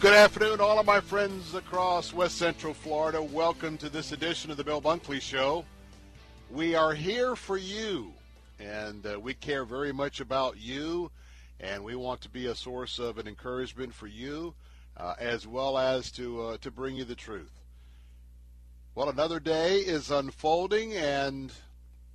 Good 0.00 0.14
afternoon, 0.14 0.62
all 0.62 0.78
of 0.78 0.86
my 0.86 0.98
friends 0.98 1.52
across 1.52 2.14
West 2.14 2.38
Central 2.38 2.72
Florida. 2.72 3.22
Welcome 3.22 3.76
to 3.76 3.90
this 3.90 4.12
edition 4.12 4.50
of 4.50 4.56
the 4.56 4.64
Bill 4.64 4.80
Bunkley 4.80 5.20
Show. 5.20 5.66
We 6.50 6.74
are 6.74 6.94
here 6.94 7.36
for 7.36 7.58
you, 7.58 8.14
and 8.58 9.06
uh, 9.06 9.20
we 9.20 9.34
care 9.34 9.66
very 9.66 9.92
much 9.92 10.20
about 10.20 10.56
you, 10.56 11.10
and 11.60 11.84
we 11.84 11.96
want 11.96 12.22
to 12.22 12.30
be 12.30 12.46
a 12.46 12.54
source 12.54 12.98
of 12.98 13.18
an 13.18 13.28
encouragement 13.28 13.92
for 13.92 14.06
you, 14.06 14.54
uh, 14.96 15.16
as 15.18 15.46
well 15.46 15.76
as 15.76 16.10
to 16.12 16.44
uh, 16.44 16.56
to 16.62 16.70
bring 16.70 16.96
you 16.96 17.04
the 17.04 17.14
truth. 17.14 17.60
Well, 18.94 19.10
another 19.10 19.38
day 19.38 19.80
is 19.80 20.10
unfolding, 20.10 20.94
and 20.94 21.52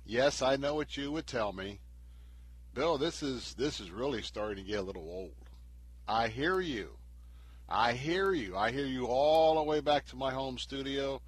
yes, 0.04 0.42
I 0.42 0.56
know 0.56 0.74
what 0.74 0.96
you 0.96 1.12
would 1.12 1.28
tell 1.28 1.52
me, 1.52 1.78
Bill. 2.74 2.98
This 2.98 3.22
is 3.22 3.54
this 3.54 3.78
is 3.78 3.92
really 3.92 4.22
starting 4.22 4.64
to 4.64 4.68
get 4.68 4.80
a 4.80 4.82
little 4.82 5.08
old. 5.08 5.36
I 6.08 6.26
hear 6.26 6.58
you. 6.58 6.88
I 7.68 7.94
hear 7.94 8.32
you. 8.32 8.56
I 8.56 8.70
hear 8.70 8.86
you 8.86 9.06
all 9.06 9.56
the 9.56 9.62
way 9.64 9.80
back 9.80 10.06
to 10.06 10.16
my 10.16 10.32
home 10.32 10.56
studio. 10.56 11.20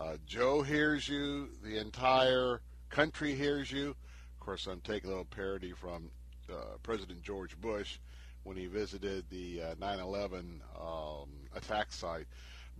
Uh, 0.00 0.16
Joe 0.26 0.62
hears 0.62 1.08
you. 1.08 1.48
The 1.64 1.78
entire 1.78 2.60
country 2.88 3.34
hears 3.34 3.70
you. 3.72 3.90
Of 3.90 4.40
course, 4.40 4.68
I'm 4.68 4.80
taking 4.80 5.08
a 5.08 5.12
little 5.12 5.24
parody 5.24 5.72
from 5.72 6.10
uh, 6.48 6.76
President 6.84 7.22
George 7.22 7.60
Bush 7.60 7.98
when 8.44 8.56
he 8.56 8.66
visited 8.66 9.24
the 9.28 9.60
uh, 9.62 9.74
9/11 9.74 10.60
um, 10.80 11.28
attack 11.54 11.92
site. 11.92 12.26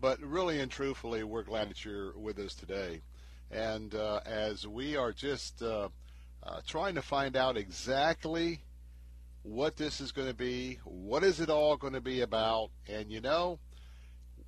But 0.01 0.21
really 0.21 0.61
and 0.61 0.71
truthfully, 0.71 1.25
we're 1.25 1.43
glad 1.43 1.71
that 1.71 1.85
you're 1.85 2.17
with 2.17 2.39
us 2.39 2.55
today. 2.55 3.03
And 3.51 3.97
uh, 3.97 4.21
as 4.25 4.65
we 4.67 4.97
are 4.97 5.13
just 5.13 5.61
uh, 5.61 5.89
uh, 6.45 6.61
trying 6.67 6.95
to 6.95 7.03
find 7.03 7.37
out 7.37 7.57
exactly 7.57 8.63
what 9.43 9.77
this 9.77 10.01
is 10.01 10.13
going 10.13 10.29
to 10.29 10.35
be, 10.35 10.79
what 10.85 11.25
is 11.25 11.41
it 11.41 11.51
all 11.51 11.77
going 11.77 11.95
to 11.95 12.01
be 12.01 12.21
about, 12.21 12.71
and 12.89 13.11
you 13.11 13.21
know, 13.21 13.59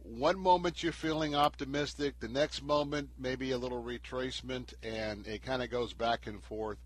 one 0.02 0.38
moment 0.38 0.82
you're 0.82 0.92
feeling 0.92 1.34
optimistic, 1.34 2.20
the 2.20 2.28
next 2.28 2.62
moment 2.62 3.10
maybe 3.18 3.50
a 3.50 3.58
little 3.58 3.82
retracement, 3.82 4.74
and 4.82 5.26
it 5.26 5.42
kind 5.42 5.62
of 5.62 5.70
goes 5.70 5.94
back 5.94 6.26
and 6.26 6.42
forth. 6.42 6.78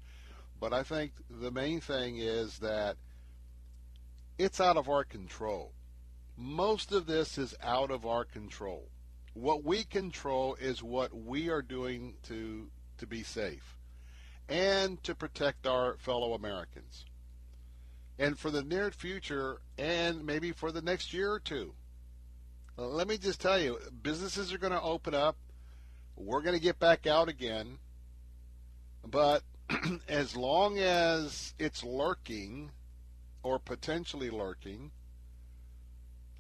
But 0.61 0.73
I 0.73 0.83
think 0.83 1.13
the 1.29 1.51
main 1.51 1.81
thing 1.81 2.19
is 2.19 2.59
that 2.59 2.97
it's 4.39 4.61
out 4.61 4.77
of 4.77 4.89
our 4.89 5.05
control. 5.05 5.73
Most 6.37 6.93
of 6.93 7.07
this 7.07 7.39
is 7.39 7.55
out 7.63 7.91
of 7.91 8.07
our 8.07 8.25
control. 8.25 8.89
What 9.35 9.65
we 9.65 9.85
control 9.85 10.57
is 10.61 10.83
what 10.83 11.13
we 11.13 11.49
are 11.49 11.63
doing 11.63 12.15
to 12.25 12.71
to 12.99 13.07
be 13.07 13.23
safe 13.23 13.77
and 14.49 15.01
to 15.05 15.15
protect 15.15 15.67
our 15.67 15.97
fellow 15.99 16.35
Americans 16.35 17.05
and 18.19 18.39
for 18.39 18.51
the 18.51 18.63
near 18.63 18.91
future 18.91 19.61
and 19.79 20.25
maybe 20.25 20.53
for 20.53 20.73
the 20.73 20.83
next 20.83 21.15
year 21.15 21.33
or 21.33 21.39
two. 21.39 21.75
let 22.77 23.07
me 23.09 23.17
just 23.17 23.41
tell 23.41 23.59
you, 23.59 23.79
businesses 24.03 24.53
are 24.53 24.59
going 24.59 24.73
to 24.73 24.83
open 24.83 25.15
up. 25.15 25.37
We're 26.17 26.43
going 26.43 26.57
to 26.57 26.63
get 26.63 26.79
back 26.79 27.07
out 27.07 27.29
again. 27.29 27.79
But 29.07 29.43
as 30.09 30.37
long 30.37 30.79
as 30.79 31.55
it's 31.59 31.85
lurking 31.85 32.71
or 33.43 33.59
potentially 33.59 34.31
lurking, 34.31 34.91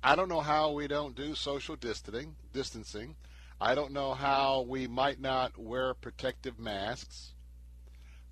I 0.02 0.16
don't 0.16 0.28
know 0.28 0.40
how 0.40 0.72
we 0.72 0.88
don't 0.88 1.14
do 1.14 1.34
social 1.34 1.76
distancing. 1.76 2.36
Distancing. 2.52 3.16
I 3.60 3.74
don't 3.74 3.92
know 3.92 4.14
how 4.14 4.62
we 4.62 4.86
might 4.86 5.20
not 5.20 5.58
wear 5.58 5.94
protective 5.94 6.58
masks. 6.58 7.34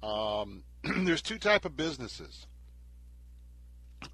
Um, 0.03 0.65
there's 0.83 1.23
two 1.23 1.39
type 1.39 1.65
of 1.65 1.77
businesses 1.77 2.47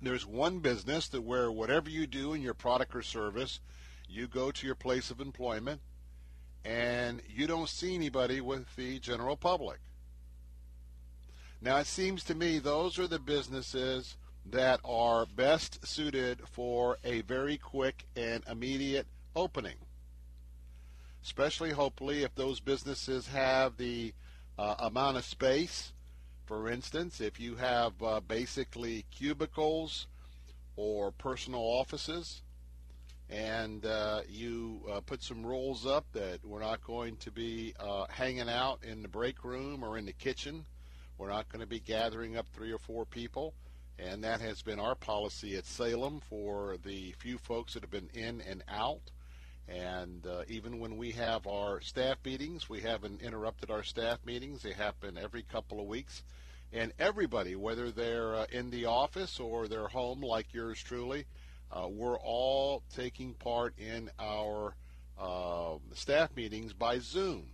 there's 0.00 0.26
one 0.26 0.58
business 0.58 1.08
that 1.08 1.22
where 1.22 1.50
whatever 1.50 1.90
you 1.90 2.06
do 2.06 2.32
in 2.32 2.42
your 2.42 2.54
product 2.54 2.94
or 2.94 3.02
service, 3.02 3.60
you 4.08 4.26
go 4.26 4.50
to 4.50 4.66
your 4.66 4.74
place 4.74 5.10
of 5.10 5.20
employment 5.20 5.80
and 6.64 7.22
you 7.28 7.46
don't 7.46 7.68
see 7.68 7.94
anybody 7.94 8.40
with 8.40 8.76
the 8.76 8.98
general 8.98 9.36
public. 9.36 9.80
Now 11.60 11.78
it 11.78 11.86
seems 11.86 12.24
to 12.24 12.34
me 12.34 12.58
those 12.58 12.98
are 12.98 13.06
the 13.06 13.18
businesses 13.18 14.16
that 14.46 14.80
are 14.84 15.26
best 15.26 15.86
suited 15.86 16.40
for 16.50 16.98
a 17.04 17.22
very 17.22 17.56
quick 17.56 18.06
and 18.16 18.42
immediate 18.50 19.06
opening. 19.36 19.76
Especially 21.22 21.70
hopefully 21.70 22.24
if 22.24 22.34
those 22.34 22.58
businesses 22.58 23.28
have 23.28 23.76
the 23.76 24.12
uh, 24.58 24.74
amount 24.80 25.16
of 25.16 25.24
space 25.24 25.91
for 26.52 26.68
instance, 26.68 27.22
if 27.22 27.40
you 27.40 27.56
have 27.56 27.94
uh, 28.02 28.20
basically 28.20 29.06
cubicles 29.10 30.06
or 30.76 31.10
personal 31.10 31.60
offices, 31.60 32.42
and 33.30 33.86
uh, 33.86 34.20
you 34.28 34.82
uh, 34.92 35.00
put 35.00 35.22
some 35.22 35.46
rules 35.46 35.86
up 35.86 36.04
that 36.12 36.44
we're 36.44 36.60
not 36.60 36.84
going 36.84 37.16
to 37.16 37.30
be 37.30 37.72
uh, 37.80 38.04
hanging 38.10 38.50
out 38.50 38.80
in 38.84 39.00
the 39.00 39.08
break 39.08 39.44
room 39.44 39.82
or 39.82 39.96
in 39.96 40.04
the 40.04 40.12
kitchen. 40.12 40.66
We're 41.16 41.30
not 41.30 41.48
going 41.48 41.62
to 41.62 41.66
be 41.66 41.80
gathering 41.80 42.36
up 42.36 42.46
three 42.52 42.70
or 42.70 42.78
four 42.78 43.06
people. 43.06 43.54
And 43.98 44.22
that 44.22 44.42
has 44.42 44.60
been 44.60 44.78
our 44.78 44.94
policy 44.94 45.56
at 45.56 45.64
Salem 45.64 46.20
for 46.28 46.76
the 46.84 47.12
few 47.12 47.38
folks 47.38 47.72
that 47.72 47.82
have 47.82 47.90
been 47.90 48.10
in 48.12 48.42
and 48.42 48.62
out. 48.68 49.10
And 49.66 50.26
uh, 50.26 50.42
even 50.48 50.80
when 50.80 50.98
we 50.98 51.12
have 51.12 51.46
our 51.46 51.80
staff 51.80 52.18
meetings, 52.26 52.68
we 52.68 52.80
haven't 52.80 53.22
interrupted 53.22 53.70
our 53.70 53.82
staff 53.82 54.18
meetings. 54.26 54.62
They 54.62 54.72
happen 54.72 55.16
every 55.16 55.44
couple 55.44 55.80
of 55.80 55.86
weeks 55.86 56.22
and 56.72 56.92
everybody, 56.98 57.54
whether 57.54 57.90
they're 57.90 58.34
uh, 58.34 58.46
in 58.50 58.70
the 58.70 58.86
office 58.86 59.38
or 59.38 59.68
they're 59.68 59.88
home 59.88 60.22
like 60.22 60.54
yours 60.54 60.82
truly, 60.82 61.26
uh, 61.70 61.86
we're 61.88 62.18
all 62.18 62.82
taking 62.94 63.34
part 63.34 63.74
in 63.78 64.10
our 64.18 64.74
uh, 65.18 65.74
staff 65.94 66.34
meetings 66.34 66.72
by 66.72 66.98
Zoom. 66.98 67.48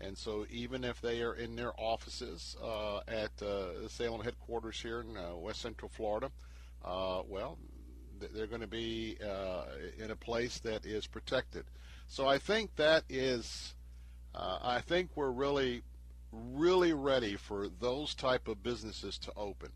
And 0.00 0.16
so, 0.16 0.46
even 0.50 0.84
if 0.84 1.00
they 1.00 1.22
are 1.22 1.34
in 1.34 1.56
their 1.56 1.72
offices 1.78 2.56
uh, 2.62 2.98
at 3.08 3.42
uh, 3.42 3.88
Salem 3.88 4.22
headquarters 4.22 4.80
here 4.80 5.00
in 5.00 5.16
uh, 5.16 5.34
West 5.34 5.60
Central 5.60 5.90
Florida, 5.90 6.30
well, 6.84 7.58
they're 8.32 8.46
going 8.46 8.60
to 8.60 8.68
be 8.68 9.16
in 9.98 10.10
a 10.10 10.16
place 10.16 10.60
that 10.60 10.86
is 10.86 11.06
protected. 11.08 11.64
So, 12.06 12.28
I 12.28 12.38
think 12.38 12.76
that 12.76 13.04
is, 13.08 13.74
I 14.34 14.80
think 14.86 15.10
we're 15.16 15.32
really 15.32 15.82
really 16.32 16.92
ready 16.92 17.36
for 17.36 17.68
those 17.68 18.14
type 18.14 18.48
of 18.48 18.62
businesses 18.62 19.18
to 19.18 19.32
open. 19.36 19.70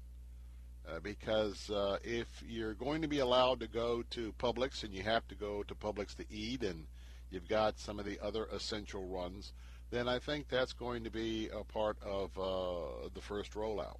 Uh, 0.88 0.98
because 1.00 1.70
uh, 1.70 1.96
if 2.02 2.26
you're 2.46 2.74
going 2.74 3.02
to 3.02 3.08
be 3.08 3.20
allowed 3.20 3.60
to 3.60 3.68
go 3.68 4.02
to 4.10 4.32
Publix 4.38 4.82
and 4.82 4.92
you 4.92 5.02
have 5.02 5.26
to 5.28 5.34
go 5.34 5.62
to 5.62 5.74
Publix 5.74 6.14
to 6.16 6.24
eat 6.28 6.62
and 6.62 6.86
you've 7.30 7.48
got 7.48 7.78
some 7.78 8.00
of 8.00 8.04
the 8.04 8.18
other 8.20 8.46
essential 8.52 9.06
runs, 9.06 9.52
then 9.90 10.08
I 10.08 10.18
think 10.18 10.48
that's 10.48 10.72
going 10.72 11.04
to 11.04 11.10
be 11.10 11.48
a 11.54 11.62
part 11.62 11.98
of 12.02 12.36
uh, 12.36 13.08
the 13.14 13.20
first 13.20 13.52
rollout. 13.52 13.98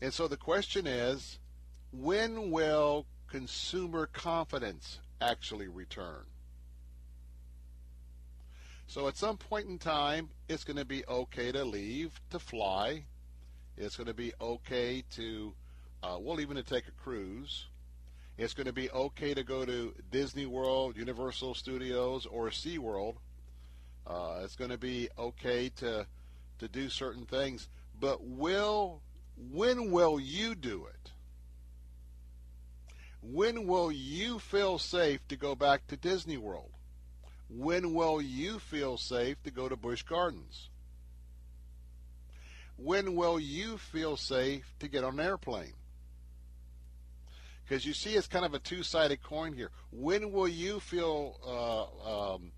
And 0.00 0.14
so 0.14 0.28
the 0.28 0.36
question 0.36 0.86
is, 0.86 1.38
when 1.92 2.50
will 2.50 3.06
consumer 3.28 4.06
confidence 4.06 5.00
actually 5.20 5.68
return? 5.68 6.24
So 8.86 9.08
at 9.08 9.16
some 9.16 9.36
point 9.36 9.66
in 9.66 9.78
time, 9.78 10.30
it's 10.48 10.64
going 10.64 10.76
to 10.76 10.84
be 10.84 11.04
okay 11.06 11.52
to 11.52 11.64
leave, 11.64 12.20
to 12.30 12.38
fly. 12.38 13.04
It's 13.76 13.96
going 13.96 14.06
to 14.06 14.14
be 14.14 14.32
okay 14.40 15.02
to, 15.16 15.54
uh, 16.02 16.16
well, 16.20 16.40
even 16.40 16.56
to 16.56 16.62
take 16.62 16.86
a 16.86 16.92
cruise. 16.92 17.66
It's 18.38 18.54
going 18.54 18.66
to 18.66 18.72
be 18.72 18.90
okay 18.90 19.34
to 19.34 19.42
go 19.42 19.64
to 19.64 19.94
Disney 20.10 20.46
World, 20.46 20.96
Universal 20.96 21.54
Studios, 21.54 22.26
or 22.26 22.50
SeaWorld. 22.50 23.16
Uh, 24.06 24.40
it's 24.44 24.56
going 24.56 24.70
to 24.70 24.78
be 24.78 25.08
okay 25.18 25.68
to 25.76 26.06
to 26.58 26.68
do 26.68 26.88
certain 26.88 27.26
things, 27.26 27.68
but 28.00 28.24
will 28.24 29.02
when 29.52 29.90
will 29.90 30.18
you 30.18 30.54
do 30.54 30.86
it? 30.86 31.10
When 33.20 33.66
will 33.66 33.90
you 33.90 34.38
feel 34.38 34.78
safe 34.78 35.26
to 35.28 35.36
go 35.36 35.54
back 35.54 35.86
to 35.88 35.96
Disney 35.96 36.36
World? 36.36 36.70
When 37.48 37.94
will 37.94 38.20
you 38.20 38.58
feel 38.58 38.96
safe 38.96 39.42
to 39.44 39.50
go 39.50 39.68
to 39.68 39.76
Busch 39.76 40.02
Gardens? 40.02 40.68
When 42.76 43.14
will 43.14 43.40
you 43.40 43.78
feel 43.78 44.16
safe 44.16 44.74
to 44.80 44.88
get 44.88 45.04
on 45.04 45.18
an 45.18 45.26
airplane? 45.26 45.72
Because 47.64 47.84
you 47.84 47.94
see, 47.94 48.14
it's 48.14 48.26
kind 48.26 48.44
of 48.44 48.54
a 48.54 48.58
two-sided 48.58 49.22
coin 49.22 49.52
here. 49.52 49.70
When 49.90 50.30
will 50.30 50.48
you 50.48 50.78
feel 50.78 51.40
uh, 51.44 52.34
um, 52.34 52.52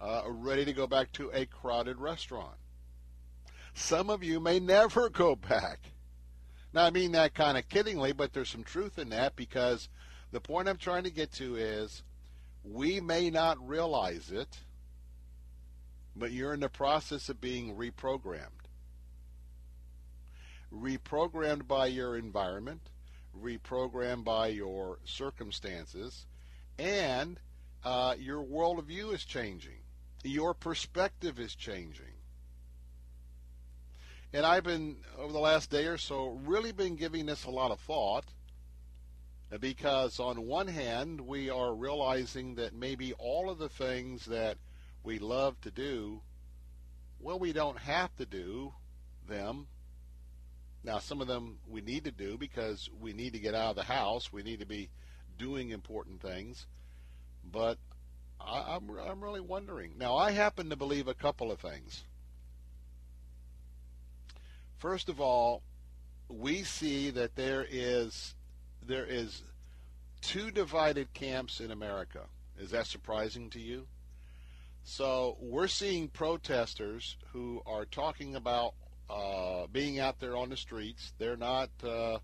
uh, 0.00 0.22
ready 0.28 0.64
to 0.64 0.72
go 0.72 0.86
back 0.86 1.12
to 1.12 1.30
a 1.30 1.46
crowded 1.46 1.98
restaurant? 1.98 2.56
Some 3.74 4.08
of 4.08 4.22
you 4.22 4.40
may 4.40 4.58
never 4.60 5.08
go 5.10 5.36
back. 5.36 5.80
Now, 6.72 6.84
I 6.84 6.90
mean 6.90 7.12
that 7.12 7.34
kind 7.34 7.58
of 7.58 7.68
kiddingly, 7.68 8.16
but 8.16 8.32
there's 8.32 8.50
some 8.50 8.64
truth 8.64 8.98
in 8.98 9.10
that 9.10 9.36
because 9.36 9.88
the 10.30 10.40
point 10.40 10.68
I'm 10.68 10.78
trying 10.78 11.04
to 11.04 11.10
get 11.10 11.32
to 11.34 11.56
is 11.56 12.02
we 12.70 13.00
may 13.00 13.30
not 13.30 13.66
realize 13.66 14.30
it, 14.30 14.58
but 16.14 16.32
you're 16.32 16.54
in 16.54 16.60
the 16.60 16.68
process 16.68 17.28
of 17.28 17.40
being 17.40 17.76
reprogrammed. 17.76 18.50
Reprogrammed 20.72 21.68
by 21.68 21.86
your 21.86 22.16
environment, 22.16 22.82
reprogrammed 23.40 24.24
by 24.24 24.48
your 24.48 24.98
circumstances, 25.04 26.26
and 26.78 27.38
uh, 27.84 28.14
your 28.18 28.42
worldview 28.42 29.14
is 29.14 29.24
changing. 29.24 29.78
Your 30.24 30.54
perspective 30.54 31.38
is 31.38 31.54
changing. 31.54 32.14
And 34.32 34.44
I've 34.44 34.64
been, 34.64 34.96
over 35.16 35.32
the 35.32 35.38
last 35.38 35.70
day 35.70 35.86
or 35.86 35.98
so, 35.98 36.40
really 36.44 36.72
been 36.72 36.96
giving 36.96 37.26
this 37.26 37.44
a 37.44 37.50
lot 37.50 37.70
of 37.70 37.78
thought 37.80 38.24
because 39.60 40.18
on 40.18 40.46
one 40.46 40.68
hand, 40.68 41.20
we 41.20 41.50
are 41.50 41.74
realizing 41.74 42.56
that 42.56 42.74
maybe 42.74 43.12
all 43.14 43.48
of 43.48 43.58
the 43.58 43.68
things 43.68 44.26
that 44.26 44.58
we 45.02 45.18
love 45.18 45.60
to 45.60 45.70
do, 45.70 46.20
well, 47.20 47.38
we 47.38 47.52
don't 47.52 47.78
have 47.78 48.14
to 48.16 48.26
do 48.26 48.72
them. 49.28 49.68
Now, 50.82 50.98
some 50.98 51.20
of 51.20 51.26
them 51.26 51.58
we 51.66 51.80
need 51.80 52.04
to 52.04 52.12
do 52.12 52.36
because 52.36 52.88
we 53.00 53.12
need 53.12 53.32
to 53.32 53.38
get 53.38 53.54
out 53.54 53.70
of 53.70 53.76
the 53.76 53.84
house. 53.84 54.32
We 54.32 54.42
need 54.42 54.60
to 54.60 54.66
be 54.66 54.90
doing 55.38 55.70
important 55.70 56.20
things. 56.20 56.66
But 57.44 57.78
I, 58.40 58.76
am 58.76 58.90
I'm, 58.90 58.98
I'm 58.98 59.24
really 59.24 59.40
wondering. 59.40 59.92
Now, 59.98 60.16
I 60.16 60.32
happen 60.32 60.70
to 60.70 60.76
believe 60.76 61.08
a 61.08 61.14
couple 61.14 61.50
of 61.50 61.60
things. 61.60 62.04
First 64.78 65.08
of 65.08 65.20
all, 65.20 65.62
we 66.28 66.62
see 66.62 67.10
that 67.10 67.34
there 67.34 67.66
is 67.68 68.35
there 68.86 69.04
is 69.04 69.42
two 70.20 70.50
divided 70.50 71.12
camps 71.12 71.60
in 71.60 71.70
America. 71.70 72.22
Is 72.58 72.70
that 72.70 72.86
surprising 72.86 73.50
to 73.50 73.60
you? 73.60 73.86
So 74.82 75.36
we're 75.40 75.68
seeing 75.68 76.08
protesters 76.08 77.16
who 77.32 77.60
are 77.66 77.84
talking 77.84 78.36
about 78.36 78.74
uh, 79.10 79.66
being 79.72 79.98
out 79.98 80.20
there 80.20 80.36
on 80.36 80.48
the 80.48 80.56
streets. 80.56 81.12
They're 81.18 81.36
not. 81.36 81.70
Uh, 81.82 82.18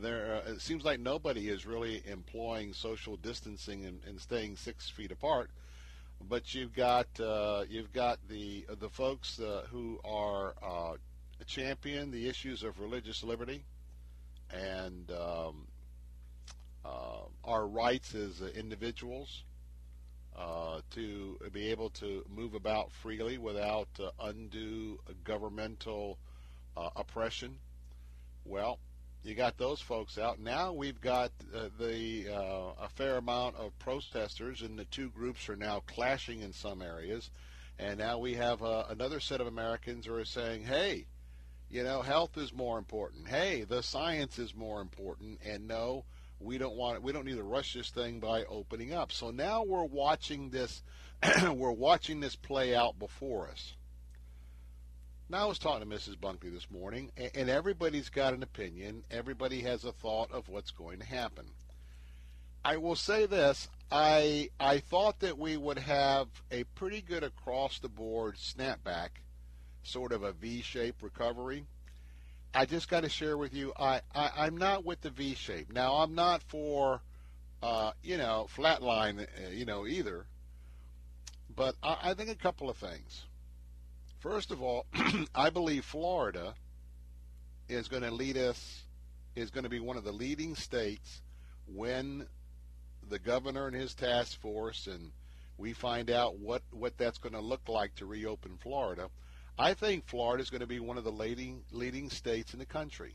there. 0.00 0.42
Uh, 0.46 0.52
it 0.52 0.60
seems 0.60 0.84
like 0.84 1.00
nobody 1.00 1.48
is 1.48 1.66
really 1.66 2.02
employing 2.06 2.72
social 2.72 3.16
distancing 3.16 3.84
and, 3.84 4.00
and 4.06 4.20
staying 4.20 4.56
six 4.56 4.88
feet 4.88 5.12
apart. 5.12 5.50
But 6.26 6.54
you've 6.54 6.74
got 6.74 7.06
uh, 7.20 7.64
you've 7.68 7.92
got 7.92 8.18
the 8.28 8.66
the 8.80 8.88
folks 8.88 9.38
uh, 9.40 9.66
who 9.70 10.00
are 10.04 10.54
uh, 10.62 10.94
champion 11.46 12.10
the 12.10 12.28
issues 12.28 12.62
of 12.62 12.80
religious 12.80 13.22
liberty 13.22 13.64
and 14.50 15.10
um, 15.10 15.66
uh, 16.84 17.22
our 17.44 17.66
rights 17.66 18.14
as 18.14 18.40
individuals 18.40 19.44
uh, 20.36 20.80
to 20.90 21.38
be 21.52 21.70
able 21.70 21.90
to 21.90 22.24
move 22.28 22.54
about 22.54 22.90
freely 22.90 23.38
without 23.38 23.88
uh, 24.00 24.10
undue 24.20 24.98
governmental 25.22 26.18
uh, 26.76 26.90
oppression. 26.96 27.56
Well, 28.44 28.78
you 29.22 29.34
got 29.34 29.56
those 29.56 29.80
folks 29.80 30.18
out. 30.18 30.40
Now 30.40 30.72
we've 30.72 31.00
got 31.00 31.30
uh, 31.54 31.68
the 31.78 32.26
uh, 32.28 32.84
a 32.84 32.88
fair 32.96 33.16
amount 33.16 33.56
of 33.56 33.78
protesters, 33.78 34.62
and 34.62 34.78
the 34.78 34.84
two 34.86 35.08
groups 35.08 35.48
are 35.48 35.56
now 35.56 35.82
clashing 35.86 36.40
in 36.40 36.52
some 36.52 36.82
areas. 36.82 37.30
And 37.78 37.98
now 37.98 38.18
we 38.18 38.34
have 38.34 38.62
another 38.62 39.20
set 39.20 39.40
of 39.40 39.46
Americans 39.46 40.06
who 40.06 40.14
are 40.14 40.24
saying, 40.24 40.64
"Hey, 40.64 41.06
you 41.70 41.82
know, 41.82 42.02
health 42.02 42.36
is 42.36 42.52
more 42.52 42.76
important. 42.76 43.28
Hey, 43.28 43.64
the 43.64 43.82
science 43.82 44.38
is 44.38 44.54
more 44.54 44.80
important." 44.80 45.40
And 45.44 45.66
no, 45.66 46.04
we 46.44 46.58
don't 46.58 46.76
want 46.76 47.02
we 47.02 47.12
don't 47.12 47.24
need 47.24 47.36
to 47.36 47.42
rush 47.42 47.74
this 47.74 47.90
thing 47.90 48.20
by 48.20 48.44
opening 48.44 48.92
up. 48.92 49.10
So 49.10 49.30
now 49.30 49.62
we're 49.62 49.84
watching 49.84 50.50
this 50.50 50.82
we're 51.42 51.70
watching 51.70 52.20
this 52.20 52.36
play 52.36 52.74
out 52.74 52.98
before 52.98 53.48
us. 53.48 53.74
Now 55.28 55.44
I 55.44 55.46
was 55.46 55.58
talking 55.58 55.88
to 55.88 55.96
Mrs. 55.96 56.16
Bunkley 56.16 56.52
this 56.52 56.70
morning, 56.70 57.10
and 57.34 57.48
everybody's 57.48 58.10
got 58.10 58.34
an 58.34 58.42
opinion. 58.42 59.04
Everybody 59.10 59.62
has 59.62 59.84
a 59.84 59.92
thought 59.92 60.30
of 60.30 60.50
what's 60.50 60.70
going 60.70 60.98
to 60.98 61.06
happen. 61.06 61.46
I 62.62 62.76
will 62.76 62.96
say 62.96 63.24
this: 63.24 63.68
I 63.90 64.50
I 64.60 64.78
thought 64.78 65.20
that 65.20 65.38
we 65.38 65.56
would 65.56 65.78
have 65.78 66.28
a 66.50 66.64
pretty 66.64 67.00
good 67.00 67.24
across 67.24 67.78
the 67.78 67.88
board 67.88 68.36
snapback, 68.36 69.20
sort 69.82 70.12
of 70.12 70.22
a 70.22 70.32
V-shaped 70.32 71.02
recovery. 71.02 71.64
I 72.54 72.66
just 72.66 72.88
got 72.88 73.00
to 73.00 73.08
share 73.08 73.36
with 73.36 73.52
you, 73.52 73.72
I, 73.78 74.00
I 74.14 74.46
am 74.46 74.56
not 74.56 74.84
with 74.84 75.00
the 75.00 75.10
V 75.10 75.34
shape. 75.34 75.72
Now 75.72 75.94
I'm 75.94 76.14
not 76.14 76.42
for, 76.44 77.00
uh, 77.60 77.92
you 78.02 78.16
know, 78.16 78.46
flatline, 78.56 79.22
uh, 79.22 79.50
you 79.50 79.64
know, 79.64 79.86
either. 79.86 80.26
But 81.54 81.74
I, 81.82 81.98
I 82.02 82.14
think 82.14 82.30
a 82.30 82.36
couple 82.36 82.70
of 82.70 82.76
things. 82.76 83.24
First 84.20 84.52
of 84.52 84.62
all, 84.62 84.86
I 85.34 85.50
believe 85.50 85.84
Florida 85.84 86.54
is 87.68 87.88
going 87.88 88.04
to 88.04 88.12
lead 88.12 88.36
us, 88.36 88.82
is 89.34 89.50
going 89.50 89.64
to 89.64 89.70
be 89.70 89.80
one 89.80 89.96
of 89.96 90.04
the 90.04 90.12
leading 90.12 90.54
states 90.54 91.22
when 91.66 92.26
the 93.08 93.18
governor 93.18 93.66
and 93.66 93.74
his 93.74 93.94
task 93.94 94.40
force 94.40 94.86
and 94.86 95.10
we 95.58 95.72
find 95.72 96.10
out 96.10 96.38
what, 96.38 96.62
what 96.70 96.96
that's 96.98 97.18
going 97.18 97.34
to 97.34 97.40
look 97.40 97.68
like 97.68 97.94
to 97.96 98.06
reopen 98.06 98.58
Florida. 98.62 99.08
I 99.58 99.74
think 99.74 100.06
Florida 100.06 100.42
is 100.42 100.50
going 100.50 100.62
to 100.62 100.66
be 100.66 100.80
one 100.80 100.98
of 100.98 101.04
the 101.04 101.12
leading 101.12 101.62
leading 101.70 102.10
states 102.10 102.52
in 102.52 102.58
the 102.58 102.66
country. 102.66 103.14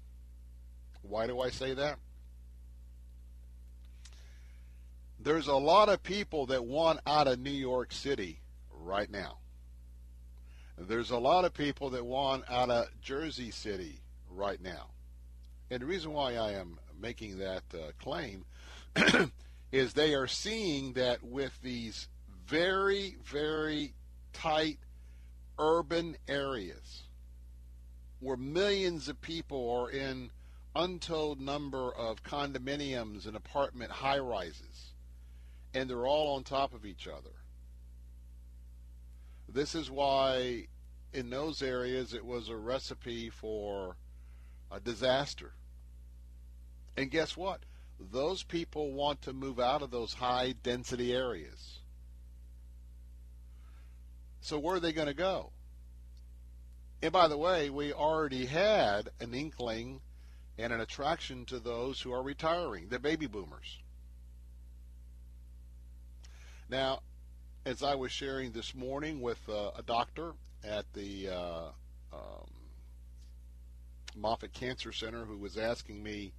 Why 1.02 1.28
do 1.28 1.42
I 1.42 1.50
say 1.50 1.74
that? 1.74 1.98
There's 5.20 5.48
a 5.48 5.56
lot 5.56 5.90
of 5.90 6.02
people 6.02 6.46
that 6.46 6.64
want 6.64 7.02
out 7.06 7.28
of 7.28 7.40
New 7.40 7.50
York 7.50 7.92
City 7.92 8.40
right 8.72 9.10
now. 9.12 9.40
There's 10.78 11.12
a 11.12 11.18
lot 11.18 11.44
of 11.44 11.54
people 11.54 11.90
that 11.90 12.06
want 12.06 12.46
out 12.50 12.70
of 12.70 12.88
Jersey 13.02 13.52
City 13.52 14.00
right 14.30 14.62
now. 14.62 14.92
And 15.70 15.82
the 15.82 15.86
reason 15.86 16.14
why 16.14 16.36
I 16.36 16.54
am 16.54 16.80
making 17.00 17.40
that 17.40 17.64
uh, 17.74 17.92
claim 18.02 18.46
is 19.74 19.94
they 19.94 20.16
are 20.16 20.28
seeing 20.28 20.94
that 20.94 21.22
with 21.22 21.52
these 21.62 22.08
very, 22.48 23.18
very 23.30 23.94
tight 24.32 24.78
urban 25.60 26.16
areas 26.28 27.04
where 28.20 28.38
millions 28.38 29.08
of 29.08 29.22
people 29.22 29.70
are 29.70 29.92
in 29.92 30.32
untold 30.76 31.40
number 31.40 31.94
of 31.94 32.24
condominiums 32.24 33.26
and 33.26 33.36
apartment 33.36 33.92
high 33.92 34.20
rises 34.20 34.94
and 35.74 35.90
they're 35.90 36.08
all 36.08 36.36
on 36.36 36.44
top 36.44 36.74
of 36.74 36.86
each 36.86 37.08
other. 37.08 37.32
This 39.48 39.76
is 39.76 39.90
why 39.90 40.68
in 41.14 41.30
those 41.30 41.62
areas 41.62 42.14
it 42.14 42.26
was 42.26 42.50
a 42.50 42.56
recipe 42.56 43.30
for 43.30 43.96
a 44.72 44.80
disaster. 44.80 45.54
And 46.96 47.10
guess 47.10 47.36
what? 47.36 47.62
Those 48.00 48.44
people 48.44 48.94
want 48.94 49.22
to 49.24 49.34
move 49.34 49.60
out 49.60 49.82
of 49.82 49.92
those 49.92 50.14
high 50.14 50.54
density 50.64 51.14
areas. 51.14 51.79
So 54.50 54.58
where 54.58 54.78
are 54.78 54.80
they 54.80 54.94
going 54.94 55.08
to 55.08 55.14
go? 55.14 55.52
And 57.04 57.12
by 57.12 57.28
the 57.28 57.38
way, 57.38 57.70
we 57.70 57.94
already 57.94 58.48
had 58.48 59.10
an 59.20 59.36
inkling 59.36 60.02
and 60.58 60.74
an 60.74 60.82
attraction 60.82 61.46
to 61.46 61.60
those 61.60 62.02
who 62.02 62.12
are 62.12 62.24
retiring, 62.24 62.88
the 62.90 62.98
baby 62.98 63.28
boomers. 63.28 63.78
Now, 66.68 67.02
as 67.64 67.84
I 67.84 67.94
was 67.94 68.12
sharing 68.12 68.52
this 68.52 68.74
morning 68.74 69.22
with 69.22 69.38
uh, 69.48 69.70
a 69.78 69.84
doctor 69.84 70.34
at 70.64 70.92
the 70.94 71.30
uh, 71.30 71.68
um, 72.12 72.50
Moffitt 74.16 74.54
Cancer 74.54 74.92
Center 74.92 75.26
who 75.26 75.38
was 75.38 75.60
asking 75.60 76.02
me, 76.02 76.34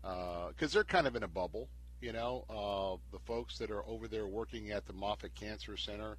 because 0.00 0.54
uh, 0.62 0.72
they're 0.72 0.84
kind 0.84 1.06
of 1.06 1.14
in 1.14 1.22
a 1.22 1.28
bubble, 1.28 1.68
you 2.00 2.14
know, 2.14 2.46
uh, 2.48 2.96
the 3.12 3.22
folks 3.26 3.58
that 3.58 3.70
are 3.70 3.84
over 3.86 4.08
there 4.08 4.26
working 4.26 4.70
at 4.70 4.86
the 4.86 4.94
Moffitt 4.94 5.34
Cancer 5.34 5.76
Center, 5.76 6.16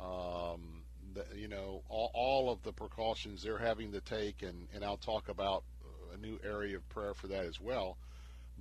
um, 0.00 0.82
the, 1.14 1.24
you 1.36 1.48
know, 1.48 1.82
all, 1.88 2.10
all, 2.14 2.50
of 2.50 2.62
the 2.62 2.72
precautions 2.72 3.42
they're 3.42 3.58
having 3.58 3.92
to 3.92 4.00
take, 4.00 4.42
and, 4.42 4.68
and 4.74 4.84
I'll 4.84 4.96
talk 4.96 5.28
about 5.28 5.64
a 6.14 6.16
new 6.16 6.38
area 6.44 6.76
of 6.76 6.88
prayer 6.88 7.14
for 7.14 7.26
that 7.28 7.44
as 7.44 7.60
well. 7.60 7.96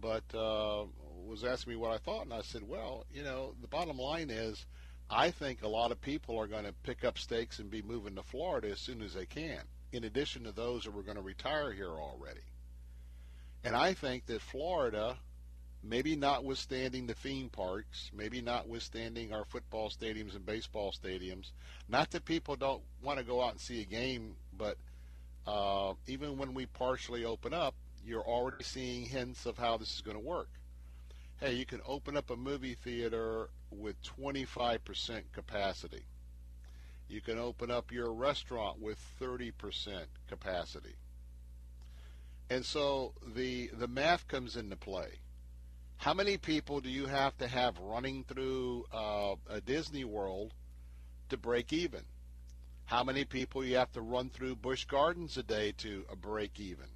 But 0.01 0.23
uh, 0.33 0.85
was 1.25 1.43
asking 1.43 1.73
me 1.73 1.77
what 1.77 1.91
I 1.91 1.97
thought, 1.97 2.23
and 2.23 2.33
I 2.33 2.41
said, 2.41 2.67
well, 2.67 3.05
you 3.13 3.23
know, 3.23 3.53
the 3.61 3.67
bottom 3.67 3.97
line 3.97 4.29
is, 4.29 4.65
I 5.09 5.31
think 5.31 5.61
a 5.61 5.67
lot 5.67 5.91
of 5.91 6.01
people 6.01 6.37
are 6.39 6.47
going 6.47 6.65
to 6.65 6.73
pick 6.83 7.03
up 7.03 7.17
stakes 7.17 7.59
and 7.59 7.69
be 7.69 7.81
moving 7.81 8.15
to 8.15 8.23
Florida 8.23 8.69
as 8.69 8.79
soon 8.79 9.01
as 9.01 9.13
they 9.13 9.25
can 9.25 9.61
in 9.91 10.03
addition 10.03 10.43
to 10.43 10.51
those 10.51 10.83
that 10.83 10.93
were 10.93 11.03
going 11.03 11.17
to 11.17 11.23
retire 11.23 11.71
here 11.71 11.89
already. 11.89 12.41
And 13.63 13.75
I 13.75 13.93
think 13.93 14.27
that 14.27 14.41
Florida, 14.41 15.17
maybe 15.83 16.15
notwithstanding 16.15 17.07
the 17.07 17.13
theme 17.13 17.49
parks, 17.49 18.11
maybe 18.13 18.41
notwithstanding 18.41 19.33
our 19.33 19.45
football 19.45 19.89
stadiums 19.89 20.35
and 20.35 20.45
baseball 20.45 20.91
stadiums, 20.91 21.51
not 21.87 22.11
that 22.11 22.25
people 22.25 22.55
don't 22.55 22.83
want 23.01 23.19
to 23.19 23.25
go 23.25 23.41
out 23.41 23.51
and 23.51 23.61
see 23.61 23.81
a 23.81 23.85
game, 23.85 24.35
but 24.57 24.77
uh, 25.47 25.93
even 26.07 26.37
when 26.37 26.53
we 26.53 26.65
partially 26.65 27.25
open 27.25 27.53
up, 27.53 27.73
you're 28.05 28.23
already 28.23 28.63
seeing 28.63 29.05
hints 29.05 29.45
of 29.45 29.57
how 29.57 29.77
this 29.77 29.93
is 29.95 30.01
going 30.01 30.17
to 30.17 30.23
work. 30.23 30.49
Hey, 31.39 31.53
you 31.53 31.65
can 31.65 31.81
open 31.87 32.17
up 32.17 32.29
a 32.29 32.35
movie 32.35 32.75
theater 32.75 33.49
with 33.71 33.95
25% 34.03 35.23
capacity. 35.31 36.03
You 37.07 37.21
can 37.21 37.39
open 37.39 37.71
up 37.71 37.91
your 37.91 38.13
restaurant 38.13 38.79
with 38.81 38.99
30% 39.19 39.53
capacity. 40.27 40.95
And 42.49 42.65
so 42.65 43.13
the 43.25 43.69
the 43.73 43.87
math 43.87 44.27
comes 44.27 44.55
into 44.55 44.75
play. 44.75 45.19
How 45.99 46.13
many 46.13 46.37
people 46.37 46.79
do 46.79 46.89
you 46.89 47.07
have 47.07 47.37
to 47.39 47.47
have 47.47 47.77
running 47.77 48.23
through 48.23 48.85
uh, 48.93 49.35
a 49.49 49.61
Disney 49.61 50.05
World 50.05 50.53
to 51.29 51.37
break 51.37 51.71
even? 51.73 52.01
How 52.85 53.03
many 53.03 53.25
people 53.25 53.63
you 53.63 53.75
have 53.75 53.91
to 53.91 54.01
run 54.01 54.29
through 54.29 54.55
Busch 54.55 54.85
Gardens 54.85 55.37
a 55.37 55.43
day 55.43 55.73
to 55.79 56.05
a 56.09 56.15
break 56.15 56.59
even? 56.59 56.87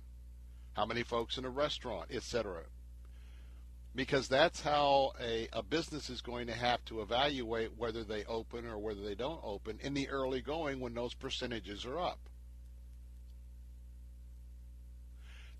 How 0.73 0.85
many 0.85 1.03
folks 1.03 1.37
in 1.37 1.45
a 1.45 1.49
restaurant, 1.49 2.11
etc 2.11 2.63
because 3.95 4.27
that's 4.27 4.61
how 4.61 5.13
a, 5.21 5.47
a 5.53 5.61
business 5.61 6.09
is 6.09 6.21
going 6.21 6.47
to 6.47 6.53
have 6.53 6.83
to 6.85 7.01
evaluate 7.01 7.77
whether 7.77 8.03
they 8.03 8.23
open 8.25 8.65
or 8.65 8.77
whether 8.77 9.01
they 9.01 9.15
don't 9.15 9.39
open 9.43 9.79
in 9.81 9.93
the 9.93 10.09
early 10.09 10.41
going 10.41 10.79
when 10.79 10.93
those 10.93 11.13
percentages 11.13 11.85
are 11.85 11.99
up. 11.99 12.19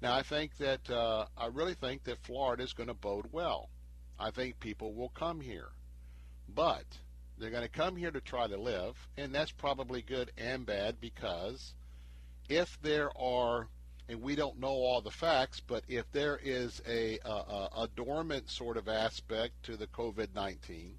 Now, 0.04 0.18
I 0.18 0.22
think 0.22 0.58
that 0.58 0.90
uh, 0.90 1.28
I 1.38 1.46
really 1.46 1.76
think 1.76 2.04
that 2.04 2.22
Florida 2.24 2.62
is 2.62 2.74
going 2.74 2.90
to 2.90 2.94
bode 2.94 3.28
well. 3.32 3.70
I 4.20 4.32
think 4.32 4.60
people 4.60 4.94
will 4.94 5.08
come 5.08 5.40
here, 5.40 5.70
but 6.54 6.84
they're 7.38 7.50
going 7.50 7.64
to 7.64 7.70
come 7.70 7.96
here 7.96 8.12
to 8.12 8.20
try 8.20 8.48
to 8.48 8.58
live, 8.58 8.98
and 9.16 9.34
that's 9.34 9.52
probably 9.52 10.02
good 10.02 10.30
and 10.38 10.66
bad 10.66 11.00
because 11.00 11.74
if 12.50 12.78
there 12.82 13.18
are 13.18 13.70
and 14.10 14.22
we 14.22 14.36
don't 14.36 14.60
know 14.60 14.68
all 14.68 15.00
the 15.00 15.10
facts, 15.10 15.62
but 15.66 15.86
if 15.88 16.12
there 16.12 16.38
is 16.44 16.82
a, 16.86 17.18
a, 17.24 17.70
a 17.84 17.90
dormant 17.96 18.50
sort 18.50 18.76
of 18.76 18.90
aspect 18.90 19.54
to 19.64 19.78
the 19.78 19.88
COVID 19.88 20.36
19, 20.36 20.96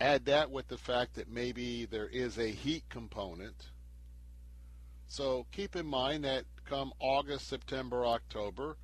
add 0.00 0.24
that 0.24 0.50
with 0.50 0.66
the 0.68 0.78
fact 0.78 1.16
that 1.16 1.30
maybe 1.30 1.84
there 1.84 2.08
is 2.08 2.38
a 2.38 2.48
heat 2.48 2.84
component. 2.88 3.68
So 5.08 5.44
keep 5.52 5.76
in 5.76 5.84
mind 5.84 6.24
that 6.24 6.44
come 6.72 6.92
August, 7.00 7.48
September, 7.48 8.06
October, 8.06 8.78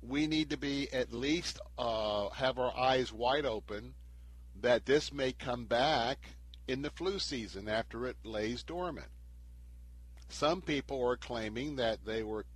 we 0.00 0.26
need 0.26 0.48
to 0.48 0.56
be 0.56 0.90
at 0.90 1.12
least 1.12 1.60
uh, 1.76 2.30
have 2.30 2.58
our 2.58 2.74
eyes 2.74 3.12
wide 3.12 3.44
open 3.44 3.92
that 4.62 4.86
this 4.86 5.12
may 5.12 5.30
come 5.30 5.66
back 5.66 6.30
in 6.66 6.80
the 6.80 6.88
flu 6.88 7.18
season 7.18 7.68
after 7.68 8.06
it 8.06 8.16
lays 8.24 8.62
dormant. 8.62 9.08
Some 10.30 10.62
people 10.62 11.06
are 11.06 11.18
claiming 11.18 11.76
that 11.76 12.06
they 12.06 12.22
were 12.22 12.46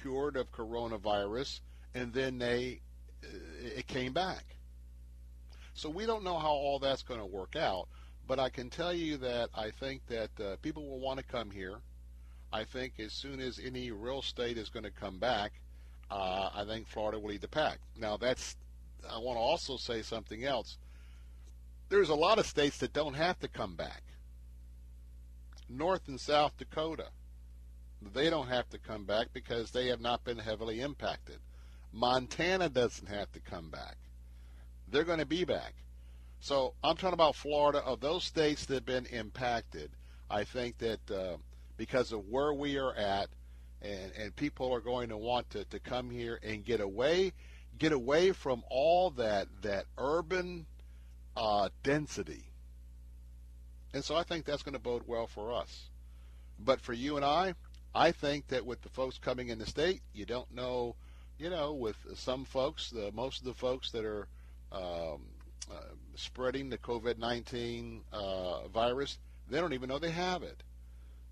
cured 0.00 0.36
of 0.36 0.50
coronavirus 0.50 1.60
and 1.94 2.14
then 2.14 2.38
they 2.38 2.80
uh, 3.22 3.76
it 3.76 3.86
came 3.86 4.14
back. 4.14 4.56
So 5.74 5.90
we 5.90 6.06
don't 6.06 6.24
know 6.24 6.38
how 6.38 6.52
all 6.52 6.78
that's 6.78 7.02
going 7.02 7.20
to 7.20 7.26
work 7.26 7.54
out, 7.54 7.86
but 8.26 8.38
I 8.38 8.48
can 8.48 8.70
tell 8.70 8.94
you 8.94 9.18
that 9.18 9.50
I 9.54 9.70
think 9.70 10.06
that 10.06 10.30
uh, 10.40 10.56
people 10.62 10.88
will 10.88 11.00
want 11.00 11.18
to 11.18 11.24
come 11.24 11.50
here. 11.50 11.80
I 12.52 12.64
think 12.64 12.94
as 12.98 13.12
soon 13.12 13.40
as 13.40 13.60
any 13.64 13.90
real 13.90 14.20
estate 14.20 14.58
is 14.58 14.68
going 14.68 14.84
to 14.84 14.90
come 14.90 15.18
back, 15.18 15.52
uh, 16.10 16.50
I 16.54 16.64
think 16.64 16.88
Florida 16.88 17.18
will 17.18 17.28
lead 17.28 17.42
the 17.42 17.48
pack. 17.48 17.78
Now 17.96 18.16
that's 18.16 18.56
I 19.08 19.18
want 19.18 19.36
to 19.36 19.40
also 19.40 19.76
say 19.76 20.02
something 20.02 20.44
else. 20.44 20.76
There's 21.88 22.08
a 22.08 22.14
lot 22.14 22.38
of 22.38 22.46
states 22.46 22.78
that 22.78 22.92
don't 22.92 23.14
have 23.14 23.38
to 23.40 23.48
come 23.48 23.74
back. 23.74 24.02
North 25.68 26.08
and 26.08 26.20
South 26.20 26.56
Dakota, 26.56 27.06
they 28.14 28.30
don't 28.30 28.48
have 28.48 28.68
to 28.70 28.78
come 28.78 29.04
back 29.04 29.28
because 29.32 29.70
they 29.70 29.86
have 29.86 30.00
not 30.00 30.24
been 30.24 30.38
heavily 30.38 30.80
impacted. 30.80 31.38
Montana 31.92 32.68
doesn't 32.68 33.08
have 33.08 33.30
to 33.32 33.40
come 33.40 33.70
back. 33.70 33.96
They're 34.88 35.04
going 35.04 35.18
to 35.18 35.26
be 35.26 35.44
back. 35.44 35.74
So 36.40 36.74
I'm 36.82 36.96
talking 36.96 37.14
about 37.14 37.36
Florida. 37.36 37.78
Of 37.78 38.00
those 38.00 38.24
states 38.24 38.66
that 38.66 38.74
have 38.74 38.86
been 38.86 39.06
impacted, 39.06 39.90
I 40.28 40.44
think 40.44 40.78
that 40.78 41.10
uh, 41.10 41.36
because 41.80 42.12
of 42.12 42.28
where 42.28 42.52
we 42.52 42.76
are 42.76 42.92
at, 42.92 43.30
and, 43.80 44.12
and 44.14 44.36
people 44.36 44.70
are 44.70 44.82
going 44.82 45.08
to 45.08 45.16
want 45.16 45.48
to, 45.48 45.64
to 45.64 45.78
come 45.80 46.10
here 46.10 46.38
and 46.42 46.62
get 46.62 46.78
away, 46.78 47.32
get 47.78 47.90
away 47.90 48.32
from 48.32 48.62
all 48.68 49.08
that 49.08 49.48
that 49.62 49.86
urban 49.96 50.66
uh, 51.34 51.70
density. 51.82 52.44
And 53.94 54.04
so 54.04 54.14
I 54.14 54.24
think 54.24 54.44
that's 54.44 54.62
going 54.62 54.74
to 54.74 54.78
bode 54.78 55.04
well 55.06 55.26
for 55.26 55.54
us. 55.54 55.88
But 56.58 56.82
for 56.82 56.92
you 56.92 57.16
and 57.16 57.24
I, 57.24 57.54
I 57.94 58.12
think 58.12 58.48
that 58.48 58.66
with 58.66 58.82
the 58.82 58.90
folks 58.90 59.16
coming 59.16 59.48
in 59.48 59.58
the 59.58 59.64
state, 59.64 60.02
you 60.12 60.26
don't 60.26 60.54
know, 60.54 60.96
you 61.38 61.48
know, 61.48 61.72
with 61.72 61.96
some 62.14 62.44
folks, 62.44 62.90
the 62.90 63.10
most 63.12 63.38
of 63.38 63.46
the 63.46 63.54
folks 63.54 63.90
that 63.92 64.04
are 64.04 64.28
um, 64.70 65.22
uh, 65.72 65.94
spreading 66.14 66.68
the 66.68 66.76
COVID-19 66.76 68.00
uh, 68.12 68.68
virus, 68.68 69.16
they 69.48 69.58
don't 69.58 69.72
even 69.72 69.88
know 69.88 69.98
they 69.98 70.10
have 70.10 70.42
it. 70.42 70.62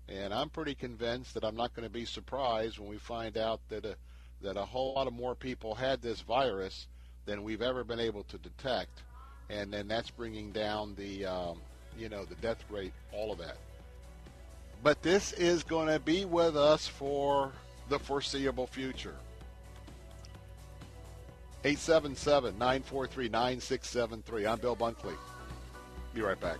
And 0.09 0.33
I'm 0.33 0.49
pretty 0.49 0.73
convinced 0.73 1.35
that 1.35 1.43
I'm 1.43 1.55
not 1.55 1.75
going 1.75 1.87
to 1.87 1.93
be 1.93 2.05
surprised 2.05 2.79
when 2.79 2.89
we 2.89 2.97
find 2.97 3.37
out 3.37 3.59
that 3.69 3.85
a, 3.85 3.95
that 4.41 4.57
a 4.57 4.65
whole 4.65 4.93
lot 4.95 5.07
of 5.07 5.13
more 5.13 5.35
people 5.35 5.75
had 5.75 6.01
this 6.01 6.21
virus 6.21 6.87
than 7.25 7.43
we've 7.43 7.61
ever 7.61 7.83
been 7.83 7.99
able 7.99 8.23
to 8.23 8.37
detect, 8.39 9.03
and 9.49 9.71
then 9.71 9.87
that's 9.87 10.09
bringing 10.09 10.51
down 10.51 10.95
the, 10.95 11.25
um, 11.25 11.61
you 11.97 12.09
know, 12.09 12.25
the 12.25 12.35
death 12.35 12.63
rate, 12.71 12.93
all 13.13 13.31
of 13.31 13.37
that. 13.37 13.57
But 14.81 15.01
this 15.03 15.33
is 15.33 15.63
going 15.63 15.89
to 15.89 15.99
be 15.99 16.25
with 16.25 16.57
us 16.57 16.87
for 16.87 17.51
the 17.89 17.99
foreseeable 17.99 18.67
future. 18.67 19.15
877 21.65 22.57
943 22.57 23.29
9673. 23.29 24.45
I'm 24.47 24.57
Bill 24.59 24.75
Bunkley. 24.75 25.15
Be 26.13 26.21
right 26.21 26.39
back. 26.39 26.57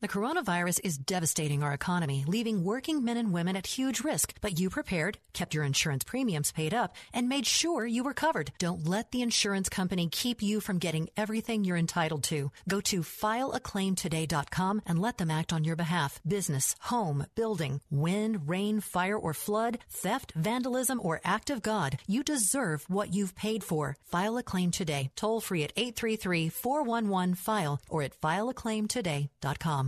The 0.00 0.06
coronavirus 0.06 0.78
is 0.84 0.96
devastating 0.96 1.64
our 1.64 1.72
economy, 1.72 2.24
leaving 2.24 2.62
working 2.62 3.02
men 3.02 3.16
and 3.16 3.32
women 3.32 3.56
at 3.56 3.66
huge 3.66 4.02
risk. 4.02 4.32
But 4.40 4.60
you 4.60 4.70
prepared, 4.70 5.18
kept 5.32 5.54
your 5.54 5.64
insurance 5.64 6.04
premiums 6.04 6.52
paid 6.52 6.72
up, 6.72 6.94
and 7.12 7.28
made 7.28 7.46
sure 7.46 7.84
you 7.84 8.04
were 8.04 8.14
covered. 8.14 8.52
Don't 8.60 8.86
let 8.86 9.10
the 9.10 9.22
insurance 9.22 9.68
company 9.68 10.08
keep 10.08 10.40
you 10.40 10.60
from 10.60 10.78
getting 10.78 11.08
everything 11.16 11.64
you're 11.64 11.76
entitled 11.76 12.22
to. 12.24 12.52
Go 12.68 12.80
to 12.82 13.00
fileaclaimtoday.com 13.00 14.82
and 14.86 15.00
let 15.00 15.18
them 15.18 15.32
act 15.32 15.52
on 15.52 15.64
your 15.64 15.74
behalf. 15.74 16.20
Business, 16.24 16.76
home, 16.78 17.26
building, 17.34 17.80
wind, 17.90 18.48
rain, 18.48 18.78
fire, 18.80 19.18
or 19.18 19.34
flood, 19.34 19.78
theft, 19.90 20.32
vandalism, 20.36 21.00
or 21.02 21.20
act 21.24 21.50
of 21.50 21.60
God. 21.60 21.98
You 22.06 22.22
deserve 22.22 22.84
what 22.86 23.12
you've 23.12 23.34
paid 23.34 23.64
for. 23.64 23.96
File 24.04 24.36
a 24.36 24.44
claim 24.44 24.70
today. 24.70 25.10
Toll 25.16 25.40
free 25.40 25.64
at 25.64 25.72
833 25.76 26.50
411 26.50 27.34
FILE 27.34 27.80
or 27.88 28.04
at 28.04 28.20
fileaclaimtoday.com. 28.20 29.87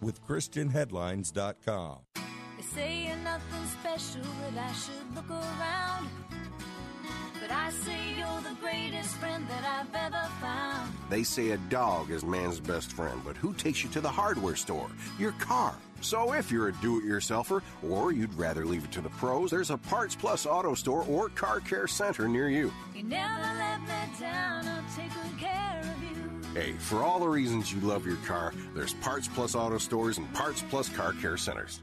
with 0.00 0.24
ChristianHeadlines.com. 0.26 1.98
They 2.14 2.62
say 2.62 3.06
you're 3.06 3.16
nothing 3.16 3.66
special, 3.80 4.22
that 4.22 4.70
I 4.70 4.72
should 4.72 5.14
look 5.14 5.30
around. 5.30 6.08
But 7.40 7.50
I 7.50 7.70
say 7.70 8.14
you're 8.16 8.40
the 8.40 8.56
greatest 8.60 9.14
friend 9.16 9.46
that 9.48 9.64
I've 9.64 9.94
ever 9.94 10.28
found. 10.40 10.92
They 11.10 11.22
say 11.22 11.50
a 11.50 11.58
dog 11.58 12.10
is 12.10 12.24
man's 12.24 12.58
best 12.58 12.92
friend, 12.92 13.20
but 13.24 13.36
who 13.36 13.52
takes 13.54 13.84
you 13.84 13.90
to 13.90 14.00
the 14.00 14.08
hardware 14.08 14.56
store? 14.56 14.90
Your 15.18 15.32
car. 15.32 15.76
So 16.00 16.32
if 16.32 16.50
you're 16.50 16.68
a 16.68 16.72
do-it-yourselfer 16.74 17.62
or 17.88 18.12
you'd 18.12 18.34
rather 18.34 18.66
leave 18.66 18.84
it 18.84 18.92
to 18.92 19.00
the 19.00 19.10
pros, 19.10 19.50
there's 19.50 19.70
a 19.70 19.78
Parts 19.78 20.14
Plus 20.14 20.44
Auto 20.46 20.74
Store 20.74 21.04
or 21.04 21.28
Car 21.30 21.60
Care 21.60 21.86
Center 21.86 22.28
near 22.28 22.48
you. 22.48 22.72
You 22.94 23.04
never 23.04 23.42
let 23.58 23.80
me 23.80 24.18
down, 24.20 24.66
I'll 24.66 24.82
take 24.96 25.10
good 25.10 25.38
care 25.38 25.80
of 25.82 26.02
you. 26.02 26.25
Hey, 26.56 26.72
for 26.72 27.04
all 27.04 27.20
the 27.20 27.28
reasons 27.28 27.70
you 27.70 27.82
love 27.82 28.06
your 28.06 28.16
car, 28.24 28.50
there's 28.74 28.94
Parts 28.94 29.28
Plus 29.28 29.54
Auto 29.54 29.76
Stores 29.76 30.16
and 30.16 30.32
Parts 30.32 30.64
Plus 30.70 30.88
Car 30.88 31.12
Care 31.12 31.36
Centers. 31.36 31.82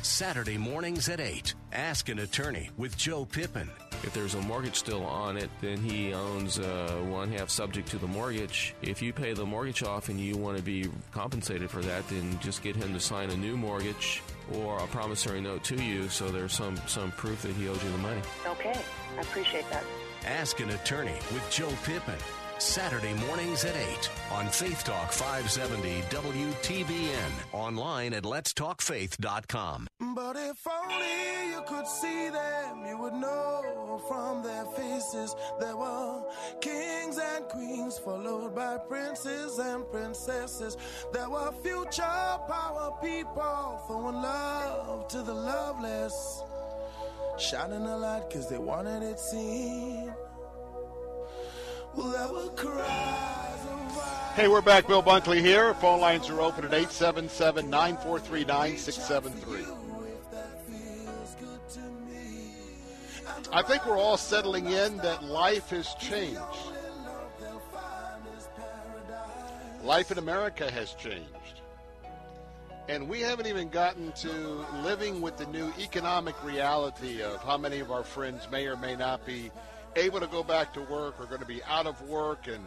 Saturday 0.00 0.56
mornings 0.56 1.10
at 1.10 1.20
8. 1.20 1.54
Ask 1.74 2.08
an 2.08 2.20
attorney 2.20 2.70
with 2.78 2.96
Joe 2.96 3.26
Pippin. 3.26 3.68
If 4.02 4.14
there's 4.14 4.32
a 4.32 4.40
mortgage 4.40 4.76
still 4.76 5.04
on 5.04 5.36
it, 5.36 5.50
then 5.60 5.76
he 5.76 6.14
owns 6.14 6.58
uh, 6.58 7.04
one 7.06 7.30
half 7.32 7.50
subject 7.50 7.86
to 7.88 7.98
the 7.98 8.06
mortgage. 8.06 8.74
If 8.80 9.02
you 9.02 9.12
pay 9.12 9.34
the 9.34 9.44
mortgage 9.44 9.82
off 9.82 10.08
and 10.08 10.18
you 10.18 10.38
want 10.38 10.56
to 10.56 10.62
be 10.62 10.88
compensated 11.12 11.70
for 11.70 11.82
that, 11.82 12.08
then 12.08 12.38
just 12.40 12.62
get 12.62 12.74
him 12.74 12.94
to 12.94 13.00
sign 13.00 13.28
a 13.28 13.36
new 13.36 13.58
mortgage 13.58 14.22
or 14.54 14.78
a 14.78 14.86
promissory 14.86 15.42
note 15.42 15.64
to 15.64 15.76
you 15.76 16.08
so 16.08 16.30
there's 16.30 16.54
some, 16.54 16.78
some 16.86 17.12
proof 17.12 17.42
that 17.42 17.52
he 17.56 17.68
owes 17.68 17.84
you 17.84 17.90
the 17.90 17.98
money. 17.98 18.22
Okay, 18.46 18.80
I 19.18 19.20
appreciate 19.20 19.68
that. 19.68 19.84
Ask 20.24 20.60
an 20.60 20.70
attorney 20.70 21.18
with 21.30 21.46
Joe 21.50 21.72
Pippin. 21.84 22.16
Saturday 22.58 23.12
mornings 23.26 23.64
at 23.64 23.76
8 23.76 24.10
on 24.32 24.46
Faith 24.46 24.84
Talk 24.84 25.12
570 25.12 26.02
WTBN. 26.02 27.30
Online 27.52 28.14
at 28.14 28.22
letstalkfaith.com. 28.22 29.86
But 30.14 30.36
if 30.36 30.66
only 30.66 31.50
you 31.52 31.62
could 31.66 31.86
see 31.86 32.30
them, 32.30 32.86
you 32.86 32.98
would 32.98 33.14
know 33.14 34.00
from 34.08 34.42
their 34.42 34.64
faces 34.76 35.34
there 35.60 35.76
were 35.76 36.22
kings 36.60 37.18
and 37.18 37.44
queens, 37.46 37.98
followed 37.98 38.54
by 38.54 38.78
princes 38.88 39.58
and 39.58 39.88
princesses. 39.90 40.76
There 41.12 41.28
were 41.28 41.52
future 41.62 42.38
power 42.48 42.92
people 43.02 43.82
throwing 43.86 44.16
love 44.16 45.08
to 45.08 45.22
the 45.22 45.34
loveless, 45.34 46.42
shining 47.38 47.86
a 47.86 47.96
light 47.96 48.28
because 48.28 48.48
they 48.48 48.58
wanted 48.58 49.02
it 49.02 49.18
seen. 49.18 50.12
Hey, 54.34 54.48
we're 54.48 54.60
back. 54.60 54.88
Bill 54.88 55.02
Bunkley 55.02 55.40
here. 55.40 55.74
Phone 55.74 56.00
lines 56.00 56.28
are 56.28 56.40
open 56.40 56.64
at 56.64 56.74
877 56.74 57.70
943 57.70 58.44
9673. 58.44 59.64
I 63.52 63.62
think 63.62 63.86
we're 63.86 63.96
all 63.96 64.16
settling 64.16 64.66
in 64.66 64.96
that 64.98 65.22
life 65.22 65.70
has 65.70 65.94
changed. 65.94 66.40
Life 69.84 70.10
in 70.10 70.18
America 70.18 70.68
has 70.68 70.94
changed. 70.94 71.28
And 72.88 73.08
we 73.08 73.20
haven't 73.20 73.46
even 73.46 73.68
gotten 73.68 74.10
to 74.12 74.66
living 74.82 75.20
with 75.20 75.36
the 75.36 75.46
new 75.46 75.72
economic 75.78 76.34
reality 76.42 77.22
of 77.22 77.40
how 77.44 77.56
many 77.56 77.78
of 77.78 77.92
our 77.92 78.02
friends 78.02 78.48
may 78.50 78.66
or 78.66 78.76
may 78.76 78.96
not 78.96 79.24
be 79.24 79.52
able 79.96 80.20
to 80.20 80.26
go 80.26 80.42
back 80.42 80.72
to 80.74 80.80
work 80.82 81.20
or 81.20 81.26
going 81.26 81.40
to 81.40 81.46
be 81.46 81.62
out 81.64 81.86
of 81.86 82.00
work 82.02 82.46
and 82.46 82.64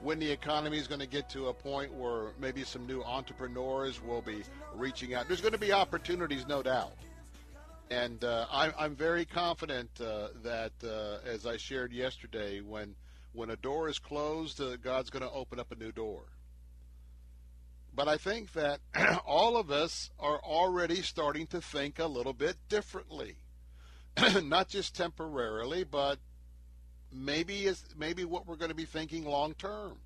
when 0.00 0.18
the 0.18 0.30
economy 0.30 0.78
is 0.78 0.86
going 0.86 1.00
to 1.00 1.06
get 1.06 1.28
to 1.30 1.48
a 1.48 1.52
point 1.52 1.92
where 1.92 2.32
maybe 2.38 2.62
some 2.62 2.86
new 2.86 3.02
entrepreneurs 3.02 4.00
will 4.02 4.22
be 4.22 4.42
reaching 4.74 5.14
out. 5.14 5.26
There's 5.26 5.40
going 5.40 5.52
to 5.52 5.58
be 5.58 5.72
opportunities, 5.72 6.46
no 6.46 6.62
doubt. 6.62 6.92
And 7.90 8.22
uh, 8.22 8.46
I'm, 8.52 8.72
I'm 8.78 8.94
very 8.94 9.24
confident 9.24 9.90
uh, 10.00 10.28
that, 10.44 10.72
uh, 10.84 11.26
as 11.28 11.46
I 11.46 11.56
shared 11.56 11.92
yesterday, 11.92 12.60
when 12.60 12.94
when 13.32 13.50
a 13.50 13.56
door 13.56 13.88
is 13.88 13.98
closed, 13.98 14.60
uh, 14.60 14.76
God's 14.76 15.10
going 15.10 15.22
to 15.22 15.30
open 15.30 15.60
up 15.60 15.70
a 15.70 15.76
new 15.76 15.92
door. 15.92 16.22
But 17.94 18.08
I 18.08 18.16
think 18.16 18.52
that 18.54 18.80
all 19.26 19.56
of 19.56 19.70
us 19.70 20.10
are 20.18 20.40
already 20.40 21.02
starting 21.02 21.46
to 21.48 21.60
think 21.60 21.98
a 21.98 22.06
little 22.06 22.32
bit 22.32 22.56
differently. 22.68 23.36
Not 24.42 24.68
just 24.68 24.96
temporarily, 24.96 25.84
but 25.84 26.18
maybe 27.12 27.64
is 27.64 27.84
maybe 27.96 28.24
what 28.24 28.46
we're 28.46 28.56
going 28.56 28.70
to 28.70 28.74
be 28.74 28.84
thinking 28.84 29.24
long 29.24 29.54
term. 29.54 29.98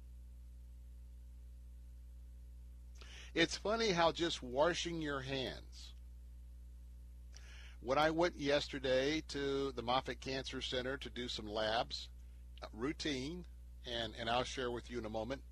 It's 3.34 3.56
funny 3.56 3.90
how 3.90 4.12
just 4.12 4.42
washing 4.42 5.00
your 5.00 5.20
hands. 5.20 5.94
When 7.80 7.98
I 7.98 8.10
went 8.10 8.38
yesterday 8.38 9.22
to 9.28 9.72
the 9.72 9.82
Moffitt 9.82 10.20
Cancer 10.20 10.60
Center 10.60 10.96
to 10.98 11.10
do 11.10 11.28
some 11.28 11.48
labs, 11.48 12.08
routine, 12.72 13.44
and, 13.86 14.12
and 14.18 14.30
I'll 14.30 14.44
share 14.44 14.70
with 14.70 14.90
you 14.90 14.98
in 14.98 15.06
a 15.06 15.10
moment. 15.10 15.42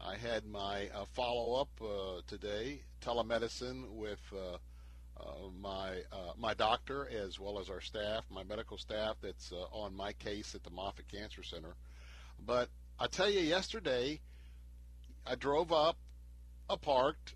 I 0.00 0.16
had 0.16 0.44
my 0.44 0.88
uh, 0.94 1.06
follow 1.12 1.60
up 1.60 1.70
uh, 1.80 2.20
today, 2.26 2.82
telemedicine 3.00 3.90
with 3.90 4.20
uh, 4.32 4.58
my 5.60 5.98
uh, 6.12 6.32
my 6.38 6.54
doctor 6.54 7.08
as 7.08 7.38
well 7.38 7.58
as 7.58 7.70
our 7.70 7.80
staff, 7.80 8.24
my 8.30 8.42
medical 8.44 8.78
staff 8.78 9.16
that's 9.22 9.52
uh, 9.52 9.64
on 9.76 9.94
my 9.94 10.12
case 10.12 10.54
at 10.54 10.64
the 10.64 10.70
Moffitt 10.70 11.08
Cancer 11.08 11.42
Center. 11.42 11.74
But 12.44 12.68
I 12.98 13.06
tell 13.06 13.30
you, 13.30 13.40
yesterday 13.40 14.20
I 15.26 15.34
drove 15.34 15.72
up, 15.72 15.96
I 16.68 16.76
parked, 16.76 17.34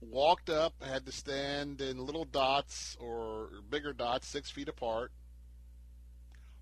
walked 0.00 0.50
up, 0.50 0.74
had 0.82 1.06
to 1.06 1.12
stand 1.12 1.80
in 1.80 2.04
little 2.04 2.24
dots 2.24 2.96
or 3.00 3.48
bigger 3.68 3.92
dots, 3.92 4.28
six 4.28 4.50
feet 4.50 4.68
apart. 4.68 5.12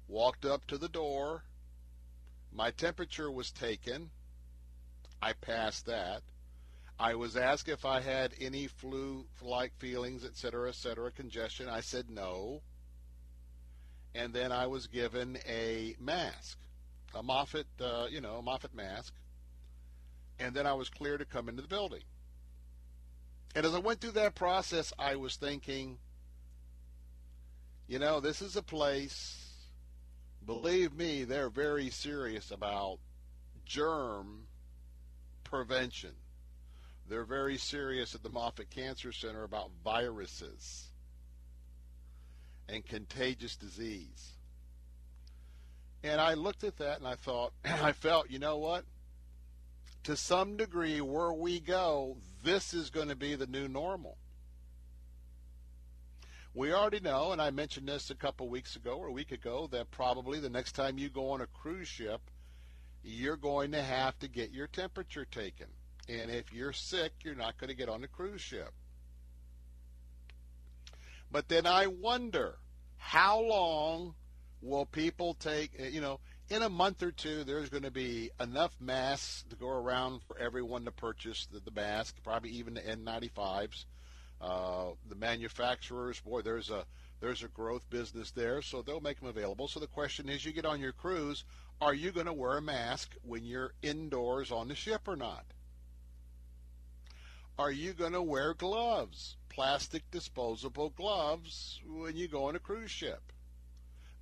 Walked 0.09 0.45
up 0.45 0.66
to 0.69 0.79
the 0.79 0.88
door. 0.88 1.45
My 2.53 2.71
temperature 2.71 3.31
was 3.31 3.51
taken. 3.51 4.11
I 5.21 5.33
passed 5.33 5.87
that. 5.87 6.23
I 6.99 7.15
was 7.15 7.37
asked 7.37 7.69
if 7.69 7.85
I 7.85 8.01
had 8.01 8.33
any 8.41 8.69
flu-like 8.69 9.77
feelings, 9.79 10.25
et 10.25 10.35
cetera, 10.35 10.71
et 10.71 10.75
cetera, 10.75 11.11
congestion. 11.11 11.69
I 11.69 11.81
said 11.81 12.09
no. 12.09 12.63
And 14.15 14.33
then 14.33 14.51
I 14.51 14.67
was 14.67 14.87
given 14.87 15.39
a 15.47 15.95
mask, 16.01 16.59
a 17.15 17.23
Moffat, 17.23 17.67
uh, 17.81 18.07
you 18.11 18.23
know, 18.23 18.37
a 18.37 18.43
Moffitt 18.43 18.75
mask. 18.75 19.13
And 20.39 20.55
then 20.55 20.67
I 20.67 20.73
was 20.73 20.89
clear 20.89 21.19
to 21.19 21.27
come 21.27 21.51
into 21.51 21.61
the 21.61 21.69
building. 21.69 22.03
And 23.55 23.67
as 23.67 23.75
I 23.75 23.79
went 23.79 24.01
through 24.01 24.13
that 24.13 24.35
process, 24.35 24.93
I 24.99 25.17
was 25.17 25.37
thinking, 25.37 25.99
you 27.87 27.99
know, 27.99 28.21
this 28.21 28.41
is 28.41 28.57
a 28.57 28.63
place, 28.63 29.51
believe 30.47 30.95
me, 30.95 31.25
they're 31.25 31.51
very 31.51 31.91
serious 31.91 32.51
about 32.51 32.99
germ 33.67 34.47
prevention 35.45 36.13
they're 37.09 37.25
very 37.25 37.57
serious 37.57 38.14
at 38.14 38.23
the 38.23 38.29
Moffitt 38.29 38.71
Cancer 38.71 39.12
Center 39.12 39.45
about 39.45 39.71
viruses 39.85 40.90
and 42.69 42.85
contagious 42.85 43.57
disease. 43.57 44.33
And 46.03 46.21
I 46.21 46.35
looked 46.35 46.64
at 46.64 46.79
that 46.79 46.99
and 46.99 47.07
I 47.07 47.14
thought, 47.14 47.53
and 47.64 47.81
I 47.83 47.92
felt, 47.92 48.31
you 48.31 48.38
know 48.38 48.59
what? 48.59 48.85
To 50.05 50.16
some 50.16 50.57
degree, 50.57 51.01
where 51.01 51.33
we 51.33 51.59
go, 51.59 52.16
this 52.45 52.73
is 52.75 52.90
going 52.90 53.09
to 53.09 53.16
be 53.16 53.35
the 53.35 53.47
new 53.47 53.66
normal. 53.66 54.16
We 56.55 56.73
already 56.73 57.01
know, 57.01 57.33
and 57.33 57.42
I 57.42 57.51
mentioned 57.51 57.88
this 57.88 58.09
a 58.11 58.14
couple 58.14 58.49
weeks 58.49 58.77
ago 58.77 58.92
or 58.92 59.09
a 59.09 59.12
week 59.12 59.31
ago, 59.31 59.69
that 59.73 59.90
probably 59.90 60.40
the 60.40 60.49
next 60.49 60.73
time 60.73 60.97
you 60.97 61.09
go 61.09 61.31
on 61.31 61.40
a 61.40 61.47
cruise 61.47 61.88
ship, 61.88 62.21
you're 63.03 63.37
going 63.37 63.73
to 63.73 63.83
have 63.83 64.19
to 64.21 64.29
get 64.29 64.53
your 64.53 64.66
temperature 64.66 65.25
taken. 65.25 65.66
And 66.09 66.31
if 66.31 66.53
you're 66.53 66.73
sick, 66.73 67.12
you're 67.25 67.35
not 67.35 67.59
going 67.59 67.69
to 67.69 67.77
get 67.77 67.88
on 67.88 68.01
the 68.01 68.09
cruise 68.09 68.40
ship. 68.40 68.73
But 71.31 71.49
then 71.49 71.66
I 71.66 71.88
wonder 71.88 72.59
how 72.97 73.40
long 73.40 74.14
will 74.61 74.87
people 74.87 75.35
take, 75.35 75.73
eh, 75.79 75.88
you 75.88 76.01
know, 76.01 76.21
in 76.49 76.62
a 76.62 76.69
month 76.69 77.03
or 77.03 77.11
two, 77.11 77.42
there's 77.45 77.69
going 77.69 77.83
to 77.83 77.90
be 77.90 78.31
enough 78.40 78.77
masks 78.81 79.45
to 79.51 79.57
go 79.57 79.69
around 79.69 80.21
for 80.23 80.38
everyone 80.38 80.85
to 80.85 80.92
purchase 80.92 81.47
the, 81.47 81.59
the 81.61 81.73
mask, 81.73 82.16
probably 82.23 82.51
even 82.51 82.75
the 82.75 82.81
N95s. 82.81 83.85
Uh, 84.40 84.90
the 85.09 85.14
manufacturers, 85.14 86.21
boy, 86.21 86.42
there's 86.42 86.69
a 86.69 86.85
there's 87.21 87.42
a 87.42 87.49
growth 87.49 87.88
business 87.88 88.31
there, 88.33 88.61
so 88.61 88.83
they'll 88.83 89.01
make 89.01 89.19
them 89.19 89.29
available. 89.29 89.66
So 89.69 89.81
the 89.81 89.87
question 89.87 90.29
is, 90.29 90.45
you 90.45 90.53
get 90.53 90.66
on 90.66 90.81
your 90.81 90.92
cruise, 90.92 91.45
are 91.81 91.95
you 91.95 92.12
going 92.12 92.27
to 92.27 92.33
wear 92.33 92.59
a 92.59 92.62
mask 92.62 93.14
when 93.23 93.45
you're 93.45 93.73
indoors 93.83 94.51
on 94.53 94.69
the 94.69 94.75
ship 94.75 95.09
or 95.09 95.16
not? 95.16 95.47
Are 97.59 97.71
you 97.71 97.95
going 97.95 98.12
to 98.12 98.23
wear 98.23 98.53
gloves, 98.53 99.37
plastic 99.49 100.11
disposable 100.11 100.90
gloves, 100.90 101.81
when 101.87 102.14
you 102.16 102.29
go 102.29 102.45
on 102.45 102.57
a 102.57 102.59
cruise 102.61 102.90
ship? 102.90 103.33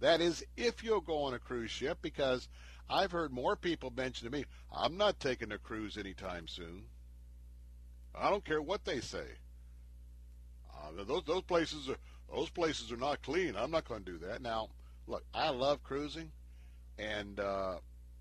That 0.00 0.20
is, 0.20 0.44
if 0.56 0.84
you'll 0.84 1.00
go 1.00 1.22
on 1.22 1.34
a 1.34 1.38
cruise 1.40 1.70
ship, 1.70 1.98
because 2.00 2.48
I've 2.88 3.10
heard 3.10 3.32
more 3.32 3.56
people 3.56 3.92
mention 3.96 4.26
to 4.26 4.32
me, 4.32 4.44
I'm 4.70 4.96
not 4.96 5.18
taking 5.18 5.50
a 5.50 5.58
cruise 5.58 5.96
anytime 5.96 6.46
soon. 6.46 6.84
I 8.14 8.30
don't 8.30 8.44
care 8.44 8.62
what 8.62 8.84
they 8.84 9.00
say. 9.00 9.26
Uh, 10.72 11.04
those 11.04 11.24
those 11.24 11.42
places 11.42 11.88
are 11.88 11.96
those 12.32 12.50
places 12.50 12.92
are 12.92 12.96
not 12.96 13.22
clean. 13.22 13.56
I'm 13.56 13.70
not 13.70 13.88
going 13.88 14.04
to 14.04 14.12
do 14.12 14.18
that. 14.26 14.42
Now, 14.42 14.68
look, 15.06 15.24
I 15.34 15.48
love 15.50 15.82
cruising, 15.82 16.30
and 16.98 17.40
uh, 17.40 17.78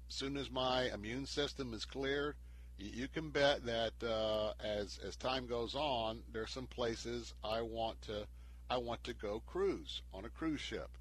as 0.10 0.16
soon 0.16 0.38
as 0.38 0.50
my 0.50 0.90
immune 0.92 1.26
system 1.28 1.74
is 1.74 1.86
cleared, 1.86 2.36
you 2.78 3.08
can 3.08 3.30
bet 3.30 3.66
that 3.66 3.94
uh, 4.04 4.54
as 4.64 5.00
as 5.06 5.16
time 5.16 5.48
goes 5.48 5.76
on, 5.76 6.22
there's 6.32 6.52
some 6.52 6.68
places 6.68 7.34
I 7.44 7.62
want 7.62 8.02
to 8.04 8.26
I 8.70 8.78
want 8.78 9.04
to 9.06 9.14
go 9.14 9.42
cruise 9.46 10.02
on 10.14 10.26
a 10.26 10.30
cruise 10.30 10.62
ship. 10.62 10.98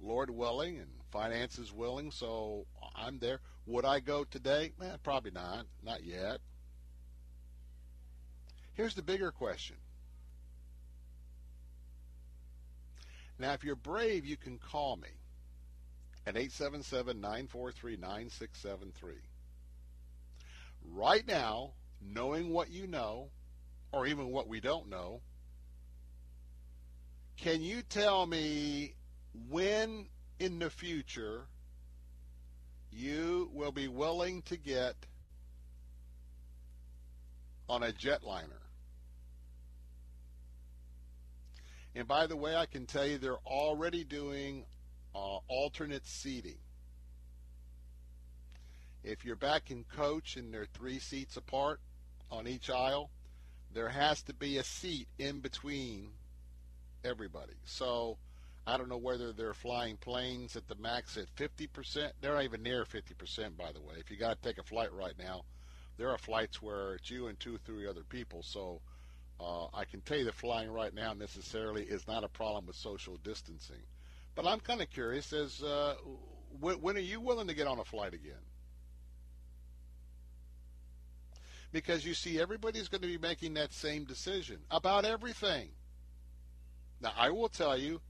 Lord 0.00 0.30
willing 0.30 0.78
and 0.78 0.90
finances 1.10 1.72
willing, 1.72 2.10
so 2.10 2.66
I'm 2.94 3.18
there. 3.18 3.40
Would 3.66 3.84
I 3.84 4.00
go 4.00 4.24
today? 4.24 4.72
Eh, 4.82 4.96
probably 5.02 5.30
not. 5.30 5.66
Not 5.82 6.04
yet. 6.04 6.40
Here's 8.74 8.94
the 8.94 9.02
bigger 9.02 9.30
question. 9.30 9.76
Now, 13.38 13.52
if 13.52 13.64
you're 13.64 13.76
brave, 13.76 14.24
you 14.24 14.36
can 14.36 14.58
call 14.58 14.96
me 14.96 15.08
at 16.26 16.36
877 16.36 17.20
943 17.20 17.96
9673. 17.96 19.14
Right 20.92 21.26
now, 21.26 21.72
knowing 22.00 22.50
what 22.50 22.70
you 22.70 22.86
know, 22.86 23.30
or 23.92 24.06
even 24.06 24.30
what 24.30 24.48
we 24.48 24.60
don't 24.60 24.88
know, 24.88 25.20
can 27.36 27.62
you 27.62 27.82
tell 27.82 28.26
me 28.26 28.94
when 29.48 30.08
in 30.38 30.58
the 30.58 30.70
future 30.70 31.46
you 32.90 33.50
will 33.52 33.72
be 33.72 33.88
willing 33.88 34.42
to 34.42 34.56
get 34.56 34.94
on 37.68 37.82
a 37.82 37.92
jetliner? 37.92 38.62
And 41.94 42.06
by 42.06 42.26
the 42.26 42.36
way, 42.36 42.54
I 42.54 42.66
can 42.66 42.86
tell 42.86 43.06
you 43.06 43.16
they're 43.16 43.36
already 43.46 44.04
doing 44.04 44.66
uh, 45.14 45.38
alternate 45.48 46.06
seating. 46.06 46.58
If 49.06 49.24
you're 49.24 49.36
back 49.36 49.70
in 49.70 49.84
coach 49.84 50.36
and 50.36 50.52
they're 50.52 50.66
three 50.66 50.98
seats 50.98 51.36
apart 51.36 51.78
on 52.28 52.48
each 52.48 52.68
aisle, 52.68 53.08
there 53.72 53.88
has 53.88 54.20
to 54.22 54.34
be 54.34 54.58
a 54.58 54.64
seat 54.64 55.06
in 55.16 55.38
between 55.38 56.08
everybody. 57.04 57.52
So 57.64 58.18
I 58.66 58.76
don't 58.76 58.88
know 58.88 58.96
whether 58.96 59.32
they're 59.32 59.54
flying 59.54 59.96
planes 59.96 60.56
at 60.56 60.66
the 60.66 60.74
max 60.74 61.16
at 61.16 61.34
50%. 61.36 62.10
They're 62.20 62.34
not 62.34 62.42
even 62.42 62.64
near 62.64 62.84
50%, 62.84 63.56
by 63.56 63.70
the 63.70 63.80
way. 63.80 63.94
If 64.00 64.10
you 64.10 64.16
got 64.16 64.42
to 64.42 64.48
take 64.48 64.58
a 64.58 64.64
flight 64.64 64.92
right 64.92 65.16
now, 65.16 65.44
there 65.98 66.10
are 66.10 66.18
flights 66.18 66.60
where 66.60 66.96
it's 66.96 67.08
you 67.08 67.28
and 67.28 67.38
two, 67.38 67.58
three 67.58 67.86
other 67.86 68.02
people. 68.02 68.42
So 68.42 68.80
uh, 69.38 69.66
I 69.72 69.84
can 69.84 70.00
tell 70.00 70.18
you 70.18 70.24
that 70.24 70.34
flying 70.34 70.72
right 70.72 70.92
now 70.92 71.12
necessarily 71.12 71.84
is 71.84 72.08
not 72.08 72.24
a 72.24 72.28
problem 72.28 72.66
with 72.66 72.74
social 72.74 73.18
distancing. 73.22 73.84
But 74.34 74.48
I'm 74.48 74.58
kind 74.58 74.82
of 74.82 74.90
curious 74.90 75.32
as 75.32 75.62
uh, 75.62 75.94
when, 76.58 76.80
when 76.80 76.96
are 76.96 77.00
you 77.00 77.20
willing 77.20 77.46
to 77.46 77.54
get 77.54 77.68
on 77.68 77.78
a 77.78 77.84
flight 77.84 78.12
again? 78.12 78.42
Because 81.76 82.06
you 82.06 82.14
see, 82.14 82.40
everybody's 82.40 82.88
going 82.88 83.02
to 83.02 83.06
be 83.06 83.18
making 83.18 83.52
that 83.52 83.70
same 83.70 84.04
decision 84.04 84.60
about 84.70 85.04
everything. 85.04 85.68
Now, 87.02 87.12
I 87.14 87.28
will 87.28 87.50
tell 87.50 87.76
you, 87.76 88.00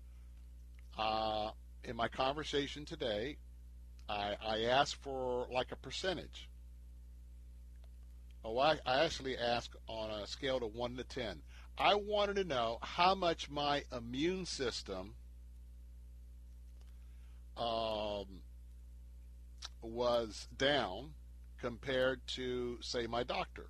uh, 0.96 1.50
in 1.82 1.96
my 1.96 2.06
conversation 2.06 2.84
today, 2.84 3.38
I, 4.08 4.36
I 4.40 4.60
asked 4.66 5.02
for 5.02 5.48
like 5.52 5.72
a 5.72 5.76
percentage. 5.76 6.48
Oh, 8.44 8.56
I, 8.56 8.78
I 8.86 9.04
actually 9.04 9.36
asked 9.36 9.74
on 9.88 10.12
a 10.12 10.28
scale 10.28 10.58
of 10.58 10.72
1 10.76 10.96
to 10.98 11.02
10. 11.02 11.42
I 11.76 11.96
wanted 11.96 12.36
to 12.36 12.44
know 12.44 12.78
how 12.82 13.16
much 13.16 13.50
my 13.50 13.82
immune 13.90 14.46
system 14.46 15.16
um, 17.56 18.26
was 19.82 20.46
down 20.56 21.14
compared 21.60 22.26
to, 22.28 22.78
say, 22.80 23.06
my 23.06 23.22
doctor. 23.22 23.66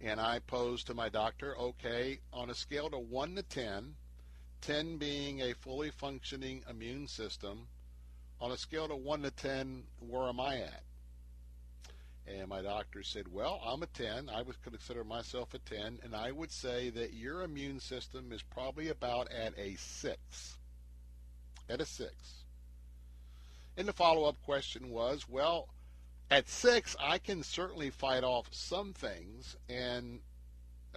And 0.00 0.20
I 0.20 0.40
posed 0.40 0.88
to 0.88 0.94
my 0.94 1.08
doctor, 1.08 1.56
okay, 1.56 2.20
on 2.32 2.50
a 2.50 2.54
scale 2.54 2.86
of 2.86 3.08
1 3.08 3.36
to 3.36 3.42
10, 3.42 3.94
10 4.60 4.96
being 4.98 5.40
a 5.40 5.54
fully 5.54 5.90
functioning 5.90 6.62
immune 6.68 7.08
system, 7.08 7.68
on 8.40 8.52
a 8.52 8.58
scale 8.58 8.92
of 8.92 8.98
1 8.98 9.22
to 9.22 9.30
10, 9.30 9.84
where 10.00 10.28
am 10.28 10.40
I 10.40 10.58
at? 10.58 10.82
And 12.26 12.48
my 12.48 12.60
doctor 12.60 13.02
said, 13.02 13.28
Well, 13.32 13.60
I'm 13.64 13.82
a 13.82 13.86
10. 13.86 14.28
I 14.28 14.42
would 14.42 14.60
consider 14.62 15.04
myself 15.04 15.54
a 15.54 15.58
10. 15.58 16.00
And 16.02 16.14
I 16.14 16.32
would 16.32 16.50
say 16.50 16.90
that 16.90 17.14
your 17.14 17.42
immune 17.42 17.78
system 17.78 18.32
is 18.32 18.42
probably 18.42 18.88
about 18.88 19.30
at 19.30 19.56
a 19.56 19.76
6. 19.76 20.58
At 21.68 21.80
a 21.80 21.86
6. 21.86 22.12
And 23.76 23.86
the 23.86 23.92
follow 23.92 24.24
up 24.24 24.42
question 24.44 24.90
was, 24.90 25.28
Well, 25.28 25.68
at 26.30 26.48
6, 26.48 26.96
I 27.00 27.18
can 27.18 27.42
certainly 27.42 27.90
fight 27.90 28.24
off 28.24 28.48
some 28.50 28.92
things. 28.92 29.56
And 29.68 30.20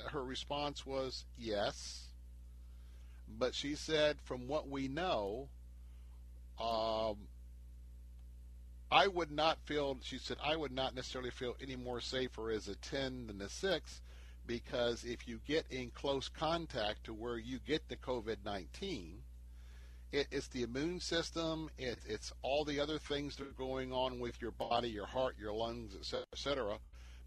her 0.08 0.24
response 0.24 0.86
was, 0.86 1.26
Yes. 1.38 2.06
But 3.28 3.54
she 3.54 3.76
said, 3.76 4.18
From 4.22 4.48
what 4.48 4.68
we 4.68 4.88
know, 4.88 5.50
um, 6.60 7.28
I 8.92 9.08
would 9.08 9.32
not 9.32 9.60
feel, 9.66 9.98
she 10.02 10.18
said, 10.18 10.38
I 10.44 10.56
would 10.56 10.72
not 10.72 10.96
necessarily 10.96 11.30
feel 11.30 11.56
any 11.62 11.76
more 11.76 12.02
safer 12.02 12.50
as 12.50 12.68
a 12.68 12.76
10 12.76 13.28
than 13.28 13.42
a 13.42 13.50
6 13.50 14.02
because 14.48 15.04
if 15.06 15.28
you 15.28 15.40
get 15.46 15.66
in 15.70 15.92
close 15.92 16.28
contact 16.28 17.04
to 17.04 17.14
where 17.14 17.38
you 17.38 17.60
get 17.60 17.88
the 17.88 17.96
COVID 17.96 18.38
19, 18.44 19.22
it, 20.12 20.28
it's 20.32 20.48
the 20.48 20.64
immune 20.64 21.00
system, 21.00 21.70
it, 21.78 22.00
it's 22.08 22.32
all 22.42 22.66
the 22.66 22.80
other 22.80 22.98
things 22.98 23.36
that 23.36 23.48
are 23.48 23.52
going 23.52 23.92
on 23.94 24.20
with 24.20 24.42
your 24.42 24.52
body, 24.52 24.90
your 24.90 25.06
heart, 25.06 25.36
your 25.40 25.54
lungs, 25.54 25.96
etc. 25.96 26.26
cetera, 26.36 26.78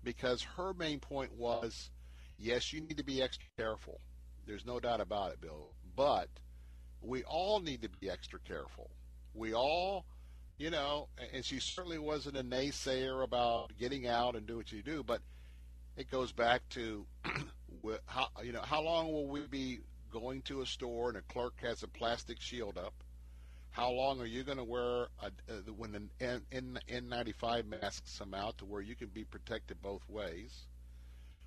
because 0.03 0.43
her 0.43 0.75
main 0.75 0.99
point 0.99 1.33
was 1.37 1.91
yes, 2.39 2.73
you 2.73 2.81
need 2.81 2.97
to 2.97 3.05
be 3.05 3.23
extra 3.23 3.49
careful. 3.57 4.01
There's 4.47 4.67
no 4.67 4.81
doubt 4.81 5.01
about 5.01 5.33
it, 5.33 5.41
Bill. 5.41 5.71
But 5.95 6.29
we 7.01 7.23
all 7.25 7.61
need 7.61 7.83
to 7.83 7.89
be 7.89 8.11
extra 8.11 8.41
careful. 8.41 8.91
We 9.35 9.55
all 9.55 10.05
you 10.59 10.71
know, 10.71 11.09
and 11.33 11.45
she 11.45 11.59
certainly 11.59 11.99
wasn't 11.99 12.37
a 12.37 12.45
naysayer 12.45 13.25
about 13.25 13.73
getting 13.79 14.07
out 14.07 14.37
and 14.37 14.47
do 14.47 14.57
what 14.57 14.71
you 14.71 14.81
do, 14.81 15.03
but 15.03 15.21
it 15.97 16.09
goes 16.09 16.31
back 16.31 16.63
to 16.71 17.05
how 18.07 18.29
you 18.45 18.53
know 18.53 18.63
how 18.63 18.81
long 18.81 19.13
will 19.13 19.27
we 19.27 19.41
be 19.41 19.81
going 20.13 20.43
to 20.43 20.61
a 20.61 20.67
store 20.67 21.09
and 21.09 21.19
a 21.19 21.23
clerk 21.23 21.55
has 21.63 21.83
a 21.83 21.89
plastic 21.89 22.41
shield 22.41 22.77
up? 22.77 22.95
How 23.71 23.91
long 23.91 24.21
are 24.21 24.27
you 24.27 24.45
going 24.45 24.59
to 24.59 24.65
wear 24.65 25.09
a, 25.23 25.27
uh, 25.49 25.73
when 25.77 25.93
the 25.93 26.03
N, 26.21 26.43
N95 26.89 27.67
masks 27.67 28.19
come 28.19 28.35
out 28.35 28.59
to 28.59 28.67
where 28.67 28.83
you 28.83 28.95
can 28.95 29.09
be 29.09 29.25
protected 29.25 29.81
both 29.81 30.03
ways? 30.09 30.67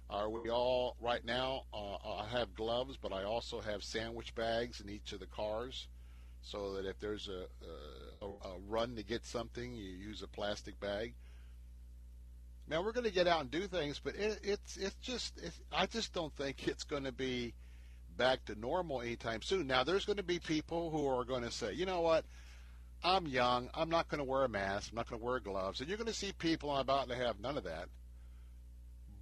Are 0.10 0.30
we 0.30 0.50
all 0.50 0.96
right 1.00 1.24
now? 1.24 1.64
Uh, 1.74 1.96
I 1.96 2.28
have 2.32 2.56
gloves, 2.56 2.98
but 3.00 3.14
I 3.14 3.24
also 3.24 3.62
have 3.62 3.84
sandwich 3.84 4.34
bags 4.34 4.82
in 4.82 4.90
each 4.90 5.14
of 5.14 5.20
the 5.20 5.28
cars 5.28 5.88
so 6.42 6.74
that 6.74 6.86
if 6.86 7.00
there's 7.00 7.28
a, 7.28 7.46
a, 8.24 8.28
a 8.28 8.58
run 8.68 8.96
to 8.96 9.04
get 9.04 9.26
something, 9.26 9.76
you 9.76 9.90
use 9.90 10.22
a 10.22 10.28
plastic 10.28 10.80
bag. 10.80 11.14
Now 12.68 12.84
we're 12.84 12.92
going 12.92 13.06
to 13.06 13.12
get 13.12 13.28
out 13.28 13.42
and 13.42 13.52
do 13.52 13.68
things, 13.68 14.00
but 14.04 14.16
it, 14.16 14.40
it's 14.44 14.78
it's 14.78 14.96
just 14.96 15.38
it's, 15.38 15.60
I 15.72 15.86
just 15.86 16.14
don't 16.14 16.36
think 16.36 16.68
it's 16.68 16.84
going 16.84 17.04
to 17.04 17.12
be 17.12 17.54
back 18.18 18.46
to 18.46 18.60
normal 18.60 19.02
anytime 19.02 19.42
soon. 19.42 19.68
Now 19.68 19.84
there's 19.84 20.06
going 20.06 20.18
to 20.18 20.24
be 20.24 20.40
people 20.40 20.90
who 20.90 21.08
are 21.08 21.24
going 21.24 21.44
to 21.44 21.52
say, 21.52 21.74
you 21.74 21.86
know 21.86 22.02
what, 22.02 22.26
I'm 23.04 23.28
young, 23.28 23.70
I'm 23.74 23.90
not 23.90 24.10
going 24.10 24.20
to 24.20 24.24
wear 24.24 24.44
a 24.44 24.50
mask, 24.50 24.90
I'm 24.92 24.96
not 24.96 25.10
going 25.10 25.20
to 25.20 25.26
wear 25.26 25.40
gloves, 25.40 25.80
and 25.80 25.90
you're 25.90 25.98
going 25.98 26.08
to 26.08 26.14
see 26.14 26.32
people 26.32 26.76
about 26.76 27.10
to 27.10 27.16
have 27.16 27.40
none 27.40 27.58
of 27.58 27.64
that. 27.66 27.88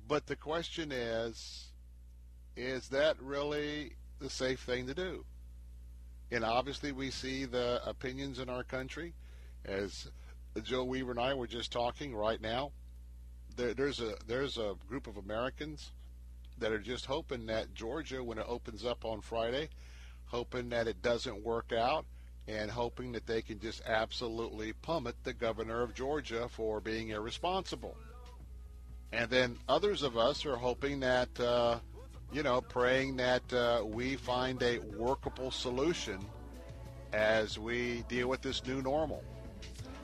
But 0.08 0.27
the 0.27 0.36
question 0.36 0.91
is, 0.91 1.69
is 2.56 2.89
that 2.89 3.21
really 3.21 3.93
the 4.19 4.29
safe 4.29 4.60
thing 4.60 4.88
to 4.88 4.93
do? 4.93 5.25
And 6.32 6.43
obviously, 6.43 6.91
we 6.91 7.12
see 7.12 7.45
the 7.45 7.82
opinions 7.86 8.39
in 8.39 8.49
our 8.49 8.63
country, 8.63 9.13
as 9.65 10.08
Joe 10.63 10.84
Weaver 10.84 11.12
and 11.12 11.19
I 11.19 11.34
were 11.34 11.47
just 11.47 11.71
talking 11.71 12.15
right 12.15 12.41
now. 12.41 12.71
There, 13.56 13.73
there's 13.73 13.99
a 13.99 14.15
there's 14.27 14.58
a 14.58 14.75
group 14.88 15.08
of 15.08 15.17
Americans 15.17 15.91
that 16.58 16.72
are 16.72 16.80
just 16.80 17.06
hoping 17.06 17.46
that 17.48 17.74
Georgia, 17.74 18.24
when 18.24 18.38
it 18.38 18.46
opens 18.48 18.86
up 18.86 19.06
on 19.06 19.22
Friday, 19.22 19.70
hoping 20.26 20.70
that 20.70 20.88
it 20.88 21.02
doesn't 21.02 21.44
work 21.44 21.72
out 21.72 22.06
and 22.48 22.70
hoping 22.70 23.12
that 23.13 23.26
they 23.26 23.42
can 23.42 23.60
just 23.60 23.82
absolutely 23.86 24.74
pummel 24.74 25.13
the 25.24 25.34
governor 25.34 25.82
of 25.82 25.94
Georgia 25.94 26.48
for 26.50 26.82
being 26.82 27.10
irresponsible. 27.10 27.96
And 29.12 29.30
then 29.30 29.58
others 29.70 30.02
of 30.02 30.18
us 30.18 30.46
are 30.46 30.56
hoping 30.56 31.00
that, 31.02 31.39
uh, 31.39 31.80
you 32.32 32.44
know, 32.44 32.62
praying 32.62 33.18
that 33.18 33.54
uh, 33.54 33.84
we 33.86 34.16
find 34.16 34.62
a 34.63 34.80
workable 34.80 35.52
solution 35.52 36.20
as 37.13 37.60
we 37.60 38.04
deal 38.10 38.28
with 38.28 38.42
this 38.42 38.66
new 38.66 38.82
normal. 38.82 39.24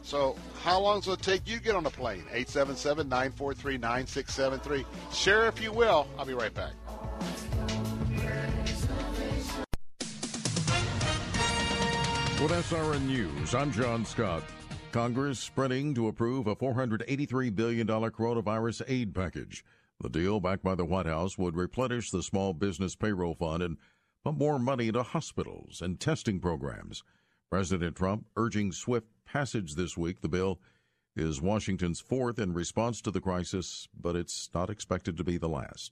So, 0.10 0.36
how 0.63 0.80
long 0.80 1.04
will 1.06 1.13
it 1.13 1.22
take 1.22 1.48
you 1.48 1.58
to 1.58 1.62
get 1.62 1.76
on 1.76 1.86
a 1.86 1.89
plane? 1.91 2.24
877 2.32 3.08
943 3.08 3.78
9673. 3.78 4.86
Share 5.13 5.48
if 5.48 5.62
you 5.62 5.72
will. 5.72 6.08
I'll 6.17 6.26
be 6.26 6.34
right 6.34 6.52
back. 6.52 6.72
With 12.41 12.52
SRN 12.52 13.06
News, 13.06 13.54
I'm 13.54 13.72
John 13.72 14.04
Scott. 14.04 14.41
Congress 14.91 15.38
sprinting 15.38 15.93
to 15.93 16.08
approve 16.08 16.48
a 16.48 16.56
$483 16.56 17.56
billion 17.56 17.86
coronavirus 17.86 18.82
aid 18.88 19.13
package. 19.13 19.63
The 20.02 20.10
deal, 20.10 20.39
backed 20.39 20.63
by 20.63 20.74
the 20.74 20.86
White 20.86 21.06
House, 21.06 21.38
would 21.38 21.56
replenish 21.56 22.10
the 22.10 22.24
small 22.24 22.54
business 22.54 22.95
payroll 22.95 23.36
fund 23.36 23.62
and 23.62 23.78
pump 24.24 24.39
more 24.39 24.58
money 24.58 24.88
into 24.88 25.04
hospitals 25.04 25.84
and 25.84 26.00
testing 26.00 26.39
programs. 26.39 27.04
President 27.52 27.95
Trump 27.95 28.26
urging 28.36 28.72
swift 28.72 29.08
passage 29.32 29.76
this 29.76 29.96
week. 29.96 30.22
The 30.22 30.30
bill 30.30 30.60
is 31.15 31.42
Washington's 31.42 32.00
fourth 32.00 32.39
in 32.39 32.54
response 32.54 33.00
to 33.02 33.12
the 33.12 33.22
crisis, 33.22 33.88
but 34.00 34.15
it's 34.15 34.50
not 34.54 34.70
expected 34.70 35.18
to 35.18 35.24
be 35.24 35.38
the 35.38 35.50
last. 35.50 35.92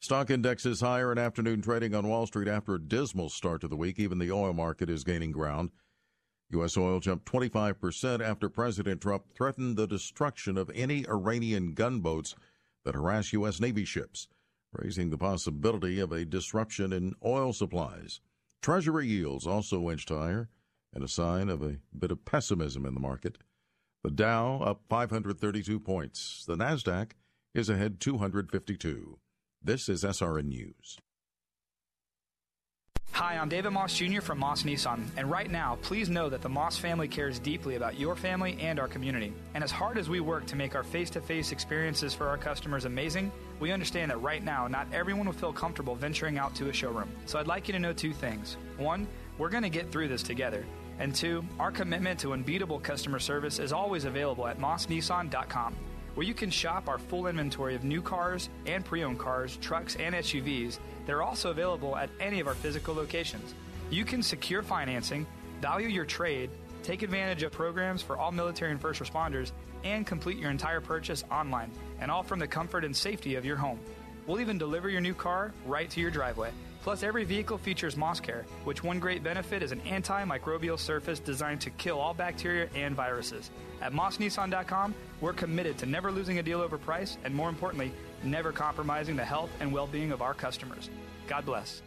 Stock 0.00 0.30
indexes 0.30 0.80
higher 0.80 1.12
in 1.12 1.18
afternoon 1.18 1.62
trading 1.62 1.94
on 1.94 2.08
Wall 2.08 2.26
Street 2.26 2.48
after 2.48 2.74
a 2.74 2.80
dismal 2.80 3.28
start 3.28 3.60
to 3.62 3.68
the 3.68 3.76
week. 3.76 3.98
Even 3.98 4.18
the 4.18 4.30
oil 4.30 4.52
market 4.52 4.88
is 4.88 5.04
gaining 5.04 5.32
ground. 5.32 5.70
U.S. 6.52 6.76
oil 6.76 7.00
jumped 7.00 7.30
25% 7.30 8.20
after 8.20 8.48
President 8.48 9.00
Trump 9.00 9.24
threatened 9.34 9.76
the 9.76 9.86
destruction 9.86 10.56
of 10.56 10.70
any 10.74 11.06
Iranian 11.08 11.74
gunboats 11.74 12.34
that 12.84 12.94
harass 12.94 13.32
U.S. 13.32 13.60
Navy 13.60 13.84
ships, 13.84 14.26
raising 14.72 15.10
the 15.10 15.18
possibility 15.18 16.00
of 16.00 16.12
a 16.12 16.24
disruption 16.24 16.92
in 16.92 17.14
oil 17.24 17.52
supplies. 17.52 18.20
Treasury 18.62 19.06
yields 19.06 19.46
also 19.46 19.90
inched 19.90 20.08
higher, 20.08 20.48
and 20.94 21.04
a 21.04 21.08
sign 21.08 21.48
of 21.48 21.62
a 21.62 21.76
bit 21.96 22.10
of 22.10 22.24
pessimism 22.24 22.84
in 22.84 22.94
the 22.94 23.00
market. 23.00 23.38
The 24.02 24.10
Dow 24.10 24.60
up 24.62 24.82
532 24.88 25.78
points. 25.80 26.44
The 26.46 26.56
Nasdaq 26.56 27.12
is 27.54 27.68
ahead 27.68 28.00
252. 28.00 29.18
This 29.62 29.88
is 29.88 30.04
SRN 30.04 30.46
News. 30.46 30.98
Hi, 33.12 33.36
I'm 33.36 33.50
David 33.50 33.72
Moss 33.72 33.92
Jr. 33.92 34.22
from 34.22 34.38
Moss 34.38 34.62
Nissan, 34.62 35.04
and 35.18 35.30
right 35.30 35.50
now, 35.50 35.76
please 35.82 36.08
know 36.08 36.30
that 36.30 36.40
the 36.40 36.48
Moss 36.48 36.78
family 36.78 37.06
cares 37.06 37.38
deeply 37.38 37.74
about 37.74 37.98
your 37.98 38.16
family 38.16 38.56
and 38.60 38.80
our 38.80 38.88
community. 38.88 39.34
And 39.52 39.62
as 39.62 39.70
hard 39.70 39.98
as 39.98 40.08
we 40.08 40.20
work 40.20 40.46
to 40.46 40.56
make 40.56 40.74
our 40.74 40.82
face 40.82 41.10
to 41.10 41.20
face 41.20 41.52
experiences 41.52 42.14
for 42.14 42.28
our 42.28 42.38
customers 42.38 42.86
amazing, 42.86 43.30
we 43.58 43.72
understand 43.72 44.10
that 44.10 44.22
right 44.22 44.42
now, 44.42 44.68
not 44.68 44.86
everyone 44.94 45.26
will 45.26 45.34
feel 45.34 45.52
comfortable 45.52 45.94
venturing 45.94 46.38
out 46.38 46.54
to 46.54 46.70
a 46.70 46.72
showroom. 46.72 47.10
So 47.26 47.38
I'd 47.38 47.46
like 47.46 47.68
you 47.68 47.72
to 47.72 47.78
know 47.78 47.92
two 47.92 48.14
things. 48.14 48.56
One, 48.78 49.06
we're 49.36 49.50
going 49.50 49.64
to 49.64 49.68
get 49.68 49.92
through 49.92 50.08
this 50.08 50.22
together. 50.22 50.64
And 51.00 51.14
two, 51.14 51.42
our 51.58 51.72
commitment 51.72 52.20
to 52.20 52.34
unbeatable 52.34 52.78
customer 52.78 53.18
service 53.18 53.58
is 53.58 53.72
always 53.72 54.04
available 54.04 54.46
at 54.46 54.58
mossnissan.com 54.58 55.74
where 56.14 56.26
you 56.26 56.34
can 56.34 56.50
shop 56.50 56.88
our 56.88 56.98
full 56.98 57.26
inventory 57.28 57.74
of 57.74 57.84
new 57.84 58.02
cars 58.02 58.48
and 58.66 58.84
pre 58.84 59.02
owned 59.04 59.18
cars, 59.18 59.56
trucks, 59.56 59.96
and 59.96 60.14
SUVs. 60.14 60.78
They're 61.06 61.22
also 61.22 61.50
available 61.50 61.96
at 61.96 62.10
any 62.20 62.40
of 62.40 62.46
our 62.46 62.54
physical 62.54 62.94
locations. 62.94 63.54
You 63.90 64.04
can 64.04 64.22
secure 64.22 64.62
financing, 64.62 65.26
value 65.60 65.88
your 65.88 66.04
trade, 66.04 66.50
take 66.82 67.02
advantage 67.02 67.42
of 67.42 67.52
programs 67.52 68.02
for 68.02 68.18
all 68.18 68.32
military 68.32 68.70
and 68.70 68.80
first 68.80 69.00
responders, 69.00 69.52
and 69.84 70.06
complete 70.06 70.38
your 70.38 70.50
entire 70.50 70.80
purchase 70.80 71.24
online, 71.30 71.70
and 72.00 72.10
all 72.10 72.22
from 72.22 72.38
the 72.38 72.46
comfort 72.46 72.84
and 72.84 72.94
safety 72.94 73.36
of 73.36 73.44
your 73.44 73.56
home. 73.56 73.78
We'll 74.26 74.40
even 74.40 74.58
deliver 74.58 74.90
your 74.90 75.00
new 75.00 75.14
car 75.14 75.52
right 75.64 75.88
to 75.90 76.00
your 76.00 76.10
driveway. 76.10 76.50
Plus, 76.82 77.02
every 77.02 77.24
vehicle 77.24 77.58
features 77.58 77.94
MossCare, 77.94 78.44
which 78.64 78.82
one 78.82 78.98
great 78.98 79.22
benefit 79.22 79.62
is 79.62 79.72
an 79.72 79.80
antimicrobial 79.80 80.78
surface 80.78 81.20
designed 81.20 81.60
to 81.60 81.70
kill 81.70 81.98
all 81.98 82.14
bacteria 82.14 82.68
and 82.74 82.94
viruses. 82.94 83.50
At 83.82 83.92
mossnissan.com, 83.92 84.94
we're 85.20 85.34
committed 85.34 85.76
to 85.78 85.86
never 85.86 86.10
losing 86.10 86.38
a 86.38 86.42
deal 86.42 86.60
over 86.60 86.78
price 86.78 87.18
and, 87.24 87.34
more 87.34 87.48
importantly, 87.48 87.92
never 88.22 88.52
compromising 88.52 89.16
the 89.16 89.24
health 89.24 89.50
and 89.60 89.72
well 89.72 89.86
being 89.86 90.12
of 90.12 90.22
our 90.22 90.34
customers. 90.34 90.88
God 91.26 91.44
bless. 91.44 91.82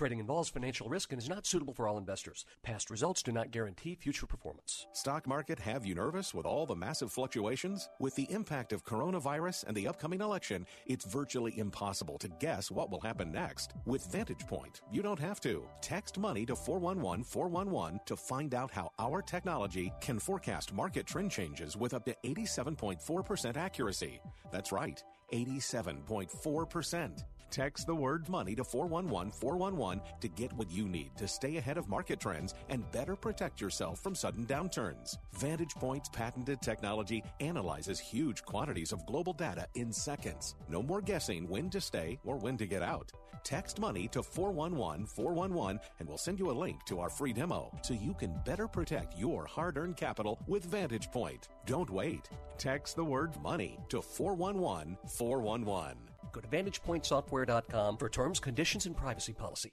Trading 0.00 0.18
involves 0.20 0.48
financial 0.48 0.88
risk 0.88 1.12
and 1.12 1.20
is 1.20 1.28
not 1.28 1.44
suitable 1.44 1.74
for 1.74 1.86
all 1.86 1.98
investors. 1.98 2.46
Past 2.62 2.88
results 2.88 3.22
do 3.22 3.32
not 3.32 3.50
guarantee 3.50 3.94
future 3.94 4.24
performance. 4.24 4.86
Stock 4.94 5.26
market 5.26 5.58
have 5.58 5.84
you 5.84 5.94
nervous 5.94 6.32
with 6.32 6.46
all 6.46 6.64
the 6.64 6.74
massive 6.74 7.12
fluctuations? 7.12 7.86
With 7.98 8.14
the 8.14 8.26
impact 8.32 8.72
of 8.72 8.82
coronavirus 8.82 9.64
and 9.66 9.76
the 9.76 9.86
upcoming 9.86 10.22
election, 10.22 10.64
it's 10.86 11.04
virtually 11.04 11.58
impossible 11.58 12.16
to 12.16 12.30
guess 12.40 12.70
what 12.70 12.90
will 12.90 13.02
happen 13.02 13.30
next. 13.30 13.74
With 13.84 14.10
Vantage 14.10 14.46
Point, 14.46 14.80
you 14.90 15.02
don't 15.02 15.18
have 15.18 15.38
to. 15.40 15.66
Text 15.82 16.16
money 16.16 16.46
to 16.46 16.56
411 16.56 17.22
411 17.22 18.00
to 18.06 18.16
find 18.16 18.54
out 18.54 18.70
how 18.70 18.92
our 18.98 19.20
technology 19.20 19.92
can 20.00 20.18
forecast 20.18 20.72
market 20.72 21.04
trend 21.04 21.30
changes 21.30 21.76
with 21.76 21.92
up 21.92 22.06
to 22.06 22.16
87.4% 22.24 23.58
accuracy. 23.58 24.18
That's 24.50 24.72
right, 24.72 25.04
87.4%. 25.30 27.22
Text 27.50 27.88
the 27.88 27.94
word 27.94 28.28
money 28.28 28.54
to 28.54 28.62
411 28.62 29.32
411 29.32 30.00
to 30.20 30.28
get 30.28 30.52
what 30.52 30.70
you 30.70 30.86
need 30.86 31.10
to 31.16 31.26
stay 31.26 31.56
ahead 31.56 31.78
of 31.78 31.88
market 31.88 32.20
trends 32.20 32.54
and 32.68 32.88
better 32.92 33.16
protect 33.16 33.60
yourself 33.60 33.98
from 33.98 34.14
sudden 34.14 34.46
downturns. 34.46 35.18
Vantage 35.32 35.74
Point's 35.74 36.08
patented 36.08 36.62
technology 36.62 37.24
analyzes 37.40 37.98
huge 37.98 38.44
quantities 38.44 38.92
of 38.92 39.04
global 39.06 39.32
data 39.32 39.66
in 39.74 39.92
seconds. 39.92 40.54
No 40.68 40.80
more 40.80 41.00
guessing 41.00 41.48
when 41.48 41.70
to 41.70 41.80
stay 41.80 42.20
or 42.24 42.36
when 42.36 42.56
to 42.56 42.66
get 42.66 42.82
out. 42.82 43.10
Text 43.42 43.80
money 43.80 44.06
to 44.08 44.22
411 44.22 45.06
411 45.06 45.80
and 45.98 46.08
we'll 46.08 46.18
send 46.18 46.38
you 46.38 46.50
a 46.50 46.52
link 46.52 46.84
to 46.84 47.00
our 47.00 47.10
free 47.10 47.32
demo 47.32 47.72
so 47.82 47.94
you 47.94 48.14
can 48.14 48.38
better 48.44 48.68
protect 48.68 49.18
your 49.18 49.44
hard 49.46 49.76
earned 49.76 49.96
capital 49.96 50.38
with 50.46 50.64
Vantage 50.66 51.10
Point. 51.10 51.48
Don't 51.66 51.90
wait. 51.90 52.28
Text 52.58 52.94
the 52.94 53.04
word 53.04 53.32
money 53.42 53.78
to 53.88 54.00
411 54.00 54.96
411. 55.08 56.09
Go 56.32 56.40
to 56.40 56.48
VantagePointSoftware.com 56.48 57.96
for 57.96 58.08
terms, 58.08 58.40
conditions, 58.40 58.86
and 58.86 58.96
privacy 58.96 59.32
policy. 59.32 59.72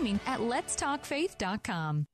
streaming 0.01 0.19
at 0.25 0.39
letstalkfaith.com. 0.39 2.07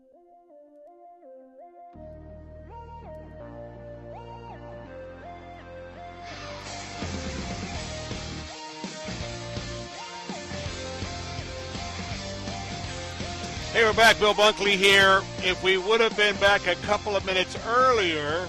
Hey, 13.73 13.83
we're 13.83 13.93
back. 13.93 14.17
Bill 14.17 14.33
Bunkley 14.33 14.75
here. 14.75 15.21
If 15.43 15.61
we 15.63 15.77
would 15.77 16.01
have 16.01 16.17
been 16.17 16.35
back 16.37 16.65
a 16.65 16.75
couple 16.75 17.15
of 17.15 17.25
minutes 17.25 17.55
earlier, 17.67 18.47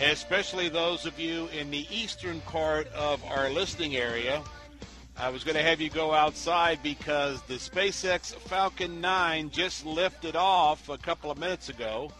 especially 0.00 0.70
those 0.70 1.04
of 1.04 1.18
you 1.20 1.48
in 1.48 1.70
the 1.70 1.86
eastern 1.90 2.40
part 2.42 2.90
of 2.94 3.22
our 3.24 3.50
listening 3.50 3.96
area, 3.96 4.42
I 5.20 5.30
was 5.30 5.42
going 5.42 5.56
to 5.56 5.62
have 5.64 5.80
you 5.80 5.90
go 5.90 6.14
outside 6.14 6.80
because 6.80 7.42
the 7.42 7.54
SpaceX 7.54 8.32
Falcon 8.36 9.00
9 9.00 9.50
just 9.50 9.84
lifted 9.84 10.36
off 10.36 10.88
a 10.88 10.96
couple 10.96 11.28
of 11.32 11.38
minutes 11.38 11.68
ago. 11.68 12.12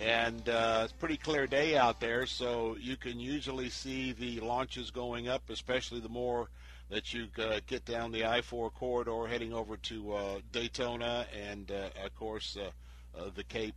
And 0.00 0.48
uh, 0.48 0.82
it's 0.84 0.92
a 0.92 0.96
pretty 0.96 1.16
clear 1.16 1.48
day 1.48 1.76
out 1.76 1.98
there, 1.98 2.26
so 2.26 2.76
you 2.78 2.96
can 2.96 3.18
usually 3.18 3.68
see 3.70 4.12
the 4.12 4.38
launches 4.38 4.92
going 4.92 5.26
up, 5.26 5.50
especially 5.50 5.98
the 5.98 6.08
more 6.08 6.48
that 6.90 7.12
you 7.12 7.26
uh, 7.38 7.58
get 7.66 7.84
down 7.84 8.12
the 8.12 8.24
I 8.24 8.40
4 8.40 8.70
corridor 8.70 9.26
heading 9.26 9.52
over 9.52 9.76
to 9.76 10.12
uh, 10.12 10.38
Daytona 10.52 11.26
and, 11.36 11.72
uh, 11.72 12.04
of 12.04 12.14
course, 12.14 12.56
uh, 12.56 13.18
uh, 13.18 13.30
the 13.34 13.42
Cape. 13.42 13.74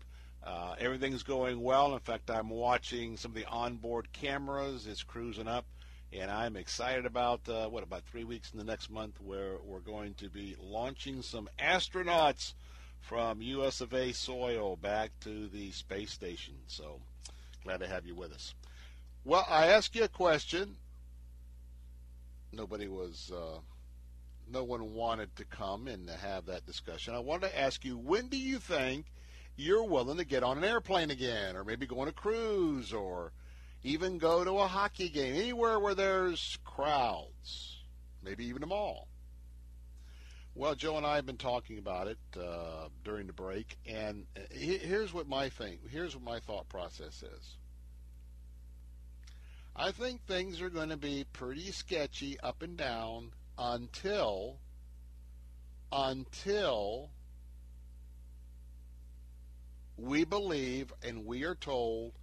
everything's 0.79 1.23
going 1.23 1.63
well. 1.63 1.95
In 1.95 1.99
fact, 1.99 2.29
I'm 2.29 2.49
watching 2.49 3.17
some 3.17 3.31
of 3.31 3.35
the 3.35 3.47
onboard 3.47 4.13
cameras. 4.13 4.85
It's 4.85 5.01
cruising 5.01 5.47
up. 5.47 5.65
And 6.13 6.29
I'm 6.29 6.57
excited 6.57 7.05
about, 7.05 7.41
what, 7.47 7.83
about 7.83 8.03
three 8.03 8.25
weeks 8.25 8.51
in 8.51 8.59
the 8.59 8.65
next 8.65 8.89
month 8.89 9.21
where 9.21 9.57
we're 9.63 9.79
going 9.79 10.13
to 10.15 10.29
be 10.29 10.55
launching 10.61 11.21
some 11.21 11.49
astronauts 11.57 12.53
from 12.99 13.41
US 13.41 13.81
of 13.81 13.93
A 13.93 14.11
soil 14.11 14.75
back 14.75 15.11
to 15.21 15.47
the 15.47 15.71
space 15.71 16.11
station. 16.11 16.53
So 16.67 16.99
glad 17.63 17.79
to 17.79 17.87
have 17.87 18.05
you 18.05 18.15
with 18.15 18.33
us. 18.33 18.53
Well, 19.23 19.45
I 19.49 19.67
asked 19.67 19.95
you 19.95 20.03
a 20.03 20.09
question. 20.09 20.75
Nobody 22.51 22.87
was, 22.87 23.31
uh, 23.33 23.59
no 24.51 24.63
one 24.63 24.93
wanted 24.93 25.35
to 25.37 25.45
come 25.45 25.87
and 25.87 26.09
have 26.09 26.45
that 26.47 26.65
discussion. 26.65 27.13
I 27.13 27.19
wanted 27.19 27.49
to 27.49 27.59
ask 27.59 27.85
you, 27.85 27.97
when 27.97 28.27
do 28.27 28.37
you 28.37 28.59
think 28.59 29.05
you're 29.55 29.83
willing 29.83 30.17
to 30.17 30.25
get 30.25 30.43
on 30.43 30.57
an 30.57 30.63
airplane 30.63 31.11
again, 31.11 31.55
or 31.55 31.63
maybe 31.63 31.85
go 31.85 31.99
on 31.99 32.07
a 32.07 32.13
cruise, 32.13 32.91
or 32.91 33.31
even 33.83 34.17
go 34.17 34.43
to 34.43 34.59
a 34.59 34.67
hockey 34.67 35.09
game, 35.09 35.35
anywhere 35.35 35.79
where 35.79 35.95
there's 35.95 36.57
crowds, 36.63 37.83
maybe 38.23 38.45
even 38.45 38.63
a 38.63 38.67
mall? 38.67 39.07
Well, 40.53 40.75
Joe 40.75 40.97
and 40.97 41.05
I 41.05 41.15
have 41.15 41.25
been 41.25 41.37
talking 41.37 41.77
about 41.77 42.07
it 42.07 42.19
uh, 42.37 42.89
during 43.03 43.27
the 43.27 43.33
break, 43.33 43.77
and 43.85 44.25
uh, 44.35 44.41
here's 44.51 45.13
what 45.13 45.27
my 45.27 45.49
thing, 45.49 45.79
here's 45.89 46.15
what 46.15 46.23
my 46.23 46.39
thought 46.39 46.67
process 46.67 47.23
is. 47.23 47.55
I 49.75 49.91
think 49.91 50.25
things 50.25 50.61
are 50.61 50.69
going 50.69 50.89
to 50.89 50.97
be 50.97 51.25
pretty 51.31 51.71
sketchy 51.71 52.37
up 52.41 52.61
and 52.61 52.75
down 52.75 53.31
until 53.57 54.57
until 55.93 57.09
we 59.97 60.23
believe 60.23 60.93
and 61.03 61.25
we 61.25 61.43
are 61.43 61.55
told 61.55 62.13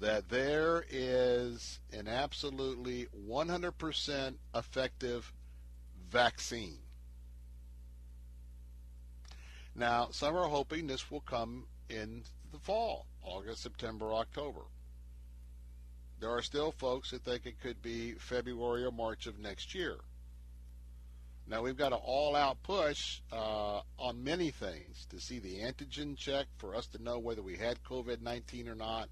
that 0.00 0.28
there 0.28 0.84
is 0.90 1.80
an 1.92 2.06
absolutely 2.06 3.06
100% 3.28 4.34
effective 4.54 5.32
vaccine. 6.10 6.78
Now, 9.74 10.08
some 10.10 10.36
are 10.36 10.48
hoping 10.48 10.86
this 10.86 11.10
will 11.10 11.20
come 11.20 11.66
in 11.88 12.22
the 12.52 12.58
fall, 12.58 13.06
August, 13.22 13.62
September, 13.62 14.12
October. 14.14 14.62
There 16.18 16.30
are 16.30 16.42
still 16.42 16.72
folks 16.72 17.10
that 17.10 17.24
think 17.24 17.44
it 17.44 17.60
could 17.60 17.82
be 17.82 18.12
February 18.12 18.84
or 18.84 18.90
March 18.90 19.26
of 19.26 19.38
next 19.38 19.74
year. 19.74 19.96
Now, 21.48 21.62
we've 21.62 21.76
got 21.76 21.92
an 21.92 22.00
all 22.02 22.34
out 22.34 22.62
push 22.62 23.20
uh, 23.30 23.80
on 23.98 24.24
many 24.24 24.50
things 24.50 25.06
to 25.10 25.20
see 25.20 25.38
the 25.38 25.60
antigen 25.60 26.16
check 26.16 26.46
for 26.56 26.74
us 26.74 26.86
to 26.88 27.02
know 27.02 27.18
whether 27.18 27.42
we 27.42 27.56
had 27.56 27.84
COVID 27.84 28.20
19 28.20 28.68
or 28.68 28.74
not. 28.74 29.08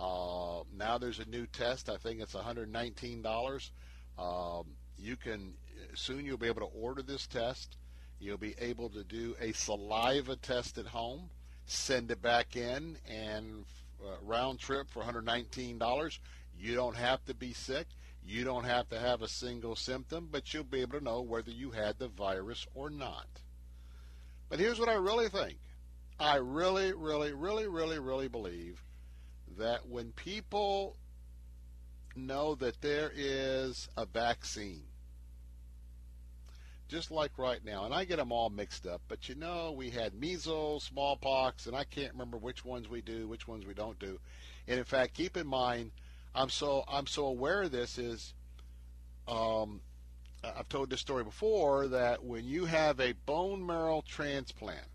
Uh, 0.00 0.62
now 0.74 0.96
there's 0.96 1.18
a 1.18 1.28
new 1.28 1.46
test. 1.46 1.90
I 1.90 1.98
think 1.98 2.20
it's 2.20 2.34
$119. 2.34 3.70
Um, 4.18 4.64
you 4.98 5.16
can 5.16 5.54
soon 5.94 6.24
you'll 6.24 6.38
be 6.38 6.46
able 6.46 6.62
to 6.62 6.78
order 6.78 7.02
this 7.02 7.26
test. 7.26 7.76
You'll 8.18 8.38
be 8.38 8.54
able 8.58 8.88
to 8.90 9.04
do 9.04 9.36
a 9.40 9.52
saliva 9.52 10.36
test 10.36 10.78
at 10.78 10.86
home, 10.86 11.30
send 11.66 12.10
it 12.10 12.22
back 12.22 12.56
in, 12.56 12.96
and 13.08 13.64
uh, 14.02 14.16
round 14.22 14.58
trip 14.58 14.88
for 14.90 15.02
$119. 15.02 16.18
You 16.58 16.74
don't 16.74 16.96
have 16.96 17.24
to 17.26 17.34
be 17.34 17.52
sick. 17.52 17.86
You 18.24 18.44
don't 18.44 18.64
have 18.64 18.88
to 18.90 18.98
have 18.98 19.22
a 19.22 19.28
single 19.28 19.76
symptom, 19.76 20.28
but 20.30 20.52
you'll 20.52 20.64
be 20.64 20.80
able 20.80 20.98
to 20.98 21.04
know 21.04 21.20
whether 21.20 21.50
you 21.50 21.70
had 21.70 21.98
the 21.98 22.08
virus 22.08 22.66
or 22.74 22.90
not. 22.90 23.28
But 24.48 24.60
here's 24.60 24.78
what 24.78 24.88
I 24.88 24.94
really 24.94 25.28
think. 25.28 25.58
I 26.18 26.36
really, 26.36 26.92
really, 26.92 27.32
really, 27.32 27.66
really, 27.66 27.98
really 27.98 28.28
believe 28.28 28.82
that 29.60 29.88
when 29.88 30.12
people 30.12 30.96
know 32.16 32.54
that 32.56 32.80
there 32.80 33.12
is 33.14 33.88
a 33.96 34.04
vaccine, 34.04 34.84
just 36.88 37.10
like 37.10 37.38
right 37.38 37.64
now. 37.64 37.84
And 37.84 37.94
I 37.94 38.04
get 38.04 38.16
them 38.16 38.32
all 38.32 38.50
mixed 38.50 38.86
up. 38.86 39.00
But 39.08 39.28
you 39.28 39.36
know, 39.36 39.72
we 39.72 39.90
had 39.90 40.12
measles, 40.14 40.84
smallpox, 40.84 41.66
and 41.66 41.76
I 41.76 41.84
can't 41.84 42.12
remember 42.12 42.36
which 42.36 42.64
ones 42.64 42.88
we 42.88 43.00
do, 43.00 43.28
which 43.28 43.46
ones 43.46 43.64
we 43.64 43.74
don't 43.74 43.98
do. 43.98 44.18
And 44.66 44.78
in 44.78 44.84
fact, 44.84 45.14
keep 45.14 45.36
in 45.36 45.46
mind, 45.46 45.92
I'm 46.34 46.50
so 46.50 46.84
I'm 46.88 47.06
so 47.06 47.26
aware 47.26 47.62
of 47.62 47.70
this 47.70 47.98
is, 47.98 48.34
um, 49.28 49.80
I've 50.42 50.68
told 50.68 50.90
this 50.90 51.00
story 51.00 51.24
before 51.24 51.88
that 51.88 52.24
when 52.24 52.44
you 52.44 52.64
have 52.64 52.98
a 53.00 53.12
bone 53.12 53.64
marrow 53.64 54.02
transplant. 54.06 54.86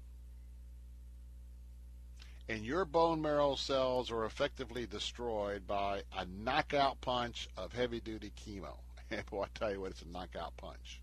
And 2.47 2.63
your 2.63 2.85
bone 2.85 3.21
marrow 3.21 3.55
cells 3.55 4.11
are 4.11 4.25
effectively 4.25 4.85
destroyed 4.85 5.65
by 5.65 6.03
a 6.15 6.25
knockout 6.25 7.01
punch 7.01 7.49
of 7.57 7.73
heavy 7.73 7.99
duty 7.99 8.31
chemo. 8.45 8.77
And 9.11 9.25
boy, 9.27 9.43
I 9.43 9.47
tell 9.53 9.71
you 9.71 9.81
what, 9.81 9.91
it's 9.91 10.01
a 10.01 10.07
knockout 10.07 10.57
punch. 10.57 10.99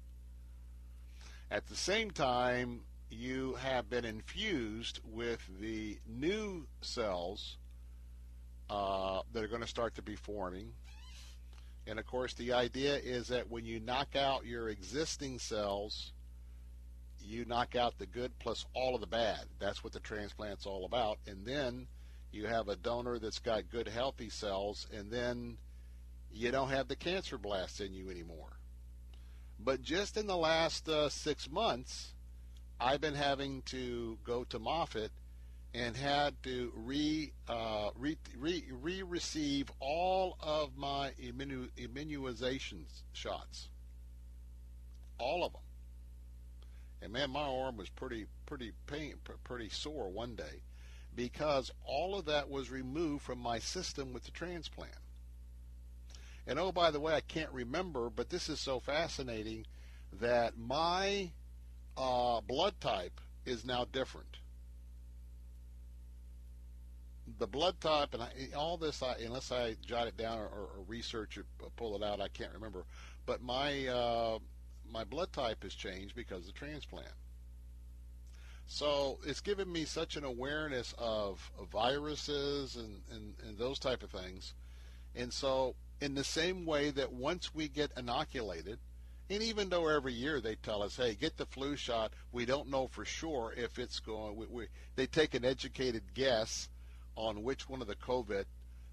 At 1.52 1.68
the 1.68 1.76
same 1.76 2.10
time, 2.10 2.80
you 3.10 3.54
have 3.54 3.88
been 3.88 4.04
infused 4.04 4.98
with 5.04 5.40
the 5.60 5.98
new 6.08 6.66
cells 6.80 7.58
uh, 8.68 9.20
that 9.32 9.44
are 9.44 9.48
going 9.48 9.60
to 9.60 9.68
start 9.68 9.94
to 9.96 10.02
be 10.02 10.16
forming. 10.16 10.72
And 11.86 11.98
of 11.98 12.06
course, 12.06 12.34
the 12.34 12.52
idea 12.52 12.96
is 12.96 13.28
that 13.28 13.50
when 13.50 13.64
you 13.64 13.78
knock 13.80 14.16
out 14.16 14.46
your 14.46 14.68
existing 14.68 15.38
cells, 15.38 16.12
you 17.24 17.44
knock 17.44 17.76
out 17.76 17.98
the 17.98 18.06
good 18.06 18.38
plus 18.38 18.66
all 18.74 18.94
of 18.94 19.00
the 19.00 19.06
bad. 19.06 19.44
That's 19.58 19.82
what 19.82 19.92
the 19.92 20.00
transplant's 20.00 20.66
all 20.66 20.84
about. 20.84 21.18
And 21.26 21.44
then 21.46 21.86
you 22.30 22.46
have 22.46 22.68
a 22.68 22.76
donor 22.76 23.18
that's 23.18 23.38
got 23.38 23.70
good, 23.70 23.88
healthy 23.88 24.30
cells, 24.30 24.86
and 24.92 25.10
then 25.10 25.58
you 26.32 26.50
don't 26.50 26.70
have 26.70 26.88
the 26.88 26.96
cancer 26.96 27.38
blasts 27.38 27.80
in 27.80 27.94
you 27.94 28.10
anymore. 28.10 28.58
But 29.58 29.82
just 29.82 30.16
in 30.16 30.26
the 30.26 30.36
last 30.36 30.88
uh, 30.88 31.08
six 31.08 31.50
months, 31.50 32.14
I've 32.80 33.00
been 33.00 33.14
having 33.14 33.62
to 33.66 34.18
go 34.24 34.44
to 34.44 34.58
Moffitt 34.58 35.12
and 35.74 35.96
had 35.96 36.42
to 36.42 36.72
re, 36.74 37.32
uh, 37.48 37.90
re, 37.96 38.18
re 38.36 39.02
receive 39.02 39.70
all 39.78 40.36
of 40.40 40.76
my 40.76 41.12
immunizations 41.22 43.02
shots. 43.12 43.68
All 45.18 45.44
of 45.44 45.52
them. 45.52 45.62
And 47.02 47.12
man, 47.12 47.30
my 47.30 47.42
arm 47.42 47.76
was 47.76 47.88
pretty 47.88 48.26
pretty 48.46 48.72
pain 48.86 49.16
pretty 49.44 49.68
sore 49.68 50.08
one 50.08 50.36
day 50.36 50.62
because 51.14 51.70
all 51.84 52.16
of 52.16 52.26
that 52.26 52.48
was 52.48 52.70
removed 52.70 53.22
from 53.22 53.38
my 53.38 53.58
system 53.58 54.12
with 54.12 54.24
the 54.24 54.30
transplant. 54.30 54.94
And 56.46 56.58
oh, 56.58 56.72
by 56.72 56.90
the 56.90 57.00
way, 57.00 57.14
I 57.14 57.20
can't 57.20 57.52
remember, 57.52 58.08
but 58.08 58.30
this 58.30 58.48
is 58.48 58.60
so 58.60 58.80
fascinating 58.80 59.66
that 60.20 60.58
my 60.58 61.30
uh, 61.96 62.40
blood 62.40 62.74
type 62.80 63.20
is 63.44 63.64
now 63.64 63.86
different. 63.90 64.38
The 67.38 67.46
blood 67.46 67.80
type, 67.80 68.14
and 68.14 68.22
I, 68.22 68.30
all 68.56 68.76
this, 68.76 69.02
I, 69.02 69.16
unless 69.24 69.52
I 69.52 69.76
jot 69.86 70.08
it 70.08 70.16
down 70.16 70.38
or, 70.38 70.46
or, 70.46 70.68
research 70.86 71.38
it, 71.38 71.46
pull 71.76 71.96
it 71.96 72.02
out, 72.02 72.20
I 72.20 72.28
can't 72.28 72.52
remember. 72.52 72.84
But 73.24 73.40
my 73.40 73.86
uh, 73.86 74.38
my 74.92 75.04
blood 75.04 75.32
type 75.32 75.62
has 75.62 75.74
changed 75.74 76.14
because 76.14 76.40
of 76.40 76.46
the 76.46 76.52
transplant. 76.52 77.14
So 78.66 79.18
it's 79.26 79.40
given 79.40 79.70
me 79.70 79.84
such 79.84 80.16
an 80.16 80.24
awareness 80.24 80.94
of, 80.98 81.50
of 81.58 81.68
viruses 81.68 82.76
and, 82.76 83.02
and, 83.10 83.34
and 83.46 83.58
those 83.58 83.78
type 83.78 84.02
of 84.02 84.10
things. 84.10 84.54
And 85.14 85.32
so 85.32 85.74
in 86.00 86.14
the 86.14 86.24
same 86.24 86.64
way 86.64 86.90
that 86.90 87.12
once 87.12 87.54
we 87.54 87.68
get 87.68 87.92
inoculated, 87.96 88.78
and 89.28 89.42
even 89.42 89.68
though 89.68 89.88
every 89.88 90.12
year 90.12 90.40
they 90.40 90.56
tell 90.56 90.82
us, 90.82 90.96
hey, 90.96 91.14
get 91.14 91.36
the 91.36 91.46
flu 91.46 91.76
shot, 91.76 92.12
we 92.32 92.44
don't 92.44 92.70
know 92.70 92.86
for 92.86 93.04
sure 93.04 93.54
if 93.56 93.78
it's 93.78 94.00
going, 94.00 94.36
we, 94.36 94.46
we, 94.46 94.66
they 94.96 95.06
take 95.06 95.34
an 95.34 95.44
educated 95.44 96.02
guess 96.14 96.68
on 97.16 97.42
which 97.42 97.68
one 97.68 97.82
of 97.82 97.88
the 97.88 97.96
COVID 97.96 98.44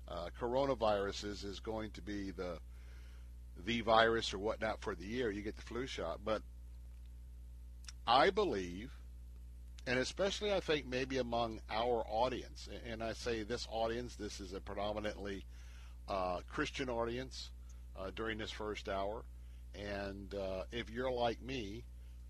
uh, 0.08 0.30
coronaviruses 0.40 1.46
is 1.46 1.60
going 1.60 1.92
to 1.92 2.02
be 2.02 2.32
the 2.32 2.58
the 3.66 3.82
virus 3.82 4.34
or 4.34 4.40
whatnot 4.40 4.82
for 4.82 4.96
the 4.96 5.06
year. 5.06 5.32
You 5.32 5.42
get 5.42 5.56
the 5.56 5.62
flu 5.62 5.88
shot, 5.88 6.20
but 6.24 6.42
I 8.08 8.30
believe, 8.30 8.92
and 9.86 10.00
especially 10.00 10.52
I 10.54 10.60
think 10.60 10.88
maybe 10.88 11.18
among 11.18 11.62
our 11.70 12.06
audience, 12.10 12.68
and 12.90 13.04
I 13.04 13.14
say 13.14 13.44
this 13.44 13.68
audience, 13.70 14.16
this 14.16 14.40
is 14.40 14.54
a 14.54 14.60
predominantly 14.60 15.46
uh, 16.08 16.40
Christian 16.50 16.90
audience 16.90 17.52
uh, 17.98 18.12
during 18.16 18.38
this 18.38 18.52
first 18.52 18.90
hour. 18.90 19.24
And 19.76 20.34
uh, 20.34 20.64
if 20.72 20.90
you're 20.90 21.12
like 21.12 21.42
me, 21.42 21.84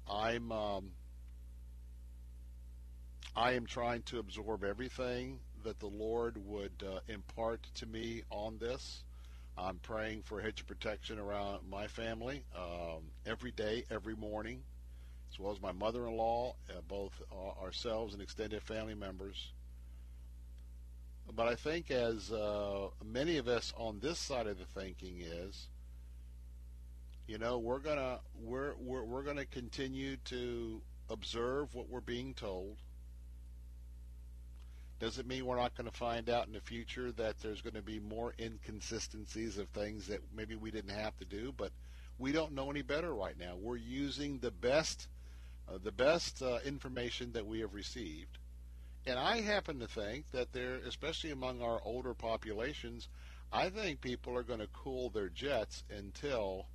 I'm 0.10 0.52
um, 0.52 0.92
I 3.36 3.54
am 3.54 3.66
trying 3.66 4.02
to 4.04 4.20
absorb 4.20 4.64
everything 4.64 5.40
that 5.64 5.80
the 5.80 5.88
Lord 5.88 6.38
would 6.46 6.84
uh, 6.86 7.00
impart 7.08 7.68
to 7.76 7.86
me 7.86 8.24
on 8.30 8.58
this. 8.58 9.04
I'm 9.62 9.78
praying 9.80 10.24
for 10.24 10.40
hedge 10.40 10.66
protection 10.66 11.20
around 11.20 11.70
my 11.70 11.88
family 11.88 12.44
um, 12.56 13.04
every 13.26 13.52
day, 13.52 13.84
every 13.92 14.16
morning, 14.16 14.64
as 15.32 15.40
well 15.40 15.52
as 15.52 15.62
my 15.62 15.72
mother-in-law, 15.72 16.56
uh, 16.70 16.74
both 16.88 17.22
uh, 17.32 17.62
ourselves 17.62 18.14
and 18.14 18.22
extended 18.22 18.64
family 18.64 18.96
members. 18.96 19.52
But 21.36 21.48
I 21.48 21.56
think, 21.56 21.92
as 21.92 22.32
uh, 22.32 22.88
many 23.06 23.38
of 23.38 23.48
us 23.48 23.74
on 23.78 24.00
this 24.00 24.18
side 24.18 24.48
of 24.48 24.58
the 24.58 24.66
thinking 24.66 25.22
is, 25.22 25.68
you 27.28 27.38
know, 27.38 27.60
we're 27.60 27.80
gonna 27.80 28.20
we're 28.42 28.74
we're, 28.80 29.04
we're 29.04 29.24
gonna 29.24 29.46
continue 29.46 30.18
to 30.26 30.82
observe 31.10 31.76
what 31.76 31.90
we're 31.90 32.02
being 32.02 32.34
told 32.34 32.78
doesn't 35.00 35.28
mean 35.28 35.46
we're 35.46 35.56
not 35.56 35.76
going 35.76 35.90
to 35.90 35.98
find 35.98 36.30
out 36.30 36.48
in 36.48 36.54
the 36.54 36.60
future 36.60 37.12
that 37.14 37.40
there's 37.40 37.62
going 37.62 37.76
to 37.76 37.82
be 37.82 38.00
more 38.00 38.34
inconsistencies 38.40 39.58
of 39.58 39.68
things 39.70 40.08
that 40.08 40.20
maybe 40.36 40.56
we 40.56 40.72
didn't 40.72 40.92
have 40.92 41.18
to 41.18 41.26
do, 41.26 41.54
but 41.56 41.72
we 42.18 42.32
don't 42.32 42.54
know 42.54 42.70
any 42.70 42.82
better 42.82 43.14
right 43.14 43.40
now. 43.40 43.56
We're 43.56 43.78
using 43.78 44.40
the 44.40 44.52
best, 44.52 45.08
uh, 45.68 45.78
the 45.82 45.92
best 45.92 46.42
uh, 46.42 46.60
information 46.66 47.32
that 47.32 47.46
we 47.46 47.62
have 47.62 47.74
received, 47.74 48.38
and 49.06 49.18
I 49.18 49.42
happen 49.42 49.80
to 49.80 49.88
think 49.88 50.32
that 50.32 50.52
there, 50.52 50.76
especially 50.86 51.32
among 51.32 51.62
our 51.62 51.80
older 51.84 52.14
populations, 52.14 53.08
I 53.52 53.70
think 53.70 54.02
people 54.02 54.38
are 54.38 54.44
going 54.44 54.60
to 54.60 54.68
cool 54.74 55.10
their 55.10 55.30
jets 55.30 55.84
until, 55.90 56.68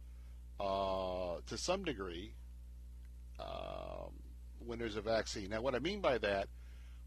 uh, 0.59 1.37
to 1.47 1.59
some 1.59 1.85
degree, 1.85 2.33
um, 3.39 4.13
when 4.65 4.79
there's 4.79 4.97
a 4.97 5.03
vaccine. 5.03 5.51
Now, 5.51 5.61
what 5.61 5.75
I 5.75 5.79
mean 5.79 6.01
by 6.01 6.19
that 6.19 6.49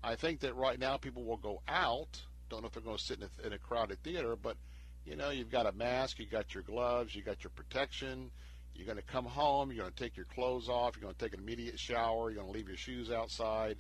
I 0.04 0.16
think 0.16 0.42
that 0.42 0.56
right 0.56 0.80
now 0.80 0.98
people 0.98 1.24
will 1.24 1.38
go 1.38 1.62
out. 1.68 2.22
Don't 2.50 2.62
know 2.62 2.68
if 2.68 2.74
they're 2.74 2.84
going 2.84 2.98
to 2.98 3.04
sit 3.04 3.20
in 3.20 3.30
a, 3.44 3.48
in 3.48 3.54
a 3.54 3.58
crowded 3.58 4.02
theater, 4.04 4.36
but 4.36 4.58
you 5.06 5.16
know, 5.16 5.30
you've 5.30 5.52
got 5.52 5.66
a 5.66 5.72
mask, 5.72 6.20
you 6.20 6.26
got 6.26 6.54
your 6.54 6.64
gloves, 6.64 7.16
you 7.16 7.22
got 7.22 7.44
your 7.44 7.52
protection. 7.52 8.30
You're 8.76 8.86
going 8.86 8.98
to 8.98 9.04
come 9.04 9.26
home. 9.26 9.72
You're 9.72 9.84
going 9.84 9.94
to 9.94 10.04
take 10.04 10.16
your 10.16 10.28
clothes 10.28 10.70
off. 10.70 10.96
You're 10.96 11.02
going 11.02 11.16
to 11.16 11.20
take 11.20 11.34
an 11.34 11.40
immediate 11.40 11.80
shower. 11.80 12.30
You're 12.30 12.42
going 12.42 12.54
to 12.54 12.58
leave 12.58 12.68
your 12.68 12.78
shoes 12.78 13.12
outside. 13.12 13.78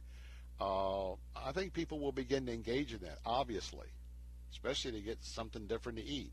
Uh, 0.59 1.11
I 1.35 1.51
think 1.53 1.73
people 1.73 1.99
will 1.99 2.11
begin 2.11 2.47
to 2.47 2.53
engage 2.53 2.93
in 2.93 3.01
that, 3.01 3.19
obviously, 3.23 3.87
especially 4.51 4.93
to 4.93 5.01
get 5.01 5.23
something 5.23 5.67
different 5.67 5.99
to 5.99 6.03
eat. 6.03 6.31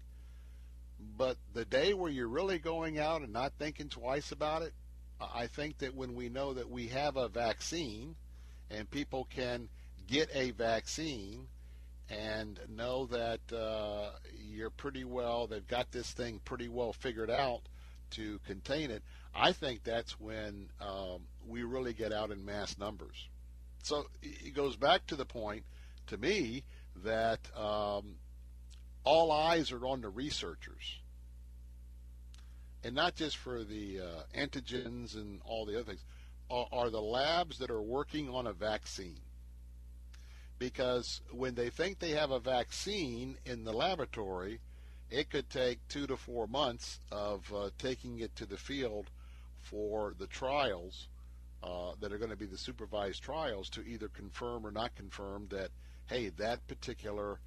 But 1.18 1.36
the 1.52 1.66
day 1.66 1.92
where 1.92 2.10
you're 2.10 2.28
really 2.28 2.58
going 2.58 2.98
out 2.98 3.20
and 3.20 3.32
not 3.32 3.52
thinking 3.58 3.90
twice 3.90 4.32
about 4.32 4.62
it, 4.62 4.72
I 5.20 5.46
think 5.46 5.78
that 5.78 5.94
when 5.94 6.14
we 6.14 6.30
know 6.30 6.54
that 6.54 6.70
we 6.70 6.88
have 6.88 7.16
a 7.16 7.28
vaccine 7.28 8.16
and 8.70 8.90
people 8.90 9.28
can 9.34 9.68
get 10.06 10.28
a 10.34 10.50
vaccine 10.52 11.48
and 12.10 12.60
know 12.68 13.06
that 13.06 13.40
uh, 13.52 14.10
you're 14.46 14.70
pretty 14.70 15.04
well, 15.04 15.46
they've 15.46 15.66
got 15.66 15.90
this 15.92 16.12
thing 16.12 16.40
pretty 16.44 16.68
well 16.68 16.92
figured 16.92 17.30
out 17.30 17.62
to 18.10 18.38
contain 18.46 18.90
it, 18.90 19.02
I 19.34 19.52
think 19.52 19.82
that's 19.82 20.20
when 20.20 20.68
um, 20.80 21.22
we 21.46 21.62
really 21.62 21.92
get 21.92 22.12
out 22.12 22.30
in 22.30 22.44
mass 22.44 22.78
numbers. 22.78 23.28
So 23.82 24.06
it 24.22 24.54
goes 24.54 24.76
back 24.76 25.06
to 25.08 25.16
the 25.16 25.24
point, 25.24 25.64
to 26.06 26.16
me, 26.16 26.64
that 27.04 27.40
um, 27.56 28.16
all 29.02 29.32
eyes 29.32 29.72
are 29.72 29.86
on 29.86 30.00
the 30.00 30.08
researchers. 30.08 31.00
And 32.84 32.94
not 32.94 33.16
just 33.16 33.36
for 33.36 33.64
the 33.64 34.00
uh, 34.00 34.38
antigens 34.38 35.14
and 35.14 35.40
all 35.44 35.64
the 35.64 35.74
other 35.74 35.84
things, 35.84 36.04
are, 36.50 36.90
the 36.90 37.00
labs 37.00 37.58
that 37.58 37.70
are 37.70 37.82
working 37.82 38.28
on 38.28 38.46
a 38.46 38.52
vaccine 38.52 39.20
because 40.58 41.20
when 41.30 41.54
they 41.54 41.68
think 41.68 41.98
they 41.98 42.12
have 42.12 42.30
a 42.30 42.38
vaccine 42.38 43.36
in 43.44 43.64
the 43.64 43.72
laboratory, 43.72 44.60
it 45.10 45.30
could 45.30 45.50
take 45.50 45.78
two 45.88 46.06
to 46.06 46.16
four 46.16 46.46
months 46.46 47.00
of 47.10 47.52
uh, 47.52 47.70
taking 47.78 48.20
it 48.20 48.34
to 48.36 48.46
the 48.46 48.56
field 48.56 49.10
for 49.60 50.14
the 50.18 50.26
trials 50.26 51.08
uh, 51.62 51.92
that 52.00 52.12
are 52.12 52.18
going 52.18 52.30
to 52.30 52.36
be 52.36 52.46
the 52.46 52.58
supervised 52.58 53.22
trials 53.22 53.68
to 53.70 53.82
either 53.86 54.08
confirm 54.08 54.66
or 54.66 54.70
not 54.70 54.94
confirm 54.94 55.46
that 55.48 55.70
hey 56.06 56.28
that 56.30 56.66
particular 56.66 57.38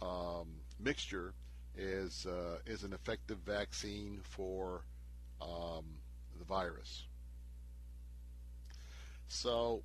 um, 0.00 0.48
mixture 0.80 1.34
is 1.76 2.26
uh, 2.26 2.58
is 2.66 2.84
an 2.84 2.92
effective 2.92 3.38
vaccine 3.44 4.20
for 4.22 4.84
um, 5.40 5.84
the 6.38 6.44
virus. 6.44 7.04
So 9.28 9.82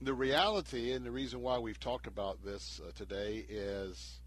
the 0.00 0.14
reality 0.14 0.92
and 0.92 1.04
the 1.04 1.10
reason 1.10 1.40
why 1.40 1.58
we've 1.58 1.80
talked 1.80 2.06
about 2.06 2.44
this 2.44 2.80
uh, 2.86 2.90
today 2.94 3.44
is 3.48 4.20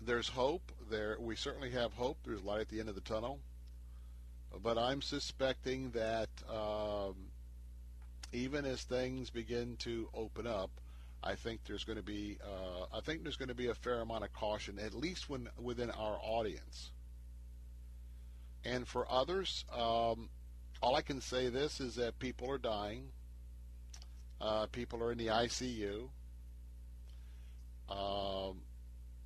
there's 0.00 0.28
hope 0.28 0.72
there. 0.90 1.16
We 1.18 1.36
certainly 1.36 1.70
have 1.70 1.92
hope. 1.94 2.18
There's 2.24 2.42
light 2.42 2.60
at 2.60 2.68
the 2.68 2.80
end 2.80 2.88
of 2.88 2.94
the 2.94 3.00
tunnel. 3.00 3.40
But 4.62 4.78
i'm 4.78 5.02
suspecting 5.02 5.90
that 5.90 6.28
um, 6.48 7.14
even 8.32 8.64
as 8.64 8.82
things 8.82 9.30
begin 9.30 9.76
to 9.78 10.08
open 10.14 10.46
up 10.46 10.70
i 11.22 11.34
think 11.34 11.60
there's 11.66 11.84
going 11.84 11.96
to 11.96 12.04
be 12.04 12.38
uh, 12.42 12.86
i 12.96 13.00
think 13.00 13.22
there's 13.22 13.36
going 13.36 13.48
to 13.48 13.54
be 13.54 13.68
a 13.68 13.74
fair 13.74 14.00
amount 14.00 14.24
of 14.24 14.32
caution 14.32 14.78
at 14.78 14.94
least 14.94 15.28
when 15.28 15.48
within 15.60 15.90
our 15.90 16.18
audience. 16.22 16.92
And 18.64 18.86
for 18.86 19.10
others 19.10 19.64
um, 19.76 20.28
all 20.84 20.94
i 20.94 21.02
can 21.02 21.20
say 21.20 21.48
this 21.48 21.80
is 21.80 21.94
that 21.94 22.18
people 22.18 22.50
are 22.50 22.58
dying 22.58 23.10
uh, 24.44 24.66
people 24.66 25.02
are 25.02 25.12
in 25.12 25.18
the 25.18 25.28
ICU. 25.28 26.08
Um, 27.88 28.58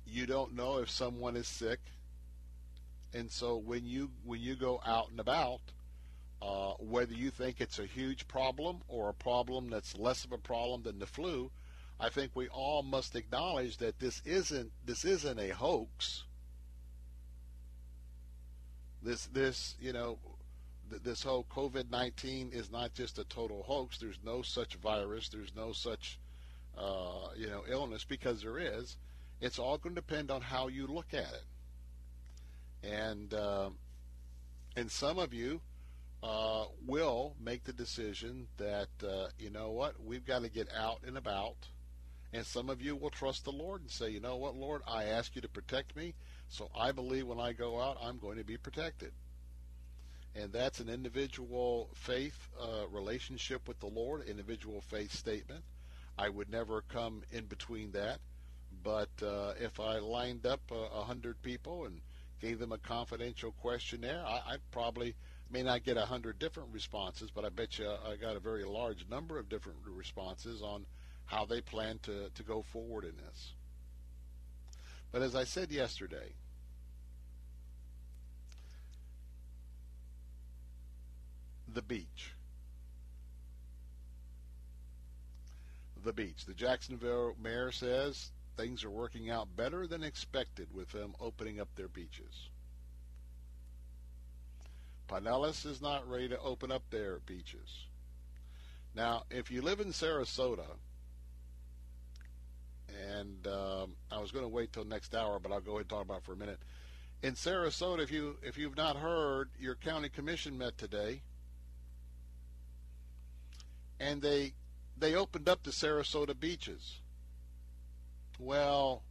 you 0.05 0.25
don't 0.25 0.55
know 0.55 0.77
if 0.77 0.89
someone 0.89 1.35
is 1.35 1.47
sick, 1.47 1.79
and 3.13 3.29
so 3.29 3.57
when 3.57 3.85
you 3.85 4.11
when 4.23 4.39
you 4.39 4.55
go 4.55 4.81
out 4.85 5.09
and 5.11 5.19
about, 5.19 5.59
uh, 6.41 6.73
whether 6.79 7.13
you 7.13 7.31
think 7.31 7.59
it's 7.59 7.79
a 7.79 7.85
huge 7.85 8.27
problem 8.27 8.79
or 8.87 9.09
a 9.09 9.13
problem 9.13 9.69
that's 9.69 9.97
less 9.97 10.23
of 10.23 10.31
a 10.31 10.37
problem 10.37 10.83
than 10.83 10.99
the 10.99 11.05
flu, 11.05 11.51
I 11.99 12.09
think 12.09 12.31
we 12.33 12.47
all 12.47 12.81
must 12.81 13.15
acknowledge 13.15 13.77
that 13.77 13.99
this 13.99 14.21
isn't 14.25 14.71
this 14.85 15.03
isn't 15.03 15.39
a 15.39 15.49
hoax. 15.49 16.23
This 19.01 19.25
this 19.27 19.75
you 19.79 19.91
know 19.93 20.17
this 20.89 21.23
whole 21.23 21.45
COVID 21.45 21.89
19 21.89 22.51
is 22.51 22.71
not 22.71 22.93
just 22.93 23.19
a 23.19 23.23
total 23.25 23.63
hoax. 23.63 23.97
There's 23.97 24.19
no 24.23 24.41
such 24.41 24.75
virus. 24.75 25.29
There's 25.29 25.55
no 25.55 25.71
such, 25.71 26.19
uh, 26.77 27.29
you 27.35 27.47
know, 27.47 27.63
illness 27.67 28.03
because 28.03 28.41
there 28.41 28.57
is. 28.57 28.97
It's 29.41 29.59
all 29.59 29.77
going 29.77 29.95
to 29.95 30.01
depend 30.01 30.31
on 30.31 30.41
how 30.41 30.67
you 30.67 30.87
look 30.87 31.13
at 31.13 31.31
it. 31.31 31.43
And, 32.83 33.33
uh, 33.33 33.69
and 34.75 34.91
some 34.91 35.17
of 35.17 35.33
you 35.33 35.61
uh, 36.21 36.65
will 36.85 37.35
make 37.39 37.63
the 37.63 37.73
decision 37.73 38.47
that, 38.57 38.89
uh, 39.03 39.27
you 39.37 39.49
know 39.49 39.71
what, 39.71 39.95
we've 40.03 40.25
got 40.25 40.43
to 40.43 40.49
get 40.49 40.69
out 40.75 40.99
and 41.05 41.17
about. 41.17 41.55
And 42.33 42.45
some 42.45 42.69
of 42.69 42.81
you 42.81 42.95
will 42.95 43.09
trust 43.09 43.45
the 43.45 43.51
Lord 43.51 43.81
and 43.81 43.89
say, 43.89 44.09
you 44.09 44.19
know 44.19 44.35
what, 44.35 44.55
Lord, 44.55 44.81
I 44.87 45.05
ask 45.05 45.35
you 45.35 45.41
to 45.41 45.49
protect 45.49 45.95
me. 45.95 46.13
So 46.47 46.69
I 46.77 46.91
believe 46.91 47.25
when 47.27 47.39
I 47.39 47.53
go 47.53 47.79
out, 47.81 47.97
I'm 48.01 48.17
going 48.17 48.37
to 48.37 48.43
be 48.43 48.57
protected 48.57 49.13
and 50.35 50.51
that's 50.51 50.79
an 50.79 50.89
individual 50.89 51.89
faith 51.95 52.37
uh, 52.61 52.87
relationship 52.91 53.67
with 53.67 53.79
the 53.79 53.87
Lord, 53.87 54.27
individual 54.27 54.81
faith 54.81 55.11
statement. 55.13 55.63
I 56.17 56.29
would 56.29 56.49
never 56.49 56.81
come 56.81 57.23
in 57.31 57.45
between 57.45 57.91
that. 57.93 58.19
But 58.83 59.09
uh, 59.21 59.53
if 59.59 59.79
I 59.79 59.97
lined 59.97 60.45
up 60.45 60.61
a 60.71 60.75
uh, 60.75 61.03
hundred 61.03 61.41
people 61.41 61.85
and 61.85 62.01
gave 62.39 62.59
them 62.59 62.71
a 62.71 62.77
confidential 62.77 63.51
questionnaire, 63.51 64.23
I, 64.25 64.53
I 64.53 64.57
probably 64.71 65.15
may 65.49 65.63
not 65.63 65.83
get 65.83 65.97
a 65.97 66.05
hundred 66.05 66.39
different 66.39 66.69
responses, 66.71 67.31
but 67.33 67.43
I 67.43 67.49
bet 67.49 67.79
you 67.79 67.89
I 67.89 68.15
got 68.15 68.35
a 68.35 68.39
very 68.39 68.63
large 68.63 69.07
number 69.09 69.39
of 69.39 69.49
different 69.49 69.79
responses 69.85 70.61
on 70.61 70.85
how 71.25 71.45
they 71.45 71.61
plan 71.61 71.99
to, 72.03 72.29
to 72.29 72.43
go 72.43 72.61
forward 72.61 73.03
in 73.03 73.17
this. 73.17 73.53
But 75.11 75.21
as 75.21 75.35
I 75.35 75.43
said 75.43 75.71
yesterday, 75.71 76.33
the 81.73 81.81
beach. 81.81 82.33
The 86.03 86.13
beach. 86.13 86.45
The 86.45 86.53
Jacksonville 86.53 87.35
mayor 87.41 87.71
says 87.71 88.31
things 88.57 88.83
are 88.83 88.89
working 88.89 89.29
out 89.29 89.55
better 89.55 89.87
than 89.87 90.03
expected 90.03 90.73
with 90.73 90.91
them 90.91 91.15
opening 91.19 91.59
up 91.59 91.69
their 91.75 91.87
beaches. 91.87 92.49
Pinellas 95.07 95.65
is 95.65 95.81
not 95.81 96.07
ready 96.09 96.29
to 96.29 96.39
open 96.39 96.71
up 96.71 96.83
their 96.89 97.19
beaches. 97.25 97.85
Now, 98.95 99.23
if 99.29 99.49
you 99.49 99.61
live 99.61 99.79
in 99.79 99.87
Sarasota, 99.87 100.77
and 103.07 103.47
um, 103.47 103.95
I 104.11 104.19
was 104.19 104.31
going 104.31 104.45
to 104.45 104.49
wait 104.49 104.73
till 104.73 104.85
next 104.85 105.15
hour, 105.15 105.39
but 105.39 105.51
I'll 105.51 105.61
go 105.61 105.71
ahead 105.71 105.81
and 105.81 105.89
talk 105.89 106.03
about 106.03 106.17
it 106.19 106.23
for 106.23 106.33
a 106.33 106.37
minute. 106.37 106.59
In 107.21 107.33
Sarasota, 107.33 107.99
if 107.99 108.11
you 108.11 108.37
if 108.41 108.57
you've 108.57 108.77
not 108.77 108.95
heard, 108.95 109.49
your 109.59 109.75
county 109.75 110.09
commission 110.09 110.57
met 110.57 110.77
today, 110.77 111.21
and 113.99 114.21
they 114.21 114.53
they 114.97 115.15
opened 115.15 115.47
up 115.47 115.63
the 115.63 115.71
Sarasota 115.71 116.37
beaches. 116.37 116.99
Well, 118.37 119.03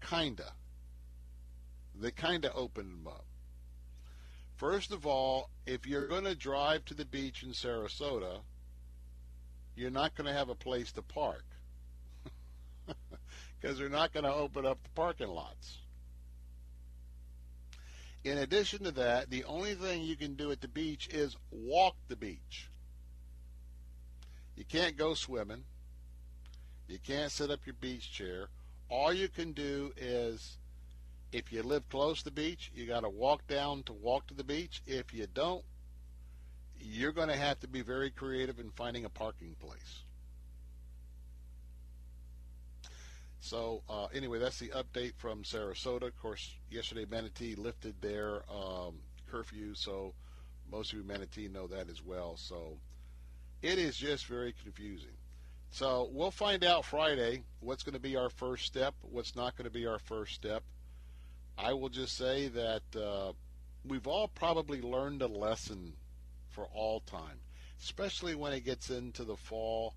kinda. 0.00 0.52
They 1.94 2.10
kinda 2.10 2.52
opened 2.52 2.92
them 2.92 3.06
up. 3.06 3.24
First 4.58 4.90
of 4.90 5.06
all, 5.06 5.50
if 5.66 5.86
you're 5.86 6.08
going 6.08 6.24
to 6.24 6.34
drive 6.34 6.84
to 6.86 6.94
the 6.94 7.04
beach 7.04 7.44
in 7.44 7.50
Sarasota, 7.50 8.40
you're 9.76 9.88
not 9.88 10.16
going 10.16 10.26
to 10.26 10.32
have 10.32 10.48
a 10.48 10.56
place 10.56 10.90
to 10.92 11.02
park 11.02 11.44
because 13.60 13.78
they're 13.78 13.88
not 13.88 14.12
going 14.12 14.24
to 14.24 14.34
open 14.34 14.66
up 14.66 14.82
the 14.82 14.88
parking 14.96 15.28
lots. 15.28 15.78
In 18.24 18.38
addition 18.38 18.82
to 18.82 18.90
that, 18.90 19.30
the 19.30 19.44
only 19.44 19.76
thing 19.76 20.02
you 20.02 20.16
can 20.16 20.34
do 20.34 20.50
at 20.50 20.60
the 20.60 20.66
beach 20.66 21.08
is 21.12 21.36
walk 21.52 21.94
the 22.08 22.16
beach. 22.16 22.68
You 24.58 24.64
can't 24.64 24.96
go 24.96 25.14
swimming. 25.14 25.62
You 26.88 26.98
can't 26.98 27.30
set 27.30 27.48
up 27.48 27.60
your 27.64 27.76
beach 27.80 28.10
chair. 28.10 28.48
All 28.90 29.12
you 29.12 29.28
can 29.28 29.52
do 29.52 29.92
is 29.96 30.58
if 31.30 31.52
you 31.52 31.62
live 31.62 31.88
close 31.88 32.18
to 32.18 32.24
the 32.24 32.30
beach, 32.32 32.72
you 32.74 32.84
got 32.84 33.02
to 33.02 33.08
walk 33.08 33.46
down 33.46 33.84
to 33.84 33.92
walk 33.92 34.26
to 34.26 34.34
the 34.34 34.42
beach. 34.42 34.82
If 34.84 35.14
you 35.14 35.28
don't, 35.32 35.62
you're 36.76 37.12
going 37.12 37.28
to 37.28 37.36
have 37.36 37.60
to 37.60 37.68
be 37.68 37.82
very 37.82 38.10
creative 38.10 38.58
in 38.58 38.70
finding 38.70 39.04
a 39.04 39.08
parking 39.08 39.54
place. 39.60 40.02
So 43.38 43.84
uh, 43.88 44.06
anyway, 44.12 44.40
that's 44.40 44.58
the 44.58 44.70
update 44.70 45.12
from 45.18 45.44
Sarasota. 45.44 46.08
Of 46.08 46.20
course, 46.20 46.56
yesterday 46.68 47.06
Manatee 47.08 47.54
lifted 47.54 47.94
their 48.02 48.42
um, 48.50 48.96
curfew, 49.30 49.76
so 49.76 50.14
most 50.68 50.92
of 50.92 50.98
you 50.98 51.04
Manatee 51.04 51.46
know 51.46 51.68
that 51.68 51.88
as 51.88 52.02
well. 52.02 52.36
So 52.36 52.78
it 53.62 53.78
is 53.78 53.96
just 53.96 54.26
very 54.26 54.54
confusing. 54.62 55.16
So 55.70 56.08
we'll 56.12 56.30
find 56.30 56.64
out 56.64 56.84
Friday 56.84 57.42
what's 57.60 57.82
going 57.82 57.94
to 57.94 58.00
be 58.00 58.16
our 58.16 58.30
first 58.30 58.64
step, 58.64 58.94
what's 59.02 59.36
not 59.36 59.56
going 59.56 59.66
to 59.66 59.70
be 59.70 59.86
our 59.86 59.98
first 59.98 60.34
step. 60.34 60.62
I 61.56 61.72
will 61.72 61.88
just 61.88 62.16
say 62.16 62.48
that 62.48 62.82
uh, 62.96 63.32
we've 63.84 64.06
all 64.06 64.28
probably 64.28 64.80
learned 64.80 65.22
a 65.22 65.26
lesson 65.26 65.94
for 66.48 66.66
all 66.72 67.00
time, 67.00 67.40
especially 67.82 68.34
when 68.34 68.52
it 68.52 68.64
gets 68.64 68.90
into 68.90 69.24
the 69.24 69.36
fall 69.36 69.94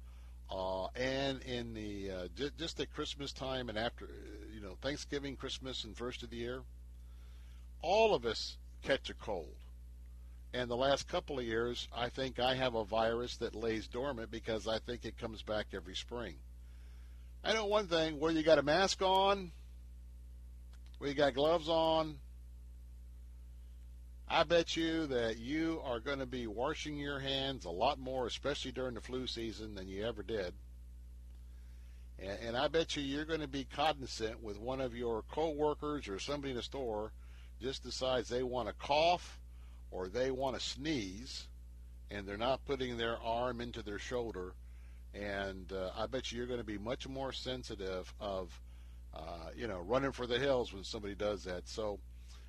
uh, 0.50 0.88
and 0.96 1.42
in 1.44 1.74
the 1.74 2.12
uh, 2.12 2.28
just 2.58 2.80
at 2.80 2.92
Christmas 2.94 3.32
time 3.32 3.70
and 3.70 3.78
after, 3.78 4.10
you 4.54 4.60
know, 4.60 4.76
Thanksgiving, 4.82 5.36
Christmas, 5.36 5.84
and 5.84 5.96
first 5.96 6.24
of 6.24 6.30
the 6.30 6.38
year. 6.38 6.62
All 7.82 8.14
of 8.14 8.26
us 8.26 8.58
catch 8.84 9.10
a 9.10 9.14
cold. 9.14 9.56
And 10.54 10.70
the 10.70 10.76
last 10.76 11.08
couple 11.08 11.40
of 11.40 11.46
years, 11.46 11.88
I 11.96 12.10
think 12.10 12.40
I 12.40 12.56
have 12.56 12.76
a 12.76 12.84
virus 12.84 13.38
that 13.38 13.56
lays 13.56 13.88
dormant 13.88 14.32
because 14.32 14.68
I 14.68 14.80
think 14.80 15.06
it 15.06 15.18
comes 15.18 15.42
back 15.42 15.68
every 15.74 15.96
spring. 15.96 16.36
I 17.44 17.54
know 17.54 17.66
one 17.66 17.88
thing 17.88 18.20
where 18.20 18.32
you 18.32 18.44
got 18.44 18.60
a 18.60 18.64
mask 18.64 19.02
on, 19.02 19.52
where 20.98 21.10
you 21.10 21.16
got 21.16 21.34
gloves 21.34 21.70
on, 21.70 22.18
I 24.28 24.44
bet 24.44 24.78
you 24.78 25.08
that 25.08 25.40
you 25.40 25.82
are 25.84 26.00
going 26.00 26.20
to 26.20 26.26
be 26.26 26.48
washing 26.48 26.98
your 26.98 27.20
hands 27.20 27.66
a 27.66 27.70
lot 27.70 28.00
more, 28.00 28.28
especially 28.28 28.72
during 28.72 28.96
the 28.96 29.02
flu 29.02 29.28
season, 29.28 29.76
than 29.76 29.88
you 29.88 30.06
ever 30.06 30.24
did. 30.24 30.54
And, 32.18 32.40
and 32.42 32.58
I 32.58 32.68
bet 32.68 32.96
you 32.96 33.04
you're 33.04 33.26
going 33.26 33.42
to 33.42 33.48
be 33.48 33.66
cognizant 33.66 34.42
with 34.42 34.58
one 34.58 34.80
of 34.80 34.96
your 34.96 35.24
coworkers 35.24 36.08
or 36.08 36.20
somebody 36.20 36.52
in 36.52 36.58
the 36.58 36.64
store 36.64 37.12
just 37.62 37.84
decides 37.84 38.30
they 38.30 38.44
want 38.44 38.68
to 38.70 38.74
cough 38.74 39.41
or 39.92 40.08
they 40.08 40.32
want 40.32 40.58
to 40.58 40.62
sneeze, 40.62 41.48
and 42.10 42.28
they're 42.28 42.38
not 42.38 42.66
putting 42.66 42.98
their 42.98 43.18
arm 43.22 43.62
into 43.62 43.84
their 43.84 44.00
shoulder. 44.00 44.54
And 45.14 45.72
uh, 45.72 45.92
I 45.98 46.08
bet 46.08 46.32
you 46.32 46.38
you're 46.38 46.48
going 46.48 46.60
to 46.60 46.66
be 46.66 46.78
much 46.78 47.08
more 47.08 47.34
sensitive 47.34 48.14
of, 48.20 48.60
uh, 49.14 49.50
you 49.56 49.68
know, 49.68 49.80
running 49.82 50.14
for 50.14 50.26
the 50.26 50.40
hills 50.40 50.74
when 50.74 50.84
somebody 50.84 51.16
does 51.16 51.44
that. 51.44 51.68
So 51.68 52.00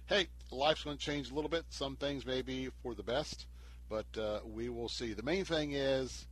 hey, 0.06 0.28
life's 0.50 0.84
going 0.84 0.96
to 0.96 1.02
change 1.02 1.30
a 1.30 1.34
little 1.34 1.50
bit. 1.50 1.64
Some 1.70 1.96
things 1.96 2.26
may 2.26 2.42
be 2.42 2.68
for 2.82 2.94
the 2.94 3.02
best, 3.02 3.46
but 3.88 4.06
uh, 4.18 4.40
we 4.44 4.68
will 4.68 4.88
see. 4.88 5.14
The 5.14 5.22
main 5.22 5.44
thing 5.44 5.72
is 5.72 6.26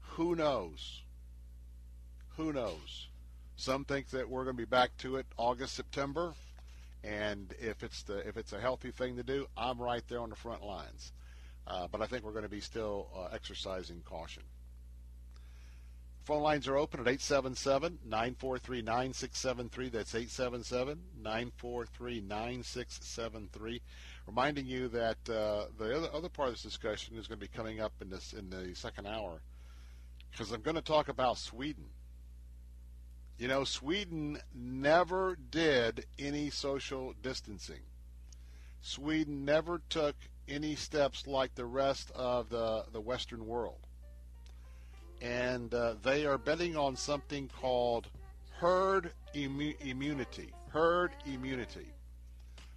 who 0.00 0.34
knows? 0.34 1.02
Who 2.36 2.52
knows? 2.52 3.08
Some 3.56 3.84
think 3.84 4.10
that 4.10 4.28
we're 4.28 4.44
going 4.44 4.56
to 4.56 4.62
be 4.62 4.64
back 4.64 4.96
to 4.98 5.16
it 5.16 5.26
August, 5.36 5.74
September, 5.74 6.34
and 7.06 7.54
if 7.60 7.82
it's 7.82 8.02
the 8.02 8.18
if 8.28 8.36
it's 8.36 8.52
a 8.52 8.60
healthy 8.60 8.90
thing 8.90 9.16
to 9.16 9.22
do, 9.22 9.46
I'm 9.56 9.78
right 9.78 10.02
there 10.08 10.20
on 10.20 10.30
the 10.30 10.36
front 10.36 10.62
lines. 10.62 11.12
Uh, 11.66 11.88
but 11.90 12.00
I 12.00 12.06
think 12.06 12.24
we're 12.24 12.32
going 12.32 12.44
to 12.44 12.48
be 12.48 12.60
still 12.60 13.08
uh, 13.16 13.34
exercising 13.34 14.02
caution. 14.04 14.44
Phone 16.24 16.42
lines 16.42 16.66
are 16.66 16.76
open 16.76 17.00
at 17.00 17.06
877 17.06 17.98
943 18.04 18.82
9673. 18.82 19.88
That's 19.88 20.14
877 20.14 21.00
943 21.22 22.20
9673. 22.20 23.80
Reminding 24.26 24.66
you 24.66 24.88
that 24.88 25.18
uh, 25.28 25.66
the 25.78 25.96
other, 25.96 26.08
other 26.12 26.28
part 26.28 26.48
of 26.48 26.54
this 26.54 26.62
discussion 26.62 27.16
is 27.16 27.28
going 27.28 27.38
to 27.38 27.46
be 27.46 27.56
coming 27.56 27.80
up 27.80 27.92
in, 28.00 28.10
this, 28.10 28.32
in 28.32 28.50
the 28.50 28.74
second 28.74 29.06
hour 29.06 29.40
because 30.32 30.50
I'm 30.50 30.62
going 30.62 30.74
to 30.74 30.82
talk 30.82 31.08
about 31.08 31.38
Sweden. 31.38 31.84
You 33.38 33.48
know, 33.48 33.64
Sweden 33.64 34.38
never 34.54 35.36
did 35.50 36.06
any 36.18 36.50
social 36.50 37.14
distancing. 37.22 37.82
Sweden 38.80 39.44
never 39.44 39.82
took 39.90 40.16
any 40.48 40.74
steps 40.74 41.26
like 41.26 41.54
the 41.54 41.66
rest 41.66 42.10
of 42.14 42.48
the, 42.48 42.84
the 42.92 43.00
Western 43.00 43.46
world 43.46 43.86
and 45.22 45.72
uh, 45.72 45.94
they 46.02 46.26
are 46.26 46.38
betting 46.38 46.76
on 46.76 46.96
something 46.96 47.50
called 47.60 48.08
herd 48.58 49.12
immu- 49.34 49.76
immunity. 49.80 50.52
Herd 50.68 51.12
immunity. 51.24 51.88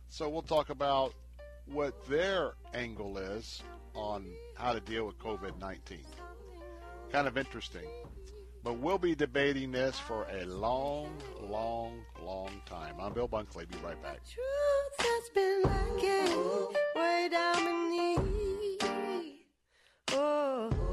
So 0.09 0.29
we'll 0.29 0.41
talk 0.41 0.69
about 0.69 1.13
what 1.65 2.07
their 2.07 2.53
angle 2.73 3.17
is 3.17 3.61
on 3.93 4.25
how 4.55 4.73
to 4.73 4.79
deal 4.79 5.05
with 5.05 5.19
COVID 5.19 5.59
19. 5.59 5.99
Kind 7.11 7.27
of 7.27 7.37
interesting. 7.37 7.87
But 8.63 8.77
we'll 8.77 8.97
be 8.97 9.15
debating 9.15 9.71
this 9.71 9.97
for 9.97 10.27
a 10.31 10.45
long, 10.45 11.09
long, 11.41 12.01
long 12.21 12.61
time. 12.65 12.95
I'm 12.99 13.13
Bill 13.13 13.27
Bunkley. 13.27 13.67
Be 13.69 13.77
right 13.83 14.01
back. 14.03 14.19
Oh. 20.11 20.88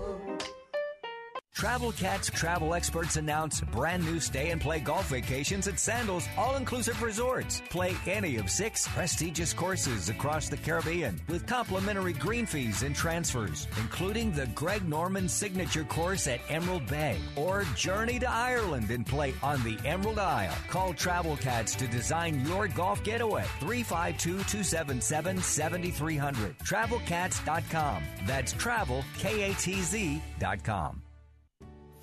Travel 1.56 1.92
Cats 1.92 2.28
travel 2.28 2.74
experts 2.74 3.16
announce 3.16 3.62
brand 3.62 4.04
new 4.04 4.20
stay 4.20 4.50
and 4.50 4.60
play 4.60 4.78
golf 4.78 5.08
vacations 5.08 5.66
at 5.66 5.78
Sandals 5.78 6.28
All 6.36 6.56
Inclusive 6.56 7.00
Resorts. 7.00 7.62
Play 7.70 7.96
any 8.06 8.36
of 8.36 8.50
six 8.50 8.86
prestigious 8.88 9.54
courses 9.54 10.10
across 10.10 10.50
the 10.50 10.58
Caribbean 10.58 11.18
with 11.30 11.46
complimentary 11.46 12.12
green 12.12 12.44
fees 12.44 12.82
and 12.82 12.94
transfers, 12.94 13.68
including 13.80 14.32
the 14.32 14.46
Greg 14.48 14.86
Norman 14.86 15.30
Signature 15.30 15.84
Course 15.84 16.26
at 16.26 16.40
Emerald 16.50 16.86
Bay 16.88 17.16
or 17.36 17.64
Journey 17.74 18.18
to 18.18 18.30
Ireland 18.30 18.90
and 18.90 19.06
play 19.06 19.32
on 19.42 19.62
the 19.62 19.78
Emerald 19.88 20.18
Isle. 20.18 20.58
Call 20.68 20.92
Travel 20.92 21.38
Cats 21.38 21.74
to 21.76 21.86
design 21.86 22.44
your 22.44 22.68
golf 22.68 23.02
getaway. 23.02 23.44
352 23.60 24.44
277 24.44 25.40
7300. 25.40 26.58
TravelCats.com. 26.58 28.02
That's 28.26 28.52
travel. 28.52 29.02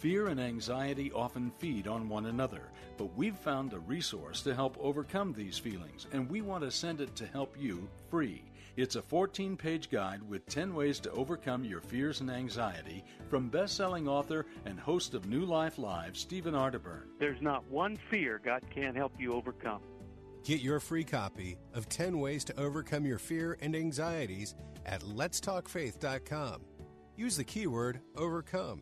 Fear 0.03 0.27
and 0.27 0.41
anxiety 0.41 1.13
often 1.13 1.49
feed 1.59 1.87
on 1.87 2.09
one 2.09 2.25
another, 2.25 2.63
but 2.97 3.15
we've 3.15 3.37
found 3.37 3.71
a 3.71 3.79
resource 3.79 4.41
to 4.41 4.53
help 4.53 4.77
overcome 4.81 5.31
these 5.31 5.57
feelings, 5.57 6.07
and 6.11 6.29
we 6.29 6.41
want 6.41 6.61
to 6.65 6.71
send 6.71 6.99
it 6.99 7.15
to 7.15 7.25
help 7.25 7.55
you 7.57 7.87
free. 8.09 8.43
It's 8.75 8.97
a 8.97 9.01
14 9.01 9.55
page 9.55 9.89
guide 9.89 10.21
with 10.21 10.45
10 10.47 10.75
ways 10.75 10.99
to 10.99 11.11
overcome 11.11 11.63
your 11.63 11.79
fears 11.79 12.19
and 12.19 12.29
anxiety 12.29 13.05
from 13.29 13.47
best 13.47 13.77
selling 13.77 14.09
author 14.09 14.45
and 14.65 14.77
host 14.77 15.13
of 15.13 15.25
New 15.25 15.45
Life 15.45 15.77
Live, 15.77 16.17
Stephen 16.17 16.53
Arterburn. 16.53 17.03
There's 17.17 17.41
not 17.41 17.63
one 17.71 17.95
fear 17.95 18.41
God 18.43 18.63
can't 18.69 18.97
help 18.97 19.13
you 19.17 19.31
overcome. 19.31 19.83
Get 20.43 20.59
your 20.59 20.81
free 20.81 21.05
copy 21.05 21.55
of 21.73 21.87
10 21.87 22.19
Ways 22.19 22.43
to 22.43 22.59
Overcome 22.59 23.05
Your 23.05 23.19
Fear 23.19 23.57
and 23.61 23.73
Anxieties 23.73 24.53
at 24.85 24.99
letstalkfaith.com. 24.99 26.59
Use 27.15 27.37
the 27.37 27.45
keyword 27.45 28.01
overcome. 28.17 28.81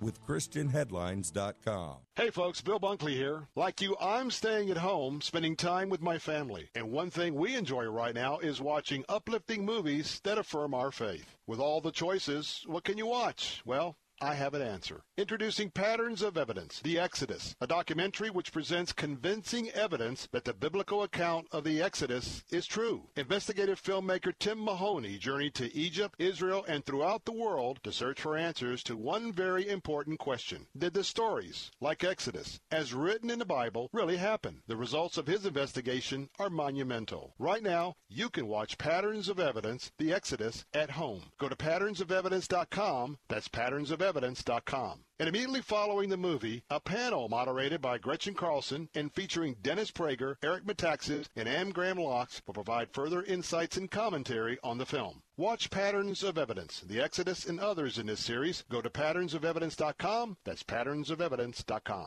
with 0.00 0.24
ChristianHeadlines.com. 0.26 1.96
Hey 2.16 2.30
folks, 2.30 2.60
Bill 2.60 2.80
Bunkley 2.80 3.12
here. 3.12 3.48
Like 3.54 3.80
you, 3.80 3.96
I'm 4.00 4.30
staying 4.30 4.70
at 4.70 4.76
home, 4.78 5.20
spending 5.20 5.56
time 5.56 5.88
with 5.88 6.00
my 6.02 6.18
family. 6.18 6.68
And 6.74 6.90
one 6.90 7.10
thing 7.10 7.34
we 7.34 7.56
enjoy 7.56 7.84
right 7.86 8.14
now 8.14 8.38
is 8.38 8.60
watching 8.60 9.04
uplifting 9.08 9.64
movies 9.64 10.20
that 10.24 10.38
affirm 10.38 10.74
our 10.74 10.90
faith. 10.90 11.38
With 11.46 11.60
all 11.60 11.80
the 11.80 11.92
choices, 11.92 12.64
what 12.66 12.84
can 12.84 12.98
you 12.98 13.06
watch? 13.06 13.62
Well, 13.64 13.96
I 14.22 14.34
have 14.34 14.52
an 14.52 14.60
answer. 14.60 15.00
Introducing 15.16 15.70
Patterns 15.70 16.20
of 16.20 16.36
Evidence, 16.36 16.80
The 16.82 16.98
Exodus, 16.98 17.56
a 17.58 17.66
documentary 17.66 18.28
which 18.28 18.52
presents 18.52 18.92
convincing 18.92 19.70
evidence 19.70 20.28
that 20.32 20.44
the 20.44 20.52
biblical 20.52 21.02
account 21.02 21.46
of 21.52 21.64
the 21.64 21.80
Exodus 21.80 22.44
is 22.50 22.66
true. 22.66 23.08
Investigative 23.16 23.82
filmmaker 23.82 24.34
Tim 24.38 24.62
Mahoney 24.62 25.16
journeyed 25.16 25.54
to 25.54 25.74
Egypt, 25.74 26.16
Israel, 26.18 26.66
and 26.68 26.84
throughout 26.84 27.24
the 27.24 27.32
world 27.32 27.80
to 27.82 27.92
search 27.92 28.20
for 28.20 28.36
answers 28.36 28.82
to 28.82 28.96
one 28.96 29.32
very 29.32 29.66
important 29.66 30.18
question. 30.18 30.66
Did 30.76 30.92
the 30.92 31.04
stories, 31.04 31.70
like 31.80 32.04
Exodus, 32.04 32.60
as 32.70 32.92
written 32.92 33.30
in 33.30 33.38
the 33.38 33.46
Bible, 33.46 33.88
really 33.92 34.18
happen? 34.18 34.62
The 34.66 34.76
results 34.76 35.16
of 35.16 35.26
his 35.26 35.46
investigation 35.46 36.28
are 36.38 36.50
monumental. 36.50 37.34
Right 37.38 37.62
now, 37.62 37.94
you 38.10 38.28
can 38.28 38.46
watch 38.46 38.76
Patterns 38.76 39.30
of 39.30 39.40
Evidence, 39.40 39.92
The 39.98 40.12
Exodus, 40.12 40.66
at 40.74 40.90
home. 40.90 41.32
Go 41.38 41.48
to 41.48 41.56
patternsofevidence.com. 41.56 43.16
That's 43.28 43.48
Patterns 43.48 43.90
of 43.90 44.02
evidence.com. 44.10 45.04
And 45.20 45.28
immediately 45.28 45.62
following 45.62 46.08
the 46.08 46.16
movie, 46.16 46.64
a 46.68 46.80
panel 46.80 47.28
moderated 47.28 47.80
by 47.80 47.98
Gretchen 47.98 48.34
Carlson 48.34 48.88
and 48.92 49.14
featuring 49.14 49.54
Dennis 49.62 49.92
Prager, 49.92 50.34
Eric 50.42 50.64
Metaxas, 50.64 51.28
and 51.36 51.48
Anne 51.48 51.70
Graham 51.70 51.98
Lotz 51.98 52.42
will 52.44 52.54
provide 52.54 52.92
further 52.92 53.22
insights 53.22 53.76
and 53.76 53.88
commentary 53.88 54.58
on 54.64 54.78
the 54.78 54.86
film. 54.86 55.22
Watch 55.36 55.70
Patterns 55.70 56.24
of 56.24 56.38
Evidence, 56.38 56.80
The 56.80 57.00
Exodus, 57.00 57.46
and 57.46 57.60
others 57.60 57.98
in 57.98 58.06
this 58.06 58.20
series. 58.20 58.64
Go 58.68 58.82
to 58.82 58.90
patternsofevidence.com. 58.90 60.38
That's 60.44 60.64
patternsofevidence.com. 60.64 62.06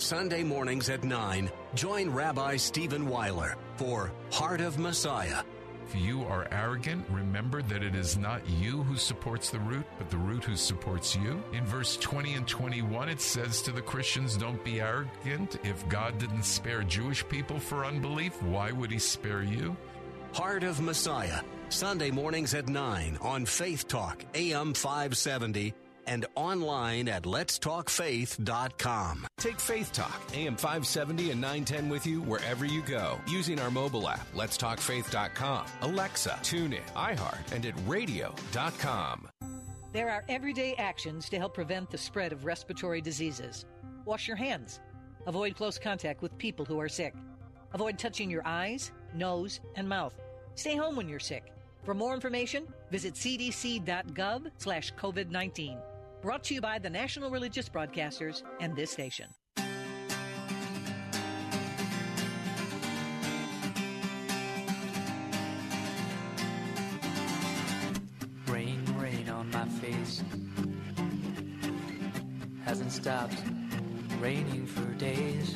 Sunday 0.00 0.44
mornings 0.44 0.88
at 0.90 1.02
9, 1.02 1.50
join 1.74 2.08
Rabbi 2.08 2.56
Stephen 2.56 3.08
Weiler 3.08 3.56
for 3.76 4.12
Heart 4.30 4.60
of 4.60 4.78
Messiah. 4.78 5.42
If 5.88 5.96
you 6.00 6.22
are 6.24 6.46
arrogant, 6.52 7.04
remember 7.10 7.62
that 7.62 7.82
it 7.82 7.96
is 7.96 8.16
not 8.16 8.48
you 8.48 8.82
who 8.84 8.96
supports 8.96 9.50
the 9.50 9.58
root, 9.58 9.86
but 9.98 10.08
the 10.08 10.16
root 10.16 10.44
who 10.44 10.54
supports 10.54 11.16
you. 11.16 11.42
In 11.52 11.64
verse 11.64 11.96
20 11.96 12.34
and 12.34 12.46
21, 12.46 13.08
it 13.08 13.20
says 13.20 13.60
to 13.62 13.72
the 13.72 13.82
Christians, 13.82 14.36
Don't 14.36 14.62
be 14.62 14.80
arrogant. 14.80 15.58
If 15.64 15.88
God 15.88 16.18
didn't 16.18 16.44
spare 16.44 16.82
Jewish 16.82 17.26
people 17.28 17.58
for 17.58 17.84
unbelief, 17.84 18.40
why 18.42 18.70
would 18.70 18.92
he 18.92 18.98
spare 18.98 19.42
you? 19.42 19.76
Heart 20.32 20.62
of 20.62 20.80
Messiah, 20.80 21.40
Sunday 21.70 22.10
mornings 22.10 22.54
at 22.54 22.68
9 22.68 23.18
on 23.20 23.46
Faith 23.46 23.88
Talk, 23.88 24.24
AM 24.34 24.74
570, 24.74 25.74
and 26.08 26.26
online 26.34 27.08
at 27.08 27.24
letstalkfaith.com. 27.24 29.26
Take 29.38 29.60
Faith 29.60 29.92
Talk, 29.92 30.20
AM 30.34 30.56
570 30.56 31.30
and 31.30 31.40
910 31.40 31.88
with 31.88 32.06
you 32.06 32.22
wherever 32.22 32.64
you 32.64 32.82
go 32.82 33.20
using 33.28 33.60
our 33.60 33.70
mobile 33.70 34.08
app, 34.08 34.26
letstalkfaith.com, 34.34 35.66
Alexa, 35.82 36.38
TuneIn, 36.42 36.80
iHeart, 36.96 37.52
and 37.52 37.66
at 37.66 37.74
radio.com. 37.86 39.28
There 39.92 40.10
are 40.10 40.24
everyday 40.28 40.74
actions 40.74 41.28
to 41.30 41.38
help 41.38 41.54
prevent 41.54 41.90
the 41.90 41.98
spread 41.98 42.32
of 42.32 42.44
respiratory 42.44 43.00
diseases. 43.00 43.64
Wash 44.04 44.26
your 44.26 44.36
hands. 44.36 44.80
Avoid 45.26 45.56
close 45.56 45.78
contact 45.78 46.22
with 46.22 46.36
people 46.38 46.64
who 46.64 46.80
are 46.80 46.88
sick. 46.88 47.14
Avoid 47.74 47.98
touching 47.98 48.30
your 48.30 48.46
eyes, 48.46 48.92
nose, 49.14 49.60
and 49.76 49.88
mouth. 49.88 50.14
Stay 50.54 50.76
home 50.76 50.96
when 50.96 51.08
you're 51.08 51.18
sick. 51.18 51.52
For 51.84 51.94
more 51.94 52.14
information, 52.14 52.66
visit 52.90 53.14
cdc.gov 53.14 54.50
slash 54.58 54.92
COVID-19. 54.94 55.78
Brought 56.20 56.42
to 56.44 56.54
you 56.54 56.60
by 56.60 56.80
the 56.80 56.90
National 56.90 57.30
Religious 57.30 57.68
Broadcasters 57.68 58.42
and 58.58 58.74
this 58.74 58.90
station. 58.90 59.28
Rain, 68.48 68.84
rain 68.98 69.28
on 69.28 69.48
my 69.52 69.64
face. 69.80 70.24
Hasn't 72.64 72.90
stopped 72.90 73.40
raining 74.18 74.66
for 74.66 74.92
days. 74.94 75.54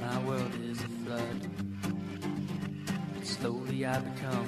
My 0.00 0.18
world 0.24 0.50
is 0.64 0.80
a 0.80 0.88
flood. 0.88 1.48
Slowly 3.22 3.86
I 3.86 4.00
become 4.00 4.46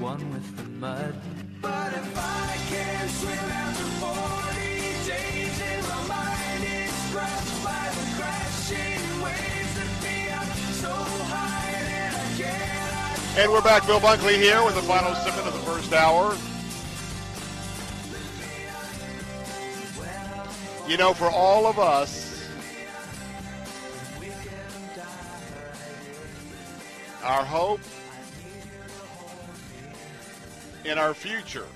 one 0.00 0.32
with 0.32 0.56
the 0.56 0.64
mud. 0.64 1.14
But 1.62 1.92
if 1.92 2.18
I 2.18 2.56
can 2.68 3.08
swim 3.08 3.38
after 3.38 3.84
40 4.02 4.58
days 5.06 5.62
and 5.62 5.86
my 5.86 6.02
mind 6.08 6.64
is 6.64 6.90
crushed 7.12 7.62
by 7.62 7.86
the 7.94 8.06
crashing 8.18 9.22
waves 9.22 9.74
that 9.78 9.92
be 10.02 10.28
up 10.32 10.56
so 10.82 10.90
high 10.90 11.70
that 11.86 12.14
I 12.18 12.42
cannot 12.42 13.38
And 13.38 13.52
we're 13.52 13.62
back. 13.62 13.86
Bill 13.86 14.00
Bunkley 14.00 14.34
here 14.34 14.64
with 14.64 14.74
the 14.74 14.82
final 14.82 15.14
segment 15.14 15.46
of 15.46 15.54
the 15.54 15.60
first 15.60 15.92
hour. 15.92 16.36
You 20.90 20.96
know, 20.96 21.14
for 21.14 21.30
all 21.30 21.68
of 21.68 21.78
us, 21.78 22.44
our 27.22 27.44
hope 27.44 27.80
in 30.84 30.98
our 30.98 31.14
future 31.14 31.66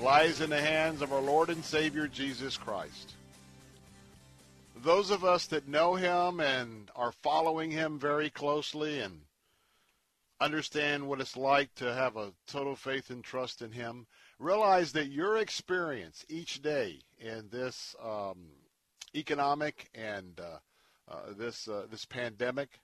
lies 0.00 0.40
in 0.40 0.50
the 0.50 0.60
hands 0.60 1.02
of 1.02 1.12
our 1.12 1.20
Lord 1.20 1.50
and 1.50 1.64
Savior 1.64 2.06
Jesus 2.06 2.56
Christ. 2.56 3.14
Those 4.76 5.10
of 5.10 5.24
us 5.24 5.46
that 5.46 5.66
know 5.66 5.96
him 5.96 6.40
and 6.40 6.90
are 6.94 7.12
following 7.12 7.70
him 7.70 7.98
very 7.98 8.30
closely 8.30 9.00
and 9.00 9.22
understand 10.40 11.08
what 11.08 11.20
it's 11.20 11.36
like 11.36 11.74
to 11.74 11.92
have 11.92 12.16
a 12.16 12.32
total 12.46 12.76
faith 12.76 13.10
and 13.10 13.24
trust 13.24 13.60
in 13.60 13.72
him, 13.72 14.06
realize 14.38 14.92
that 14.92 15.10
your 15.10 15.36
experience 15.36 16.24
each 16.28 16.62
day 16.62 17.00
in 17.18 17.48
this 17.50 17.96
um, 18.02 18.46
economic 19.14 19.90
and 19.94 20.40
uh, 20.40 20.58
uh, 21.12 21.32
this 21.36 21.66
uh, 21.66 21.86
this 21.90 22.04
pandemic 22.04 22.80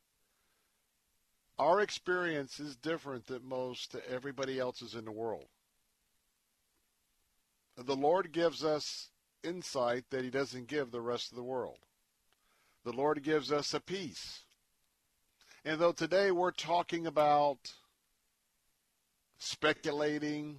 our 1.59 1.81
experience 1.81 2.59
is 2.59 2.77
different 2.77 3.27
than 3.27 3.49
most 3.49 3.95
everybody 4.09 4.59
else's 4.59 4.95
in 4.95 5.05
the 5.05 5.13
world. 5.13 5.47
The 7.77 7.97
Lord 7.97 8.33
gives 8.33 8.65
us 8.65 9.09
insight 9.43 10.05
that 10.11 10.25
He 10.25 10.31
doesn't 10.31 10.69
give 10.69 10.91
the 10.91 11.01
rest 11.01 11.31
of 11.31 11.37
the 11.37 11.43
world. 11.43 11.79
The 12.85 12.93
Lord 12.93 13.23
gives 13.23 13.51
us 13.53 13.75
a 13.75 13.81
peace. 13.81 14.41
And 15.65 15.81
though 15.81 15.93
today 15.93 16.31
we're 16.31 16.51
talking 16.51 17.07
about 17.07 17.59
speculating 19.39 20.59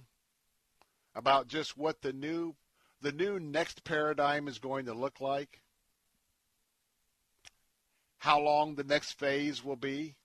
about 1.14 1.48
just 1.48 1.76
what 1.76 2.02
the 2.02 2.12
new 2.12 2.54
the 3.02 3.12
new 3.12 3.38
next 3.38 3.84
paradigm 3.84 4.48
is 4.48 4.58
going 4.58 4.86
to 4.86 4.94
look 4.94 5.20
like, 5.20 5.60
how 8.18 8.40
long 8.40 8.74
the 8.74 8.84
next 8.84 9.12
phase 9.18 9.62
will 9.62 9.76
be, 9.76 10.16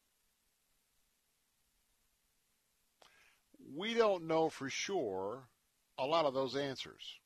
we 3.75 3.93
don't 3.93 4.27
know 4.27 4.49
for 4.49 4.69
sure 4.69 5.43
a 5.97 6.05
lot 6.05 6.25
of 6.25 6.33
those 6.33 6.55
answers, 6.55 7.19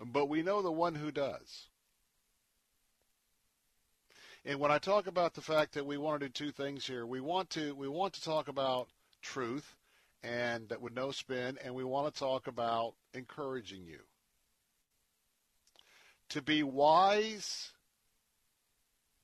but 0.00 0.26
we 0.26 0.42
know 0.42 0.62
the 0.62 0.72
one 0.72 0.94
who 0.94 1.10
does. 1.10 1.68
And 4.44 4.58
when 4.60 4.70
I 4.70 4.78
talk 4.78 5.06
about 5.06 5.34
the 5.34 5.42
fact 5.42 5.74
that 5.74 5.86
we 5.86 5.98
want 5.98 6.20
to 6.20 6.26
do 6.28 6.32
two 6.32 6.52
things 6.52 6.86
here, 6.86 7.06
we 7.06 7.20
want 7.20 7.50
to 7.50 7.74
we 7.74 7.88
want 7.88 8.14
to 8.14 8.22
talk 8.22 8.48
about 8.48 8.88
truth 9.22 9.74
and 10.22 10.68
that 10.68 10.80
with 10.80 10.94
no 10.94 11.10
spin, 11.10 11.58
and 11.64 11.74
we 11.74 11.84
want 11.84 12.12
to 12.12 12.18
talk 12.18 12.46
about 12.46 12.94
encouraging 13.14 13.84
you. 13.86 14.00
to 16.30 16.40
be 16.40 16.62
wise, 16.62 17.72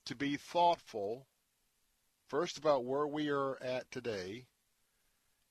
to 0.05 0.15
be 0.15 0.37
thoughtful, 0.37 1.27
first 2.29 2.59
about 2.59 2.85
where 2.85 3.07
we 3.07 3.31
are 3.31 3.63
at 3.63 3.91
today 3.91 4.45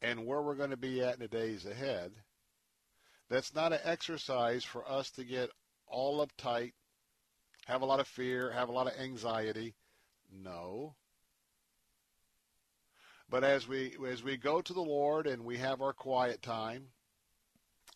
and 0.06 0.24
where 0.24 0.42
we're 0.42 0.54
going 0.54 0.70
to 0.70 0.78
be 0.78 1.02
at 1.02 1.16
in 1.16 1.20
the 1.20 1.28
days 1.28 1.66
ahead. 1.66 2.12
That's 3.28 3.56
not 3.56 3.74
an 3.74 3.80
exercise 3.84 4.64
for 4.64 4.88
us 4.88 5.10
to 5.12 5.24
get 5.24 5.50
all 5.88 6.26
uptight, 6.26 6.74
have 7.66 7.82
a 7.82 7.86
lot 7.86 8.00
of 8.00 8.08
fear, 8.08 8.52
have 8.52 8.70
a 8.70 8.72
lot 8.72 8.86
of 8.86 8.94
anxiety. 9.00 9.74
No. 10.32 10.94
But 13.28 13.44
as 13.44 13.68
we 13.68 13.96
as 14.08 14.22
we 14.22 14.38
go 14.38 14.62
to 14.62 14.74
the 14.74 14.82
Lord 14.82 15.26
and 15.26 15.44
we 15.44 15.58
have 15.58 15.82
our 15.82 15.94
quiet 15.94 16.44
time, 16.44 16.90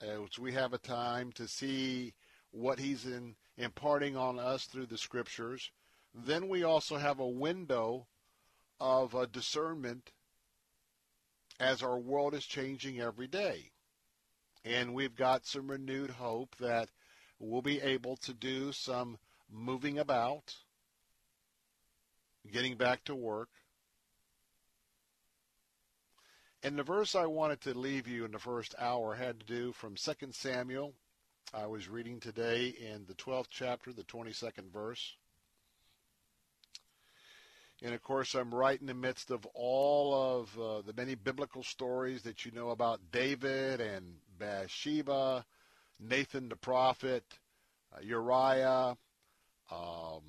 as 0.02 0.40
we 0.40 0.52
have 0.54 0.74
a 0.74 0.80
time 0.80 1.32
to 1.34 1.48
see 1.48 2.16
what 2.50 2.80
He's 2.80 3.06
in, 3.06 3.36
imparting 3.56 4.18
on 4.18 4.40
us 4.40 4.66
through 4.66 4.88
the 4.88 4.98
Scriptures, 4.98 5.70
then 6.16 6.48
we 6.48 6.64
also 6.64 6.98
have 6.98 7.20
a 7.20 7.28
window 7.28 8.08
of 8.80 9.14
uh, 9.14 9.28
discernment 9.32 10.12
as 11.60 11.84
our 11.84 11.98
world 11.98 12.34
is 12.34 12.46
changing 12.46 13.02
every 13.02 13.28
day. 13.28 13.72
And 14.64 14.94
we've 14.94 15.16
got 15.16 15.46
some 15.46 15.70
renewed 15.70 16.10
hope 16.10 16.56
that 16.60 16.90
we'll 17.40 17.62
be 17.62 17.82
able 17.82 18.18
to 18.18 18.34
do 18.34 18.72
some 18.72 19.18
moving 19.52 20.00
about, 20.00 20.56
getting 22.52 22.76
back 22.76 23.04
to 23.06 23.16
work. 23.16 23.50
And 26.62 26.78
the 26.78 26.84
verse 26.84 27.16
I 27.16 27.26
wanted 27.26 27.62
to 27.62 27.78
leave 27.78 28.08
you 28.08 28.26
in 28.26 28.32
the 28.32 28.40
first 28.40 28.76
hour 28.78 29.16
had 29.16 29.40
to 29.40 29.46
do 29.46 29.72
from 29.72 29.96
2 29.96 30.14
Samuel. 30.32 30.94
I 31.54 31.68
was 31.68 31.88
reading 31.88 32.20
today 32.20 32.68
in 32.68 33.06
the 33.08 33.14
12th 33.14 33.48
chapter, 33.50 33.94
the 33.94 34.04
22nd 34.04 34.72
verse. 34.72 35.16
And 37.82 37.94
of 37.94 38.02
course, 38.02 38.36
I'm 38.36 38.54
right 38.54 38.80
in 38.80 38.88
the 38.88 38.94
midst 38.94 39.32
of 39.32 39.46
all 39.54 40.14
of 40.14 40.60
uh, 40.60 40.82
the 40.82 40.94
many 40.94 41.16
biblical 41.16 41.64
stories 41.64 42.24
that 42.24 42.46
you 42.46 42.52
know 42.52 42.72
about 42.72 43.00
David 43.12 43.80
and 43.80 44.16
Bathsheba, 44.38 45.46
Nathan 46.00 46.50
the 46.50 46.58
prophet, 46.58 47.24
uh, 47.96 48.02
Uriah, 48.02 48.98
um, 49.72 50.24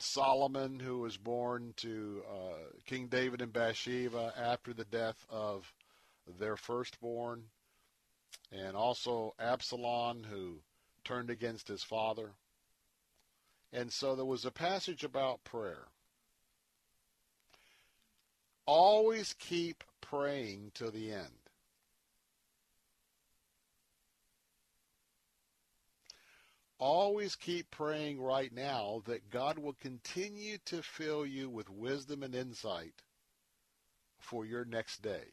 Solomon, 0.00 0.80
who 0.80 1.00
was 1.00 1.16
born 1.16 1.74
to 1.76 2.22
uh, 2.28 2.78
King 2.86 3.06
David 3.06 3.42
and 3.42 3.52
Bathsheba 3.52 4.32
after 4.36 4.72
the 4.72 4.84
death 4.84 5.24
of 5.28 5.72
their 6.38 6.56
firstborn, 6.56 7.44
and 8.50 8.76
also 8.76 9.34
Absalom, 9.38 10.24
who 10.24 10.62
turned 11.04 11.30
against 11.30 11.68
his 11.68 11.84
father. 11.84 12.30
And 13.72 13.92
so 13.92 14.16
there 14.16 14.24
was 14.24 14.44
a 14.44 14.50
passage 14.50 15.04
about 15.04 15.44
prayer. 15.44 15.86
Always 18.72 19.32
keep 19.32 19.82
praying 20.00 20.70
to 20.74 20.92
the 20.92 21.10
end. 21.10 21.50
Always 26.78 27.34
keep 27.34 27.68
praying 27.72 28.22
right 28.22 28.52
now 28.54 29.02
that 29.06 29.28
God 29.28 29.58
will 29.58 29.72
continue 29.72 30.58
to 30.66 30.82
fill 30.82 31.26
you 31.26 31.50
with 31.50 31.68
wisdom 31.68 32.22
and 32.22 32.32
insight 32.32 33.02
for 34.20 34.46
your 34.46 34.64
next 34.64 35.02
day. 35.02 35.32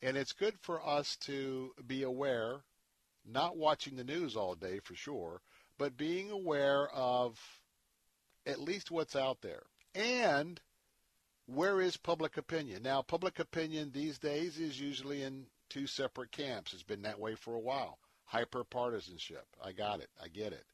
And 0.00 0.16
it's 0.16 0.32
good 0.32 0.54
for 0.62 0.80
us 0.80 1.14
to 1.26 1.72
be 1.86 2.04
aware, 2.04 2.62
not 3.30 3.58
watching 3.58 3.96
the 3.96 4.04
news 4.04 4.34
all 4.34 4.54
day 4.54 4.78
for 4.78 4.94
sure, 4.94 5.42
but 5.76 5.98
being 5.98 6.30
aware 6.30 6.88
of 6.88 7.38
at 8.48 8.60
least 8.60 8.90
what's 8.90 9.14
out 9.14 9.42
there. 9.42 9.62
And 9.94 10.60
where 11.46 11.80
is 11.80 11.96
public 11.96 12.36
opinion? 12.36 12.82
Now, 12.82 13.02
public 13.02 13.38
opinion 13.38 13.90
these 13.92 14.18
days 14.18 14.58
is 14.58 14.80
usually 14.80 15.22
in 15.22 15.46
two 15.68 15.86
separate 15.86 16.32
camps. 16.32 16.72
It's 16.72 16.82
been 16.82 17.02
that 17.02 17.20
way 17.20 17.34
for 17.34 17.54
a 17.54 17.60
while. 17.60 17.98
Hyper 18.24 18.64
partisanship. 18.64 19.46
I 19.62 19.72
got 19.72 20.00
it. 20.00 20.08
I 20.22 20.28
get 20.28 20.52
it. 20.52 20.64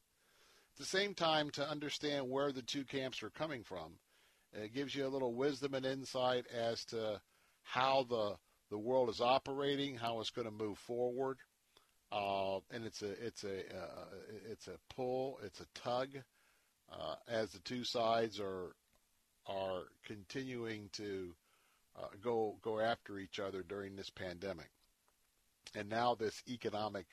At 0.75 0.79
the 0.79 0.85
same 0.85 1.14
time, 1.14 1.51
to 1.51 1.68
understand 1.68 2.31
where 2.31 2.53
the 2.53 2.62
two 2.62 2.85
camps 2.85 3.22
are 3.22 3.31
coming 3.31 3.62
from, 3.62 3.93
it 4.53 4.75
gives 4.75 4.95
you 4.95 5.07
a 5.07 5.09
little 5.09 5.35
wisdom 5.35 5.75
and 5.75 5.87
insight 5.87 6.47
as 6.53 6.85
to 6.87 7.20
how 7.62 8.07
the 8.09 8.37
the 8.70 8.79
world 8.79 9.09
is 9.09 9.20
operating, 9.20 9.97
how 9.97 10.20
it's 10.20 10.31
going 10.31 10.47
to 10.49 10.64
move 10.64 10.79
forward, 10.79 11.39
uh, 12.11 12.57
and 12.72 12.85
it's 12.85 13.03
a 13.03 13.11
it's 13.25 13.45
a 13.45 13.59
uh, 13.59 14.05
it's 14.51 14.66
a 14.66 14.79
pull, 14.95 15.39
it's 15.45 15.61
a 15.61 15.66
tug, 15.75 16.09
uh, 16.93 17.14
as 17.28 17.51
the 17.51 17.59
two 17.61 17.85
sides 17.85 18.41
are 18.41 18.74
are 19.47 19.82
continuing 20.07 20.89
to 20.93 21.35
uh, 21.99 22.07
go 22.22 22.57
go 22.62 22.80
after 22.80 23.18
each 23.18 23.39
other 23.39 23.62
during 23.62 23.95
this 23.97 24.11
pandemic 24.11 24.70
and 25.74 25.89
now 25.89 26.14
this 26.14 26.43
economic, 26.49 27.07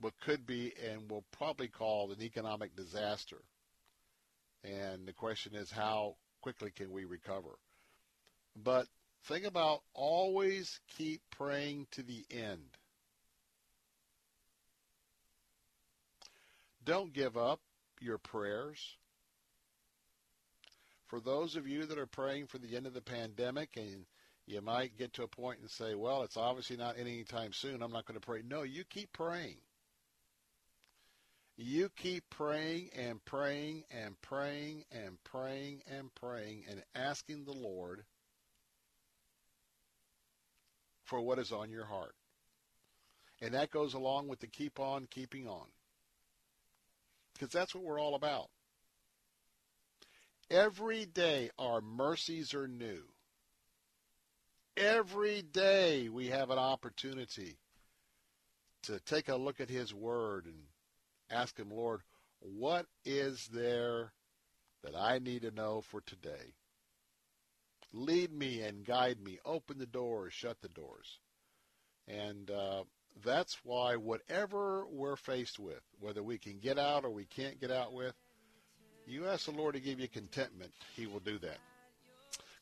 what 0.00 0.14
could 0.24 0.46
be 0.46 0.72
and 0.90 1.10
will 1.10 1.24
probably 1.32 1.68
call 1.68 2.10
an 2.10 2.22
economic 2.22 2.74
disaster. 2.76 3.38
And 4.64 5.06
the 5.06 5.12
question 5.12 5.54
is, 5.54 5.70
how 5.70 6.16
quickly 6.40 6.70
can 6.70 6.90
we 6.90 7.04
recover? 7.04 7.58
But 8.56 8.86
think 9.24 9.44
about 9.44 9.82
always 9.94 10.80
keep 10.96 11.20
praying 11.30 11.86
to 11.92 12.02
the 12.02 12.24
end. 12.30 12.66
Don't 16.84 17.12
give 17.12 17.36
up 17.36 17.60
your 18.00 18.18
prayers. 18.18 18.96
For 21.08 21.20
those 21.20 21.56
of 21.56 21.68
you 21.68 21.86
that 21.86 21.98
are 21.98 22.06
praying 22.06 22.46
for 22.48 22.58
the 22.58 22.76
end 22.76 22.86
of 22.86 22.94
the 22.94 23.00
pandemic 23.00 23.76
and 23.76 24.06
you 24.46 24.60
might 24.60 24.96
get 24.96 25.12
to 25.14 25.22
a 25.22 25.28
point 25.28 25.60
and 25.60 25.70
say, 25.70 25.94
well, 25.94 26.22
it's 26.22 26.36
obviously 26.36 26.76
not 26.76 26.98
anytime 26.98 27.52
soon. 27.52 27.82
I'm 27.82 27.92
not 27.92 28.06
going 28.06 28.18
to 28.18 28.24
pray. 28.24 28.42
No, 28.48 28.62
you 28.62 28.84
keep 28.84 29.12
praying. 29.12 29.56
You 31.56 31.88
keep 31.96 32.28
praying 32.30 32.90
and 32.96 33.24
praying 33.24 33.84
and 33.90 34.20
praying 34.20 34.84
and 34.92 35.16
praying 35.24 35.82
and 35.90 36.14
praying 36.14 36.64
and 36.68 36.82
asking 36.94 37.44
the 37.44 37.52
Lord 37.52 38.04
for 41.04 41.20
what 41.20 41.38
is 41.38 41.52
on 41.52 41.70
your 41.70 41.86
heart. 41.86 42.14
And 43.40 43.54
that 43.54 43.70
goes 43.70 43.94
along 43.94 44.28
with 44.28 44.40
the 44.40 44.46
keep 44.46 44.78
on 44.78 45.06
keeping 45.10 45.48
on. 45.48 45.66
Because 47.38 47.52
that's 47.52 47.74
what 47.74 47.84
we're 47.84 48.00
all 48.00 48.14
about. 48.14 48.48
Every 50.50 51.04
day 51.06 51.50
our 51.58 51.80
mercies 51.80 52.54
are 52.54 52.68
new. 52.68 53.02
Every 54.76 55.42
day 55.42 56.08
we 56.08 56.28
have 56.28 56.50
an 56.50 56.58
opportunity 56.58 57.56
to 58.84 59.00
take 59.00 59.28
a 59.28 59.36
look 59.36 59.60
at 59.60 59.68
His 59.68 59.92
Word 59.92 60.46
and 60.46 60.54
ask 61.30 61.58
Him, 61.58 61.70
Lord, 61.70 62.02
what 62.40 62.86
is 63.04 63.48
there 63.52 64.12
that 64.84 64.94
I 64.94 65.18
need 65.18 65.42
to 65.42 65.50
know 65.50 65.82
for 65.90 66.00
today? 66.02 66.54
Lead 67.92 68.32
me 68.32 68.60
and 68.62 68.84
guide 68.84 69.20
me. 69.20 69.38
Open 69.44 69.78
the 69.78 69.86
doors, 69.86 70.32
shut 70.32 70.60
the 70.60 70.68
doors. 70.68 71.18
And 72.06 72.50
uh, 72.50 72.84
that's 73.24 73.58
why 73.64 73.96
whatever 73.96 74.86
we're 74.90 75.16
faced 75.16 75.58
with, 75.58 75.80
whether 76.00 76.22
we 76.22 76.38
can 76.38 76.58
get 76.58 76.78
out 76.78 77.04
or 77.04 77.10
we 77.10 77.24
can't 77.24 77.60
get 77.60 77.70
out 77.70 77.92
with, 77.92 78.14
you 79.06 79.26
ask 79.26 79.46
the 79.46 79.52
Lord 79.52 79.74
to 79.74 79.80
give 79.80 80.00
you 80.00 80.08
contentment, 80.08 80.72
He 80.94 81.06
will 81.06 81.20
do 81.20 81.38
that. 81.38 81.58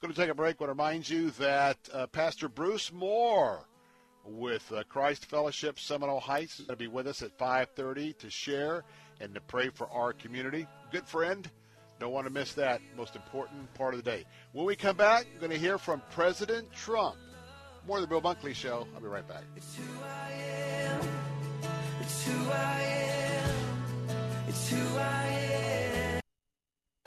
Going 0.00 0.12
to 0.12 0.20
take 0.20 0.30
a 0.30 0.34
break. 0.34 0.56
I 0.60 0.64
want 0.64 0.68
to 0.68 0.82
remind 0.82 1.08
you 1.08 1.30
that 1.30 1.78
uh, 1.90 2.06
Pastor 2.08 2.50
Bruce 2.50 2.92
Moore 2.92 3.66
with 4.26 4.70
uh, 4.70 4.82
Christ 4.86 5.24
Fellowship 5.24 5.78
Seminole 5.78 6.20
Heights 6.20 6.60
is 6.60 6.66
going 6.66 6.76
to 6.76 6.84
be 6.84 6.88
with 6.88 7.06
us 7.06 7.22
at 7.22 7.38
5:30 7.38 8.18
to 8.18 8.28
share 8.28 8.84
and 9.20 9.34
to 9.34 9.40
pray 9.40 9.70
for 9.70 9.88
our 9.88 10.12
community. 10.12 10.66
Good 10.92 11.06
friend. 11.06 11.50
Don't 12.00 12.12
want 12.12 12.26
to 12.26 12.32
miss 12.32 12.52
that 12.52 12.82
most 12.98 13.16
important 13.16 13.72
part 13.72 13.94
of 13.94 14.04
the 14.04 14.10
day. 14.10 14.26
When 14.52 14.66
we 14.66 14.76
come 14.76 14.96
back, 14.96 15.26
we're 15.32 15.40
going 15.40 15.52
to 15.52 15.58
hear 15.58 15.78
from 15.78 16.02
President 16.10 16.70
Trump. 16.72 17.16
More 17.86 17.98
of 17.98 18.02
the 18.02 18.08
Bill 18.08 18.22
Bunkley 18.22 18.54
Show. 18.54 18.86
I'll 18.94 19.00
be 19.00 19.08
right 19.08 19.26
back. 19.28 19.42
It's 19.56 19.76
who 19.76 19.84
I 20.02 20.32
am. 20.32 21.00
It's 22.00 22.26
who 22.26 22.50
I 22.50 22.80
am. 22.80 23.54
It's 24.48 24.70
who 24.70 24.98
I 24.98 25.26
am. 25.26 26.20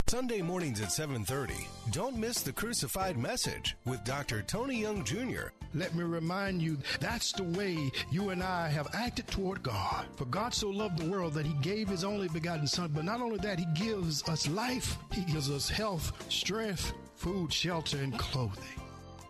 Sunday 0.07 0.41
mornings 0.41 0.79
at 0.79 0.91
7:30. 0.91 1.67
Don't 1.91 2.15
miss 2.15 2.41
the 2.41 2.53
crucified 2.53 3.17
message 3.17 3.75
with 3.85 4.03
Dr. 4.03 4.41
Tony 4.41 4.79
Young 4.79 5.03
Jr. 5.03 5.49
Let 5.73 5.95
me 5.95 6.03
remind 6.03 6.61
you 6.61 6.77
that's 6.99 7.33
the 7.33 7.43
way 7.43 7.91
you 8.09 8.29
and 8.29 8.41
I 8.41 8.69
have 8.69 8.87
acted 8.93 9.27
toward 9.27 9.63
God. 9.63 10.05
For 10.15 10.25
God 10.25 10.53
so 10.53 10.69
loved 10.69 10.99
the 10.99 11.09
world 11.09 11.33
that 11.33 11.45
he 11.45 11.53
gave 11.61 11.89
his 11.89 12.03
only 12.03 12.29
begotten 12.29 12.67
son, 12.67 12.91
but 12.93 13.03
not 13.03 13.19
only 13.19 13.37
that, 13.39 13.59
he 13.59 13.65
gives 13.73 14.23
us 14.29 14.47
life, 14.47 14.97
he 15.11 15.21
gives 15.25 15.49
us 15.49 15.69
health, 15.69 16.13
strength, 16.31 16.93
food, 17.15 17.51
shelter 17.51 17.97
and 17.97 18.17
clothing. 18.17 18.79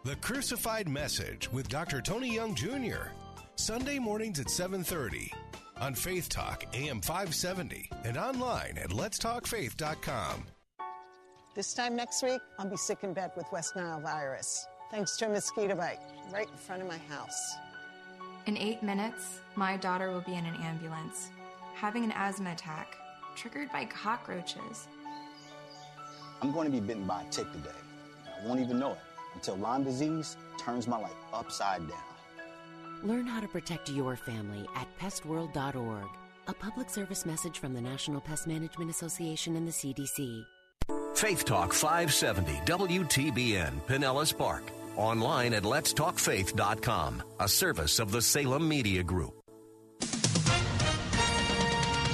The 0.08 0.16
crucified 0.16 0.88
message 0.88 1.52
with 1.52 1.68
Dr. 1.68 2.00
Tony 2.00 2.34
Young 2.34 2.56
Jr. 2.56 3.10
Sunday 3.56 4.00
mornings 4.00 4.40
at 4.40 4.48
7:30 4.50 5.34
on 5.82 5.94
Faith 5.94 6.30
Talk 6.30 6.64
AM 6.74 7.02
570 7.02 7.92
and 8.06 8.16
online 8.16 8.78
at 8.78 8.92
letstalkfaith.com. 8.92 10.46
This 11.56 11.74
time 11.74 11.98
next 11.98 12.24
week, 12.24 12.40
I'll 12.58 12.70
be 12.70 12.78
sick 12.78 13.00
in 13.04 13.14
bed 13.14 13.32
with 13.36 13.48
West 13.52 13.76
Nile 13.76 14.00
virus, 14.00 14.66
thanks 14.92 15.18
to 15.18 15.26
a 15.26 15.30
mosquito 15.30 15.76
bite 15.76 16.00
right 16.32 16.48
in 16.50 16.58
front 16.58 16.82
of 16.82 16.88
my 16.88 17.00
house. 17.14 17.58
In 18.46 18.56
eight 18.56 18.82
minutes, 18.82 19.42
my 19.58 19.76
daughter 19.76 20.10
will 20.10 20.22
be 20.22 20.36
in 20.36 20.46
an 20.46 20.56
ambulance, 20.62 21.32
having 21.76 22.06
an 22.06 22.14
asthma 22.14 22.54
attack 22.54 22.96
triggered 23.36 23.70
by 23.74 23.84
cockroaches. 23.84 24.88
I'm 26.42 26.54
going 26.54 26.72
to 26.72 26.72
be 26.72 26.80
bitten 26.80 27.06
by 27.06 27.24
a 27.24 27.30
tick 27.30 27.52
today. 27.52 27.82
I 28.26 28.48
won't 28.48 28.62
even 28.62 28.80
know 28.80 28.94
it 28.94 29.00
until 29.38 29.56
Lyme 29.58 29.84
disease 29.84 30.36
turns 30.58 30.88
my 30.88 31.00
life 31.00 31.22
upside 31.32 31.88
down. 31.88 32.08
Learn 33.04 33.28
how 33.28 33.40
to 33.40 33.48
protect 33.48 33.90
your 33.90 34.16
family 34.16 34.66
at 34.76 34.88
pestworld.org. 35.00 36.10
A 36.48 36.54
public 36.54 36.90
service 36.90 37.26
message 37.26 37.60
from 37.60 37.74
the 37.74 37.82
National 37.82 38.20
Pest 38.22 38.48
Management 38.48 38.90
Association 38.90 39.56
and 39.56 39.68
the 39.68 39.72
CDC. 39.72 40.44
Faith 41.14 41.46
Talk 41.46 41.74
570 41.74 42.54
WTBN 42.66 43.82
Pinellas 43.88 44.36
Park. 44.36 44.64
Online 44.96 45.54
at 45.54 45.64
letstalkfaith.com, 45.64 47.24
a 47.40 47.48
service 47.48 48.00
of 48.00 48.12
the 48.12 48.22
Salem 48.22 48.68
Media 48.68 49.04
Group. 49.04 49.34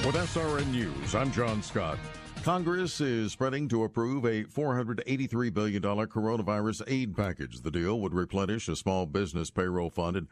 With 0.04 0.16
SRN 0.16 0.70
News, 0.70 1.14
I'm 1.14 1.32
John 1.32 1.62
Scott. 1.62 1.98
Congress 2.44 3.00
is 3.00 3.32
spreading 3.32 3.68
to 3.68 3.84
approve 3.84 4.26
a 4.26 4.44
$483 4.44 5.54
billion 5.54 5.80
coronavirus 5.80 6.82
aid 6.86 7.16
package. 7.16 7.62
The 7.62 7.70
deal 7.70 7.98
would 8.00 8.12
replenish 8.12 8.68
a 8.68 8.76
small 8.76 9.06
business 9.06 9.50
payroll 9.50 9.88
fund 9.88 10.14
and 10.14 10.28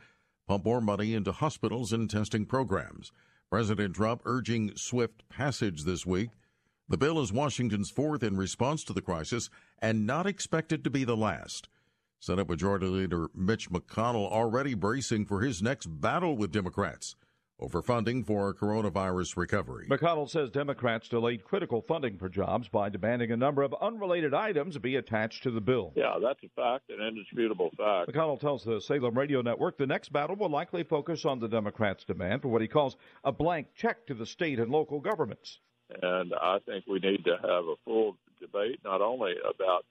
pump 0.47 0.67
more 0.67 0.83
money 0.83 1.15
into 1.15 1.33
hospitals 1.33 1.91
and 1.91 2.11
testing 2.11 2.45
programs. 2.45 3.13
President 3.49 3.95
Trump 3.95 4.21
urging 4.27 4.77
swift 4.77 5.27
passage 5.31 5.85
this 5.85 6.05
week. 6.05 6.29
The 6.87 6.99
bill 6.99 7.19
is 7.19 7.33
Washington's 7.33 7.89
fourth 7.89 8.23
in 8.23 8.37
response 8.37 8.85
to 8.85 8.93
the 8.93 9.01
crisis 9.01 9.49
and 9.79 10.07
not 10.07 10.27
expected 10.27 10.85
to 10.85 10.91
be 10.91 11.05
the 11.05 11.17
last. 11.17 11.71
Senate 12.21 12.47
Majority 12.47 12.89
Leader 12.89 13.29
Mitch 13.35 13.71
McConnell 13.71 14.31
already 14.31 14.75
bracing 14.75 15.25
for 15.25 15.41
his 15.41 15.63
next 15.63 15.87
battle 15.87 16.37
with 16.37 16.53
Democrats 16.53 17.17
over 17.63 17.81
funding 17.81 18.25
for 18.25 18.53
coronavirus 18.53 19.37
recovery. 19.37 19.87
McConnell 19.89 20.29
says 20.29 20.51
Democrats 20.51 21.09
delayed 21.09 21.45
critical 21.45 21.81
funding 21.81 22.19
for 22.19 22.29
jobs 22.29 22.69
by 22.69 22.89
demanding 22.89 23.31
a 23.31 23.37
number 23.37 23.63
of 23.63 23.75
unrelated 23.81 24.35
items 24.35 24.77
be 24.79 24.97
attached 24.97 25.45
to 25.45 25.51
the 25.51 25.61
bill. 25.61 25.93
Yeah, 25.95 26.15
that's 26.21 26.43
a 26.43 26.49
fact, 26.57 26.91
an 26.91 27.07
indisputable 27.07 27.71
fact. 27.77 28.11
McConnell 28.11 28.41
tells 28.41 28.65
the 28.65 28.81
Salem 28.81 29.17
Radio 29.17 29.43
Network 29.43 29.79
the 29.79 29.87
next 29.87 30.13
battle 30.13 30.37
will 30.37 30.51
likely 30.51 30.83
focus 30.83 31.25
on 31.25 31.39
the 31.39 31.49
Democrats' 31.49 32.05
demand 32.05 32.43
for 32.43 32.49
what 32.49 32.63
he 32.63 32.69
calls 32.69 32.97
a 33.23 33.31
blank 33.31 33.69
check 33.77 34.07
to 34.07 34.15
the 34.15 34.27
state 34.27 34.59
and 34.59 34.71
local 34.71 35.01
governments. 35.01 35.61
And 36.03 36.33
I 36.35 36.59
think 36.67 36.85
we 36.87 36.99
need 36.99 37.25
to 37.25 37.37
have 37.37 37.65
a 37.65 37.75
full 37.85 38.17
debate 38.41 38.81
not 38.85 39.01
only 39.01 39.35
about 39.49 39.85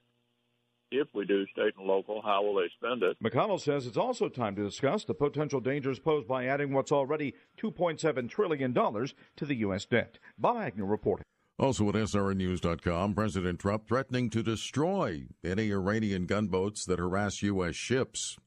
if 0.91 1.07
we 1.13 1.25
do 1.25 1.45
state 1.47 1.73
and 1.77 1.87
local, 1.87 2.21
how 2.21 2.43
will 2.43 2.55
they 2.55 2.69
spend 2.77 3.03
it? 3.03 3.17
McConnell 3.23 3.59
says 3.59 3.87
it's 3.87 3.97
also 3.97 4.29
time 4.29 4.55
to 4.55 4.63
discuss 4.63 5.05
the 5.05 5.13
potential 5.13 5.59
dangers 5.59 5.99
posed 5.99 6.27
by 6.27 6.45
adding 6.45 6.73
what's 6.73 6.91
already 6.91 7.33
$2.7 7.61 8.29
trillion 8.29 8.73
to 8.73 9.45
the 9.45 9.55
U.S. 9.55 9.85
debt. 9.85 10.19
Bob 10.37 10.57
Agnew 10.57 10.85
reporting. 10.85 11.25
Also 11.57 11.87
at 11.89 11.95
SRNnews.com, 11.95 13.13
President 13.13 13.59
Trump 13.59 13.87
threatening 13.87 14.29
to 14.31 14.43
destroy 14.43 15.27
any 15.43 15.71
Iranian 15.71 16.25
gunboats 16.25 16.85
that 16.85 16.99
harass 16.99 17.41
U.S. 17.43 17.75
ships. 17.75 18.37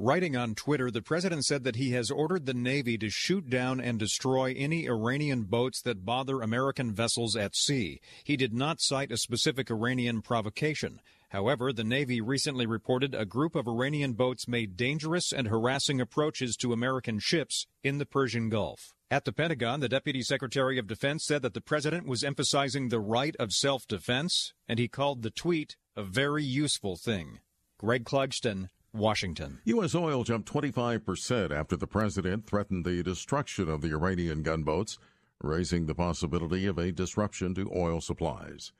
Writing 0.00 0.36
on 0.36 0.54
Twitter, 0.54 0.90
the 0.92 1.02
president 1.02 1.44
said 1.44 1.64
that 1.64 1.74
he 1.74 1.90
has 1.90 2.10
ordered 2.10 2.46
the 2.46 2.54
Navy 2.54 2.96
to 2.98 3.10
shoot 3.10 3.50
down 3.50 3.80
and 3.80 3.98
destroy 3.98 4.54
any 4.56 4.86
Iranian 4.86 5.42
boats 5.42 5.82
that 5.82 6.04
bother 6.04 6.40
American 6.40 6.94
vessels 6.94 7.34
at 7.34 7.56
sea. 7.56 8.00
He 8.22 8.36
did 8.36 8.54
not 8.54 8.80
cite 8.80 9.10
a 9.10 9.16
specific 9.16 9.70
Iranian 9.70 10.22
provocation. 10.22 11.00
However, 11.30 11.72
the 11.72 11.84
Navy 11.84 12.20
recently 12.20 12.66
reported 12.66 13.14
a 13.14 13.26
group 13.26 13.54
of 13.54 13.68
Iranian 13.68 14.14
boats 14.14 14.48
made 14.48 14.76
dangerous 14.76 15.32
and 15.32 15.48
harassing 15.48 16.00
approaches 16.00 16.56
to 16.56 16.72
American 16.72 17.18
ships 17.18 17.66
in 17.82 17.98
the 17.98 18.06
Persian 18.06 18.48
Gulf. 18.48 18.94
At 19.10 19.24
the 19.24 19.32
Pentagon, 19.32 19.80
the 19.80 19.88
Deputy 19.88 20.22
Secretary 20.22 20.78
of 20.78 20.86
Defense 20.86 21.24
said 21.24 21.42
that 21.42 21.54
the 21.54 21.60
president 21.60 22.06
was 22.06 22.24
emphasizing 22.24 22.88
the 22.88 23.00
right 23.00 23.36
of 23.36 23.52
self 23.52 23.86
defense, 23.86 24.52
and 24.66 24.78
he 24.78 24.88
called 24.88 25.22
the 25.22 25.30
tweet 25.30 25.76
a 25.96 26.02
very 26.02 26.44
useful 26.44 26.96
thing. 26.96 27.40
Greg 27.78 28.04
Clugston, 28.04 28.68
Washington. 28.92 29.60
U.S. 29.64 29.94
oil 29.94 30.24
jumped 30.24 30.50
25% 30.50 31.50
after 31.50 31.76
the 31.76 31.86
president 31.86 32.46
threatened 32.46 32.84
the 32.84 33.02
destruction 33.02 33.68
of 33.68 33.82
the 33.82 33.92
Iranian 33.92 34.42
gunboats, 34.42 34.98
raising 35.42 35.86
the 35.86 35.94
possibility 35.94 36.66
of 36.66 36.78
a 36.78 36.92
disruption 36.92 37.54
to 37.54 37.70
oil 37.74 38.00
supplies. 38.00 38.72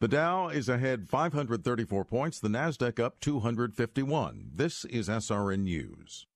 The 0.00 0.06
Dow 0.06 0.46
is 0.46 0.68
ahead 0.68 1.08
534 1.08 2.04
points, 2.04 2.38
the 2.38 2.46
Nasdaq 2.46 3.00
up 3.00 3.18
251. 3.18 4.52
This 4.54 4.84
is 4.84 5.08
SRN 5.08 5.64
News. 5.64 6.28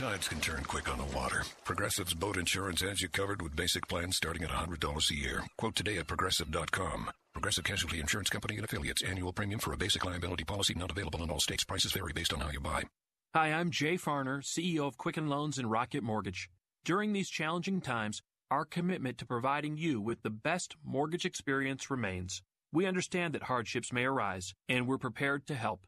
Tides 0.00 0.28
can 0.28 0.40
turn 0.40 0.62
quick 0.64 0.90
on 0.90 0.96
the 0.96 1.14
water. 1.14 1.42
Progressive's 1.62 2.14
boat 2.14 2.38
insurance 2.38 2.80
has 2.80 3.02
you 3.02 3.08
covered 3.10 3.42
with 3.42 3.54
basic 3.54 3.86
plans 3.86 4.16
starting 4.16 4.42
at 4.42 4.48
$100 4.48 5.10
a 5.10 5.14
year. 5.14 5.42
Quote 5.58 5.76
today 5.76 5.98
at 5.98 6.06
progressive.com. 6.06 7.10
Progressive 7.34 7.64
Casualty 7.64 8.00
Insurance 8.00 8.30
Company 8.30 8.56
and 8.56 8.64
affiliates. 8.64 9.02
Annual 9.02 9.34
premium 9.34 9.60
for 9.60 9.74
a 9.74 9.76
basic 9.76 10.02
liability 10.06 10.42
policy 10.42 10.72
not 10.74 10.90
available 10.90 11.22
in 11.22 11.28
all 11.28 11.38
states. 11.38 11.64
Prices 11.64 11.92
vary 11.92 12.14
based 12.14 12.32
on 12.32 12.40
how 12.40 12.48
you 12.50 12.60
buy. 12.60 12.84
Hi, 13.34 13.52
I'm 13.52 13.70
Jay 13.70 13.98
Farner, 13.98 14.42
CEO 14.42 14.86
of 14.86 14.96
Quicken 14.96 15.28
Loans 15.28 15.58
and 15.58 15.70
Rocket 15.70 16.02
Mortgage. 16.02 16.48
During 16.82 17.12
these 17.12 17.28
challenging 17.28 17.82
times, 17.82 18.22
our 18.50 18.64
commitment 18.64 19.18
to 19.18 19.26
providing 19.26 19.76
you 19.76 20.00
with 20.00 20.22
the 20.22 20.30
best 20.30 20.76
mortgage 20.82 21.26
experience 21.26 21.90
remains. 21.90 22.42
We 22.72 22.86
understand 22.86 23.34
that 23.34 23.42
hardships 23.42 23.92
may 23.92 24.04
arise, 24.04 24.54
and 24.66 24.88
we're 24.88 24.96
prepared 24.96 25.46
to 25.48 25.54
help. 25.54 25.86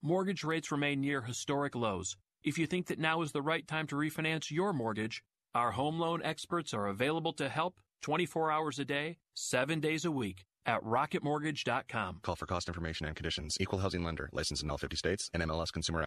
Mortgage 0.00 0.44
rates 0.44 0.72
remain 0.72 1.02
near 1.02 1.20
historic 1.20 1.74
lows. 1.74 2.16
If 2.42 2.58
you 2.58 2.66
think 2.66 2.86
that 2.86 2.98
now 2.98 3.20
is 3.20 3.32
the 3.32 3.42
right 3.42 3.66
time 3.66 3.86
to 3.88 3.96
refinance 3.96 4.50
your 4.50 4.72
mortgage, 4.72 5.22
our 5.54 5.72
home 5.72 5.98
loan 5.98 6.22
experts 6.22 6.72
are 6.72 6.86
available 6.86 7.34
to 7.34 7.48
help 7.48 7.80
24 8.02 8.50
hours 8.50 8.78
a 8.78 8.84
day, 8.84 9.18
7 9.34 9.78
days 9.80 10.06
a 10.06 10.10
week 10.10 10.44
at 10.64 10.82
rocketmortgage.com. 10.82 12.20
Call 12.22 12.36
for 12.36 12.46
cost 12.46 12.68
information 12.68 13.06
and 13.06 13.14
conditions. 13.14 13.58
Equal 13.60 13.80
housing 13.80 14.02
lender. 14.02 14.30
Licensed 14.32 14.62
in 14.62 14.70
all 14.70 14.78
50 14.78 14.96
states 14.96 15.30
and 15.34 15.42
MLS 15.42 15.70
Consumer. 15.70 16.06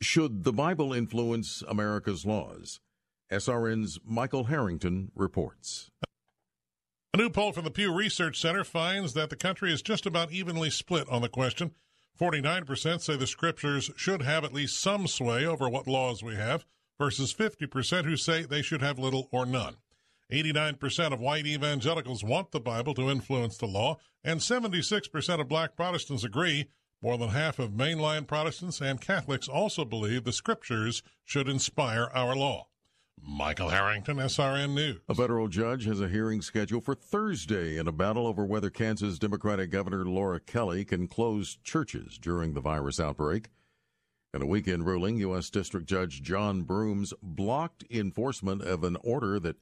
Should 0.00 0.44
the 0.44 0.52
Bible 0.52 0.94
influence 0.94 1.62
America's 1.68 2.24
laws? 2.24 2.80
SRN's 3.30 3.98
Michael 4.04 4.44
Harrington 4.44 5.12
reports. 5.14 5.90
A 7.12 7.18
new 7.18 7.28
poll 7.28 7.52
from 7.52 7.64
the 7.64 7.70
Pew 7.70 7.92
Research 7.92 8.40
Center 8.40 8.64
finds 8.64 9.12
that 9.12 9.28
the 9.28 9.36
country 9.36 9.70
is 9.70 9.82
just 9.82 10.06
about 10.06 10.32
evenly 10.32 10.70
split 10.70 11.06
on 11.10 11.20
the 11.20 11.28
question. 11.28 11.72
49% 12.18 13.00
say 13.00 13.16
the 13.16 13.26
scriptures 13.26 13.90
should 13.96 14.22
have 14.22 14.44
at 14.44 14.52
least 14.52 14.80
some 14.80 15.06
sway 15.06 15.44
over 15.44 15.68
what 15.68 15.86
laws 15.86 16.22
we 16.22 16.36
have, 16.36 16.64
versus 16.98 17.34
50% 17.34 18.04
who 18.04 18.16
say 18.16 18.42
they 18.42 18.62
should 18.62 18.82
have 18.82 18.98
little 18.98 19.28
or 19.32 19.46
none. 19.46 19.76
89% 20.30 21.12
of 21.12 21.20
white 21.20 21.46
evangelicals 21.46 22.22
want 22.22 22.52
the 22.52 22.60
Bible 22.60 22.94
to 22.94 23.10
influence 23.10 23.56
the 23.56 23.66
law, 23.66 23.98
and 24.22 24.40
76% 24.40 25.40
of 25.40 25.48
black 25.48 25.74
Protestants 25.76 26.24
agree. 26.24 26.66
More 27.02 27.16
than 27.16 27.30
half 27.30 27.58
of 27.58 27.70
mainline 27.72 28.26
Protestants 28.26 28.80
and 28.80 29.00
Catholics 29.00 29.48
also 29.48 29.84
believe 29.84 30.24
the 30.24 30.32
scriptures 30.32 31.02
should 31.24 31.48
inspire 31.48 32.10
our 32.14 32.36
law. 32.36 32.68
Michael 33.26 33.68
Harrington, 33.68 34.16
SRN 34.16 34.74
News. 34.74 35.00
A 35.08 35.14
federal 35.14 35.48
judge 35.48 35.86
has 35.86 36.00
a 36.00 36.08
hearing 36.08 36.42
scheduled 36.42 36.84
for 36.84 36.94
Thursday 36.94 37.76
in 37.76 37.88
a 37.88 37.92
battle 37.92 38.26
over 38.26 38.44
whether 38.44 38.70
Kansas 38.70 39.18
Democratic 39.18 39.70
Governor 39.70 40.04
Laura 40.04 40.40
Kelly 40.40 40.84
can 40.84 41.06
close 41.06 41.58
churches 41.62 42.18
during 42.18 42.54
the 42.54 42.60
virus 42.60 43.00
outbreak. 43.00 43.48
In 44.32 44.42
a 44.42 44.46
weekend 44.46 44.86
ruling, 44.86 45.16
U.S. 45.18 45.50
District 45.50 45.86
Judge 45.86 46.22
John 46.22 46.62
Broomes 46.62 47.12
blocked 47.22 47.84
enforcement 47.90 48.62
of 48.62 48.84
an 48.84 48.96
order 49.02 49.40
that 49.40 49.56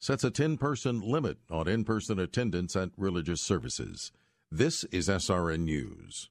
sets 0.00 0.24
a 0.24 0.30
10 0.30 0.56
person 0.56 1.00
limit 1.00 1.38
on 1.50 1.68
in 1.68 1.84
person 1.84 2.18
attendance 2.18 2.74
at 2.76 2.90
religious 2.96 3.40
services. 3.40 4.12
This 4.50 4.84
is 4.84 5.08
SRN 5.08 5.60
News. 5.60 6.30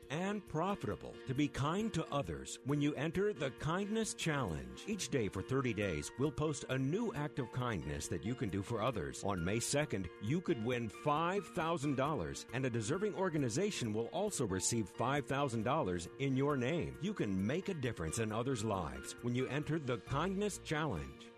and 0.11 0.47
profitable 0.47 1.15
to 1.27 1.33
be 1.33 1.47
kind 1.47 1.91
to 1.93 2.05
others 2.11 2.59
when 2.65 2.81
you 2.81 2.93
enter 2.93 3.33
the 3.33 3.49
Kindness 3.59 4.13
Challenge. 4.13 4.83
Each 4.85 5.09
day 5.09 5.27
for 5.27 5.41
30 5.41 5.73
days, 5.73 6.11
we'll 6.19 6.31
post 6.31 6.65
a 6.69 6.77
new 6.77 7.11
act 7.15 7.39
of 7.39 7.51
kindness 7.51 8.07
that 8.09 8.23
you 8.23 8.35
can 8.35 8.49
do 8.49 8.61
for 8.61 8.81
others. 8.81 9.23
On 9.25 9.43
May 9.43 9.57
2nd, 9.57 10.05
you 10.21 10.41
could 10.41 10.63
win 10.63 10.91
$5,000, 11.03 12.45
and 12.53 12.65
a 12.65 12.69
deserving 12.69 13.15
organization 13.15 13.93
will 13.93 14.07
also 14.07 14.45
receive 14.45 14.91
$5,000 14.95 16.07
in 16.19 16.35
your 16.35 16.57
name. 16.57 16.95
You 17.01 17.13
can 17.13 17.47
make 17.47 17.69
a 17.69 17.73
difference 17.73 18.19
in 18.19 18.31
others' 18.31 18.63
lives 18.63 19.15
when 19.21 19.33
you 19.33 19.47
enter 19.47 19.79
the 19.79 19.97
Kindness 19.97 20.59
Challenge. 20.63 21.31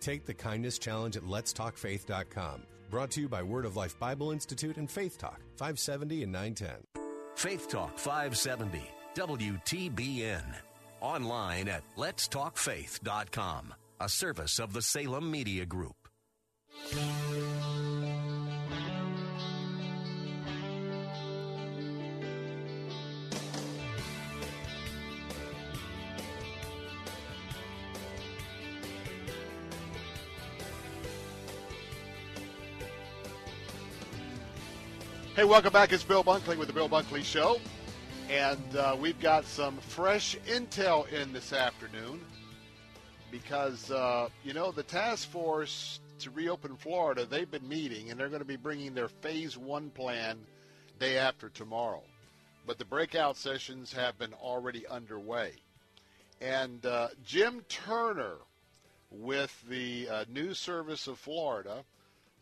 Take 0.00 0.26
the 0.26 0.34
Kindness 0.34 0.78
Challenge 0.78 1.16
at 1.16 1.24
letstalkfaith.com. 1.24 2.62
Brought 2.90 3.10
to 3.12 3.20
you 3.20 3.28
by 3.28 3.42
Word 3.42 3.64
of 3.64 3.76
Life 3.76 3.98
Bible 3.98 4.30
Institute 4.30 4.76
and 4.76 4.90
Faith 4.90 5.18
Talk, 5.18 5.40
570 5.56 6.22
and 6.22 6.32
910. 6.32 7.07
Faith 7.38 7.68
Talk 7.68 7.96
570, 7.96 8.82
WTBN. 9.14 10.42
Online 11.00 11.68
at 11.68 11.84
letstalkfaith.com, 11.96 13.74
a 14.00 14.08
service 14.08 14.58
of 14.58 14.72
the 14.72 14.82
Salem 14.82 15.30
Media 15.30 15.64
Group. 15.64 15.94
Hey, 35.38 35.44
welcome 35.44 35.72
back. 35.72 35.92
It's 35.92 36.02
Bill 36.02 36.24
Bunkley 36.24 36.58
with 36.58 36.66
the 36.66 36.74
Bill 36.74 36.88
Bunkley 36.88 37.22
Show. 37.22 37.60
And 38.28 38.74
uh, 38.74 38.96
we've 38.98 39.20
got 39.20 39.44
some 39.44 39.76
fresh 39.76 40.36
intel 40.48 41.08
in 41.12 41.32
this 41.32 41.52
afternoon 41.52 42.20
because, 43.30 43.88
uh, 43.92 44.30
you 44.42 44.52
know, 44.52 44.72
the 44.72 44.82
task 44.82 45.30
force 45.30 46.00
to 46.18 46.32
reopen 46.32 46.74
Florida, 46.74 47.24
they've 47.24 47.48
been 47.48 47.68
meeting 47.68 48.10
and 48.10 48.18
they're 48.18 48.30
going 48.30 48.40
to 48.40 48.44
be 48.44 48.56
bringing 48.56 48.94
their 48.94 49.06
phase 49.06 49.56
one 49.56 49.90
plan 49.90 50.38
day 50.98 51.18
after 51.18 51.50
tomorrow. 51.50 52.02
But 52.66 52.78
the 52.78 52.84
breakout 52.84 53.36
sessions 53.36 53.92
have 53.92 54.18
been 54.18 54.34
already 54.34 54.88
underway. 54.88 55.52
And 56.40 56.84
uh, 56.84 57.10
Jim 57.24 57.64
Turner 57.68 58.38
with 59.12 59.56
the 59.70 60.08
uh, 60.08 60.24
News 60.28 60.58
Service 60.58 61.06
of 61.06 61.16
Florida 61.16 61.84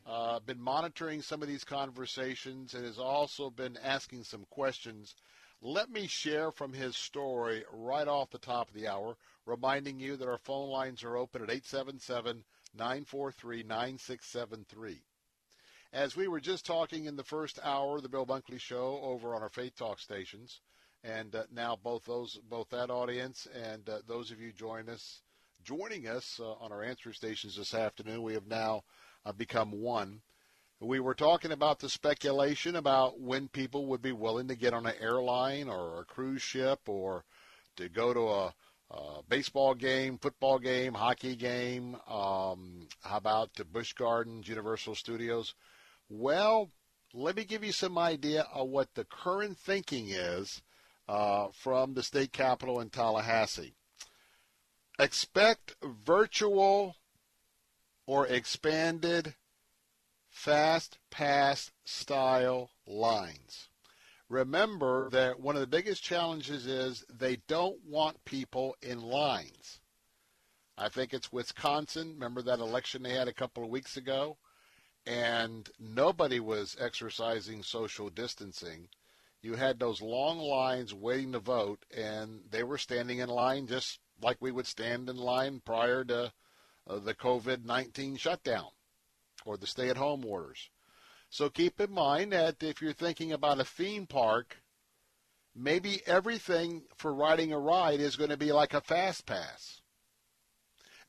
uh, 0.07 0.39
been 0.41 0.61
monitoring 0.61 1.21
some 1.21 1.43
of 1.43 1.49
these 1.49 1.65
conversations 1.65 2.75
and 2.75 2.85
has 2.85 2.99
also 2.99 3.51
been 3.51 3.77
asking 3.83 4.23
some 4.23 4.45
questions. 4.51 5.15
Let 5.61 5.91
me 5.91 6.07
share 6.07 6.53
from 6.53 6.73
his 6.73 6.97
story 6.97 7.65
right 7.73 8.07
off 8.07 8.31
the 8.31 8.39
top 8.39 8.69
of 8.69 8.75
the 8.75 8.87
hour, 8.87 9.17
reminding 9.47 9.99
you 9.99 10.17
that 10.17 10.29
our 10.29 10.39
phone 10.39 10.71
lines 10.71 11.03
are 11.03 11.17
open 11.17 11.43
at 11.43 11.51
877 11.51 12.45
943 12.77 13.63
9673. 13.65 15.03
As 15.93 16.15
we 16.15 16.29
were 16.29 16.41
just 16.41 16.67
talking 16.67 17.07
in 17.07 17.17
the 17.17 17.25
first 17.25 17.59
hour 17.65 17.97
of 17.97 18.03
the 18.03 18.09
Bill 18.09 18.27
Bunkley 18.27 18.61
Show 18.61 19.01
over 19.03 19.35
on 19.35 19.43
our 19.43 19.49
Faith 19.49 19.77
Talk 19.77 19.99
stations, 19.99 20.61
and 21.03 21.35
uh, 21.35 21.45
now 21.53 21.79
both 21.83 22.05
those, 22.05 22.39
both 22.49 22.69
that 22.71 22.91
audience 22.91 23.49
and 23.55 23.89
uh, 23.89 23.99
those 24.07 24.31
of 24.31 24.41
you 24.41 24.53
join 24.53 24.89
us, 24.89 25.23
joining 25.65 26.07
us 26.07 26.39
uh, 26.41 26.53
on 26.53 26.71
our 26.71 26.83
answer 26.83 27.13
stations 27.13 27.57
this 27.57 27.75
afternoon, 27.75 28.23
we 28.23 28.35
have 28.35 28.47
now 28.47 28.85
become 29.33 29.73
one. 29.73 30.23
We 30.81 31.01
were 31.01 31.15
talking 31.15 31.53
about 31.53 31.79
the 31.79 31.89
speculation 31.89 32.77
about 32.77 33.19
when 33.19 33.49
people 33.49 33.87
would 33.87 34.03
be 34.03 34.13
willing 34.13 34.49
to 34.49 34.55
get 34.57 34.75
on 34.75 34.85
an 34.85 34.95
airline 35.01 35.69
or 35.69 36.01
a 36.01 36.05
cruise 36.05 36.43
ship 36.43 36.81
or 36.87 37.25
to 37.77 37.89
go 37.89 38.13
to 38.13 38.29
a, 38.29 38.55
a 38.91 39.23
baseball 39.27 39.75
game, 39.75 40.19
football 40.19 40.59
game, 40.59 40.93
hockey 40.93 41.35
game. 41.35 41.97
Um, 42.09 42.89
how 43.03 43.17
about 43.17 43.55
the 43.55 43.65
Busch 43.65 43.95
Gardens, 43.95 44.49
Universal 44.49 44.97
Studios? 44.97 45.55
Well, 46.11 46.71
let 47.15 47.37
me 47.37 47.45
give 47.45 47.65
you 47.65 47.73
some 47.73 47.97
idea 47.97 48.47
of 48.53 48.69
what 48.69 48.95
the 48.95 49.05
current 49.05 49.59
thinking 49.59 50.09
is 50.11 50.61
uh, 51.09 51.49
from 51.53 51.95
the 51.95 52.03
state 52.03 52.33
capitol 52.33 52.81
in 52.81 52.91
Tallahassee. 52.91 53.75
Expect 54.99 55.75
virtual 55.83 56.97
or 58.07 58.27
expanded 58.27 59.35
fast 60.29 60.99
pass 61.11 61.73
style 61.85 62.71
lines. 62.87 63.69
Remember 64.29 65.09
that 65.11 65.41
one 65.41 65.55
of 65.55 65.61
the 65.61 65.67
biggest 65.67 66.03
challenges 66.03 66.67
is 66.67 67.05
they 67.13 67.37
don't 67.49 67.79
want 67.85 68.25
people 68.25 68.77
in 68.83 69.01
lines. 69.01 69.81
I 70.77 70.89
think 70.89 71.15
it's 71.15 71.33
Wisconsin. 71.33 72.15
Remember 72.15 72.43
that 72.43 72.59
election 72.59 73.03
they 73.03 73.15
had 73.15 73.29
a 73.29 73.33
couple 73.33 73.63
of 73.63 73.71
weeks 73.71 73.97
ago? 73.97 74.37
And 75.07 75.71
nobody 75.79 76.41
was 76.41 76.77
exercising 76.79 77.63
social 77.63 78.11
distancing. 78.11 78.89
You 79.43 79.55
had 79.55 79.79
those 79.79 80.03
long 80.03 80.39
lines 80.39 80.93
waiting 80.93 81.33
to 81.33 81.39
vote, 81.39 81.85
and 81.97 82.41
they 82.51 82.65
were 82.65 82.79
standing 82.79 83.19
in 83.21 83.29
line 83.29 83.69
just 83.69 84.01
like 84.21 84.39
we 84.41 84.51
would 84.51 84.67
stand 84.67 85.09
in 85.09 85.17
line 85.17 85.61
prior 85.65 86.05
to 86.05 86.33
the 86.87 87.15
COVID 87.15 87.65
19 87.65 88.17
shutdown 88.17 88.69
or 89.45 89.57
the 89.57 89.67
stay 89.67 89.89
at 89.89 89.97
home 89.97 90.25
orders. 90.25 90.71
So 91.29 91.51
keep 91.51 91.81
in 91.81 91.93
mind 91.93 92.33
that 92.33 92.63
if 92.63 92.81
you're 92.81 92.93
thinking 92.93 93.33
about 93.33 93.61
a 93.61 93.65
theme 93.65 94.07
park, 94.07 94.63
maybe 95.55 96.03
everything 96.07 96.83
for 96.97 97.13
riding 97.13 97.53
a 97.53 97.59
ride 97.59 98.01
is 98.01 98.17
going 98.17 98.31
to 98.31 98.37
be 98.37 98.53
like 98.53 98.75
a 98.75 98.81
fast 98.81 99.27
pass. 99.27 99.81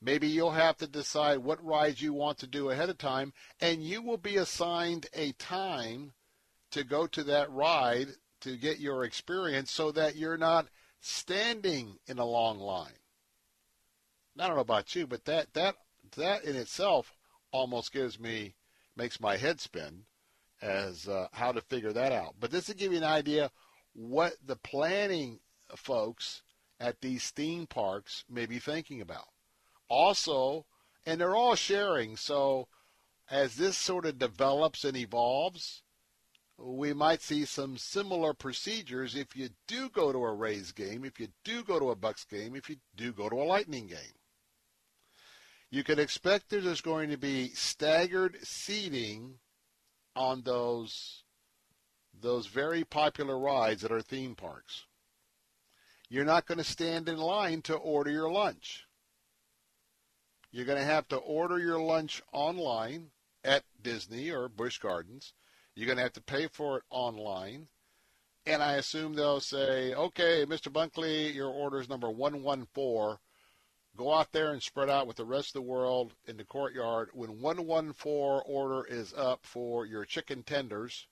Maybe 0.00 0.28
you'll 0.28 0.52
have 0.52 0.76
to 0.78 0.86
decide 0.86 1.38
what 1.38 1.64
rides 1.64 2.00
you 2.00 2.12
want 2.12 2.38
to 2.38 2.46
do 2.46 2.70
ahead 2.70 2.88
of 2.88 2.98
time, 2.98 3.32
and 3.60 3.82
you 3.82 4.00
will 4.00 4.16
be 4.16 4.36
assigned 4.36 5.06
a 5.12 5.32
time 5.32 6.12
to 6.70 6.84
go 6.84 7.06
to 7.08 7.24
that 7.24 7.50
ride 7.50 8.08
to 8.40 8.56
get 8.56 8.78
your 8.78 9.04
experience 9.04 9.72
so 9.72 9.90
that 9.92 10.14
you're 10.14 10.38
not 10.38 10.68
standing 11.00 11.98
in 12.06 12.18
a 12.18 12.24
long 12.24 12.58
line. 12.58 12.92
I 14.38 14.46
don't 14.46 14.56
know 14.56 14.62
about 14.62 14.94
you, 14.94 15.06
but 15.06 15.24
that 15.24 15.52
that 15.54 15.76
that 16.16 16.44
in 16.44 16.56
itself 16.56 17.12
almost 17.50 17.92
gives 17.92 18.18
me 18.18 18.54
makes 18.96 19.20
my 19.20 19.36
head 19.36 19.60
spin 19.60 20.04
as 20.60 21.08
uh, 21.08 21.28
how 21.32 21.52
to 21.52 21.60
figure 21.60 21.92
that 21.92 22.12
out. 22.12 22.34
But 22.38 22.50
this 22.50 22.68
will 22.68 22.74
give 22.74 22.92
you 22.92 22.98
an 22.98 23.04
idea 23.04 23.50
what 23.92 24.34
the 24.44 24.56
planning 24.56 25.40
folks 25.76 26.42
at 26.80 27.00
these 27.00 27.30
theme 27.30 27.66
parks 27.66 28.24
may 28.28 28.46
be 28.46 28.58
thinking 28.58 29.00
about. 29.00 29.28
Also, 29.88 30.66
and 31.06 31.20
they're 31.20 31.36
all 31.36 31.54
sharing. 31.54 32.16
So 32.16 32.68
as 33.30 33.56
this 33.56 33.76
sort 33.76 34.06
of 34.06 34.18
develops 34.18 34.84
and 34.84 34.96
evolves, 34.96 35.82
we 36.56 36.92
might 36.92 37.22
see 37.22 37.44
some 37.44 37.78
similar 37.78 38.34
procedures 38.34 39.14
if 39.14 39.36
you 39.36 39.50
do 39.66 39.88
go 39.88 40.12
to 40.12 40.18
a 40.18 40.34
Rays 40.34 40.72
game, 40.72 41.04
if 41.04 41.20
you 41.20 41.28
do 41.44 41.62
go 41.62 41.78
to 41.78 41.90
a 41.90 41.96
Bucks 41.96 42.24
game, 42.24 42.56
if 42.56 42.68
you 42.68 42.76
do 42.96 43.12
go 43.12 43.28
to 43.28 43.36
a 43.36 43.44
Lightning 43.44 43.86
game. 43.86 44.17
You 45.70 45.84
can 45.84 45.98
expect 45.98 46.48
there's 46.48 46.80
going 46.80 47.10
to 47.10 47.18
be 47.18 47.50
staggered 47.50 48.38
seating 48.42 49.38
on 50.16 50.42
those 50.42 51.24
those 52.20 52.46
very 52.46 52.84
popular 52.84 53.38
rides 53.38 53.84
at 53.84 53.92
our 53.92 54.00
theme 54.00 54.34
parks. 54.34 54.86
You're 56.08 56.24
not 56.24 56.46
going 56.46 56.58
to 56.58 56.64
stand 56.64 57.08
in 57.08 57.18
line 57.18 57.62
to 57.62 57.74
order 57.74 58.10
your 58.10 58.30
lunch. 58.30 58.86
You're 60.50 60.64
going 60.64 60.78
to 60.78 60.84
have 60.84 61.06
to 61.08 61.16
order 61.16 61.58
your 61.58 61.78
lunch 61.78 62.22
online 62.32 63.10
at 63.44 63.62
Disney 63.80 64.30
or 64.30 64.48
Busch 64.48 64.78
Gardens. 64.78 65.34
You're 65.74 65.86
going 65.86 65.98
to 65.98 66.02
have 66.02 66.14
to 66.14 66.22
pay 66.22 66.48
for 66.48 66.78
it 66.78 66.84
online. 66.90 67.68
And 68.46 68.62
I 68.62 68.74
assume 68.74 69.14
they'll 69.14 69.40
say, 69.40 69.94
okay, 69.94 70.46
Mr. 70.46 70.72
Bunkley, 70.72 71.34
your 71.34 71.50
order 71.50 71.78
is 71.78 71.88
number 71.88 72.10
114. 72.10 73.18
Go 73.98 74.14
out 74.14 74.30
there 74.30 74.52
and 74.52 74.62
spread 74.62 74.88
out 74.88 75.08
with 75.08 75.16
the 75.16 75.24
rest 75.24 75.48
of 75.48 75.54
the 75.54 75.62
world 75.62 76.14
in 76.28 76.36
the 76.36 76.44
courtyard. 76.44 77.08
When 77.14 77.40
114 77.40 78.42
order 78.46 78.86
is 78.88 79.12
up 79.12 79.40
for 79.42 79.86
your 79.86 80.04
chicken 80.04 80.44
tenders 80.44 81.08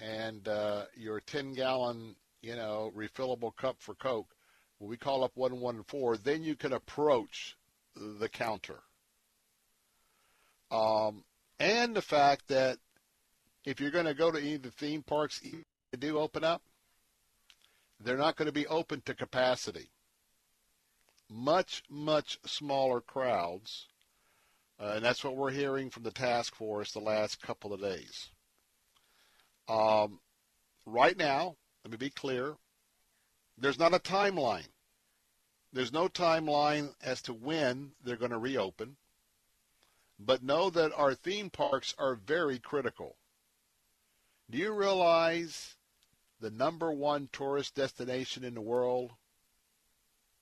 and 0.00 0.48
uh, 0.48 0.86
your 0.96 1.20
10 1.20 1.54
gallon, 1.54 2.16
you 2.42 2.56
know, 2.56 2.92
refillable 2.96 3.54
cup 3.54 3.76
for 3.78 3.94
Coke, 3.94 4.34
when 4.78 4.90
we 4.90 4.96
call 4.96 5.22
up 5.22 5.30
114, 5.36 6.20
then 6.24 6.42
you 6.42 6.56
can 6.56 6.72
approach 6.72 7.56
the 7.94 8.28
counter. 8.28 8.80
Um, 10.72 11.22
and 11.60 11.94
the 11.94 12.02
fact 12.02 12.48
that 12.48 12.78
if 13.64 13.80
you're 13.80 13.92
going 13.92 14.06
to 14.06 14.14
go 14.14 14.32
to 14.32 14.40
any 14.40 14.54
of 14.54 14.62
the 14.62 14.72
theme 14.72 15.04
parks 15.04 15.40
that 15.92 16.00
do 16.00 16.18
open 16.18 16.42
up, 16.42 16.62
they're 18.00 18.16
not 18.16 18.34
going 18.34 18.46
to 18.46 18.52
be 18.52 18.66
open 18.66 19.02
to 19.02 19.14
capacity. 19.14 19.90
Much, 21.34 21.82
much 21.90 22.38
smaller 22.46 23.00
crowds. 23.00 23.88
Uh, 24.80 24.92
and 24.96 25.04
that's 25.04 25.24
what 25.24 25.36
we're 25.36 25.50
hearing 25.50 25.90
from 25.90 26.04
the 26.04 26.10
task 26.10 26.54
force 26.54 26.92
the 26.92 27.00
last 27.00 27.42
couple 27.42 27.72
of 27.72 27.80
days. 27.80 28.30
Um, 29.68 30.20
right 30.86 31.16
now, 31.16 31.56
let 31.84 31.90
me 31.90 31.96
be 31.96 32.10
clear, 32.10 32.54
there's 33.58 33.78
not 33.78 33.94
a 33.94 33.98
timeline. 33.98 34.68
There's 35.72 35.92
no 35.92 36.08
timeline 36.08 36.94
as 37.02 37.20
to 37.22 37.32
when 37.32 37.92
they're 38.02 38.16
going 38.16 38.30
to 38.30 38.38
reopen. 38.38 38.96
But 40.18 40.44
know 40.44 40.70
that 40.70 40.92
our 40.96 41.14
theme 41.14 41.50
parks 41.50 41.94
are 41.98 42.14
very 42.14 42.58
critical. 42.60 43.16
Do 44.50 44.58
you 44.58 44.72
realize 44.72 45.74
the 46.40 46.50
number 46.50 46.92
one 46.92 47.28
tourist 47.32 47.74
destination 47.74 48.44
in 48.44 48.54
the 48.54 48.60
world, 48.60 49.12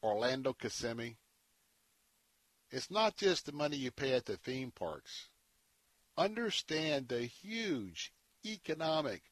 Orlando 0.02 0.52
Kissimmee? 0.52 1.16
It's 2.70 2.90
not 2.90 3.16
just 3.16 3.46
the 3.46 3.52
money 3.52 3.76
you 3.76 3.90
pay 3.90 4.14
at 4.14 4.24
the 4.24 4.36
theme 4.36 4.70
parks. 4.70 5.28
Understand 6.16 7.08
the 7.08 7.22
huge 7.22 8.12
economic 8.44 9.22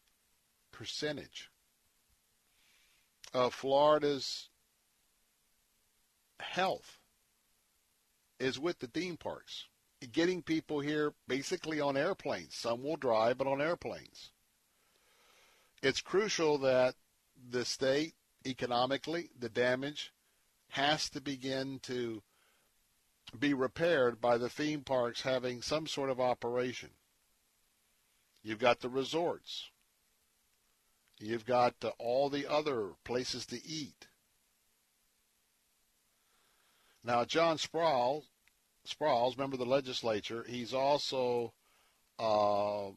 percentage 0.72 1.50
of 3.32 3.54
Florida's 3.54 4.48
health 6.38 6.98
is 8.38 8.58
with 8.58 8.78
the 8.78 8.86
theme 8.86 9.16
parks. 9.16 9.66
Getting 10.12 10.42
people 10.42 10.80
here 10.80 11.12
basically 11.28 11.80
on 11.80 11.96
airplanes. 11.96 12.54
Some 12.54 12.82
will 12.82 12.96
drive, 12.96 13.36
but 13.36 13.46
on 13.46 13.60
airplanes. 13.60 14.30
It's 15.82 16.00
crucial 16.00 16.58
that 16.58 16.94
the 17.50 17.64
state, 17.64 18.14
economically, 18.46 19.30
the 19.38 19.48
damage 19.48 20.12
has 20.70 21.08
to 21.10 21.20
begin 21.20 21.80
to 21.82 22.22
be 23.38 23.54
repaired 23.54 24.20
by 24.20 24.38
the 24.38 24.48
theme 24.48 24.82
parks 24.82 25.22
having 25.22 25.62
some 25.62 25.86
sort 25.86 26.10
of 26.10 26.20
operation. 26.20 26.90
You've 28.42 28.58
got 28.58 28.80
the 28.80 28.88
resorts. 28.88 29.70
You've 31.18 31.44
got 31.44 31.74
uh, 31.84 31.90
all 31.98 32.30
the 32.30 32.50
other 32.50 32.90
places 33.04 33.44
to 33.46 33.64
eat. 33.64 34.08
Now, 37.04 37.24
John 37.24 37.58
Sprouls, 37.58 38.24
Sprouls, 38.84 39.36
member 39.36 39.54
of 39.54 39.60
the 39.60 39.66
legislature, 39.66 40.44
he's 40.48 40.72
also 40.72 41.52
uh, 42.18 42.88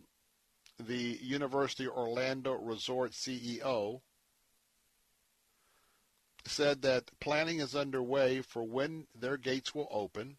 the 0.79 1.19
Universal 1.21 1.87
Orlando 1.89 2.53
Resort 2.53 3.11
CEO, 3.11 4.01
said 6.45 6.81
that 6.81 7.19
planning 7.19 7.59
is 7.59 7.75
underway 7.75 8.41
for 8.41 8.63
when 8.63 9.07
their 9.15 9.37
gates 9.37 9.73
will 9.73 9.87
open, 9.91 10.37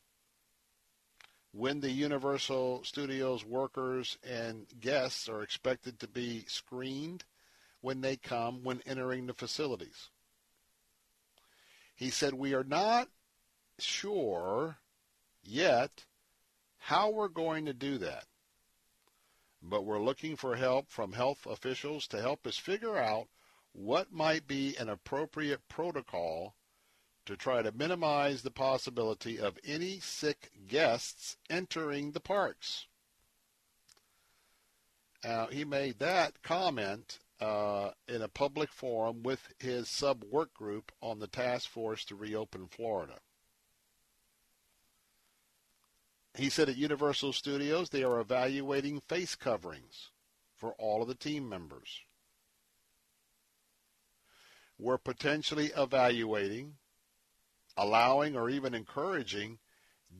when 1.53 1.81
the 1.81 1.91
Universal 1.91 2.85
Studios 2.85 3.45
workers 3.45 4.19
and 4.23 4.67
guests 4.81 5.29
are 5.29 5.43
expected 5.43 6.01
to 6.01 6.09
be 6.09 6.45
screened 6.47 7.25
when 7.81 8.01
they 8.01 8.17
come 8.17 8.65
when 8.65 8.83
entering 8.87 9.27
the 9.27 9.35
facilities. 9.35 10.09
He 11.95 12.11
said, 12.11 12.35
We 12.35 12.55
are 12.55 12.65
not 12.65 13.09
sure 13.79 14.79
yet 15.43 16.05
how 16.79 17.11
we're 17.11 17.29
going 17.29 17.67
to 17.67 17.73
do 17.73 17.99
that, 17.99 18.25
but 19.63 19.85
we're 19.85 20.03
looking 20.03 20.37
for 20.37 20.57
help 20.57 20.91
from 20.91 21.13
health 21.13 21.47
officials 21.47 22.07
to 22.09 22.21
help 22.21 22.47
us 22.47 22.59
figure 22.59 22.97
out 22.97 23.29
what 23.75 24.13
might 24.13 24.47
be 24.47 24.77
an 24.77 24.89
appropriate 24.89 25.69
protocol 25.69 26.55
to 27.27 27.37
try 27.37 27.61
to 27.61 27.73
minimize 27.73 28.43
the 28.43 28.51
possibility 28.51 29.39
of 29.39 29.59
any 29.65 29.99
sick 29.99 30.51
guests 30.69 31.37
entering 31.51 32.13
the 32.13 32.21
parks. 32.21 32.87
Now, 35.25 35.47
he 35.47 35.65
made 35.65 35.99
that 35.99 36.43
comment 36.43 37.19
uh, 37.41 37.91
in 38.07 38.23
a 38.23 38.29
public 38.29 38.71
forum 38.71 39.23
with 39.23 39.53
his 39.59 39.89
sub 39.89 40.23
work 40.25 40.55
group 40.55 40.93
on 41.01 41.19
the 41.19 41.27
task 41.27 41.69
force 41.69 42.05
to 42.07 42.15
reopen 42.15 42.69
Florida. 42.69 43.19
He 46.37 46.51
said 46.51 46.69
at 46.69 46.77
Universal 46.77 47.33
Studios 47.33 47.91
they 47.91 48.05
are 48.05 48.21
evaluating 48.21 49.01
face 49.09 49.35
coverings 49.35 50.11
for 50.57 50.75
all 50.75 51.03
of 51.03 51.09
the 51.09 51.15
team 51.15 51.49
members. 51.49 52.03
We're 54.79 54.99
potentially 54.99 55.73
evaluating, 55.77 56.75
allowing, 57.77 58.37
or 58.37 58.51
even 58.51 58.75
encouraging 58.75 59.59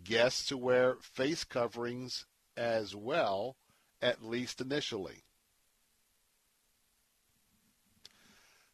guests 0.03 0.47
to 0.47 0.57
wear 0.57 0.97
face 1.01 1.45
coverings 1.45 2.27
as 2.57 2.95
well, 2.95 3.57
at 4.01 4.25
least 4.25 4.61
initially. 4.61 5.25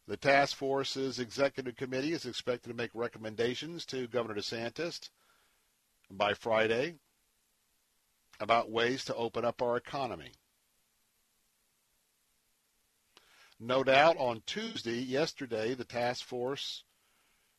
The 0.07 0.17
task 0.17 0.57
force's 0.57 1.19
executive 1.19 1.77
committee 1.77 2.11
is 2.11 2.25
expected 2.25 2.69
to 2.69 2.75
make 2.75 2.91
recommendations 2.93 3.85
to 3.87 4.07
Governor 4.07 4.35
DeSantis 4.35 5.09
by 6.09 6.33
Friday 6.33 6.95
about 8.39 8.71
ways 8.71 9.05
to 9.05 9.15
open 9.15 9.45
up 9.45 9.61
our 9.61 9.77
economy. 9.77 10.33
No 13.63 13.83
doubt 13.83 14.17
on 14.17 14.41
Tuesday, 14.47 14.97
yesterday, 14.99 15.75
the 15.75 15.85
task 15.85 16.25
force 16.25 16.83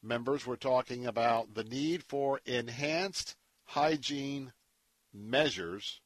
members 0.02 0.44
were 0.44 0.56
talking 0.56 1.06
about 1.06 1.54
the 1.54 1.62
need 1.62 2.02
for 2.02 2.40
enhanced 2.44 3.36
hygiene 3.66 4.52
measures 5.14 6.00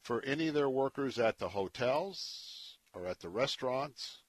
for 0.00 0.22
any 0.22 0.48
of 0.48 0.54
their 0.54 0.70
workers 0.70 1.18
at 1.18 1.38
the 1.38 1.50
hotels 1.50 2.78
or 2.94 3.06
at 3.06 3.20
the 3.20 3.28
restaurants. 3.28 4.22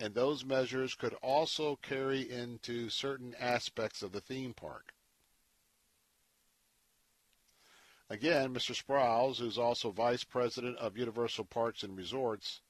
And 0.00 0.12
those 0.12 0.44
measures 0.44 0.96
could 0.96 1.14
also 1.22 1.76
carry 1.76 2.28
into 2.28 2.90
certain 2.90 3.32
aspects 3.38 4.02
of 4.02 4.10
the 4.10 4.20
theme 4.20 4.54
park. 4.54 4.92
Again, 8.10 8.52
Mr. 8.52 8.74
Sprouls, 8.74 9.38
who's 9.38 9.56
also 9.56 9.92
vice 9.92 10.24
president 10.24 10.76
of 10.78 10.98
Universal 10.98 11.44
Parks 11.44 11.84
and 11.84 11.96
Resorts, 11.96 12.60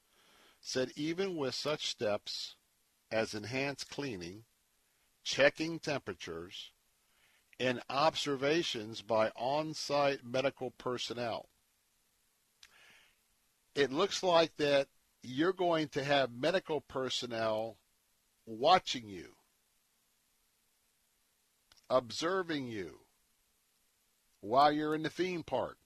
said 0.61 0.93
even 0.97 1.34
with 1.34 1.55
such 1.55 1.86
steps 1.88 2.57
as 3.11 3.32
enhanced 3.32 3.88
cleaning, 3.88 4.45
checking 5.24 5.78
temperatures, 5.78 6.72
and 7.59 7.80
observations 7.88 9.01
by 9.01 9.30
on 9.30 9.73
site 9.73 10.23
medical 10.23 10.73
personnel, 10.73 11.48
it 13.74 13.90
looks 13.90 14.23
like 14.23 14.55
that 14.59 14.89
you're 15.23 15.55
going 15.55 15.89
to 15.89 16.05
have 16.05 16.31
medical 16.31 16.82
personnel 16.82 17.78
watching 18.44 19.09
you, 19.09 19.36
observing 21.89 22.66
you 22.66 22.99
while 24.40 24.72
you're 24.72 24.94
in 24.94 25.02
the 25.02 25.10
theme 25.10 25.42
park 25.42 25.76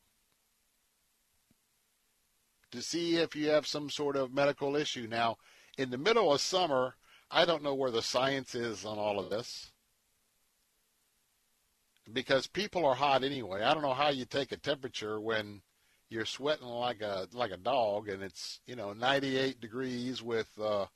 to 2.70 2.82
see 2.82 3.16
if 3.16 3.36
you 3.36 3.48
have 3.48 3.66
some 3.66 3.88
sort 3.88 4.16
of 4.16 4.34
medical 4.34 4.76
issue. 4.76 5.06
Now, 5.08 5.36
in 5.78 5.90
the 5.90 5.98
middle 5.98 6.32
of 6.32 6.40
summer, 6.40 6.94
I 7.30 7.44
don't 7.44 7.62
know 7.62 7.74
where 7.74 7.90
the 7.90 8.02
science 8.02 8.54
is 8.54 8.84
on 8.84 8.98
all 8.98 9.18
of 9.18 9.30
this 9.30 9.72
because 12.12 12.46
people 12.46 12.84
are 12.84 12.94
hot 12.94 13.24
anyway. 13.24 13.62
I 13.62 13.72
don't 13.72 13.82
know 13.82 13.94
how 13.94 14.10
you 14.10 14.24
take 14.24 14.52
a 14.52 14.56
temperature 14.56 15.20
when 15.20 15.62
you're 16.10 16.26
sweating 16.26 16.66
like 16.66 17.00
a 17.00 17.26
like 17.32 17.50
a 17.50 17.56
dog 17.56 18.08
and 18.08 18.22
it's 18.22 18.60
you 18.66 18.76
know 18.76 18.92
98 18.92 19.60
degrees 19.60 20.22
with 20.22 20.48
uh, 20.60 20.86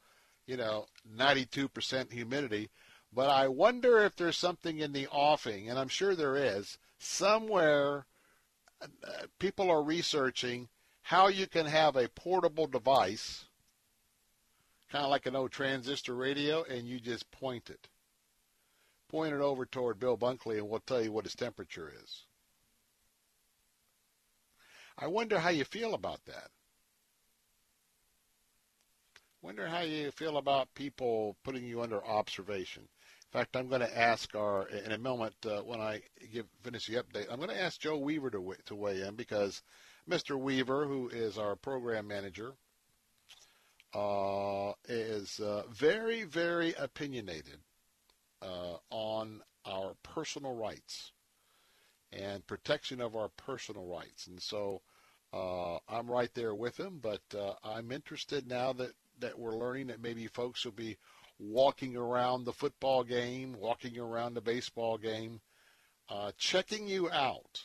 you 0.46 0.56
know 0.56 0.86
92% 1.16 2.12
humidity. 2.12 2.70
But 3.12 3.30
I 3.30 3.48
wonder 3.48 4.04
if 4.04 4.16
there's 4.16 4.36
something 4.36 4.78
in 4.78 4.92
the 4.92 5.06
offing, 5.08 5.70
and 5.70 5.78
I'm 5.78 5.88
sure 5.88 6.14
there 6.14 6.36
is. 6.36 6.76
Somewhere, 6.98 8.06
people 9.38 9.70
are 9.70 9.82
researching 9.82 10.68
how 11.02 11.28
you 11.28 11.46
can 11.46 11.66
have 11.66 11.96
a 11.96 12.08
portable 12.08 12.66
device, 12.66 13.46
kind 14.90 15.04
of 15.04 15.10
like 15.10 15.26
an 15.26 15.36
old 15.36 15.50
transistor 15.50 16.14
radio, 16.14 16.64
and 16.64 16.86
you 16.86 17.00
just 17.00 17.30
point 17.30 17.70
it. 17.70 17.88
Point 19.08 19.32
it 19.32 19.40
over 19.40 19.64
toward 19.64 19.98
Bill 19.98 20.18
Bunkley, 20.18 20.58
and 20.58 20.68
we'll 20.68 20.80
tell 20.80 21.02
you 21.02 21.12
what 21.12 21.24
his 21.24 21.34
temperature 21.34 21.90
is. 22.02 22.24
I 24.98 25.06
wonder 25.06 25.38
how 25.38 25.50
you 25.50 25.64
feel 25.64 25.94
about 25.94 26.24
that. 26.26 26.50
Wonder 29.40 29.68
how 29.68 29.80
you 29.80 30.10
feel 30.10 30.36
about 30.36 30.74
people 30.74 31.36
putting 31.44 31.64
you 31.64 31.80
under 31.80 32.04
observation. 32.04 32.88
In 33.32 33.40
fact, 33.40 33.56
I'm 33.56 33.68
going 33.68 33.82
to 33.82 33.98
ask 33.98 34.34
our 34.34 34.66
in 34.68 34.92
a 34.92 34.98
moment 34.98 35.34
uh, 35.44 35.60
when 35.60 35.80
I 35.80 36.00
give 36.32 36.46
finish 36.62 36.86
the 36.86 36.94
update. 36.94 37.26
I'm 37.30 37.38
going 37.38 37.50
to 37.50 37.60
ask 37.60 37.78
Joe 37.78 37.98
Weaver 37.98 38.30
to 38.30 38.54
to 38.66 38.74
weigh 38.74 39.02
in 39.02 39.16
because 39.16 39.62
Mr. 40.08 40.38
Weaver, 40.38 40.86
who 40.86 41.08
is 41.08 41.36
our 41.36 41.54
program 41.54 42.08
manager, 42.08 42.54
uh, 43.92 44.72
is 44.88 45.40
uh, 45.40 45.64
very 45.70 46.24
very 46.24 46.72
opinionated 46.78 47.58
uh, 48.40 48.76
on 48.90 49.42
our 49.66 49.94
personal 50.02 50.54
rights 50.54 51.12
and 52.12 52.46
protection 52.46 53.00
of 53.00 53.14
our 53.14 53.28
personal 53.28 53.84
rights. 53.84 54.26
And 54.26 54.40
so 54.40 54.80
uh, 55.32 55.76
I'm 55.88 56.10
right 56.10 56.32
there 56.34 56.54
with 56.54 56.78
him, 56.78 57.00
but 57.02 57.20
uh, 57.36 57.52
I'm 57.62 57.92
interested 57.92 58.48
now 58.48 58.72
that, 58.74 58.92
that 59.18 59.38
we're 59.38 59.58
learning 59.58 59.88
that 59.88 60.00
maybe 60.00 60.26
folks 60.26 60.64
will 60.64 60.72
be 60.72 60.96
walking 61.38 61.96
around 61.96 62.44
the 62.44 62.52
football 62.52 63.04
game, 63.04 63.56
walking 63.58 63.98
around 63.98 64.34
the 64.34 64.40
baseball 64.40 64.98
game, 64.98 65.40
uh, 66.08 66.32
checking 66.36 66.88
you 66.88 67.10
out. 67.10 67.62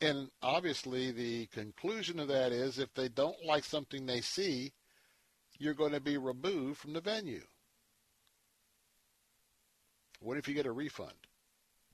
And 0.00 0.28
obviously, 0.42 1.10
the 1.10 1.46
conclusion 1.46 2.20
of 2.20 2.28
that 2.28 2.52
is 2.52 2.78
if 2.78 2.92
they 2.94 3.08
don't 3.08 3.44
like 3.44 3.64
something 3.64 4.06
they 4.06 4.20
see, 4.20 4.72
you're 5.58 5.74
going 5.74 5.92
to 5.92 6.00
be 6.00 6.18
removed 6.18 6.78
from 6.78 6.92
the 6.92 7.00
venue. 7.00 7.44
What 10.20 10.36
if 10.36 10.48
you 10.48 10.54
get 10.54 10.66
a 10.66 10.72
refund 10.72 11.12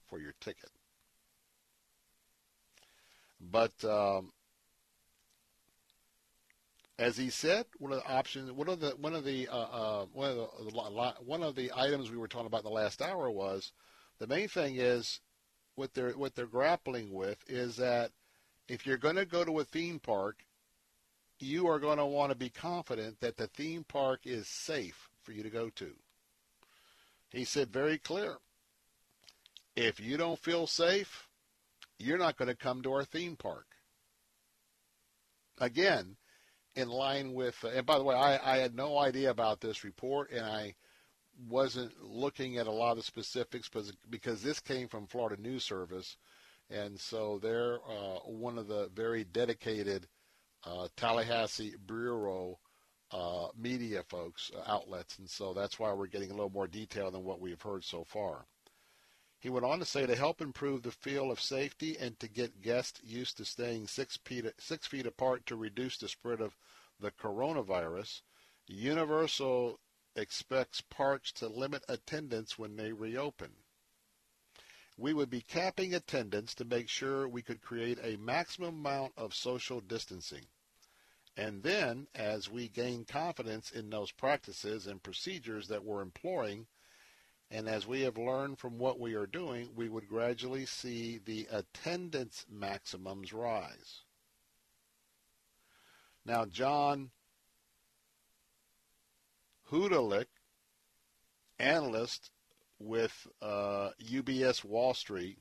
for 0.09 0.18
your 0.18 0.35
ticket? 0.40 0.70
But 3.40 3.85
um, 3.85 4.32
as 7.01 7.16
he 7.16 7.31
said, 7.31 7.64
one 7.78 7.93
of 7.93 8.02
the 8.02 8.12
options, 8.12 8.52
one 8.52 8.68
of 8.68 8.78
the 8.78 8.90
one 8.90 9.14
of 9.14 9.24
the 9.24 9.48
uh, 9.48 9.56
uh, 9.56 10.05
one 10.12 10.28
of 10.28 10.36
the 10.36 11.14
one 11.24 11.43
of 11.43 11.55
the 11.55 11.72
items 11.74 12.10
we 12.10 12.18
were 12.18 12.28
talking 12.28 12.47
about 12.47 12.60
in 12.62 12.68
the 12.68 12.70
last 12.70 13.01
hour 13.01 13.31
was 13.31 13.72
the 14.18 14.27
main 14.27 14.48
thing 14.48 14.77
is 14.77 15.20
what 15.77 15.94
they're 15.94 16.10
what 16.10 16.35
they're 16.35 16.47
grappling 16.47 17.10
with 17.14 17.39
is 17.48 17.77
that 17.77 18.10
if 18.68 18.86
you're 18.86 18.98
going 18.98 19.16
to 19.16 19.24
go 19.24 19.44
to 19.44 19.60
a 19.60 19.64
theme 19.64 19.98
park, 19.98 20.44
you 21.39 21.66
are 21.68 21.78
going 21.78 21.97
to 21.97 22.05
want 22.05 22.32
to 22.32 22.36
be 22.36 22.51
confident 22.51 23.18
that 23.20 23.39
the 23.39 23.47
theme 23.47 23.82
park 23.82 24.20
is 24.24 24.47
safe 24.47 25.09
for 25.22 25.32
you 25.32 25.43
to 25.43 25.51
go 25.51 25.70
to. 25.70 25.93
He 27.31 27.44
said 27.44 27.72
very 27.72 27.97
clear. 27.97 28.36
If 29.74 30.01
you 30.01 30.18
don't 30.18 30.39
feel 30.39 30.66
safe, 30.66 31.28
you're 31.98 32.18
not 32.18 32.36
going 32.36 32.48
to 32.48 32.55
come 32.55 32.82
to 32.82 32.93
our 32.93 33.05
theme 33.05 33.36
park. 33.36 33.66
Again, 35.59 36.16
in 36.74 36.88
line 36.88 37.32
with, 37.32 37.62
and 37.64 37.84
by 37.84 37.98
the 37.98 38.05
way, 38.05 38.14
I, 38.14 38.55
I 38.55 38.59
had 38.59 38.74
no 38.74 38.98
idea 38.98 39.30
about 39.30 39.60
this 39.60 39.84
report, 39.84 40.30
and 40.30 40.44
I 40.44 40.74
wasn't 41.48 41.92
looking 42.02 42.59
at 42.59 42.66
a 42.66 42.72
lot 42.72 42.98
of 42.98 43.05
specifics 43.05 43.68
because, 43.68 43.92
because 44.09 44.42
this 44.42 44.60
came 44.60 44.88
from 44.88 45.06
Florida 45.06 45.40
News 45.40 45.64
Service, 45.64 46.16
and 46.70 46.98
so 46.98 47.38
they're 47.42 47.78
uh, 47.88 48.20
one 48.26 48.59
of 48.59 48.68
the 48.68 48.90
very 48.94 49.24
dedicated 49.24 50.06
uh, 50.64 50.88
Tallahassee 50.97 51.74
Bureau 51.86 52.59
uh, 53.10 53.48
media 53.59 54.05
folks, 54.09 54.51
uh, 54.56 54.70
outlets, 54.70 55.18
and 55.18 55.28
so 55.28 55.52
that's 55.52 55.78
why 55.78 55.92
we're 55.92 56.06
getting 56.06 56.30
a 56.30 56.34
little 56.34 56.51
more 56.51 56.68
detail 56.68 57.10
than 57.10 57.24
what 57.24 57.40
we've 57.40 57.60
heard 57.60 57.82
so 57.82 58.05
far. 58.05 58.47
He 59.41 59.49
went 59.49 59.65
on 59.65 59.79
to 59.79 59.85
say 59.85 60.07
to 60.07 60.15
help 60.15 60.41
improve 60.41 60.83
the 60.83 60.93
feel 60.93 61.31
of 61.31 61.41
safety 61.41 61.97
and 61.97 62.21
to 62.21 62.29
get 62.29 62.61
guests 62.61 63.01
used 63.03 63.39
to 63.39 63.45
staying 63.45 63.89
six 63.89 64.19
feet, 64.19 64.45
six 64.59 64.87
feet 64.87 65.07
apart 65.07 65.47
to 65.47 65.57
reduce 65.57 65.97
the 65.97 66.09
spread 66.09 66.41
of 66.41 66.57
the 67.01 67.11
coronavirus, 67.11 68.21
Universal 68.67 69.81
expects 70.15 70.81
parks 70.81 71.33
to 71.33 71.49
limit 71.49 71.85
attendance 71.89 72.57
when 72.57 72.77
they 72.77 72.93
reopen. 72.93 73.51
We 74.97 75.12
would 75.12 75.31
be 75.31 75.41
capping 75.41 75.95
attendance 75.95 76.55
to 76.55 76.65
make 76.65 76.89
sure 76.89 77.27
we 77.27 77.43
could 77.43 77.62
create 77.62 77.99
a 78.03 78.17
maximum 78.17 78.75
amount 78.75 79.15
of 79.17 79.35
social 79.35 79.81
distancing. 79.81 80.47
And 81.37 81.62
then, 81.62 82.07
as 82.15 82.51
we 82.51 82.69
gain 82.69 83.07
confidence 83.07 83.71
in 83.73 83.91
those 83.91 84.12
practices 84.12 84.87
and 84.87 85.03
procedures 85.03 85.67
that 85.69 85.83
we're 85.83 86.03
employing, 86.03 86.69
and 87.51 87.68
as 87.68 87.86
we 87.86 88.02
have 88.02 88.16
learned 88.16 88.59
from 88.59 88.78
what 88.78 89.01
we 89.01 89.14
are 89.14 89.27
doing, 89.27 89.70
we 89.74 89.89
would 89.89 90.09
gradually 90.09 90.66
see 90.66 91.18
the 91.24 91.48
attendance 91.51 92.47
maximums 92.48 93.32
rise. 93.32 94.02
Now, 96.24 96.44
John 96.44 97.10
Hodulik, 99.70 100.27
analyst 101.59 102.31
with 102.78 103.27
uh, 103.43 103.90
UBS 104.01 104.64
Wall 104.64 104.94
Street, 104.94 105.39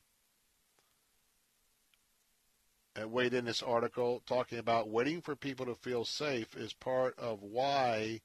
weighed 3.06 3.34
in 3.34 3.44
this 3.44 3.62
article 3.62 4.22
talking 4.26 4.58
about 4.58 4.88
waiting 4.88 5.20
for 5.20 5.36
people 5.36 5.66
to 5.66 5.74
feel 5.74 6.04
safe 6.04 6.56
is 6.56 6.72
part 6.72 7.18
of 7.18 7.42
why 7.42 8.20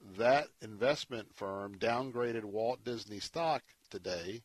that 0.00 0.48
investment 0.60 1.34
firm 1.34 1.78
downgraded 1.78 2.44
Walt 2.44 2.84
Disney 2.84 3.20
stock 3.20 3.62
today 3.90 4.42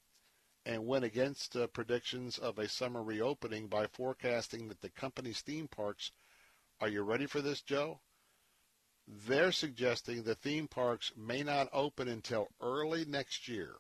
and 0.66 0.86
went 0.86 1.06
against 1.06 1.56
uh, 1.56 1.68
predictions 1.68 2.38
of 2.38 2.58
a 2.58 2.68
summer 2.68 3.04
reopening 3.04 3.68
by 3.68 3.88
forecasting 3.88 4.68
that 4.68 4.82
the 4.82 4.90
company's 4.90 5.42
theme 5.42 5.68
parks 5.68 6.12
are 6.82 6.90
you 6.90 7.04
ready 7.04 7.26
for 7.26 7.42
this, 7.42 7.62
Joe? 7.62 8.02
They're 9.08 9.54
suggesting 9.54 10.24
the 10.24 10.36
theme 10.36 10.68
parks 10.68 11.14
may 11.16 11.42
not 11.42 11.70
open 11.72 12.10
until 12.10 12.50
early 12.60 13.06
next 13.06 13.48
year. 13.48 13.76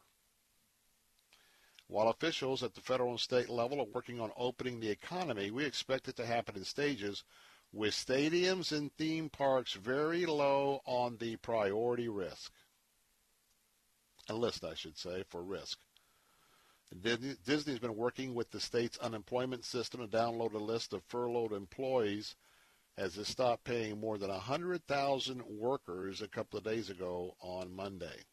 While 1.87 2.09
officials 2.09 2.63
at 2.63 2.73
the 2.73 2.81
federal 2.81 3.11
and 3.11 3.19
state 3.19 3.49
level 3.49 3.81
are 3.81 3.93
working 3.93 4.21
on 4.21 4.31
opening 4.37 4.79
the 4.79 4.89
economy, 4.89 5.51
we 5.51 5.65
expect 5.65 6.07
it 6.07 6.15
to 6.15 6.25
happen 6.25 6.55
in 6.55 6.63
stages 6.63 7.23
with 7.75 7.93
stadiums 7.93 8.71
and 8.71 8.89
theme 8.93 9.29
parks 9.29 9.73
very 9.73 10.25
low 10.25 10.79
on 10.85 11.17
the 11.17 11.35
priority 11.35 12.07
risk. 12.07 12.53
A 14.29 14.33
list, 14.33 14.63
I 14.63 14.73
should 14.73 14.97
say, 14.97 15.23
for 15.29 15.43
risk. 15.43 15.77
Disney's 17.01 17.79
been 17.79 17.97
working 17.97 18.33
with 18.33 18.49
the 18.51 18.61
state's 18.61 18.97
unemployment 18.99 19.65
system 19.65 19.99
to 19.99 20.07
download 20.07 20.53
a 20.53 20.57
list 20.57 20.93
of 20.93 21.03
furloughed 21.09 21.51
employees 21.51 22.35
as 22.97 23.17
it 23.17 23.25
stopped 23.25 23.65
paying 23.65 23.99
more 23.99 24.17
than 24.17 24.29
100,000 24.29 25.41
workers 25.45 26.21
a 26.21 26.29
couple 26.29 26.57
of 26.57 26.63
days 26.63 26.89
ago 26.89 27.35
on 27.41 27.75
Monday. 27.75 28.23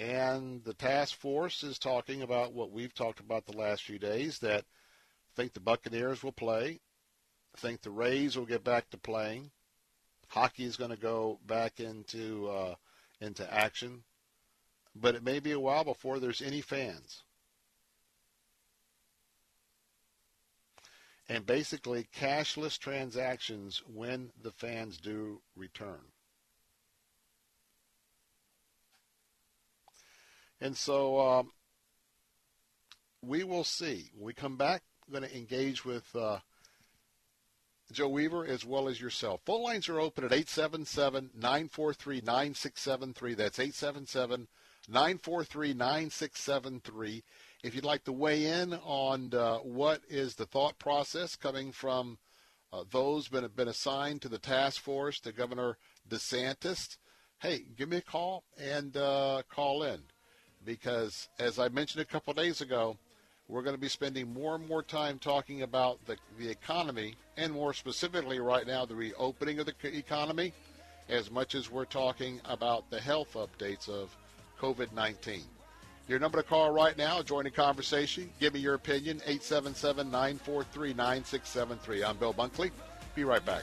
And 0.00 0.64
the 0.64 0.74
task 0.74 1.16
force 1.16 1.62
is 1.62 1.78
talking 1.78 2.22
about 2.22 2.52
what 2.52 2.72
we've 2.72 2.92
talked 2.92 3.20
about 3.20 3.46
the 3.46 3.56
last 3.56 3.84
few 3.84 4.00
days 4.00 4.40
that 4.40 4.64
think 5.36 5.52
the 5.52 5.60
Buccaneers 5.60 6.22
will 6.22 6.32
play. 6.32 6.80
I 7.54 7.58
think 7.58 7.82
the 7.82 7.90
Rays 7.90 8.36
will 8.36 8.46
get 8.46 8.64
back 8.64 8.90
to 8.90 8.98
playing. 8.98 9.50
Hockey 10.28 10.64
is 10.64 10.76
going 10.76 10.90
to 10.90 10.96
go 10.96 11.38
back 11.46 11.78
into 11.78 12.48
uh, 12.48 12.74
into 13.20 13.52
action, 13.52 14.02
but 14.94 15.14
it 15.14 15.22
may 15.22 15.38
be 15.38 15.52
a 15.52 15.60
while 15.60 15.84
before 15.84 16.18
there's 16.18 16.42
any 16.42 16.60
fans. 16.60 17.22
And 21.28 21.44
basically, 21.44 22.08
cashless 22.16 22.78
transactions 22.78 23.82
when 23.86 24.30
the 24.40 24.52
fans 24.52 24.96
do 24.98 25.40
return. 25.56 26.12
And 30.60 30.76
so 30.76 31.20
um, 31.20 31.50
we 33.22 33.44
will 33.44 33.64
see. 33.64 34.10
When 34.14 34.26
we 34.26 34.32
come 34.34 34.56
back, 34.56 34.82
going 35.10 35.22
to 35.22 35.36
engage 35.36 35.84
with 35.84 36.14
uh, 36.16 36.38
Joe 37.92 38.08
Weaver 38.08 38.44
as 38.44 38.64
well 38.64 38.88
as 38.88 39.00
yourself. 39.00 39.40
Phone 39.44 39.62
lines 39.62 39.88
are 39.88 40.00
open 40.00 40.24
at 40.24 40.32
877 40.32 41.30
943 41.34 42.16
9673. 42.24 43.34
That's 43.34 43.58
877 43.58 44.48
943 44.88 45.74
9673. 45.74 47.22
If 47.62 47.74
you'd 47.74 47.84
like 47.84 48.04
to 48.04 48.12
weigh 48.12 48.46
in 48.46 48.74
on 48.74 49.32
uh, 49.32 49.58
what 49.58 50.02
is 50.08 50.34
the 50.34 50.46
thought 50.46 50.78
process 50.78 51.36
coming 51.36 51.72
from 51.72 52.18
uh, 52.72 52.84
those 52.90 53.28
that 53.28 53.42
have 53.42 53.56
been 53.56 53.68
assigned 53.68 54.22
to 54.22 54.28
the 54.28 54.38
task 54.38 54.80
force 54.82 55.20
to 55.20 55.32
Governor 55.32 55.78
DeSantis, 56.08 56.96
hey, 57.40 57.64
give 57.76 57.88
me 57.88 57.98
a 57.98 58.02
call 58.02 58.44
and 58.58 58.96
uh, 58.96 59.42
call 59.48 59.82
in. 59.84 60.02
Because 60.64 61.28
as 61.38 61.60
I 61.60 61.68
mentioned 61.68 62.02
a 62.02 62.06
couple 62.06 62.34
days 62.34 62.60
ago, 62.60 62.96
we're 63.48 63.62
going 63.62 63.76
to 63.76 63.80
be 63.80 63.88
spending 63.88 64.32
more 64.32 64.56
and 64.56 64.68
more 64.68 64.82
time 64.82 65.18
talking 65.18 65.62
about 65.62 66.04
the, 66.06 66.16
the 66.38 66.48
economy, 66.48 67.14
and 67.36 67.52
more 67.52 67.72
specifically 67.72 68.40
right 68.40 68.66
now, 68.66 68.84
the 68.84 68.94
reopening 68.94 69.58
of 69.60 69.66
the 69.66 69.74
economy, 69.96 70.52
as 71.08 71.30
much 71.30 71.54
as 71.54 71.70
we're 71.70 71.84
talking 71.84 72.40
about 72.44 72.90
the 72.90 73.00
health 73.00 73.34
updates 73.34 73.88
of 73.88 74.14
COVID 74.60 74.92
19. 74.92 75.42
Your 76.08 76.18
number 76.18 76.40
to 76.40 76.48
call 76.48 76.70
right 76.70 76.96
now, 76.96 77.22
join 77.22 77.44
the 77.44 77.50
conversation, 77.50 78.30
give 78.40 78.54
me 78.54 78.60
your 78.60 78.74
opinion, 78.74 79.16
877 79.26 80.10
943 80.10 80.94
9673. 80.94 82.04
I'm 82.04 82.16
Bill 82.16 82.34
Bunkley. 82.34 82.70
Be 83.14 83.24
right 83.24 83.44
back. 83.44 83.62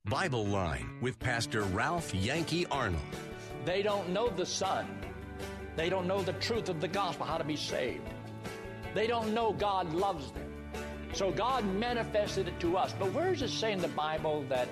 Bible 0.05 0.47
Line 0.47 0.97
with 0.99 1.19
Pastor 1.19 1.61
Ralph 1.61 2.13
Yankee 2.13 2.65
Arnold. 2.71 3.01
They 3.65 3.83
don't 3.83 4.09
know 4.09 4.29
the 4.29 4.45
Son. 4.45 4.87
They 5.75 5.89
don't 5.89 6.07
know 6.07 6.23
the 6.23 6.33
truth 6.33 6.69
of 6.69 6.81
the 6.81 6.87
gospel, 6.87 7.25
how 7.25 7.37
to 7.37 7.43
be 7.43 7.55
saved. 7.55 8.09
They 8.95 9.05
don't 9.05 9.33
know 9.33 9.53
God 9.53 9.93
loves 9.93 10.31
them. 10.31 10.51
So 11.13 11.31
God 11.31 11.65
manifested 11.75 12.47
it 12.47 12.59
to 12.61 12.77
us. 12.77 12.93
But 12.97 13.13
where 13.13 13.31
does 13.31 13.43
it 13.43 13.51
say 13.51 13.73
in 13.73 13.79
the 13.79 13.89
Bible 13.89 14.43
that 14.49 14.67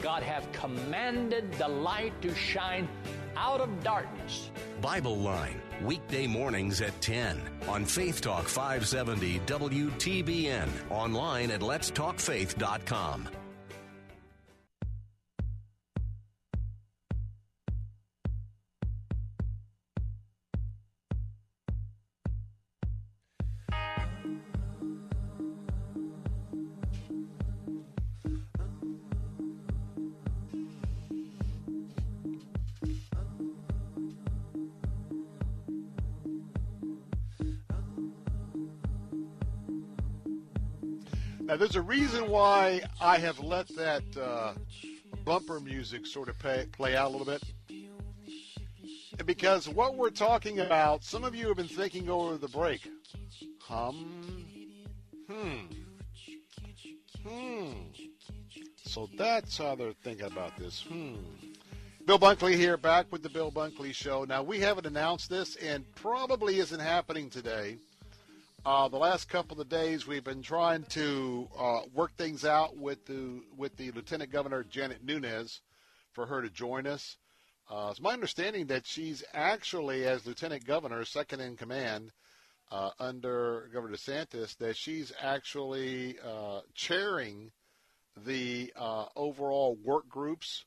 God 0.00 0.22
have 0.22 0.50
commanded 0.52 1.52
the 1.54 1.68
light 1.68 2.22
to 2.22 2.34
shine 2.34 2.88
out 3.36 3.60
of 3.60 3.82
darkness? 3.82 4.50
Bible 4.80 5.18
Line, 5.18 5.60
weekday 5.82 6.28
mornings 6.28 6.80
at 6.80 6.98
10 7.00 7.40
on 7.68 7.84
Faith 7.84 8.20
Talk 8.20 8.44
570 8.46 9.40
WTBN, 9.40 10.68
online 10.90 11.50
at 11.50 11.60
letstalkfaith.com. 11.60 13.28
there's 41.60 41.76
a 41.76 41.82
reason 41.82 42.30
why 42.30 42.80
I 43.02 43.18
have 43.18 43.38
let 43.38 43.68
that 43.76 44.02
uh, 44.16 44.54
bumper 45.26 45.60
music 45.60 46.06
sort 46.06 46.30
of 46.30 46.38
pay, 46.38 46.64
play 46.72 46.96
out 46.96 47.08
a 47.08 47.10
little 47.10 47.26
bit. 47.26 47.42
Because 49.26 49.68
what 49.68 49.94
we're 49.94 50.08
talking 50.08 50.60
about, 50.60 51.04
some 51.04 51.22
of 51.22 51.34
you 51.34 51.48
have 51.48 51.58
been 51.58 51.68
thinking 51.68 52.08
over 52.08 52.38
the 52.38 52.48
break. 52.48 52.88
Hum. 53.60 54.46
Hmm. 55.30 55.58
Hmm. 57.28 57.72
So 58.86 59.10
that's 59.18 59.58
how 59.58 59.74
they're 59.74 59.92
thinking 59.92 60.26
about 60.26 60.56
this. 60.56 60.80
Hmm. 60.88 61.16
Bill 62.06 62.18
Bunkley 62.18 62.54
here, 62.54 62.78
back 62.78 63.12
with 63.12 63.22
the 63.22 63.28
Bill 63.28 63.52
Bunkley 63.52 63.94
Show. 63.94 64.24
Now, 64.24 64.42
we 64.42 64.60
haven't 64.60 64.86
announced 64.86 65.28
this 65.28 65.56
and 65.56 65.84
probably 65.94 66.56
isn't 66.58 66.80
happening 66.80 67.28
today. 67.28 67.76
Uh, 68.62 68.88
the 68.88 68.98
last 68.98 69.26
couple 69.30 69.58
of 69.58 69.70
days, 69.70 70.06
we've 70.06 70.24
been 70.24 70.42
trying 70.42 70.82
to 70.82 71.48
uh, 71.58 71.80
work 71.94 72.14
things 72.16 72.44
out 72.44 72.76
with 72.76 73.06
the 73.06 73.40
with 73.56 73.74
the 73.78 73.90
Lieutenant 73.92 74.30
Governor 74.30 74.64
Janet 74.64 75.02
Nunez 75.02 75.62
for 76.12 76.26
her 76.26 76.42
to 76.42 76.50
join 76.50 76.86
us. 76.86 77.16
Uh, 77.70 77.88
it's 77.90 78.02
my 78.02 78.12
understanding 78.12 78.66
that 78.66 78.86
she's 78.86 79.24
actually, 79.32 80.04
as 80.04 80.26
Lieutenant 80.26 80.66
Governor, 80.66 81.06
second 81.06 81.40
in 81.40 81.56
command 81.56 82.12
uh, 82.70 82.90
under 82.98 83.70
Governor 83.72 83.96
DeSantis, 83.96 84.58
that 84.58 84.76
she's 84.76 85.10
actually 85.18 86.18
uh, 86.22 86.60
chairing 86.74 87.52
the 88.26 88.74
uh, 88.76 89.06
overall 89.16 89.78
work 89.82 90.06
groups 90.06 90.64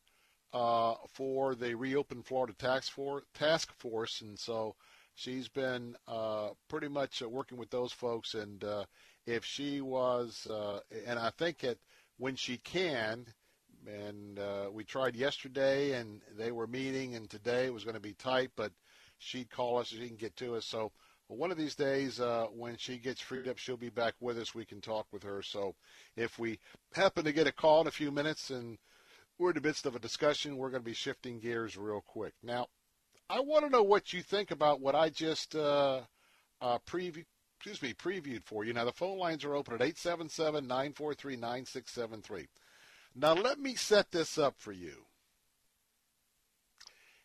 for 0.51 1.53
the 1.53 1.75
reopened 1.75 2.25
Florida 2.25 2.53
task 2.53 2.91
force, 2.91 3.23
task 3.35 3.71
force, 3.77 4.21
and 4.21 4.39
so 4.39 4.75
she's 5.15 5.47
been 5.47 5.95
uh, 6.07 6.49
pretty 6.67 6.87
much 6.87 7.21
uh, 7.21 7.29
working 7.29 7.57
with 7.57 7.69
those 7.69 7.91
folks. 7.91 8.33
And 8.33 8.63
uh, 8.63 8.85
if 9.25 9.45
she 9.45 9.81
was, 9.81 10.47
uh, 10.49 10.79
and 11.05 11.19
I 11.19 11.31
think 11.31 11.59
that 11.59 11.77
when 12.17 12.35
she 12.35 12.57
can, 12.57 13.25
and 13.85 14.39
we 14.71 14.85
tried 14.85 15.15
yesterday, 15.15 15.91
and 15.99 16.21
they 16.37 16.51
were 16.51 16.67
meeting, 16.67 17.15
and 17.15 17.29
today 17.29 17.65
it 17.65 17.73
was 17.73 17.83
going 17.83 17.95
to 17.95 17.99
be 17.99 18.13
tight, 18.13 18.51
but 18.55 18.71
she'd 19.17 19.49
call 19.49 19.79
us, 19.79 19.87
she 19.87 20.07
can 20.07 20.15
get 20.15 20.35
to 20.37 20.55
us. 20.55 20.65
So 20.65 20.91
one 21.27 21.51
of 21.51 21.57
these 21.57 21.75
days, 21.75 22.19
uh, 22.19 22.47
when 22.53 22.77
she 22.77 22.97
gets 22.97 23.21
freed 23.21 23.47
up, 23.47 23.57
she'll 23.57 23.77
be 23.77 23.89
back 23.89 24.13
with 24.19 24.37
us. 24.37 24.53
We 24.53 24.65
can 24.65 24.81
talk 24.81 25.07
with 25.11 25.23
her. 25.23 25.41
So 25.41 25.75
if 26.15 26.37
we 26.37 26.59
happen 26.93 27.23
to 27.25 27.31
get 27.31 27.47
a 27.47 27.51
call 27.51 27.81
in 27.81 27.87
a 27.87 27.91
few 27.91 28.11
minutes 28.11 28.49
and 28.49 28.77
we're 29.37 29.49
in 29.49 29.55
the 29.55 29.67
midst 29.67 29.85
of 29.85 29.95
a 29.95 29.99
discussion, 29.99 30.57
we're 30.57 30.69
going 30.69 30.83
to 30.83 30.89
be 30.89 30.93
shifting 30.93 31.39
gears 31.39 31.77
real 31.77 32.03
quick. 32.05 32.33
Now, 32.43 32.67
I 33.29 33.39
want 33.39 33.65
to 33.65 33.69
know 33.69 33.83
what 33.83 34.13
you 34.13 34.21
think 34.21 34.51
about 34.51 34.81
what 34.81 34.95
I 34.95 35.09
just 35.09 35.55
uh, 35.55 36.01
uh, 36.61 36.77
excuse 37.65 37.81
me, 37.81 37.93
previewed 37.93 38.43
for 38.43 38.65
you. 38.65 38.73
Now, 38.73 38.83
the 38.83 38.91
phone 38.91 39.17
lines 39.17 39.45
are 39.45 39.55
open 39.55 39.73
at 39.73 39.81
877 39.81 40.67
943 40.67 41.37
9673. 41.37 42.47
Now, 43.15 43.33
let 43.33 43.57
me 43.57 43.75
set 43.75 44.11
this 44.11 44.37
up 44.37 44.55
for 44.57 44.73
you. 44.73 45.05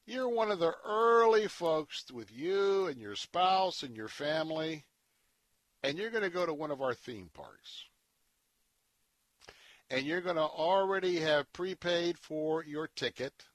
You're 0.07 0.29
one 0.29 0.53
of 0.53 0.61
the 0.61 0.75
early 0.87 1.49
folks 1.49 2.05
with 2.13 2.31
you 2.33 2.87
and 2.87 3.01
your 3.01 3.17
spouse 3.17 3.83
and 3.83 3.97
your 3.97 4.09
family, 4.09 4.85
and 5.83 5.99
you're 5.99 6.11
going 6.11 6.23
to 6.23 6.31
go 6.31 6.47
to 6.47 6.55
one 6.55 6.71
of 6.71 6.81
our 6.81 6.95
theme 6.95 7.31
parks. 7.35 7.85
And 9.91 10.07
you're 10.07 10.21
going 10.21 10.37
to 10.37 10.43
already 10.43 11.19
have 11.19 11.53
prepaid 11.53 12.17
for 12.17 12.65
your 12.65 12.87
ticket 12.87 13.48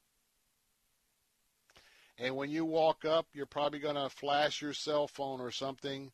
and 2.17 2.35
when 2.35 2.49
you 2.49 2.65
walk 2.65 3.05
up, 3.05 3.27
you're 3.33 3.45
probably 3.45 3.79
going 3.79 3.95
to 3.95 4.09
flash 4.09 4.61
your 4.61 4.73
cell 4.73 5.07
phone 5.07 5.41
or 5.41 5.51
something, 5.51 6.11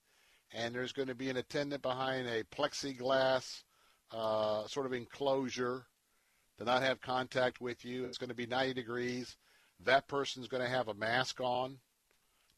and 0.53 0.73
there's 0.73 0.93
going 0.93 1.09
to 1.09 1.15
be 1.15 1.29
an 1.29 1.37
attendant 1.37 1.81
behind 1.81 2.27
a 2.27 2.43
plexiglass 2.45 3.63
uh, 4.11 4.65
sort 4.67 4.85
of 4.85 4.93
enclosure 4.93 5.85
to 6.57 6.63
not 6.63 6.81
have 6.81 7.01
contact 7.01 7.61
with 7.61 7.83
you. 7.85 8.05
It's 8.05 8.17
going 8.17 8.29
to 8.29 8.35
be 8.35 8.45
90 8.45 8.73
degrees. 8.73 9.35
That 9.85 10.07
person's 10.07 10.47
going 10.47 10.63
to 10.63 10.69
have 10.69 10.87
a 10.87 10.93
mask 10.93 11.39
on. 11.41 11.77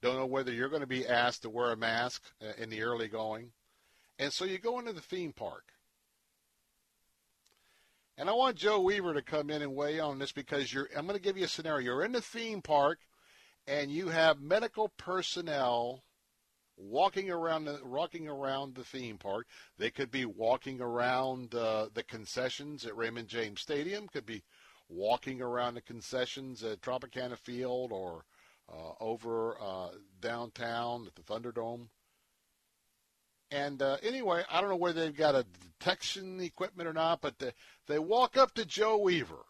Don't 0.02 0.18
know 0.18 0.26
whether 0.26 0.52
you're 0.52 0.70
going 0.70 0.82
to 0.82 0.88
be 0.88 1.08
asked 1.08 1.44
to 1.44 1.50
wear 1.50 1.72
a 1.72 1.78
mask 1.78 2.24
uh, 2.42 2.54
in 2.58 2.70
the 2.70 2.82
early 2.82 3.08
going. 3.08 3.52
And 4.18 4.32
so 4.32 4.46
you 4.46 4.58
go 4.58 4.80
into 4.80 4.94
the 4.94 5.02
theme 5.02 5.34
park. 5.34 5.66
And 8.18 8.30
I 8.30 8.34
want 8.34 8.56
Joe 8.56 8.82
Weaver 8.82 9.16
to 9.16 9.22
come 9.22 9.50
in 9.50 9.62
and 9.62 9.76
weigh 9.76 10.00
on 10.00 10.20
this 10.20 10.32
because 10.32 10.72
you're 10.72 10.90
I'm 10.96 11.06
going 11.06 11.18
to 11.18 11.24
give 11.24 11.38
you 11.38 11.46
a 11.46 11.48
scenario. 11.48 11.86
You're 11.86 12.04
in 12.04 12.12
the 12.12 12.22
theme 12.22 12.62
park 12.62 13.00
and 13.68 13.92
you 13.92 14.10
have 14.10 14.42
medical 14.42 14.90
personnel 14.98 16.04
walking 16.78 17.30
around 17.30 17.66
the 17.66 17.80
walking 17.84 18.28
around 18.28 18.76
the 18.76 18.84
theme 18.84 19.18
park. 19.18 19.48
They 19.78 19.92
could 19.92 20.12
be 20.12 20.26
walking 20.26 20.82
around 20.82 21.54
uh, 21.54 21.88
the 21.94 22.04
concessions 22.04 22.86
at 22.86 22.96
Raymond 22.96 23.28
James 23.28 23.62
Stadium. 23.62 24.08
Could 24.08 24.26
be 24.26 24.44
walking 24.90 25.42
around 25.42 25.76
the 25.76 25.82
concessions 25.82 26.64
at 26.64 26.82
Tropicana 26.82 27.38
Field 27.38 27.92
or 27.92 28.26
uh, 28.72 28.94
over 29.00 29.58
uh, 29.62 29.90
downtown 30.20 31.08
at 31.08 31.16
the 31.16 31.22
Thunderdome. 31.22 31.88
And 33.52 33.82
uh, 33.82 33.98
anyway, 34.02 34.44
I 34.50 34.62
don't 34.62 34.70
know 34.70 34.78
whether 34.78 35.02
they've 35.02 35.16
got 35.16 35.36
a 35.36 35.46
detection 35.80 36.40
equipment 36.40 36.88
or 36.88 36.94
not, 36.94 37.20
but 37.20 37.38
they, 37.38 37.52
they 37.88 38.00
walk 38.00 38.38
up 38.38 38.54
to 38.54 38.66
Joe 38.66 38.98
Weaver, 38.98 39.44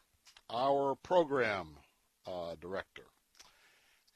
our 0.50 0.96
program 0.96 1.78
uh, 2.26 2.56
director. 2.60 3.11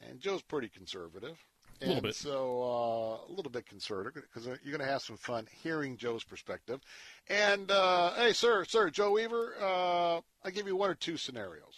And 0.09 0.19
Joe's 0.19 0.41
pretty 0.41 0.69
conservative. 0.69 1.43
A 1.81 1.87
little 1.87 2.01
bit. 2.01 2.15
So 2.15 2.63
uh, 2.63 3.31
a 3.31 3.33
little 3.33 3.51
bit 3.51 3.65
conservative 3.65 4.13
because 4.13 4.45
you're 4.45 4.77
going 4.77 4.79
to 4.79 4.91
have 4.91 5.01
some 5.01 5.17
fun 5.17 5.47
hearing 5.61 5.97
Joe's 5.97 6.23
perspective. 6.23 6.79
And 7.27 7.69
uh, 7.69 8.13
hey, 8.13 8.33
sir, 8.33 8.63
sir, 8.65 8.89
Joe 8.89 9.11
Weaver, 9.11 9.55
uh, 9.59 10.21
I'll 10.43 10.51
give 10.53 10.67
you 10.67 10.75
one 10.75 10.89
or 10.89 10.95
two 10.95 11.17
scenarios. 11.17 11.75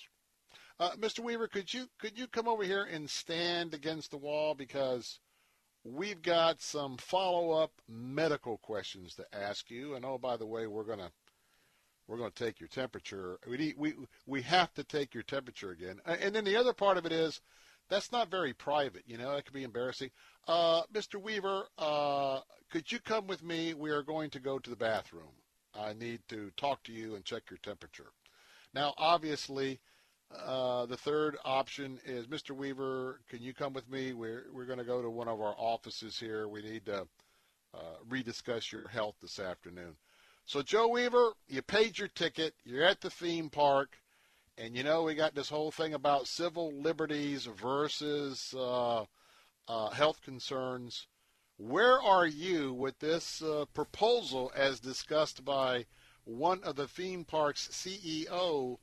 Uh, 0.80 0.92
Mr. 0.92 1.22
Weaver, 1.22 1.48
could 1.48 1.74
you 1.74 1.88
could 1.98 2.20
you 2.20 2.28
come 2.28 2.48
over 2.48 2.64
here 2.64 2.84
and 2.84 3.10
stand 3.10 3.74
against 3.74 4.12
the 4.12 4.18
wall 4.18 4.54
because 4.54 5.20
we've 5.84 6.22
got 6.22 6.62
some 6.62 6.98
follow 6.98 7.52
up 7.52 7.72
medical 7.90 8.58
questions 8.58 9.16
to 9.16 9.26
ask 9.34 9.72
you. 9.72 9.96
And 9.96 10.06
oh, 10.06 10.20
by 10.20 10.38
the 10.38 10.46
way, 10.46 10.68
we're 10.68 10.84
gonna 10.84 11.12
we're 12.08 12.18
going 12.18 12.32
to 12.32 12.44
take 12.46 12.60
your 12.60 12.70
temperature. 12.70 13.38
We 13.48 13.58
need, 13.58 13.76
we 13.78 13.94
we 14.26 14.42
have 14.44 14.74
to 14.76 14.84
take 14.84 15.14
your 15.14 15.24
temperature 15.24 15.72
again. 15.72 16.00
And 16.06 16.34
then 16.34 16.46
the 16.46 16.56
other 16.56 16.74
part 16.74 16.98
of 16.98 17.06
it 17.06 17.12
is 17.12 17.42
that's 17.90 18.12
not 18.12 18.30
very 18.30 18.54
private. 18.54 19.04
You 19.06 19.18
know, 19.18 19.36
that 19.36 19.46
could 19.46 19.54
be 19.54 19.64
embarrassing. 19.64 20.10
Uh, 20.48 20.84
Mr. 20.94 21.22
Weaver, 21.22 21.68
uh, 21.78 22.40
could 22.72 22.92
you 22.92 23.00
come 23.00 23.28
with 23.28 23.44
me? 23.44 23.74
We 23.74 23.92
are 23.92 24.04
going 24.04 24.30
to 24.32 24.40
go 24.40 24.60
to 24.60 24.70
the 24.70 24.76
bathroom. 24.76 25.34
I 25.74 25.94
need 25.94 26.22
to 26.30 26.52
talk 26.58 26.84
to 26.84 26.92
you 26.92 27.16
and 27.16 27.24
check 27.24 27.44
your 27.50 27.60
temperature. 27.60 28.12
Now, 28.74 28.94
obviously, 28.98 29.80
uh, 30.36 30.86
the 30.86 30.98
third 30.98 31.38
option 31.46 32.00
is, 32.06 32.28
Mr. 32.28 32.52
Weaver, 32.52 33.22
can 33.30 33.42
you 33.42 33.54
come 33.54 33.74
with 33.74 33.90
me? 33.90 34.14
We're 34.14 34.46
we're 34.54 34.66
going 34.66 34.80
to 34.80 34.86
go 34.86 35.02
to 35.02 35.10
one 35.10 35.28
of 35.28 35.40
our 35.40 35.56
offices 35.58 36.20
here. 36.20 36.48
We 36.48 36.62
need 36.62 36.86
to 36.86 37.08
uh, 37.74 37.98
rediscuss 38.10 38.72
your 38.72 38.88
health 38.88 39.16
this 39.22 39.40
afternoon. 39.40 39.96
So, 40.46 40.62
Joe 40.62 40.88
Weaver, 40.88 41.34
you 41.48 41.62
paid 41.62 41.98
your 41.98 42.08
ticket. 42.10 42.54
You're 42.64 42.86
at 42.86 43.02
the 43.02 43.10
theme 43.10 43.50
park. 43.50 43.98
And 44.58 44.76
you 44.76 44.84
know, 44.84 45.04
we 45.04 45.14
got 45.14 45.36
this 45.36 45.50
whole 45.50 45.72
thing 45.72 45.94
about 45.94 46.28
civil 46.28 46.74
liberties 46.74 47.46
versus 47.46 48.56
uh, 48.58 49.06
uh, 49.68 49.90
health 49.90 50.22
concerns. 50.24 51.08
Where 51.58 52.02
are 52.02 52.26
you 52.26 52.74
with 52.74 52.98
this 53.00 53.42
uh, 53.42 53.66
proposal 53.74 54.52
as 54.56 54.80
discussed 54.80 55.46
by 55.46 55.86
one 56.24 56.64
of 56.64 56.76
the 56.76 56.88
theme 56.88 57.24
park's 57.24 57.68
CEO 57.68 58.78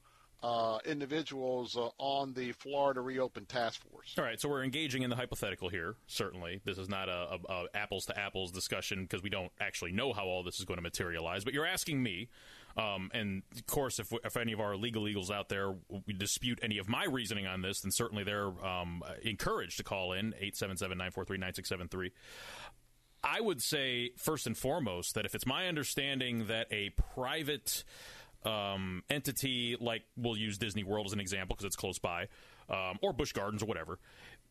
uh, 0.44 0.78
individuals 0.84 1.74
uh, 1.74 1.88
on 1.96 2.34
the 2.34 2.52
Florida 2.52 3.00
Reopen 3.00 3.46
Task 3.46 3.80
Force. 3.90 4.14
All 4.18 4.24
right, 4.24 4.38
so 4.38 4.46
we're 4.46 4.62
engaging 4.62 5.02
in 5.02 5.08
the 5.08 5.16
hypothetical 5.16 5.70
here. 5.70 5.94
Certainly, 6.06 6.60
this 6.66 6.76
is 6.76 6.86
not 6.86 7.08
a, 7.08 7.38
a, 7.48 7.52
a 7.52 7.64
apples 7.74 8.04
to 8.06 8.18
apples 8.18 8.52
discussion 8.52 9.04
because 9.04 9.22
we 9.22 9.30
don't 9.30 9.50
actually 9.58 9.92
know 9.92 10.12
how 10.12 10.24
all 10.24 10.42
this 10.42 10.58
is 10.58 10.66
going 10.66 10.76
to 10.76 10.82
materialize. 10.82 11.44
But 11.44 11.54
you're 11.54 11.64
asking 11.64 12.02
me, 12.02 12.28
um, 12.76 13.10
and 13.14 13.42
of 13.54 13.66
course, 13.66 13.98
if, 13.98 14.12
if 14.24 14.36
any 14.36 14.52
of 14.52 14.60
our 14.60 14.76
legal 14.76 15.06
eagles 15.08 15.30
out 15.30 15.48
there 15.48 15.74
dispute 16.18 16.58
any 16.62 16.78
of 16.78 16.88
my 16.88 17.04
reasoning 17.04 17.46
on 17.46 17.62
this, 17.62 17.80
then 17.80 17.90
certainly 17.90 18.24
they're 18.24 18.52
um, 18.64 19.02
encouraged 19.22 19.76
to 19.78 19.84
call 19.84 20.12
in 20.12 20.28
877 20.34 20.98
943 20.98 21.38
9673. 21.38 22.12
I 23.22 23.40
would 23.40 23.62
say, 23.62 24.10
first 24.18 24.46
and 24.46 24.56
foremost, 24.56 25.14
that 25.14 25.24
if 25.24 25.34
it's 25.34 25.46
my 25.46 25.66
understanding 25.68 26.46
that 26.48 26.66
a 26.70 26.90
private 27.14 27.84
um, 28.44 29.02
entity 29.08 29.76
like 29.80 30.02
we'll 30.16 30.36
use 30.36 30.58
Disney 30.58 30.84
World 30.84 31.06
as 31.06 31.12
an 31.12 31.20
example 31.20 31.56
because 31.56 31.66
it's 31.66 31.76
close 31.76 31.98
by, 31.98 32.28
um, 32.68 32.98
or 33.02 33.12
Busch 33.12 33.32
Gardens 33.32 33.62
or 33.62 33.66
whatever. 33.66 33.98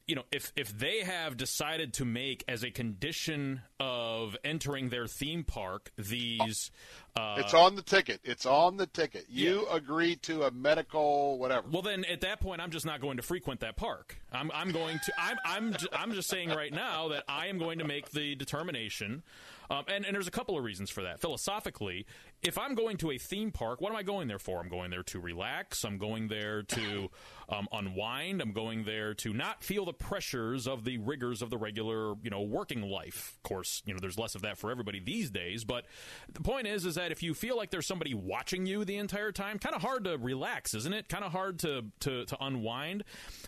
You 0.08 0.16
know, 0.16 0.24
if 0.32 0.52
if 0.56 0.78
they 0.78 1.02
have 1.02 1.38
decided 1.38 1.94
to 1.96 2.06
make 2.06 2.44
as 2.48 2.64
a 2.64 2.72
condition 2.72 3.62
of 3.80 4.36
entering 4.44 4.90
their 4.90 5.08
theme 5.08 5.44
park 5.44 5.92
these, 5.98 6.72
uh, 7.16 7.36
it's 7.38 7.54
on 7.54 7.76
the 7.76 7.82
ticket. 7.82 8.20
It's 8.24 8.46
on 8.46 8.78
the 8.78 8.88
ticket. 8.88 9.26
You 9.30 9.68
yeah. 9.70 9.78
agree 9.78 10.16
to 10.18 10.44
a 10.44 10.52
medical 10.52 11.38
whatever. 11.38 11.68
Well, 11.70 11.82
then 11.82 12.06
at 12.06 12.22
that 12.22 12.40
point, 12.40 12.62
I'm 12.62 12.72
just 12.72 12.86
not 12.86 13.02
going 13.02 13.18
to 13.18 13.24
frequent 13.24 13.60
that 13.60 13.76
park. 13.76 14.18
I'm 14.32 14.52
I'm 14.54 14.72
going 14.72 15.00
to 15.04 15.14
I'm 15.18 15.38
I'm 15.46 15.76
I'm 15.92 16.14
just 16.14 16.30
saying 16.30 16.50
right 16.50 16.74
now 16.74 17.10
that 17.10 17.24
I 17.28 17.48
am 17.48 17.60
going 17.60 17.80
to 17.80 17.86
make 17.86 18.12
the 18.12 18.36
determination 18.36 19.24
um, 19.70 19.86
and, 19.88 20.06
and 20.06 20.14
there's 20.14 20.28
a 20.28 20.32
couple 20.32 20.58
of 20.58 20.64
reasons 20.64 20.90
for 20.90 21.04
that. 21.04 21.20
Philosophically, 21.20 22.06
if 22.42 22.58
I'm 22.58 22.76
going 22.76 22.98
to 22.98 23.12
a 23.12 23.18
theme 23.18 23.52
park, 23.52 23.82
what 23.82 23.92
am 23.92 23.96
I 23.96 24.04
going 24.04 24.28
there 24.28 24.40
for? 24.40 24.60
I'm 24.60 24.70
going 24.70 24.92
there 24.92 25.04
to 25.04 25.20
relax. 25.20 25.84
I'm 25.84 25.98
going 25.98 26.28
there 26.28 26.64
to 26.64 27.10
um, 27.50 27.68
unwind. 27.72 28.42
I'm 28.42 28.52
going 28.52 28.84
there 28.84 29.14
to 29.16 29.34
not 29.34 29.64
feel 29.64 29.86
the 29.86 29.94
pressures 29.94 30.68
of 30.68 30.84
the 30.84 30.98
rigors 30.98 31.42
of 31.42 31.50
the 31.50 31.58
regular, 31.58 32.16
you 32.22 32.30
know, 32.30 32.42
working 32.42 32.82
life. 32.82 33.38
Of 33.38 33.44
course, 33.44 33.82
you 33.86 33.94
know, 33.94 34.00
there's 34.00 34.20
less 34.20 34.36
of 34.36 34.42
that 34.42 34.58
for 34.58 34.70
everybody 34.70 35.00
these 35.00 35.30
days. 35.30 35.64
But 35.64 35.86
the 36.32 36.42
point 36.42 36.68
is, 36.68 36.86
is 36.86 36.96
that 36.96 37.03
if 37.12 37.24
you 37.24 37.34
feel 37.34 37.58
like 37.58 37.72
there's 37.72 37.88
somebody 37.88 38.14
watching 38.14 38.66
you 38.66 38.86
the 38.86 38.98
entire 38.98 39.32
time, 39.32 39.60
kind 39.60 39.76
of 39.76 39.82
hard 39.82 40.06
to 40.06 40.18
relax, 40.18 40.74
isn't 40.74 40.94
it? 40.94 41.10
Kind 41.10 41.24
of 41.24 41.32
hard 41.32 41.60
to, 41.60 41.86
to, 42.02 42.26
to 42.26 42.38
unwind. 42.40 43.04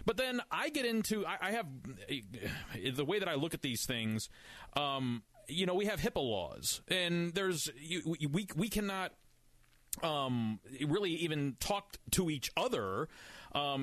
But 0.06 0.18
then 0.18 0.41
I 0.52 0.69
get 0.69 0.86
into, 0.86 1.26
I, 1.26 1.38
I 1.41 1.52
have 1.52 1.68
the 2.95 3.06
way 3.06 3.19
that 3.19 3.27
I 3.27 3.36
look 3.36 3.53
at 3.53 3.61
these 3.61 3.86
things. 3.86 4.30
Um, 4.76 5.23
you 5.48 5.65
know, 5.65 5.76
we 5.76 5.86
have 5.86 5.99
HIPAA 5.99 6.23
laws, 6.23 6.82
and 6.88 7.34
there's 7.34 7.69
we 8.06 8.48
we 8.56 8.68
cannot 8.68 9.11
um, 10.03 10.60
really 10.86 11.11
even 11.11 11.56
talk 11.60 11.98
to 12.11 12.30
each 12.30 12.52
other 12.57 13.07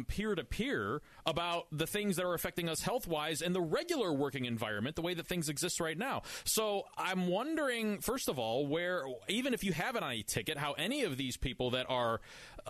peer 0.08 0.34
to 0.34 0.44
peer 0.44 1.00
about 1.24 1.66
the 1.72 1.86
things 1.86 2.16
that 2.16 2.24
are 2.24 2.34
affecting 2.34 2.68
us 2.68 2.82
health 2.82 3.06
wise 3.06 3.40
in 3.42 3.52
the 3.52 3.60
regular 3.60 4.12
working 4.12 4.44
environment, 4.44 4.96
the 4.96 5.02
way 5.02 5.14
that 5.14 5.26
things 5.26 5.48
exist 5.48 5.80
right 5.80 5.96
now. 5.96 6.22
So 6.44 6.84
I'm 6.96 7.26
wondering, 7.28 8.00
first 8.00 8.28
of 8.28 8.38
all, 8.38 8.66
where 8.66 9.04
even 9.28 9.54
if 9.54 9.64
you 9.64 9.72
have 9.72 9.96
an 9.96 10.04
IE 10.04 10.22
ticket, 10.22 10.58
how 10.58 10.72
any 10.72 11.04
of 11.04 11.16
these 11.16 11.36
people 11.36 11.70
that 11.70 11.86
are 11.88 12.20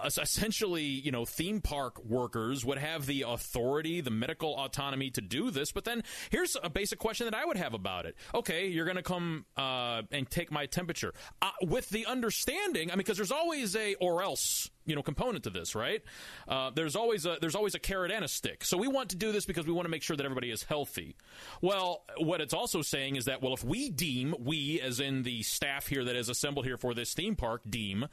essentially, 0.04 0.84
you 0.84 1.10
know, 1.10 1.24
theme 1.24 1.60
park 1.60 2.02
workers 2.04 2.64
would 2.64 2.78
have 2.78 3.06
the 3.06 3.22
authority, 3.26 4.00
the 4.00 4.10
medical 4.10 4.56
autonomy 4.56 5.10
to 5.10 5.20
do 5.20 5.50
this. 5.50 5.72
But 5.72 5.84
then 5.84 6.02
here's 6.30 6.56
a 6.62 6.70
basic 6.70 6.98
question 6.98 7.26
that 7.26 7.34
I 7.34 7.44
would 7.44 7.56
have 7.56 7.74
about 7.74 8.06
it. 8.06 8.16
Okay, 8.34 8.68
you're 8.68 8.84
going 8.84 8.96
to 8.96 9.02
come 9.02 9.44
uh, 9.56 10.02
and 10.10 10.28
take 10.28 10.50
my 10.50 10.66
temperature 10.66 11.12
uh, 11.40 11.50
with 11.62 11.88
the 11.90 12.06
understanding. 12.06 12.90
I 12.90 12.94
mean, 12.94 12.98
because 12.98 13.16
there's 13.16 13.32
always 13.32 13.76
a 13.76 13.94
or 13.96 14.22
else 14.22 14.70
you 14.84 14.96
know 14.96 15.02
component 15.02 15.44
to 15.44 15.50
this, 15.50 15.74
right? 15.74 16.02
Uh, 16.48 16.70
there's 16.70 16.96
always 16.96 17.26
a 17.26 17.36
there's 17.40 17.54
always 17.54 17.74
a 17.74 17.78
carrot 17.78 18.10
and 18.10 18.24
a 18.24 18.28
stick. 18.28 18.64
So 18.64 18.76
we 18.76 18.88
want 18.88 19.10
to 19.10 19.16
do 19.16 19.32
this 19.32 19.46
because 19.46 19.66
we 19.66 19.72
want 19.72 19.86
to 19.86 19.90
make 19.90 20.02
sure 20.02 20.16
that 20.16 20.24
everybody 20.24 20.50
is 20.50 20.62
healthy. 20.62 21.16
Well, 21.60 22.04
what 22.18 22.40
it's 22.40 22.54
also 22.54 22.82
saying 22.82 23.16
is 23.16 23.26
that 23.26 23.42
well, 23.42 23.54
if 23.54 23.64
we 23.64 23.90
deem 23.90 24.34
we, 24.40 24.80
as 24.80 25.00
in 25.00 25.22
the 25.22 25.42
staff 25.42 25.86
here 25.86 26.04
that 26.04 26.16
is 26.16 26.28
assembled 26.28 26.64
here 26.66 26.76
for 26.76 26.94
this 26.94 27.14
theme 27.14 27.36
park, 27.36 27.62
deem 27.68 28.06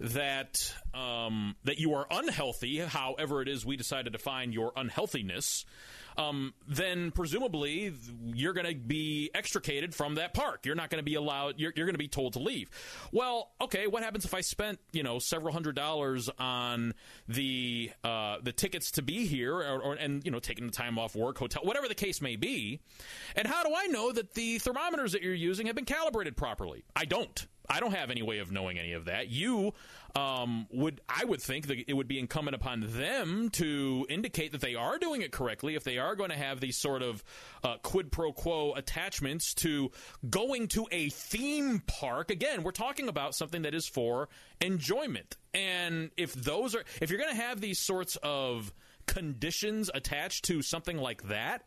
that. 0.00 0.74
Um, 0.94 1.21
um, 1.26 1.56
that 1.64 1.78
you 1.78 1.94
are 1.94 2.06
unhealthy, 2.10 2.78
however 2.78 3.42
it 3.42 3.48
is 3.48 3.64
we 3.64 3.76
decide 3.76 4.04
to 4.04 4.10
define 4.10 4.52
your 4.52 4.72
unhealthiness, 4.76 5.64
um, 6.16 6.54
then 6.68 7.10
presumably 7.10 7.92
you're 8.34 8.52
going 8.52 8.66
to 8.66 8.74
be 8.74 9.30
extricated 9.34 9.94
from 9.94 10.16
that 10.16 10.34
park. 10.34 10.66
You're 10.66 10.74
not 10.74 10.90
going 10.90 10.98
to 10.98 11.04
be 11.04 11.14
allowed. 11.14 11.58
You're, 11.58 11.72
you're 11.74 11.86
going 11.86 11.94
to 11.94 11.98
be 11.98 12.08
told 12.08 12.34
to 12.34 12.38
leave. 12.38 12.68
Well, 13.12 13.50
okay. 13.60 13.86
What 13.86 14.02
happens 14.02 14.24
if 14.24 14.34
I 14.34 14.40
spent 14.40 14.78
you 14.92 15.02
know 15.02 15.18
several 15.18 15.52
hundred 15.52 15.74
dollars 15.74 16.28
on 16.38 16.94
the 17.28 17.90
uh, 18.04 18.36
the 18.42 18.52
tickets 18.52 18.90
to 18.92 19.02
be 19.02 19.26
here, 19.26 19.54
or, 19.56 19.80
or, 19.80 19.94
and 19.94 20.24
you 20.24 20.30
know 20.30 20.40
taking 20.40 20.66
the 20.66 20.72
time 20.72 20.98
off 20.98 21.14
work, 21.14 21.38
hotel, 21.38 21.62
whatever 21.64 21.88
the 21.88 21.94
case 21.94 22.20
may 22.20 22.36
be? 22.36 22.80
And 23.36 23.46
how 23.46 23.62
do 23.62 23.72
I 23.74 23.86
know 23.86 24.12
that 24.12 24.34
the 24.34 24.58
thermometers 24.58 25.12
that 25.12 25.22
you're 25.22 25.34
using 25.34 25.66
have 25.66 25.76
been 25.76 25.84
calibrated 25.84 26.36
properly? 26.36 26.84
I 26.94 27.04
don't. 27.04 27.46
I 27.68 27.80
don't 27.80 27.94
have 27.94 28.10
any 28.10 28.22
way 28.22 28.38
of 28.38 28.50
knowing 28.50 28.78
any 28.78 28.92
of 28.92 29.06
that. 29.06 29.28
You 29.28 29.74
um, 30.14 30.66
would, 30.70 31.00
I 31.08 31.24
would 31.24 31.40
think 31.40 31.68
that 31.68 31.78
it 31.88 31.94
would 31.94 32.08
be 32.08 32.18
incumbent 32.18 32.54
upon 32.54 32.84
them 32.86 33.50
to 33.50 34.06
indicate 34.08 34.52
that 34.52 34.60
they 34.60 34.74
are 34.74 34.98
doing 34.98 35.22
it 35.22 35.32
correctly 35.32 35.74
if 35.74 35.84
they 35.84 35.98
are 35.98 36.14
going 36.14 36.30
to 36.30 36.36
have 36.36 36.60
these 36.60 36.76
sort 36.76 37.02
of 37.02 37.22
uh, 37.64 37.76
quid 37.82 38.12
pro 38.12 38.32
quo 38.32 38.74
attachments 38.74 39.54
to 39.54 39.90
going 40.28 40.68
to 40.68 40.86
a 40.90 41.08
theme 41.10 41.82
park. 41.86 42.30
Again, 42.30 42.62
we're 42.62 42.72
talking 42.72 43.08
about 43.08 43.34
something 43.34 43.62
that 43.62 43.74
is 43.74 43.88
for 43.88 44.28
enjoyment, 44.60 45.36
and 45.54 46.10
if 46.16 46.34
those 46.34 46.74
are, 46.74 46.84
if 47.00 47.10
you're 47.10 47.20
going 47.20 47.34
to 47.34 47.42
have 47.42 47.60
these 47.60 47.78
sorts 47.78 48.16
of 48.22 48.72
conditions 49.06 49.90
attached 49.94 50.44
to 50.44 50.62
something 50.62 50.96
like 50.96 51.22
that 51.24 51.64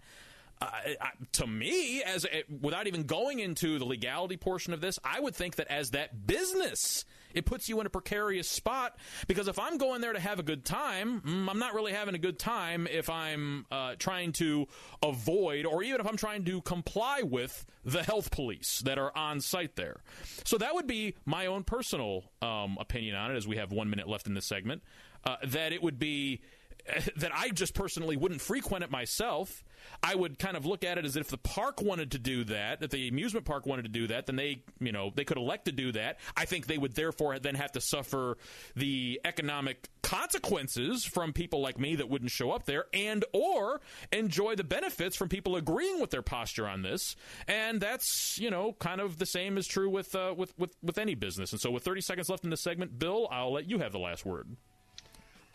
to 1.34 1.48
me, 1.48 2.02
as 2.04 2.26
without 2.62 2.88
even 2.88 3.04
going 3.04 3.40
into 3.40 3.80
the 3.80 3.86
legality 3.86 4.38
portion 4.38 4.74
of 4.74 4.82
this, 4.82 5.00
I 5.04 5.20
would 5.20 5.36
think 5.36 5.56
that 5.56 5.68
as 5.68 5.92
that 5.92 6.28
business 6.28 7.06
it 7.36 7.46
puts 7.46 7.68
you 7.70 7.80
in 7.82 7.86
a 7.86 7.90
precarious 7.90 8.50
spot 8.50 8.98
because 9.28 9.48
if 9.48 9.60
I'm 9.60 9.78
going 9.78 10.02
there 10.02 10.14
to 10.14 10.20
have 10.20 10.40
a 10.40 10.44
good 10.44 10.66
time, 10.66 11.22
mm, 11.22 11.50
I'm 11.50 11.60
not 11.60 11.76
really 11.76 11.92
having 11.92 12.16
a 12.16 12.18
good 12.18 12.40
time 12.40 12.88
if 12.90 13.10
I'm 13.10 13.66
uh, 13.70 13.96
trying 14.00 14.32
to 14.34 14.68
avoid 15.04 15.66
or 15.66 15.84
even 15.84 16.00
if 16.00 16.08
I'm 16.08 16.16
trying 16.18 16.46
to 16.46 16.62
comply 16.62 17.22
with 17.24 17.66
the 17.84 18.02
health 18.04 18.32
police 18.32 18.82
that 18.86 18.98
are 18.98 19.16
on 19.16 19.42
site 19.42 19.76
there. 19.76 19.98
So 20.46 20.58
that 20.58 20.74
would 20.74 20.88
be 20.88 21.16
my 21.26 21.46
own 21.46 21.64
personal 21.64 22.24
um, 22.42 22.78
opinion 22.80 23.16
on 23.16 23.32
it 23.32 23.36
as 23.36 23.48
we 23.48 23.58
have 23.58 23.72
one 23.72 23.90
minute 23.90 24.08
left 24.08 24.28
in 24.28 24.34
this 24.34 24.46
segment. 24.46 24.82
Uh, 25.26 25.38
that 25.44 25.74
it 25.74 25.82
would 25.82 25.98
be 25.98 26.40
that 27.18 27.32
I 27.34 27.50
just 27.50 27.74
personally 27.74 28.18
wouldn't 28.18 28.42
frequent 28.42 28.84
it 28.84 28.92
myself. 28.92 29.64
I 30.04 30.16
would 30.16 30.40
kind 30.40 30.58
of 30.58 30.66
look 30.66 30.84
at 30.84 30.98
it 30.98 31.06
as 31.06 31.16
if 31.16 31.28
the 31.28 31.38
park 31.38 31.82
wanted 31.82 32.12
to 32.12 32.20
do 32.20 32.44
that, 32.46 32.80
that 32.80 32.92
the 32.92 33.08
amusement 33.08 33.46
park 33.46 33.66
wanted 33.66 33.84
to 33.84 33.90
do 33.90 34.08
that, 34.08 34.26
then 34.26 34.36
they, 34.36 34.64
you 34.80 34.92
know, 34.92 35.12
they 35.14 35.24
could 35.24 35.38
elect 35.38 35.66
to 35.66 35.72
do 35.72 35.92
that. 35.94 36.20
I 36.36 36.46
think 36.46 36.68
they 36.68 36.78
would 36.78 36.96
therefore 36.96 37.38
then 37.40 37.56
have 37.56 37.72
to 37.74 37.82
suffer 37.82 38.38
the 38.76 39.20
economic 39.26 39.90
consequences 40.02 41.06
from 41.06 41.34
people 41.34 41.62
like 41.62 41.80
me 41.80 41.96
that 41.96 42.10
wouldn't 42.10 42.32
show 42.32 42.52
up 42.52 42.66
there 42.66 42.86
and 42.94 43.26
or 43.34 43.82
enjoy 44.12 44.56
the 44.56 44.64
benefits 44.64 45.16
from 45.16 45.30
people 45.30 45.56
agreeing 45.56 46.00
with 46.00 46.12
their 46.12 46.22
posture 46.22 46.68
on 46.68 46.82
this. 46.82 47.16
And 47.48 47.82
that's, 47.82 48.38
you 48.40 48.50
know, 48.50 48.74
kind 48.74 49.02
of 49.02 49.18
the 49.18 49.26
same 49.26 49.58
is 49.58 49.68
true 49.68 49.90
with 49.90 50.14
uh, 50.16 50.34
with, 50.36 50.58
with 50.58 50.76
with 50.84 50.98
any 50.98 51.16
business. 51.16 51.52
And 51.52 51.62
so 51.62 51.72
with 51.72 51.84
30 51.84 52.02
seconds 52.02 52.30
left 52.30 52.44
in 52.44 52.50
the 52.50 52.58
segment, 52.58 53.00
Bill, 53.00 53.28
I'll 53.32 53.54
let 53.54 53.70
you 53.70 53.80
have 53.80 53.92
the 53.92 54.00
last 54.00 54.26
word. 54.26 54.56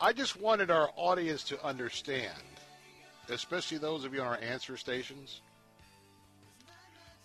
I 0.03 0.13
just 0.13 0.41
wanted 0.41 0.71
our 0.71 0.89
audience 0.95 1.43
to 1.43 1.63
understand, 1.63 2.33
especially 3.29 3.77
those 3.77 4.03
of 4.03 4.15
you 4.15 4.21
on 4.21 4.27
our 4.27 4.39
answer 4.39 4.75
stations, 4.75 5.41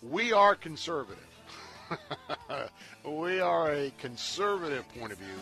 we 0.03 0.31
are 0.31 0.53
conservative. 0.53 1.17
we 3.03 3.39
are 3.39 3.71
a 3.71 3.91
conservative 3.97 4.87
point 4.99 5.11
of 5.11 5.17
view. 5.17 5.39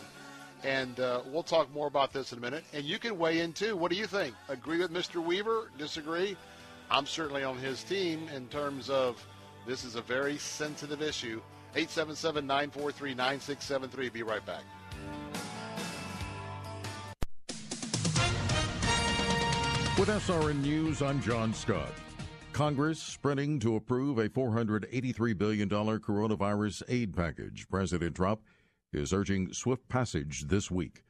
And 0.64 0.98
uh, 0.98 1.20
we'll 1.26 1.42
talk 1.42 1.70
more 1.74 1.86
about 1.86 2.10
this 2.10 2.32
in 2.32 2.38
a 2.38 2.40
minute. 2.40 2.64
And 2.72 2.84
you 2.84 2.98
can 2.98 3.18
weigh 3.18 3.40
in 3.40 3.52
too. 3.52 3.76
What 3.76 3.90
do 3.90 3.98
you 3.98 4.06
think? 4.06 4.34
Agree 4.48 4.78
with 4.78 4.90
Mr. 4.90 5.22
Weaver? 5.22 5.70
Disagree? 5.76 6.38
I'm 6.90 7.04
certainly 7.04 7.44
on 7.44 7.58
his 7.58 7.82
team 7.84 8.28
in 8.34 8.48
terms 8.48 8.88
of 8.88 9.22
this 9.66 9.84
is 9.84 9.96
a 9.96 10.02
very 10.02 10.38
sensitive 10.38 11.02
issue. 11.02 11.42
877 11.74 12.46
943 12.46 13.10
9673. 13.10 14.08
Be 14.08 14.22
right 14.22 14.46
back. 14.46 14.62
With 19.98 20.08
SRN 20.10 20.60
News, 20.60 21.00
I'm 21.00 21.22
John 21.22 21.54
Scott. 21.54 21.90
Congress 22.52 23.02
sprinting 23.02 23.58
to 23.60 23.76
approve 23.76 24.18
a 24.18 24.28
$483 24.28 25.38
billion 25.38 25.70
coronavirus 25.70 26.82
aid 26.90 27.16
package. 27.16 27.66
President 27.70 28.14
Trump 28.14 28.42
is 28.92 29.14
urging 29.14 29.54
swift 29.54 29.88
passage 29.88 30.48
this 30.48 30.70
week. 30.70 31.02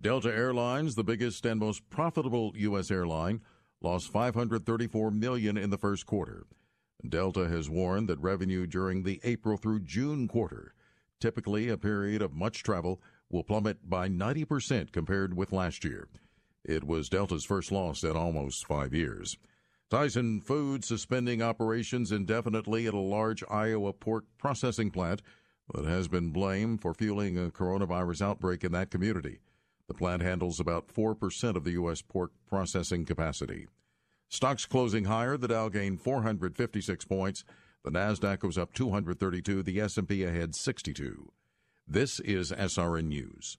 Delta 0.00 0.34
Airlines, 0.34 0.94
the 0.94 1.04
biggest 1.04 1.44
and 1.44 1.60
most 1.60 1.82
profitable 1.90 2.54
U.S. 2.56 2.90
airline, 2.90 3.42
lost 3.82 4.10
534 4.10 5.10
million 5.10 5.58
in 5.58 5.68
the 5.68 5.76
first 5.76 6.06
quarter. 6.06 6.46
Delta 7.06 7.46
has 7.46 7.68
warned 7.68 8.08
that 8.08 8.20
revenue 8.20 8.66
during 8.66 9.02
the 9.02 9.20
April 9.22 9.58
through 9.58 9.80
June 9.80 10.26
quarter, 10.26 10.72
typically 11.20 11.68
a 11.68 11.76
period 11.76 12.22
of 12.22 12.32
much 12.32 12.62
travel, 12.62 13.02
will 13.28 13.44
plummet 13.44 13.90
by 13.90 14.08
90% 14.08 14.92
compared 14.92 15.36
with 15.36 15.52
last 15.52 15.84
year. 15.84 16.08
It 16.64 16.84
was 16.84 17.08
Delta's 17.08 17.44
first 17.44 17.72
loss 17.72 18.02
in 18.02 18.16
almost 18.16 18.66
five 18.66 18.92
years. 18.92 19.36
Tyson 19.90 20.40
Foods 20.40 20.86
suspending 20.86 21.42
operations 21.42 22.12
indefinitely 22.12 22.86
at 22.86 22.94
a 22.94 22.98
large 22.98 23.42
Iowa 23.50 23.92
pork 23.92 24.24
processing 24.38 24.90
plant 24.90 25.22
that 25.74 25.84
has 25.84 26.06
been 26.06 26.30
blamed 26.30 26.80
for 26.80 26.94
fueling 26.94 27.38
a 27.38 27.50
coronavirus 27.50 28.22
outbreak 28.22 28.62
in 28.62 28.72
that 28.72 28.90
community. 28.90 29.40
The 29.88 29.94
plant 29.94 30.22
handles 30.22 30.60
about 30.60 30.86
4% 30.86 31.56
of 31.56 31.64
the 31.64 31.72
U.S. 31.72 32.02
pork 32.02 32.30
processing 32.48 33.04
capacity. 33.04 33.66
Stocks 34.28 34.64
closing 34.64 35.06
higher. 35.06 35.36
The 35.36 35.48
Dow 35.48 35.68
gained 35.68 36.00
456 36.00 37.04
points. 37.06 37.44
The 37.82 37.90
Nasdaq 37.90 38.44
was 38.44 38.56
up 38.56 38.72
232. 38.72 39.64
The 39.64 39.80
S&P 39.80 40.22
ahead 40.22 40.54
62. 40.54 41.32
This 41.88 42.20
is 42.20 42.52
SRN 42.52 43.06
News. 43.06 43.58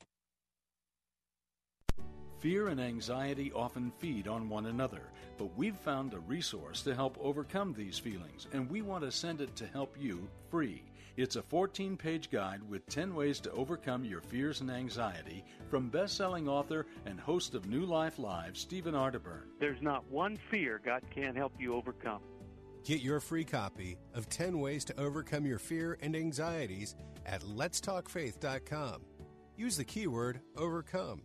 Fear 2.41 2.69
and 2.69 2.81
anxiety 2.81 3.51
often 3.53 3.91
feed 3.99 4.27
on 4.27 4.49
one 4.49 4.65
another, 4.65 5.03
but 5.37 5.55
we've 5.55 5.75
found 5.75 6.15
a 6.15 6.19
resource 6.21 6.81
to 6.81 6.95
help 6.95 7.15
overcome 7.21 7.71
these 7.71 7.99
feelings, 7.99 8.47
and 8.51 8.67
we 8.67 8.81
want 8.81 9.03
to 9.03 9.11
send 9.11 9.41
it 9.41 9.55
to 9.57 9.67
help 9.67 9.95
you 9.99 10.27
free. 10.49 10.81
It's 11.17 11.35
a 11.35 11.43
14 11.43 11.95
page 11.97 12.31
guide 12.31 12.67
with 12.67 12.83
10 12.87 13.13
ways 13.13 13.39
to 13.41 13.51
overcome 13.51 14.03
your 14.03 14.21
fears 14.21 14.61
and 14.61 14.71
anxiety 14.71 15.45
from 15.69 15.89
best 15.89 16.17
selling 16.17 16.49
author 16.49 16.87
and 17.05 17.19
host 17.19 17.53
of 17.53 17.67
New 17.67 17.85
Life 17.85 18.17
Live, 18.17 18.57
Stephen 18.57 18.95
Arterburn. 18.95 19.43
There's 19.59 19.83
not 19.83 20.03
one 20.09 20.35
fear 20.49 20.81
God 20.83 21.03
can't 21.13 21.37
help 21.37 21.53
you 21.59 21.75
overcome. 21.75 22.21
Get 22.83 23.01
your 23.01 23.19
free 23.19 23.43
copy 23.43 23.99
of 24.15 24.29
10 24.29 24.59
Ways 24.59 24.83
to 24.85 24.99
Overcome 24.99 25.45
Your 25.45 25.59
Fear 25.59 25.99
and 26.01 26.15
Anxieties 26.15 26.95
at 27.27 27.41
letstalkfaith.com. 27.43 29.03
Use 29.55 29.77
the 29.77 29.85
keyword 29.85 30.41
overcome. 30.57 31.21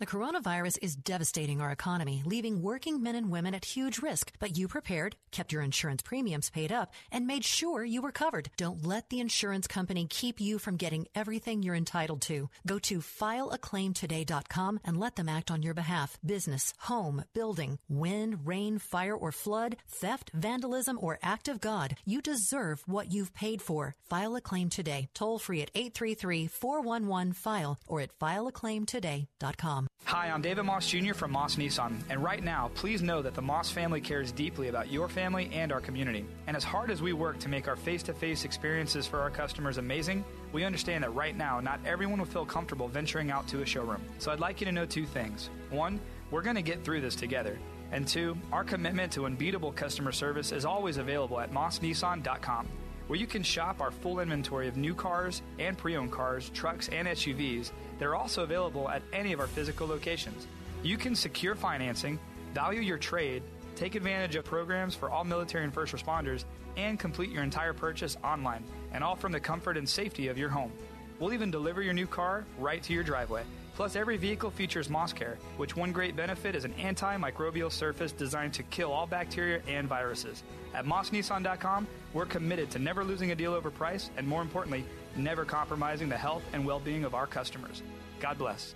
The 0.00 0.06
coronavirus 0.06 0.78
is 0.80 0.94
devastating 0.94 1.60
our 1.60 1.72
economy, 1.72 2.22
leaving 2.24 2.62
working 2.62 3.02
men 3.02 3.16
and 3.16 3.32
women 3.32 3.52
at 3.52 3.64
huge 3.64 3.98
risk. 3.98 4.32
But 4.38 4.56
you 4.56 4.68
prepared, 4.68 5.16
kept 5.32 5.52
your 5.52 5.60
insurance 5.60 6.02
premiums 6.02 6.50
paid 6.50 6.70
up, 6.70 6.92
and 7.10 7.26
made 7.26 7.44
sure 7.44 7.84
you 7.84 8.00
were 8.00 8.12
covered. 8.12 8.48
Don't 8.56 8.86
let 8.86 9.08
the 9.08 9.18
insurance 9.18 9.66
company 9.66 10.06
keep 10.08 10.40
you 10.40 10.60
from 10.60 10.76
getting 10.76 11.08
everything 11.16 11.64
you're 11.64 11.74
entitled 11.74 12.22
to. 12.22 12.48
Go 12.64 12.78
to 12.78 13.00
fileaclaimtoday.com 13.00 14.78
and 14.84 15.00
let 15.00 15.16
them 15.16 15.28
act 15.28 15.50
on 15.50 15.64
your 15.64 15.74
behalf. 15.74 16.16
Business, 16.24 16.74
home, 16.78 17.24
building, 17.34 17.80
wind, 17.88 18.46
rain, 18.46 18.78
fire, 18.78 19.16
or 19.16 19.32
flood, 19.32 19.78
theft, 19.88 20.30
vandalism, 20.32 20.96
or 21.02 21.18
act 21.24 21.48
of 21.48 21.60
God. 21.60 21.96
You 22.04 22.22
deserve 22.22 22.84
what 22.86 23.12
you've 23.12 23.34
paid 23.34 23.60
for. 23.60 23.96
File 24.08 24.36
a 24.36 24.40
claim 24.40 24.68
today. 24.68 25.08
Toll 25.12 25.40
free 25.40 25.60
at 25.60 25.74
833-411-FILE 25.74 27.80
or 27.88 28.00
at 28.00 28.16
fileaclaimtoday.com. 28.16 29.87
Hi, 30.08 30.30
I'm 30.30 30.40
David 30.40 30.62
Moss 30.62 30.88
Jr. 30.88 31.12
from 31.12 31.32
Moss 31.32 31.56
Nissan, 31.56 32.00
and 32.08 32.24
right 32.24 32.42
now, 32.42 32.70
please 32.74 33.02
know 33.02 33.20
that 33.20 33.34
the 33.34 33.42
Moss 33.42 33.70
family 33.70 34.00
cares 34.00 34.32
deeply 34.32 34.68
about 34.68 34.90
your 34.90 35.06
family 35.06 35.50
and 35.52 35.70
our 35.70 35.82
community. 35.82 36.24
And 36.46 36.56
as 36.56 36.64
hard 36.64 36.90
as 36.90 37.02
we 37.02 37.12
work 37.12 37.38
to 37.40 37.48
make 37.50 37.68
our 37.68 37.76
face 37.76 38.02
to 38.04 38.14
face 38.14 38.46
experiences 38.46 39.06
for 39.06 39.20
our 39.20 39.28
customers 39.28 39.76
amazing, 39.76 40.24
we 40.50 40.64
understand 40.64 41.04
that 41.04 41.14
right 41.14 41.36
now, 41.36 41.60
not 41.60 41.78
everyone 41.84 42.18
will 42.18 42.24
feel 42.24 42.46
comfortable 42.46 42.88
venturing 42.88 43.30
out 43.30 43.46
to 43.48 43.60
a 43.60 43.66
showroom. 43.66 44.00
So 44.18 44.32
I'd 44.32 44.40
like 44.40 44.62
you 44.62 44.64
to 44.64 44.72
know 44.72 44.86
two 44.86 45.04
things. 45.04 45.50
One, 45.68 46.00
we're 46.30 46.40
going 46.40 46.56
to 46.56 46.62
get 46.62 46.82
through 46.82 47.02
this 47.02 47.14
together. 47.14 47.58
And 47.92 48.08
two, 48.08 48.34
our 48.50 48.64
commitment 48.64 49.12
to 49.12 49.26
unbeatable 49.26 49.72
customer 49.72 50.12
service 50.12 50.52
is 50.52 50.64
always 50.64 50.96
available 50.96 51.38
at 51.38 51.52
mossnissan.com 51.52 52.66
where 53.08 53.18
you 53.18 53.26
can 53.26 53.42
shop 53.42 53.80
our 53.80 53.90
full 53.90 54.20
inventory 54.20 54.68
of 54.68 54.76
new 54.76 54.94
cars 54.94 55.42
and 55.58 55.76
pre 55.76 55.96
owned 55.96 56.12
cars, 56.12 56.50
trucks, 56.50 56.88
and 56.88 57.08
SUVs 57.08 57.72
that 57.98 58.06
are 58.06 58.14
also 58.14 58.44
available 58.44 58.88
at 58.88 59.02
any 59.12 59.32
of 59.32 59.40
our 59.40 59.46
physical 59.48 59.88
locations. 59.88 60.46
You 60.82 60.96
can 60.96 61.16
secure 61.16 61.56
financing, 61.56 62.20
value 62.54 62.80
your 62.80 62.98
trade, 62.98 63.42
take 63.74 63.94
advantage 63.94 64.36
of 64.36 64.44
programs 64.44 64.94
for 64.94 65.10
all 65.10 65.24
military 65.24 65.64
and 65.64 65.74
first 65.74 65.94
responders, 65.94 66.44
and 66.76 66.98
complete 66.98 67.30
your 67.30 67.42
entire 67.42 67.72
purchase 67.72 68.16
online, 68.22 68.62
and 68.92 69.02
all 69.02 69.16
from 69.16 69.32
the 69.32 69.40
comfort 69.40 69.76
and 69.76 69.88
safety 69.88 70.28
of 70.28 70.38
your 70.38 70.48
home. 70.48 70.70
We'll 71.18 71.32
even 71.32 71.50
deliver 71.50 71.82
your 71.82 71.94
new 71.94 72.06
car 72.06 72.44
right 72.58 72.82
to 72.84 72.92
your 72.92 73.02
driveway. 73.02 73.42
Plus, 73.78 73.94
every 73.94 74.16
vehicle 74.16 74.50
features 74.50 74.88
MossCare, 74.88 75.36
which 75.56 75.76
one 75.76 75.92
great 75.92 76.16
benefit 76.16 76.56
is 76.56 76.64
an 76.64 76.74
antimicrobial 76.80 77.70
surface 77.70 78.10
designed 78.10 78.52
to 78.54 78.64
kill 78.64 78.90
all 78.90 79.06
bacteria 79.06 79.62
and 79.68 79.86
viruses. 79.86 80.42
At 80.74 80.84
mossnissan.com, 80.84 81.86
we're 82.12 82.26
committed 82.26 82.72
to 82.72 82.80
never 82.80 83.04
losing 83.04 83.30
a 83.30 83.36
deal 83.36 83.54
over 83.54 83.70
price, 83.70 84.10
and 84.16 84.26
more 84.26 84.42
importantly, 84.42 84.84
never 85.14 85.44
compromising 85.44 86.08
the 86.08 86.16
health 86.16 86.42
and 86.52 86.66
well 86.66 86.80
being 86.80 87.04
of 87.04 87.14
our 87.14 87.28
customers. 87.28 87.84
God 88.18 88.36
bless. 88.36 88.74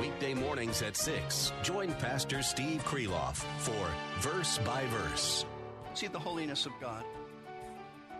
Weekday 0.00 0.32
mornings 0.32 0.80
at 0.80 0.96
6, 0.96 1.52
join 1.62 1.92
Pastor 1.96 2.40
Steve 2.40 2.82
Kreloff 2.84 3.44
for 3.58 3.90
Verse 4.20 4.56
by 4.64 4.86
Verse. 4.86 5.44
See 5.92 6.06
the 6.06 6.18
holiness 6.18 6.64
of 6.64 6.72
God. 6.80 7.04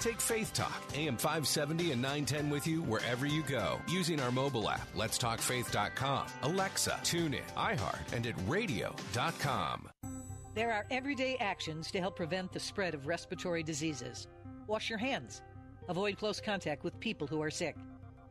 Take 0.00 0.20
Faith 0.20 0.54
Talk, 0.54 0.82
AM 0.94 1.18
570 1.18 1.92
and 1.92 2.00
910 2.00 2.48
with 2.48 2.66
you 2.66 2.80
wherever 2.82 3.26
you 3.26 3.42
go 3.42 3.78
using 3.86 4.18
our 4.18 4.32
mobile 4.32 4.70
app, 4.70 4.90
letstalkfaith.com, 4.96 6.26
Alexa, 6.42 6.98
TuneIn, 7.02 7.42
iHeart, 7.54 8.12
and 8.14 8.26
at 8.26 8.34
radio.com. 8.48 9.90
There 10.54 10.72
are 10.72 10.86
everyday 10.90 11.36
actions 11.36 11.90
to 11.90 12.00
help 12.00 12.16
prevent 12.16 12.50
the 12.50 12.58
spread 12.58 12.94
of 12.94 13.06
respiratory 13.06 13.62
diseases. 13.62 14.26
Wash 14.66 14.88
your 14.88 14.98
hands. 14.98 15.42
Avoid 15.88 16.16
close 16.16 16.40
contact 16.40 16.82
with 16.82 16.98
people 16.98 17.26
who 17.26 17.42
are 17.42 17.50
sick. 17.50 17.76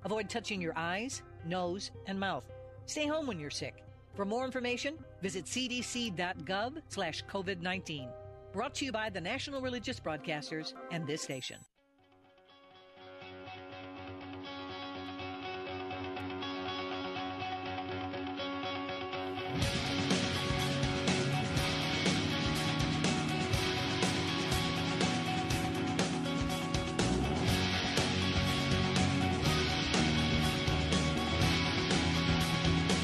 Avoid 0.05 0.27
touching 0.27 0.59
your 0.59 0.73
eyes, 0.75 1.21
nose, 1.45 1.91
and 2.07 2.19
mouth. 2.19 2.45
Stay 2.87 3.05
home 3.05 3.27
when 3.27 3.39
you're 3.39 3.51
sick. 3.51 3.83
For 4.15 4.25
more 4.25 4.43
information, 4.43 4.95
visit 5.21 5.45
cdc.gov 5.45 6.81
slash 6.87 7.23
COVID-19. 7.25 8.09
Brought 8.51 8.73
to 8.75 8.85
you 8.85 8.91
by 8.91 9.11
the 9.11 9.21
National 9.21 9.61
Religious 9.61 9.99
Broadcasters 9.99 10.73
and 10.91 11.05
this 11.05 11.21
station. 11.21 11.57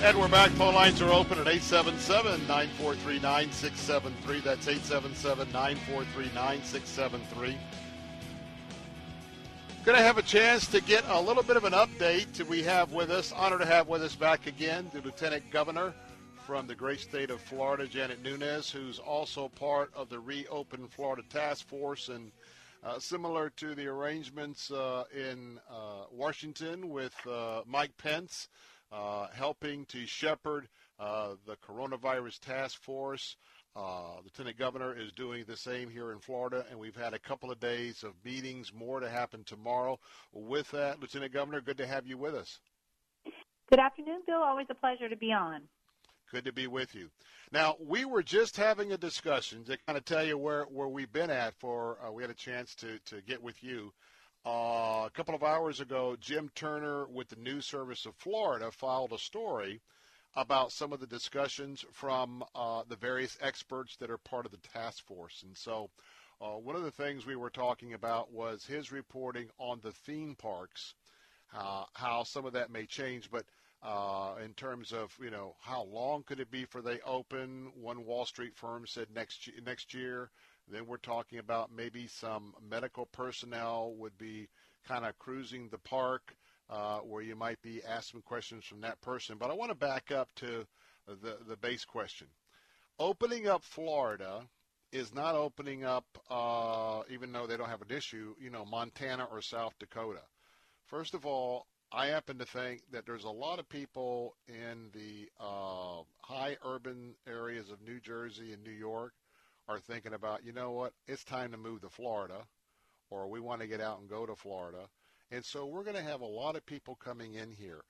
And 0.05 0.19
we're 0.19 0.27
back. 0.27 0.51
Phone 0.51 0.75
lines 0.75 1.01
are 1.01 1.11
open 1.11 1.39
at 1.39 1.47
877 1.47 2.41
943 2.41 3.19
9673. 3.21 4.39
That's 4.41 4.67
877 4.67 5.51
943 5.51 6.25
9673. 6.25 7.57
Going 9.83 9.97
to 9.97 10.03
have 10.03 10.19
a 10.19 10.21
chance 10.21 10.67
to 10.67 10.79
get 10.79 11.03
a 11.07 11.19
little 11.19 11.41
bit 11.41 11.57
of 11.57 11.63
an 11.63 11.73
update. 11.73 12.39
We 12.47 12.61
have 12.61 12.91
with 12.91 13.09
us, 13.09 13.31
honor 13.31 13.57
to 13.57 13.65
have 13.65 13.87
with 13.87 14.03
us 14.03 14.13
back 14.13 14.45
again, 14.45 14.91
the 14.93 15.01
Lieutenant 15.01 15.49
Governor 15.49 15.91
from 16.45 16.67
the 16.67 16.75
great 16.75 16.99
state 16.99 17.31
of 17.31 17.41
Florida, 17.41 17.87
Janet 17.87 18.21
Nunez, 18.21 18.69
who's 18.69 18.99
also 18.99 19.47
part 19.47 19.91
of 19.95 20.09
the 20.09 20.19
Reopen 20.19 20.87
Florida 20.87 21.23
Task 21.31 21.67
Force. 21.67 22.09
And 22.09 22.31
uh, 22.83 22.99
similar 22.99 23.49
to 23.57 23.73
the 23.73 23.87
arrangements 23.87 24.69
uh, 24.69 25.05
in 25.11 25.59
uh, 25.67 26.03
Washington 26.11 26.89
with 26.89 27.15
uh, 27.27 27.63
Mike 27.65 27.97
Pence, 27.97 28.49
uh, 28.91 29.27
helping 29.33 29.85
to 29.85 30.05
shepherd 30.05 30.67
uh, 30.99 31.35
the 31.45 31.55
coronavirus 31.57 32.39
task 32.39 32.81
force. 32.81 33.35
Uh, 33.75 34.21
Lieutenant 34.23 34.57
Governor 34.57 34.97
is 34.97 35.11
doing 35.11 35.43
the 35.45 35.57
same 35.57 35.89
here 35.89 36.13
in 36.13 36.19
Florida, 36.19 36.65
and 36.69 36.79
we've 36.79 36.95
had 36.95 37.13
a 37.13 37.19
couple 37.19 37.51
of 37.51 37.59
days 37.59 38.03
of 38.03 38.13
meetings, 38.23 38.71
more 38.73 39.01
to 39.01 39.09
happen 39.09 39.43
tomorrow. 39.43 39.99
With 40.31 40.71
that, 40.71 41.01
Lieutenant 41.01 41.33
Governor, 41.33 41.59
good 41.59 41.77
to 41.79 41.87
have 41.87 42.07
you 42.07 42.17
with 42.17 42.35
us. 42.35 42.59
Good 43.69 43.79
afternoon, 43.79 44.21
Bill. 44.25 44.41
Always 44.41 44.67
a 44.69 44.75
pleasure 44.75 45.09
to 45.09 45.17
be 45.17 45.33
on. 45.33 45.63
Good 46.31 46.45
to 46.45 46.53
be 46.53 46.67
with 46.67 46.95
you. 46.95 47.09
Now, 47.51 47.75
we 47.79 48.05
were 48.05 48.23
just 48.23 48.55
having 48.55 48.93
a 48.93 48.97
discussion 48.97 49.63
to 49.65 49.77
kind 49.85 49.97
of 49.97 50.05
tell 50.05 50.25
you 50.25 50.37
where, 50.37 50.63
where 50.63 50.87
we've 50.87 51.11
been 51.11 51.29
at 51.29 51.53
for, 51.59 51.97
uh, 52.05 52.11
we 52.11 52.23
had 52.23 52.31
a 52.31 52.35
chance 52.35 52.75
to, 52.75 52.97
to 53.05 53.21
get 53.21 53.41
with 53.41 53.63
you. 53.63 53.93
Uh, 54.45 55.05
a 55.07 55.11
couple 55.11 55.33
of 55.33 55.41
hours 55.41 55.79
ago, 55.79 56.15
Jim 56.19 56.51
Turner 56.53 57.07
with 57.07 57.29
the 57.29 57.35
News 57.35 57.65
Service 57.65 58.05
of 58.05 58.13
Florida 58.15 58.69
filed 58.69 59.11
a 59.11 59.17
story 59.17 59.81
about 60.35 60.71
some 60.71 60.93
of 60.93 60.99
the 60.99 61.07
discussions 61.07 61.83
from 61.91 62.43
uh, 62.53 62.83
the 62.87 62.95
various 62.95 63.39
experts 63.41 63.95
that 63.95 64.11
are 64.11 64.19
part 64.19 64.45
of 64.45 64.51
the 64.51 64.59
task 64.71 65.03
force. 65.07 65.41
And 65.43 65.57
so, 65.57 65.89
uh, 66.39 66.59
one 66.59 66.75
of 66.75 66.83
the 66.83 66.91
things 66.91 67.25
we 67.25 67.35
were 67.35 67.49
talking 67.49 67.93
about 67.93 68.31
was 68.31 68.63
his 68.63 68.91
reporting 68.91 69.47
on 69.57 69.79
the 69.81 69.93
theme 69.93 70.35
parks, 70.35 70.93
uh, 71.57 71.85
how 71.93 72.21
some 72.21 72.45
of 72.45 72.53
that 72.53 72.69
may 72.69 72.85
change, 72.85 73.31
but 73.31 73.45
uh, 73.81 74.35
in 74.43 74.53
terms 74.53 74.91
of 74.91 75.15
you 75.21 75.31
know 75.31 75.55
how 75.61 75.83
long 75.83 76.23
could 76.23 76.39
it 76.39 76.51
be 76.51 76.65
for 76.65 76.81
they 76.83 76.99
open? 77.05 77.71
One 77.81 78.05
Wall 78.05 78.25
Street 78.25 78.55
firm 78.55 78.85
said 78.85 79.07
next 79.15 79.49
next 79.65 79.93
year. 79.93 80.29
Then 80.67 80.87
we're 80.87 80.97
talking 80.97 81.39
about 81.39 81.71
maybe 81.71 82.07
some 82.07 82.53
medical 82.67 83.05
personnel 83.07 83.93
would 83.97 84.17
be 84.17 84.47
kind 84.87 85.05
of 85.05 85.17
cruising 85.19 85.69
the 85.69 85.77
park 85.77 86.35
uh, 86.69 86.99
where 86.99 87.21
you 87.21 87.35
might 87.35 87.61
be 87.61 87.83
asking 87.83 88.23
questions 88.23 88.65
from 88.65 88.81
that 88.81 88.99
person. 89.01 89.37
But 89.39 89.51
I 89.51 89.53
want 89.53 89.71
to 89.71 89.75
back 89.75 90.11
up 90.11 90.29
to 90.37 90.65
the, 91.07 91.37
the 91.47 91.57
base 91.57 91.85
question. 91.85 92.27
Opening 92.97 93.47
up 93.47 93.63
Florida 93.63 94.41
is 94.91 95.13
not 95.13 95.35
opening 95.35 95.83
up, 95.83 96.05
uh, 96.29 97.01
even 97.11 97.31
though 97.31 97.45
they 97.45 97.57
don't 97.57 97.69
have 97.69 97.81
an 97.81 97.95
issue, 97.95 98.33
you 98.39 98.49
know, 98.49 98.65
Montana 98.65 99.27
or 99.29 99.41
South 99.41 99.73
Dakota. 99.79 100.21
First 100.85 101.13
of 101.13 101.25
all, 101.25 101.67
I 101.91 102.07
happen 102.07 102.37
to 102.39 102.45
think 102.45 102.81
that 102.91 103.05
there's 103.05 103.23
a 103.23 103.29
lot 103.29 103.59
of 103.59 103.69
people 103.69 104.35
in 104.47 104.89
the 104.93 105.29
uh, 105.39 106.03
high 106.21 106.57
urban 106.65 107.15
areas 107.27 107.69
of 107.69 107.81
New 107.81 107.99
Jersey 107.99 108.53
and 108.53 108.63
New 108.63 108.71
York 108.71 109.13
are 109.67 109.79
thinking 109.79 110.13
about, 110.13 110.45
you 110.45 110.53
know 110.53 110.71
what, 110.71 110.93
it's 111.07 111.23
time 111.23 111.51
to 111.51 111.57
move 111.57 111.81
to 111.81 111.89
Florida, 111.89 112.45
or 113.09 113.27
we 113.27 113.39
want 113.39 113.61
to 113.61 113.67
get 113.67 113.81
out 113.81 113.99
and 113.99 114.09
go 114.09 114.25
to 114.25 114.35
Florida. 114.35 114.87
And 115.31 115.43
so 115.43 115.65
we're 115.65 115.83
going 115.83 115.95
to 115.95 116.03
have 116.03 116.21
a 116.21 116.25
lot 116.25 116.55
of 116.55 116.65
people 116.65 116.95
coming 116.95 117.33
in 117.33 117.51
here. 117.51 117.81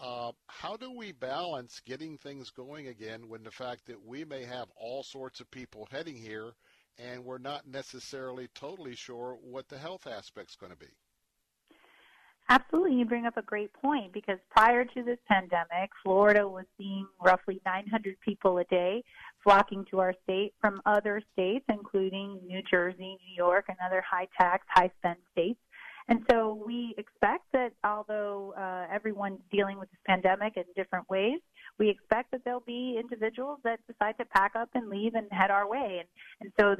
Uh, 0.00 0.32
how 0.46 0.76
do 0.76 0.96
we 0.96 1.12
balance 1.12 1.80
getting 1.84 2.16
things 2.16 2.50
going 2.50 2.86
again 2.86 3.28
when 3.28 3.42
the 3.42 3.50
fact 3.50 3.86
that 3.86 4.06
we 4.06 4.24
may 4.24 4.44
have 4.44 4.68
all 4.76 5.02
sorts 5.02 5.40
of 5.40 5.50
people 5.50 5.88
heading 5.90 6.16
here 6.16 6.52
and 6.98 7.24
we're 7.24 7.38
not 7.38 7.66
necessarily 7.66 8.48
totally 8.54 8.94
sure 8.94 9.36
what 9.42 9.68
the 9.68 9.78
health 9.78 10.06
aspect's 10.06 10.56
going 10.56 10.72
to 10.72 10.78
be? 10.78 10.86
Absolutely, 12.50 12.96
you 12.96 13.04
bring 13.04 13.26
up 13.26 13.36
a 13.36 13.42
great 13.42 13.70
point 13.74 14.10
because 14.12 14.38
prior 14.50 14.82
to 14.82 15.02
this 15.02 15.18
pandemic, 15.28 15.90
Florida 16.02 16.48
was 16.48 16.64
seeing 16.78 17.06
roughly 17.22 17.60
900 17.66 18.18
people 18.20 18.56
a 18.56 18.64
day 18.64 19.04
flocking 19.44 19.84
to 19.90 20.00
our 20.00 20.14
state 20.24 20.54
from 20.58 20.80
other 20.86 21.22
states, 21.34 21.66
including 21.68 22.40
New 22.46 22.62
Jersey, 22.70 23.18
New 23.20 23.34
York, 23.36 23.66
and 23.68 23.76
other 23.84 24.02
high 24.08 24.28
tax, 24.40 24.66
high 24.70 24.90
spend 24.98 25.16
states. 25.32 25.60
And 26.08 26.24
so 26.30 26.62
we 26.66 26.94
expect 26.96 27.44
that 27.52 27.72
although 27.84 28.54
uh, 28.56 28.86
everyone's 28.90 29.40
dealing 29.52 29.78
with 29.78 29.90
this 29.90 30.00
pandemic 30.06 30.56
in 30.56 30.64
different 30.74 31.08
ways, 31.10 31.40
we 31.78 31.88
expect 31.88 32.30
that 32.32 32.42
there'll 32.44 32.60
be 32.60 32.98
individuals 32.98 33.58
that 33.64 33.80
decide 33.86 34.16
to 34.18 34.24
pack 34.24 34.52
up 34.56 34.68
and 34.74 34.88
leave 34.88 35.14
and 35.14 35.26
head 35.30 35.50
our 35.50 35.68
way. 35.68 36.00
And, 36.00 36.08
and 36.40 36.52
so 36.58 36.76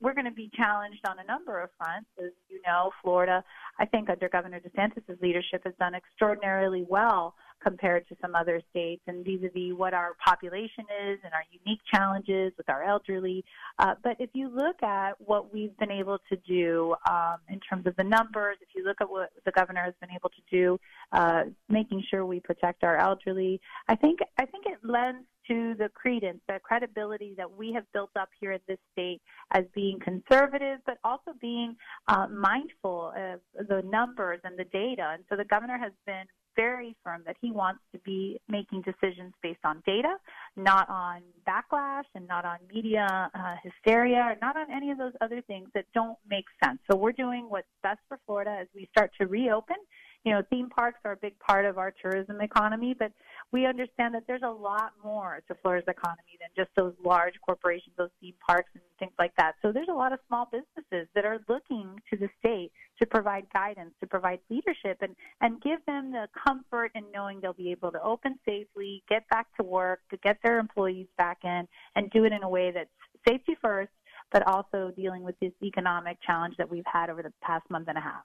we're 0.00 0.14
going 0.14 0.26
to 0.26 0.30
be 0.30 0.50
challenged 0.54 1.06
on 1.08 1.18
a 1.18 1.24
number 1.24 1.60
of 1.60 1.70
fronts. 1.78 2.08
As 2.18 2.32
you 2.48 2.60
know, 2.66 2.90
Florida, 3.02 3.42
I 3.78 3.86
think 3.86 4.10
under 4.10 4.28
Governor 4.28 4.60
DeSantis' 4.60 5.20
leadership, 5.20 5.62
has 5.64 5.74
done 5.78 5.94
extraordinarily 5.94 6.84
well 6.88 7.34
compared 7.62 8.08
to 8.08 8.16
some 8.20 8.34
other 8.34 8.60
states 8.70 9.02
and 9.06 9.24
vis-a-vis 9.24 9.72
what 9.76 9.94
our 9.94 10.14
population 10.24 10.84
is 11.06 11.18
and 11.24 11.32
our 11.32 11.44
unique 11.50 11.80
challenges 11.92 12.52
with 12.56 12.68
our 12.68 12.82
elderly. 12.82 13.44
Uh, 13.78 13.94
but 14.02 14.16
if 14.18 14.30
you 14.32 14.48
look 14.48 14.82
at 14.82 15.12
what 15.20 15.52
we've 15.52 15.76
been 15.78 15.90
able 15.90 16.18
to 16.28 16.36
do 16.36 16.94
um, 17.08 17.36
in 17.48 17.60
terms 17.60 17.86
of 17.86 17.94
the 17.96 18.04
numbers, 18.04 18.56
if 18.60 18.68
you 18.74 18.84
look 18.84 19.00
at 19.00 19.08
what 19.08 19.30
the 19.44 19.52
governor 19.52 19.82
has 19.82 19.94
been 20.00 20.10
able 20.10 20.30
to 20.30 20.42
do, 20.50 20.78
uh, 21.12 21.44
making 21.68 22.02
sure 22.10 22.26
we 22.26 22.40
protect 22.40 22.84
our 22.84 22.96
elderly, 22.96 23.60
I 23.88 23.94
think 23.94 24.20
I 24.38 24.46
think 24.46 24.66
it 24.66 24.78
lends 24.82 25.26
to 25.48 25.74
the 25.78 25.88
credence, 25.88 26.40
the 26.48 26.60
credibility 26.62 27.34
that 27.36 27.50
we 27.50 27.72
have 27.72 27.84
built 27.92 28.10
up 28.16 28.28
here 28.38 28.52
in 28.52 28.60
this 28.68 28.78
state 28.92 29.20
as 29.52 29.64
being 29.74 29.98
conservative, 29.98 30.78
but 30.86 30.98
also 31.02 31.32
being 31.40 31.74
uh, 32.08 32.26
mindful 32.28 33.12
of 33.16 33.40
the 33.68 33.82
numbers 33.82 34.40
and 34.44 34.56
the 34.58 34.64
data. 34.64 35.10
And 35.14 35.24
so 35.28 35.36
the 35.36 35.44
governor 35.44 35.78
has 35.78 35.92
been 36.06 36.24
very 36.56 36.96
firm 37.04 37.22
that 37.26 37.36
he 37.40 37.50
wants 37.50 37.80
to 37.92 37.98
be 38.00 38.40
making 38.48 38.82
decisions 38.82 39.32
based 39.42 39.60
on 39.64 39.82
data, 39.86 40.16
not 40.56 40.88
on 40.88 41.22
backlash 41.46 42.04
and 42.14 42.26
not 42.26 42.44
on 42.44 42.58
media 42.72 43.30
uh, 43.34 43.54
hysteria, 43.62 44.36
not 44.40 44.56
on 44.56 44.70
any 44.70 44.90
of 44.90 44.98
those 44.98 45.12
other 45.20 45.40
things 45.42 45.68
that 45.74 45.84
don't 45.94 46.18
make 46.28 46.44
sense. 46.64 46.78
So 46.90 46.96
we're 46.96 47.12
doing 47.12 47.46
what's 47.48 47.66
best 47.82 48.00
for 48.08 48.18
Florida 48.26 48.56
as 48.60 48.66
we 48.74 48.88
start 48.90 49.10
to 49.20 49.26
reopen 49.26 49.76
you 50.24 50.32
know, 50.32 50.42
theme 50.50 50.68
parks 50.68 51.00
are 51.04 51.12
a 51.12 51.16
big 51.16 51.36
part 51.40 51.64
of 51.64 51.78
our 51.78 51.92
tourism 52.00 52.40
economy, 52.40 52.94
but 52.96 53.12
we 53.50 53.66
understand 53.66 54.14
that 54.14 54.22
there's 54.26 54.42
a 54.44 54.50
lot 54.50 54.92
more 55.02 55.42
to 55.48 55.54
Florida's 55.56 55.88
economy 55.88 56.38
than 56.40 56.48
just 56.56 56.70
those 56.76 56.94
large 57.04 57.34
corporations, 57.44 57.94
those 57.98 58.10
theme 58.20 58.34
parks 58.46 58.70
and 58.74 58.82
things 58.98 59.12
like 59.18 59.34
that. 59.36 59.54
So 59.62 59.72
there's 59.72 59.88
a 59.90 59.94
lot 59.94 60.12
of 60.12 60.20
small 60.28 60.48
businesses 60.50 61.08
that 61.14 61.24
are 61.24 61.40
looking 61.48 62.00
to 62.10 62.16
the 62.16 62.28
state 62.38 62.70
to 63.00 63.06
provide 63.06 63.46
guidance, 63.52 63.92
to 64.00 64.06
provide 64.06 64.38
leadership 64.48 64.98
and, 65.00 65.16
and 65.40 65.60
give 65.60 65.84
them 65.86 66.12
the 66.12 66.28
comfort 66.46 66.92
in 66.94 67.04
knowing 67.12 67.40
they'll 67.40 67.52
be 67.52 67.72
able 67.72 67.90
to 67.90 68.00
open 68.02 68.38
safely, 68.46 69.02
get 69.08 69.28
back 69.28 69.48
to 69.56 69.64
work, 69.64 70.00
to 70.10 70.16
get 70.18 70.38
their 70.44 70.60
employees 70.60 71.08
back 71.18 71.38
in 71.42 71.66
and 71.96 72.10
do 72.10 72.24
it 72.24 72.32
in 72.32 72.44
a 72.44 72.48
way 72.48 72.70
that's 72.70 72.90
safety 73.26 73.56
first, 73.60 73.90
but 74.30 74.46
also 74.46 74.92
dealing 74.96 75.22
with 75.24 75.38
this 75.40 75.52
economic 75.62 76.18
challenge 76.24 76.56
that 76.58 76.70
we've 76.70 76.86
had 76.90 77.10
over 77.10 77.22
the 77.22 77.32
past 77.42 77.68
month 77.70 77.88
and 77.88 77.98
a 77.98 78.00
half. 78.00 78.22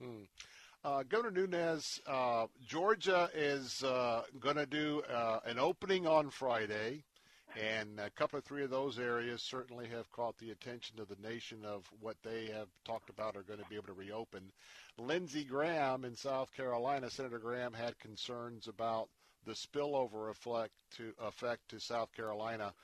Hmm. 0.00 0.22
Uh, 0.84 1.04
Governor 1.04 1.42
Nunez, 1.42 2.00
uh, 2.08 2.46
Georgia 2.66 3.30
is 3.36 3.84
uh, 3.84 4.22
going 4.40 4.56
to 4.56 4.66
do 4.66 5.00
uh, 5.02 5.38
an 5.46 5.56
opening 5.56 6.08
on 6.08 6.28
Friday, 6.28 7.04
and 7.56 8.00
a 8.00 8.10
couple 8.10 8.36
of 8.36 8.44
three 8.44 8.64
of 8.64 8.70
those 8.70 8.98
areas 8.98 9.42
certainly 9.42 9.86
have 9.86 10.10
caught 10.10 10.36
the 10.38 10.50
attention 10.50 10.98
of 10.98 11.06
the 11.06 11.28
nation 11.28 11.64
of 11.64 11.88
what 12.00 12.16
they 12.24 12.46
have 12.46 12.66
talked 12.84 13.10
about 13.10 13.36
are 13.36 13.44
going 13.44 13.60
to 13.60 13.68
be 13.68 13.76
able 13.76 13.86
to 13.86 13.92
reopen. 13.92 14.50
Lindsey 14.98 15.44
Graham 15.44 16.04
in 16.04 16.16
South 16.16 16.52
Carolina, 16.52 17.08
Senator 17.10 17.38
Graham 17.38 17.72
had 17.72 17.96
concerns 18.00 18.66
about 18.66 19.08
the 19.46 19.52
spillover 19.52 20.30
effect 20.30 20.72
to 20.96 21.12
effect 21.20 21.68
to 21.68 21.78
South 21.78 22.10
Carolina. 22.12 22.74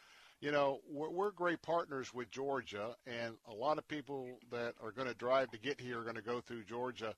you 0.40 0.52
know, 0.52 0.78
we're, 0.88 1.10
we're 1.10 1.30
great 1.32 1.62
partners 1.62 2.14
with 2.14 2.30
Georgia, 2.30 2.94
and 3.08 3.34
a 3.50 3.54
lot 3.54 3.78
of 3.78 3.88
people 3.88 4.38
that 4.52 4.74
are 4.80 4.92
going 4.92 5.08
to 5.08 5.14
drive 5.14 5.50
to 5.50 5.58
get 5.58 5.80
here 5.80 5.98
are 5.98 6.04
going 6.04 6.14
to 6.14 6.22
go 6.22 6.40
through 6.40 6.62
Georgia. 6.62 7.12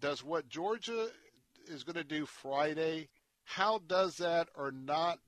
Does 0.00 0.22
what 0.22 0.48
Georgia 0.48 1.08
is 1.68 1.84
going 1.84 1.96
to 1.96 2.04
do 2.04 2.26
Friday, 2.26 3.08
how 3.44 3.78
does 3.78 4.16
that 4.18 4.48
or 4.54 4.70
not, 4.70 5.18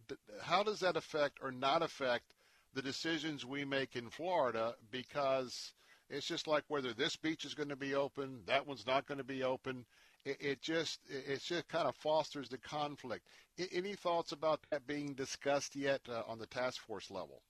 how 0.42 0.62
does 0.62 0.80
that 0.80 0.96
affect 0.96 1.38
or 1.42 1.50
not 1.50 1.82
affect 1.82 2.34
the 2.74 2.82
decisions 2.82 3.44
we 3.46 3.64
make 3.64 3.96
in 3.96 4.10
Florida? 4.10 4.74
Because 4.90 5.72
it's 6.10 6.26
just 6.26 6.46
like 6.46 6.64
whether 6.68 6.92
this 6.92 7.16
beach 7.16 7.44
is 7.44 7.54
going 7.54 7.68
to 7.68 7.76
be 7.76 7.94
open, 7.94 8.42
that 8.46 8.66
one's 8.66 8.86
not 8.86 9.06
going 9.06 9.18
to 9.18 9.24
be 9.24 9.42
open. 9.42 9.84
It, 10.24 10.36
it 10.40 10.62
just 10.62 11.00
it 11.08 11.40
just 11.42 11.68
kind 11.68 11.88
of 11.88 11.94
fosters 11.96 12.48
the 12.48 12.58
conflict. 12.58 13.26
Any 13.72 13.94
thoughts 13.94 14.32
about 14.32 14.60
that 14.70 14.86
being 14.86 15.14
discussed 15.14 15.76
yet 15.76 16.00
uh, 16.08 16.22
on 16.26 16.38
the 16.38 16.46
task 16.46 16.80
force 16.82 17.10
level? 17.10 17.42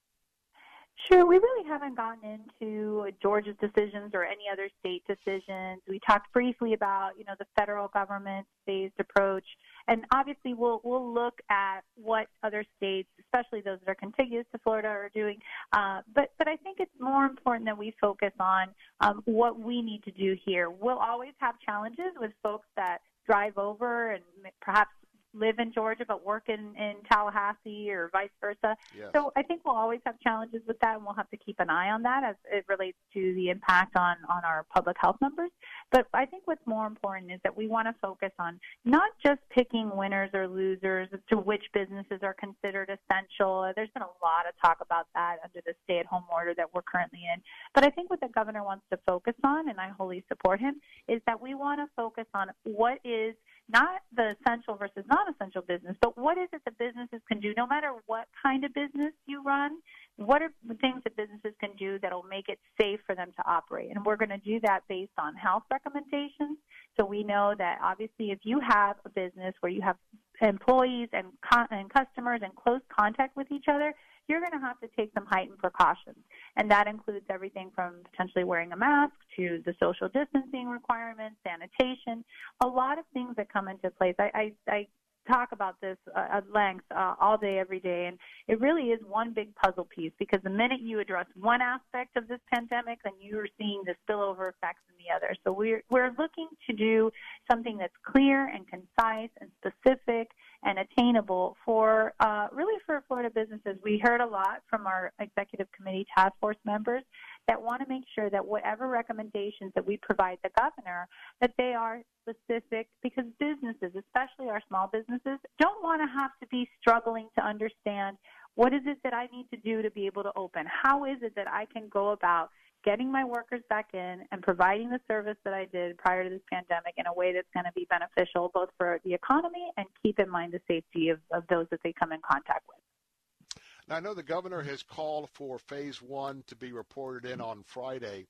Sure. 1.06 1.24
We 1.24 1.36
really 1.36 1.68
haven't 1.68 1.96
gotten 1.96 2.40
into 2.58 3.10
Georgia's 3.22 3.56
decisions 3.60 4.10
or 4.14 4.24
any 4.24 4.44
other 4.52 4.68
state 4.80 5.04
decisions. 5.06 5.80
We 5.88 6.00
talked 6.00 6.32
briefly 6.32 6.72
about, 6.72 7.12
you 7.16 7.24
know, 7.24 7.34
the 7.38 7.46
federal 7.56 7.88
government's 7.88 8.50
phased 8.66 8.94
approach, 8.98 9.44
and 9.86 10.04
obviously 10.12 10.54
we'll 10.54 10.80
we'll 10.82 11.14
look 11.14 11.38
at 11.50 11.82
what 11.94 12.26
other 12.42 12.64
states, 12.76 13.08
especially 13.20 13.60
those 13.60 13.78
that 13.84 13.90
are 13.90 13.94
contiguous 13.94 14.44
to 14.52 14.58
Florida, 14.58 14.88
are 14.88 15.10
doing. 15.14 15.38
Uh, 15.72 16.00
but 16.14 16.32
but 16.36 16.48
I 16.48 16.56
think 16.56 16.78
it's 16.80 16.90
more 16.98 17.24
important 17.24 17.66
that 17.66 17.78
we 17.78 17.94
focus 18.00 18.32
on 18.40 18.68
um, 19.00 19.22
what 19.24 19.58
we 19.58 19.80
need 19.80 20.02
to 20.02 20.10
do 20.10 20.36
here. 20.44 20.68
We'll 20.68 20.98
always 20.98 21.32
have 21.38 21.54
challenges 21.60 22.12
with 22.18 22.32
folks 22.42 22.66
that 22.76 22.98
drive 23.24 23.56
over 23.56 24.12
and 24.12 24.24
perhaps 24.60 24.90
live 25.34 25.58
in 25.58 25.72
Georgia 25.72 26.04
but 26.06 26.24
work 26.24 26.44
in, 26.48 26.74
in 26.76 26.94
Tallahassee 27.10 27.90
or 27.90 28.10
vice 28.12 28.30
versa. 28.40 28.76
Yes. 28.96 29.10
So 29.14 29.32
I 29.36 29.42
think 29.42 29.64
we'll 29.64 29.76
always 29.76 30.00
have 30.06 30.18
challenges 30.20 30.62
with 30.66 30.78
that, 30.80 30.96
and 30.96 31.04
we'll 31.04 31.14
have 31.14 31.30
to 31.30 31.36
keep 31.36 31.60
an 31.60 31.70
eye 31.70 31.90
on 31.90 32.02
that 32.02 32.24
as 32.24 32.36
it 32.50 32.64
relates 32.68 32.98
to 33.14 33.34
the 33.34 33.50
impact 33.50 33.96
on, 33.96 34.16
on 34.28 34.44
our 34.44 34.64
public 34.74 34.96
health 35.00 35.16
numbers. 35.20 35.50
But 35.90 36.06
I 36.12 36.26
think 36.26 36.42
what's 36.46 36.66
more 36.66 36.86
important 36.86 37.32
is 37.32 37.40
that 37.44 37.56
we 37.56 37.66
want 37.68 37.88
to 37.88 37.94
focus 38.00 38.32
on 38.38 38.60
not 38.84 39.10
just 39.24 39.40
picking 39.50 39.94
winners 39.94 40.30
or 40.34 40.46
losers 40.46 41.08
to 41.30 41.36
which 41.36 41.64
businesses 41.72 42.20
are 42.22 42.34
considered 42.34 42.90
essential. 42.90 43.70
There's 43.74 43.90
been 43.90 44.02
a 44.02 44.24
lot 44.24 44.46
of 44.48 44.54
talk 44.62 44.78
about 44.80 45.06
that 45.14 45.36
under 45.44 45.60
the 45.64 45.74
stay 45.84 45.98
at 45.98 46.06
home 46.06 46.24
order 46.32 46.54
that 46.56 46.72
we're 46.74 46.82
currently 46.82 47.20
in. 47.32 47.40
But 47.74 47.84
I 47.84 47.90
think 47.90 48.10
what 48.10 48.20
the 48.20 48.28
governor 48.28 48.62
wants 48.62 48.84
to 48.90 48.98
focus 49.06 49.34
on, 49.44 49.68
and 49.68 49.80
I 49.80 49.88
wholly 49.88 50.24
support 50.28 50.60
him, 50.60 50.80
is 51.08 51.20
that 51.26 51.40
we 51.40 51.54
want 51.54 51.80
to 51.80 51.86
focus 51.96 52.26
on 52.34 52.48
what 52.64 52.98
is 53.04 53.34
not 53.70 54.00
the 54.14 54.34
essential 54.40 54.76
versus 54.76 55.04
non-essential 55.08 55.62
business, 55.62 55.96
but 56.00 56.16
what 56.16 56.38
is 56.38 56.48
it 56.52 56.62
that 56.64 56.78
businesses 56.78 57.20
can 57.28 57.38
do 57.40 57.52
no 57.56 57.66
matter 57.66 57.92
what 58.06 58.26
kind 58.42 58.64
of 58.64 58.72
business 58.72 59.12
you 59.26 59.42
run? 59.42 59.78
What 60.16 60.42
are 60.42 60.50
the 60.66 60.74
things 60.74 61.02
that 61.04 61.16
businesses 61.16 61.52
can 61.60 61.70
do 61.78 61.98
that'll 62.00 62.24
make 62.24 62.48
it 62.48 62.58
safe 62.80 63.00
for 63.06 63.14
them 63.14 63.32
to 63.36 63.42
operate? 63.46 63.90
And 63.94 64.04
we're 64.04 64.16
going 64.16 64.30
to 64.30 64.38
do 64.38 64.58
that 64.60 64.80
based 64.88 65.12
on 65.18 65.34
health 65.34 65.64
recommendations. 65.70 66.58
So 66.96 67.04
we 67.04 67.22
know 67.22 67.54
that 67.58 67.78
obviously 67.82 68.30
if 68.30 68.40
you 68.42 68.60
have 68.66 68.96
a 69.04 69.10
business 69.10 69.54
where 69.60 69.70
you 69.70 69.82
have 69.82 69.96
employees 70.40 71.08
and, 71.12 71.26
and 71.70 71.92
customers 71.92 72.40
in 72.42 72.50
close 72.56 72.80
contact 72.96 73.36
with 73.36 73.50
each 73.52 73.66
other, 73.70 73.94
you're 74.28 74.40
going 74.40 74.52
to 74.52 74.58
have 74.58 74.78
to 74.80 74.88
take 74.96 75.10
some 75.14 75.26
heightened 75.26 75.58
precautions. 75.58 76.18
And 76.56 76.70
that 76.70 76.86
includes 76.86 77.26
everything 77.30 77.70
from 77.74 77.94
potentially 78.10 78.44
wearing 78.44 78.72
a 78.72 78.76
mask 78.76 79.14
to 79.36 79.62
the 79.64 79.74
social 79.80 80.08
distancing 80.08 80.68
requirements, 80.68 81.36
sanitation, 81.46 82.24
a 82.62 82.66
lot 82.66 82.98
of 82.98 83.04
things 83.12 83.34
that 83.36 83.52
come 83.52 83.68
into 83.68 83.90
place. 83.90 84.14
I, 84.18 84.30
I, 84.34 84.52
I 84.68 84.86
talk 85.28 85.50
about 85.52 85.80
this 85.80 85.96
uh, 86.16 86.26
at 86.32 86.52
length 86.52 86.84
uh, 86.94 87.14
all 87.20 87.36
day, 87.36 87.58
every 87.58 87.80
day, 87.80 88.06
and 88.06 88.18
it 88.48 88.60
really 88.60 88.90
is 88.90 89.00
one 89.06 89.32
big 89.32 89.54
puzzle 89.54 89.84
piece 89.94 90.12
because 90.18 90.40
the 90.42 90.50
minute 90.50 90.80
you 90.80 91.00
address 91.00 91.26
one 91.38 91.60
aspect 91.60 92.16
of 92.16 92.26
this 92.28 92.40
pandemic, 92.52 92.98
then 93.04 93.12
you 93.20 93.38
are 93.38 93.48
seeing 93.58 93.82
the 93.84 93.94
spillover 94.06 94.50
effects 94.50 94.80
in 94.88 94.96
the 94.98 95.14
other. 95.14 95.34
So 95.44 95.52
we're 95.52 95.82
we're 95.90 96.14
looking 96.18 96.48
to 96.68 96.74
do 96.74 97.10
something 97.50 97.76
that's 97.76 97.94
clear 98.04 98.48
and 98.48 98.66
concise 98.66 99.30
and 99.40 99.50
specific 99.58 100.28
and 100.64 100.78
attainable 100.78 101.56
for 101.64 102.12
uh, 102.20 102.48
really 102.52 102.78
for 102.84 103.02
Florida 103.06 103.30
businesses. 103.30 103.78
We 103.82 104.00
heard 104.02 104.20
a 104.20 104.26
lot 104.26 104.62
from 104.68 104.86
our 104.86 105.12
executive 105.20 105.68
committee 105.72 106.06
task 106.16 106.32
force 106.40 106.56
members 106.64 107.02
that 107.46 107.60
want 107.60 107.80
to 107.82 107.88
make 107.88 108.04
sure 108.14 108.28
that 108.30 108.44
whatever 108.44 108.88
recommendations 108.88 109.72
that 109.74 109.86
we 109.86 109.96
provide 109.98 110.38
the 110.42 110.50
governor, 110.58 111.08
that 111.40 111.52
they 111.58 111.74
are 111.74 112.02
specific 112.22 112.88
because 113.02 113.24
businesses, 113.38 113.92
especially 113.96 114.50
our 114.50 114.60
small 114.68 114.88
businesses, 114.92 115.38
don't 115.60 115.82
want 115.82 116.02
to 116.02 116.06
have 116.06 116.32
to 116.40 116.46
be 116.48 116.68
struggling 116.80 117.28
to 117.38 117.44
understand 117.44 118.16
what 118.56 118.74
is 118.74 118.82
it 118.86 118.98
that 119.04 119.14
I 119.14 119.28
need 119.32 119.46
to 119.54 119.56
do 119.58 119.82
to 119.82 119.90
be 119.92 120.06
able 120.06 120.24
to 120.24 120.32
open? 120.34 120.64
How 120.66 121.04
is 121.04 121.18
it 121.22 121.34
that 121.36 121.46
I 121.48 121.66
can 121.72 121.88
go 121.88 122.10
about 122.10 122.50
getting 122.84 123.10
my 123.10 123.24
workers 123.24 123.62
back 123.68 123.88
in 123.92 124.24
and 124.30 124.42
providing 124.42 124.90
the 124.90 125.00
service 125.08 125.36
that 125.44 125.54
I 125.54 125.66
did 125.66 125.98
prior 125.98 126.24
to 126.24 126.30
this 126.30 126.42
pandemic 126.50 126.94
in 126.96 127.06
a 127.06 127.12
way 127.12 127.32
that's 127.32 127.48
going 127.52 127.64
to 127.64 127.72
be 127.72 127.86
beneficial 127.90 128.50
both 128.54 128.68
for 128.76 129.00
the 129.04 129.14
economy 129.14 129.70
and 129.76 129.86
keep 130.02 130.18
in 130.18 130.28
mind 130.28 130.52
the 130.52 130.60
safety 130.68 131.08
of, 131.08 131.18
of 131.32 131.44
those 131.48 131.66
that 131.70 131.80
they 131.82 131.92
come 131.92 132.12
in 132.12 132.20
contact 132.28 132.64
with. 132.68 133.62
Now, 133.88 133.96
I 133.96 134.00
know 134.00 134.14
the 134.14 134.22
governor 134.22 134.62
has 134.62 134.82
called 134.82 135.30
for 135.30 135.58
phase 135.58 136.02
one 136.02 136.44
to 136.46 136.56
be 136.56 136.72
reported 136.72 137.30
in 137.30 137.40
on 137.40 137.62
Friday, 137.64 138.26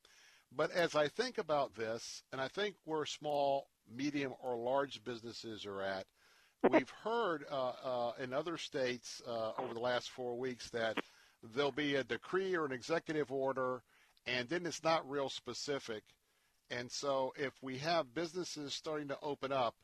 but 0.57 0.71
as 0.71 0.95
I 0.95 1.09
think 1.09 1.39
about 1.39 1.75
this, 1.75 2.23
and 2.33 2.41
I 2.41 2.49
think 2.49 2.77
where 2.85 3.05
small, 3.05 3.69
medium, 3.93 4.33
or 4.43 4.57
large 4.57 5.03
businesses 5.05 5.67
are 5.67 5.83
at, 5.83 6.07
we've 6.71 6.91
heard 7.03 7.45
uh, 7.51 7.73
uh, 7.85 8.13
in 8.21 8.33
other 8.33 8.57
states 8.57 9.21
uh, 9.29 9.53
over 9.59 9.75
the 9.75 9.81
last 9.81 10.11
four 10.11 10.37
weeks 10.37 10.71
that 10.71 10.97
there'll 11.55 11.71
be 11.71 11.97
a 11.97 12.05
decree 12.05 12.57
or 12.57 12.65
an 12.65 12.73
executive 12.73 13.31
order– 13.31 13.83
and 14.37 14.49
then 14.49 14.67
it's 14.67 14.85
not 14.85 15.09
real 15.09 15.29
specific. 15.29 16.03
And 16.71 16.91
so 16.91 17.33
if 17.37 17.53
we 17.63 17.79
have 17.79 18.15
businesses 18.15 18.75
starting 18.75 19.09
to 19.09 19.19
open 19.23 19.53
up, 19.53 19.75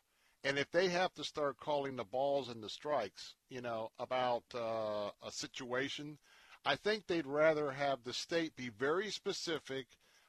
and 0.42 0.58
if 0.58 0.70
they 0.70 0.88
have 0.88 1.14
to 1.14 1.24
start 1.24 1.58
calling 1.58 1.96
the 1.96 2.04
balls 2.04 2.50
and 2.50 2.62
the 2.62 2.68
strikes, 2.68 3.34
you 3.48 3.62
know, 3.62 3.90
about 3.98 4.44
uh, 4.54 5.10
a 5.26 5.30
situation, 5.30 6.18
I 6.66 6.76
think 6.76 7.06
they'd 7.06 7.26
rather 7.26 7.70
have 7.70 8.04
the 8.04 8.12
state 8.12 8.54
be 8.54 8.68
very 8.68 9.10
specific, 9.10 9.86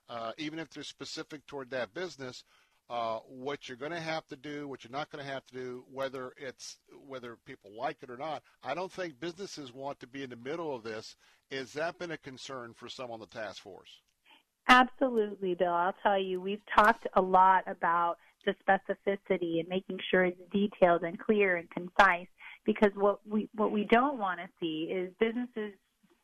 uh, 0.08 0.32
even 0.38 0.60
if 0.60 0.70
they're 0.70 0.84
specific 0.84 1.46
toward 1.46 1.70
that 1.72 1.94
business, 1.94 2.46
uh, 2.90 3.20
what 3.28 3.68
you're 3.68 3.78
going 3.78 3.92
to 3.92 4.00
have 4.00 4.26
to 4.28 4.36
do, 4.36 4.68
what 4.68 4.84
you're 4.84 4.92
not 4.92 5.10
going 5.10 5.24
to 5.24 5.32
have 5.32 5.46
to 5.48 5.54
do, 5.54 5.84
whether 5.92 6.34
it's 6.38 6.78
whether 7.08 7.38
people 7.46 7.72
like 7.78 7.98
it 8.04 8.10
or 8.10 8.18
not. 8.18 8.44
I 8.64 8.76
don't 8.76 8.92
think 8.92 9.20
businesses 9.20 9.74
want 9.74 10.00
to 10.02 10.08
be 10.08 10.24
in 10.24 10.30
the 10.30 10.36
middle 10.36 10.76
of 10.76 10.84
this. 10.84 11.16
Has 11.52 11.74
that 11.74 11.98
been 11.98 12.12
a 12.12 12.18
concern 12.18 12.74
for 12.74 12.90
some 12.90 13.12
on 13.12 13.20
the 13.20 13.28
task 13.28 13.62
force? 13.62 14.02
Absolutely, 14.68 15.56
Bill. 15.56 15.74
I'll 15.74 15.96
tell 16.02 16.20
you, 16.20 16.42
we've 16.42 16.62
talked 16.76 17.08
a 17.16 17.22
lot 17.22 17.64
about 17.68 18.18
the 18.46 18.56
specificity 18.68 19.60
and 19.60 19.68
making 19.68 20.00
sure 20.10 20.26
it's 20.26 20.40
detailed 20.52 21.04
and 21.04 21.20
clear 21.20 21.56
and 21.56 21.70
concise 21.70 22.28
because 22.66 22.92
what 22.96 23.20
we 23.28 23.50
what 23.56 23.72
we 23.72 23.86
don't 23.86 24.20
want 24.20 24.40
to 24.40 24.48
see 24.60 24.92
is 24.92 25.12
businesses 25.20 25.74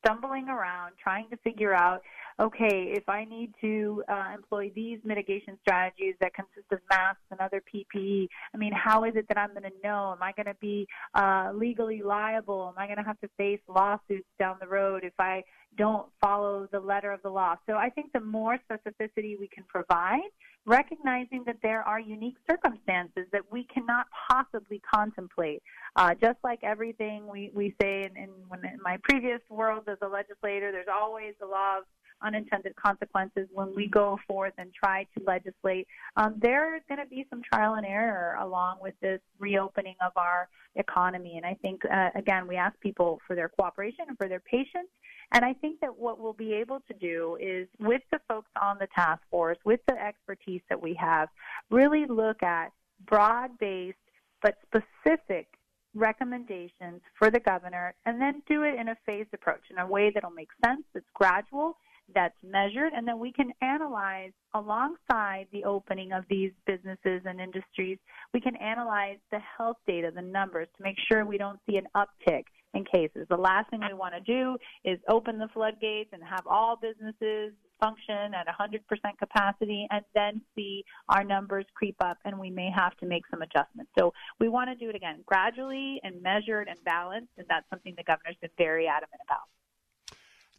stumbling 0.04 0.48
around 0.50 0.94
trying 1.02 1.30
to 1.30 1.38
figure 1.38 1.74
out 1.74 2.02
okay 2.40 2.94
if 2.96 3.08
i 3.08 3.26
need 3.26 3.54
to 3.60 4.04
uh, 4.10 4.30
employ 4.34 4.72
these 4.76 5.00
mitigation 5.04 5.58
strategies 5.62 6.16
that 6.22 6.34
consist 6.34 6.72
of 6.72 6.80
masks 6.90 7.22
and 7.32 7.40
other 7.40 7.62
ppe 7.74 8.28
i 8.54 8.58
mean 8.58 8.72
how 8.74 9.04
is 9.04 9.16
it 9.16 9.26
that 9.28 9.38
i'm 9.38 9.52
going 9.52 9.64
to 9.64 9.72
know 9.84 10.14
am 10.16 10.24
i 10.24 10.32
going 10.34 10.46
to 10.46 10.60
be 10.62 10.88
uh, 11.16 11.52
legally 11.54 12.02
liable 12.02 12.74
am 12.76 12.82
i 12.82 12.86
going 12.86 12.98
to 12.98 13.04
have 13.04 13.20
to 13.20 13.30
face 13.38 13.60
lawsuits 13.68 14.28
down 14.40 14.56
the 14.60 14.68
road 14.68 15.04
if 15.04 15.14
i 15.20 15.44
don't 15.78 16.08
follow 16.20 16.68
the 16.72 16.80
letter 16.80 17.12
of 17.12 17.22
the 17.22 17.30
law. 17.30 17.56
So 17.68 17.76
I 17.76 17.90
think 17.90 18.12
the 18.14 18.20
more 18.20 18.58
specificity 18.70 19.40
we 19.40 19.50
can 19.54 19.64
provide, 19.68 20.30
recognizing 20.66 21.44
that 21.46 21.58
there 21.64 21.82
are 21.82 22.00
unique 22.00 22.36
circumstances 22.50 23.26
that 23.32 23.42
we 23.52 23.66
cannot 23.74 24.08
possibly 24.30 24.82
contemplate. 24.94 25.62
Uh, 25.96 26.14
just 26.20 26.38
like 26.44 26.60
everything 26.64 27.28
we, 27.28 27.52
we 27.54 27.74
say 27.82 28.04
in, 28.04 28.18
in, 28.18 28.30
in 28.64 28.80
my 28.84 28.98
previous 29.04 29.42
world 29.50 29.84
as 29.88 29.98
a 30.02 30.08
legislator, 30.08 30.72
there's 30.72 30.88
always 30.94 31.34
the 31.40 31.46
law 31.48 31.80
of 31.80 31.84
unintended 32.24 32.76
consequences 32.76 33.48
when 33.52 33.74
we 33.76 33.88
go 33.88 34.20
forth 34.28 34.54
and 34.58 34.74
try 34.74 35.06
to 35.18 35.24
legislate. 35.26 35.88
Um, 36.16 36.36
there's 36.38 36.82
going 36.88 37.00
to 37.00 37.08
be 37.08 37.26
some 37.30 37.42
trial 37.42 37.76
and 37.76 37.86
error 37.86 38.38
along 38.40 38.78
with 38.82 38.94
this 39.02 39.20
reopening 39.40 39.96
of 40.06 40.12
our 40.16 40.50
economy. 40.76 41.38
And 41.38 41.46
I 41.46 41.56
think, 41.62 41.82
uh, 41.86 42.10
again, 42.16 42.48
we 42.48 42.56
ask 42.56 42.80
people 42.80 43.20
for 43.28 43.36
their 43.36 43.50
cooperation 43.50 44.06
and 44.08 44.18
for 44.18 44.28
their 44.28 44.40
patience. 44.40 44.90
And 45.34 45.46
I 45.46 45.54
think 45.54 45.80
that 45.80 45.98
what 45.98 46.20
we'll 46.20 46.34
be 46.34 46.54
able 46.54 46.82
to 46.88 46.94
do 46.94 47.38
is, 47.40 47.68
with 47.80 48.02
the 48.12 48.20
folks 48.28 48.50
on 48.62 48.78
the 48.80 48.88
task 48.94 49.22
force, 49.30 49.58
with 49.64 49.80
the 49.88 49.94
expertise 50.02 50.62
that 50.70 50.82
we 50.82 50.94
have, 50.96 51.30
really 51.70 52.06
look 52.06 52.44
at 52.44 52.72
broad 53.06 53.58
based 53.58 53.98
but 54.42 54.58
specific 54.66 55.48
recommendations 55.94 57.02
for 57.18 57.30
the 57.30 57.40
governor 57.40 57.94
and 58.06 58.20
then 58.20 58.42
do 58.48 58.64
it 58.64 58.76
in 58.80 58.90
a 58.90 58.98
phased 59.06 59.34
approach 59.34 59.62
in 59.70 59.78
a 59.78 59.86
way 59.86 60.12
that'll 60.14 60.32
make 60.32 60.50
sense, 60.66 60.84
that's 60.94 61.06
gradual, 61.14 61.78
that's 62.14 62.36
measured, 62.44 62.94
and 62.94 63.08
then 63.08 63.20
we 63.20 63.32
can 63.32 63.52
analyze 63.62 64.32
alongside 64.54 65.48
the 65.52 65.64
opening 65.64 66.12
of 66.12 66.24
these 66.30 66.52
businesses 66.66 67.22
and 67.26 67.40
industries, 67.40 67.98
we 68.34 68.42
can 68.42 68.56
analyze 68.58 69.18
the 69.32 69.40
health 69.58 69.78
data, 69.88 70.12
the 70.14 70.22
numbers, 70.22 70.68
to 70.78 70.84
make 70.84 70.98
sure 71.12 71.26
we 71.26 71.38
don't 71.38 71.60
see 71.70 71.78
an 71.78 71.88
uptick 71.96 72.44
in 72.74 72.86
cases. 72.86 73.28
The 73.30 73.38
last 73.38 73.70
thing 73.70 73.82
we 73.82 73.94
want 73.94 74.14
to 74.14 74.22
do 74.22 74.58
is 74.84 75.00
open 75.10 75.38
the 75.38 75.50
floodgates 75.54 76.10
and 76.14 76.24
have 76.24 76.46
all 76.48 76.78
businesses 76.82 77.54
function 77.82 78.34
at 78.34 78.48
100% 78.48 78.80
capacity 79.18 79.88
and 79.90 80.06
then 80.14 80.42
see 80.56 80.84
our 81.10 81.24
numbers 81.24 81.66
creep 81.74 81.96
up 82.00 82.18
and 82.26 82.38
we 82.40 82.50
may 82.50 82.70
have 82.74 82.96
to 82.98 83.06
make 83.06 83.24
some 83.30 83.42
adjustments. 83.42 83.92
So 83.98 84.14
we 84.40 84.48
want 84.48 84.70
to 84.70 84.76
do 84.76 84.90
it 84.90 84.96
again 84.96 85.24
gradually 85.26 86.00
and 86.04 86.22
measured 86.22 86.68
and 86.68 86.82
balanced, 86.86 87.32
and 87.38 87.48
that's 87.50 87.66
something 87.70 87.94
the 87.98 88.04
governor's 88.04 88.38
been 88.40 88.52
very 88.58 88.88
adamant 88.88 89.22
about. 89.26 89.42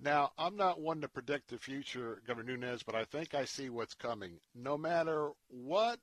Now, 0.04 0.32
I'm 0.36 0.56
not 0.56 0.80
one 0.80 1.00
to 1.02 1.08
predict 1.08 1.48
the 1.48 1.58
future, 1.58 2.20
Governor 2.26 2.56
Nunez, 2.56 2.82
but 2.82 2.96
I 2.96 3.04
think 3.04 3.34
I 3.34 3.44
see 3.44 3.70
what's 3.70 3.94
coming. 3.94 4.40
No 4.52 4.76
matter 4.76 5.30
what 5.48 6.00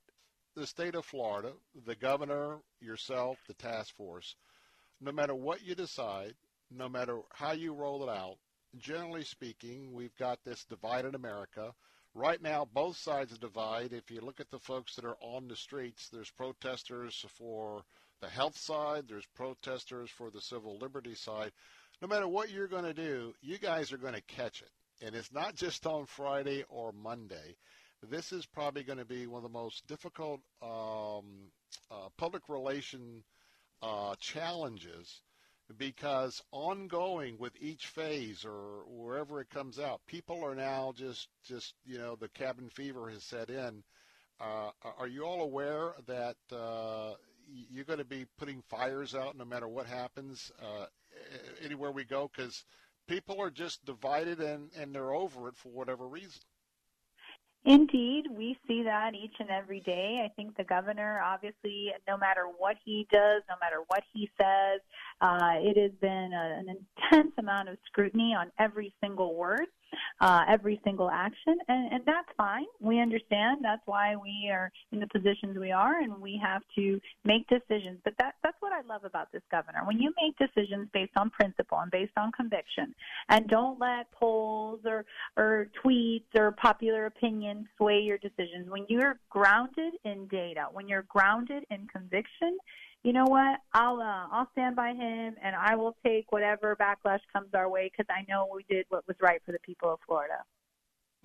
the 0.55 0.65
state 0.65 0.95
of 0.95 1.03
Florida, 1.03 1.51
the 1.85 1.95
governor, 1.95 2.59
yourself, 2.79 3.39
the 3.45 3.53
task 3.55 3.93
force, 3.97 4.37
no 5.01 5.11
matter 5.11 5.35
what 5.35 5.63
you 5.63 5.75
decide, 5.75 6.35
no 6.71 6.87
matter 6.87 7.19
how 7.33 7.51
you 7.51 7.73
roll 7.73 8.01
it 8.03 8.09
out, 8.09 8.37
generally 8.77 9.25
speaking, 9.25 9.91
we've 9.91 10.15
got 10.15 10.39
this 10.45 10.63
divided 10.63 11.13
America. 11.13 11.73
Right 12.13 12.41
now, 12.41 12.69
both 12.71 12.95
sides 12.95 13.33
of 13.33 13.41
the 13.41 13.47
divide, 13.47 13.91
if 13.91 14.09
you 14.09 14.21
look 14.21 14.39
at 14.39 14.49
the 14.49 14.59
folks 14.59 14.95
that 14.95 15.03
are 15.03 15.17
on 15.19 15.49
the 15.49 15.57
streets, 15.57 16.07
there's 16.07 16.31
protesters 16.31 17.25
for 17.37 17.83
the 18.21 18.29
health 18.29 18.57
side, 18.57 19.09
there's 19.09 19.27
protesters 19.35 20.09
for 20.09 20.31
the 20.31 20.41
civil 20.41 20.77
liberty 20.77 21.15
side. 21.15 21.51
No 22.01 22.07
matter 22.07 22.27
what 22.27 22.49
you're 22.49 22.67
going 22.67 22.85
to 22.85 22.93
do, 22.93 23.33
you 23.41 23.57
guys 23.57 23.91
are 23.91 23.97
going 23.97 24.13
to 24.13 24.21
catch 24.21 24.61
it. 24.61 25.05
And 25.05 25.15
it's 25.15 25.33
not 25.33 25.55
just 25.55 25.85
on 25.85 26.05
Friday 26.05 26.63
or 26.69 26.93
Monday. 26.93 27.57
This 28.09 28.31
is 28.31 28.45
probably 28.45 28.83
going 28.83 28.99
to 28.99 29.05
be 29.05 29.27
one 29.27 29.43
of 29.43 29.51
the 29.51 29.57
most 29.57 29.85
difficult 29.87 30.39
um, 30.61 31.51
uh, 31.91 32.07
public 32.17 32.43
relation 32.47 33.23
uh, 33.81 34.15
challenges 34.19 35.21
because 35.77 36.41
ongoing 36.51 37.37
with 37.37 37.53
each 37.59 37.87
phase 37.87 38.45
or 38.45 38.83
wherever 38.87 39.41
it 39.41 39.49
comes 39.49 39.77
out, 39.77 39.99
people 40.07 40.43
are 40.43 40.55
now 40.55 40.93
just 40.95 41.27
just 41.45 41.73
you 41.85 41.97
know 41.97 42.15
the 42.15 42.29
cabin 42.29 42.69
fever 42.69 43.09
has 43.09 43.23
set 43.23 43.49
in. 43.49 43.83
Uh, 44.39 44.71
are 44.97 45.07
you 45.07 45.25
all 45.25 45.41
aware 45.41 45.93
that 46.07 46.37
uh, 46.51 47.13
you're 47.69 47.83
going 47.85 47.99
to 47.99 48.05
be 48.05 48.25
putting 48.37 48.63
fires 48.69 49.13
out 49.13 49.37
no 49.37 49.43
matter 49.43 49.67
what 49.67 49.85
happens 49.85 50.51
uh, 50.61 50.85
anywhere 51.63 51.91
we 51.91 52.03
go? 52.03 52.29
Because 52.33 52.65
people 53.07 53.41
are 53.41 53.51
just 53.51 53.85
divided 53.85 54.39
and 54.39 54.69
and 54.77 54.93
they're 54.93 55.13
over 55.13 55.49
it 55.49 55.57
for 55.57 55.69
whatever 55.69 56.07
reason. 56.07 56.41
Indeed, 57.65 58.27
we 58.31 58.57
see 58.67 58.83
that 58.83 59.15
each 59.15 59.35
and 59.39 59.49
every 59.49 59.81
day. 59.81 60.23
I 60.25 60.29
think 60.33 60.55
the 60.55 60.63
governor, 60.63 61.21
obviously, 61.21 61.91
no 62.07 62.17
matter 62.17 62.45
what 62.57 62.77
he 62.85 63.05
does, 63.11 63.43
no 63.49 63.55
matter 63.59 63.83
what 63.87 64.03
he 64.13 64.29
says, 64.37 64.79
uh, 65.21 65.55
it 65.55 65.77
has 65.77 65.91
been 66.01 66.31
a, 66.33 66.59
an 66.59 66.67
intense 66.69 67.33
amount 67.37 67.69
of 67.69 67.77
scrutiny 67.87 68.35
on 68.37 68.51
every 68.59 68.93
single 69.01 69.35
word 69.35 69.67
uh, 70.21 70.41
every 70.47 70.79
single 70.83 71.09
action, 71.09 71.57
and, 71.67 71.93
and 71.93 72.03
that's 72.05 72.27
fine. 72.37 72.65
We 72.79 72.99
understand. 72.99 73.59
That's 73.61 73.81
why 73.85 74.15
we 74.15 74.49
are 74.51 74.71
in 74.91 74.99
the 74.99 75.07
positions 75.07 75.57
we 75.57 75.71
are, 75.71 75.99
and 75.99 76.19
we 76.19 76.39
have 76.43 76.61
to 76.75 76.99
make 77.23 77.47
decisions. 77.47 77.99
But 78.03 78.13
that, 78.19 78.35
that's 78.43 78.57
what 78.59 78.73
I 78.73 78.81
love 78.81 79.05
about 79.05 79.31
this 79.31 79.41
governor. 79.51 79.81
When 79.85 79.99
you 79.99 80.13
make 80.21 80.37
decisions 80.37 80.89
based 80.93 81.13
on 81.17 81.29
principle 81.29 81.79
and 81.79 81.91
based 81.91 82.13
on 82.17 82.31
conviction, 82.31 82.93
and 83.29 83.47
don't 83.47 83.79
let 83.79 84.11
polls 84.11 84.81
or 84.85 85.05
or 85.37 85.67
tweets 85.83 86.35
or 86.35 86.51
popular 86.51 87.05
opinion 87.05 87.67
sway 87.77 87.99
your 87.99 88.17
decisions. 88.17 88.69
When 88.69 88.85
you're 88.89 89.19
grounded 89.29 89.93
in 90.03 90.27
data, 90.27 90.67
when 90.71 90.87
you're 90.87 91.05
grounded 91.09 91.63
in 91.69 91.87
conviction, 91.87 92.57
you 93.03 93.13
know 93.13 93.25
what? 93.25 93.59
I'll 93.73 94.01
uh, 94.01 94.27
I'll 94.31 94.49
stand 94.51 94.75
by 94.75 94.89
him, 94.89 95.35
and 95.41 95.55
I 95.55 95.75
will 95.75 95.95
take 96.05 96.31
whatever 96.31 96.75
backlash 96.75 97.21
comes 97.31 97.49
our 97.53 97.69
way 97.69 97.89
because 97.91 98.07
I 98.09 98.25
know 98.29 98.49
we 98.53 98.65
did 98.69 98.85
what 98.89 99.07
was 99.07 99.15
right 99.21 99.41
for 99.45 99.51
the 99.51 99.59
people 99.59 99.93
of 99.93 99.99
Florida. 100.05 100.43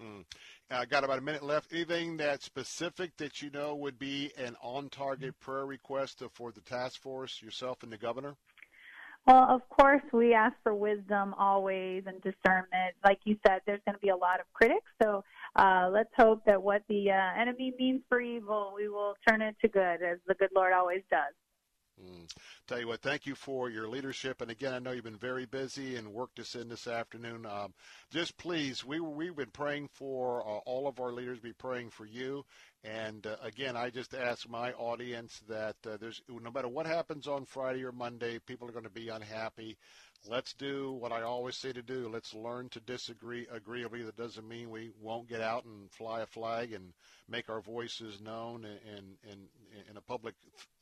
Mm. 0.01 0.25
I 0.71 0.83
uh, 0.83 0.85
got 0.87 1.05
about 1.05 1.19
a 1.19 1.23
minute 1.23 1.43
left. 1.43 1.73
Anything 1.73 2.17
that 2.17 2.43
specific 2.43 3.17
that 3.19 3.43
you 3.43 3.51
know 3.51 3.75
would 3.77 3.99
be 3.99 4.33
an 4.37 4.57
on-target 4.63 5.39
prayer 5.41 5.67
request 5.67 6.23
for 6.33 6.53
the 6.53 6.61
task 6.63 7.01
force, 7.01 7.41
yourself 7.43 7.83
and 7.83 7.93
the 7.93 7.99
governor? 7.99 8.35
Well, 9.27 9.47
of 9.49 9.67
course, 9.69 10.03
we 10.13 10.35
ask 10.35 10.55
for 10.63 10.75
wisdom 10.75 11.35
always 11.39 12.05
and 12.07 12.21
discernment. 12.23 12.95
Like 13.05 13.21
you 13.25 13.37
said, 13.47 13.61
there's 13.67 13.81
going 13.87 13.95
to 13.95 14.01
be 14.01 14.11
a 14.11 14.17
lot 14.17 14.39
of 14.39 14.47
critics, 14.53 14.91
so 15.03 15.25
uh, 15.57 15.89
let's 15.91 16.11
hope 16.17 16.45
that 16.47 16.63
what 16.63 16.83
the 16.89 17.11
uh, 17.11 17.41
enemy 17.41 17.73
means 17.79 18.03
for 18.09 18.21
evil, 18.21 18.75
we 18.77 18.89
will 18.89 19.15
turn 19.27 19.41
it 19.41 19.57
to 19.63 19.69
good, 19.69 20.03
as 20.03 20.19
the 20.27 20.35
good 20.35 20.51
Lord 20.55 20.73
always 20.73 21.03
does. 21.11 21.33
Mm. 22.03 22.29
Tell 22.67 22.81
you 22.81 22.89
what, 22.89 23.03
thank 23.03 23.25
you 23.25 23.35
for 23.35 23.71
your 23.71 23.89
leadership. 23.89 24.41
And 24.41 24.51
again, 24.51 24.75
I 24.75 24.79
know 24.81 24.91
you've 24.91 25.05
been 25.05 25.17
very 25.17 25.47
busy 25.47 25.97
and 25.97 26.13
worked 26.13 26.41
us 26.41 26.55
in 26.57 26.69
this 26.69 26.89
afternoon. 26.89 27.47
Um, 27.47 27.73
just 28.11 28.37
please, 28.37 28.85
we 28.85 28.99
we've 28.99 29.37
been 29.37 29.51
praying 29.51 29.89
for 29.93 30.41
uh, 30.43 30.59
all 30.67 30.89
of 30.89 30.99
our 30.99 31.13
leaders. 31.13 31.39
Be 31.39 31.53
praying 31.53 31.91
for 31.91 32.05
you. 32.05 32.45
And 32.83 33.27
uh, 33.27 33.37
again, 33.43 33.77
I 33.77 33.91
just 33.91 34.13
ask 34.13 34.49
my 34.49 34.73
audience 34.73 35.41
that 35.49 35.77
uh, 35.89 35.97
there's 35.99 36.21
no 36.29 36.51
matter 36.51 36.69
what 36.69 36.87
happens 36.87 37.29
on 37.29 37.45
Friday 37.45 37.85
or 37.85 37.93
Monday, 37.93 38.39
people 38.41 38.69
are 38.69 38.73
going 38.73 38.85
to 38.85 38.91
be 38.91 39.09
unhappy. 39.09 39.77
Let's 40.27 40.55
do 40.55 40.93
what 40.93 41.13
I 41.13 41.23
always 41.23 41.55
say 41.55 41.73
to 41.73 41.83
do. 41.83 42.09
Let's 42.09 42.33
learn 42.33 42.71
to 42.71 42.81
disagree 42.81 43.47
agreeably. 43.53 44.03
That 44.03 44.17
doesn't 44.17 44.49
mean 44.49 44.71
we 44.71 44.91
won't 44.99 45.29
get 45.29 45.43
out 45.43 45.67
and 45.67 45.91
fly 45.91 46.23
a 46.23 46.27
flag 46.27 46.73
and 46.73 46.95
make 47.29 47.51
our 47.51 47.61
voices 47.61 48.23
known 48.23 48.65
in 48.65 49.31
in, 49.31 49.39
in 49.91 49.97
a 49.97 50.01
public 50.01 50.35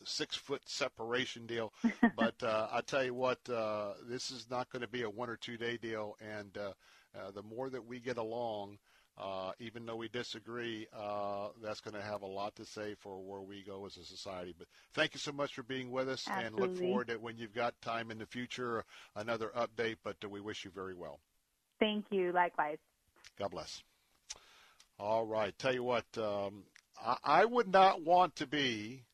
six 0.04 0.36
foot 0.36 0.62
separation 0.66 1.46
deal. 1.46 1.72
but 2.16 2.40
uh, 2.42 2.68
I 2.72 2.82
tell 2.82 3.02
you 3.02 3.14
what, 3.14 3.38
uh, 3.50 3.94
this 4.08 4.30
is 4.30 4.46
not 4.48 4.70
going 4.70 4.82
to 4.82 4.88
be 4.88 5.02
a 5.02 5.10
one 5.10 5.28
or 5.28 5.36
two 5.36 5.56
day 5.56 5.76
deal, 5.76 6.16
and 6.20 6.56
uh, 6.56 6.72
uh, 7.18 7.30
the 7.32 7.42
more 7.42 7.68
that 7.70 7.84
we 7.84 7.98
get 7.98 8.18
along. 8.18 8.78
Uh, 9.18 9.52
even 9.58 9.84
though 9.84 9.96
we 9.96 10.08
disagree, 10.08 10.86
uh, 10.98 11.48
that's 11.62 11.80
going 11.80 11.94
to 11.94 12.02
have 12.02 12.22
a 12.22 12.26
lot 12.26 12.56
to 12.56 12.64
say 12.64 12.94
for 13.00 13.20
where 13.20 13.42
we 13.42 13.62
go 13.62 13.84
as 13.84 13.96
a 13.98 14.04
society. 14.04 14.54
But 14.56 14.68
thank 14.94 15.12
you 15.12 15.20
so 15.20 15.32
much 15.32 15.54
for 15.54 15.62
being 15.62 15.90
with 15.90 16.08
us, 16.08 16.26
Absolutely. 16.26 16.46
and 16.46 16.56
look 16.56 16.80
forward 16.80 17.08
to 17.08 17.16
when 17.16 17.36
you've 17.36 17.54
got 17.54 17.78
time 17.82 18.10
in 18.10 18.18
the 18.18 18.26
future 18.26 18.84
another 19.14 19.52
update. 19.54 19.96
But 20.02 20.16
uh, 20.24 20.28
we 20.28 20.40
wish 20.40 20.64
you 20.64 20.70
very 20.70 20.94
well. 20.94 21.20
Thank 21.78 22.06
you. 22.10 22.32
Likewise. 22.32 22.78
God 23.38 23.50
bless. 23.50 23.82
All 24.98 25.26
right. 25.26 25.56
Tell 25.58 25.74
you 25.74 25.82
what, 25.82 26.06
um, 26.16 26.64
I, 27.04 27.16
I, 27.24 27.44
would 27.44 27.68
not 27.68 28.02
want 28.02 28.36
to 28.36 28.46
be. 28.46 29.04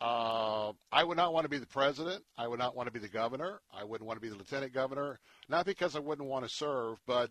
Uh, 0.00 0.72
I 0.90 1.04
would 1.04 1.16
not 1.16 1.32
want 1.32 1.44
to 1.44 1.48
be 1.48 1.58
the 1.58 1.66
president. 1.66 2.22
I 2.36 2.46
would 2.46 2.58
not 2.58 2.76
want 2.76 2.86
to 2.88 2.92
be 2.92 2.98
the 2.98 3.08
governor. 3.08 3.60
I 3.72 3.84
wouldn't 3.84 4.06
want 4.06 4.18
to 4.18 4.20
be 4.20 4.28
the 4.28 4.36
lieutenant 4.36 4.74
governor. 4.74 5.20
Not 5.48 5.64
because 5.64 5.96
I 5.96 6.00
wouldn't 6.00 6.28
want 6.28 6.44
to 6.44 6.50
serve, 6.50 6.98
but 7.06 7.30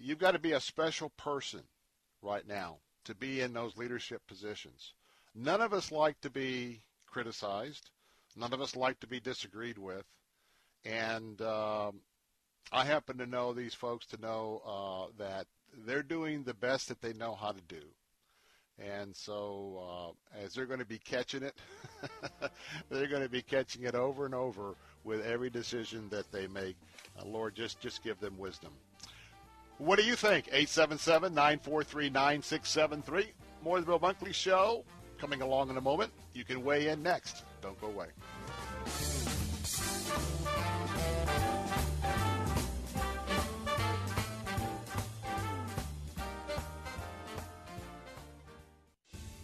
you've 0.00 0.18
got 0.18 0.32
to 0.32 0.38
be 0.38 0.52
a 0.52 0.60
special 0.60 1.10
person 1.10 1.62
right 2.22 2.46
now 2.46 2.76
to 3.04 3.14
be 3.14 3.40
in 3.40 3.52
those 3.52 3.76
leadership 3.76 4.22
positions. 4.26 4.92
None 5.34 5.60
of 5.60 5.72
us 5.72 5.92
like 5.92 6.20
to 6.22 6.30
be 6.30 6.80
criticized. 7.06 7.90
None 8.36 8.52
of 8.52 8.60
us 8.60 8.76
like 8.76 9.00
to 9.00 9.06
be 9.06 9.20
disagreed 9.20 9.78
with. 9.78 10.04
And 10.84 11.40
um, 11.42 12.00
I 12.72 12.84
happen 12.84 13.18
to 13.18 13.26
know 13.26 13.52
these 13.52 13.74
folks 13.74 14.06
to 14.06 14.20
know 14.20 14.62
uh, 14.66 15.12
that 15.22 15.46
they're 15.86 16.02
doing 16.02 16.42
the 16.42 16.54
best 16.54 16.88
that 16.88 17.00
they 17.00 17.12
know 17.12 17.34
how 17.34 17.52
to 17.52 17.60
do. 17.68 17.82
And 18.78 19.14
so, 19.14 20.14
uh, 20.34 20.42
as 20.42 20.54
they're 20.54 20.66
going 20.66 20.78
to 20.78 20.86
be 20.86 20.98
catching 20.98 21.42
it, 21.42 21.54
they're 22.90 23.08
going 23.08 23.22
to 23.22 23.28
be 23.28 23.42
catching 23.42 23.84
it 23.84 23.94
over 23.94 24.24
and 24.24 24.34
over 24.34 24.74
with 25.04 25.24
every 25.24 25.50
decision 25.50 26.08
that 26.10 26.32
they 26.32 26.46
make. 26.46 26.76
Uh, 27.18 27.26
Lord, 27.26 27.54
just 27.54 27.80
just 27.80 28.02
give 28.02 28.18
them 28.20 28.38
wisdom. 28.38 28.72
What 29.80 29.98
do 29.98 30.04
you 30.04 30.14
think? 30.14 30.48
877 30.48 31.32
943 31.32 32.10
9673. 32.10 33.32
More 33.62 33.78
of 33.78 33.86
the 33.86 33.98
Bunkley 33.98 34.34
Show 34.34 34.84
coming 35.18 35.40
along 35.40 35.70
in 35.70 35.78
a 35.78 35.80
moment. 35.80 36.12
You 36.34 36.44
can 36.44 36.62
weigh 36.62 36.88
in 36.88 37.02
next. 37.02 37.44
Don't 37.62 37.80
go 37.80 37.86
away. 37.86 38.08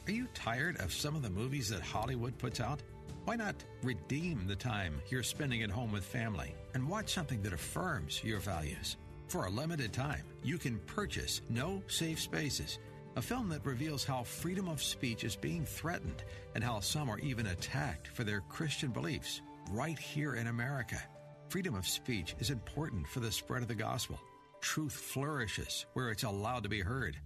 Are 0.07 0.13
you 0.13 0.29
tired 0.35 0.79
of 0.83 0.93
some 0.93 1.17
of 1.17 1.23
the 1.23 1.31
movies 1.31 1.71
that 1.71 1.81
Hollywood 1.81 2.37
puts 2.37 2.61
out? 2.61 2.83
Why 3.25 3.37
not 3.37 3.55
redeem 3.83 4.47
the 4.47 4.55
time 4.55 5.01
you're 5.09 5.23
spending 5.23 5.63
at 5.63 5.71
home 5.71 5.93
with 5.93 6.05
family 6.05 6.55
and 6.75 6.87
watch 6.87 7.15
something 7.15 7.41
that 7.41 7.55
affirms 7.55 8.23
your 8.23 8.39
values? 8.39 8.99
For 9.29 9.47
a 9.47 9.51
limited 9.51 9.93
time, 9.93 10.23
you 10.45 10.57
can 10.57 10.79
purchase 10.87 11.41
No 11.49 11.83
Safe 11.89 12.21
Spaces, 12.21 12.79
a 13.17 13.23
film 13.23 13.49
that 13.49 13.67
reveals 13.67 14.05
how 14.05 14.23
freedom 14.23 14.69
of 14.69 14.81
speech 14.81 15.25
is 15.25 15.35
being 15.35 15.65
threatened 15.65 16.23
and 16.55 16.63
how 16.63 16.79
some 16.79 17.11
are 17.11 17.19
even 17.19 17.49
attacked 17.49 18.07
for 18.09 18.23
their 18.23 18.43
Christian 18.43 18.91
beliefs 18.91 19.43
right 19.73 19.99
here 19.99 20.37
in 20.37 20.47
America. 20.47 21.03
Freedom 21.49 21.75
of 21.75 21.89
speech 21.89 22.37
is 22.39 22.51
important 22.51 23.09
for 23.09 23.19
the 23.19 23.33
spread 23.33 23.63
of 23.63 23.69
the 23.69 23.75
gospel. 23.75 24.21
Truth 24.61 24.93
flourishes 24.93 25.87
where 25.95 26.11
it's 26.11 26.23
allowed 26.23 26.63
to 26.63 26.69
be 26.69 26.81
heard. 26.81 27.17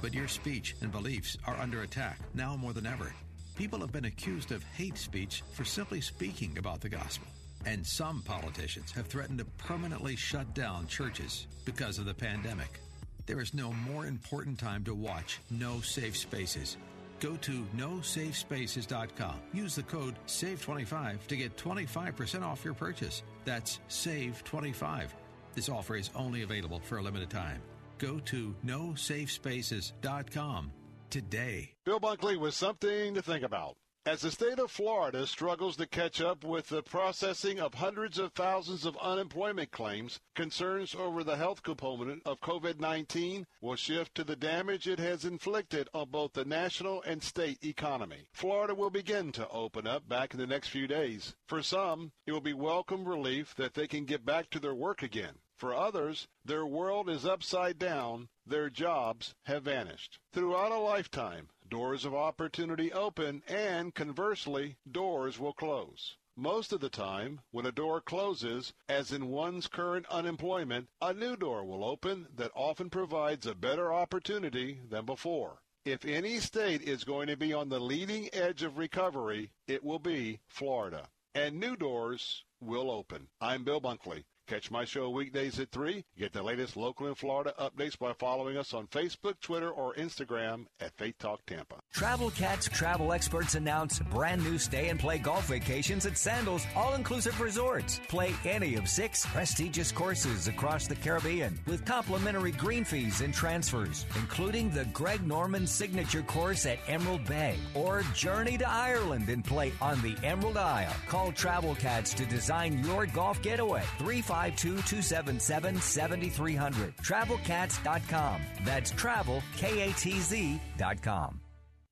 But 0.00 0.14
your 0.14 0.28
speech 0.28 0.76
and 0.80 0.92
beliefs 0.92 1.36
are 1.44 1.58
under 1.58 1.82
attack 1.82 2.20
now 2.34 2.56
more 2.56 2.72
than 2.72 2.86
ever. 2.86 3.12
People 3.56 3.80
have 3.80 3.92
been 3.92 4.04
accused 4.04 4.52
of 4.52 4.62
hate 4.62 4.96
speech 4.96 5.42
for 5.54 5.64
simply 5.64 6.00
speaking 6.00 6.56
about 6.56 6.80
the 6.80 6.88
gospel. 6.88 7.26
And 7.66 7.86
some 7.86 8.22
politicians 8.22 8.90
have 8.92 9.06
threatened 9.06 9.38
to 9.38 9.44
permanently 9.44 10.16
shut 10.16 10.54
down 10.54 10.86
churches 10.86 11.46
because 11.64 11.98
of 11.98 12.06
the 12.06 12.14
pandemic. 12.14 12.80
There 13.26 13.40
is 13.40 13.54
no 13.54 13.72
more 13.72 14.06
important 14.06 14.58
time 14.58 14.84
to 14.84 14.94
watch 14.94 15.40
No 15.50 15.80
Safe 15.80 16.16
Spaces. 16.16 16.76
Go 17.20 17.36
to 17.36 17.64
nosafespaces.com. 17.76 19.34
Use 19.52 19.76
the 19.76 19.84
code 19.84 20.16
SAVE25 20.26 21.26
to 21.28 21.36
get 21.36 21.56
25% 21.56 22.42
off 22.42 22.64
your 22.64 22.74
purchase. 22.74 23.22
That's 23.44 23.78
SAVE25. 23.88 25.10
This 25.54 25.68
offer 25.68 25.94
is 25.94 26.10
only 26.16 26.42
available 26.42 26.80
for 26.80 26.98
a 26.98 27.02
limited 27.02 27.30
time. 27.30 27.60
Go 27.98 28.18
to 28.20 28.56
nosafespaces.com 28.66 30.72
today. 31.10 31.70
Bill 31.84 32.00
Bunkley 32.00 32.40
with 32.40 32.54
something 32.54 33.14
to 33.14 33.22
think 33.22 33.44
about. 33.44 33.76
As 34.04 34.22
the 34.22 34.32
state 34.32 34.58
of 34.58 34.72
Florida 34.72 35.28
struggles 35.28 35.76
to 35.76 35.86
catch 35.86 36.20
up 36.20 36.42
with 36.42 36.70
the 36.70 36.82
processing 36.82 37.60
of 37.60 37.74
hundreds 37.74 38.18
of 38.18 38.32
thousands 38.32 38.84
of 38.84 38.96
unemployment 38.96 39.70
claims, 39.70 40.18
concerns 40.34 40.92
over 40.92 41.22
the 41.22 41.36
health 41.36 41.62
component 41.62 42.20
of 42.26 42.40
COVID 42.40 42.80
19 42.80 43.46
will 43.60 43.76
shift 43.76 44.16
to 44.16 44.24
the 44.24 44.34
damage 44.34 44.88
it 44.88 44.98
has 44.98 45.24
inflicted 45.24 45.88
on 45.94 46.08
both 46.10 46.32
the 46.32 46.44
national 46.44 47.00
and 47.02 47.22
state 47.22 47.62
economy. 47.62 48.26
Florida 48.32 48.74
will 48.74 48.90
begin 48.90 49.30
to 49.30 49.48
open 49.50 49.86
up 49.86 50.08
back 50.08 50.34
in 50.34 50.40
the 50.40 50.48
next 50.48 50.70
few 50.70 50.88
days. 50.88 51.36
For 51.46 51.62
some, 51.62 52.10
it 52.26 52.32
will 52.32 52.40
be 52.40 52.54
welcome 52.54 53.06
relief 53.06 53.54
that 53.54 53.74
they 53.74 53.86
can 53.86 54.04
get 54.04 54.24
back 54.24 54.50
to 54.50 54.58
their 54.58 54.74
work 54.74 55.04
again. 55.04 55.38
For 55.62 55.72
others, 55.72 56.26
their 56.44 56.66
world 56.66 57.08
is 57.08 57.24
upside 57.24 57.78
down, 57.78 58.30
their 58.44 58.68
jobs 58.68 59.36
have 59.44 59.62
vanished. 59.62 60.18
Throughout 60.32 60.72
a 60.72 60.78
lifetime, 60.78 61.50
doors 61.72 62.04
of 62.04 62.14
opportunity 62.14 62.92
open, 62.92 63.42
and 63.48 63.94
conversely, 63.94 64.76
doors 64.90 65.38
will 65.38 65.54
close. 65.54 66.16
Most 66.36 66.70
of 66.70 66.80
the 66.80 66.90
time, 66.90 67.40
when 67.50 67.64
a 67.64 67.72
door 67.72 68.02
closes, 68.02 68.74
as 68.90 69.10
in 69.10 69.28
one's 69.28 69.68
current 69.68 70.04
unemployment, 70.10 70.88
a 71.00 71.14
new 71.14 71.34
door 71.34 71.64
will 71.64 71.82
open 71.82 72.26
that 72.36 72.50
often 72.54 72.90
provides 72.90 73.46
a 73.46 73.54
better 73.54 73.90
opportunity 73.90 74.82
than 74.90 75.06
before. 75.06 75.62
If 75.86 76.04
any 76.04 76.40
state 76.40 76.82
is 76.82 77.04
going 77.04 77.28
to 77.28 77.38
be 77.38 77.54
on 77.54 77.70
the 77.70 77.80
leading 77.80 78.28
edge 78.34 78.62
of 78.62 78.76
recovery, 78.76 79.52
it 79.66 79.82
will 79.82 79.98
be 79.98 80.40
Florida. 80.48 81.08
And 81.34 81.58
new 81.58 81.74
doors 81.74 82.44
will 82.60 82.90
open. 82.90 83.28
I'm 83.40 83.64
Bill 83.64 83.80
Bunkley. 83.80 84.24
Catch 84.48 84.70
my 84.70 84.84
show 84.84 85.08
weekdays 85.08 85.58
at 85.60 85.70
3. 85.70 86.04
Get 86.18 86.32
the 86.32 86.42
latest 86.42 86.76
local 86.76 87.06
and 87.06 87.16
Florida 87.16 87.54
updates 87.58 87.98
by 87.98 88.12
following 88.12 88.56
us 88.56 88.74
on 88.74 88.86
Facebook, 88.88 89.40
Twitter, 89.40 89.70
or 89.70 89.94
Instagram 89.94 90.66
at 90.80 90.92
Faith 90.98 91.14
Talk 91.18 91.40
Tampa. 91.46 91.76
Travel 91.92 92.30
Cats 92.32 92.68
travel 92.68 93.12
experts 93.12 93.54
announce 93.54 94.00
brand 94.00 94.42
new 94.42 94.58
stay 94.58 94.88
and 94.88 94.98
play 94.98 95.18
golf 95.18 95.46
vacations 95.46 96.06
at 96.06 96.18
Sandals 96.18 96.66
All 96.74 96.94
Inclusive 96.94 97.40
Resorts. 97.40 98.00
Play 98.08 98.34
any 98.44 98.74
of 98.74 98.88
six 98.88 99.24
prestigious 99.26 99.92
courses 99.92 100.48
across 100.48 100.86
the 100.86 100.96
Caribbean 100.96 101.58
with 101.66 101.84
complimentary 101.86 102.52
green 102.52 102.84
fees 102.84 103.20
and 103.20 103.32
transfers, 103.32 104.06
including 104.16 104.70
the 104.70 104.84
Greg 104.86 105.26
Norman 105.26 105.66
Signature 105.66 106.22
Course 106.22 106.66
at 106.66 106.78
Emerald 106.88 107.24
Bay 107.26 107.56
or 107.74 108.02
Journey 108.14 108.58
to 108.58 108.68
Ireland 108.68 109.28
and 109.28 109.44
play 109.44 109.72
on 109.80 110.02
the 110.02 110.16
Emerald 110.26 110.56
Isle. 110.56 110.94
Call 111.08 111.30
Travel 111.32 111.76
Cats 111.76 112.12
to 112.14 112.26
design 112.26 112.84
your 112.84 113.06
golf 113.06 113.40
getaway. 113.40 113.82
35 113.98 114.41
252 114.50 114.82
277 115.02 115.80
7300. 115.80 116.96
TravelCats.com. 116.96 118.40
That's 118.64 118.90
travel. 118.90 119.42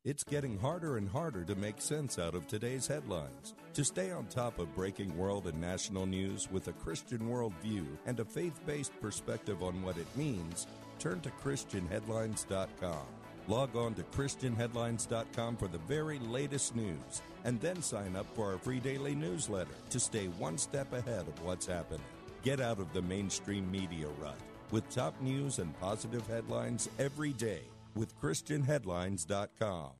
It's 0.03 0.25
getting 0.25 0.59
harder 0.59 0.97
and 0.97 1.09
harder 1.09 1.45
to 1.45 1.55
make 1.55 1.81
sense 1.81 2.19
out 2.19 2.35
of 2.35 2.47
today's 2.47 2.87
headlines. 2.87 3.55
To 3.75 3.85
stay 3.85 4.11
on 4.11 4.27
top 4.27 4.59
of 4.59 4.75
breaking 4.75 5.17
world 5.17 5.47
and 5.47 5.61
national 5.61 6.07
news 6.07 6.51
with 6.51 6.69
a 6.69 6.73
Christian 6.73 7.21
worldview 7.21 7.87
and 8.07 8.19
a 8.19 8.25
faith 8.25 8.59
based 8.67 8.99
perspective 9.01 9.63
on 9.63 9.83
what 9.83 9.99
it 9.99 10.07
means, 10.17 10.67
turn 10.99 11.21
to 11.21 11.31
ChristianHeadlines.com. 11.45 13.07
Log 13.47 13.77
on 13.77 13.95
to 13.95 14.03
ChristianHeadlines.com 14.05 15.57
for 15.57 15.69
the 15.69 15.79
very 15.79 16.19
latest 16.19 16.75
news 16.75 17.23
and 17.45 17.61
then 17.61 17.83
sign 17.83 18.17
up 18.17 18.27
for 18.35 18.53
our 18.53 18.59
free 18.59 18.81
daily 18.81 19.15
newsletter 19.15 19.75
to 19.91 20.01
stay 20.01 20.27
one 20.39 20.59
step 20.59 20.93
ahead 20.93 21.29
of 21.29 21.43
what's 21.45 21.67
happening. 21.67 22.01
Get 22.43 22.61
out 22.61 22.81
of 22.81 22.93
the 22.93 23.03
mainstream 23.03 23.71
media 23.71 24.07
rut 24.19 24.39
with 24.71 24.89
top 24.89 25.21
news 25.21 25.59
and 25.59 25.79
positive 25.79 26.27
headlines 26.27 26.89
every 26.99 27.33
day 27.35 27.63
with 27.95 28.19
ChristianHeadlines.com. 28.21 30.00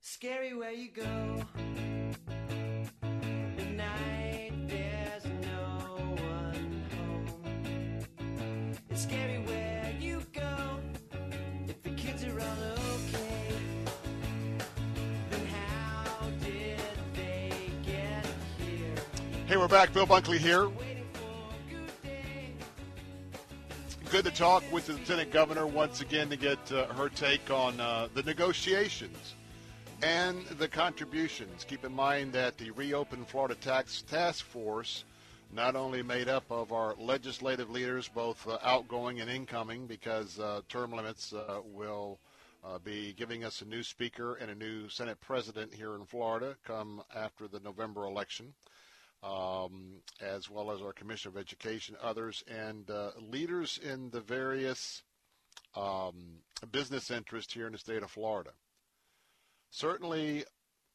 Scary 0.00 0.54
where 0.54 0.72
you 0.72 0.90
go. 0.90 1.44
At 3.78 4.68
there's 4.68 5.24
no 5.24 6.14
one 6.18 6.84
home. 6.96 8.74
It's 8.90 9.02
scary 9.02 9.38
where 9.38 9.94
you 9.98 10.22
go. 10.32 10.78
If 11.66 11.82
the 11.82 11.90
kids 11.90 12.24
are 12.24 12.38
all 12.38 12.62
okay, 12.94 13.54
then 15.30 15.46
how 15.46 16.28
did 16.40 16.78
they 17.14 17.52
get 17.84 18.26
here? 18.58 18.94
Hey, 19.46 19.56
we're 19.56 19.68
back. 19.68 19.92
Bill 19.92 20.06
Bunkley 20.06 20.38
here. 20.38 20.68
Good 24.10 24.24
to 24.26 24.30
talk 24.30 24.62
with 24.70 24.86
the 24.86 24.92
Lieutenant 24.92 25.30
Governor 25.30 25.66
once 25.66 26.02
again 26.02 26.28
to 26.28 26.36
get 26.36 26.70
uh, 26.70 26.86
her 26.88 27.08
take 27.08 27.50
on 27.50 27.80
uh, 27.80 28.08
the 28.14 28.22
negotiations 28.22 29.34
and 30.02 30.44
the 30.58 30.66
contributions. 30.66 31.64
Keep 31.64 31.84
in 31.84 31.92
mind 31.92 32.32
that 32.32 32.58
the 32.58 32.72
Reopen 32.72 33.24
Florida 33.24 33.54
Tax 33.54 34.02
Task 34.02 34.44
Force, 34.44 35.04
not 35.52 35.76
only 35.76 36.02
made 36.02 36.28
up 36.28 36.44
of 36.50 36.72
our 36.72 36.94
legislative 36.98 37.70
leaders, 37.70 38.08
both 38.08 38.46
uh, 38.48 38.58
outgoing 38.64 39.20
and 39.20 39.30
incoming, 39.30 39.86
because 39.86 40.40
uh, 40.40 40.60
term 40.68 40.92
limits 40.92 41.32
uh, 41.32 41.60
will 41.64 42.18
uh, 42.64 42.78
be 42.78 43.14
giving 43.16 43.44
us 43.44 43.62
a 43.62 43.64
new 43.64 43.82
speaker 43.82 44.34
and 44.34 44.50
a 44.50 44.54
new 44.54 44.88
Senate 44.88 45.20
president 45.20 45.72
here 45.72 45.94
in 45.94 46.04
Florida 46.04 46.56
come 46.64 47.02
after 47.14 47.46
the 47.46 47.60
November 47.60 48.04
election. 48.04 48.54
Um, 49.22 50.00
as 50.20 50.50
well 50.50 50.72
as 50.72 50.82
our 50.82 50.92
Commissioner 50.92 51.36
of 51.36 51.40
Education, 51.40 51.94
others, 52.02 52.42
and 52.48 52.90
uh, 52.90 53.10
leaders 53.30 53.78
in 53.80 54.10
the 54.10 54.20
various 54.20 55.04
um, 55.76 56.38
business 56.72 57.08
interests 57.08 57.54
here 57.54 57.66
in 57.66 57.72
the 57.72 57.78
state 57.78 58.02
of 58.02 58.10
Florida 58.10 58.50
certainly 59.72 60.44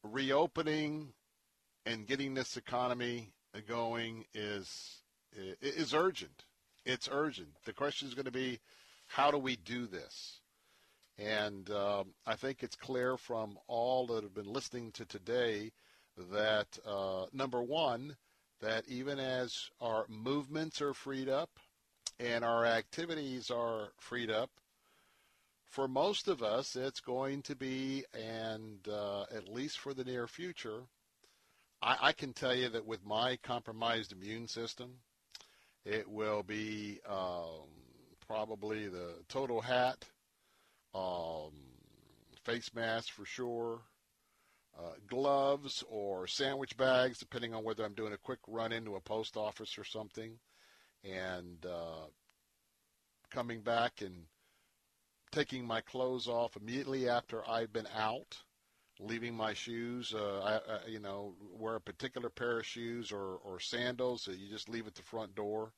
reopening 0.02 1.12
and 1.84 2.06
getting 2.06 2.32
this 2.32 2.56
economy 2.56 3.32
going 3.66 4.24
is 4.32 5.02
is 5.60 5.92
urgent. 5.92 6.44
It's 6.86 7.08
urgent. 7.12 7.48
The 7.66 7.74
question 7.74 8.08
is 8.08 8.14
going 8.14 8.24
to 8.24 8.30
be, 8.30 8.60
how 9.08 9.30
do 9.30 9.36
we 9.36 9.56
do 9.56 9.86
this? 9.86 10.40
And 11.18 11.68
um, 11.70 12.14
I 12.26 12.34
think 12.34 12.62
it's 12.62 12.76
clear 12.76 13.16
from 13.16 13.58
all 13.66 14.06
that 14.06 14.22
have 14.22 14.34
been 14.34 14.52
listening 14.52 14.92
to 14.92 15.04
today 15.04 15.72
that 16.32 16.78
uh, 16.86 17.26
number 17.32 17.62
one, 17.62 18.16
that 18.60 18.84
even 18.88 19.18
as 19.18 19.70
our 19.80 20.06
movements 20.08 20.80
are 20.80 20.94
freed 20.94 21.28
up 21.28 21.50
and 22.18 22.44
our 22.44 22.64
activities 22.64 23.50
are 23.50 23.88
freed 23.98 24.30
up, 24.30 24.50
for 25.68 25.86
most 25.86 26.28
of 26.28 26.42
us, 26.42 26.76
it's 26.76 27.00
going 27.00 27.42
to 27.42 27.54
be, 27.54 28.04
and 28.14 28.86
uh, 28.88 29.22
at 29.34 29.48
least 29.48 29.78
for 29.78 29.92
the 29.92 30.04
near 30.04 30.26
future, 30.26 30.82
I, 31.82 31.96
I 32.00 32.12
can 32.12 32.32
tell 32.32 32.54
you 32.54 32.68
that 32.70 32.86
with 32.86 33.04
my 33.04 33.36
compromised 33.42 34.12
immune 34.12 34.48
system, 34.48 34.94
it 35.84 36.08
will 36.08 36.42
be 36.42 37.00
um, 37.08 37.68
probably 38.26 38.88
the 38.88 39.14
total 39.28 39.60
hat, 39.60 40.04
um, 40.94 41.52
face 42.44 42.70
mask 42.74 43.12
for 43.12 43.26
sure, 43.26 43.80
uh, 44.78 44.92
gloves 45.06 45.84
or 45.88 46.26
sandwich 46.26 46.76
bags, 46.76 47.18
depending 47.18 47.54
on 47.54 47.64
whether 47.64 47.84
I'm 47.84 47.94
doing 47.94 48.12
a 48.12 48.18
quick 48.18 48.40
run 48.46 48.72
into 48.72 48.96
a 48.96 49.00
post 49.00 49.36
office 49.36 49.76
or 49.76 49.84
something, 49.84 50.32
and 51.04 51.64
uh, 51.66 52.06
coming 53.30 53.60
back 53.60 54.00
and 54.00 54.24
taking 55.30 55.66
my 55.66 55.80
clothes 55.80 56.28
off 56.28 56.56
immediately 56.56 57.08
after 57.08 57.48
I've 57.48 57.72
been 57.72 57.88
out, 57.96 58.36
leaving 59.00 59.34
my 59.34 59.54
shoes. 59.54 60.14
Uh, 60.14 60.40
I, 60.40 60.72
I, 60.72 60.78
you 60.88 61.00
know, 61.00 61.34
wear 61.52 61.76
a 61.76 61.80
particular 61.80 62.30
pair 62.30 62.58
of 62.58 62.66
shoes 62.66 63.12
or, 63.12 63.38
or 63.44 63.60
sandals 63.60 64.24
that 64.24 64.38
you 64.38 64.48
just 64.48 64.68
leave 64.68 64.86
at 64.86 64.94
the 64.94 65.02
front 65.02 65.34
door, 65.34 65.72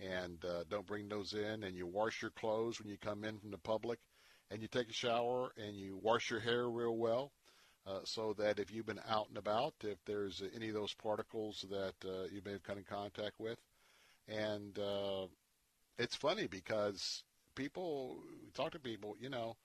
and 0.00 0.44
uh, 0.44 0.64
don't 0.68 0.86
bring 0.86 1.08
those 1.08 1.34
in. 1.34 1.64
And 1.64 1.76
you 1.76 1.86
wash 1.86 2.22
your 2.22 2.30
clothes 2.32 2.80
when 2.80 2.88
you 2.88 2.96
come 2.98 3.24
in 3.24 3.38
from 3.38 3.50
the 3.50 3.58
public, 3.58 3.98
and 4.50 4.62
you 4.62 4.68
take 4.68 4.88
a 4.88 4.94
shower 4.94 5.50
and 5.56 5.76
you 5.76 5.98
wash 6.00 6.30
your 6.30 6.40
hair 6.40 6.68
real 6.68 6.96
well. 6.96 7.32
Uh, 7.86 8.00
so 8.02 8.34
that 8.36 8.58
if 8.58 8.72
you've 8.72 8.86
been 8.86 9.00
out 9.08 9.28
and 9.28 9.38
about, 9.38 9.72
if 9.84 9.96
there's 10.06 10.42
any 10.56 10.66
of 10.66 10.74
those 10.74 10.92
particles 10.94 11.64
that 11.70 11.94
uh, 12.04 12.24
you 12.32 12.42
may 12.44 12.50
have 12.50 12.62
come 12.64 12.78
in 12.78 12.82
contact 12.82 13.38
with, 13.38 13.58
and 14.26 14.76
uh, 14.80 15.26
it's 15.96 16.16
funny 16.16 16.48
because 16.48 17.22
people 17.56 18.18
talk 18.54 18.70
to 18.72 18.78
people, 18.78 19.16
you 19.20 19.28
know, 19.28 19.56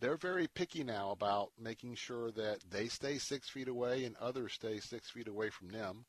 they're 0.00 0.16
very 0.16 0.48
picky 0.48 0.82
now 0.82 1.12
about 1.12 1.52
making 1.60 1.94
sure 1.94 2.32
that 2.32 2.58
they 2.68 2.88
stay 2.88 3.18
six 3.18 3.48
feet 3.48 3.68
away 3.68 4.04
and 4.04 4.16
others 4.16 4.54
stay 4.54 4.80
six 4.80 5.08
feet 5.10 5.28
away 5.28 5.50
from 5.50 5.68
them. 5.68 6.04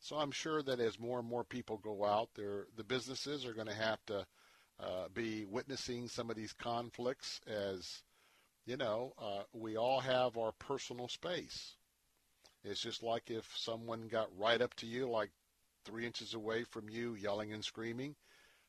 So 0.00 0.16
I'm 0.16 0.32
sure 0.32 0.62
that 0.62 0.80
as 0.80 0.98
more 0.98 1.20
and 1.20 1.28
more 1.28 1.44
people 1.44 1.78
go 1.78 2.04
out, 2.04 2.30
there 2.34 2.66
the 2.76 2.84
businesses 2.84 3.46
are 3.46 3.54
going 3.54 3.68
to 3.68 3.74
have 3.74 4.04
to 4.06 4.26
uh, 4.80 5.08
be 5.14 5.44
witnessing 5.44 6.08
some 6.08 6.30
of 6.30 6.36
these 6.36 6.52
conflicts 6.52 7.40
as 7.46 8.02
you 8.68 8.76
know, 8.76 9.14
uh, 9.18 9.44
we 9.54 9.78
all 9.78 10.00
have 10.00 10.36
our 10.36 10.52
personal 10.52 11.08
space. 11.08 11.76
It's 12.62 12.82
just 12.82 13.02
like 13.02 13.30
if 13.30 13.50
someone 13.56 14.08
got 14.08 14.28
right 14.36 14.60
up 14.60 14.74
to 14.74 14.86
you, 14.86 15.08
like 15.08 15.30
three 15.86 16.04
inches 16.04 16.34
away 16.34 16.64
from 16.64 16.90
you, 16.90 17.14
yelling 17.14 17.52
and 17.54 17.64
screaming. 17.64 18.14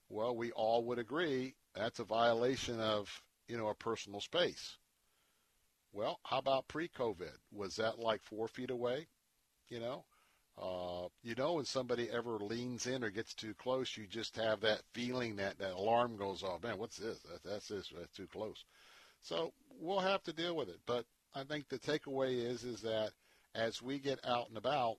Well, 0.10 0.36
we 0.36 0.52
all 0.52 0.84
would 0.86 1.00
agree 1.00 1.56
that's 1.76 2.00
a 2.00 2.04
violation 2.04 2.80
of, 2.80 3.22
you 3.48 3.58
know, 3.58 3.68
a 3.68 3.76
personal 3.76 4.22
space. 4.22 4.78
Well, 5.92 6.20
how 6.24 6.40
about 6.40 6.68
pre-COVID? 6.68 7.32
Was 7.52 7.76
that 7.78 8.00
like 8.00 8.24
four 8.24 8.48
feet 8.48 8.70
away? 8.70 9.08
You 9.70 9.80
know, 9.80 10.06
uh, 10.62 11.08
you 11.24 11.36
know, 11.36 11.54
when 11.54 11.66
somebody 11.66 12.10
ever 12.10 12.38
leans 12.40 12.88
in 12.88 13.04
or 13.04 13.10
gets 13.12 13.34
too 13.34 13.54
close, 13.54 13.96
you 13.96 14.08
just 14.08 14.36
have 14.36 14.62
that 14.62 14.82
feeling 14.94 15.36
that 15.38 15.58
that 15.60 15.74
alarm 15.74 16.18
goes 16.18 16.44
off. 16.44 16.64
Man, 16.64 16.78
what's 16.78 16.98
this? 16.98 17.20
That, 17.20 17.44
that's 17.44 17.68
this. 17.68 17.92
That's 17.96 18.16
too 18.16 18.28
close. 18.28 18.66
So 19.22 19.54
we'll 19.80 20.00
have 20.00 20.24
to 20.24 20.34
deal 20.34 20.56
with 20.56 20.70
it. 20.70 20.80
But 20.86 21.06
I 21.34 21.44
think 21.44 21.70
the 21.70 21.80
takeaway 21.80 22.44
is 22.46 22.64
is 22.64 22.82
that 22.82 23.12
as 23.56 23.82
we 23.82 24.00
get 24.00 24.20
out 24.26 24.50
and 24.50 24.58
about, 24.58 24.98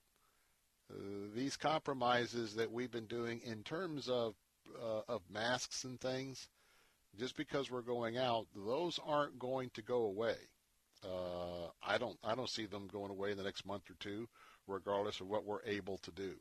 uh, 0.90 0.94
these 1.34 1.56
compromises 1.56 2.54
that 2.54 2.70
we've 2.70 2.90
been 2.90 3.06
doing 3.06 3.40
in 3.44 3.62
terms 3.62 4.08
of 4.08 4.34
uh, 4.82 5.12
of 5.12 5.22
masks 5.30 5.84
and 5.84 6.00
things, 6.00 6.48
just 7.18 7.36
because 7.36 7.70
we're 7.70 7.82
going 7.82 8.16
out, 8.16 8.46
those 8.54 8.98
aren't 9.04 9.38
going 9.38 9.70
to 9.74 9.82
go 9.82 10.02
away. 10.02 10.36
Uh, 11.04 11.68
I 11.82 11.98
don't 11.98 12.18
I 12.22 12.34
don't 12.34 12.50
see 12.50 12.66
them 12.66 12.88
going 12.92 13.10
away 13.10 13.30
in 13.30 13.38
the 13.38 13.44
next 13.44 13.66
month 13.66 13.90
or 13.90 13.94
two, 14.00 14.28
regardless 14.66 15.20
of 15.20 15.28
what 15.28 15.44
we're 15.44 15.64
able 15.64 15.98
to 15.98 16.10
do. 16.10 16.34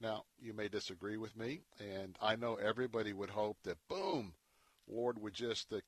Now, 0.00 0.24
you 0.40 0.52
may 0.52 0.68
disagree 0.68 1.16
with 1.16 1.36
me, 1.36 1.60
and 1.78 2.16
I 2.20 2.36
know 2.36 2.56
everybody 2.56 3.12
would 3.12 3.30
hope 3.30 3.58
that 3.64 3.76
boom, 3.88 4.34
Lord 4.88 5.20
would 5.20 5.34
just 5.34 5.72
uh, 5.72 5.78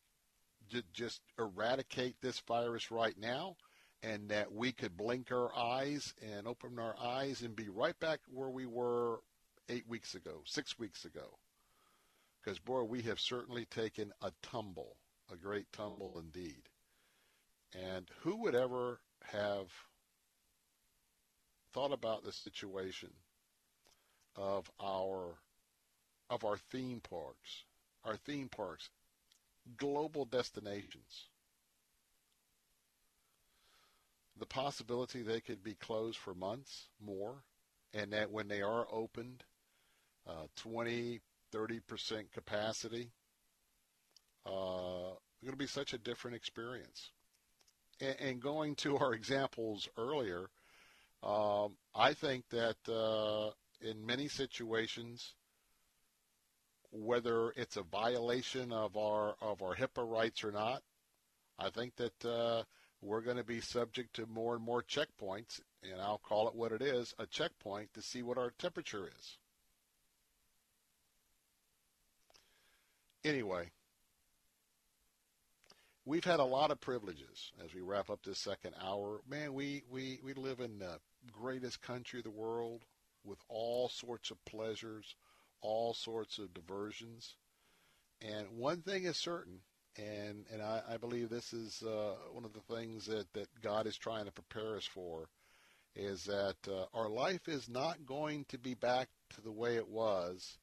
just 0.92 1.20
eradicate 1.38 2.16
this 2.20 2.40
virus 2.40 2.90
right 2.90 3.18
now 3.18 3.56
and 4.02 4.28
that 4.28 4.52
we 4.52 4.72
could 4.72 4.96
blink 4.96 5.32
our 5.32 5.54
eyes 5.56 6.12
and 6.22 6.46
open 6.46 6.78
our 6.78 6.94
eyes 7.00 7.42
and 7.42 7.56
be 7.56 7.68
right 7.68 7.98
back 8.00 8.20
where 8.28 8.50
we 8.50 8.66
were 8.66 9.20
eight 9.68 9.88
weeks 9.88 10.14
ago, 10.14 10.42
six 10.44 10.78
weeks 10.78 11.04
ago. 11.04 11.38
Because, 12.44 12.58
boy, 12.58 12.82
we 12.82 13.00
have 13.02 13.18
certainly 13.18 13.64
taken 13.64 14.12
a 14.20 14.30
tumble, 14.42 14.96
a 15.32 15.36
great 15.36 15.72
tumble 15.72 16.20
indeed. 16.22 16.68
And 17.72 18.06
who 18.20 18.36
would 18.42 18.54
ever 18.54 19.00
have 19.24 19.68
thought 21.72 21.92
about 21.92 22.22
the 22.22 22.32
situation 22.32 23.10
of 24.36 24.70
our 24.80 25.38
of 26.30 26.44
our 26.44 26.56
theme 26.56 27.00
parks, 27.00 27.64
our 28.04 28.16
theme 28.16 28.48
parks 28.48 28.90
global 29.78 30.26
destinations. 30.26 31.28
The 34.38 34.46
possibility 34.46 35.22
they 35.22 35.40
could 35.40 35.62
be 35.62 35.74
closed 35.74 36.18
for 36.18 36.34
months 36.34 36.88
more, 37.00 37.44
and 37.94 38.12
that 38.12 38.30
when 38.30 38.48
they 38.48 38.62
are 38.62 38.86
opened, 38.90 39.44
uh, 40.26 40.48
20, 40.56 41.20
30% 41.54 42.32
capacity, 42.32 43.10
uh, 44.46 45.14
going 45.42 45.52
to 45.52 45.56
be 45.56 45.66
such 45.66 45.92
a 45.92 45.98
different 45.98 46.36
experience. 46.36 47.10
And, 48.00 48.16
and 48.20 48.42
going 48.42 48.74
to 48.76 48.96
our 48.98 49.14
examples 49.14 49.88
earlier, 49.96 50.48
um, 51.22 51.76
I 51.94 52.14
think 52.14 52.44
that 52.50 52.76
uh, 52.88 53.50
in 53.80 54.04
many 54.04 54.28
situations, 54.28 55.34
whether 56.94 57.50
it's 57.56 57.76
a 57.76 57.82
violation 57.82 58.72
of 58.72 58.96
our 58.96 59.34
of 59.40 59.62
our 59.62 59.74
HIPAA 59.74 60.08
rights 60.08 60.44
or 60.44 60.52
not. 60.52 60.82
I 61.58 61.70
think 61.70 61.94
that 61.96 62.24
uh, 62.24 62.64
we're 63.00 63.20
going 63.20 63.36
to 63.36 63.44
be 63.44 63.60
subject 63.60 64.16
to 64.16 64.26
more 64.26 64.54
and 64.54 64.64
more 64.64 64.82
checkpoints, 64.82 65.60
and 65.82 66.00
I'll 66.00 66.18
call 66.18 66.48
it 66.48 66.54
what 66.54 66.72
it 66.72 66.82
is, 66.82 67.14
a 67.18 67.26
checkpoint 67.26 67.92
to 67.94 68.02
see 68.02 68.22
what 68.22 68.38
our 68.38 68.52
temperature 68.58 69.08
is. 69.18 69.38
Anyway, 73.24 73.70
we've 76.04 76.24
had 76.24 76.40
a 76.40 76.44
lot 76.44 76.70
of 76.70 76.78
privileges 76.78 77.52
as 77.64 77.72
we 77.72 77.80
wrap 77.80 78.10
up 78.10 78.22
this 78.22 78.38
second 78.38 78.74
hour. 78.82 79.22
Man, 79.26 79.54
we, 79.54 79.82
we, 79.90 80.20
we 80.22 80.34
live 80.34 80.60
in 80.60 80.78
the 80.78 80.98
greatest 81.32 81.80
country 81.80 82.20
of 82.20 82.24
the 82.24 82.30
world 82.30 82.84
with 83.24 83.38
all 83.48 83.88
sorts 83.88 84.30
of 84.30 84.44
pleasures, 84.44 85.14
all 85.62 85.94
sorts 85.94 86.36
of 86.36 86.52
diversions. 86.52 87.34
And 88.20 88.46
one 88.58 88.82
thing 88.82 89.04
is 89.04 89.16
certain, 89.16 89.60
and, 89.96 90.44
and 90.52 90.60
I, 90.60 90.82
I 90.90 90.96
believe 90.98 91.30
this 91.30 91.54
is 91.54 91.82
uh, 91.82 92.16
one 92.30 92.44
of 92.44 92.52
the 92.52 92.74
things 92.74 93.06
that, 93.06 93.32
that 93.32 93.48
God 93.62 93.86
is 93.86 93.96
trying 93.96 94.26
to 94.26 94.32
prepare 94.32 94.76
us 94.76 94.84
for, 94.84 95.28
is 95.96 96.24
that 96.24 96.56
uh, 96.68 96.84
our 96.92 97.08
life 97.08 97.48
is 97.48 97.70
not 97.70 98.04
going 98.04 98.44
to 98.50 98.58
be 98.58 98.74
back 98.74 99.08
to 99.30 99.40
the 99.40 99.52
way 99.52 99.76
it 99.76 99.88
was 99.88 100.58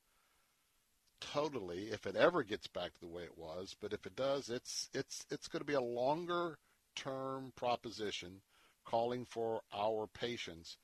totally 1.21 1.89
if 1.91 2.05
it 2.05 2.15
ever 2.15 2.43
gets 2.43 2.67
back 2.67 2.93
to 2.93 2.99
the 2.99 3.07
way 3.07 3.23
it 3.23 3.37
was 3.37 3.75
but 3.79 3.93
if 3.93 4.05
it 4.05 4.15
does 4.15 4.49
it's 4.49 4.89
it's 4.93 5.25
it's 5.29 5.47
going 5.47 5.61
to 5.61 5.65
be 5.65 5.73
a 5.73 5.81
longer 5.81 6.57
term 6.95 7.53
proposition 7.55 8.41
calling 8.83 9.25
for 9.25 9.61
our 9.73 10.07
patience 10.07 10.77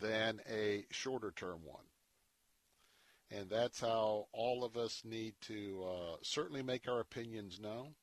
than 0.00 0.40
a 0.50 0.84
shorter 0.90 1.32
term 1.36 1.60
one 1.64 1.84
and 3.34 3.48
that's 3.48 3.80
how 3.80 4.26
all 4.32 4.62
of 4.62 4.76
us 4.76 5.02
need 5.04 5.34
to 5.42 5.84
uh, 5.88 6.16
certainly 6.22 6.62
make 6.62 6.86
our 6.86 7.00
opinions 7.00 7.58
known. 7.58 7.94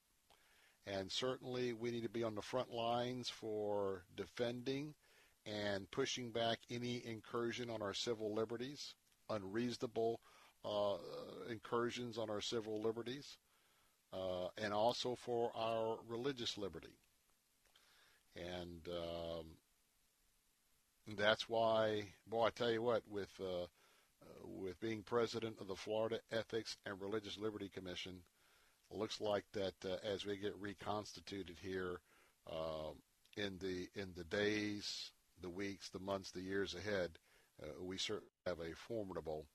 And 0.87 1.11
certainly 1.11 1.73
we 1.73 1.91
need 1.91 2.03
to 2.03 2.09
be 2.09 2.23
on 2.23 2.33
the 2.33 2.41
front 2.41 2.71
lines 2.71 3.29
for 3.29 4.05
defending 4.15 4.95
and 5.45 5.89
pushing 5.91 6.31
back 6.31 6.59
any 6.71 7.03
incursion 7.05 7.69
on 7.69 7.81
our 7.83 7.93
civil 7.93 8.33
liberties, 8.33 8.95
unreasonable 9.29 10.19
uh, 10.65 10.97
incursions 11.49 12.17
on 12.17 12.29
our 12.29 12.41
civil 12.41 12.81
liberties, 12.81 13.37
uh, 14.13 14.47
and 14.57 14.73
also 14.73 15.15
for 15.15 15.51
our 15.55 15.97
religious 16.07 16.57
liberty. 16.57 16.95
And 18.35 18.87
um, 18.87 19.45
that's 21.17 21.49
why, 21.49 22.03
boy, 22.27 22.45
I 22.45 22.49
tell 22.51 22.71
you 22.71 22.81
what, 22.81 23.03
with 23.09 23.29
uh, 23.39 23.65
with 24.43 24.79
being 24.79 25.01
president 25.03 25.57
of 25.59 25.67
the 25.67 25.75
Florida 25.75 26.19
Ethics 26.31 26.77
and 26.85 27.01
Religious 27.01 27.37
Liberty 27.37 27.69
Commission, 27.69 28.21
looks 28.91 29.21
like 29.21 29.45
that 29.53 29.73
uh, 29.85 29.95
as 30.03 30.25
we 30.25 30.37
get 30.37 30.55
reconstituted 30.59 31.57
here 31.61 31.99
uh, 32.51 32.91
in 33.37 33.57
the 33.59 33.87
in 33.95 34.09
the 34.15 34.23
days, 34.23 35.11
the 35.41 35.49
weeks, 35.49 35.89
the 35.89 35.99
months, 35.99 36.31
the 36.31 36.41
years 36.41 36.75
ahead, 36.75 37.11
uh, 37.61 37.83
we 37.83 37.97
certainly 37.97 38.31
have 38.45 38.59
a 38.59 38.75
formidable, 38.75 39.45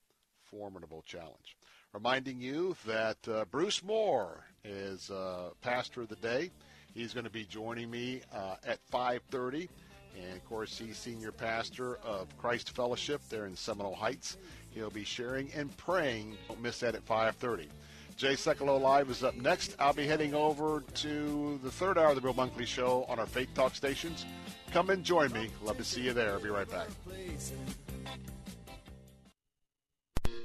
formidable 0.56 1.02
challenge. 1.06 1.56
Reminding 1.92 2.40
you 2.40 2.76
that 2.86 3.16
uh, 3.28 3.44
Bruce 3.50 3.82
Moore 3.82 4.44
is 4.64 5.10
uh, 5.10 5.50
pastor 5.60 6.02
of 6.02 6.08
the 6.08 6.16
day. 6.16 6.50
He's 6.92 7.12
going 7.12 7.24
to 7.24 7.30
be 7.30 7.44
joining 7.44 7.90
me 7.90 8.22
uh, 8.32 8.56
at 8.66 8.78
5:30 8.92 9.68
And 10.16 10.36
of 10.36 10.44
course, 10.44 10.78
he's 10.78 10.96
senior 10.96 11.32
pastor 11.32 11.96
of 11.96 12.36
Christ 12.38 12.74
Fellowship 12.74 13.20
there 13.28 13.46
in 13.46 13.56
Seminole 13.56 13.94
Heights. 13.94 14.38
He'll 14.70 14.90
be 14.90 15.04
sharing 15.04 15.52
and 15.52 15.76
praying. 15.76 16.36
Don't 16.48 16.62
miss 16.62 16.80
that 16.80 16.94
at 16.94 17.06
5:30. 17.06 17.66
Jay 18.16 18.34
Sekulow 18.34 18.80
Live 18.80 19.10
is 19.10 19.24
up 19.24 19.34
next. 19.34 19.74
I'll 19.80 19.92
be 19.92 20.06
heading 20.06 20.34
over 20.34 20.84
to 20.94 21.58
the 21.64 21.70
third 21.70 21.98
hour 21.98 22.10
of 22.10 22.14
the 22.14 22.20
Bill 22.20 22.34
Bunkley 22.34 22.66
Show 22.66 23.04
on 23.08 23.18
our 23.18 23.26
Faith 23.26 23.52
Talk 23.54 23.74
stations. 23.74 24.24
Come 24.70 24.90
and 24.90 25.02
join 25.02 25.32
me. 25.32 25.50
Love 25.64 25.78
to 25.78 25.84
see 25.84 26.02
you 26.02 26.12
there. 26.12 26.32
I'll 26.32 26.40
be 26.40 26.48
right 26.48 26.70
back. 26.70 26.88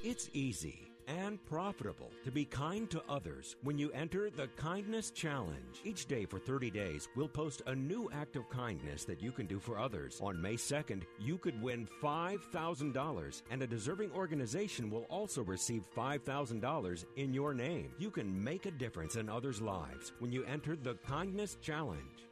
It's 0.10 0.28
easy 0.34 0.92
and 1.08 1.38
profitable 1.46 2.10
to 2.26 2.32
be 2.32 2.44
kind 2.44 2.90
to 2.90 3.04
others 3.08 3.58
when 3.62 3.78
you 3.78 3.92
enter 3.92 4.32
the 4.32 4.48
Kindness 4.58 5.12
Challenge. 5.12 5.82
Each 5.84 6.08
day 6.08 6.26
for 6.26 6.40
30 6.40 6.72
days, 6.72 7.08
we'll 7.16 7.28
post 7.28 7.62
a 7.68 7.76
new 7.76 8.10
act 8.12 8.36
of 8.36 8.50
kindness 8.50 9.06
that 9.06 9.22
you 9.22 9.32
can 9.32 9.46
do 9.46 9.60
for 9.60 9.78
others. 9.78 10.20
On 10.20 10.42
May 10.42 10.56
2nd, 10.56 11.04
you 11.20 11.38
could 11.38 11.62
win 11.62 11.88
$5,000, 12.02 13.42
and 13.52 13.62
a 13.62 13.68
deserving 13.68 14.12
organization 14.14 14.90
will 14.90 15.06
also 15.12 15.44
receive 15.44 15.86
$5,000 15.96 17.06
in 17.16 17.32
your 17.32 17.54
name. 17.54 17.92
You 18.00 18.10
can 18.10 18.44
make 18.44 18.66
a 18.66 18.72
difference 18.72 19.16
in 19.16 19.30
others' 19.30 19.62
lives 19.62 20.14
when 20.18 20.32
you 20.32 20.44
enter 20.46 20.76
the 20.76 20.96
Kindness 21.08 21.56
Challenge. 21.62 22.26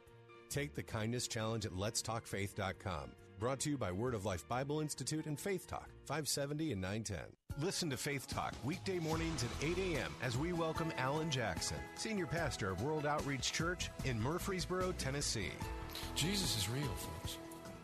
Take 0.50 0.74
the 0.74 0.82
Kindness 0.82 1.28
Challenge 1.28 1.64
at 1.64 1.74
letstalkfaith.com. 1.74 3.12
Brought 3.38 3.60
to 3.60 3.70
you 3.70 3.78
by 3.78 3.92
Word 3.92 4.14
of 4.14 4.24
Life 4.24 4.48
Bible 4.48 4.80
Institute 4.80 5.26
and 5.26 5.38
Faith 5.38 5.68
Talk, 5.68 5.90
570 6.06 6.72
and 6.72 6.80
910. 6.80 7.37
Listen 7.60 7.90
to 7.90 7.96
Faith 7.96 8.28
Talk 8.28 8.54
weekday 8.62 9.00
mornings 9.00 9.42
at 9.42 9.50
8 9.66 9.78
a.m. 9.78 10.14
as 10.22 10.38
we 10.38 10.52
welcome 10.52 10.92
Alan 10.96 11.28
Jackson, 11.28 11.76
Senior 11.96 12.26
Pastor 12.26 12.70
of 12.70 12.84
World 12.84 13.04
Outreach 13.04 13.52
Church 13.52 13.90
in 14.04 14.20
Murfreesboro, 14.20 14.92
Tennessee. 14.92 15.50
Jesus 16.14 16.56
is 16.56 16.68
real, 16.68 16.86
folks, 16.86 17.38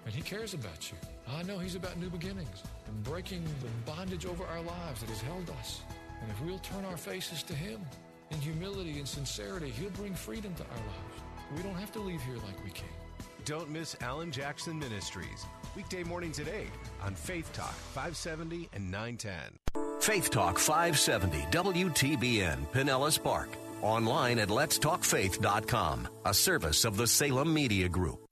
and 0.06 0.14
He 0.14 0.22
cares 0.22 0.54
about 0.54 0.92
you. 0.92 0.96
I 1.28 1.42
know 1.42 1.58
He's 1.58 1.74
about 1.74 1.98
new 1.98 2.08
beginnings 2.08 2.62
and 2.86 3.02
breaking 3.02 3.42
the 3.60 3.90
bondage 3.90 4.26
over 4.26 4.44
our 4.44 4.60
lives 4.60 5.00
that 5.00 5.08
has 5.08 5.20
held 5.22 5.50
us. 5.58 5.80
And 6.22 6.30
if 6.30 6.40
we'll 6.42 6.60
turn 6.60 6.84
our 6.84 6.96
faces 6.96 7.42
to 7.42 7.54
Him 7.54 7.80
in 8.30 8.38
humility 8.38 9.00
and 9.00 9.08
sincerity, 9.08 9.70
He'll 9.70 9.90
bring 9.90 10.14
freedom 10.14 10.54
to 10.54 10.62
our 10.62 10.86
lives. 10.86 11.56
We 11.56 11.64
don't 11.64 11.74
have 11.74 11.90
to 11.94 12.00
leave 12.00 12.22
here 12.22 12.36
like 12.36 12.62
we 12.62 12.70
came. 12.70 12.86
Don't 13.44 13.70
miss 13.70 13.96
Alan 14.00 14.30
Jackson 14.30 14.78
Ministries. 14.78 15.46
Weekday 15.76 16.04
mornings 16.04 16.38
at 16.38 16.46
8 16.48 16.68
on 17.02 17.14
Faith 17.14 17.52
Talk 17.52 17.72
570 17.72 18.68
and 18.72 18.90
910. 18.90 20.00
Faith 20.00 20.30
Talk 20.30 20.58
570 20.58 21.38
WTBN 21.50 22.66
Pinellas 22.68 23.20
Park. 23.20 23.48
Online 23.82 24.38
at 24.38 24.48
letstalkfaith.com, 24.48 26.08
a 26.24 26.32
service 26.32 26.84
of 26.84 26.96
the 26.96 27.06
Salem 27.06 27.52
Media 27.52 27.88
Group. 27.88 28.24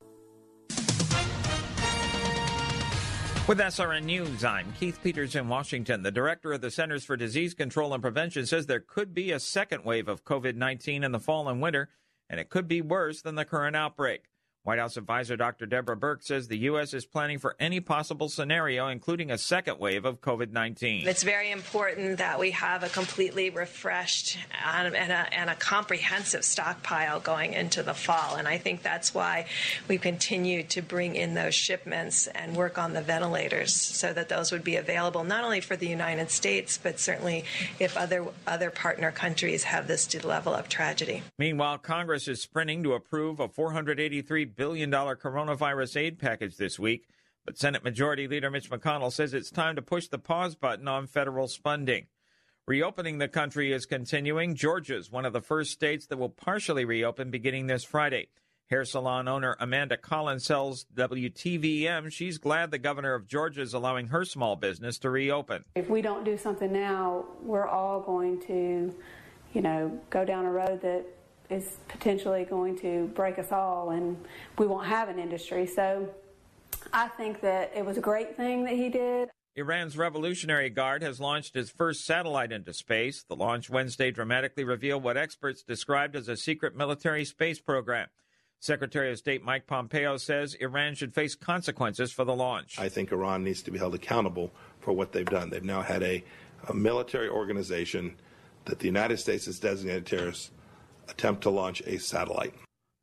With 3.48 3.58
SRN 3.58 4.04
News, 4.04 4.44
I'm 4.44 4.72
Keith 4.78 5.00
Peters 5.02 5.34
in 5.34 5.48
Washington. 5.48 6.02
The 6.02 6.12
director 6.12 6.52
of 6.52 6.60
the 6.60 6.70
Centers 6.70 7.04
for 7.04 7.16
Disease 7.16 7.54
Control 7.54 7.92
and 7.92 8.00
Prevention 8.00 8.46
says 8.46 8.66
there 8.66 8.80
could 8.80 9.12
be 9.12 9.32
a 9.32 9.40
second 9.40 9.84
wave 9.84 10.08
of 10.08 10.24
COVID 10.24 10.54
19 10.54 11.02
in 11.02 11.10
the 11.10 11.18
fall 11.18 11.48
and 11.48 11.60
winter, 11.60 11.88
and 12.30 12.38
it 12.38 12.50
could 12.50 12.68
be 12.68 12.80
worse 12.80 13.20
than 13.20 13.34
the 13.34 13.44
current 13.44 13.74
outbreak. 13.74 14.22
White 14.64 14.78
House 14.78 14.96
advisor 14.96 15.36
Dr. 15.36 15.66
Deborah 15.66 15.96
Birx 15.96 16.22
says 16.22 16.46
the 16.46 16.58
U.S. 16.58 16.94
is 16.94 17.04
planning 17.04 17.40
for 17.40 17.56
any 17.58 17.80
possible 17.80 18.28
scenario, 18.28 18.86
including 18.86 19.28
a 19.28 19.36
second 19.36 19.80
wave 19.80 20.04
of 20.04 20.20
COVID 20.20 20.52
19. 20.52 21.08
It's 21.08 21.24
very 21.24 21.50
important 21.50 22.18
that 22.18 22.38
we 22.38 22.52
have 22.52 22.84
a 22.84 22.88
completely 22.88 23.50
refreshed 23.50 24.38
and 24.64 24.94
a, 24.94 25.34
and 25.34 25.50
a, 25.50 25.56
comprehensive 25.56 26.44
stockpile 26.44 27.18
going 27.18 27.54
into 27.54 27.82
the 27.82 27.92
fall. 27.92 28.36
And 28.36 28.46
I 28.46 28.56
think 28.56 28.82
that's 28.82 29.12
why 29.12 29.46
we 29.88 29.98
continue 29.98 30.62
to 30.64 30.80
bring 30.80 31.16
in 31.16 31.34
those 31.34 31.56
shipments 31.56 32.28
and 32.28 32.54
work 32.54 32.78
on 32.78 32.92
the 32.92 33.02
ventilators 33.02 33.74
so 33.74 34.12
that 34.12 34.28
those 34.28 34.52
would 34.52 34.62
be 34.62 34.76
available 34.76 35.24
not 35.24 35.42
only 35.42 35.60
for 35.60 35.74
the 35.74 35.88
United 35.88 36.30
States, 36.30 36.78
but 36.80 37.00
certainly 37.00 37.44
if 37.80 37.96
other, 37.96 38.26
other 38.46 38.70
partner 38.70 39.10
countries 39.10 39.64
have 39.64 39.88
this 39.88 40.06
to 40.06 40.24
level 40.24 40.54
of 40.54 40.68
tragedy. 40.68 41.22
Meanwhile, 41.36 41.78
Congress 41.78 42.28
is 42.28 42.40
sprinting 42.40 42.84
to 42.84 42.92
approve 42.92 43.40
a 43.40 43.48
483 43.48 44.51
billion 44.56 44.90
coronavirus 44.90 45.96
aid 45.96 46.18
package 46.18 46.56
this 46.56 46.78
week, 46.78 47.08
but 47.44 47.58
Senate 47.58 47.84
Majority 47.84 48.28
Leader 48.28 48.50
Mitch 48.50 48.70
McConnell 48.70 49.12
says 49.12 49.34
it's 49.34 49.50
time 49.50 49.76
to 49.76 49.82
push 49.82 50.08
the 50.08 50.18
pause 50.18 50.54
button 50.54 50.88
on 50.88 51.06
federal 51.06 51.48
funding. 51.48 52.06
Reopening 52.66 53.18
the 53.18 53.28
country 53.28 53.72
is 53.72 53.86
continuing. 53.86 54.54
Georgia 54.54 54.96
is 54.96 55.10
one 55.10 55.24
of 55.24 55.32
the 55.32 55.40
first 55.40 55.72
states 55.72 56.06
that 56.06 56.18
will 56.18 56.28
partially 56.28 56.84
reopen 56.84 57.30
beginning 57.30 57.66
this 57.66 57.82
Friday. 57.82 58.28
Hair 58.70 58.84
salon 58.84 59.28
owner 59.28 59.56
Amanda 59.60 59.96
Collins 59.96 60.46
tells 60.46 60.86
WTVM 60.94 62.10
she's 62.10 62.38
glad 62.38 62.70
the 62.70 62.78
governor 62.78 63.14
of 63.14 63.26
Georgia 63.26 63.60
is 63.60 63.74
allowing 63.74 64.06
her 64.06 64.24
small 64.24 64.56
business 64.56 64.98
to 65.00 65.10
reopen. 65.10 65.64
If 65.74 65.90
we 65.90 66.00
don't 66.00 66.24
do 66.24 66.38
something 66.38 66.72
now, 66.72 67.24
we're 67.42 67.66
all 67.66 68.00
going 68.00 68.40
to, 68.46 68.94
you 69.52 69.60
know, 69.60 70.00
go 70.08 70.24
down 70.24 70.46
a 70.46 70.52
road 70.52 70.80
that 70.82 71.04
is 71.52 71.76
potentially 71.88 72.44
going 72.44 72.78
to 72.78 73.10
break 73.14 73.38
us 73.38 73.52
all 73.52 73.90
and 73.90 74.16
we 74.58 74.66
won't 74.66 74.86
have 74.86 75.08
an 75.08 75.18
industry. 75.18 75.66
So 75.66 76.08
I 76.92 77.08
think 77.08 77.40
that 77.42 77.72
it 77.76 77.84
was 77.84 77.96
a 77.98 78.00
great 78.00 78.36
thing 78.36 78.64
that 78.64 78.74
he 78.74 78.88
did. 78.88 79.28
Iran's 79.54 79.98
Revolutionary 79.98 80.70
Guard 80.70 81.02
has 81.02 81.20
launched 81.20 81.56
its 81.56 81.70
first 81.70 82.06
satellite 82.06 82.52
into 82.52 82.72
space. 82.72 83.22
The 83.22 83.36
launch 83.36 83.68
Wednesday 83.68 84.10
dramatically 84.10 84.64
revealed 84.64 85.02
what 85.02 85.18
experts 85.18 85.62
described 85.62 86.16
as 86.16 86.26
a 86.26 86.38
secret 86.38 86.74
military 86.74 87.26
space 87.26 87.60
program. 87.60 88.08
Secretary 88.60 89.10
of 89.10 89.18
State 89.18 89.44
Mike 89.44 89.66
Pompeo 89.66 90.16
says 90.16 90.54
Iran 90.54 90.94
should 90.94 91.12
face 91.12 91.34
consequences 91.34 92.12
for 92.12 92.24
the 92.24 92.34
launch. 92.34 92.78
I 92.78 92.88
think 92.88 93.12
Iran 93.12 93.44
needs 93.44 93.60
to 93.64 93.70
be 93.70 93.78
held 93.78 93.94
accountable 93.94 94.52
for 94.78 94.92
what 94.92 95.12
they've 95.12 95.26
done. 95.26 95.50
They've 95.50 95.62
now 95.62 95.82
had 95.82 96.02
a, 96.02 96.24
a 96.68 96.72
military 96.72 97.28
organization 97.28 98.16
that 98.64 98.78
the 98.78 98.86
United 98.86 99.18
States 99.18 99.46
has 99.46 99.58
designated 99.58 100.06
terrorists 100.06 100.50
attempt 101.12 101.42
to 101.42 101.50
launch 101.50 101.80
a 101.86 101.98
satellite. 101.98 102.54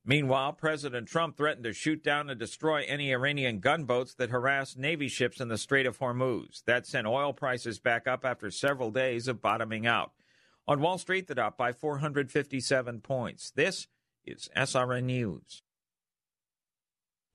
Meanwhile, 0.05 0.53
President 0.53 1.07
Trump 1.07 1.37
threatened 1.37 1.65
to 1.65 1.73
shoot 1.73 2.03
down 2.03 2.29
and 2.29 2.39
destroy 2.39 2.83
any 2.87 3.11
Iranian 3.11 3.59
gunboats 3.59 4.15
that 4.15 4.31
harassed 4.31 4.77
Navy 4.77 5.07
ships 5.07 5.39
in 5.39 5.49
the 5.49 5.57
Strait 5.57 5.85
of 5.85 5.99
Hormuz. 5.99 6.63
That 6.65 6.87
sent 6.87 7.05
oil 7.05 7.33
prices 7.33 7.79
back 7.79 8.07
up 8.07 8.25
after 8.25 8.49
several 8.49 8.91
days 8.91 9.27
of 9.27 9.41
bottoming 9.41 9.85
out. 9.85 10.11
On 10.67 10.81
Wall 10.81 10.97
Street, 10.97 11.27
they're 11.27 11.43
up 11.43 11.57
by 11.57 11.73
457 11.73 13.01
points. 13.01 13.51
This 13.51 13.87
is 14.25 14.49
SRN 14.55 15.03
News. 15.03 15.61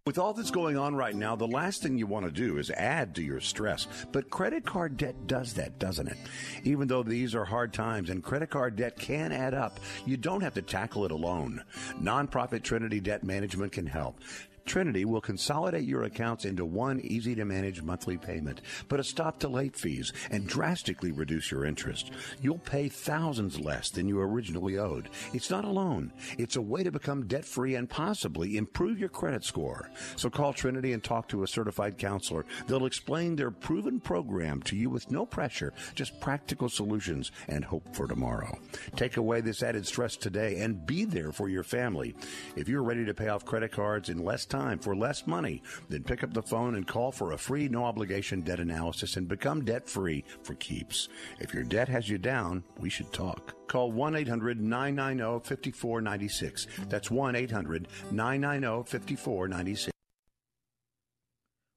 With 0.07 0.19
all 0.19 0.35
that's 0.35 0.51
going 0.51 0.77
on 0.77 0.95
right 0.95 1.15
now, 1.15 1.35
the 1.35 1.47
last 1.47 1.83
thing 1.83 1.97
you 1.97 2.07
want 2.07 2.27
to 2.27 2.31
do 2.31 2.59
is 2.59 2.71
add 2.71 3.15
to 3.15 3.23
your 3.23 3.41
stress. 3.41 3.89
But 4.13 4.29
credit 4.29 4.67
card 4.67 4.99
debt 4.99 5.27
does 5.27 5.55
that, 5.55 5.79
doesn't 5.79 6.09
it? 6.09 6.19
Even 6.63 6.89
though 6.89 7.03
these 7.03 7.35
are 7.35 7.47
hard 7.47 7.73
times 7.73 8.11
and 8.11 8.23
credit 8.23 8.51
card 8.51 8.77
debt 8.77 8.99
can 8.99 9.33
add 9.33 9.55
up, 9.55 9.81
you 10.05 10.19
don't 10.19 10.43
have 10.43 10.53
to 10.53 10.61
tackle 10.61 11.07
it 11.07 11.11
alone. 11.11 11.65
Nonprofit 12.03 12.63
Trinity 12.63 13.01
Debt 13.01 13.25
Management 13.25 13.73
can 13.73 13.87
help. 13.87 14.21
Trinity 14.65 15.05
will 15.05 15.21
consolidate 15.21 15.85
your 15.85 16.05
accounts 16.05 16.45
into 16.45 16.65
one 16.65 17.01
easy 17.01 17.35
to 17.35 17.45
manage 17.45 17.83
monthly 17.83 18.17
payment, 18.17 18.63
put 18.89 18.99
a 18.99 19.05
stop 19.05 19.39
to 19.41 19.49
late 19.49 19.77
fees, 19.77 20.13
and 20.31 20.47
drastically 20.47 21.13
reduce 21.13 21.51
your 21.51 21.67
interest. 21.67 22.11
You'll 22.41 22.59
pay 22.59 22.89
thousands 22.89 23.61
less 23.61 23.91
than 23.91 24.09
you 24.09 24.21
originally 24.21 24.79
owed. 24.79 25.11
It's 25.33 25.51
not 25.51 25.65
a 25.65 25.71
loan. 25.71 26.13
It's 26.39 26.57
a 26.57 26.63
way 26.63 26.83
to 26.83 26.91
become 26.91 27.27
debt 27.27 27.45
free 27.45 27.75
and 27.75 27.89
possibly 27.89 28.57
improve 28.57 28.99
your 28.99 29.11
credit 29.11 29.45
score. 29.45 29.91
So 30.17 30.31
call 30.31 30.53
Trinity 30.53 30.93
and 30.93 31.05
talk 31.05 31.29
to 31.29 31.43
a 31.43 31.49
certified 31.49 31.99
counselor. 31.99 32.47
They'll 32.67 32.87
explain 32.87 33.37
their 33.37 33.51
proven 33.51 34.01
program 34.01 34.63
to 34.63 34.77
you 34.77 34.89
with 34.89 35.11
no 35.11 35.27
pressure, 35.27 35.73
just 35.95 36.19
practical 36.21 36.69
solutions 36.69 37.33
and 37.49 37.65
hope 37.65 37.95
for 37.95 38.07
tomorrow. 38.07 38.59
Take 38.97 39.19
away 39.19 39.41
this 39.41 39.63
added 39.63 39.87
stress 39.87 40.17
today 40.17 40.61
and 40.61 40.87
be 40.87 41.05
there 41.05 41.33
for 41.33 41.49
your 41.49 41.65
family. 41.65 42.15
If 42.57 42.69
you're 42.69 42.83
ready 42.83 43.05
to 43.05 43.15
pay 43.15 43.29
off 43.29 43.45
credit 43.45 43.73
cards 43.73 44.09
in 44.09 44.25
less 44.25 44.45
time 44.47 44.54
for 44.79 44.95
less 44.95 45.27
money, 45.27 45.63
then 45.89 46.05
pick 46.05 46.23
up 46.23 46.33
the 46.33 46.43
phone 46.43 46.77
and 46.77 46.87
call 46.87 47.11
for 47.11 47.33
a 47.33 47.39
free 47.39 47.69
no 47.69 47.85
obligation 47.85 48.41
debt 48.41 48.61
analysis 48.61 49.17
and 49.17 49.27
become 49.27 49.65
debt 49.65 49.89
free 49.89 50.25
for 50.43 50.55
keeps. 50.55 51.09
If 51.41 51.53
your 51.53 51.65
debt 51.65 51.89
has 51.89 52.09
you 52.09 52.19
down, 52.19 52.63
we 52.79 52.89
should 52.89 53.13
talk. 53.13 53.55
Call 53.67 53.93
1 53.93 54.15
800 54.15 54.61
990 54.61 55.45
5496. 55.49 56.67
That's 56.89 57.11
1 57.11 57.37
800 57.37 57.89
990 58.11 58.91
5496. 58.91 59.94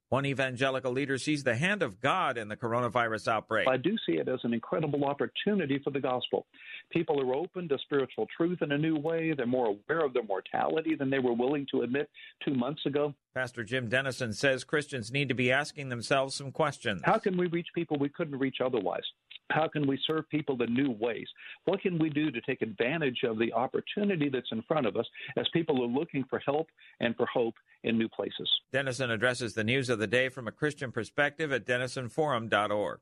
One 0.09 0.25
evangelical 0.25 0.93
leader 0.93 1.17
sees 1.17 1.43
the 1.43 1.55
hand 1.55 1.84
of 1.84 1.99
God 1.99 2.38
in 2.38 2.47
the 2.47 2.55
coronavirus 2.55 3.27
outbreak. 3.27 3.67
I 3.67 3.75
do 3.75 3.97
see 4.05 4.13
it 4.13 4.29
as 4.29 4.39
an 4.43 4.53
incredible 4.53 5.03
opportunity 5.03 5.79
for 5.84 5.91
the 5.91 5.99
gospel. 5.99 6.45
People 6.91 7.19
are 7.19 7.35
open 7.35 7.67
to 7.67 7.77
spiritual 7.79 8.25
truth 8.38 8.61
in 8.61 8.71
a 8.71 8.77
new 8.77 8.95
way. 8.95 9.34
They're 9.34 9.45
more 9.45 9.67
aware 9.67 10.05
of 10.05 10.13
their 10.13 10.23
mortality 10.23 10.95
than 10.95 11.09
they 11.09 11.19
were 11.19 11.34
willing 11.34 11.67
to 11.71 11.81
admit 11.81 12.09
two 12.45 12.53
months 12.53 12.85
ago. 12.85 13.13
Pastor 13.35 13.65
Jim 13.65 13.89
Denison 13.89 14.31
says 14.31 14.63
Christians 14.63 15.11
need 15.11 15.27
to 15.27 15.35
be 15.35 15.51
asking 15.51 15.89
themselves 15.89 16.35
some 16.35 16.53
questions. 16.53 17.01
How 17.03 17.19
can 17.19 17.38
we 17.38 17.47
reach 17.47 17.67
people 17.75 17.97
we 17.99 18.09
couldn't 18.09 18.39
reach 18.39 18.61
otherwise? 18.63 19.03
How 19.52 19.68
can 19.68 19.88
we 19.88 19.99
serve 20.06 20.30
people 20.30 20.61
in 20.61 20.74
new 20.74 20.91
ways? 20.91 21.28
What 21.65 21.82
can 21.82 21.98
we 21.99 22.10
do 22.10 22.32
to 22.32 22.41
take 22.41 22.61
advantage 22.61 23.19
of 23.24 23.40
the 23.40 23.53
opportunity 23.53 24.30
that's 24.30 24.52
in 24.52 24.61
front 24.64 24.86
of 24.86 24.98
us 24.98 25.06
as 25.38 25.48
people 25.53 25.82
are 25.84 25.88
looking 25.88 26.26
for 26.30 26.40
help 26.40 26.68
and 26.99 27.15
for 27.15 27.26
hope 27.26 27.56
in 27.84 27.98
new 27.98 28.10
places? 28.10 28.49
Denison 28.72 29.11
addresses 29.11 29.53
the 29.53 29.64
news 29.64 29.90
of 29.90 29.99
the 29.99 30.07
day 30.07 30.30
from 30.30 30.48
a 30.48 30.52
Christian 30.52 30.91
perspective 30.91 31.52
at 31.52 31.65
denisonforum.org. 31.65 32.99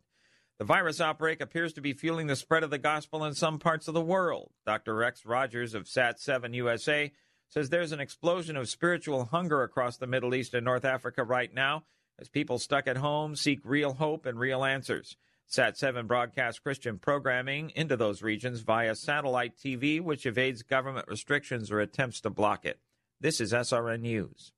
The 0.57 0.65
virus 0.65 1.01
outbreak 1.01 1.41
appears 1.41 1.73
to 1.73 1.81
be 1.81 1.91
fueling 1.91 2.27
the 2.27 2.35
spread 2.35 2.63
of 2.63 2.69
the 2.69 2.77
gospel 2.77 3.25
in 3.25 3.33
some 3.33 3.59
parts 3.59 3.89
of 3.89 3.93
the 3.93 4.01
world. 4.01 4.51
Dr. 4.65 4.95
Rex 4.95 5.25
Rogers 5.25 5.73
of 5.73 5.83
SAT7 5.83 6.53
USA 6.55 7.11
says 7.49 7.69
there's 7.69 7.91
an 7.91 7.99
explosion 7.99 8.55
of 8.55 8.69
spiritual 8.69 9.25
hunger 9.25 9.63
across 9.63 9.97
the 9.97 10.07
Middle 10.07 10.33
East 10.33 10.53
and 10.53 10.63
North 10.63 10.85
Africa 10.85 11.23
right 11.23 11.53
now 11.53 11.83
as 12.19 12.29
people 12.29 12.57
stuck 12.57 12.87
at 12.87 12.97
home 12.97 13.35
seek 13.35 13.59
real 13.63 13.93
hope 13.93 14.25
and 14.25 14.39
real 14.39 14.63
answers. 14.63 15.17
Sat7 15.49 16.07
broadcasts 16.07 16.59
Christian 16.59 16.97
programming 16.97 17.71
into 17.75 17.95
those 17.95 18.21
regions 18.21 18.61
via 18.61 18.95
satellite 18.95 19.55
TV, 19.57 20.01
which 20.01 20.25
evades 20.25 20.63
government 20.63 21.07
restrictions 21.07 21.71
or 21.71 21.79
attempts 21.79 22.21
to 22.21 22.29
block 22.29 22.65
it. 22.65 22.79
This 23.21 23.39
is 23.39 23.53
SRN 23.53 24.01
News. 24.01 24.51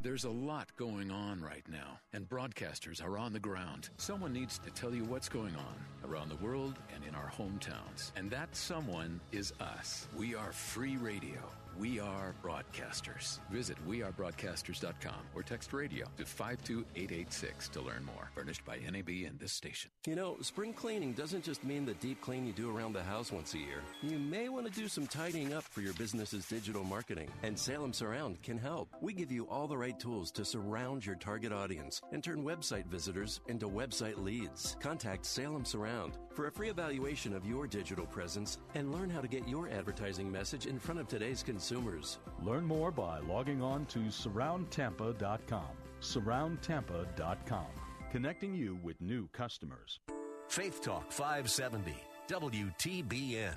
There's 0.00 0.24
a 0.24 0.30
lot 0.30 0.68
going 0.76 1.10
on 1.10 1.42
right 1.42 1.64
now, 1.68 1.98
and 2.12 2.28
broadcasters 2.28 3.04
are 3.04 3.18
on 3.18 3.32
the 3.32 3.40
ground. 3.40 3.90
Someone 3.96 4.32
needs 4.32 4.58
to 4.60 4.70
tell 4.70 4.94
you 4.94 5.04
what's 5.04 5.28
going 5.28 5.56
on 5.56 6.08
around 6.08 6.28
the 6.28 6.36
world 6.36 6.74
and 6.94 7.04
in 7.04 7.16
our 7.16 7.30
hometowns. 7.36 8.12
And 8.14 8.30
that 8.30 8.54
someone 8.54 9.20
is 9.32 9.52
us. 9.60 10.06
We 10.16 10.36
are 10.36 10.52
free 10.52 10.96
radio. 10.96 11.40
We 11.78 12.00
are 12.00 12.34
broadcasters. 12.42 13.38
Visit 13.52 13.76
wearebroadcasters.com 13.88 15.14
or 15.32 15.44
text 15.44 15.72
radio 15.72 16.06
to 16.16 16.24
52886 16.24 17.68
to 17.68 17.80
learn 17.80 18.04
more. 18.04 18.32
Furnished 18.34 18.64
by 18.64 18.78
NAB 18.78 19.08
and 19.24 19.38
this 19.38 19.52
station. 19.52 19.92
You 20.04 20.16
know, 20.16 20.38
spring 20.40 20.72
cleaning 20.72 21.12
doesn't 21.12 21.44
just 21.44 21.62
mean 21.62 21.86
the 21.86 21.94
deep 21.94 22.20
clean 22.20 22.44
you 22.44 22.52
do 22.52 22.76
around 22.76 22.94
the 22.94 23.02
house 23.04 23.30
once 23.30 23.54
a 23.54 23.58
year. 23.58 23.80
You 24.02 24.18
may 24.18 24.48
want 24.48 24.66
to 24.66 24.72
do 24.72 24.88
some 24.88 25.06
tidying 25.06 25.54
up 25.54 25.62
for 25.62 25.80
your 25.80 25.92
business's 25.92 26.46
digital 26.46 26.82
marketing, 26.82 27.30
and 27.44 27.56
Salem 27.56 27.92
Surround 27.92 28.42
can 28.42 28.58
help. 28.58 28.88
We 29.00 29.12
give 29.12 29.30
you 29.30 29.46
all 29.48 29.68
the 29.68 29.78
right 29.78 29.98
tools 30.00 30.32
to 30.32 30.44
surround 30.44 31.06
your 31.06 31.14
target 31.14 31.52
audience 31.52 32.02
and 32.10 32.24
turn 32.24 32.42
website 32.42 32.86
visitors 32.86 33.40
into 33.46 33.68
website 33.68 34.18
leads. 34.20 34.76
Contact 34.80 35.24
Salem 35.24 35.64
Surround 35.64 36.18
for 36.34 36.48
a 36.48 36.52
free 36.52 36.70
evaluation 36.70 37.34
of 37.34 37.46
your 37.46 37.68
digital 37.68 38.06
presence 38.06 38.58
and 38.74 38.92
learn 38.92 39.10
how 39.10 39.20
to 39.20 39.28
get 39.28 39.46
your 39.46 39.68
advertising 39.68 40.30
message 40.30 40.66
in 40.66 40.78
front 40.80 40.98
of 40.98 41.06
today's 41.06 41.44
consumers 41.44 41.67
consumers. 41.68 42.18
Learn 42.42 42.64
more 42.64 42.90
by 42.90 43.18
logging 43.20 43.62
on 43.62 43.84
to 43.86 43.98
surroundtampa.com. 43.98 45.68
Surroundtampa.com, 46.00 47.66
connecting 48.10 48.54
you 48.54 48.78
with 48.82 49.00
new 49.00 49.28
customers. 49.32 50.00
Faith 50.48 50.80
Talk 50.80 51.12
570, 51.12 51.94
WTBN. 52.28 53.56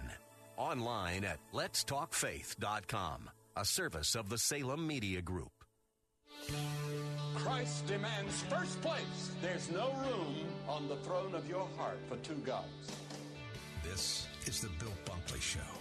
Online 0.58 1.24
at 1.24 1.40
letstalkfaith.com, 1.54 3.30
a 3.56 3.66
service 3.66 4.16
of 4.16 4.30
the 4.30 4.38
Salem 4.38 4.86
Media 4.86 5.22
Group. 5.22 5.52
Christ 7.36 7.88
demands 7.88 8.42
first 8.50 8.82
place. 8.82 9.32
There's 9.42 9.72
no 9.72 9.94
room 10.06 10.36
on 10.68 10.88
the 10.90 10.98
throne 10.98 11.34
of 11.36 11.48
your 11.48 11.68
heart 11.78 12.00
for 12.10 12.18
two 12.18 12.42
gods. 12.46 12.92
This 13.84 14.28
is 14.46 14.60
the 14.60 14.70
Bill 14.80 14.94
Bunkley 15.06 15.42
Show 15.42 15.81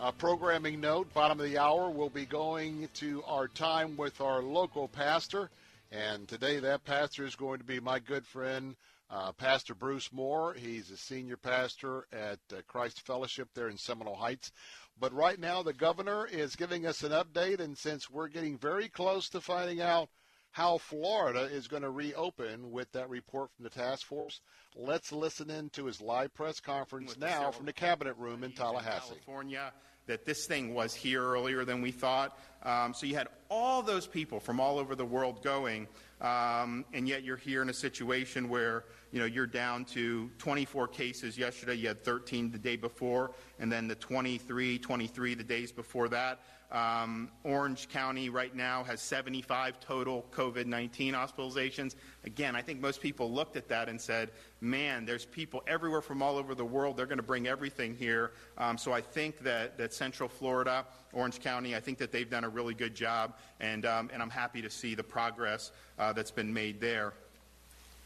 Uh, 0.00 0.12
programming 0.12 0.80
note, 0.80 1.12
bottom 1.12 1.40
of 1.40 1.44
the 1.44 1.58
hour, 1.58 1.90
we'll 1.90 2.08
be 2.08 2.24
going 2.24 2.88
to 2.94 3.20
our 3.26 3.48
time 3.48 3.96
with 3.96 4.20
our 4.20 4.40
local 4.40 4.86
pastor. 4.86 5.50
And 5.90 6.28
today 6.28 6.60
that 6.60 6.84
pastor 6.84 7.26
is 7.26 7.34
going 7.34 7.58
to 7.58 7.64
be 7.64 7.80
my 7.80 7.98
good 7.98 8.24
friend, 8.24 8.76
uh, 9.10 9.32
Pastor 9.32 9.74
Bruce 9.74 10.12
Moore. 10.12 10.54
He's 10.54 10.92
a 10.92 10.96
senior 10.96 11.36
pastor 11.36 12.06
at 12.12 12.38
uh, 12.52 12.60
Christ 12.68 13.04
Fellowship 13.04 13.48
there 13.54 13.68
in 13.68 13.76
Seminole 13.76 14.14
Heights. 14.14 14.52
But 15.00 15.12
right 15.12 15.40
now 15.40 15.64
the 15.64 15.72
governor 15.72 16.26
is 16.26 16.54
giving 16.54 16.86
us 16.86 17.02
an 17.02 17.10
update, 17.10 17.58
and 17.58 17.76
since 17.76 18.08
we're 18.08 18.28
getting 18.28 18.56
very 18.56 18.88
close 18.88 19.28
to 19.30 19.40
finding 19.40 19.80
out 19.80 20.10
how 20.58 20.76
Florida 20.76 21.42
is 21.42 21.68
going 21.68 21.84
to 21.84 21.90
reopen 21.90 22.72
with 22.72 22.90
that 22.90 23.08
report 23.08 23.48
from 23.54 23.62
the 23.62 23.70
task 23.70 24.04
force, 24.04 24.40
let's 24.74 25.12
listen 25.12 25.48
in 25.50 25.70
to 25.70 25.84
his 25.84 26.00
live 26.00 26.34
press 26.34 26.58
conference 26.58 27.16
now 27.16 27.52
from 27.52 27.64
the 27.64 27.72
cabinet 27.72 28.16
room 28.18 28.42
in 28.42 28.50
Tallahassee. 28.50 29.10
California 29.10 29.72
that 30.08 30.24
this 30.24 30.46
thing 30.46 30.74
was 30.74 30.94
here 30.94 31.22
earlier 31.22 31.64
than 31.64 31.80
we 31.80 31.92
thought. 31.92 32.36
Um, 32.64 32.92
so 32.92 33.06
you 33.06 33.14
had 33.14 33.28
all 33.48 33.82
those 33.82 34.06
people 34.06 34.40
from 34.40 34.58
all 34.58 34.78
over 34.78 34.96
the 34.96 35.04
world 35.04 35.44
going, 35.44 35.86
um, 36.20 36.84
and 36.92 37.06
yet 37.06 37.22
you're 37.22 37.36
here 37.36 37.62
in 37.62 37.68
a 37.68 37.74
situation 37.74 38.48
where 38.48 38.86
you 39.12 39.20
know 39.20 39.26
you're 39.26 39.46
down 39.46 39.84
to 39.84 40.28
24 40.38 40.88
cases 40.88 41.38
yesterday. 41.38 41.74
You 41.74 41.88
had 41.88 42.02
13 42.02 42.50
the 42.50 42.58
day 42.58 42.74
before, 42.74 43.32
and 43.60 43.70
then 43.70 43.86
the 43.86 43.94
23, 43.94 44.78
23 44.78 45.34
the 45.34 45.44
days 45.44 45.70
before 45.70 46.08
that. 46.08 46.40
Um, 46.70 47.30
Orange 47.44 47.88
County 47.88 48.28
right 48.28 48.54
now 48.54 48.84
has 48.84 49.00
75 49.00 49.80
total 49.80 50.26
COVID 50.32 50.66
19 50.66 51.14
hospitalizations. 51.14 51.94
Again, 52.24 52.54
I 52.54 52.60
think 52.60 52.80
most 52.80 53.00
people 53.00 53.32
looked 53.32 53.56
at 53.56 53.68
that 53.68 53.88
and 53.88 53.98
said, 53.98 54.32
man, 54.60 55.06
there's 55.06 55.24
people 55.24 55.62
everywhere 55.66 56.02
from 56.02 56.22
all 56.22 56.36
over 56.36 56.54
the 56.54 56.64
world. 56.64 56.98
They're 56.98 57.06
going 57.06 57.18
to 57.18 57.22
bring 57.22 57.46
everything 57.46 57.94
here. 57.94 58.32
Um, 58.58 58.76
so 58.76 58.92
I 58.92 59.00
think 59.00 59.38
that, 59.40 59.78
that 59.78 59.94
Central 59.94 60.28
Florida, 60.28 60.84
Orange 61.14 61.40
County, 61.40 61.74
I 61.74 61.80
think 61.80 61.96
that 61.98 62.12
they've 62.12 62.28
done 62.28 62.44
a 62.44 62.50
really 62.50 62.74
good 62.74 62.94
job, 62.94 63.34
and, 63.60 63.86
um, 63.86 64.10
and 64.12 64.20
I'm 64.20 64.30
happy 64.30 64.60
to 64.60 64.68
see 64.68 64.94
the 64.94 65.04
progress 65.04 65.72
uh, 65.98 66.12
that's 66.12 66.30
been 66.30 66.52
made 66.52 66.82
there. 66.82 67.14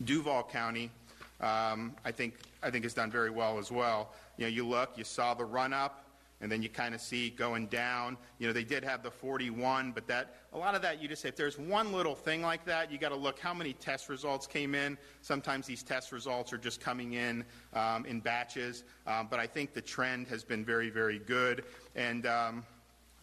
Duval 0.04 0.44
County, 0.44 0.88
um, 1.40 1.96
I 2.04 2.12
think 2.12 2.34
I 2.62 2.70
think 2.70 2.84
has 2.84 2.94
done 2.94 3.10
very 3.10 3.30
well 3.30 3.58
as 3.58 3.72
well. 3.72 4.12
You 4.36 4.44
know, 4.44 4.50
you 4.50 4.66
look, 4.66 4.96
you 4.96 5.02
saw 5.02 5.34
the 5.34 5.44
run 5.44 5.72
up 5.72 6.01
and 6.42 6.50
then 6.50 6.60
you 6.60 6.68
kind 6.68 6.94
of 6.94 7.00
see 7.00 7.30
going 7.30 7.68
down. 7.68 8.18
You 8.38 8.48
know, 8.48 8.52
they 8.52 8.64
did 8.64 8.84
have 8.84 9.02
the 9.02 9.10
41, 9.10 9.92
but 9.92 10.08
that 10.08 10.34
a 10.52 10.58
lot 10.58 10.74
of 10.74 10.82
that 10.82 11.00
you 11.00 11.08
just 11.08 11.22
say 11.22 11.28
if 11.28 11.36
there's 11.36 11.56
one 11.56 11.92
little 11.92 12.16
thing 12.16 12.42
like 12.42 12.64
that, 12.66 12.90
you 12.90 12.98
got 12.98 13.10
to 13.10 13.16
look 13.16 13.38
how 13.38 13.54
many 13.54 13.72
test 13.72 14.08
results 14.08 14.46
came 14.46 14.74
in. 14.74 14.98
Sometimes 15.22 15.66
these 15.66 15.84
test 15.84 16.10
results 16.10 16.52
are 16.52 16.58
just 16.58 16.80
coming 16.80 17.14
in 17.14 17.44
um, 17.72 18.04
in 18.04 18.20
batches, 18.20 18.82
um, 19.06 19.28
but 19.30 19.38
I 19.38 19.46
think 19.46 19.72
the 19.72 19.80
trend 19.80 20.26
has 20.28 20.42
been 20.42 20.64
very, 20.64 20.90
very 20.90 21.20
good. 21.20 21.64
And 21.94 22.26
um, 22.26 22.64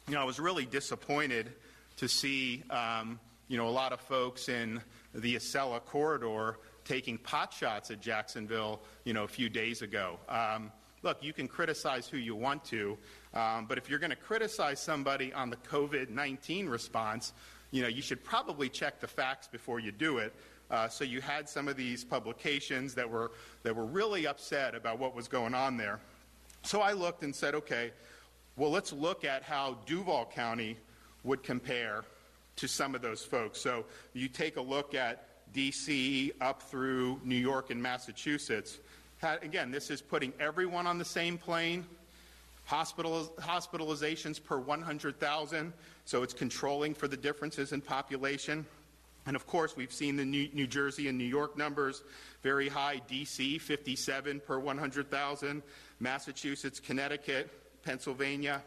you 0.08 0.16
know, 0.16 0.22
I 0.22 0.26
was 0.26 0.40
really 0.40 0.66
disappointed 0.66 1.52
to 1.98 2.08
see 2.08 2.64
um, 2.70 3.20
you 3.50 3.58
know 3.58 3.68
a 3.68 3.70
lot 3.70 3.92
of 3.92 4.00
folks 4.00 4.48
in 4.48 4.82
the 5.14 5.36
Acela 5.36 5.84
corridor 5.84 6.58
taking 6.86 7.18
pot 7.18 7.54
shots 7.54 7.92
at 7.92 8.02
Jacksonville, 8.02 8.82
you 9.04 9.14
know, 9.14 9.24
a 9.24 9.28
few 9.28 9.50
days 9.50 9.82
ago. 9.84 10.18
Um, 10.28 10.72
look, 11.04 11.24
you 11.24 11.34
can 11.34 11.48
criticize 11.48 12.08
who 12.08 12.18
you 12.18 12.36
want 12.36 12.64
to, 12.66 12.98
um, 13.34 13.66
but 13.68 13.78
if 13.78 13.90
you're 13.90 14.00
going 14.00 14.10
to 14.10 14.16
criticize 14.16 14.80
somebody 14.80 15.34
on 15.34 15.50
the 15.50 15.56
COVID 15.58 16.10
19 16.10 16.68
response, 16.68 17.34
you 17.72 17.82
know, 17.82 17.88
you 17.88 18.02
should 18.02 18.24
probably 18.24 18.70
check 18.70 19.00
the 19.00 19.08
facts 19.08 19.48
before 19.48 19.80
you 19.80 19.92
do 19.92 20.18
it. 20.18 20.34
Uh, 20.72 20.88
so 20.88 21.04
you 21.04 21.20
had 21.20 21.50
some 21.50 21.68
of 21.68 21.76
these 21.76 22.04
publications 22.04 22.94
that 22.94 23.10
were, 23.10 23.32
that 23.64 23.76
were 23.76 23.86
really 23.86 24.28
upset 24.28 24.76
about 24.76 25.00
what 25.00 25.16
was 25.16 25.28
going 25.28 25.56
on 25.56 25.78
there. 25.78 26.00
So 26.64 26.82
I 26.82 26.94
looked 26.94 27.24
and 27.24 27.36
said, 27.36 27.56
okay, 27.56 27.92
well, 28.56 28.70
let's 28.70 28.94
look 28.94 29.24
at 29.26 29.42
how 29.42 29.78
Duval 29.86 30.32
County 30.34 30.78
would 31.24 31.44
compare 31.44 32.04
to 32.58 32.68
some 32.68 32.94
of 32.94 33.02
those 33.02 33.24
folks. 33.24 33.60
So 33.60 33.86
you 34.14 34.28
take 34.28 34.58
a 34.58 34.62
look 34.62 34.94
at 34.94 35.26
D.C. 35.54 36.34
up 36.42 36.62
through 36.62 37.20
New 37.24 37.36
York 37.36 37.72
and 37.72 37.82
Massachusetts, 37.82 38.80
had, 39.20 39.44
again, 39.44 39.72
this 39.72 39.90
is 39.90 40.02
putting 40.02 40.34
everyone 40.40 40.88
on 40.88 40.98
the 40.98 41.06
same 41.06 41.38
plane. 41.38 41.86
Hospital, 42.66 43.34
hospitalizations 43.40 44.44
per 44.44 44.58
100,000, 44.60 45.74
so 46.06 46.24
it's 46.24 46.34
controlling 46.34 46.94
for 46.94 47.08
the 47.08 47.18
differences 47.18 47.72
in 47.74 47.82
population. 47.82 48.66
And 49.26 49.36
of 49.36 49.46
course, 49.48 49.76
we've 49.76 49.92
seen 49.92 50.16
the 50.16 50.26
New, 50.26 50.50
New 50.54 50.68
Jersey 50.68 51.08
and 51.08 51.18
New 51.18 51.24
York 51.26 51.58
numbers 51.58 52.04
very 52.42 52.70
high. 52.70 53.02
DC, 53.10 53.60
57 53.60 54.40
per 54.40 54.60
100,000. 54.60 55.64
Massachusetts, 56.00 56.80
Connecticut, 56.80 57.50
Pennsylvania. 57.84 58.64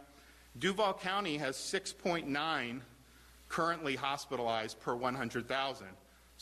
Duval 0.59 0.95
County 0.95 1.39
has 1.39 1.57
6.9 1.57 2.81
currently 3.49 3.97
hospitalized 3.97 4.81
per 4.81 4.95
100,000. 4.95 5.87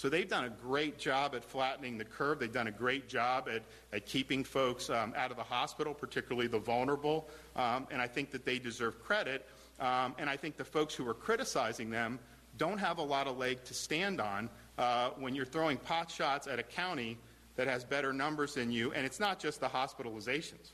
So 0.01 0.09
they've 0.09 0.27
done 0.27 0.45
a 0.45 0.49
great 0.49 0.97
job 0.97 1.35
at 1.35 1.45
flattening 1.45 1.99
the 1.99 2.07
curve. 2.07 2.39
They've 2.39 2.51
done 2.51 2.69
a 2.69 2.73
great 2.73 3.07
job 3.07 3.51
at, 3.55 3.61
at 3.93 4.07
keeping 4.07 4.45
folks 4.45 4.89
um, 4.89 5.13
out 5.15 5.31
of 5.31 5.37
the 5.37 5.43
hospital, 5.43 5.93
particularly 5.93 6.47
the 6.47 6.59
vulnerable. 6.59 7.29
Um, 7.55 7.87
and 7.91 8.01
I 8.01 8.07
think 8.07 8.31
that 8.31 8.47
they 8.47 8.59
deserve 8.59 9.05
credit. 9.05 9.47
Um, 9.79 10.15
and 10.19 10.31
I 10.31 10.39
think 10.39 10.57
the 10.57 10.65
folks 10.65 10.95
who 10.95 11.07
are 11.07 11.13
criticizing 11.13 11.91
them 11.91 12.19
don't 12.57 12.79
have 12.79 12.97
a 12.97 13.03
lot 13.03 13.27
of 13.27 13.37
leg 13.37 13.63
to 13.65 13.75
stand 13.75 14.23
on 14.23 14.49
uh, 14.79 15.11
when 15.19 15.35
you're 15.35 15.45
throwing 15.45 15.77
pot 15.77 16.11
shots 16.11 16.47
at 16.47 16.59
a 16.59 16.63
county 16.63 17.19
that 17.57 17.69
has 17.69 17.85
better 17.85 18.11
numbers 18.11 18.55
than 18.55 18.73
you. 18.73 18.95
And 18.95 19.05
it's 19.05 19.21
not 19.21 19.39
just 19.39 19.61
the 19.61 19.69
hospitalizations. 19.69 20.71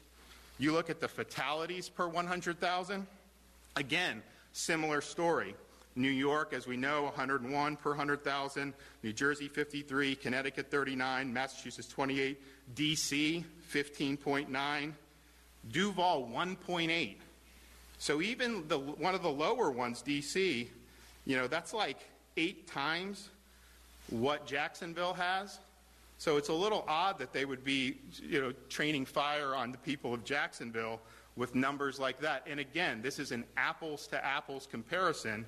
You 0.61 0.71
look 0.71 0.89
at 0.89 1.01
the 1.01 1.09
fatalities 1.09 1.89
per 1.89 2.07
100,000, 2.07 3.05
again, 3.75 4.23
similar 4.53 5.01
story. 5.01 5.57
New 5.97 6.11
York, 6.11 6.53
as 6.53 6.67
we 6.67 6.77
know, 6.77 7.05
101 7.05 7.77
per 7.77 7.91
100,000. 7.91 8.75
New 9.03 9.13
Jersey, 9.13 9.49
53. 9.49 10.15
Connecticut, 10.15 10.71
39. 10.71 11.33
Massachusetts, 11.33 11.89
28. 11.89 12.41
D.C., 12.75 13.45
15.9. 13.73 14.93
Duval, 15.73 16.29
1.8. 16.33 17.17
So 17.99 18.21
even 18.21 18.69
the, 18.69 18.79
one 18.79 19.15
of 19.15 19.23
the 19.23 19.31
lower 19.31 19.71
ones, 19.71 20.03
D.C., 20.03 20.71
you 21.25 21.37
know, 21.37 21.47
that's 21.47 21.73
like 21.73 21.99
eight 22.37 22.67
times 22.67 23.31
what 24.11 24.47
Jacksonville 24.47 25.15
has. 25.15 25.59
So 26.19 26.37
it's 26.37 26.49
a 26.49 26.55
little 26.55 26.85
odd 26.87 27.19
that 27.19 27.33
they 27.33 27.45
would 27.45 27.65
be, 27.65 27.99
you 28.23 28.41
know, 28.41 28.53
training 28.69 29.07
fire 29.07 29.55
on 29.55 29.73
the 29.73 29.79
people 29.79 30.15
of 30.15 30.25
Jacksonville 30.25 31.01
with 31.37 31.55
numbers 31.55 31.99
like 31.99 32.21
that. 32.21 32.47
And 32.47 32.61
again, 32.61 33.03
this 33.03 33.19
is 33.19 33.33
an 33.33 33.45
apples 33.57 34.07
to 34.09 34.25
apples 34.25 34.67
comparison 34.71 35.45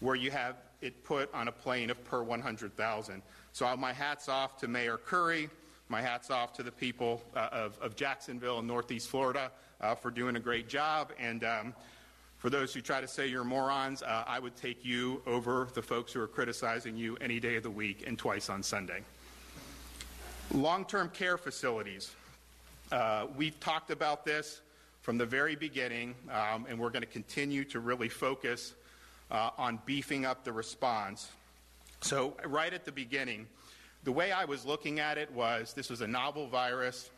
where 0.00 0.16
you 0.16 0.30
have 0.30 0.56
it 0.80 1.04
put 1.04 1.32
on 1.34 1.48
a 1.48 1.52
plane 1.52 1.90
of 1.90 2.02
per 2.04 2.22
100,000. 2.22 3.22
So 3.52 3.76
my 3.76 3.92
hat's 3.92 4.28
off 4.28 4.58
to 4.58 4.68
Mayor 4.68 4.96
Curry. 4.96 5.50
My 5.88 6.00
hat's 6.00 6.30
off 6.30 6.52
to 6.54 6.62
the 6.62 6.72
people 6.72 7.22
uh, 7.34 7.48
of, 7.52 7.78
of, 7.80 7.96
Jacksonville 7.96 8.60
and 8.60 8.68
Northeast 8.68 9.08
Florida 9.08 9.50
uh, 9.80 9.94
for 9.94 10.10
doing 10.10 10.36
a 10.36 10.40
great 10.40 10.68
job. 10.68 11.12
And 11.18 11.42
um, 11.44 11.74
for 12.38 12.48
those 12.48 12.72
who 12.72 12.80
try 12.80 13.00
to 13.00 13.08
say 13.08 13.26
you're 13.26 13.44
morons, 13.44 14.02
uh, 14.02 14.24
I 14.26 14.38
would 14.38 14.56
take 14.56 14.84
you 14.84 15.20
over 15.26 15.68
the 15.74 15.82
folks 15.82 16.12
who 16.12 16.20
are 16.20 16.28
criticizing 16.28 16.96
you 16.96 17.16
any 17.20 17.40
day 17.40 17.56
of 17.56 17.64
the 17.64 17.70
week 17.70 18.04
and 18.06 18.16
twice 18.16 18.48
on 18.48 18.62
Sunday. 18.62 19.00
Long 20.52 20.84
term 20.84 21.10
care 21.10 21.36
facilities. 21.36 22.12
Uh, 22.90 23.26
we've 23.36 23.58
talked 23.60 23.90
about 23.90 24.24
this 24.24 24.62
from 25.02 25.18
the 25.18 25.26
very 25.26 25.56
beginning, 25.56 26.14
um, 26.30 26.66
and 26.68 26.78
we're 26.78 26.90
going 26.90 27.02
to 27.02 27.08
continue 27.08 27.64
to 27.64 27.80
really 27.80 28.08
focus 28.08 28.74
uh, 29.30 29.50
on 29.58 29.80
beefing 29.86 30.24
up 30.24 30.44
the 30.44 30.52
response. 30.52 31.30
So, 32.00 32.36
right 32.46 32.72
at 32.72 32.84
the 32.84 32.92
beginning, 32.92 33.46
the 34.04 34.12
way 34.12 34.32
I 34.32 34.44
was 34.44 34.64
looking 34.64 35.00
at 35.00 35.18
it 35.18 35.30
was 35.32 35.74
this 35.74 35.90
was 35.90 36.00
a 36.00 36.06
novel 36.06 36.46
virus. 36.46 37.10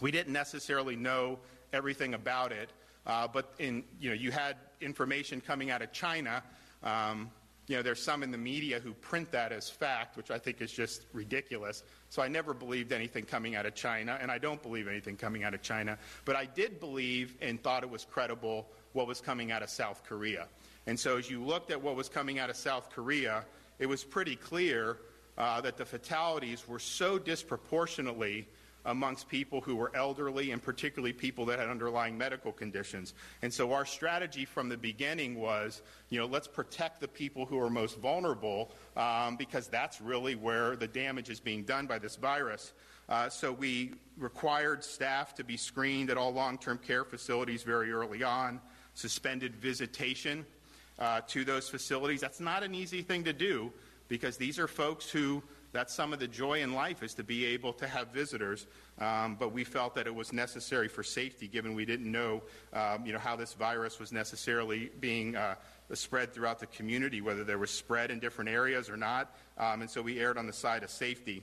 We 0.00 0.10
didn't 0.10 0.32
necessarily 0.32 0.96
know 0.96 1.38
everything 1.72 2.14
about 2.14 2.52
it, 2.52 2.70
uh, 3.06 3.28
but 3.28 3.52
in, 3.58 3.84
you 3.98 4.10
know, 4.10 4.14
you 4.14 4.30
had 4.30 4.56
information 4.80 5.40
coming 5.40 5.70
out 5.70 5.82
of 5.82 5.92
China. 5.92 6.42
Um, 6.82 7.30
you 7.66 7.76
know, 7.76 7.82
there's 7.82 8.02
some 8.02 8.22
in 8.22 8.32
the 8.32 8.38
media 8.38 8.80
who 8.80 8.92
print 8.94 9.30
that 9.30 9.52
as 9.52 9.70
fact, 9.70 10.16
which 10.16 10.30
I 10.30 10.38
think 10.38 10.60
is 10.60 10.72
just 10.72 11.06
ridiculous. 11.12 11.84
So 12.08 12.20
I 12.20 12.26
never 12.26 12.52
believed 12.52 12.90
anything 12.92 13.24
coming 13.24 13.54
out 13.54 13.64
of 13.64 13.74
China, 13.76 14.18
and 14.20 14.30
I 14.30 14.38
don't 14.38 14.60
believe 14.60 14.88
anything 14.88 15.16
coming 15.16 15.44
out 15.44 15.54
of 15.54 15.62
China. 15.62 15.96
But 16.24 16.34
I 16.34 16.46
did 16.46 16.80
believe 16.80 17.36
and 17.40 17.62
thought 17.62 17.84
it 17.84 17.90
was 17.90 18.04
credible 18.04 18.66
what 18.92 19.06
was 19.06 19.20
coming 19.20 19.52
out 19.52 19.62
of 19.62 19.70
South 19.70 20.02
Korea. 20.04 20.48
And 20.90 20.98
so 20.98 21.18
as 21.18 21.30
you 21.30 21.40
looked 21.40 21.70
at 21.70 21.80
what 21.80 21.94
was 21.94 22.08
coming 22.08 22.40
out 22.40 22.50
of 22.50 22.56
South 22.56 22.90
Korea, 22.90 23.44
it 23.78 23.86
was 23.86 24.02
pretty 24.02 24.34
clear 24.34 24.96
uh, 25.38 25.60
that 25.60 25.76
the 25.76 25.84
fatalities 25.84 26.66
were 26.66 26.80
so 26.80 27.16
disproportionately 27.16 28.48
amongst 28.84 29.28
people 29.28 29.60
who 29.60 29.76
were 29.76 29.92
elderly 29.94 30.50
and 30.50 30.60
particularly 30.60 31.12
people 31.12 31.46
that 31.46 31.60
had 31.60 31.68
underlying 31.68 32.18
medical 32.18 32.50
conditions. 32.50 33.14
And 33.40 33.54
so 33.54 33.72
our 33.72 33.84
strategy 33.84 34.44
from 34.44 34.68
the 34.68 34.76
beginning 34.76 35.36
was, 35.36 35.82
you 36.08 36.18
know, 36.18 36.26
let's 36.26 36.48
protect 36.48 37.00
the 37.00 37.06
people 37.06 37.46
who 37.46 37.60
are 37.60 37.70
most 37.70 37.96
vulnerable 37.98 38.72
um, 38.96 39.36
because 39.36 39.68
that's 39.68 40.00
really 40.00 40.34
where 40.34 40.74
the 40.74 40.88
damage 40.88 41.30
is 41.30 41.38
being 41.38 41.62
done 41.62 41.86
by 41.86 42.00
this 42.00 42.16
virus. 42.16 42.72
Uh, 43.08 43.28
so 43.28 43.52
we 43.52 43.92
required 44.18 44.82
staff 44.82 45.36
to 45.36 45.44
be 45.44 45.56
screened 45.56 46.10
at 46.10 46.16
all 46.16 46.32
long-term 46.32 46.78
care 46.78 47.04
facilities 47.04 47.62
very 47.62 47.92
early 47.92 48.24
on, 48.24 48.60
suspended 48.94 49.54
visitation 49.54 50.44
uh, 51.00 51.20
to 51.28 51.44
those 51.44 51.68
facilities. 51.68 52.20
That's 52.20 52.40
not 52.40 52.62
an 52.62 52.74
easy 52.74 53.02
thing 53.02 53.24
to 53.24 53.32
do 53.32 53.72
because 54.08 54.36
these 54.36 54.58
are 54.58 54.68
folks 54.68 55.10
who 55.10 55.42
that's 55.72 55.94
some 55.94 56.12
of 56.12 56.18
the 56.18 56.26
joy 56.26 56.62
in 56.62 56.74
life 56.74 57.02
is 57.02 57.14
to 57.14 57.22
be 57.22 57.44
able 57.46 57.72
to 57.74 57.86
have 57.86 58.08
visitors. 58.08 58.66
Um, 58.98 59.36
but 59.38 59.52
we 59.52 59.64
felt 59.64 59.94
that 59.94 60.06
it 60.06 60.14
was 60.14 60.32
necessary 60.32 60.88
for 60.88 61.02
safety, 61.02 61.46
given 61.46 61.74
we 61.74 61.84
didn't 61.84 62.10
know, 62.10 62.42
um, 62.72 63.06
you 63.06 63.12
know, 63.12 63.18
how 63.18 63.36
this 63.36 63.54
virus 63.54 63.98
was 63.98 64.12
necessarily 64.12 64.90
being 65.00 65.36
uh, 65.36 65.54
spread 65.92 66.32
throughout 66.32 66.58
the 66.58 66.66
community, 66.66 67.20
whether 67.20 67.44
there 67.44 67.58
was 67.58 67.70
spread 67.70 68.10
in 68.10 68.18
different 68.18 68.50
areas 68.50 68.90
or 68.90 68.96
not. 68.96 69.36
Um, 69.58 69.82
and 69.82 69.90
so 69.90 70.02
we 70.02 70.18
erred 70.18 70.38
on 70.38 70.46
the 70.46 70.52
side 70.52 70.82
of 70.82 70.90
safety. 70.90 71.42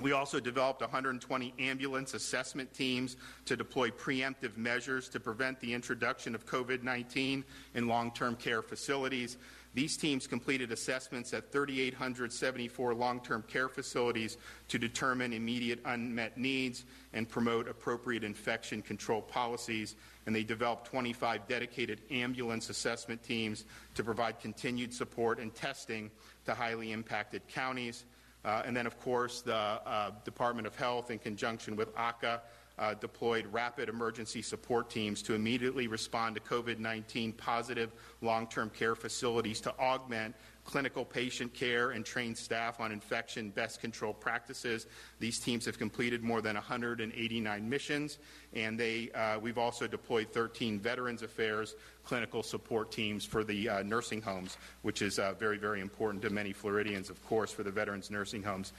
We 0.00 0.12
also 0.12 0.40
developed 0.40 0.80
120 0.80 1.54
ambulance 1.58 2.14
assessment 2.14 2.72
teams 2.72 3.16
to 3.44 3.56
deploy 3.56 3.90
preemptive 3.90 4.56
measures 4.56 5.08
to 5.10 5.20
prevent 5.20 5.60
the 5.60 5.74
introduction 5.74 6.34
of 6.34 6.46
COVID 6.46 6.82
19 6.82 7.44
in 7.74 7.86
long 7.86 8.10
term 8.12 8.36
care 8.36 8.62
facilities. 8.62 9.36
These 9.72 9.96
teams 9.96 10.26
completed 10.26 10.72
assessments 10.72 11.32
at 11.32 11.52
3,874 11.52 12.94
long 12.94 13.20
term 13.20 13.44
care 13.46 13.68
facilities 13.68 14.36
to 14.68 14.78
determine 14.78 15.32
immediate 15.32 15.80
unmet 15.84 16.36
needs 16.36 16.84
and 17.12 17.28
promote 17.28 17.68
appropriate 17.68 18.24
infection 18.24 18.82
control 18.82 19.22
policies. 19.22 19.94
And 20.26 20.34
they 20.34 20.42
developed 20.44 20.86
25 20.86 21.46
dedicated 21.46 22.00
ambulance 22.10 22.68
assessment 22.68 23.22
teams 23.22 23.64
to 23.94 24.02
provide 24.02 24.40
continued 24.40 24.92
support 24.92 25.38
and 25.38 25.54
testing 25.54 26.10
to 26.46 26.54
highly 26.54 26.90
impacted 26.92 27.46
counties. 27.46 28.04
Uh, 28.44 28.62
and 28.64 28.76
then, 28.76 28.86
of 28.86 28.98
course, 29.00 29.42
the 29.42 29.54
uh, 29.54 30.10
Department 30.24 30.66
of 30.66 30.74
Health, 30.74 31.10
in 31.10 31.18
conjunction 31.18 31.76
with 31.76 31.96
ACA, 31.96 32.40
uh, 32.78 32.94
deployed 32.94 33.46
rapid 33.52 33.88
emergency 33.90 34.40
support 34.40 34.88
teams 34.88 35.20
to 35.22 35.34
immediately 35.34 35.86
respond 35.86 36.34
to 36.34 36.40
COVID 36.40 36.78
19 36.78 37.32
positive 37.34 37.92
long 38.22 38.46
term 38.46 38.70
care 38.70 38.94
facilities 38.94 39.60
to 39.60 39.70
augment 39.78 40.34
clinical 40.70 41.04
patient 41.04 41.52
care 41.52 41.90
and 41.90 42.04
train 42.04 42.34
staff 42.34 42.78
on 42.78 42.92
infection 42.92 43.50
best 43.50 43.80
control 43.80 44.12
practices. 44.12 44.86
These 45.18 45.40
teams 45.40 45.66
have 45.66 45.78
completed 45.78 46.22
more 46.22 46.40
than 46.40 46.54
189 46.54 47.68
missions, 47.68 48.18
and 48.54 48.78
they, 48.78 49.10
uh, 49.10 49.40
we've 49.40 49.58
also 49.58 49.88
deployed 49.88 50.32
13 50.32 50.78
Veterans 50.78 51.22
Affairs 51.22 51.74
clinical 52.04 52.42
support 52.42 52.92
teams 52.92 53.24
for 53.24 53.42
the 53.42 53.68
uh, 53.68 53.82
nursing 53.82 54.22
homes, 54.22 54.56
which 54.82 55.02
is 55.02 55.18
uh, 55.18 55.32
very, 55.38 55.58
very 55.58 55.80
important 55.80 56.22
to 56.22 56.30
many 56.30 56.52
Floridians, 56.52 57.10
of 57.10 57.24
course, 57.26 57.50
for 57.50 57.64
the 57.64 57.70
veterans 57.70 58.10
nursing 58.10 58.42
homes 58.42 58.72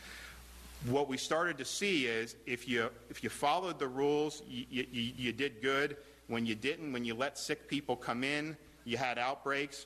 what 0.87 1.07
we 1.07 1.15
started 1.15 1.59
to 1.59 1.65
see 1.65 2.07
is 2.07 2.35
if 2.47 2.67
you 2.67 2.89
if 3.11 3.23
you 3.23 3.29
followed 3.29 3.77
the 3.77 3.87
rules, 3.87 4.41
you, 4.47 4.65
you, 4.67 5.13
you, 5.15 5.31
did 5.31 5.61
good. 5.61 5.95
When 6.25 6.43
you 6.43 6.55
didn't, 6.55 6.91
when 6.91 7.05
you 7.05 7.13
let 7.13 7.37
sick 7.37 7.67
people 7.67 7.95
come 7.95 8.23
in, 8.23 8.57
you 8.83 8.97
had 8.97 9.19
outbreaks. 9.19 9.85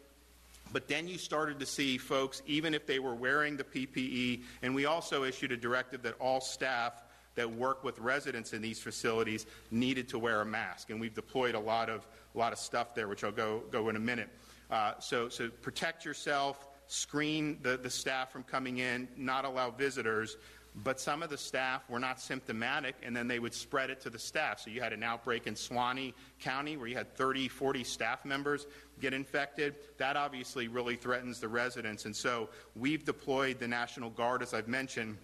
But 0.72 0.88
then 0.88 1.08
you 1.08 1.18
started 1.18 1.60
to 1.60 1.66
see 1.66 1.98
folks, 1.98 2.42
even 2.46 2.74
if 2.74 2.86
they 2.86 3.00
were 3.00 3.16
wearing 3.16 3.56
the 3.56 3.64
PPE, 3.64 4.44
and 4.62 4.76
we 4.76 4.86
also 4.86 5.24
issued 5.24 5.52
a 5.52 5.58
directive 5.58 6.02
that 6.04 6.16
all 6.20 6.42
staff 6.42 7.04
that 7.36 7.52
work 7.52 7.84
with 7.84 8.00
residents 8.00 8.54
in 8.54 8.62
these 8.62 8.80
facilities 8.80 9.46
needed 9.72 10.10
to 10.10 10.20
wear 10.20 10.42
a 10.42 10.46
mask. 10.46 10.90
And 10.90 11.00
we've 11.00 11.14
deployed 11.14 11.56
a 11.56 11.60
lot 11.60 11.90
of 11.90 12.06
a 12.34 12.38
lot 12.38 12.52
of 12.52 12.60
stuff 12.60 12.96
there, 12.96 13.08
which 13.08 13.24
I'll 13.24 13.32
go 13.32 13.64
go 13.72 13.90
in 13.90 13.96
a 13.96 14.00
minute. 14.00 14.30
Uh, 14.72 14.94
so 15.00 15.30
so 15.30 15.50
protect 15.50 16.04
yourself, 16.06 16.68
screen 16.88 17.60
the, 17.62 17.78
the 17.78 17.90
staff 17.90 18.32
from 18.32 18.44
coming 18.44 18.80
in, 18.80 19.08
not 19.16 19.46
allow 19.46 19.70
visitors, 19.70 20.38
but 20.84 21.00
some 21.00 21.24
of 21.24 21.30
the 21.30 21.38
staff 21.38 21.90
were 21.90 22.00
not 22.00 22.20
symptomatic, 22.20 22.96
and 23.04 23.16
then 23.16 23.28
they 23.28 23.40
would 23.40 23.54
spread 23.54 23.90
it 23.90 24.02
to 24.02 24.10
the 24.10 24.20
staff. 24.20 24.60
So 24.60 24.70
you 24.70 24.82
had 24.82 24.92
an 24.92 25.04
outbreak 25.04 25.48
in 25.48 25.56
Suwannee 25.56 26.14
County 26.42 26.76
where 26.76 26.88
you 26.88 26.96
had 26.96 27.16
30, 27.16 27.48
40 27.48 27.84
staff 27.84 28.26
members 28.26 28.68
get 29.00 29.14
infected. 29.14 29.76
That 29.98 30.16
obviously 30.16 30.68
really 30.68 30.96
threatens 30.96 31.40
the 31.40 31.48
residents. 31.48 32.06
And 32.06 32.16
so 32.16 32.50
we've 32.76 33.06
deployed 33.06 33.60
the 33.60 33.68
National 33.68 34.10
Guard, 34.10 34.42
as 34.42 34.54
I've 34.54 34.68
mentioned, 34.68 35.18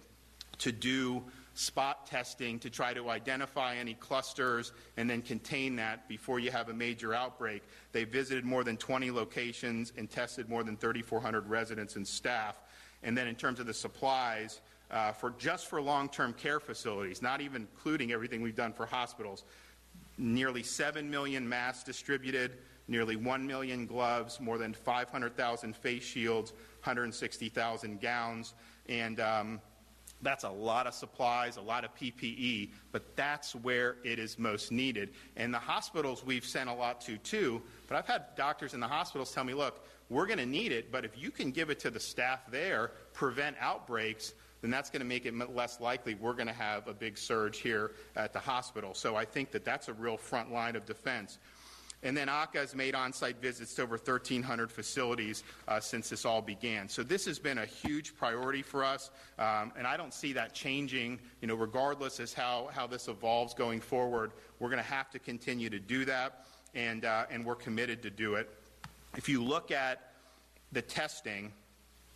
to 0.58 0.72
do 0.72 1.22
spot 1.54 2.06
testing 2.06 2.58
to 2.58 2.70
try 2.70 2.94
to 2.94 3.10
identify 3.10 3.76
any 3.76 3.94
clusters 3.94 4.72
and 4.96 5.08
then 5.08 5.20
contain 5.20 5.76
that 5.76 6.08
before 6.08 6.38
you 6.38 6.50
have 6.50 6.68
a 6.68 6.72
major 6.72 7.12
outbreak. 7.12 7.62
They 7.92 8.04
visited 8.04 8.44
more 8.44 8.64
than 8.64 8.76
20 8.76 9.10
locations 9.10 9.92
and 9.96 10.10
tested 10.10 10.48
more 10.48 10.64
than 10.64 10.76
3,400 10.76 11.48
residents 11.48 11.96
and 11.96 12.06
staff. 12.06 12.60
And 13.02 13.16
then 13.16 13.28
in 13.28 13.34
terms 13.34 13.60
of 13.60 13.66
the 13.66 13.74
supplies, 13.74 14.60
uh, 14.90 15.12
for 15.12 15.34
just 15.38 15.66
for 15.66 15.80
long-term 15.80 16.34
care 16.34 16.60
facilities, 16.60 17.22
not 17.22 17.40
even 17.40 17.62
including 17.62 18.12
everything 18.12 18.40
we've 18.42 18.56
done 18.56 18.72
for 18.72 18.86
hospitals, 18.86 19.44
nearly 20.18 20.62
7 20.62 21.10
million 21.10 21.48
masks 21.48 21.82
distributed, 21.82 22.58
nearly 22.88 23.16
1 23.16 23.46
million 23.46 23.86
gloves, 23.86 24.40
more 24.40 24.58
than 24.58 24.72
500,000 24.74 25.76
face 25.76 26.02
shields, 26.02 26.52
160,000 26.80 28.00
gowns, 28.00 28.54
and 28.88 29.20
um, 29.20 29.60
that's 30.22 30.44
a 30.44 30.50
lot 30.50 30.86
of 30.86 30.94
supplies, 30.94 31.56
a 31.56 31.60
lot 31.60 31.84
of 31.84 31.94
PPE, 31.96 32.70
but 32.92 33.16
that's 33.16 33.54
where 33.56 33.96
it 34.04 34.18
is 34.18 34.38
most 34.38 34.70
needed. 34.72 35.10
And 35.36 35.52
the 35.52 35.58
hospitals 35.58 36.24
we've 36.24 36.44
sent 36.44 36.70
a 36.70 36.74
lot 36.74 37.00
to 37.02 37.18
too, 37.18 37.60
but 37.88 37.96
I've 37.96 38.06
had 38.06 38.34
doctors 38.36 38.74
in 38.74 38.80
the 38.80 38.88
hospitals 38.88 39.32
tell 39.32 39.44
me, 39.44 39.54
look, 39.54 39.86
we're 40.08 40.26
going 40.26 40.38
to 40.38 40.46
need 40.46 40.72
it, 40.72 40.92
but 40.92 41.04
if 41.04 41.20
you 41.20 41.30
can 41.30 41.50
give 41.50 41.70
it 41.70 41.80
to 41.80 41.90
the 41.90 42.00
staff 42.00 42.50
there, 42.50 42.92
prevent 43.12 43.56
outbreaks, 43.60 44.34
then 44.60 44.70
that's 44.70 44.90
going 44.90 45.00
to 45.00 45.06
make 45.06 45.26
it 45.26 45.34
less 45.54 45.80
likely 45.80 46.14
we're 46.14 46.34
going 46.34 46.46
to 46.46 46.52
have 46.52 46.86
a 46.86 46.94
big 46.94 47.18
surge 47.18 47.58
here 47.58 47.92
at 48.14 48.32
the 48.32 48.38
hospital. 48.38 48.94
So 48.94 49.16
I 49.16 49.24
think 49.24 49.50
that 49.50 49.64
that's 49.64 49.88
a 49.88 49.92
real 49.92 50.16
front 50.16 50.52
line 50.52 50.76
of 50.76 50.86
defense. 50.86 51.38
And 52.02 52.16
then 52.16 52.28
AHCA 52.28 52.56
has 52.56 52.74
made 52.74 52.94
on 52.94 53.12
site 53.12 53.40
visits 53.40 53.74
to 53.74 53.82
over 53.82 53.96
1,300 53.96 54.72
facilities 54.72 55.44
uh, 55.68 55.78
since 55.78 56.08
this 56.08 56.24
all 56.24 56.42
began. 56.42 56.88
So 56.88 57.02
this 57.02 57.24
has 57.26 57.38
been 57.38 57.58
a 57.58 57.66
huge 57.66 58.16
priority 58.16 58.62
for 58.62 58.84
us, 58.84 59.10
um, 59.38 59.72
and 59.76 59.86
I 59.86 59.96
don't 59.96 60.12
see 60.12 60.32
that 60.32 60.52
changing, 60.52 61.20
you 61.40 61.48
know, 61.48 61.54
regardless 61.54 62.18
as 62.18 62.32
how, 62.32 62.70
how 62.72 62.86
this 62.86 63.08
evolves 63.08 63.54
going 63.54 63.80
forward. 63.80 64.32
We're 64.58 64.70
going 64.70 64.82
to 64.82 64.90
have 64.90 65.10
to 65.10 65.18
continue 65.18 65.70
to 65.70 65.78
do 65.78 66.04
that, 66.06 66.46
and, 66.74 67.04
uh, 67.04 67.26
and 67.30 67.44
we're 67.44 67.54
committed 67.54 68.02
to 68.02 68.10
do 68.10 68.34
it. 68.34 68.50
If 69.16 69.28
you 69.28 69.42
look 69.44 69.70
at 69.70 70.12
the 70.72 70.82
testing, 70.82 71.52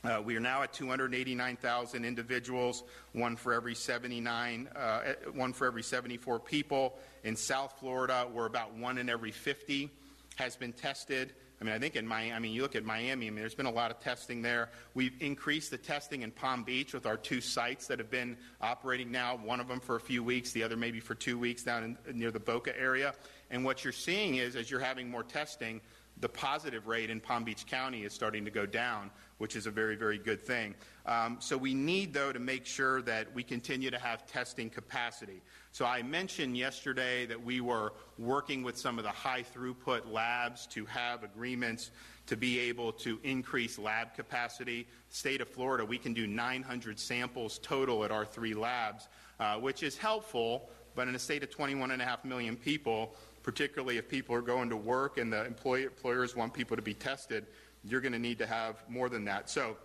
uh, 0.06 0.22
we 0.22 0.36
are 0.36 0.40
now 0.40 0.62
at 0.62 0.72
289,000 0.72 2.04
individuals, 2.04 2.84
one 3.12 3.36
for 3.36 3.52
every 3.52 3.74
79, 3.74 4.68
uh, 4.76 5.00
one 5.34 5.52
for 5.52 5.66
every 5.66 5.82
74 5.82 6.38
people. 6.40 6.98
In 7.24 7.34
South 7.34 7.74
Florida, 7.80 8.28
we're 8.32 8.46
about 8.46 8.74
one 8.74 8.98
in 8.98 9.08
every 9.08 9.32
50 9.32 9.90
has 10.36 10.54
been 10.54 10.72
tested. 10.72 11.32
I 11.60 11.64
mean, 11.64 11.74
I 11.74 11.78
think 11.78 11.96
in 11.96 12.06
Miami, 12.06 12.32
I 12.32 12.38
mean, 12.38 12.52
you 12.52 12.60
look 12.60 12.76
at 12.76 12.84
Miami, 12.84 13.26
I 13.26 13.30
mean, 13.30 13.36
there's 13.36 13.54
been 13.54 13.66
a 13.66 13.70
lot 13.70 13.90
of 13.90 13.98
testing 13.98 14.42
there. 14.42 14.68
We've 14.94 15.14
increased 15.20 15.70
the 15.70 15.78
testing 15.78 16.20
in 16.22 16.30
Palm 16.30 16.62
Beach 16.62 16.92
with 16.92 17.06
our 17.06 17.16
two 17.16 17.40
sites 17.40 17.86
that 17.86 17.98
have 17.98 18.10
been 18.10 18.36
operating 18.60 19.10
now, 19.10 19.38
one 19.38 19.58
of 19.58 19.66
them 19.66 19.80
for 19.80 19.96
a 19.96 20.00
few 20.00 20.22
weeks, 20.22 20.52
the 20.52 20.62
other 20.62 20.76
maybe 20.76 21.00
for 21.00 21.14
two 21.14 21.38
weeks 21.38 21.62
down 21.62 21.96
in, 22.06 22.18
near 22.18 22.30
the 22.30 22.40
Boca 22.40 22.78
area. 22.78 23.14
And 23.50 23.64
what 23.64 23.82
you're 23.84 23.92
seeing 23.94 24.36
is, 24.36 24.54
as 24.54 24.70
you're 24.70 24.80
having 24.80 25.10
more 25.10 25.22
testing, 25.22 25.80
the 26.20 26.28
positive 26.28 26.86
rate 26.86 27.10
in 27.10 27.20
Palm 27.20 27.44
Beach 27.44 27.66
County 27.66 28.04
is 28.04 28.12
starting 28.12 28.44
to 28.44 28.50
go 28.50 28.66
down 28.66 29.10
which 29.38 29.56
is 29.56 29.66
a 29.66 29.70
very, 29.70 29.96
very 29.96 30.18
good 30.18 30.40
thing. 30.40 30.74
Um, 31.04 31.36
so 31.40 31.56
we 31.56 31.74
need, 31.74 32.12
though, 32.12 32.32
to 32.32 32.38
make 32.38 32.64
sure 32.66 33.02
that 33.02 33.32
we 33.34 33.42
continue 33.42 33.90
to 33.90 33.98
have 33.98 34.26
testing 34.26 34.70
capacity. 34.70 35.42
So 35.72 35.84
I 35.84 36.02
mentioned 36.02 36.56
yesterday 36.56 37.26
that 37.26 37.42
we 37.42 37.60
were 37.60 37.92
working 38.18 38.62
with 38.62 38.78
some 38.78 38.98
of 38.98 39.04
the 39.04 39.10
high 39.10 39.42
throughput 39.42 40.10
labs 40.10 40.66
to 40.68 40.86
have 40.86 41.22
agreements 41.22 41.90
to 42.26 42.36
be 42.36 42.58
able 42.58 42.92
to 42.92 43.20
increase 43.22 43.78
lab 43.78 44.14
capacity. 44.14 44.86
State 45.10 45.40
of 45.40 45.48
Florida, 45.48 45.84
we 45.84 45.98
can 45.98 46.12
do 46.12 46.26
900 46.26 46.98
samples 46.98 47.58
total 47.58 48.04
at 48.04 48.10
our 48.10 48.24
three 48.24 48.54
labs, 48.54 49.08
uh, 49.38 49.56
which 49.56 49.82
is 49.82 49.96
helpful, 49.96 50.68
but 50.94 51.08
in 51.08 51.14
a 51.14 51.18
state 51.18 51.42
of 51.42 51.50
21.5 51.50 52.24
million 52.24 52.56
people, 52.56 53.14
particularly 53.42 53.96
if 53.96 54.08
people 54.08 54.34
are 54.34 54.42
going 54.42 54.68
to 54.68 54.76
work 54.76 55.18
and 55.18 55.32
the 55.32 55.44
employers 55.44 56.34
want 56.34 56.52
people 56.52 56.74
to 56.74 56.82
be 56.82 56.94
tested, 56.94 57.46
you're 57.86 58.00
going 58.00 58.12
to 58.12 58.18
need 58.18 58.38
to 58.38 58.46
have 58.46 58.82
more 58.88 59.08
than 59.08 59.24
that. 59.24 59.48
So 59.48 59.76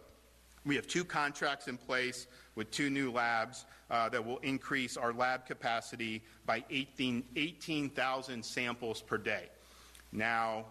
we 0.66 0.76
have 0.76 0.88
two 0.88 1.04
contracts 1.04 1.68
in 1.68 1.78
place 1.78 2.28
with 2.56 2.70
two 2.72 2.90
new 2.90 3.12
labs 3.12 3.66
uh, 3.90 4.10
that 4.10 4.26
will 4.26 4.38
increase 4.40 4.98
our 4.98 5.14
lab 5.14 5.46
capacity 5.46 6.24
by 6.46 6.64
18,000 6.70 7.26
18, 7.36 8.44
samples 8.44 9.02
per 9.02 9.18
day. 9.18 9.50
Now, 10.12 10.66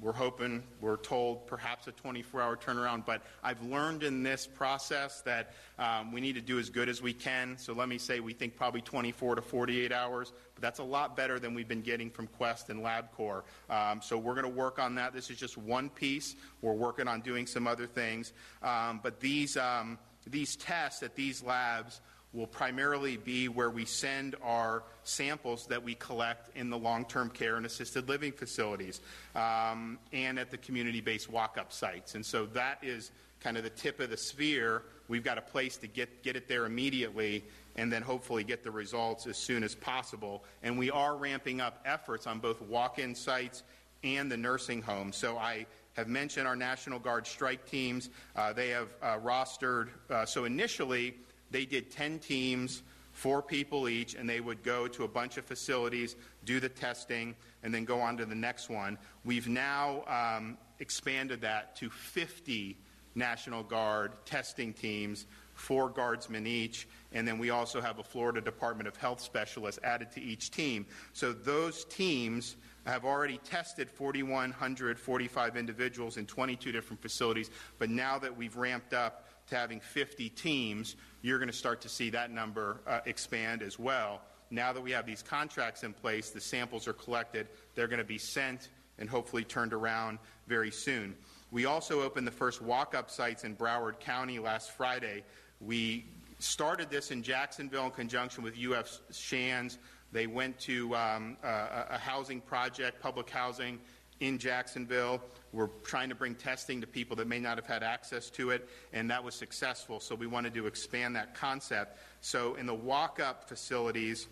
we're 0.00 0.12
hoping, 0.12 0.62
we're 0.80 0.98
told 0.98 1.46
perhaps 1.46 1.86
a 1.86 1.92
24 1.92 2.42
hour 2.42 2.56
turnaround, 2.56 3.06
but 3.06 3.22
I've 3.42 3.62
learned 3.62 4.02
in 4.02 4.22
this 4.22 4.46
process 4.46 5.22
that 5.22 5.54
um, 5.78 6.12
we 6.12 6.20
need 6.20 6.34
to 6.34 6.40
do 6.42 6.58
as 6.58 6.68
good 6.68 6.88
as 6.88 7.00
we 7.00 7.14
can. 7.14 7.56
So 7.56 7.72
let 7.72 7.88
me 7.88 7.96
say 7.96 8.20
we 8.20 8.34
think 8.34 8.56
probably 8.56 8.82
24 8.82 9.36
to 9.36 9.42
48 9.42 9.92
hours, 9.92 10.32
but 10.54 10.62
that's 10.62 10.80
a 10.80 10.84
lot 10.84 11.16
better 11.16 11.38
than 11.38 11.54
we've 11.54 11.68
been 11.68 11.80
getting 11.80 12.10
from 12.10 12.26
Quest 12.26 12.68
and 12.68 12.82
LabCorp. 12.82 13.44
Um, 13.70 14.02
so 14.02 14.18
we're 14.18 14.34
going 14.34 14.44
to 14.44 14.50
work 14.50 14.78
on 14.78 14.94
that. 14.96 15.14
This 15.14 15.30
is 15.30 15.38
just 15.38 15.56
one 15.56 15.88
piece. 15.88 16.36
We're 16.60 16.74
working 16.74 17.08
on 17.08 17.22
doing 17.22 17.46
some 17.46 17.66
other 17.66 17.86
things. 17.86 18.34
Um, 18.62 19.00
but 19.02 19.20
these, 19.20 19.56
um, 19.56 19.98
these 20.26 20.56
tests 20.56 21.02
at 21.02 21.14
these 21.14 21.42
labs 21.42 22.00
will 22.36 22.46
primarily 22.46 23.16
be 23.16 23.48
where 23.48 23.70
we 23.70 23.84
send 23.84 24.36
our 24.42 24.82
samples 25.04 25.66
that 25.66 25.82
we 25.82 25.94
collect 25.94 26.54
in 26.54 26.68
the 26.68 26.76
long 26.76 27.04
term 27.06 27.30
care 27.30 27.56
and 27.56 27.64
assisted 27.64 28.08
living 28.08 28.30
facilities 28.30 29.00
um, 29.34 29.98
and 30.12 30.38
at 30.38 30.50
the 30.50 30.58
community 30.58 31.00
based 31.00 31.30
walk 31.30 31.56
up 31.58 31.72
sites. 31.72 32.14
And 32.14 32.24
so 32.24 32.46
that 32.46 32.78
is 32.82 33.10
kind 33.40 33.56
of 33.56 33.64
the 33.64 33.70
tip 33.70 34.00
of 34.00 34.10
the 34.10 34.16
sphere. 34.16 34.82
We've 35.08 35.24
got 35.24 35.38
a 35.38 35.42
place 35.42 35.76
to 35.78 35.86
get, 35.86 36.22
get 36.22 36.36
it 36.36 36.46
there 36.46 36.66
immediately 36.66 37.44
and 37.76 37.92
then 37.92 38.02
hopefully 38.02 38.44
get 38.44 38.62
the 38.62 38.70
results 38.70 39.26
as 39.26 39.36
soon 39.36 39.62
as 39.62 39.74
possible. 39.74 40.44
And 40.62 40.78
we 40.78 40.90
are 40.90 41.16
ramping 41.16 41.60
up 41.60 41.80
efforts 41.84 42.26
on 42.26 42.38
both 42.38 42.60
walk 42.62 42.98
in 42.98 43.14
sites 43.14 43.62
and 44.02 44.30
the 44.30 44.36
nursing 44.36 44.82
homes. 44.82 45.16
So 45.16 45.38
I 45.38 45.66
have 45.94 46.08
mentioned 46.08 46.46
our 46.46 46.56
National 46.56 46.98
Guard 46.98 47.26
strike 47.26 47.66
teams. 47.66 48.10
Uh, 48.34 48.52
they 48.52 48.68
have 48.68 48.88
uh, 49.02 49.18
rostered, 49.18 49.88
uh, 50.10 50.26
so 50.26 50.44
initially, 50.44 51.14
they 51.50 51.64
did 51.64 51.90
10 51.90 52.18
teams, 52.18 52.82
four 53.12 53.42
people 53.42 53.88
each, 53.88 54.14
and 54.14 54.28
they 54.28 54.40
would 54.40 54.62
go 54.62 54.86
to 54.88 55.04
a 55.04 55.08
bunch 55.08 55.36
of 55.38 55.44
facilities, 55.44 56.16
do 56.44 56.60
the 56.60 56.68
testing, 56.68 57.34
and 57.62 57.72
then 57.72 57.84
go 57.84 58.00
on 58.00 58.16
to 58.18 58.26
the 58.26 58.34
next 58.34 58.68
one. 58.68 58.98
We've 59.24 59.48
now 59.48 60.04
um, 60.06 60.58
expanded 60.80 61.40
that 61.40 61.76
to 61.76 61.90
50 61.90 62.76
National 63.14 63.62
Guard 63.62 64.12
testing 64.26 64.72
teams, 64.72 65.26
four 65.54 65.88
guardsmen 65.88 66.46
each, 66.46 66.86
and 67.12 67.26
then 67.26 67.38
we 67.38 67.50
also 67.50 67.80
have 67.80 67.98
a 67.98 68.02
Florida 68.02 68.40
Department 68.40 68.86
of 68.86 68.96
Health 68.96 69.20
specialist 69.20 69.78
added 69.82 70.12
to 70.12 70.20
each 70.20 70.50
team. 70.50 70.84
So 71.14 71.32
those 71.32 71.86
teams 71.86 72.56
have 72.84 73.04
already 73.04 73.38
tested 73.38 73.90
4,145 73.90 75.56
individuals 75.56 76.18
in 76.18 76.26
22 76.26 76.70
different 76.72 77.00
facilities, 77.02 77.50
but 77.78 77.90
now 77.90 78.18
that 78.18 78.36
we've 78.36 78.56
ramped 78.56 78.92
up 78.92 79.25
to 79.48 79.56
having 79.56 79.80
50 79.80 80.28
teams, 80.30 80.96
you're 81.22 81.38
going 81.38 81.50
to 81.50 81.56
start 81.56 81.80
to 81.82 81.88
see 81.88 82.10
that 82.10 82.30
number 82.30 82.80
uh, 82.86 83.00
expand 83.06 83.62
as 83.62 83.78
well. 83.78 84.20
Now 84.50 84.72
that 84.72 84.80
we 84.80 84.92
have 84.92 85.06
these 85.06 85.22
contracts 85.22 85.82
in 85.82 85.92
place, 85.92 86.30
the 86.30 86.40
samples 86.40 86.86
are 86.86 86.92
collected, 86.92 87.48
they're 87.74 87.88
going 87.88 87.98
to 87.98 88.04
be 88.04 88.18
sent 88.18 88.70
and 88.98 89.08
hopefully 89.08 89.44
turned 89.44 89.72
around 89.72 90.18
very 90.46 90.70
soon. 90.70 91.14
We 91.50 91.64
also 91.64 92.02
opened 92.02 92.26
the 92.26 92.32
first 92.32 92.62
walk 92.62 92.94
up 92.94 93.10
sites 93.10 93.44
in 93.44 93.56
Broward 93.56 94.00
County 94.00 94.38
last 94.38 94.72
Friday. 94.72 95.22
We 95.60 96.06
started 96.38 96.90
this 96.90 97.10
in 97.10 97.22
Jacksonville 97.22 97.86
in 97.86 97.90
conjunction 97.90 98.42
with 98.42 98.54
UF 98.58 99.00
Shands. 99.12 99.78
They 100.12 100.26
went 100.26 100.58
to 100.60 100.94
um, 100.94 101.36
a, 101.42 101.86
a 101.90 101.98
housing 101.98 102.40
project, 102.40 103.00
public 103.00 103.28
housing 103.30 103.78
in 104.20 104.38
Jacksonville. 104.38 105.20
We're 105.56 105.68
trying 105.84 106.10
to 106.10 106.14
bring 106.14 106.34
testing 106.34 106.82
to 106.82 106.86
people 106.86 107.16
that 107.16 107.28
may 107.28 107.38
not 107.38 107.56
have 107.56 107.66
had 107.66 107.82
access 107.82 108.28
to 108.30 108.50
it, 108.50 108.68
and 108.92 109.10
that 109.10 109.24
was 109.24 109.34
successful. 109.34 110.00
So 110.00 110.14
we 110.14 110.26
wanted 110.26 110.52
to 110.52 110.66
expand 110.66 111.16
that 111.16 111.34
concept. 111.34 111.98
So 112.20 112.56
in 112.56 112.66
the 112.66 112.74
walk-up 112.74 113.48
facilities, 113.48 114.28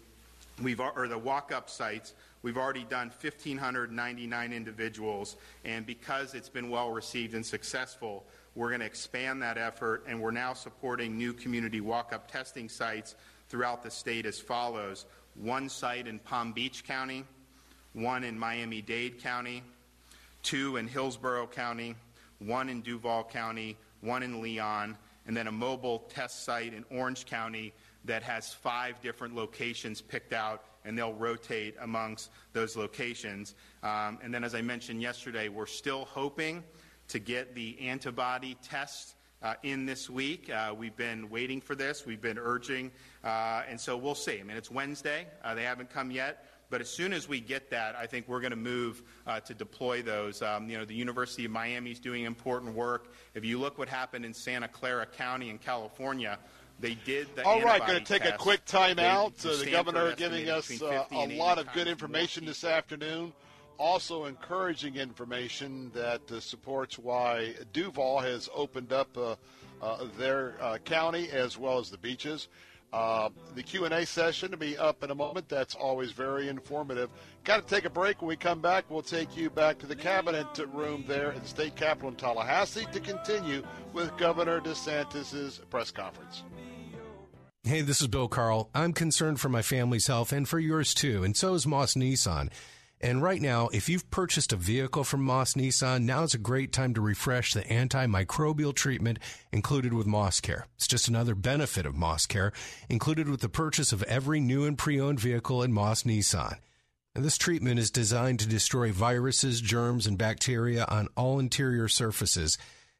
we've 0.62 0.80
or 0.80 1.08
the 1.08 1.16
walk-up 1.16 1.70
sites, 1.70 2.12
we've 2.42 2.58
already 2.58 2.84
done 2.84 3.10
1,599 3.22 4.52
individuals, 4.52 5.36
and 5.64 5.86
because 5.86 6.34
it's 6.34 6.50
been 6.50 6.68
well 6.68 6.90
received 6.90 7.32
and 7.32 7.46
successful, 7.46 8.26
we're 8.54 8.68
going 8.68 8.80
to 8.80 8.86
expand 8.86 9.40
that 9.40 9.56
effort, 9.56 10.04
and 10.06 10.20
we're 10.20 10.30
now 10.30 10.52
supporting 10.52 11.16
new 11.16 11.32
community 11.32 11.80
walk-up 11.80 12.30
testing 12.30 12.68
sites 12.68 13.14
throughout 13.48 13.82
the 13.82 13.90
state 13.90 14.26
as 14.26 14.38
follows: 14.38 15.06
one 15.36 15.70
site 15.70 16.06
in 16.06 16.18
Palm 16.18 16.52
Beach 16.52 16.84
County, 16.84 17.24
one 17.94 18.24
in 18.24 18.38
Miami-Dade 18.38 19.22
County 19.22 19.62
two 20.44 20.76
in 20.76 20.86
Hillsborough 20.86 21.48
County, 21.48 21.96
one 22.38 22.68
in 22.68 22.82
Duval 22.82 23.24
County, 23.24 23.76
one 24.02 24.22
in 24.22 24.40
Leon, 24.40 24.96
and 25.26 25.36
then 25.36 25.48
a 25.48 25.52
mobile 25.52 26.00
test 26.10 26.44
site 26.44 26.72
in 26.72 26.84
Orange 26.90 27.26
County 27.26 27.72
that 28.04 28.22
has 28.22 28.52
five 28.52 29.00
different 29.00 29.34
locations 29.34 30.00
picked 30.00 30.34
out, 30.34 30.64
and 30.84 30.96
they'll 30.96 31.14
rotate 31.14 31.74
amongst 31.80 32.30
those 32.52 32.76
locations. 32.76 33.54
Um, 33.82 34.18
and 34.22 34.32
then, 34.32 34.44
as 34.44 34.54
I 34.54 34.60
mentioned 34.60 35.00
yesterday, 35.00 35.48
we're 35.48 35.66
still 35.66 36.04
hoping 36.04 36.62
to 37.08 37.18
get 37.18 37.54
the 37.54 37.78
antibody 37.80 38.56
test 38.62 39.14
uh, 39.42 39.54
in 39.62 39.86
this 39.86 40.08
week. 40.08 40.50
Uh, 40.50 40.74
we've 40.76 40.96
been 40.96 41.30
waiting 41.30 41.60
for 41.60 41.74
this. 41.74 42.04
We've 42.06 42.20
been 42.20 42.38
urging, 42.38 42.90
uh, 43.22 43.62
and 43.68 43.80
so 43.80 43.96
we'll 43.96 44.14
see. 44.14 44.40
I 44.40 44.42
mean, 44.42 44.56
it's 44.56 44.70
Wednesday. 44.70 45.26
Uh, 45.42 45.54
they 45.54 45.64
haven't 45.64 45.90
come 45.90 46.10
yet. 46.10 46.46
But 46.74 46.80
as 46.80 46.90
soon 46.90 47.12
as 47.12 47.28
we 47.28 47.38
get 47.38 47.70
that, 47.70 47.94
I 47.94 48.08
think 48.08 48.26
we're 48.26 48.40
going 48.40 48.50
to 48.50 48.56
move 48.56 49.00
uh, 49.28 49.38
to 49.38 49.54
deploy 49.54 50.02
those. 50.02 50.42
Um, 50.42 50.68
you 50.68 50.76
know, 50.76 50.84
the 50.84 50.92
University 50.96 51.44
of 51.44 51.52
Miami 51.52 51.92
is 51.92 52.00
doing 52.00 52.24
important 52.24 52.74
work. 52.74 53.12
If 53.32 53.44
you 53.44 53.60
look 53.60 53.78
what 53.78 53.88
happened 53.88 54.24
in 54.24 54.34
Santa 54.34 54.66
Clara 54.66 55.06
County 55.06 55.50
in 55.50 55.58
California, 55.58 56.36
they 56.80 56.96
did 56.96 57.28
the 57.36 57.44
All 57.44 57.62
right, 57.62 57.78
going 57.86 58.00
to 58.00 58.04
take 58.04 58.22
test. 58.22 58.34
a 58.34 58.38
quick 58.38 58.64
time 58.64 58.96
They- 58.96 59.06
out. 59.06 59.36
the 59.38 59.52
Uh, 59.52 59.56
the 59.58 59.70
governor 59.70 60.16
giving 60.16 60.50
us 60.50 60.82
uh, 60.82 61.04
a 61.12 61.36
lot 61.36 61.60
of 61.60 61.72
good 61.74 61.86
information 61.86 62.44
this 62.44 62.64
afternoon. 62.64 63.32
Also, 63.78 64.24
encouraging 64.24 64.96
information 64.96 65.92
that 65.94 66.22
uh, 66.32 66.40
supports 66.40 66.98
why 66.98 67.54
Duval 67.72 68.18
has 68.18 68.48
opened 68.52 68.92
up 68.92 69.16
uh, 69.16 69.36
uh, 69.80 70.08
their 70.18 70.56
uh, 70.60 70.78
county 70.78 71.30
as 71.30 71.56
well 71.56 71.78
as 71.78 71.88
the 71.88 71.98
beaches. 71.98 72.48
Uh, 72.94 73.28
the 73.56 73.62
Q&A 73.62 74.06
session 74.06 74.52
to 74.52 74.56
be 74.56 74.78
up 74.78 75.02
in 75.02 75.10
a 75.10 75.14
moment. 75.16 75.48
That's 75.48 75.74
always 75.74 76.12
very 76.12 76.48
informative. 76.48 77.10
Got 77.42 77.66
to 77.66 77.74
take 77.74 77.86
a 77.86 77.90
break. 77.90 78.22
When 78.22 78.28
we 78.28 78.36
come 78.36 78.60
back, 78.60 78.84
we'll 78.88 79.02
take 79.02 79.36
you 79.36 79.50
back 79.50 79.80
to 79.80 79.86
the 79.86 79.96
cabinet 79.96 80.46
room 80.72 81.02
there 81.08 81.32
at 81.32 81.42
the 81.42 81.48
state 81.48 81.74
capitol 81.74 82.10
in 82.10 82.14
Tallahassee 82.14 82.86
to 82.92 83.00
continue 83.00 83.64
with 83.92 84.16
Governor 84.16 84.60
DeSantis' 84.60 85.58
press 85.70 85.90
conference. 85.90 86.44
Hey, 87.64 87.80
this 87.80 88.00
is 88.00 88.06
Bill 88.06 88.28
Carl. 88.28 88.70
I'm 88.76 88.92
concerned 88.92 89.40
for 89.40 89.48
my 89.48 89.62
family's 89.62 90.06
health 90.06 90.32
and 90.32 90.48
for 90.48 90.60
yours 90.60 90.94
too, 90.94 91.24
and 91.24 91.36
so 91.36 91.54
is 91.54 91.66
Moss 91.66 91.94
Nissan. 91.94 92.52
And 93.04 93.22
right 93.22 93.42
now, 93.42 93.68
if 93.68 93.90
you've 93.90 94.10
purchased 94.10 94.54
a 94.54 94.56
vehicle 94.56 95.04
from 95.04 95.22
Moss 95.22 95.52
Nissan, 95.52 96.04
now 96.04 96.22
is 96.22 96.32
a 96.32 96.38
great 96.38 96.72
time 96.72 96.94
to 96.94 97.02
refresh 97.02 97.52
the 97.52 97.60
antimicrobial 97.60 98.74
treatment 98.74 99.18
included 99.52 99.92
with 99.92 100.06
Moss 100.06 100.40
Care. 100.40 100.68
It's 100.76 100.86
just 100.86 101.06
another 101.06 101.34
benefit 101.34 101.84
of 101.84 101.94
Moss 101.94 102.24
Care, 102.24 102.54
included 102.88 103.28
with 103.28 103.42
the 103.42 103.50
purchase 103.50 103.92
of 103.92 104.02
every 104.04 104.40
new 104.40 104.64
and 104.64 104.78
pre-owned 104.78 105.20
vehicle 105.20 105.62
in 105.62 105.70
Moss 105.70 106.04
Nissan. 106.04 106.56
And 107.14 107.22
this 107.22 107.36
treatment 107.36 107.78
is 107.78 107.90
designed 107.90 108.38
to 108.38 108.48
destroy 108.48 108.90
viruses, 108.90 109.60
germs, 109.60 110.06
and 110.06 110.16
bacteria 110.16 110.86
on 110.88 111.08
all 111.14 111.38
interior 111.38 111.88
surfaces. 111.88 112.56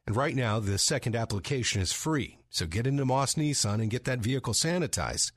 And 0.06 0.14
right 0.14 0.36
now, 0.36 0.60
the 0.60 0.76
second 0.76 1.16
application 1.16 1.80
is 1.80 1.94
free. 1.94 2.36
So 2.50 2.66
get 2.66 2.86
into 2.86 3.06
Moss 3.06 3.36
Nissan 3.36 3.80
and 3.80 3.88
get 3.88 4.04
that 4.04 4.18
vehicle 4.18 4.52
sanitized. 4.52 5.32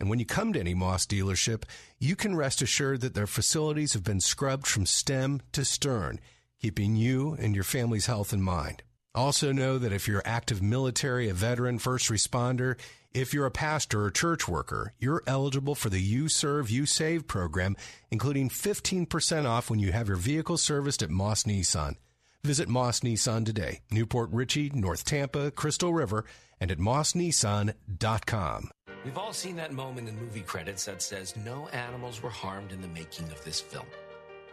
And 0.00 0.08
when 0.08 0.18
you 0.18 0.26
come 0.26 0.52
to 0.52 0.60
any 0.60 0.74
Moss 0.74 1.06
dealership, 1.06 1.64
you 1.98 2.14
can 2.14 2.36
rest 2.36 2.62
assured 2.62 3.00
that 3.00 3.14
their 3.14 3.26
facilities 3.26 3.94
have 3.94 4.04
been 4.04 4.20
scrubbed 4.20 4.66
from 4.66 4.86
stem 4.86 5.40
to 5.52 5.64
stern, 5.64 6.20
keeping 6.60 6.94
you 6.96 7.36
and 7.38 7.54
your 7.54 7.64
family's 7.64 8.06
health 8.06 8.32
in 8.32 8.40
mind. 8.42 8.82
Also 9.14 9.50
know 9.50 9.78
that 9.78 9.92
if 9.92 10.06
you're 10.06 10.22
active 10.24 10.62
military, 10.62 11.28
a 11.28 11.34
veteran, 11.34 11.78
first 11.78 12.08
responder, 12.10 12.78
if 13.12 13.34
you're 13.34 13.46
a 13.46 13.50
pastor 13.50 14.04
or 14.04 14.10
church 14.10 14.46
worker, 14.46 14.92
you're 14.98 15.24
eligible 15.26 15.74
for 15.74 15.88
the 15.88 16.00
You 16.00 16.28
Serve, 16.28 16.70
You 16.70 16.86
Save 16.86 17.26
program, 17.26 17.74
including 18.10 18.50
15% 18.50 19.46
off 19.46 19.70
when 19.70 19.80
you 19.80 19.90
have 19.92 20.08
your 20.08 20.16
vehicle 20.16 20.58
serviced 20.58 21.02
at 21.02 21.10
Moss 21.10 21.44
Nissan. 21.44 21.96
Visit 22.44 22.68
Moss 22.68 23.00
Nissan 23.00 23.44
today, 23.44 23.80
New 23.90 24.06
Port 24.06 24.30
Richey, 24.30 24.70
North 24.72 25.04
Tampa, 25.04 25.50
Crystal 25.50 25.92
River, 25.92 26.24
and 26.60 26.70
at 26.70 26.78
mossnissan.com. 26.78 28.70
We've 29.04 29.18
all 29.18 29.32
seen 29.32 29.56
that 29.56 29.72
moment 29.72 30.08
in 30.08 30.18
movie 30.18 30.40
credits 30.40 30.84
that 30.86 31.00
says 31.02 31.36
no 31.36 31.68
animals 31.68 32.22
were 32.22 32.30
harmed 32.30 32.72
in 32.72 32.80
the 32.80 32.88
making 32.88 33.26
of 33.26 33.42
this 33.44 33.60
film. 33.60 33.86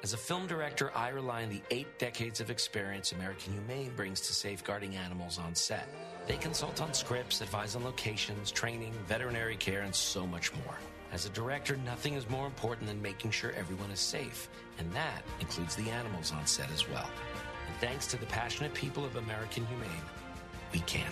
As 0.03 0.13
a 0.13 0.17
film 0.17 0.45
director, 0.45 0.91
I 0.95 1.09
rely 1.09 1.43
on 1.43 1.49
the 1.49 1.63
eight 1.72 1.97
decades 1.97 2.39
of 2.39 2.51
experience 2.51 3.11
American 3.11 3.53
Humane 3.53 3.91
brings 3.95 4.22
to 4.22 4.34
safeguarding 4.34 4.95
animals 4.95 5.39
on 5.39 5.55
set. 5.55 5.88
They 6.27 6.38
consult 6.38 6.80
on 6.80 6.93
scripts, 6.93 7.41
advise 7.41 7.76
on 7.76 7.84
locations, 7.84 8.51
training, 8.51 8.93
veterinary 9.07 9.55
care, 9.55 9.81
and 9.81 9.95
so 9.95 10.27
much 10.27 10.53
more. 10.53 10.76
As 11.11 11.26
a 11.26 11.30
director, 11.30 11.76
nothing 11.77 12.13
is 12.13 12.30
more 12.30 12.45
important 12.45 12.88
than 12.88 13.01
making 13.01 13.31
sure 13.31 13.51
everyone 13.53 13.89
is 13.89 13.99
safe, 13.99 14.47
and 14.77 14.91
that 14.93 15.23
includes 15.39 15.76
the 15.76 15.89
animals 15.89 16.31
on 16.31 16.45
set 16.45 16.69
as 16.72 16.88
well. 16.88 17.09
And 17.67 17.76
thanks 17.77 18.05
to 18.07 18.17
the 18.17 18.27
passionate 18.27 18.76
people 18.76 19.05
of 19.05 19.15
American 19.15 19.65
Humane, 19.65 19.89
we 20.72 20.81
can. 20.81 21.11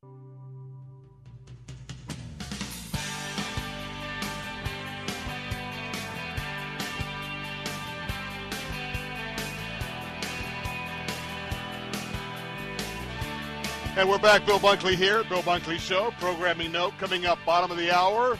And 14.01 14.09
we're 14.09 14.17
back. 14.17 14.47
Bill 14.47 14.57
Bunkley 14.57 14.95
here. 14.95 15.23
Bill 15.25 15.43
Bunkley 15.43 15.77
Show. 15.77 16.09
Programming 16.19 16.71
note 16.71 16.97
coming 16.97 17.27
up 17.27 17.37
bottom 17.45 17.69
of 17.69 17.77
the 17.77 17.95
hour. 17.95 18.35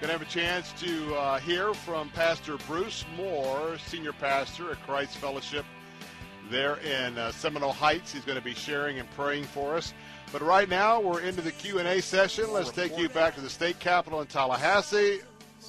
To 0.00 0.06
have 0.08 0.20
a 0.20 0.24
chance 0.24 0.72
to 0.80 1.14
uh, 1.14 1.38
hear 1.38 1.72
from 1.72 2.08
Pastor 2.10 2.56
Bruce 2.66 3.04
Moore, 3.16 3.78
senior 3.86 4.12
pastor 4.12 4.72
at 4.72 4.82
Christ 4.82 5.18
Fellowship 5.18 5.64
there 6.50 6.78
in 6.78 7.16
uh, 7.18 7.30
Seminole 7.30 7.72
Heights. 7.72 8.12
He's 8.12 8.24
going 8.24 8.36
to 8.36 8.44
be 8.44 8.52
sharing 8.52 8.98
and 8.98 9.08
praying 9.12 9.44
for 9.44 9.76
us. 9.76 9.94
But 10.32 10.42
right 10.42 10.68
now, 10.68 10.98
we're 10.98 11.20
into 11.20 11.40
the 11.40 11.52
Q&A 11.52 12.02
session. 12.02 12.52
Let's 12.52 12.72
take 12.72 12.98
you 12.98 13.08
back 13.08 13.36
to 13.36 13.40
the 13.40 13.48
state 13.48 13.78
capitol 13.78 14.22
in 14.22 14.26
Tallahassee. 14.26 15.20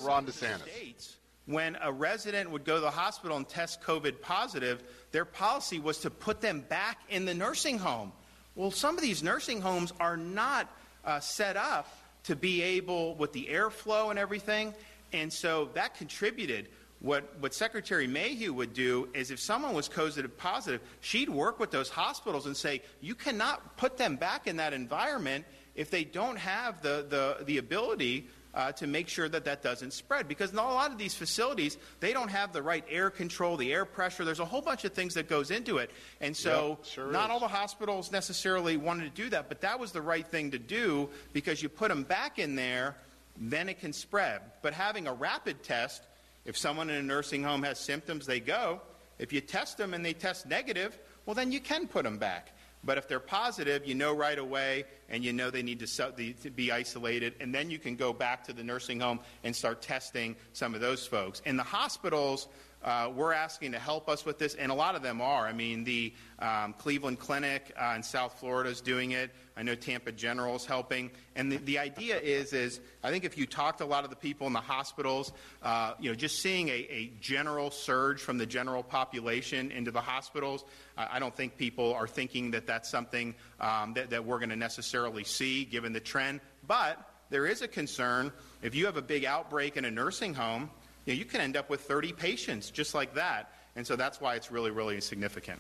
Ron 0.02 0.26
DeSantis. 0.26 1.18
when 1.46 1.78
a 1.80 1.92
resident 1.92 2.50
would 2.50 2.66
go 2.66 2.74
to 2.78 2.82
the 2.82 2.90
hospital 2.90 3.38
and 3.38 3.48
test 3.48 3.84
COVID 3.84 4.20
positive, 4.20 4.82
their 5.12 5.26
policy 5.26 5.78
was 5.78 6.00
to 6.00 6.10
put 6.10 6.42
them 6.42 6.62
back 6.70 7.02
in 7.10 7.26
the 7.26 7.36
nursing 7.36 7.78
home. 7.78 8.12
Well, 8.56 8.70
some 8.70 8.96
of 8.96 9.02
these 9.02 9.24
nursing 9.24 9.62
homes 9.62 9.94
are 10.00 10.16
not 10.16 10.68
uh, 11.04 11.20
set 11.20 11.58
up 11.58 11.88
to 12.26 12.36
be 12.36 12.62
able 12.62 13.16
with 13.16 13.34
the 13.34 13.48
airflow 13.52 14.12
and 14.12 14.20
everything, 14.20 14.76
and 15.12 15.34
so 15.34 15.70
that 15.74 15.96
contributed. 15.96 16.70
What, 17.00 17.34
what 17.40 17.54
Secretary 17.54 18.08
Mayhew 18.08 18.54
would 18.54 18.74
do 18.74 19.10
is 19.14 19.32
if 19.32 19.40
someone 19.40 19.74
was 19.74 19.90
COVID 19.90 20.38
positive, 20.38 20.82
she'd 21.02 21.30
work 21.30 21.60
with 21.60 21.72
those 21.72 21.90
hospitals 21.90 22.46
and 22.46 22.56
say, 22.56 22.82
you 23.02 23.16
cannot 23.16 23.76
put 23.76 23.98
them 23.98 24.16
back 24.16 24.48
in 24.48 24.56
that 24.58 24.72
environment 24.72 25.46
if 25.76 25.90
they 25.90 26.04
don't 26.04 26.38
have 26.38 26.82
the, 26.82 27.06
the, 27.10 27.44
the 27.44 27.58
ability 27.58 28.30
uh, 28.54 28.72
to 28.74 28.88
make 28.88 29.08
sure 29.08 29.28
that 29.28 29.46
that 29.46 29.64
doesn't 29.64 29.92
spread. 29.94 30.28
Because 30.28 30.52
in 30.52 30.58
a 30.58 30.62
lot 30.62 30.92
of 30.92 30.98
these 30.98 31.16
facilities, 31.16 31.78
they 32.00 32.14
don't 32.14 32.30
have 32.30 32.54
the 32.54 32.62
right 32.62 32.86
air 32.90 33.10
control, 33.10 33.58
the 33.58 33.74
air 33.74 33.86
pressure. 33.86 34.24
There's 34.24 34.40
a 34.40 34.46
whole 34.46 34.62
bunch 34.62 34.86
of 34.86 34.94
things 34.94 35.16
that 35.16 35.28
goes 35.28 35.52
into 35.52 35.78
it. 35.78 35.90
And 36.22 36.36
so 36.36 36.78
Yep, 36.82 36.86
sure 36.86 37.12
not 37.12 37.26
is. 37.26 37.32
all 37.32 37.40
the 37.40 37.48
hospitals 37.48 38.12
necessarily 38.12 38.78
wanted 38.78 39.04
to 39.16 39.22
do 39.24 39.30
that, 39.32 39.50
but 39.50 39.62
that 39.62 39.80
was 39.80 39.92
the 39.92 40.02
right 40.02 40.26
thing 40.26 40.52
to 40.52 40.60
do 40.60 41.10
because 41.34 41.64
you 41.64 41.70
put 41.70 41.90
them 41.90 42.04
back 42.04 42.38
in 42.40 42.56
there, 42.56 42.96
then 43.38 43.70
it 43.70 43.80
can 43.80 43.94
spread. 43.94 44.42
But 44.62 44.74
having 44.74 45.08
a 45.08 45.14
rapid 45.14 45.64
test, 45.64 46.04
if 46.46 46.56
someone 46.58 46.90
in 46.90 46.98
a 46.98 47.04
nursing 47.04 47.44
home 47.44 47.64
has 47.64 47.80
symptoms, 47.80 48.26
they 48.26 48.40
go. 48.40 48.82
If 49.18 49.34
you 49.34 49.42
test 49.42 49.78
them 49.78 49.94
and 49.94 50.06
they 50.06 50.14
test 50.14 50.46
negative, 50.46 50.98
well, 51.26 51.34
then 51.34 51.52
you 51.52 51.60
can 51.60 51.88
put 51.88 52.04
them 52.04 52.18
back. 52.18 52.52
But 52.84 52.98
if 52.98 53.08
they're 53.08 53.20
positive, 53.20 53.86
you 53.88 53.96
know 53.96 54.14
right 54.14 54.38
away, 54.38 54.86
and 55.10 55.24
you 55.24 55.32
know 55.32 55.50
they 55.50 55.64
need 55.64 55.80
to, 55.80 56.52
be 56.52 56.72
isolated, 56.72 57.36
and 57.40 57.54
then 57.54 57.70
you 57.70 57.80
can 57.80 57.96
go 57.96 58.12
back 58.12 58.44
to 58.46 58.54
the 58.54 58.64
nursing 58.64 59.00
home 59.00 59.20
and 59.44 59.56
start 59.56 59.82
testing 59.82 60.36
some 60.54 60.76
of 60.76 60.82
those 60.82 61.08
folks. 61.08 61.42
In 61.46 61.56
the 61.56 61.64
hospitals, 61.64 62.48
uh, 62.84 63.10
we're 63.16 63.34
asking 63.34 63.72
to 63.72 63.80
help 63.80 64.10
us 64.10 64.26
with 64.26 64.38
this, 64.38 64.56
and 64.56 64.72
a 64.72 64.76
lot 64.76 64.96
of 64.96 65.02
them 65.02 65.22
are. 65.22 65.48
I 65.48 65.54
mean, 65.54 65.84
the 65.84 66.14
um, 66.40 66.74
Cleveland 66.74 67.20
Clinic 67.20 67.74
uh, 67.80 67.94
in 67.96 68.04
South 68.04 68.40
Florida 68.40 68.70
is 68.70 68.82
doing 68.82 69.12
it. 69.12 69.32
I 69.56 69.64
know 69.64 69.76
Tampa 69.76 70.12
General 70.12 70.56
is 70.56 70.66
helping. 70.66 71.12
And 71.36 71.52
the, 71.52 71.58
the 71.58 71.80
idea 71.80 72.18
is, 72.18 72.54
is 72.54 72.80
I 73.04 73.12
think 73.12 73.24
if 73.24 73.38
you 73.38 73.46
talk 73.46 73.78
to 73.78 73.84
a 73.84 73.86
lot 73.86 74.04
of 74.04 74.10
the 74.10 74.16
people 74.16 74.48
in 74.48 74.54
the 74.54 74.60
hospitals, 74.60 75.32
uh, 75.62 75.94
you 76.00 76.10
know, 76.10 76.16
just 76.16 76.42
seeing 76.42 76.70
a, 76.70 76.88
a 76.90 77.12
general 77.22 77.70
surge 77.72 78.20
from 78.20 78.38
the 78.38 78.46
general 78.46 78.84
population 78.84 79.72
into 79.72 79.92
the 79.92 80.02
hospitals, 80.02 80.66
I 80.98 81.14
I 81.14 81.20
don't 81.20 81.36
think 81.36 81.58
people 81.58 81.94
are 81.94 82.08
thinking 82.08 82.52
that 82.52 82.66
that's 82.66 82.90
something 82.90 83.36
um, 83.60 83.94
that, 83.94 84.10
that 84.10 84.26
we're 84.26 84.40
going 84.40 84.50
to 84.50 84.56
necessarily 84.56 85.24
see 85.24 85.64
given 85.64 85.94
the 85.94 86.00
trend. 86.00 86.42
But 86.68 87.00
there 87.30 87.46
is 87.46 87.62
a 87.62 87.68
concern 87.68 88.32
if 88.62 88.76
you 88.76 88.86
have 88.86 88.98
a 88.98 89.02
big 89.02 89.26
outbreak 89.26 89.78
in 89.78 89.86
a 89.86 89.92
nursing 89.92 90.34
home, 90.34 90.70
you, 91.06 91.14
know, 91.14 91.20
you 91.20 91.26
can 91.26 91.42
end 91.42 91.58
up 91.58 91.70
with 91.70 91.82
30 91.82 92.14
patients 92.14 92.72
just 92.72 92.96
like 92.96 93.16
that. 93.16 93.52
And 93.76 93.86
so 93.86 93.96
that's 93.96 94.22
why 94.22 94.36
it's 94.36 94.52
really, 94.52 94.72
really 94.72 95.02
significant. 95.02 95.60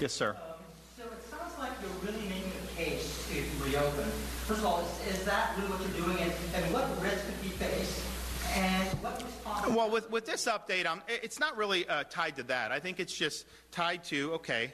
Yes, 0.00 0.12
sir. 0.12 0.36
So 0.96 1.04
it 1.04 1.30
sounds 1.30 1.58
like 1.58 1.72
you're 1.80 2.12
really 2.12 2.27
making 2.27 2.27
a 2.27 2.27
case 2.90 3.28
reopen. 3.64 4.04
First 4.46 4.60
of 4.60 4.66
all, 4.66 4.80
is, 4.80 5.18
is 5.18 5.24
that 5.24 5.52
really 5.56 5.70
what 5.70 5.80
you're 5.80 6.06
doing, 6.06 6.18
and, 6.22 6.32
and 6.54 6.72
what 6.72 6.84
risk 7.02 7.24
could 7.26 7.42
be 7.42 7.48
faced? 7.48 8.02
And 8.54 8.88
what? 9.02 9.22
Well, 9.74 9.90
with, 9.90 10.10
with 10.10 10.24
this 10.24 10.46
update, 10.46 10.86
um, 10.86 11.02
it- 11.08 11.20
it's 11.22 11.38
not 11.38 11.56
really 11.56 11.86
uh, 11.88 12.04
tied 12.08 12.36
to 12.36 12.42
that. 12.44 12.72
I 12.72 12.80
think 12.80 12.98
it's 13.00 13.14
just 13.14 13.46
tied 13.70 14.04
to, 14.04 14.34
okay, 14.34 14.72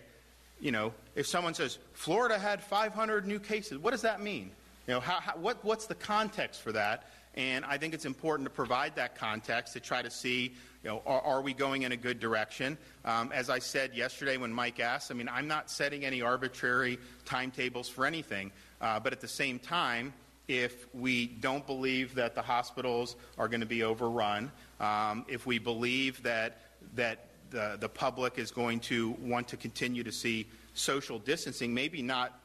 you 0.60 0.70
know, 0.70 0.92
if 1.16 1.26
someone 1.26 1.54
says, 1.54 1.78
Florida 1.92 2.38
had 2.38 2.62
500 2.62 3.26
new 3.26 3.40
cases, 3.40 3.78
what 3.78 3.90
does 3.90 4.02
that 4.02 4.22
mean? 4.22 4.50
You 4.86 4.94
know, 4.94 5.00
how, 5.00 5.18
how, 5.20 5.32
what, 5.32 5.64
what's 5.64 5.86
the 5.86 5.94
context 5.96 6.60
for 6.62 6.72
that? 6.72 7.08
And 7.36 7.64
I 7.64 7.78
think 7.78 7.94
it's 7.94 8.04
important 8.04 8.46
to 8.46 8.54
provide 8.54 8.94
that 8.96 9.16
context 9.16 9.72
to 9.72 9.80
try 9.80 10.02
to 10.02 10.10
see, 10.10 10.54
you 10.82 10.90
know, 10.90 11.02
are, 11.04 11.20
are 11.20 11.42
we 11.42 11.52
going 11.52 11.82
in 11.82 11.92
a 11.92 11.96
good 11.96 12.20
direction? 12.20 12.78
Um, 13.04 13.32
as 13.32 13.50
I 13.50 13.58
said 13.58 13.94
yesterday 13.94 14.36
when 14.36 14.52
Mike 14.52 14.78
asked, 14.78 15.10
I 15.10 15.14
mean, 15.14 15.28
I'm 15.28 15.48
not 15.48 15.70
setting 15.70 16.04
any 16.04 16.22
arbitrary 16.22 16.98
timetables 17.24 17.88
for 17.88 18.06
anything. 18.06 18.52
Uh, 18.80 19.00
but 19.00 19.12
at 19.12 19.20
the 19.20 19.28
same 19.28 19.58
time, 19.58 20.12
if 20.46 20.86
we 20.94 21.26
don't 21.26 21.66
believe 21.66 22.14
that 22.14 22.34
the 22.34 22.42
hospitals 22.42 23.16
are 23.38 23.48
going 23.48 23.60
to 23.60 23.66
be 23.66 23.82
overrun, 23.82 24.52
um, 24.78 25.24
if 25.28 25.46
we 25.46 25.58
believe 25.58 26.22
that 26.22 26.58
that 26.94 27.28
the, 27.50 27.76
the 27.80 27.88
public 27.88 28.38
is 28.38 28.50
going 28.50 28.80
to 28.80 29.12
want 29.22 29.48
to 29.48 29.56
continue 29.56 30.02
to 30.02 30.12
see 30.12 30.46
social 30.74 31.18
distancing, 31.18 31.72
maybe 31.72 32.02
not 32.02 32.38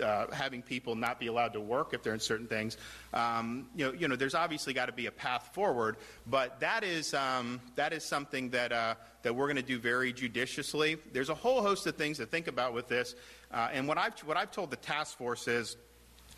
uh, 0.00 0.26
having 0.32 0.62
people 0.62 0.94
not 0.94 1.18
be 1.18 1.26
allowed 1.26 1.52
to 1.52 1.60
work 1.60 1.94
if 1.94 2.02
they're 2.02 2.14
in 2.14 2.20
certain 2.20 2.46
things. 2.46 2.76
Um, 3.12 3.68
you 3.74 3.86
know, 3.86 3.92
you 3.92 4.08
know, 4.08 4.16
there's 4.16 4.34
obviously 4.34 4.72
got 4.72 4.86
to 4.86 4.92
be 4.92 5.06
a 5.06 5.10
path 5.10 5.50
forward, 5.52 5.96
but 6.26 6.60
that 6.60 6.84
is 6.84 7.14
um, 7.14 7.60
that 7.74 7.92
is 7.92 8.04
something 8.04 8.50
that 8.50 8.72
uh, 8.72 8.94
that 9.22 9.34
we're 9.34 9.46
going 9.46 9.56
to 9.56 9.62
do 9.62 9.78
very 9.78 10.12
judiciously. 10.12 10.98
There's 11.12 11.30
a 11.30 11.34
whole 11.34 11.62
host 11.62 11.86
of 11.86 11.96
things 11.96 12.18
to 12.18 12.26
think 12.26 12.46
about 12.46 12.74
with 12.74 12.88
this, 12.88 13.14
uh, 13.52 13.68
and 13.72 13.88
what 13.88 13.98
I've 13.98 14.18
what 14.20 14.36
I've 14.36 14.50
told 14.50 14.70
the 14.70 14.76
task 14.76 15.16
force 15.18 15.48
is 15.48 15.76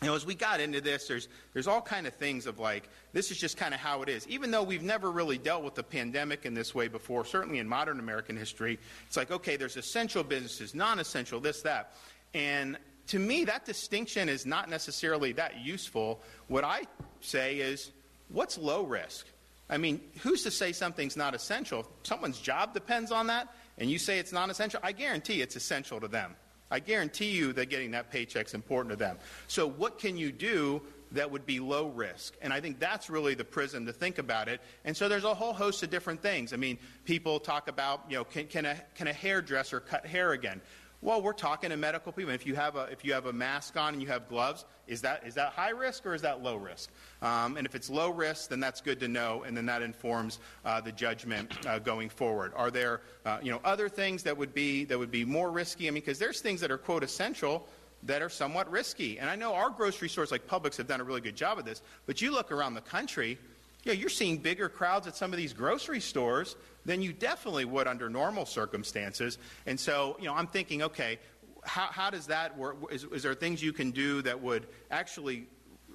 you 0.01 0.07
know, 0.07 0.15
as 0.15 0.25
we 0.25 0.33
got 0.33 0.61
into 0.61 0.79
this, 0.79 1.07
there's 1.07 1.27
there's 1.53 1.67
all 1.67 1.81
kind 1.81 2.07
of 2.07 2.13
things 2.13 2.45
of 2.45 2.57
like 2.57 2.87
this 3.11 3.31
is 3.31 3.37
just 3.37 3.57
kind 3.57 3.73
of 3.73 3.81
how 3.81 4.01
it 4.01 4.07
is. 4.07 4.25
Even 4.29 4.49
though 4.49 4.63
we've 4.63 4.83
never 4.83 5.11
really 5.11 5.37
dealt 5.37 5.63
with 5.63 5.75
the 5.75 5.83
pandemic 5.83 6.45
in 6.45 6.53
this 6.53 6.73
way 6.73 6.87
before, 6.87 7.25
certainly 7.25 7.59
in 7.59 7.67
modern 7.67 7.99
American 7.99 8.37
history, 8.37 8.79
it's 9.07 9.17
like 9.17 9.29
okay, 9.29 9.57
there's 9.57 9.75
essential 9.75 10.23
businesses, 10.23 10.73
non-essential, 10.73 11.41
this 11.41 11.61
that, 11.63 11.95
and 12.33 12.77
to 13.09 13.19
me 13.19 13.45
that 13.45 13.65
distinction 13.65 14.29
is 14.29 14.45
not 14.45 14.69
necessarily 14.69 15.33
that 15.33 15.59
useful. 15.59 16.21
What 16.47 16.63
I 16.63 16.83
say 17.21 17.57
is, 17.57 17.91
what's 18.29 18.57
low 18.57 18.83
risk? 18.83 19.25
I 19.69 19.77
mean, 19.77 19.99
who's 20.21 20.43
to 20.43 20.51
say 20.51 20.71
something's 20.71 21.17
not 21.17 21.33
essential? 21.35 21.81
If 21.81 21.87
someone's 22.03 22.39
job 22.39 22.73
depends 22.73 23.11
on 23.11 23.27
that, 23.27 23.47
and 23.77 23.89
you 23.89 23.97
say 23.97 24.19
it's 24.19 24.31
non 24.31 24.49
essential, 24.49 24.79
I 24.83 24.91
guarantee 24.91 25.41
it's 25.41 25.55
essential 25.55 25.99
to 25.99 26.07
them. 26.07 26.35
I 26.71 26.79
guarantee 26.79 27.31
you 27.31 27.51
that 27.53 27.69
getting 27.69 27.91
that 27.91 28.11
paycheck's 28.11 28.53
important 28.53 28.91
to 28.91 28.95
them. 28.95 29.17
So, 29.47 29.67
what 29.67 29.97
can 29.97 30.15
you 30.17 30.31
do 30.31 30.81
that 31.11 31.31
would 31.31 31.47
be 31.47 31.59
low 31.59 31.87
risk? 31.87 32.35
And 32.43 32.53
I 32.53 32.61
think 32.61 32.79
that's 32.79 33.09
really 33.09 33.33
the 33.33 33.43
prism 33.45 33.87
to 33.87 33.93
think 33.93 34.19
about 34.19 34.47
it. 34.47 34.61
And 34.85 34.95
so, 34.95 35.09
there's 35.09 35.23
a 35.23 35.33
whole 35.33 35.53
host 35.53 35.81
of 35.81 35.89
different 35.89 36.21
things. 36.21 36.53
I 36.53 36.57
mean, 36.57 36.77
people 37.05 37.39
talk 37.39 37.67
about, 37.67 38.03
you 38.07 38.17
know, 38.17 38.23
can, 38.23 38.45
can, 38.45 38.65
a, 38.65 38.75
can 38.93 39.07
a 39.07 39.13
hairdresser 39.13 39.79
cut 39.79 40.05
hair 40.05 40.33
again? 40.33 40.61
Well, 41.01 41.21
we're 41.21 41.31
talking 41.31 41.69
to 41.69 41.77
medical 41.77 42.11
people. 42.11 42.33
If 42.33 42.45
you 42.45 42.55
have 42.55 42.75
a 42.75 42.83
if 42.91 43.05
you 43.05 43.13
have 43.13 43.25
a 43.25 43.31
mask 43.31 43.77
on 43.77 43.93
and 43.93 44.01
you 44.01 44.09
have 44.09 44.27
gloves, 44.27 44.65
is 44.85 45.01
that 45.01 45.25
is 45.25 45.33
that 45.35 45.53
high 45.53 45.69
risk 45.69 46.05
or 46.05 46.13
is 46.13 46.21
that 46.23 46.43
low 46.43 46.57
risk? 46.57 46.91
Um, 47.21 47.55
and 47.55 47.65
if 47.65 47.73
it's 47.73 47.89
low 47.89 48.09
risk, 48.09 48.49
then 48.49 48.59
that's 48.59 48.81
good 48.81 48.99
to 48.99 49.07
know, 49.07 49.43
and 49.43 49.55
then 49.55 49.65
that 49.67 49.81
informs 49.81 50.39
uh, 50.65 50.81
the 50.81 50.91
judgment 50.91 51.65
uh, 51.65 51.79
going 51.79 52.09
forward. 52.09 52.51
Are 52.53 52.69
there 52.69 52.99
uh, 53.25 53.39
you 53.41 53.49
know 53.49 53.61
other 53.63 53.87
things 53.87 54.23
that 54.23 54.35
would 54.35 54.53
be 54.53 54.83
that 54.85 54.99
would 54.99 55.11
be 55.11 55.23
more 55.23 55.51
risky? 55.51 55.87
I 55.87 55.91
mean, 55.91 56.01
because 56.01 56.19
there's 56.19 56.41
things 56.41 56.59
that 56.59 56.69
are 56.69 56.77
quote 56.77 57.03
essential 57.03 57.65
that 58.03 58.21
are 58.21 58.29
somewhat 58.29 58.69
risky. 58.69 59.19
And 59.19 59.29
I 59.29 59.35
know 59.35 59.53
our 59.53 59.69
grocery 59.69 60.09
stores 60.09 60.31
like 60.31 60.47
Publix 60.47 60.77
have 60.77 60.87
done 60.87 61.01
a 61.01 61.03
really 61.03 61.21
good 61.21 61.35
job 61.35 61.59
of 61.59 61.65
this, 61.65 61.81
but 62.07 62.21
you 62.21 62.31
look 62.31 62.51
around 62.51 62.73
the 62.73 62.81
country, 62.81 63.37
you 63.83 63.93
know, 63.93 63.99
you're 63.99 64.09
seeing 64.09 64.37
bigger 64.37 64.69
crowds 64.69 65.07
at 65.07 65.15
some 65.15 65.31
of 65.31 65.37
these 65.37 65.53
grocery 65.53 65.99
stores 66.01 66.55
than 66.85 67.01
you 67.01 67.13
definitely 67.13 67.65
would 67.65 67.87
under 67.87 68.09
normal 68.09 68.45
circumstances. 68.45 69.37
And 69.65 69.79
so, 69.79 70.17
you 70.19 70.25
know, 70.25 70.33
I'm 70.33 70.47
thinking, 70.47 70.81
okay, 70.83 71.19
how, 71.63 71.87
how 71.87 72.09
does 72.09 72.27
that 72.27 72.57
work? 72.57 72.77
Is, 72.91 73.05
is 73.05 73.23
there 73.23 73.33
things 73.33 73.61
you 73.61 73.73
can 73.73 73.91
do 73.91 74.21
that 74.23 74.41
would 74.41 74.67
actually 74.91 75.47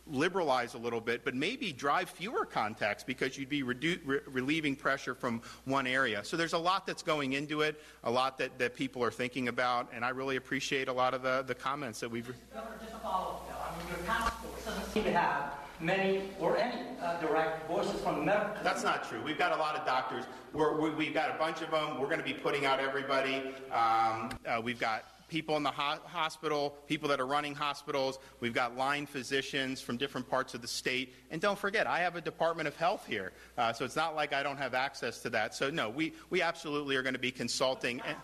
liberalize 0.06 0.74
a 0.74 0.78
little 0.78 1.00
bit, 1.00 1.24
but 1.24 1.34
maybe 1.34 1.72
drive 1.72 2.10
fewer 2.10 2.44
contacts 2.44 3.02
because 3.02 3.38
you'd 3.38 3.48
be 3.48 3.62
redu- 3.62 4.00
re- 4.04 4.20
relieving 4.26 4.76
pressure 4.76 5.14
from 5.14 5.40
one 5.64 5.86
area. 5.86 6.22
So 6.24 6.36
there's 6.36 6.52
a 6.52 6.58
lot 6.58 6.86
that's 6.86 7.02
going 7.02 7.32
into 7.32 7.62
it, 7.62 7.80
a 8.02 8.10
lot 8.10 8.36
that, 8.38 8.58
that 8.58 8.74
people 8.74 9.02
are 9.02 9.10
thinking 9.10 9.48
about, 9.48 9.90
and 9.94 10.04
I 10.04 10.10
really 10.10 10.36
appreciate 10.36 10.88
a 10.88 10.92
lot 10.92 11.14
of 11.14 11.22
the, 11.22 11.42
the 11.46 11.54
comments 11.54 12.00
that 12.00 12.10
we've. 12.10 12.26
Governor, 12.52 12.76
just 12.82 12.92
a 12.92 12.98
follow-up. 12.98 13.48
though. 13.48 13.54
I 13.56 13.78
mean, 13.78 13.96
your 13.96 14.06
task 14.06 14.34
force 14.42 14.64
doesn't 14.66 14.92
seem 14.92 15.04
to 15.04 15.12
have 15.12 15.63
many 15.80 16.30
or 16.40 16.56
any 16.56 16.82
uh, 17.02 17.20
direct 17.20 17.66
voices 17.68 18.00
from 18.00 18.24
medical. 18.24 18.62
That's 18.62 18.84
not 18.84 19.08
true. 19.08 19.22
We've 19.22 19.38
got 19.38 19.52
a 19.52 19.56
lot 19.56 19.76
of 19.76 19.86
doctors. 19.86 20.24
We're, 20.52 20.80
we, 20.80 20.90
we've 20.90 21.14
got 21.14 21.30
a 21.34 21.38
bunch 21.38 21.62
of 21.62 21.70
them. 21.70 22.00
We're 22.00 22.06
going 22.06 22.18
to 22.18 22.24
be 22.24 22.32
putting 22.34 22.64
out 22.64 22.80
everybody. 22.80 23.54
Um, 23.72 24.30
uh, 24.46 24.60
we've 24.62 24.78
got 24.78 25.04
people 25.28 25.56
in 25.56 25.62
the 25.62 25.70
ho- 25.70 26.00
hospital, 26.04 26.76
people 26.86 27.08
that 27.08 27.20
are 27.20 27.26
running 27.26 27.54
hospitals. 27.54 28.18
We've 28.40 28.54
got 28.54 28.76
line 28.76 29.06
physicians 29.06 29.80
from 29.80 29.96
different 29.96 30.28
parts 30.28 30.54
of 30.54 30.62
the 30.62 30.68
state. 30.68 31.14
And 31.30 31.40
don't 31.40 31.58
forget, 31.58 31.86
I 31.86 32.00
have 32.00 32.16
a 32.16 32.20
Department 32.20 32.68
of 32.68 32.76
Health 32.76 33.04
here, 33.06 33.32
uh, 33.58 33.72
so 33.72 33.84
it's 33.84 33.96
not 33.96 34.14
like 34.14 34.32
I 34.32 34.42
don't 34.42 34.58
have 34.58 34.74
access 34.74 35.20
to 35.20 35.30
that. 35.30 35.54
So 35.54 35.70
no, 35.70 35.88
we, 35.90 36.12
we 36.30 36.42
absolutely 36.42 36.94
are 36.96 37.02
going 37.02 37.14
to 37.14 37.20
be 37.20 37.32
consulting. 37.32 38.00
And, 38.06 38.16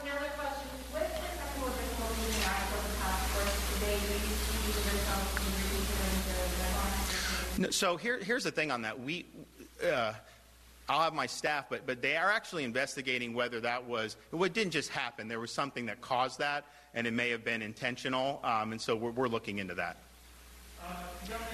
Another 0.00 0.30
question. 0.38 0.68
With 0.94 1.02
the 1.02 1.20
second 1.20 1.62
order 1.62 1.74
of 1.74 2.18
meeting 2.18 2.42
act 2.46 2.72
of 2.72 2.82
the 2.86 2.94
task 3.02 3.24
force, 3.34 3.56
do 3.68 3.86
they 3.86 3.92
use 3.92 4.78
the 4.78 4.92
results 4.94 5.36
in 5.36 5.58
No, 7.58 7.70
so 7.70 7.96
here, 7.96 8.18
here's 8.18 8.44
the 8.44 8.52
thing 8.52 8.70
on 8.70 8.82
that. 8.82 8.98
We, 9.00 9.26
uh, 9.84 10.12
I'll 10.88 11.00
have 11.00 11.12
my 11.12 11.26
staff, 11.26 11.66
but, 11.68 11.86
but 11.86 12.00
they 12.00 12.16
are 12.16 12.30
actually 12.30 12.64
investigating 12.64 13.34
whether 13.34 13.60
that 13.60 13.84
was, 13.84 14.16
it 14.32 14.52
didn't 14.54 14.72
just 14.72 14.90
happen. 14.90 15.26
There 15.28 15.40
was 15.40 15.52
something 15.52 15.86
that 15.86 16.00
caused 16.00 16.38
that, 16.38 16.64
and 16.94 17.06
it 17.06 17.12
may 17.12 17.30
have 17.30 17.44
been 17.44 17.60
intentional, 17.60 18.40
um, 18.44 18.72
and 18.72 18.80
so 18.80 18.94
we're, 18.94 19.10
we're 19.10 19.28
looking 19.28 19.58
into 19.58 19.74
that. 19.74 19.96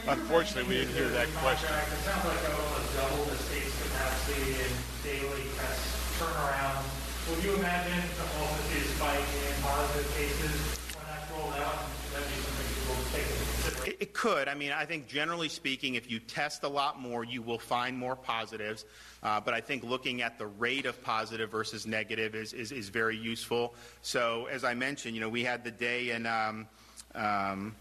Unfortunately, 0.06 0.68
we 0.68 0.80
didn't 0.80 0.94
hear 0.94 1.08
that 1.08 1.28
question. 1.40 1.68
It 1.72 2.04
sounds 2.04 2.24
like 2.24 2.38
almost 2.52 2.94
double 2.94 3.24
the 3.24 3.36
state's 3.36 3.74
capacity 3.82 4.60
in 4.60 4.70
daily 5.02 5.48
test 5.56 5.80
turnaround. 6.20 6.84
Would 7.30 7.42
you 7.42 7.54
imagine 7.56 8.04
the 8.20 8.28
whole 8.36 8.54
see 8.68 8.78
a 8.78 8.84
spike 8.94 9.16
in 9.16 9.62
positive 9.64 10.06
cases 10.14 10.54
when 10.92 11.08
that's 11.08 11.24
rolled 11.32 11.56
out? 11.56 11.88
That'd 12.12 12.28
be 12.28 12.36
something 12.36 12.68
people 12.68 12.94
will 12.94 13.10
take 13.16 13.24
into 13.24 13.46
consideration. 13.48 13.96
It, 13.96 14.02
it 14.03 14.03
could. 14.14 14.48
I 14.48 14.54
mean, 14.54 14.72
I 14.72 14.86
think 14.86 15.08
generally 15.08 15.50
speaking, 15.50 15.96
if 15.96 16.10
you 16.10 16.20
test 16.20 16.62
a 16.62 16.68
lot 16.68 16.98
more, 17.00 17.24
you 17.24 17.42
will 17.42 17.58
find 17.58 17.98
more 17.98 18.16
positives. 18.16 18.86
Uh, 19.22 19.40
but 19.40 19.52
I 19.52 19.60
think 19.60 19.82
looking 19.82 20.22
at 20.22 20.38
the 20.38 20.46
rate 20.46 20.86
of 20.86 21.02
positive 21.02 21.50
versus 21.50 21.86
negative 21.86 22.34
is, 22.34 22.52
is, 22.52 22.72
is 22.72 22.88
very 22.88 23.16
useful. 23.16 23.74
So, 24.02 24.46
as 24.46 24.64
I 24.64 24.74
mentioned, 24.74 25.14
you 25.14 25.20
know, 25.20 25.28
we 25.28 25.44
had 25.44 25.64
the 25.64 25.70
day 25.70 26.10
in 26.10 26.26
um, 26.26 26.66
um, 27.14 27.74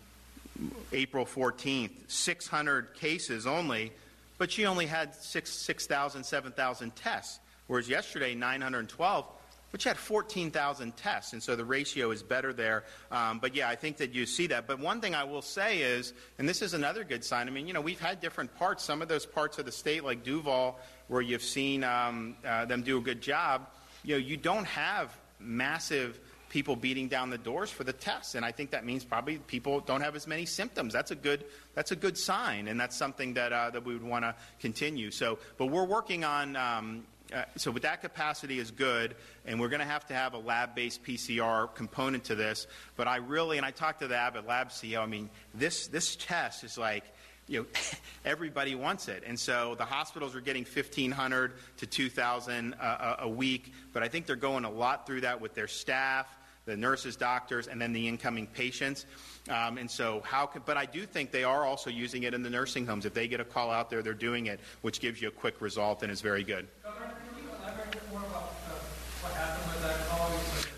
April 0.92 1.26
14th, 1.26 1.92
600 2.08 2.94
cases 2.96 3.46
only, 3.46 3.92
but 4.38 4.52
she 4.52 4.66
only 4.66 4.86
had 4.86 5.16
6,000, 5.16 6.24
7,000 6.24 6.96
tests. 6.96 7.40
Whereas 7.68 7.88
yesterday, 7.88 8.36
912, 8.36 9.26
which 9.74 9.86
had 9.86 9.98
14,000 9.98 10.96
tests. 10.96 11.34
And 11.34 11.42
so 11.42 11.56
the 11.56 11.66
ratio 11.66 12.12
is 12.12 12.22
better 12.22 12.54
there. 12.54 12.84
Um, 13.12 13.40
but 13.40 13.56
yeah, 13.56 13.68
I 13.68 13.76
think 13.76 13.98
that 13.98 14.14
you 14.14 14.28
see 14.28 14.46
that. 14.48 14.68
But 14.68 14.80
one 14.80 15.02
thing 15.02 15.16
I 15.16 15.24
will 15.24 15.42
say 15.42 15.80
is, 15.80 16.14
and 16.38 16.48
this 16.48 16.62
is 16.62 16.76
another 16.76 17.04
good 17.04 17.26
sign, 17.26 17.48
I 17.48 17.52
mean, 17.52 17.66
you 17.66 17.74
know, 17.74 17.82
we've 17.82 18.00
had 18.00 18.22
different 18.22 18.56
parts. 18.56 18.84
Some 18.84 19.02
of 19.02 19.08
those 19.08 19.26
parts 19.26 19.58
of 19.58 19.66
the 19.66 19.72
state, 19.72 20.04
like 20.04 20.24
Duval, 20.24 20.80
where 21.08 21.24
you've 21.24 21.42
seen 21.42 21.84
um, 21.84 22.36
uh, 22.46 22.66
them 22.66 22.84
do 22.84 23.00
a 23.00 23.02
good 23.02 23.20
job, 23.20 23.68
you 24.04 24.14
know, 24.14 24.20
you 24.20 24.38
don't 24.38 24.66
have 24.66 25.18
massive 25.40 26.20
people 26.50 26.76
beating 26.76 27.08
down 27.08 27.32
the 27.32 27.38
doors 27.40 27.72
for 27.72 27.84
the 27.84 27.92
tests 27.92 28.36
and 28.36 28.46
i 28.46 28.52
think 28.52 28.70
that 28.70 28.86
means 28.86 29.04
probably 29.04 29.40
people 29.40 29.80
don't 29.80 30.02
have 30.02 30.16
as 30.16 30.28
many 30.28 30.46
symptoms 30.46 30.94
that's 30.94 31.10
a 31.10 31.16
good 31.16 31.44
that's 31.74 31.92
a 31.92 31.96
good 31.96 32.16
sign 32.16 32.68
and 32.68 32.80
that's 32.80 32.96
something 32.96 33.34
that 33.34 33.52
uh, 33.52 33.72
that 33.72 33.84
we 33.84 33.94
would 33.94 34.04
want 34.04 34.24
to 34.24 34.36
continue 34.60 35.10
so 35.10 35.40
but 35.58 35.66
we're 35.66 35.84
working 35.84 36.24
on 36.24 36.56
um, 36.56 37.04
uh, 37.34 37.46
so 37.56 37.72
with 37.72 37.84
that 37.84 38.02
capacity 38.02 38.60
is 38.60 38.72
good, 38.72 39.16
and 39.46 39.60
we're 39.60 39.70
going 39.70 39.80
to 39.80 39.86
have 39.86 40.06
to 40.08 40.14
have 40.14 40.34
a 40.34 40.38
lab-based 40.38 41.04
PCR 41.04 41.74
component 41.74 42.24
to 42.26 42.36
this. 42.36 42.68
But 42.96 43.08
I 43.08 43.18
really, 43.18 43.58
and 43.58 43.66
I 43.66 43.72
talked 43.72 44.00
to 44.02 44.08
the 44.08 44.18
Abbott 44.18 44.48
Lab 44.48 44.70
CEO. 44.70 45.00
I 45.02 45.06
mean, 45.06 45.30
this 45.54 45.88
this 45.88 46.16
test 46.16 46.64
is 46.64 46.78
like, 46.78 47.04
you 47.48 47.62
know, 47.62 47.66
everybody 48.26 48.76
wants 48.76 49.08
it, 49.08 49.24
and 49.26 49.40
so 49.40 49.76
the 49.76 49.86
hospitals 49.86 50.36
are 50.36 50.42
getting 50.42 50.64
1,500 50.64 51.54
to 51.78 51.86
2,000 51.88 52.74
uh, 52.74 53.16
a 53.20 53.30
week. 53.30 53.74
But 53.94 54.04
I 54.04 54.08
think 54.08 54.26
they're 54.26 54.36
going 54.36 54.66
a 54.66 54.72
lot 54.72 55.08
through 55.08 55.22
that 55.22 55.42
with 55.42 55.56
their 55.56 55.68
staff, 55.68 56.28
the 56.66 56.78
nurses, 56.78 57.16
doctors, 57.16 57.68
and 57.68 57.82
then 57.82 57.94
the 57.94 58.08
incoming 58.08 58.48
patients. 58.48 59.06
Um, 59.50 59.78
and 59.78 59.90
so, 59.90 60.22
how? 60.24 60.46
Can, 60.46 60.62
but 60.66 60.78
I 60.78 60.86
do 60.86 61.06
think 61.06 61.32
they 61.32 61.44
are 61.44 61.66
also 61.66 61.90
using 61.90 62.24
it 62.24 62.34
in 62.34 62.44
the 62.44 62.50
nursing 62.50 62.86
homes. 62.86 63.06
If 63.06 63.14
they 63.14 63.28
get 63.28 63.40
a 63.40 63.46
call 63.46 63.72
out 63.72 63.90
there, 63.90 64.02
they're 64.02 64.14
doing 64.14 64.46
it, 64.46 64.60
which 64.82 65.02
gives 65.02 65.22
you 65.22 65.28
a 65.28 65.32
quick 65.32 65.60
result 65.62 66.04
and 66.04 66.12
is 66.12 66.22
very 66.22 66.44
good. 66.44 66.68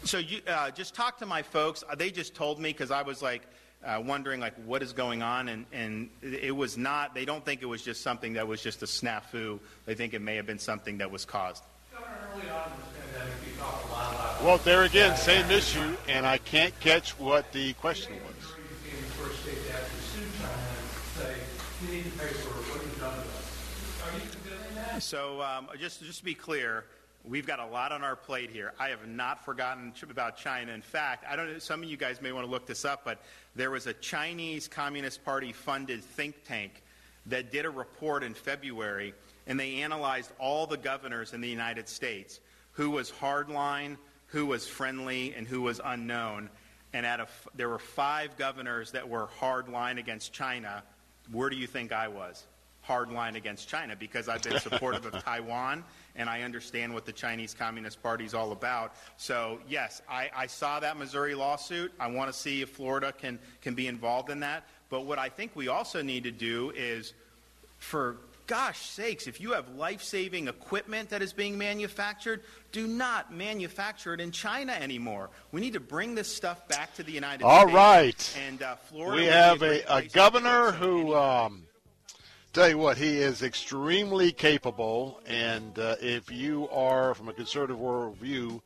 So 0.04 0.20
you 0.20 0.42
uh, 0.48 0.70
just 0.72 0.94
talk 0.94 1.18
to 1.20 1.26
my 1.26 1.42
folks. 1.42 1.84
Uh, 1.90 1.96
They 1.96 2.12
just 2.12 2.36
told 2.36 2.60
me 2.60 2.70
because 2.70 2.92
I 2.92 3.02
was 3.02 3.22
like 3.22 3.42
uh, 3.84 4.02
wondering 4.06 4.40
like 4.40 4.54
what 4.66 4.84
is 4.84 4.94
going 4.94 5.24
on, 5.24 5.50
and, 5.50 5.66
and 5.74 6.10
it 6.22 6.56
was 6.56 6.78
not. 6.78 7.16
They 7.16 7.26
don't 7.26 7.44
think 7.44 7.62
it 7.62 7.66
was 7.66 7.82
just 7.82 8.02
something 8.02 8.34
that 8.34 8.48
was 8.48 8.62
just 8.62 8.84
a 8.84 8.86
snafu. 8.86 9.60
They 9.86 9.96
think 9.96 10.14
it 10.14 10.22
may 10.22 10.36
have 10.36 10.46
been 10.46 10.60
something 10.60 11.00
that 11.00 11.10
was 11.10 11.26
caused. 11.26 11.64
Early 11.96 12.50
on 12.50 12.72
in 12.72 12.78
this 12.78 13.12
pandemic, 13.14 13.34
you 13.48 13.58
talked 13.60 13.88
a 13.88 13.92
lot 13.92 14.14
about 14.14 14.44
Well, 14.44 14.58
there 14.60 14.84
again, 14.84 15.16
same 15.18 15.50
issue, 15.50 15.96
and 16.08 16.26
I 16.26 16.38
can't 16.38 16.78
catch 16.80 17.12
what 17.20 17.52
the 17.52 17.74
question 17.74 18.14
was. 18.14 18.52
became 18.84 19.02
the 19.02 19.08
first 19.12 19.42
state 19.42 19.66
to 19.68 19.74
actually 19.74 20.02
sue 20.14 20.38
China 20.38 20.54
and 20.54 20.90
say, 21.18 21.36
you 21.88 21.92
need 21.98 22.04
to 22.12 22.18
pay 22.20 22.28
for 22.28 22.50
what 22.50 22.84
you've 22.84 23.00
done 23.00 23.14
to 23.14 23.20
us. 23.22 24.04
Are 24.04 24.18
you 24.18 24.30
considering 24.30 24.76
that? 24.76 25.02
So 25.02 25.42
um, 25.42 25.68
just 25.80 26.04
just 26.04 26.20
to 26.20 26.26
be 26.26 26.34
clear, 26.36 26.84
we've 27.28 27.48
got 27.48 27.60
a 27.60 27.66
lot 27.66 27.92
on 27.92 28.04
our 28.04 28.16
plate 28.16 28.50
here. 28.50 28.74
I 28.80 28.90
have 28.90 29.08
not 29.08 29.44
forgotten 29.44 29.94
about 30.10 30.38
China. 30.38 30.72
In 30.72 30.82
fact, 30.82 31.26
I 31.30 31.36
don't 31.36 31.52
know. 31.52 31.60
Some 31.60 31.84
of 31.84 31.90
you 31.90 31.98
guys 31.98 32.22
may 32.22 32.32
want 32.32 32.46
to 32.46 32.52
look 32.52 32.66
this 32.66 32.86
up, 32.86 33.04
but 33.04 33.22
there 33.56 33.72
was 33.72 33.88
a 33.88 33.94
Chinese 33.94 34.68
Communist 34.68 35.24
Party 35.24 35.52
funded 35.52 36.04
think 36.04 36.44
tank 36.46 36.84
that 37.28 37.52
did 37.52 37.66
a 37.66 37.70
report 37.70 38.24
in 38.24 38.34
February, 38.34 39.14
and 39.48 39.60
they 39.60 39.82
analyzed 39.82 40.32
all 40.40 40.68
the 40.68 40.78
governors 40.78 41.34
in 41.34 41.42
the 41.42 41.48
United 41.48 41.90
States, 41.90 42.40
who 42.74 42.92
was 42.92 43.12
hardline, 43.12 43.98
who 44.28 44.46
was 44.46 44.68
friendly, 44.68 45.34
and 45.36 45.48
who 45.48 45.62
was 45.62 45.82
unknown. 45.84 46.50
And 46.94 47.06
out 47.06 47.20
of 47.20 47.30
there 47.56 47.70
were 47.70 47.80
five 47.80 48.38
governors 48.38 48.92
that 48.92 49.08
were 49.08 49.28
hardline 49.40 49.98
against 49.98 50.34
China. 50.34 50.84
Where 51.32 51.50
do 51.50 51.56
you 51.56 51.68
think 51.68 51.92
I 51.92 52.08
was? 52.08 52.46
Hardline 52.88 53.36
against 53.36 53.68
China 53.68 53.96
because 53.96 54.30
I've 54.30 54.44
been 54.44 54.60
supportive 54.60 55.06
of 55.08 55.24
Taiwan 55.24 55.84
and 56.16 56.30
I 56.30 56.42
understand 56.42 56.94
what 56.94 57.06
the 57.06 57.12
Chinese 57.12 57.54
Communist 57.54 58.02
Party 58.02 58.26
is 58.26 58.34
all 58.34 58.52
about. 58.52 58.94
So, 59.18 59.60
yes, 59.68 60.02
I, 60.10 60.30
I 60.36 60.48
saw 60.48 60.80
that 60.80 60.98
Missouri 60.98 61.36
lawsuit. 61.36 61.92
I 62.00 62.08
want 62.08 62.32
to 62.32 62.38
see 62.38 62.62
if 62.62 62.70
Florida 62.70 63.12
can, 63.12 63.40
can 63.62 63.76
be 63.76 63.88
involved 63.88 64.30
in 64.30 64.40
that. 64.42 64.64
But 64.90 65.06
what 65.06 65.20
I 65.20 65.30
think 65.30 65.56
we 65.56 65.68
also 65.68 66.02
need 66.02 66.24
to 66.24 66.32
do 66.32 66.72
is, 66.76 67.14
for 67.80 68.18
gosh 68.48 68.80
sakes, 68.80 69.28
if 69.28 69.42
you 69.42 69.54
have 69.54 69.68
life 69.76 70.04
saving 70.04 70.48
equipment 70.48 71.10
that 71.10 71.22
is 71.22 71.34
being 71.34 71.58
manufactured, 71.58 72.42
do 72.72 72.88
not 72.88 73.34
manufacture 73.34 74.14
it 74.14 74.22
in 74.22 74.32
China 74.32 74.74
anymore. 74.74 75.30
We 75.52 75.62
need 75.62 75.74
to 75.74 75.80
bring 75.80 76.16
this 76.16 76.34
stuff 76.34 76.68
back 76.68 76.94
to 76.96 77.04
the 77.04 77.12
United 77.12 77.44
All 77.44 77.62
States. 77.62 77.76
All 77.76 77.76
right. 77.76 78.38
And 78.48 78.62
uh, 78.62 78.76
Florida 78.76 79.22
We 79.22 79.28
have 79.28 79.62
a, 79.64 79.82
a 79.94 80.02
governor 80.04 80.72
who, 80.72 81.16
um, 81.16 81.64
tell 82.56 82.70
you 82.70 82.78
what, 82.78 82.98
he 82.98 83.18
is 83.18 83.44
extremely 83.44 84.32
capable. 84.32 85.20
And 85.28 85.78
uh, 85.78 85.98
if 86.02 86.32
you 86.32 86.70
are, 86.70 87.14
from 87.14 87.28
a 87.28 87.34
conservative 87.34 87.78
worldview, 87.78 88.62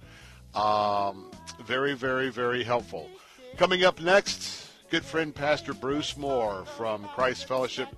um, 0.53 1.31
very, 1.65 1.95
very, 1.95 2.29
very 2.29 2.63
helpful. 2.63 3.09
Coming 3.57 3.83
up 3.83 3.99
next, 3.99 4.69
good 4.91 5.03
friend 5.03 5.33
Pastor 5.33 5.73
Bruce 5.73 6.15
Moore 6.17 6.65
from 6.77 7.03
Christ 7.15 7.47
Fellowship 7.47 7.89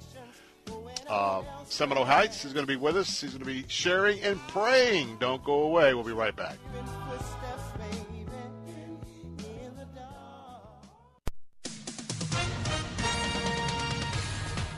uh, 1.09 1.43
Seminole 1.65 2.05
Heights 2.05 2.45
is 2.45 2.53
going 2.53 2.65
to 2.65 2.71
be 2.71 2.77
with 2.77 2.95
us. 2.95 3.19
He's 3.19 3.31
going 3.31 3.41
to 3.41 3.45
be 3.45 3.65
sharing 3.67 4.21
and 4.21 4.39
praying. 4.47 5.17
Don't 5.19 5.43
go 5.43 5.63
away. 5.63 5.93
We'll 5.93 6.05
be 6.05 6.13
right 6.13 6.35
back. 6.35 6.55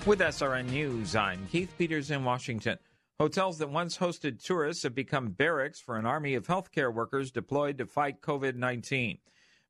With 0.05 0.19
SRN 0.19 0.69
News, 0.69 1.15
I'm 1.15 1.47
Keith 1.49 1.73
Peters 1.77 2.11
in 2.11 2.25
Washington. 2.25 2.77
Hotels 3.19 3.57
that 3.59 3.69
once 3.69 3.97
hosted 3.97 4.43
tourists 4.43 4.83
have 4.83 4.93
become 4.93 5.29
barracks 5.29 5.79
for 5.79 5.95
an 5.95 6.05
army 6.05 6.35
of 6.35 6.45
healthcare 6.45 6.93
workers 6.93 7.31
deployed 7.31 7.77
to 7.77 7.85
fight 7.85 8.19
COVID 8.21 8.55
19. 8.55 9.19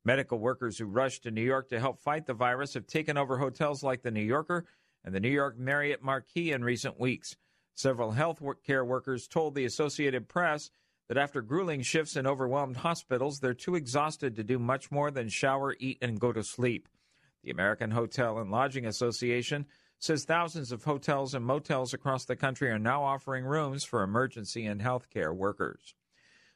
Medical 0.03 0.39
workers 0.39 0.79
who 0.79 0.85
rushed 0.85 1.21
to 1.23 1.31
New 1.31 1.43
York 1.43 1.69
to 1.69 1.79
help 1.79 1.99
fight 1.99 2.25
the 2.25 2.33
virus 2.33 2.73
have 2.73 2.87
taken 2.87 3.15
over 3.15 3.37
hotels 3.37 3.83
like 3.83 4.01
the 4.01 4.09
New 4.09 4.23
Yorker 4.23 4.65
and 5.05 5.13
the 5.13 5.19
New 5.19 5.29
York 5.29 5.59
Marriott 5.59 6.01
Marquis 6.01 6.51
in 6.51 6.63
recent 6.63 6.99
weeks. 6.99 7.35
Several 7.75 8.13
health 8.13 8.41
care 8.65 8.83
workers 8.83 9.27
told 9.27 9.53
the 9.53 9.65
Associated 9.65 10.27
Press 10.27 10.71
that 11.09 11.17
after 11.17 11.43
grueling 11.43 11.83
shifts 11.83 12.15
in 12.15 12.25
overwhelmed 12.25 12.77
hospitals, 12.77 13.39
they're 13.39 13.53
too 13.53 13.75
exhausted 13.75 14.35
to 14.35 14.43
do 14.43 14.57
much 14.57 14.89
more 14.89 15.11
than 15.11 15.29
shower, 15.29 15.75
eat, 15.79 15.99
and 16.01 16.19
go 16.19 16.33
to 16.33 16.43
sleep. 16.43 16.89
The 17.43 17.51
American 17.51 17.91
Hotel 17.91 18.39
and 18.39 18.49
Lodging 18.49 18.87
Association 18.87 19.67
says 20.03 20.25
thousands 20.25 20.73
of 20.73 20.83
hotels 20.83 21.33
and 21.33 21.45
motels 21.45 21.93
across 21.93 22.25
the 22.25 22.35
country 22.35 22.69
are 22.69 22.77
now 22.77 23.01
offering 23.01 23.45
rooms 23.45 23.85
for 23.85 24.03
emergency 24.03 24.65
and 24.65 24.81
healthcare 24.81 25.33
workers. 25.33 25.95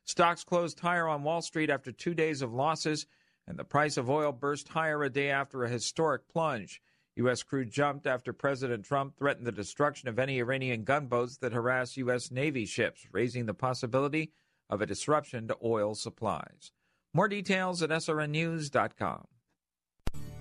Stocks 0.03 0.43
closed 0.43 0.82
higher 0.82 1.08
on 1.08 1.24
Wall 1.24 1.42
Street 1.42 1.69
after 1.69 1.93
two 1.93 2.14
days 2.14 2.42
of 2.42 2.53
losses, 2.53 3.06
and 3.48 3.58
the 3.58 3.64
price 3.64 3.95
of 3.95 4.09
oil 4.09 4.34
burst 4.34 4.67
higher 4.67 5.01
a 5.01 5.09
day 5.09 5.30
after 5.30 5.64
a 5.64 5.69
historic 5.69 6.27
plunge. 6.27 6.82
U.S. 7.16 7.42
crude 7.42 7.72
jumped 7.72 8.06
after 8.06 8.34
President 8.34 8.84
Trump 8.84 9.16
threatened 9.17 9.48
the 9.48 9.53
destruction 9.53 10.09
of 10.09 10.19
any 10.19 10.40
Iranian 10.40 10.84
gunboats 10.84 11.38
that 11.38 11.53
harass 11.53 11.95
U.S. 11.95 12.30
Navy 12.30 12.66
ships, 12.66 13.08
raising 13.14 13.45
the 13.45 13.53
possibility 13.53 14.34
of 14.69 14.82
a 14.82 14.85
disruption 14.85 15.48
to 15.48 15.58
oil 15.64 15.95
supplies. 15.95 16.74
More 17.14 17.30
details 17.30 17.82
at 17.82 17.92
srnnews.com. 17.92 19.27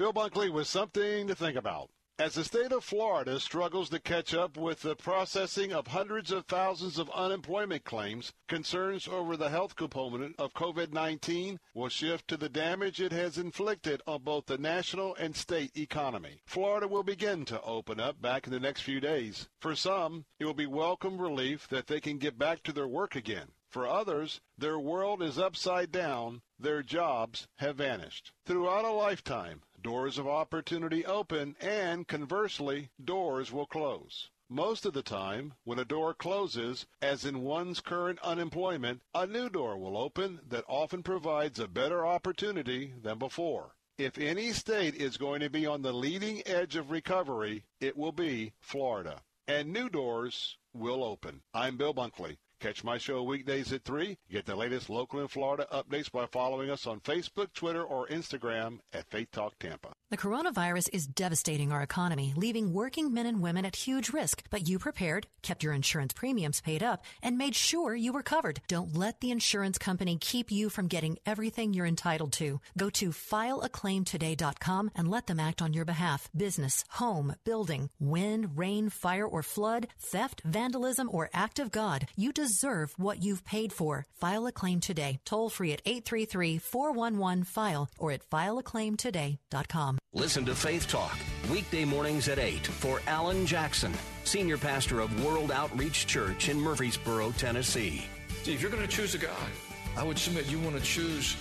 Bill 0.00 0.14
Bunkley 0.14 0.50
with 0.50 0.66
something 0.66 1.26
to 1.26 1.34
think 1.34 1.58
about. 1.58 1.90
As 2.18 2.32
the 2.32 2.42
state 2.42 2.72
of 2.72 2.82
Florida 2.82 3.38
struggles 3.38 3.90
to 3.90 4.00
catch 4.00 4.32
up 4.32 4.56
with 4.56 4.80
the 4.80 4.96
processing 4.96 5.74
of 5.74 5.88
hundreds 5.88 6.32
of 6.32 6.46
thousands 6.46 6.98
of 6.98 7.10
unemployment 7.10 7.84
claims, 7.84 8.32
concerns 8.48 9.06
over 9.06 9.36
the 9.36 9.50
health 9.50 9.76
component 9.76 10.36
of 10.38 10.54
COVID 10.54 10.94
19 10.94 11.60
will 11.74 11.90
shift 11.90 12.28
to 12.28 12.38
the 12.38 12.48
damage 12.48 12.98
it 12.98 13.12
has 13.12 13.36
inflicted 13.36 14.00
on 14.06 14.22
both 14.22 14.46
the 14.46 14.56
national 14.56 15.14
and 15.16 15.36
state 15.36 15.76
economy. 15.76 16.40
Florida 16.46 16.88
will 16.88 17.02
begin 17.02 17.44
to 17.44 17.60
open 17.60 18.00
up 18.00 18.22
back 18.22 18.46
in 18.46 18.54
the 18.54 18.58
next 18.58 18.80
few 18.80 19.00
days. 19.00 19.50
For 19.60 19.76
some, 19.76 20.24
it 20.38 20.46
will 20.46 20.54
be 20.54 20.64
welcome 20.64 21.20
relief 21.20 21.68
that 21.68 21.88
they 21.88 22.00
can 22.00 22.16
get 22.16 22.38
back 22.38 22.62
to 22.62 22.72
their 22.72 22.88
work 22.88 23.16
again. 23.16 23.48
For 23.70 23.86
others, 23.86 24.40
their 24.58 24.80
world 24.80 25.22
is 25.22 25.38
upside 25.38 25.92
down, 25.92 26.42
their 26.58 26.82
jobs 26.82 27.46
have 27.56 27.76
vanished. 27.76 28.32
Throughout 28.44 28.84
a 28.84 28.90
lifetime, 28.90 29.62
doors 29.82 30.18
of 30.18 30.26
opportunity 30.26 31.04
open, 31.06 31.56
and 31.60 32.06
conversely, 32.06 32.90
doors 33.02 33.50
will 33.52 33.66
close. 33.66 34.30
Most 34.48 34.84
of 34.84 34.94
the 34.94 35.02
time, 35.02 35.54
when 35.62 35.78
a 35.78 35.84
door 35.84 36.12
closes, 36.12 36.86
as 37.00 37.24
in 37.24 37.42
one's 37.42 37.80
current 37.80 38.18
unemployment, 38.20 39.02
a 39.14 39.26
new 39.26 39.48
door 39.48 39.78
will 39.78 39.96
open 39.96 40.40
that 40.48 40.64
often 40.66 41.02
provides 41.02 41.60
a 41.60 41.68
better 41.68 42.04
opportunity 42.04 42.92
than 43.00 43.18
before. 43.18 43.76
If 43.96 44.18
any 44.18 44.52
state 44.52 44.94
is 44.94 45.16
going 45.16 45.40
to 45.40 45.50
be 45.50 45.66
on 45.66 45.82
the 45.82 45.92
leading 45.92 46.42
edge 46.46 46.74
of 46.74 46.90
recovery, 46.90 47.64
it 47.80 47.96
will 47.96 48.12
be 48.12 48.54
Florida. 48.60 49.22
And 49.46 49.72
new 49.72 49.88
doors 49.88 50.56
will 50.72 51.04
open. 51.04 51.42
I'm 51.52 51.76
Bill 51.76 51.94
Bunkley. 51.94 52.38
Catch 52.60 52.84
my 52.84 52.98
show 52.98 53.22
weekdays 53.22 53.72
at 53.72 53.84
3. 53.84 54.18
Get 54.30 54.44
the 54.44 54.54
latest 54.54 54.90
local 54.90 55.20
and 55.20 55.30
Florida 55.30 55.66
updates 55.72 56.12
by 56.12 56.26
following 56.26 56.68
us 56.68 56.86
on 56.86 57.00
Facebook, 57.00 57.54
Twitter, 57.54 57.82
or 57.82 58.06
Instagram 58.08 58.80
at 58.92 59.08
Faith 59.08 59.28
Talk 59.32 59.58
Tampa. 59.58 59.92
The 60.10 60.18
coronavirus 60.18 60.90
is 60.92 61.06
devastating 61.06 61.72
our 61.72 61.80
economy, 61.80 62.34
leaving 62.36 62.74
working 62.74 63.14
men 63.14 63.24
and 63.24 63.40
women 63.40 63.64
at 63.64 63.76
huge 63.76 64.10
risk. 64.10 64.42
But 64.50 64.68
you 64.68 64.78
prepared, 64.78 65.26
kept 65.40 65.62
your 65.62 65.72
insurance 65.72 66.12
premiums 66.12 66.60
paid 66.60 66.82
up, 66.82 67.02
and 67.22 67.38
made 67.38 67.54
sure 67.54 67.94
you 67.94 68.12
were 68.12 68.22
covered. 68.22 68.60
Don't 68.68 68.94
let 68.94 69.20
the 69.20 69.30
insurance 69.30 69.78
company 69.78 70.18
keep 70.20 70.50
you 70.50 70.68
from 70.68 70.86
getting 70.86 71.18
everything 71.24 71.72
you're 71.72 71.86
entitled 71.86 72.32
to. 72.34 72.60
Go 72.76 72.90
to 72.90 73.08
fileaclaimtoday.com 73.08 74.90
and 74.94 75.08
let 75.08 75.28
them 75.28 75.40
act 75.40 75.62
on 75.62 75.72
your 75.72 75.86
behalf. 75.86 76.28
Business, 76.36 76.84
home, 76.90 77.36
building, 77.44 77.88
wind, 77.98 78.58
rain, 78.58 78.90
fire, 78.90 79.26
or 79.26 79.42
flood, 79.42 79.86
theft, 79.98 80.42
vandalism, 80.44 81.08
or 81.10 81.30
act 81.32 81.58
of 81.58 81.70
God. 81.70 82.06
You 82.16 82.32
deserve 82.34 82.49
what 82.96 83.22
you've 83.22 83.44
paid 83.44 83.72
for. 83.72 84.06
File 84.20 84.46
a 84.46 84.52
claim 84.52 84.80
today. 84.80 85.20
Toll 85.24 85.50
free 85.50 85.72
at 85.72 85.84
833-411-FILE 85.84 87.90
or 87.98 88.12
at 88.12 88.28
fileaclaimtoday.com. 88.28 89.98
Listen 90.12 90.44
to 90.44 90.54
Faith 90.54 90.88
Talk, 90.88 91.16
weekday 91.50 91.84
mornings 91.84 92.28
at 92.28 92.38
8 92.38 92.66
for 92.66 93.00
Alan 93.06 93.46
Jackson, 93.46 93.92
Senior 94.24 94.58
Pastor 94.58 95.00
of 95.00 95.24
World 95.24 95.52
Outreach 95.52 96.06
Church 96.06 96.48
in 96.48 96.60
Murfreesboro, 96.60 97.32
Tennessee. 97.32 98.04
See, 98.42 98.54
if 98.54 98.60
you're 98.60 98.70
going 98.70 98.82
to 98.82 98.88
choose 98.88 99.14
a 99.14 99.18
God, 99.18 99.48
I 99.96 100.02
would 100.02 100.18
submit 100.18 100.46
you 100.46 100.58
want 100.60 100.76
to 100.76 100.82
choose 100.82 101.36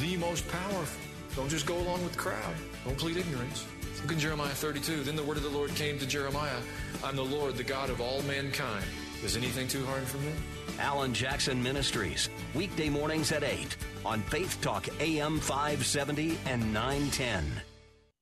the 0.00 0.16
most 0.16 0.46
powerful. 0.48 1.00
Don't 1.34 1.48
just 1.48 1.66
go 1.66 1.76
along 1.76 2.02
with 2.04 2.12
the 2.12 2.18
crowd. 2.18 2.54
Don't 2.84 2.96
plead 2.96 3.16
ignorance. 3.16 3.66
Look 4.02 4.12
in 4.12 4.18
Jeremiah 4.18 4.50
32. 4.50 5.02
Then 5.02 5.16
the 5.16 5.22
word 5.22 5.36
of 5.36 5.42
the 5.42 5.48
Lord 5.48 5.74
came 5.74 5.98
to 5.98 6.06
Jeremiah 6.06 6.60
I'm 7.02 7.16
the 7.16 7.24
Lord, 7.24 7.56
the 7.56 7.64
God 7.64 7.90
of 7.90 8.00
all 8.00 8.22
mankind. 8.22 8.84
Is 9.24 9.38
anything 9.38 9.66
too 9.66 9.84
hard 9.86 10.02
for 10.02 10.18
me? 10.18 10.32
Alan 10.78 11.14
Jackson 11.14 11.62
Ministries, 11.62 12.28
weekday 12.54 12.90
mornings 12.90 13.32
at 13.32 13.42
8 13.42 13.74
on 14.04 14.20
Faith 14.20 14.58
Talk 14.60 14.86
AM 15.00 15.40
570 15.40 16.36
and 16.44 16.60
910. 16.74 17.44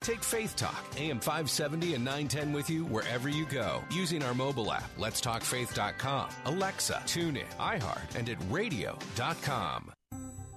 Take 0.01 0.23
Faith 0.23 0.55
Talk, 0.55 0.85
AM 0.97 1.19
570 1.19 1.95
and 1.95 2.05
910 2.05 2.53
with 2.53 2.71
you 2.71 2.85
wherever 2.85 3.29
you 3.29 3.47
go 3.47 3.83
using 3.91 4.23
our 4.23 4.33
mobile 4.33 4.73
app, 4.73 4.89
letstalkfaith.com, 4.97 6.29
Alexa, 6.45 7.03
TuneIn, 7.05 7.51
iHeart, 7.59 8.15
and 8.15 8.29
at 8.29 8.39
radio.com. 8.49 9.91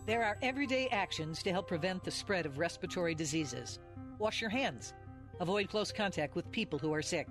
There 0.06 0.24
are 0.24 0.38
everyday 0.44 0.88
actions 0.90 1.42
to 1.42 1.52
help 1.52 1.68
prevent 1.68 2.04
the 2.04 2.12
spread 2.12 2.46
of 2.46 2.60
respiratory 2.60 3.16
diseases. 3.16 3.80
Wash 4.20 4.42
your 4.42 4.52
hands. 4.52 4.94
Avoid 5.40 5.70
close 5.70 5.92
contact 5.92 6.36
with 6.36 6.52
people 6.52 6.78
who 6.78 6.94
are 6.94 7.02
sick. 7.02 7.28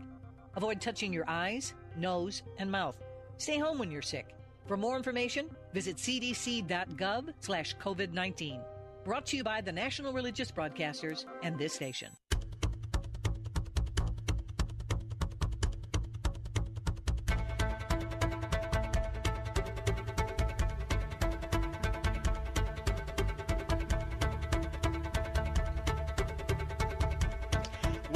Avoid 0.56 0.80
touching 0.80 1.12
your 1.12 1.24
eyes, 1.28 1.74
nose, 1.96 2.42
and 2.58 2.70
mouth. 2.70 2.96
Stay 3.38 3.58
home 3.58 3.78
when 3.78 3.90
you're 3.90 4.02
sick. 4.02 4.34
For 4.66 4.76
more 4.76 4.96
information, 4.96 5.50
visit 5.72 5.96
cdc.gov 5.96 7.32
slash 7.40 7.76
COVID-19. 7.76 8.60
Brought 9.04 9.26
to 9.26 9.36
you 9.36 9.44
by 9.44 9.60
the 9.60 9.72
National 9.72 10.12
Religious 10.12 10.50
Broadcasters 10.50 11.26
and 11.42 11.58
this 11.58 11.74
station. 11.74 12.08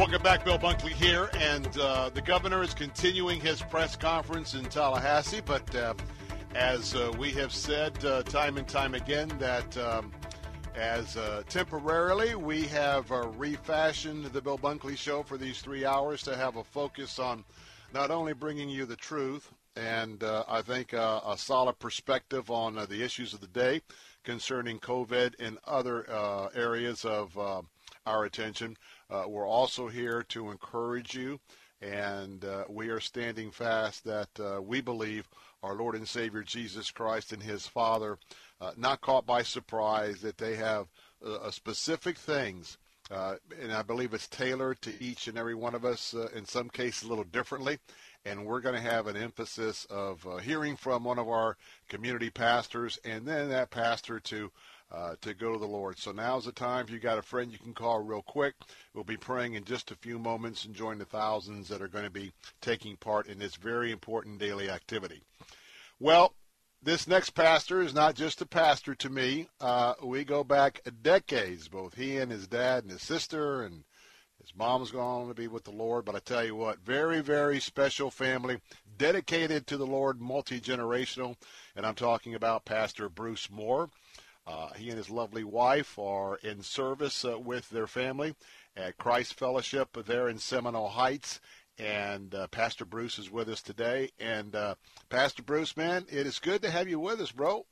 Welcome 0.09 0.25
back, 0.25 0.43
Bill 0.43 0.59
Bunkley 0.59 0.93
here, 0.93 1.29
and 1.37 1.69
uh, 1.79 2.09
the 2.09 2.23
governor 2.23 2.63
is 2.63 2.73
continuing 2.73 3.41
his 3.41 3.61
press 3.61 3.95
conference 3.95 4.55
in 4.55 4.65
Tallahassee. 4.65 5.43
But 5.45 5.75
uh, 5.75 5.93
as 6.55 6.95
uh, 6.95 7.13
we 7.19 7.31
have 7.33 7.53
said 7.53 8.03
uh, 8.03 8.23
time 8.23 8.57
and 8.57 8.67
time 8.67 8.95
again, 8.95 9.29
that 9.39 9.77
um, 9.77 10.11
as 10.75 11.19
uh, 11.19 11.43
temporarily 11.51 12.35
we 12.37 12.63
have 12.69 13.13
uh, 13.13 13.29
refashioned 13.37 14.25
the 14.25 14.41
Bill 14.41 14.57
Bunkley 14.57 14.97
Show 14.97 15.23
for 15.23 15.37
these 15.37 15.61
three 15.61 15.85
hours 15.85 16.23
to 16.23 16.35
have 16.35 16.57
a 16.57 16.65
focus 16.65 17.19
on 17.19 17.45
not 17.93 18.11
only 18.11 18.33
bringing 18.33 18.71
you 18.71 18.87
the 18.87 18.97
truth 18.97 19.53
and 19.77 20.25
I 20.25 20.63
think 20.63 20.95
a 20.95 21.35
solid 21.37 21.79
perspective 21.79 22.51
on 22.51 22.75
the 22.75 23.03
issues 23.05 23.35
of 23.35 23.43
the 23.43 23.47
day 23.47 23.83
concerning 24.25 24.81
COVID 24.81 25.35
and 25.39 25.59
other 25.67 26.51
areas 26.55 27.05
of 27.05 27.37
our 28.07 28.25
attention 28.25 28.77
uh, 29.11 29.25
we're 29.27 29.47
also 29.47 29.89
here 29.89 30.23
to 30.29 30.51
encourage 30.51 31.15
you, 31.15 31.41
and 31.81 32.45
uh, 32.45 32.65
we 32.69 32.89
are 32.89 33.01
standing 33.01 33.51
fast 33.51 34.05
that 34.05 34.29
uh, 34.41 34.61
we 34.61 34.81
believe 34.81 35.29
our 35.63 35.75
Lord 35.75 35.95
and 35.95 36.07
Savior 36.07 36.43
Jesus 36.43 36.91
Christ 36.91 37.33
and 37.33 37.43
His 37.43 37.67
Father, 37.67 38.19
uh, 38.61 38.73
not 38.77 39.01
caught 39.01 39.27
by 39.27 39.43
surprise, 39.43 40.21
that 40.21 40.39
they 40.39 40.57
have 40.57 40.87
uh, 41.25 41.51
specific 41.51 42.19
things. 42.19 42.79
Uh, 43.11 43.37
and 43.63 43.73
I 43.73 43.81
believe 43.83 44.13
it's 44.13 44.29
tailored 44.29 44.83
to 44.83 44.93
each 45.03 45.29
and 45.29 45.39
every 45.39 45.55
one 45.55 45.75
of 45.75 45.85
us, 45.87 46.15
in 46.35 46.45
some 46.45 46.69
cases 46.69 47.05
a 47.05 47.09
little 47.09 47.25
differently 47.25 47.79
and 48.25 48.45
we're 48.45 48.61
going 48.61 48.75
to 48.75 48.81
have 48.81 49.07
an 49.07 49.17
emphasis 49.17 49.87
of 49.89 50.27
uh, 50.27 50.37
hearing 50.37 50.77
from 50.77 51.05
one 51.05 51.19
of 51.19 51.29
our 51.29 51.57
community 51.89 52.31
pastors 52.31 52.99
and 53.05 53.27
then 53.27 53.49
that 53.49 53.71
pastor 53.71 54.21
to 54.21 54.51
uh, 54.91 55.15
to 55.21 55.35
go 55.35 55.53
to 55.53 55.59
the 55.59 55.67
Lord. 55.67 55.99
So 55.99 56.13
now's 56.13 56.47
the 56.47 56.53
time. 56.53 56.87
If 56.87 56.91
you 56.91 56.99
got 56.99 57.19
a 57.19 57.23
friend 57.23 57.53
you 57.53 57.59
can 57.59 57.75
call 57.75 58.01
real 58.01 58.23
quick, 58.23 58.55
we'll 58.95 59.05
be 59.05 59.17
praying 59.17 59.55
in 59.55 59.65
just 59.65 59.91
a 59.91 59.97
few 59.97 60.19
moments 60.19 60.65
and 60.65 60.75
join 60.75 60.99
the 60.99 61.05
thousands 61.05 61.69
that 61.69 61.83
are 61.83 61.89
going 61.89 62.05
to 62.05 62.11
be 62.11 62.33
taking 62.61 62.97
part 62.97 63.27
in 63.27 63.39
this 63.39 63.57
very 63.57 63.93
important 63.93 64.39
daily 64.39 64.71
activity. 64.71 65.23
Well, 66.01 66.35
this 66.83 67.09
next 67.09 67.31
pastor 67.31 67.83
is 67.83 67.93
not 67.93 68.15
just 68.15 68.41
a 68.41 68.47
pastor 68.47 68.95
to 68.95 69.11
me. 69.11 69.49
Uh, 69.61 69.95
we 70.03 70.25
go 70.25 70.45
back 70.45 70.81
decades, 71.03 71.69
both 71.69 71.95
he 71.95 72.17
and 72.17 72.31
his 72.31 72.47
dad 72.47 72.85
and 72.85 72.93
his 72.93 73.03
sister 73.03 73.63
and 73.63 73.85
his 74.41 74.55
mom's 74.55 74.93
gone 74.93 75.27
to 75.27 75.35
be 75.35 75.49
with 75.49 75.65
the 75.65 75.73
Lord. 75.73 76.05
But 76.05 76.15
I 76.15 76.21
tell 76.21 76.45
you 76.45 76.55
what, 76.55 76.79
very, 76.79 77.21
very 77.21 77.59
special 77.59 78.11
family, 78.11 78.61
dedicated 78.97 79.67
to 79.67 79.77
the 79.77 79.87
Lord, 79.87 80.21
multi 80.21 80.61
generational. 80.61 81.37
And 81.75 81.85
I'm 81.85 81.97
talking 81.97 82.35
about 82.35 82.65
Pastor 82.65 83.09
Bruce 83.09 83.51
Moore. 83.51 83.91
Uh, 84.49 84.73
he 84.75 84.89
and 84.89 84.97
his 84.97 85.11
lovely 85.11 85.45
wife 85.45 85.99
are 85.99 86.37
in 86.37 86.63
service 86.63 87.23
uh, 87.25 87.39
with 87.39 87.69
their 87.69 87.87
family 87.87 88.35
at 88.75 88.97
Christ 88.97 89.39
Fellowship 89.39 89.99
there 90.07 90.29
in 90.29 90.39
Seminole 90.39 90.89
Heights. 90.89 91.41
And 91.79 92.35
uh, 92.35 92.47
Pastor 92.49 92.87
Bruce 92.87 93.19
is 93.19 93.31
with 93.31 93.49
us 93.51 93.61
today. 93.61 94.11
And 94.19 94.55
uh, 94.55 94.77
Pastor 95.11 95.43
Bruce, 95.43 95.77
man, 95.77 96.07
it 96.11 96.27
is 96.27 96.39
good 96.39 96.63
to 96.63 96.71
have 96.71 96.89
you 96.89 96.99
with 96.99 97.21
us, 97.21 97.31
bro. 97.31 97.67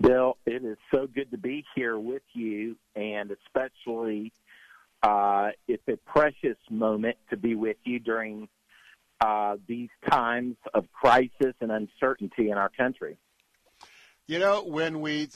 Bill, 0.00 0.38
it 0.46 0.64
is 0.64 0.78
so 0.90 1.06
good 1.06 1.30
to 1.32 1.38
be 1.38 1.64
here 1.74 1.98
with 1.98 2.22
you, 2.32 2.76
and 2.96 3.30
especially 3.30 4.32
uh, 5.02 5.50
it's 5.66 5.86
a 5.88 5.96
precious 5.96 6.56
moment 6.70 7.16
to 7.30 7.36
be 7.36 7.54
with 7.54 7.76
you 7.84 7.98
during 7.98 8.48
uh, 9.20 9.56
these 9.66 9.90
times 10.08 10.56
of 10.72 10.90
crisis 10.92 11.54
and 11.60 11.70
uncertainty 11.70 12.50
in 12.50 12.56
our 12.56 12.70
country. 12.70 13.18
You 14.28 14.38
know, 14.38 14.62
when 14.62 15.00
we 15.00 15.30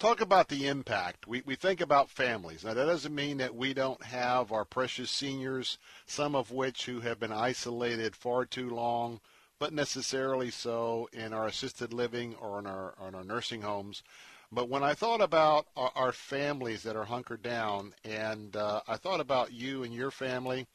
talk 0.00 0.20
about 0.20 0.48
the 0.48 0.66
impact, 0.66 1.28
we, 1.28 1.44
we 1.46 1.54
think 1.54 1.80
about 1.80 2.10
families. 2.10 2.64
Now, 2.64 2.74
that 2.74 2.86
doesn't 2.86 3.14
mean 3.14 3.36
that 3.36 3.54
we 3.54 3.72
don't 3.72 4.02
have 4.02 4.50
our 4.50 4.64
precious 4.64 5.08
seniors, 5.08 5.78
some 6.04 6.34
of 6.34 6.50
which 6.50 6.86
who 6.86 6.98
have 6.98 7.20
been 7.20 7.30
isolated 7.30 8.16
far 8.16 8.44
too 8.44 8.70
long, 8.70 9.20
but 9.60 9.72
necessarily 9.72 10.50
so 10.50 11.08
in 11.12 11.32
our 11.32 11.46
assisted 11.46 11.92
living 11.92 12.34
or 12.40 12.58
in 12.58 12.66
our, 12.66 12.94
in 13.06 13.14
our 13.14 13.22
nursing 13.22 13.62
homes. 13.62 14.02
But 14.50 14.68
when 14.68 14.82
I 14.82 14.94
thought 14.94 15.20
about 15.20 15.68
our, 15.76 15.92
our 15.94 16.12
families 16.12 16.82
that 16.82 16.96
are 16.96 17.04
hunkered 17.04 17.42
down, 17.44 17.94
and 18.02 18.56
uh, 18.56 18.80
I 18.88 18.96
thought 18.96 19.20
about 19.20 19.52
you 19.52 19.84
and 19.84 19.94
your 19.94 20.10
family, 20.10 20.66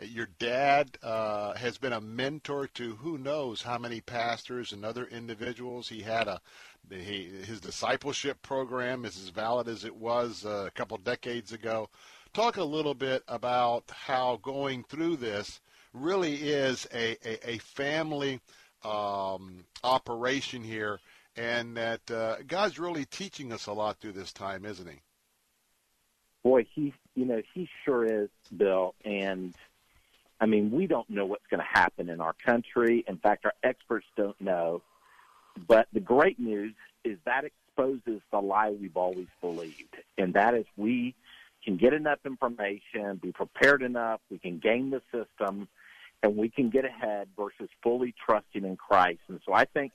your 0.00 0.28
dad 0.40 0.98
uh, 1.04 1.54
has 1.54 1.78
been 1.78 1.92
a 1.92 2.00
mentor 2.00 2.66
to 2.74 2.96
who 2.96 3.16
knows 3.18 3.62
how 3.62 3.78
many 3.78 4.00
pastors 4.00 4.72
and 4.72 4.84
other 4.84 5.04
individuals. 5.04 5.88
He 5.88 6.02
had 6.02 6.26
a 6.26 6.40
he, 6.90 7.30
his 7.44 7.60
discipleship 7.60 8.42
program 8.42 9.04
is 9.04 9.16
as 9.22 9.30
valid 9.30 9.68
as 9.68 9.84
it 9.84 9.96
was 9.96 10.44
uh, 10.44 10.64
a 10.66 10.70
couple 10.70 10.96
decades 10.98 11.52
ago. 11.52 11.88
Talk 12.32 12.56
a 12.56 12.64
little 12.64 12.94
bit 12.94 13.22
about 13.28 13.84
how 13.90 14.38
going 14.42 14.84
through 14.84 15.16
this 15.16 15.60
really 15.92 16.34
is 16.34 16.86
a, 16.92 17.16
a, 17.24 17.50
a 17.54 17.58
family 17.58 18.40
um, 18.84 19.64
operation 19.82 20.62
here, 20.62 20.98
and 21.36 21.76
that 21.76 22.10
uh, 22.10 22.36
God's 22.46 22.78
really 22.78 23.04
teaching 23.04 23.52
us 23.52 23.66
a 23.66 23.72
lot 23.72 23.98
through 23.98 24.12
this 24.12 24.32
time, 24.32 24.64
isn't 24.64 24.88
He? 24.88 25.00
Boy, 26.42 26.66
he 26.74 26.92
you 27.14 27.24
know 27.24 27.40
he 27.54 27.68
sure 27.84 28.04
is, 28.04 28.28
Bill, 28.54 28.94
and 29.04 29.54
I 30.40 30.46
mean 30.46 30.70
we 30.70 30.86
don't 30.86 31.08
know 31.08 31.24
what's 31.24 31.46
going 31.46 31.60
to 31.60 31.80
happen 31.80 32.10
in 32.10 32.20
our 32.20 32.34
country. 32.34 33.02
In 33.08 33.16
fact, 33.16 33.46
our 33.46 33.54
experts 33.62 34.06
don't 34.16 34.38
know 34.40 34.82
but 35.66 35.88
the 35.92 36.00
great 36.00 36.38
news 36.38 36.74
is 37.04 37.18
that 37.24 37.44
exposes 37.44 38.20
the 38.30 38.40
lie 38.40 38.70
we've 38.70 38.96
always 38.96 39.28
believed, 39.40 39.96
and 40.18 40.34
that 40.34 40.54
is 40.54 40.64
we 40.76 41.14
can 41.64 41.76
get 41.76 41.92
enough 41.92 42.18
information, 42.26 43.16
be 43.22 43.32
prepared 43.32 43.82
enough, 43.82 44.20
we 44.30 44.38
can 44.38 44.58
game 44.58 44.90
the 44.90 45.00
system, 45.10 45.68
and 46.22 46.36
we 46.36 46.48
can 46.48 46.70
get 46.70 46.84
ahead 46.84 47.28
versus 47.36 47.68
fully 47.82 48.14
trusting 48.24 48.64
in 48.64 48.76
Christ. 48.76 49.20
And 49.28 49.40
so 49.46 49.52
I 49.52 49.64
think 49.64 49.92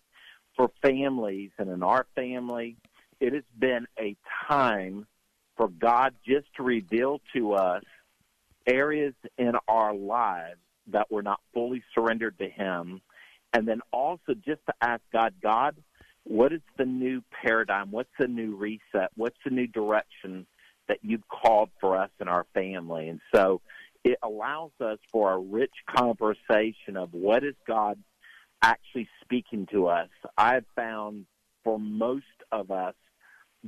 for 0.55 0.71
families 0.81 1.51
and 1.57 1.69
in 1.69 1.83
our 1.83 2.05
family, 2.15 2.75
it 3.19 3.33
has 3.33 3.43
been 3.57 3.87
a 3.99 4.15
time 4.47 5.07
for 5.57 5.67
God 5.67 6.15
just 6.25 6.47
to 6.55 6.63
reveal 6.63 7.21
to 7.33 7.53
us 7.53 7.83
areas 8.65 9.13
in 9.37 9.53
our 9.67 9.93
lives 9.93 10.59
that 10.87 11.11
were 11.11 11.23
not 11.23 11.39
fully 11.53 11.83
surrendered 11.93 12.37
to 12.39 12.49
Him 12.49 13.01
and 13.53 13.67
then 13.67 13.81
also 13.91 14.33
just 14.33 14.61
to 14.67 14.73
ask 14.81 15.01
God, 15.11 15.33
God, 15.41 15.75
what 16.23 16.53
is 16.53 16.61
the 16.77 16.85
new 16.85 17.23
paradigm? 17.43 17.91
What's 17.91 18.09
the 18.19 18.27
new 18.27 18.55
reset? 18.55 19.09
What's 19.15 19.37
the 19.43 19.51
new 19.51 19.67
direction 19.67 20.45
that 20.87 20.99
you've 21.01 21.27
called 21.27 21.69
for 21.79 21.97
us 21.97 22.09
and 22.19 22.29
our 22.29 22.45
family? 22.53 23.09
And 23.09 23.19
so 23.33 23.61
it 24.03 24.17
allows 24.23 24.71
us 24.79 24.99
for 25.11 25.31
a 25.31 25.39
rich 25.39 25.73
conversation 25.89 26.97
of 26.97 27.13
what 27.13 27.43
is 27.43 27.55
God 27.67 27.97
actually 28.61 29.07
speaking 29.21 29.67
to 29.71 29.87
us. 29.87 30.09
I've 30.37 30.65
found 30.75 31.25
for 31.63 31.79
most 31.79 32.25
of 32.51 32.71
us, 32.71 32.95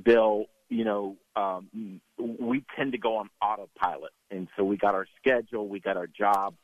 Bill, 0.04 0.46
you 0.70 0.86
know, 0.86 1.18
um, 1.36 2.00
we 2.18 2.64
tend 2.78 2.94
to 2.94 2.98
go 2.98 3.18
on 3.18 3.30
autopilot. 3.42 4.12
And 4.30 4.48
so 4.56 4.64
we 4.64 4.78
got 4.78 4.96
our 4.96 5.08
schedule, 5.20 5.68
we 5.68 5.80
got 5.80 5.98
our 5.98 6.08
job, 6.08 6.56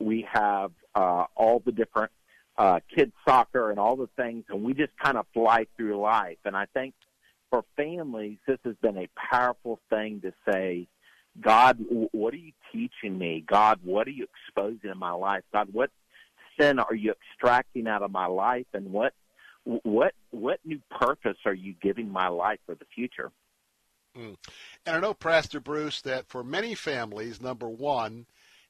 we 0.00 0.26
have 0.32 0.72
uh, 0.94 1.24
all 1.36 1.62
the 1.64 1.72
different 1.72 2.10
uh, 2.56 2.80
kids 2.94 3.12
soccer 3.26 3.70
and 3.70 3.78
all 3.78 3.96
the 3.96 4.08
things, 4.16 4.44
and 4.48 4.62
we 4.62 4.74
just 4.74 4.92
kind 5.02 5.16
of 5.16 5.26
fly 5.34 5.66
through 5.76 6.00
life. 6.00 6.38
And 6.44 6.56
I 6.56 6.66
think 6.66 6.94
for 7.50 7.64
families, 7.76 8.38
this 8.46 8.58
has 8.64 8.76
been 8.82 8.98
a 8.98 9.08
powerful 9.16 9.80
thing 9.90 10.20
to 10.22 10.32
say, 10.48 10.86
God, 11.40 11.78
what 11.88 12.32
are 12.32 12.38
you 12.38 12.52
teaching 12.72 13.18
me? 13.18 13.44
God, 13.46 13.80
what 13.82 14.06
are 14.06 14.12
you 14.12 14.26
exposing 14.46 14.90
in 14.90 14.98
my 14.98 15.10
life? 15.10 15.42
God, 15.52 15.68
what 15.72 15.90
sin 16.58 16.78
are 16.78 16.94
you 16.94 17.12
extracting 17.12 17.88
out 17.88 18.02
of 18.02 18.12
my 18.12 18.26
life, 18.26 18.66
and 18.72 18.92
what 18.92 19.14
what 19.64 20.14
what 20.30 20.60
new 20.64 20.80
purpose 20.90 21.38
are 21.44 21.54
you 21.54 21.74
giving 21.82 22.08
my 22.10 22.28
life 22.28 22.60
for 22.66 22.74
the 22.74 22.84
future? 22.94 23.32
Mm. 24.16 24.36
And 24.86 24.96
I 24.96 25.00
know, 25.00 25.14
Pastor 25.14 25.58
Bruce, 25.58 26.00
that 26.02 26.28
for 26.28 26.44
many 26.44 26.74
families, 26.74 27.40
number 27.40 27.68
one, 27.68 28.26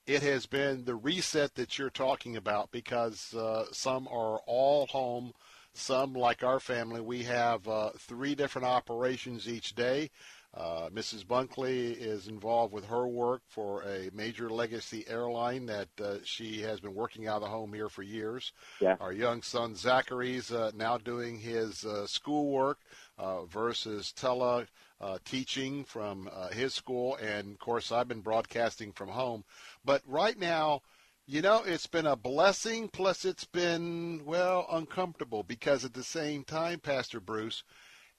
it 0.06 0.22
has 0.22 0.46
been 0.46 0.84
the 0.84 0.94
reset 0.94 1.54
that 1.54 1.78
you're 1.78 1.90
talking 1.90 2.36
about 2.36 2.70
because 2.70 3.34
uh, 3.34 3.64
some 3.72 4.06
are 4.08 4.40
all 4.46 4.86
home. 4.86 5.32
Some, 5.76 6.12
like 6.12 6.44
our 6.44 6.60
family, 6.60 7.00
we 7.00 7.24
have 7.24 7.66
uh, 7.66 7.90
three 7.98 8.36
different 8.36 8.66
operations 8.66 9.48
each 9.48 9.74
day. 9.74 10.10
Uh, 10.56 10.88
Mrs. 10.90 11.24
Bunkley 11.24 11.96
is 11.96 12.28
involved 12.28 12.72
with 12.72 12.84
her 12.86 13.08
work 13.08 13.42
for 13.48 13.82
a 13.82 14.08
major 14.14 14.48
legacy 14.48 15.04
airline 15.08 15.66
that 15.66 15.88
uh, 16.00 16.18
she 16.22 16.60
has 16.60 16.78
been 16.78 16.94
working 16.94 17.26
out 17.26 17.36
of 17.36 17.42
the 17.42 17.48
home 17.48 17.72
here 17.72 17.88
for 17.88 18.04
years. 18.04 18.52
Yeah. 18.80 18.94
Our 19.00 19.12
young 19.12 19.42
son 19.42 19.74
Zachary's 19.74 20.52
uh, 20.52 20.70
now 20.76 20.96
doing 20.96 21.40
his 21.40 21.84
uh, 21.84 22.06
schoolwork 22.06 22.78
uh, 23.18 23.46
versus 23.46 24.12
tele 24.12 24.66
uh, 25.04 25.18
teaching 25.24 25.84
from 25.84 26.28
uh, 26.32 26.48
his 26.48 26.74
school, 26.74 27.16
and 27.16 27.52
of 27.52 27.58
course 27.58 27.92
I've 27.92 28.08
been 28.08 28.22
broadcasting 28.22 28.92
from 28.92 29.08
home. 29.08 29.44
But 29.84 30.02
right 30.06 30.38
now, 30.38 30.80
you 31.26 31.42
know, 31.42 31.62
it's 31.64 31.86
been 31.86 32.06
a 32.06 32.16
blessing, 32.16 32.88
plus 32.88 33.24
it's 33.24 33.44
been 33.44 34.22
well 34.24 34.66
uncomfortable 34.70 35.42
because 35.42 35.84
at 35.84 35.94
the 35.94 36.02
same 36.02 36.44
time, 36.44 36.80
Pastor 36.80 37.20
Bruce 37.20 37.62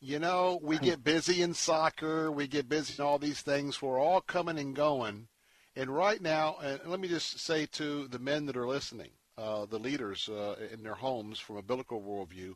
you 0.02 0.20
know, 0.20 0.60
we 0.62 0.78
get 0.78 1.04
busy 1.04 1.42
in 1.42 1.54
soccer, 1.54 2.32
we 2.32 2.48
get 2.48 2.70
busy 2.70 2.94
in 3.00 3.04
all 3.04 3.18
these 3.18 3.42
things. 3.42 3.82
We're 3.82 4.00
all 4.00 4.22
coming 4.22 4.60
and 4.60 4.76
going. 4.76 5.30
And 5.76 5.90
right 5.90 6.22
now, 6.22 6.58
and 6.62 6.80
let 6.86 7.00
me 7.00 7.08
just 7.08 7.40
say 7.40 7.66
to 7.74 8.08
the 8.08 8.20
men 8.20 8.46
that 8.46 8.58
are 8.58 8.68
listening, 8.68 9.10
uh, 9.38 9.66
the 9.66 9.80
leaders 9.80 10.30
uh, 10.30 10.56
in 10.72 10.84
their 10.84 10.96
homes 10.96 11.40
from 11.40 11.58
a 11.58 11.64
biblical 11.64 12.02
worldview, 12.02 12.54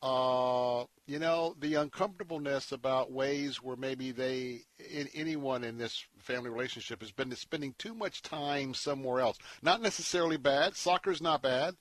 uh, 0.00 0.84
you 1.06 1.18
know, 1.18 1.56
the 1.58 1.74
uncomfortableness 1.74 2.70
about 2.70 3.10
ways 3.10 3.62
where 3.62 3.76
maybe 3.76 4.12
they, 4.12 4.60
in, 4.78 5.08
anyone 5.14 5.64
in 5.64 5.78
this 5.78 6.04
family 6.18 6.50
relationship 6.50 7.00
has 7.00 7.10
been 7.10 7.34
spending 7.34 7.74
too 7.78 7.94
much 7.94 8.22
time 8.22 8.74
somewhere 8.74 9.20
else. 9.20 9.38
Not 9.62 9.82
necessarily 9.82 10.36
bad. 10.36 10.76
Soccer's 10.76 11.22
not 11.22 11.42
bad. 11.42 11.74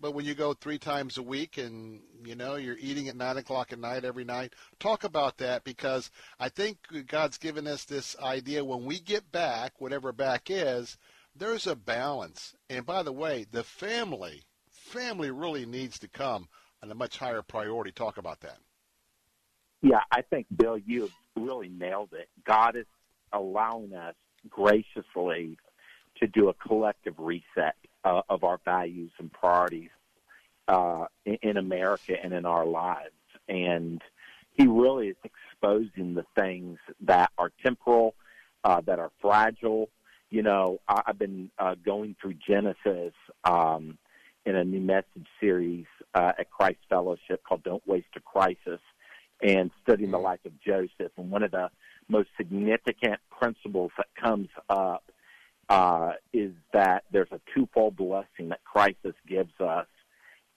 But 0.00 0.14
when 0.14 0.24
you 0.24 0.34
go 0.34 0.52
three 0.52 0.80
times 0.80 1.16
a 1.16 1.22
week 1.22 1.58
and 1.58 2.00
you 2.24 2.34
know 2.34 2.56
you're 2.56 2.76
eating 2.80 3.06
at 3.06 3.14
nine 3.14 3.36
o'clock 3.36 3.72
at 3.72 3.78
night 3.78 4.04
every 4.04 4.24
night, 4.24 4.52
talk 4.80 5.04
about 5.04 5.38
that 5.38 5.62
because 5.62 6.10
I 6.40 6.48
think 6.48 6.78
God's 7.06 7.38
given 7.38 7.68
us 7.68 7.84
this 7.84 8.16
idea 8.20 8.64
when 8.64 8.84
we 8.84 8.98
get 8.98 9.30
back, 9.30 9.74
whatever 9.80 10.10
back 10.10 10.50
is, 10.50 10.98
there's 11.36 11.68
a 11.68 11.76
balance. 11.76 12.56
And 12.68 12.84
by 12.84 13.04
the 13.04 13.12
way, 13.12 13.46
the 13.48 13.62
family, 13.62 14.42
family 14.68 15.30
really 15.30 15.66
needs 15.66 16.00
to 16.00 16.08
come 16.08 16.48
on 16.82 16.90
a 16.90 16.94
much 16.94 17.18
higher 17.18 17.42
priority. 17.42 17.92
Talk 17.92 18.18
about 18.18 18.40
that. 18.40 18.58
Yeah, 19.82 20.00
I 20.10 20.22
think 20.22 20.46
Bill, 20.54 20.78
you 20.78 21.10
really 21.36 21.68
nailed 21.68 22.12
it. 22.12 22.28
God 22.44 22.76
is 22.76 22.86
allowing 23.32 23.94
us 23.94 24.14
graciously 24.48 25.58
to 26.20 26.26
do 26.26 26.48
a 26.48 26.54
collective 26.54 27.14
reset 27.18 27.76
uh, 28.04 28.22
of 28.28 28.44
our 28.44 28.60
values 28.64 29.10
and 29.18 29.32
priorities 29.32 29.90
uh, 30.68 31.06
in, 31.24 31.38
in 31.42 31.56
America 31.56 32.14
and 32.22 32.32
in 32.32 32.46
our 32.46 32.66
lives. 32.66 33.10
And 33.48 34.00
he 34.52 34.66
really 34.66 35.08
is 35.08 35.16
exposing 35.24 36.14
the 36.14 36.24
things 36.38 36.78
that 37.00 37.30
are 37.38 37.50
temporal, 37.62 38.14
uh, 38.64 38.80
that 38.82 38.98
are 38.98 39.10
fragile. 39.20 39.88
You 40.30 40.42
know, 40.42 40.80
I've 40.88 41.18
been 41.18 41.50
uh, 41.58 41.74
going 41.84 42.16
through 42.20 42.34
Genesis 42.46 43.14
um, 43.44 43.98
in 44.44 44.56
a 44.56 44.64
new 44.64 44.80
message 44.80 45.26
series 45.40 45.86
uh, 46.14 46.32
at 46.38 46.50
Christ 46.50 46.78
Fellowship 46.88 47.42
called 47.46 47.62
Don't 47.62 47.86
Waste 47.86 48.06
a 48.16 48.20
Crisis 48.20 48.80
and 49.42 49.70
studying 49.82 50.10
the 50.10 50.18
life 50.18 50.44
of 50.44 50.52
Joseph. 50.60 51.12
And 51.16 51.30
one 51.30 51.42
of 51.42 51.50
the 51.50 51.70
most 52.08 52.28
significant 52.36 53.20
principles 53.30 53.90
that 53.96 54.06
comes 54.20 54.48
up 54.68 55.04
uh, 55.68 56.12
is 56.32 56.52
that 56.72 57.04
there's 57.12 57.32
a 57.32 57.40
twofold 57.54 57.96
blessing 57.96 58.48
that 58.50 58.64
crisis 58.64 59.14
gives 59.26 59.52
us. 59.60 59.86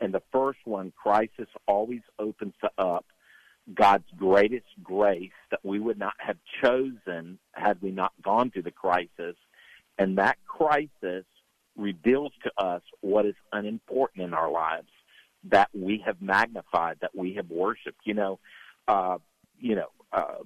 And 0.02 0.14
the 0.14 0.22
first 0.32 0.60
one, 0.66 0.92
crisis 1.02 1.48
always 1.68 2.02
opens 2.20 2.56
up 2.78 3.06
God's 3.74 4.06
greatest 4.18 4.68
grace 4.84 5.32
that 5.52 5.62
we 5.64 5.80
would 5.80 5.98
not 5.98 6.14
have 6.20 6.38
chosen 6.62 7.40
had 7.54 7.82
we 7.82 7.92
not 7.92 8.12
gone 8.22 8.52
through 8.52 8.64
the 8.64 8.72
crisis. 8.72 9.36
And 9.98 10.18
that 10.18 10.38
crisis 10.46 11.26
reveals 11.76 12.32
to 12.44 12.52
us 12.58 12.82
what 13.02 13.26
is 13.26 13.36
unimportant 13.52 14.24
in 14.24 14.34
our 14.34 14.52
lives 14.52 14.90
that 15.44 15.70
we 15.74 16.02
have 16.06 16.22
magnified, 16.22 16.98
that 17.02 17.16
we 17.16 17.34
have 17.36 17.50
worshiped. 17.50 18.00
You 18.06 18.16
know, 18.16 18.40
uh, 18.88 19.18
you 19.60 19.76
know, 19.76 19.88
uh, 20.12 20.38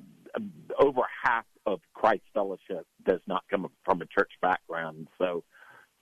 over 0.78 1.02
half 1.24 1.46
of 1.66 1.80
Christ 1.94 2.24
Fellowship 2.34 2.86
does 3.06 3.22
not 3.28 3.44
come 3.50 3.70
from 3.86 4.02
a 4.02 4.06
church 4.06 4.32
background. 4.42 5.08
So 5.18 5.44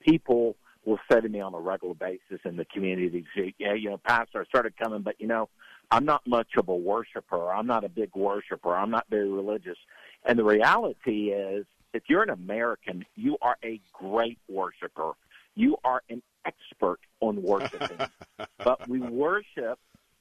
people 0.00 0.56
will 0.84 0.98
say 1.10 1.20
to 1.20 1.28
me 1.28 1.40
on 1.40 1.54
a 1.54 1.60
regular 1.60 1.94
basis 1.94 2.40
in 2.44 2.56
the 2.56 2.64
community, 2.66 3.24
yeah, 3.58 3.74
you 3.74 3.90
know, 3.90 3.98
Pastor, 3.98 4.40
I 4.40 4.44
started 4.44 4.76
coming, 4.76 5.02
but 5.02 5.16
you 5.18 5.26
know, 5.26 5.48
I'm 5.90 6.04
not 6.04 6.26
much 6.26 6.48
of 6.56 6.68
a 6.68 6.76
worshiper. 6.76 7.52
I'm 7.52 7.66
not 7.66 7.84
a 7.84 7.88
big 7.88 8.10
worshiper. 8.14 8.74
I'm 8.74 8.90
not 8.90 9.06
very 9.10 9.28
religious. 9.28 9.78
And 10.24 10.38
the 10.38 10.44
reality 10.44 11.30
is, 11.30 11.66
if 11.92 12.04
you're 12.08 12.22
an 12.22 12.30
American, 12.30 13.04
you 13.16 13.38
are 13.42 13.56
a 13.64 13.80
great 13.92 14.38
worshiper. 14.48 15.12
You 15.54 15.76
are 15.84 16.02
an 16.08 16.22
expert 16.44 17.00
on 17.20 17.42
worshiping. 17.42 17.98
but 18.64 18.88
we 18.88 19.00
worship 19.00 19.78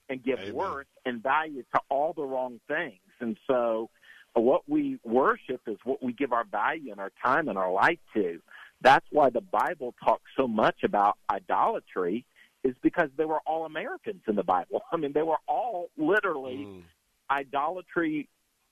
and 0.10 0.24
give 0.24 0.40
Amen. 0.40 0.54
worth 0.54 0.88
and 1.06 1.22
value 1.22 1.64
to 1.74 1.82
all 1.90 2.14
the 2.14 2.24
wrong 2.24 2.60
things. 2.68 3.00
And 3.20 3.38
so 3.48 3.90
what 4.34 4.64
we 4.68 5.00
worship 5.04 5.62
is 5.68 5.78
what 5.84 6.02
we 6.02 6.14
give 6.14 6.32
our 6.32 6.46
value 6.46 6.92
and 6.92 7.00
our 7.00 7.12
time 7.24 7.50
and 7.50 7.58
our 7.58 7.72
life 7.72 8.00
to. 8.14 8.42
That's 8.82 9.06
why 9.12 9.30
the 9.30 9.42
Bible 9.42 9.96
talks 10.04 10.30
so 10.38 10.48
much 10.48 10.84
about 10.84 11.18
idolatry 11.30 12.26
is 12.64 12.76
because 12.82 13.10
they 13.18 13.26
were 13.26 13.40
all 13.46 13.66
Americans 13.66 14.22
in 14.28 14.36
the 14.36 14.44
Bible. 14.44 14.82
I 14.92 14.98
mean, 14.98 15.14
they 15.14 15.24
were 15.24 15.40
all 15.48 15.90
literally 15.98 16.68
mm. 16.68 16.84
idolatry 17.30 18.30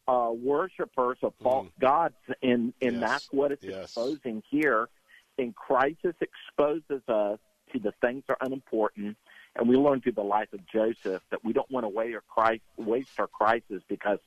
uh, 0.07 0.29
worshippers 0.31 1.17
of 1.23 1.33
false 1.41 1.67
mm. 1.67 1.81
gods, 1.81 2.15
and 2.41 2.73
and 2.81 2.99
yes. 2.99 2.99
that's 2.99 3.27
what 3.31 3.51
it's 3.51 3.63
yes. 3.63 3.85
exposing 3.85 4.43
here. 4.49 4.89
And 5.37 5.53
crisis 5.55 6.15
exposes 6.21 7.01
us 7.09 7.39
to 7.73 7.79
the 7.79 7.91
things 8.01 8.23
that 8.27 8.37
are 8.39 8.45
unimportant, 8.45 9.17
and 9.55 9.67
we 9.67 9.75
learn 9.75 10.01
through 10.01 10.13
the 10.13 10.23
life 10.23 10.53
of 10.53 10.65
Joseph 10.67 11.21
that 11.31 11.43
we 11.43 11.51
don't 11.51 11.69
want 11.69 11.83
to 11.83 11.89
waste 11.89 12.15
our, 12.15 12.23
Christ, 12.29 12.61
waste 12.77 13.19
our 13.19 13.27
crisis 13.27 13.81
because 13.89 14.19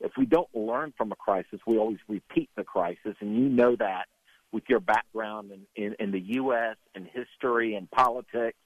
if 0.00 0.12
we 0.16 0.26
don't 0.26 0.48
learn 0.54 0.92
from 0.96 1.12
a 1.12 1.16
crisis, 1.16 1.60
we 1.66 1.78
always 1.78 1.98
repeat 2.08 2.48
the 2.56 2.64
crisis, 2.64 3.16
and 3.20 3.36
you 3.36 3.48
know 3.48 3.76
that 3.76 4.06
with 4.52 4.64
your 4.68 4.80
background 4.80 5.50
in, 5.50 5.84
in, 5.84 5.96
in 5.98 6.10
the 6.12 6.20
U.S. 6.36 6.76
and 6.94 7.06
history 7.06 7.74
and 7.74 7.90
politics, 7.90 8.58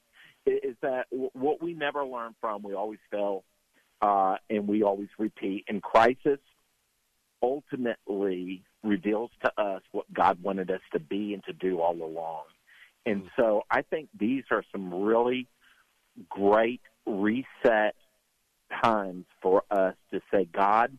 is 0.47 0.77
that 0.83 1.07
what 1.11 1.63
we 1.63 1.75
never 1.75 2.05
learn 2.05 2.35
from, 2.41 2.63
we 2.63 2.75
always 2.75 2.99
fail, 3.11 3.45
uh, 4.01 4.37
and 4.49 4.69
we 4.69 4.83
always 4.83 5.09
repeat. 5.19 5.65
And 5.69 5.83
crisis 5.83 6.39
ultimately 7.43 8.63
reveals 8.83 9.31
to 9.43 9.61
us 9.61 9.83
what 9.93 10.13
God 10.13 10.43
wanted 10.43 10.71
us 10.71 10.81
to 10.93 11.01
be 11.01 11.35
and 11.35 11.45
to 11.45 11.53
do 11.53 11.81
all 11.81 12.01
along. 12.03 12.45
And 13.07 13.25
mm. 13.25 13.29
so 13.37 13.63
I 13.71 13.83
think 13.83 14.09
these 14.19 14.45
are 14.51 14.65
some 14.73 14.93
really 14.93 15.47
great 16.29 16.81
reset 17.07 17.95
times 18.83 19.25
for 19.41 19.63
us 19.71 19.95
to 20.13 20.21
say, 20.31 20.47
God, 20.53 20.97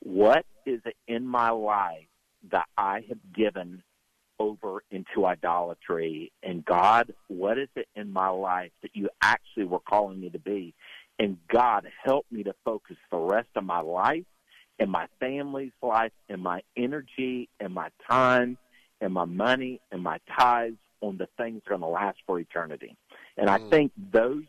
what 0.00 0.44
is 0.66 0.80
it 0.84 0.96
in 1.06 1.26
my 1.26 1.50
life 1.50 2.06
that 2.50 2.66
I 2.76 3.04
have 3.08 3.18
given 3.34 3.82
over 4.38 4.82
into 4.90 5.26
idolatry? 5.26 6.32
And 6.42 6.64
God, 6.64 7.12
what 7.28 7.58
is 7.58 7.68
it 7.74 7.88
in 7.96 8.12
my 8.12 8.28
life 8.28 8.70
that 8.82 8.94
you 8.94 9.08
actually 9.20 9.64
were 9.64 9.80
calling 9.80 10.20
me 10.20 10.30
to 10.30 10.38
be? 10.38 10.74
And 11.18 11.38
God, 11.52 11.88
help 12.04 12.26
me 12.30 12.44
to 12.44 12.54
focus 12.64 12.96
the 13.10 13.18
rest 13.18 13.48
of 13.56 13.64
my 13.64 13.80
life 13.80 14.24
and 14.78 14.90
my 14.90 15.06
family's 15.20 15.72
life 15.82 16.12
and 16.28 16.42
my 16.42 16.62
energy 16.76 17.48
and 17.60 17.74
my 17.74 17.90
time 18.08 18.56
and 19.00 19.12
my 19.12 19.24
money 19.24 19.80
and 19.90 20.02
my 20.02 20.18
tithes 20.36 20.76
on 21.00 21.16
the 21.16 21.28
things 21.36 21.62
that 21.64 21.74
are 21.74 21.78
going 21.78 21.80
to 21.80 21.86
last 21.86 22.18
for 22.26 22.38
eternity. 22.40 22.96
And 23.36 23.48
I 23.48 23.58
mm. 23.58 23.70
think 23.70 23.92
those 24.12 24.44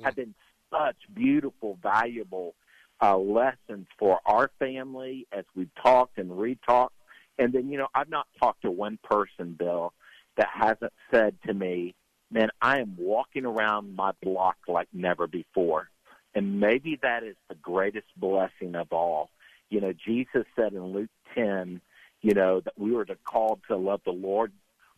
mm. 0.00 0.04
have 0.04 0.16
been 0.16 0.34
such 0.70 0.96
beautiful, 1.14 1.78
valuable 1.82 2.54
uh, 3.02 3.16
lessons 3.16 3.86
for 3.98 4.20
our 4.26 4.50
family 4.58 5.26
as 5.32 5.44
we've 5.54 5.74
talked 5.82 6.18
and 6.18 6.38
re-talked. 6.38 6.94
And 7.38 7.52
then, 7.52 7.68
you 7.70 7.78
know, 7.78 7.88
I've 7.94 8.10
not 8.10 8.26
talked 8.38 8.62
to 8.62 8.70
one 8.70 8.98
person, 9.02 9.56
Bill, 9.58 9.92
that 10.36 10.48
hasn't 10.52 10.92
said 11.10 11.36
to 11.46 11.54
me, 11.54 11.94
man, 12.30 12.50
I 12.60 12.80
am 12.80 12.96
walking 12.98 13.44
around 13.44 13.96
my 13.96 14.12
block 14.22 14.56
like 14.68 14.88
never 14.92 15.26
before. 15.26 15.88
And 16.34 16.60
maybe 16.60 16.98
that 17.02 17.22
is 17.22 17.36
the 17.48 17.54
greatest 17.56 18.06
blessing 18.16 18.74
of 18.74 18.92
all. 18.92 19.30
You 19.74 19.80
know, 19.80 19.92
Jesus 19.92 20.44
said 20.54 20.72
in 20.72 20.84
Luke 20.92 21.10
10, 21.34 21.80
you 22.22 22.32
know, 22.32 22.60
that 22.60 22.74
we 22.78 22.92
were 22.92 23.04
to 23.06 23.16
called 23.16 23.58
to 23.66 23.76
love 23.76 24.02
the 24.04 24.12
Lord 24.12 24.52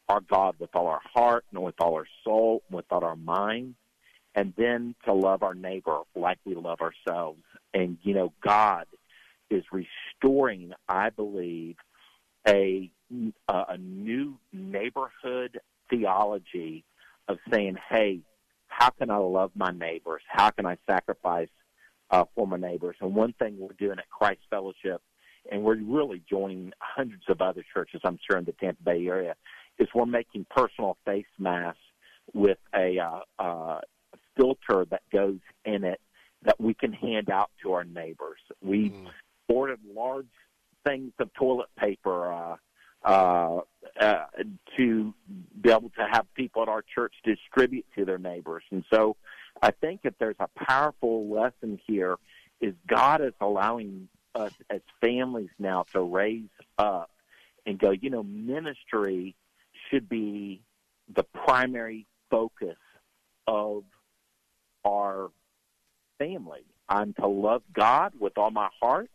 our 0.06 0.20
God 0.20 0.56
with 0.58 0.68
all 0.76 0.86
our 0.86 1.00
heart 1.14 1.46
and 1.50 1.62
with 1.62 1.76
all 1.80 1.94
our 1.94 2.06
soul 2.22 2.62
and 2.68 2.76
with 2.76 2.84
all 2.90 3.02
our 3.02 3.16
mind, 3.16 3.74
and 4.34 4.52
then 4.58 4.94
to 5.06 5.14
love 5.14 5.42
our 5.42 5.54
neighbor 5.54 6.00
like 6.14 6.36
we 6.44 6.54
love 6.54 6.80
ourselves. 6.82 7.40
And, 7.72 7.96
you 8.02 8.12
know, 8.12 8.34
God 8.44 8.84
is 9.48 9.64
restoring, 9.72 10.74
I 10.86 11.08
believe, 11.08 11.76
a, 12.46 12.90
a 13.48 13.78
new 13.78 14.38
neighborhood 14.52 15.58
theology 15.88 16.84
of 17.28 17.38
saying, 17.50 17.78
hey, 17.88 18.20
how 18.68 18.90
can 18.90 19.10
I 19.10 19.16
love 19.16 19.52
my 19.54 19.70
neighbors? 19.70 20.20
How 20.28 20.50
can 20.50 20.66
I 20.66 20.76
sacrifice 20.86 21.48
uh, 22.10 22.24
for 22.34 22.46
my 22.46 22.56
neighbors? 22.56 22.96
And 23.00 23.14
one 23.14 23.32
thing 23.34 23.56
we're 23.58 23.74
doing 23.78 23.98
at 23.98 24.08
Christ 24.10 24.40
Fellowship, 24.50 25.02
and 25.50 25.62
we're 25.62 25.76
really 25.76 26.22
joining 26.28 26.72
hundreds 26.78 27.24
of 27.28 27.40
other 27.40 27.64
churches, 27.72 28.00
I'm 28.04 28.18
sure, 28.28 28.38
in 28.38 28.44
the 28.44 28.52
Tampa 28.52 28.82
Bay 28.82 29.06
area, 29.06 29.34
is 29.78 29.88
we're 29.94 30.06
making 30.06 30.46
personal 30.50 30.96
face 31.04 31.26
masks 31.38 31.80
with 32.34 32.58
a 32.74 32.98
uh, 32.98 33.42
uh, 33.42 33.80
filter 34.36 34.86
that 34.90 35.02
goes 35.12 35.38
in 35.64 35.84
it 35.84 36.00
that 36.42 36.60
we 36.60 36.74
can 36.74 36.92
hand 36.92 37.30
out 37.30 37.50
to 37.62 37.72
our 37.72 37.84
neighbors. 37.84 38.38
We 38.62 38.90
mm. 38.90 39.06
ordered 39.48 39.80
large 39.92 40.26
things 40.86 41.12
of 41.18 41.32
toilet 41.34 41.68
paper 41.78 42.32
uh, 42.32 42.56
uh, 43.04 43.60
uh, 44.00 44.24
to 44.76 45.14
be 45.60 45.70
able 45.70 45.90
to 45.90 46.06
have 46.10 46.26
people 46.34 46.62
at 46.62 46.68
our 46.68 46.82
church 46.94 47.14
distribute 47.24 47.86
to 47.96 48.04
their 48.04 48.18
neighbors. 48.18 48.62
And 48.70 48.84
so 48.92 49.16
I 49.62 49.70
think 49.70 50.02
that 50.02 50.14
there's 50.18 50.36
a 50.38 50.48
powerful 50.56 51.28
lesson 51.28 51.80
here 51.86 52.16
is 52.60 52.74
God 52.86 53.20
is 53.20 53.32
allowing 53.40 54.08
us 54.34 54.52
as 54.70 54.80
families 55.00 55.50
now 55.58 55.84
to 55.92 56.00
raise 56.00 56.48
up 56.78 57.10
and 57.64 57.78
go, 57.78 57.90
you 57.90 58.10
know, 58.10 58.22
ministry 58.22 59.34
should 59.90 60.08
be 60.08 60.62
the 61.14 61.22
primary 61.22 62.06
focus 62.30 62.76
of 63.46 63.84
our 64.84 65.30
family. 66.18 66.64
I'm 66.88 67.12
to 67.14 67.26
love 67.26 67.62
God 67.72 68.12
with 68.18 68.38
all 68.38 68.50
my 68.50 68.68
heart. 68.80 69.10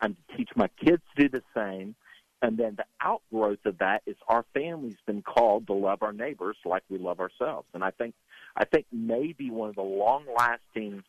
I'm 0.00 0.14
to 0.14 0.36
teach 0.36 0.50
my 0.54 0.68
kids 0.84 1.02
to 1.16 1.28
do 1.28 1.28
the 1.28 1.42
same. 1.54 1.94
And 2.40 2.56
then 2.56 2.76
the 2.76 2.84
outgrowth 3.00 3.64
of 3.64 3.78
that 3.78 4.02
is 4.06 4.16
our 4.28 4.44
family's 4.54 4.98
been 5.06 5.22
called 5.22 5.66
to 5.66 5.72
love 5.72 6.02
our 6.02 6.12
neighbors 6.12 6.56
like 6.64 6.84
we 6.88 6.98
love 6.98 7.18
ourselves. 7.18 7.66
And 7.74 7.82
I 7.82 7.90
think 7.90 8.14
I 8.56 8.64
think 8.64 8.86
maybe 8.92 9.50
one 9.50 9.68
of 9.68 9.76
the 9.76 9.82
long 9.82 10.24
lasting 10.36 11.02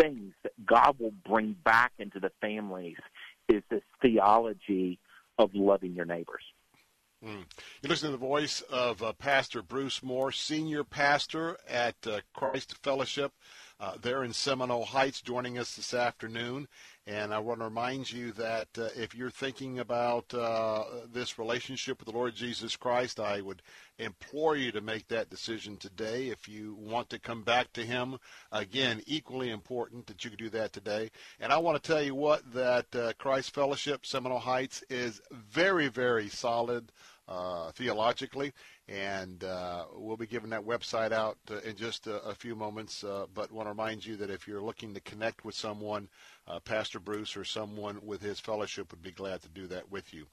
things 0.00 0.32
that 0.42 0.52
God 0.64 0.96
will 0.98 1.14
bring 1.26 1.56
back 1.64 1.92
into 1.98 2.20
the 2.20 2.30
families 2.40 2.96
is 3.48 3.62
this 3.70 3.82
theology 4.02 4.98
of 5.38 5.50
loving 5.54 5.94
your 5.94 6.04
neighbors. 6.04 6.42
Mm. 7.24 7.44
You're 7.82 7.90
listening 7.90 8.12
to 8.12 8.18
the 8.18 8.26
voice 8.26 8.60
of 8.70 9.02
uh, 9.02 9.12
Pastor 9.14 9.62
Bruce 9.62 10.02
Moore, 10.02 10.32
senior 10.32 10.84
pastor 10.84 11.56
at 11.68 11.94
uh, 12.06 12.20
Christ 12.34 12.76
Fellowship 12.82 13.32
uh, 13.80 13.94
there 14.00 14.22
in 14.22 14.32
Seminole 14.32 14.84
Heights, 14.84 15.22
joining 15.22 15.58
us 15.58 15.76
this 15.76 15.94
afternoon. 15.94 16.68
And 17.08 17.32
I 17.32 17.38
want 17.38 17.60
to 17.60 17.66
remind 17.66 18.10
you 18.10 18.32
that 18.32 18.66
uh, 18.76 18.88
if 18.96 19.14
you're 19.14 19.30
thinking 19.30 19.78
about 19.78 20.34
uh, 20.34 20.82
this 21.12 21.38
relationship 21.38 22.00
with 22.00 22.08
the 22.08 22.18
Lord 22.18 22.34
Jesus 22.34 22.74
Christ, 22.74 23.20
I 23.20 23.40
would 23.40 23.62
implore 23.98 24.56
you 24.56 24.72
to 24.72 24.80
make 24.80 25.06
that 25.08 25.30
decision 25.30 25.76
today. 25.76 26.30
If 26.30 26.48
you 26.48 26.74
want 26.74 27.08
to 27.10 27.20
come 27.20 27.44
back 27.44 27.72
to 27.74 27.86
Him, 27.86 28.18
again, 28.50 29.02
equally 29.06 29.50
important 29.50 30.08
that 30.08 30.24
you 30.24 30.30
could 30.30 30.40
do 30.40 30.50
that 30.50 30.72
today. 30.72 31.12
And 31.38 31.52
I 31.52 31.58
want 31.58 31.80
to 31.80 31.92
tell 31.92 32.02
you 32.02 32.16
what, 32.16 32.52
that 32.52 32.96
uh, 32.96 33.12
Christ 33.18 33.54
Fellowship 33.54 34.04
Seminole 34.04 34.40
Heights 34.40 34.82
is 34.90 35.20
very, 35.30 35.86
very 35.86 36.28
solid 36.28 36.90
uh, 37.28 37.70
theologically 37.70 38.52
and 38.88 39.42
uh, 39.42 39.84
we'll 39.94 40.16
be 40.16 40.26
giving 40.26 40.50
that 40.50 40.64
website 40.64 41.10
out 41.10 41.38
uh, 41.50 41.58
in 41.58 41.74
just 41.74 42.06
a, 42.06 42.22
a 42.22 42.34
few 42.34 42.54
moments. 42.54 43.02
Uh, 43.02 43.26
but 43.34 43.50
want 43.50 43.66
to 43.66 43.70
remind 43.70 44.06
you 44.06 44.16
that 44.16 44.30
if 44.30 44.46
you're 44.46 44.62
looking 44.62 44.94
to 44.94 45.00
connect 45.00 45.44
with 45.44 45.54
someone, 45.54 46.08
uh, 46.48 46.60
Pastor 46.60 47.00
Bruce 47.00 47.36
or 47.36 47.44
someone 47.44 47.98
with 48.04 48.22
his 48.22 48.40
fellowship 48.40 48.90
would 48.90 49.02
be 49.02 49.10
glad 49.10 49.42
to 49.42 49.48
do 49.48 49.66
that 49.68 49.90
with 49.90 50.12
you. 50.14 50.26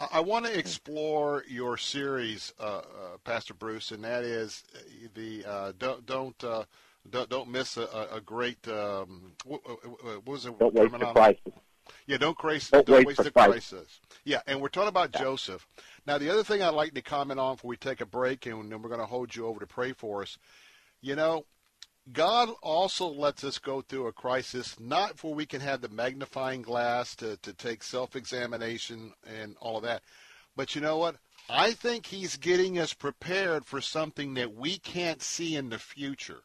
I, 0.00 0.08
I 0.12 0.20
want 0.20 0.46
to 0.46 0.58
explore 0.58 1.44
your 1.48 1.76
series, 1.76 2.52
uh, 2.60 2.78
uh, 2.78 2.82
Pastor 3.24 3.54
Bruce, 3.54 3.90
and 3.90 4.04
that 4.04 4.24
is 4.24 4.64
the 5.14 5.74
don't 5.78 6.04
don't. 6.06 6.38
don't, 7.10 7.28
don't 7.28 7.50
miss 7.50 7.76
a, 7.76 8.08
a 8.12 8.20
great 8.20 8.66
um, 8.66 9.32
what, 9.44 9.60
what 9.66 10.26
was 10.26 10.46
it? 10.46 10.58
Don't 10.58 10.74
waste 10.74 10.98
the 10.98 11.12
crisis. 11.12 11.52
Yeah, 12.06 12.16
don't, 12.16 12.36
crazy, 12.36 12.68
don't, 12.72 12.86
don't 12.86 12.96
waste, 12.96 13.06
waste 13.08 13.24
the 13.24 13.30
crisis. 13.30 13.70
crisis. 13.70 14.00
Yeah, 14.24 14.40
and 14.46 14.60
we're 14.60 14.68
talking 14.68 14.88
about 14.88 15.10
yeah. 15.14 15.20
Joseph. 15.20 15.66
Now, 16.06 16.18
the 16.18 16.30
other 16.30 16.42
thing 16.42 16.62
I'd 16.62 16.70
like 16.70 16.94
to 16.94 17.02
comment 17.02 17.38
on 17.38 17.56
before 17.56 17.68
we 17.68 17.76
take 17.76 18.00
a 18.00 18.06
break, 18.06 18.46
and 18.46 18.70
then 18.70 18.80
we're 18.82 18.88
going 18.88 19.00
to 19.00 19.06
hold 19.06 19.34
you 19.34 19.46
over 19.46 19.60
to 19.60 19.66
pray 19.66 19.92
for 19.92 20.22
us. 20.22 20.38
You 21.02 21.14
know, 21.14 21.44
God 22.12 22.50
also 22.62 23.06
lets 23.06 23.44
us 23.44 23.58
go 23.58 23.80
through 23.80 24.06
a 24.06 24.12
crisis, 24.12 24.78
not 24.78 25.18
for 25.18 25.34
we 25.34 25.46
can 25.46 25.62
have 25.62 25.80
the 25.80 25.88
magnifying 25.88 26.60
glass 26.60 27.16
to, 27.16 27.38
to 27.38 27.52
take 27.52 27.82
self 27.82 28.14
examination 28.14 29.14
and 29.26 29.56
all 29.60 29.78
of 29.78 29.84
that. 29.84 30.02
But 30.54 30.74
you 30.74 30.80
know 30.80 30.98
what? 30.98 31.16
I 31.48 31.72
think 31.72 32.06
He's 32.06 32.36
getting 32.36 32.78
us 32.78 32.92
prepared 32.92 33.64
for 33.64 33.80
something 33.80 34.34
that 34.34 34.54
we 34.54 34.78
can't 34.78 35.22
see 35.22 35.56
in 35.56 35.70
the 35.70 35.78
future. 35.78 36.42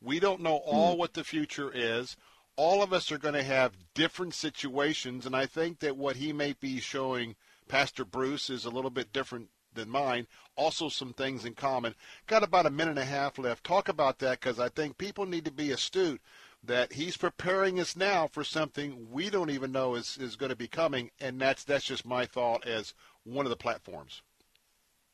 We 0.00 0.20
don't 0.20 0.42
know 0.42 0.56
all 0.56 0.94
mm. 0.94 0.98
what 0.98 1.14
the 1.14 1.24
future 1.24 1.70
is. 1.72 2.16
All 2.56 2.82
of 2.82 2.92
us 2.92 3.10
are 3.10 3.18
going 3.18 3.34
to 3.34 3.42
have 3.42 3.72
different 3.94 4.32
situations, 4.32 5.26
and 5.26 5.34
I 5.36 5.46
think 5.46 5.80
that 5.80 5.96
what 5.96 6.16
He 6.16 6.32
may 6.32 6.54
be 6.54 6.80
showing 6.80 7.36
Pastor 7.68 8.04
Bruce 8.04 8.48
is 8.48 8.64
a 8.64 8.70
little 8.70 8.90
bit 8.90 9.12
different 9.12 9.48
than 9.74 9.90
mine. 9.90 10.26
Also, 10.56 10.88
some 10.88 11.12
things 11.12 11.44
in 11.44 11.54
common. 11.54 11.94
Got 12.26 12.42
about 12.42 12.66
a 12.66 12.70
minute 12.70 12.90
and 12.90 12.98
a 12.98 13.04
half 13.04 13.38
left. 13.38 13.64
Talk 13.64 13.88
about 13.88 14.18
that 14.20 14.40
because 14.40 14.60
I 14.60 14.68
think 14.68 14.98
people 14.98 15.26
need 15.26 15.44
to 15.44 15.50
be 15.50 15.72
astute 15.72 16.20
that 16.66 16.92
he's 16.92 17.16
preparing 17.16 17.78
us 17.78 17.96
now 17.96 18.26
for 18.26 18.42
something 18.42 19.08
we 19.10 19.28
don't 19.30 19.50
even 19.50 19.72
know 19.72 19.94
is, 19.94 20.16
is 20.18 20.36
going 20.36 20.50
to 20.50 20.56
be 20.56 20.68
coming, 20.68 21.10
and 21.20 21.40
that's 21.40 21.64
that's 21.64 21.84
just 21.84 22.06
my 22.06 22.24
thought 22.24 22.66
as 22.66 22.94
one 23.24 23.46
of 23.46 23.50
the 23.50 23.56
platforms. 23.56 24.22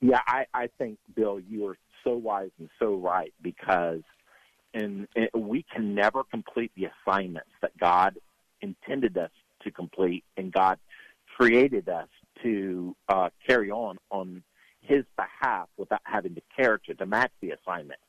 Yeah, 0.01 0.21
I, 0.27 0.47
I 0.55 0.69
think 0.79 0.99
Bill, 1.15 1.41
you 1.41 1.67
are 1.67 1.77
so 2.05 2.15
wise 2.15 2.51
and 2.59 2.71
so 2.79 2.95
right 2.95 3.33
because, 3.43 4.01
and, 4.73 5.07
we 5.35 5.65
can 5.75 5.95
never 5.95 6.25
complete 6.25 6.73
the 6.77 6.87
assignments 6.87 7.51
that 7.61 7.77
God 7.79 8.17
intended 8.63 9.19
us 9.19 9.31
to 9.63 9.71
complete, 9.71 10.25
and 10.37 10.53
God 10.53 10.79
created 11.37 11.89
us 11.89 12.09
to 12.43 12.97
uh, 13.09 13.29
carry 13.47 13.71
on 13.71 13.99
on 14.11 14.43
his 14.83 15.05
behalf 15.17 15.68
without 15.76 16.00
having 16.05 16.34
the 16.34 16.42
character 16.57 16.94
to 16.94 17.07
match 17.07 17.33
the 17.41 17.50
assignment. 17.50 18.00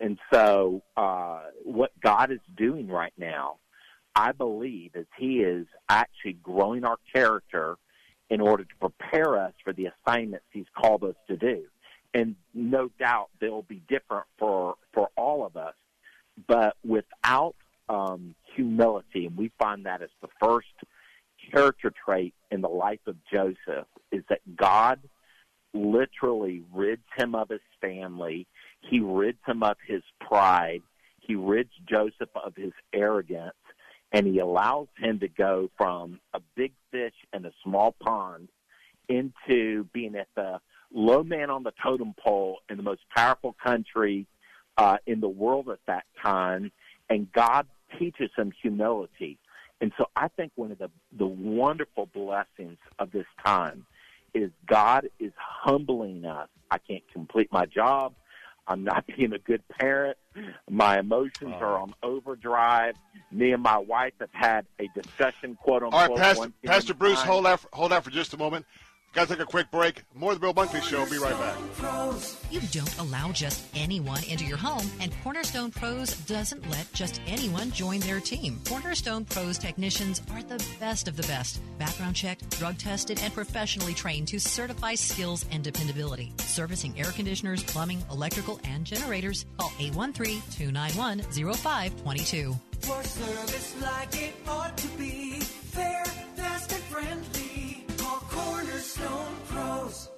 And 0.00 0.18
so, 0.32 0.82
uh, 0.96 1.42
what 1.62 1.92
God 2.00 2.32
is 2.32 2.40
doing 2.56 2.88
right 2.88 3.12
now, 3.16 3.58
I 4.14 4.32
believe, 4.32 4.92
is 4.94 5.06
He 5.16 5.38
is 5.38 5.66
actually 5.88 6.34
growing 6.34 6.84
our 6.84 6.98
character 7.14 7.76
in 8.30 8.40
order 8.40 8.64
to 8.64 8.74
prepare 8.80 9.38
us 9.38 9.52
for 9.62 9.72
the 9.72 9.86
assignments 9.86 10.46
He's 10.50 10.66
called 10.76 11.04
us 11.04 11.14
to 11.28 11.36
do. 11.36 11.64
And 12.12 12.36
no 12.52 12.90
doubt 12.98 13.30
they'll 13.40 13.62
be 13.62 13.82
different 13.88 14.26
for 14.38 14.74
for 14.92 15.10
all 15.16 15.46
of 15.46 15.56
us, 15.56 15.74
but 16.46 16.76
without 16.84 17.54
um, 17.88 18.34
humility, 18.54 19.26
and 19.26 19.36
we 19.36 19.50
find 19.58 19.86
that 19.86 20.02
as 20.02 20.10
the 20.22 20.28
first 20.40 20.68
character 21.52 21.92
trait 22.04 22.34
in 22.50 22.60
the 22.60 22.68
life 22.68 23.00
of 23.06 23.16
Joseph 23.32 23.86
is 24.10 24.22
that 24.28 24.40
God 24.56 25.00
literally 25.74 26.62
rids 26.72 27.02
him 27.16 27.34
of 27.34 27.48
his 27.48 27.60
family. 27.80 28.46
He 28.80 29.00
rids 29.00 29.38
him 29.46 29.62
of 29.62 29.76
his 29.86 30.02
pride. 30.20 30.82
He 31.20 31.34
rids 31.34 31.70
Joseph 31.88 32.30
of 32.34 32.54
his 32.56 32.72
arrogance. 32.92 33.52
And 34.12 34.26
he 34.26 34.38
allows 34.38 34.86
him 34.96 35.18
to 35.20 35.28
go 35.28 35.70
from 35.76 36.20
a 36.32 36.40
big 36.54 36.72
fish 36.92 37.14
in 37.32 37.44
a 37.44 37.52
small 37.64 37.92
pond 38.00 38.48
into 39.08 39.84
being 39.92 40.14
at 40.14 40.28
the 40.36 40.60
low 40.92 41.24
man 41.24 41.50
on 41.50 41.64
the 41.64 41.72
totem 41.82 42.14
pole 42.18 42.58
in 42.70 42.76
the 42.76 42.82
most 42.82 43.00
powerful 43.14 43.56
country 43.62 44.26
uh, 44.76 44.98
in 45.06 45.20
the 45.20 45.28
world 45.28 45.68
at 45.68 45.80
that 45.86 46.04
time. 46.22 46.70
And 47.10 47.30
God 47.32 47.66
teaches 47.98 48.30
him 48.36 48.52
humility. 48.62 49.38
And 49.80 49.92
so 49.98 50.06
I 50.14 50.28
think 50.28 50.52
one 50.54 50.70
of 50.70 50.78
the, 50.78 50.90
the 51.18 51.26
wonderful 51.26 52.06
blessings 52.06 52.78
of 52.98 53.10
this 53.10 53.26
time 53.44 53.84
is 54.34 54.50
God 54.66 55.08
is 55.18 55.32
humbling 55.36 56.24
us. 56.24 56.48
I 56.70 56.78
can't 56.78 57.04
complete 57.12 57.50
my 57.52 57.66
job. 57.66 58.14
I'm 58.66 58.84
not 58.84 59.06
being 59.16 59.32
a 59.32 59.38
good 59.38 59.62
parent. 59.68 60.16
My 60.68 60.98
emotions 60.98 61.54
are 61.60 61.78
on 61.78 61.94
overdrive. 62.02 62.96
Me 63.30 63.52
and 63.52 63.62
my 63.62 63.78
wife 63.78 64.14
have 64.20 64.32
had 64.32 64.66
a 64.78 64.88
discussion, 65.00 65.56
quote 65.56 65.82
unquote. 65.82 66.02
All 66.02 66.08
right, 66.08 66.16
Pastor, 66.16 66.52
Pastor 66.64 66.94
Bruce, 66.94 67.22
hold 67.22 67.46
out, 67.46 67.60
for, 67.60 67.68
hold 67.72 67.92
out 67.92 68.04
for 68.04 68.10
just 68.10 68.34
a 68.34 68.36
moment. 68.36 68.66
Got 69.14 69.28
to 69.28 69.34
take 69.34 69.42
a 69.44 69.46
quick 69.46 69.70
break. 69.70 70.02
More 70.12 70.32
of 70.32 70.40
the 70.40 70.40
Bill 70.40 70.52
Bunkley 70.52 70.82
Show. 70.82 71.08
Be 71.08 71.18
right 71.18 71.38
back. 71.38 71.56
You 72.50 72.60
don't 72.72 72.98
allow 72.98 73.30
just 73.30 73.64
anyone 73.76 74.24
into 74.24 74.44
your 74.44 74.56
home, 74.56 74.90
and 75.00 75.12
Cornerstone 75.22 75.70
Pros 75.70 76.16
doesn't 76.22 76.68
let 76.68 76.92
just 76.92 77.20
anyone 77.24 77.70
join 77.70 78.00
their 78.00 78.18
team. 78.18 78.60
Cornerstone 78.66 79.24
Pros 79.24 79.56
technicians 79.56 80.20
are 80.32 80.42
the 80.42 80.64
best 80.80 81.06
of 81.06 81.16
the 81.16 81.22
best. 81.28 81.60
Background 81.78 82.16
checked, 82.16 82.58
drug 82.58 82.76
tested, 82.76 83.20
and 83.22 83.32
professionally 83.32 83.94
trained 83.94 84.26
to 84.28 84.40
certify 84.40 84.96
skills 84.96 85.46
and 85.52 85.62
dependability. 85.62 86.32
Servicing 86.38 86.98
air 86.98 87.12
conditioners, 87.12 87.62
plumbing, 87.62 88.02
electrical, 88.10 88.58
and 88.64 88.84
generators. 88.84 89.46
Call 89.58 89.72
813 89.78 90.42
291 90.50 91.20
0522. 91.20 92.56
For 92.80 93.02
service 93.04 93.80
like 93.80 94.20
it 94.20 94.34
ought 94.48 94.76
to 94.76 94.88
be, 94.98 95.38
fair, 95.38 96.04
fast, 96.34 96.72
and 96.72 96.82
friendly. 96.82 97.43
Call 98.96 99.06
Cornerstone 99.08 99.34
Pros. 99.48 100.10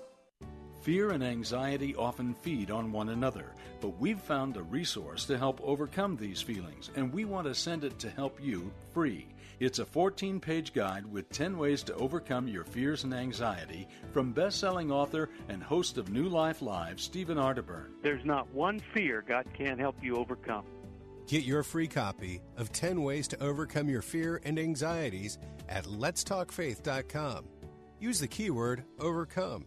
Fear 0.82 1.10
and 1.10 1.24
anxiety 1.24 1.96
often 1.96 2.34
feed 2.34 2.70
on 2.70 2.92
one 2.92 3.08
another, 3.08 3.54
but 3.80 3.98
we've 3.98 4.20
found 4.20 4.56
a 4.56 4.62
resource 4.62 5.24
to 5.24 5.36
help 5.36 5.60
overcome 5.64 6.16
these 6.16 6.40
feelings, 6.40 6.90
and 6.94 7.12
we 7.12 7.24
want 7.24 7.46
to 7.46 7.54
send 7.54 7.82
it 7.82 7.98
to 7.98 8.10
help 8.10 8.38
you 8.40 8.72
free. 8.92 9.26
It's 9.58 9.78
a 9.78 9.84
14 9.84 10.38
page 10.38 10.72
guide 10.72 11.04
with 11.06 11.28
10 11.30 11.58
ways 11.58 11.82
to 11.84 11.94
overcome 11.94 12.46
your 12.46 12.64
fears 12.64 13.04
and 13.04 13.14
anxiety 13.14 13.88
from 14.12 14.32
best 14.32 14.60
selling 14.60 14.92
author 14.92 15.30
and 15.48 15.62
host 15.62 15.98
of 15.98 16.10
New 16.10 16.28
Life 16.28 16.62
Live, 16.62 17.00
Stephen 17.00 17.38
Arterburn. 17.38 17.92
There's 18.02 18.24
not 18.24 18.52
one 18.52 18.80
fear 18.94 19.24
God 19.26 19.46
can't 19.54 19.80
help 19.80 19.96
you 20.02 20.16
overcome. 20.16 20.66
Get 21.26 21.42
your 21.42 21.64
free 21.64 21.88
copy 21.88 22.40
of 22.56 22.70
10 22.70 23.02
Ways 23.02 23.26
to 23.28 23.42
Overcome 23.42 23.88
Your 23.88 24.02
Fear 24.02 24.40
and 24.44 24.58
Anxieties 24.58 25.38
at 25.68 25.84
letstalkfaith.com. 25.84 27.44
Use 27.98 28.20
the 28.20 28.28
keyword 28.28 28.84
overcome. 28.98 29.64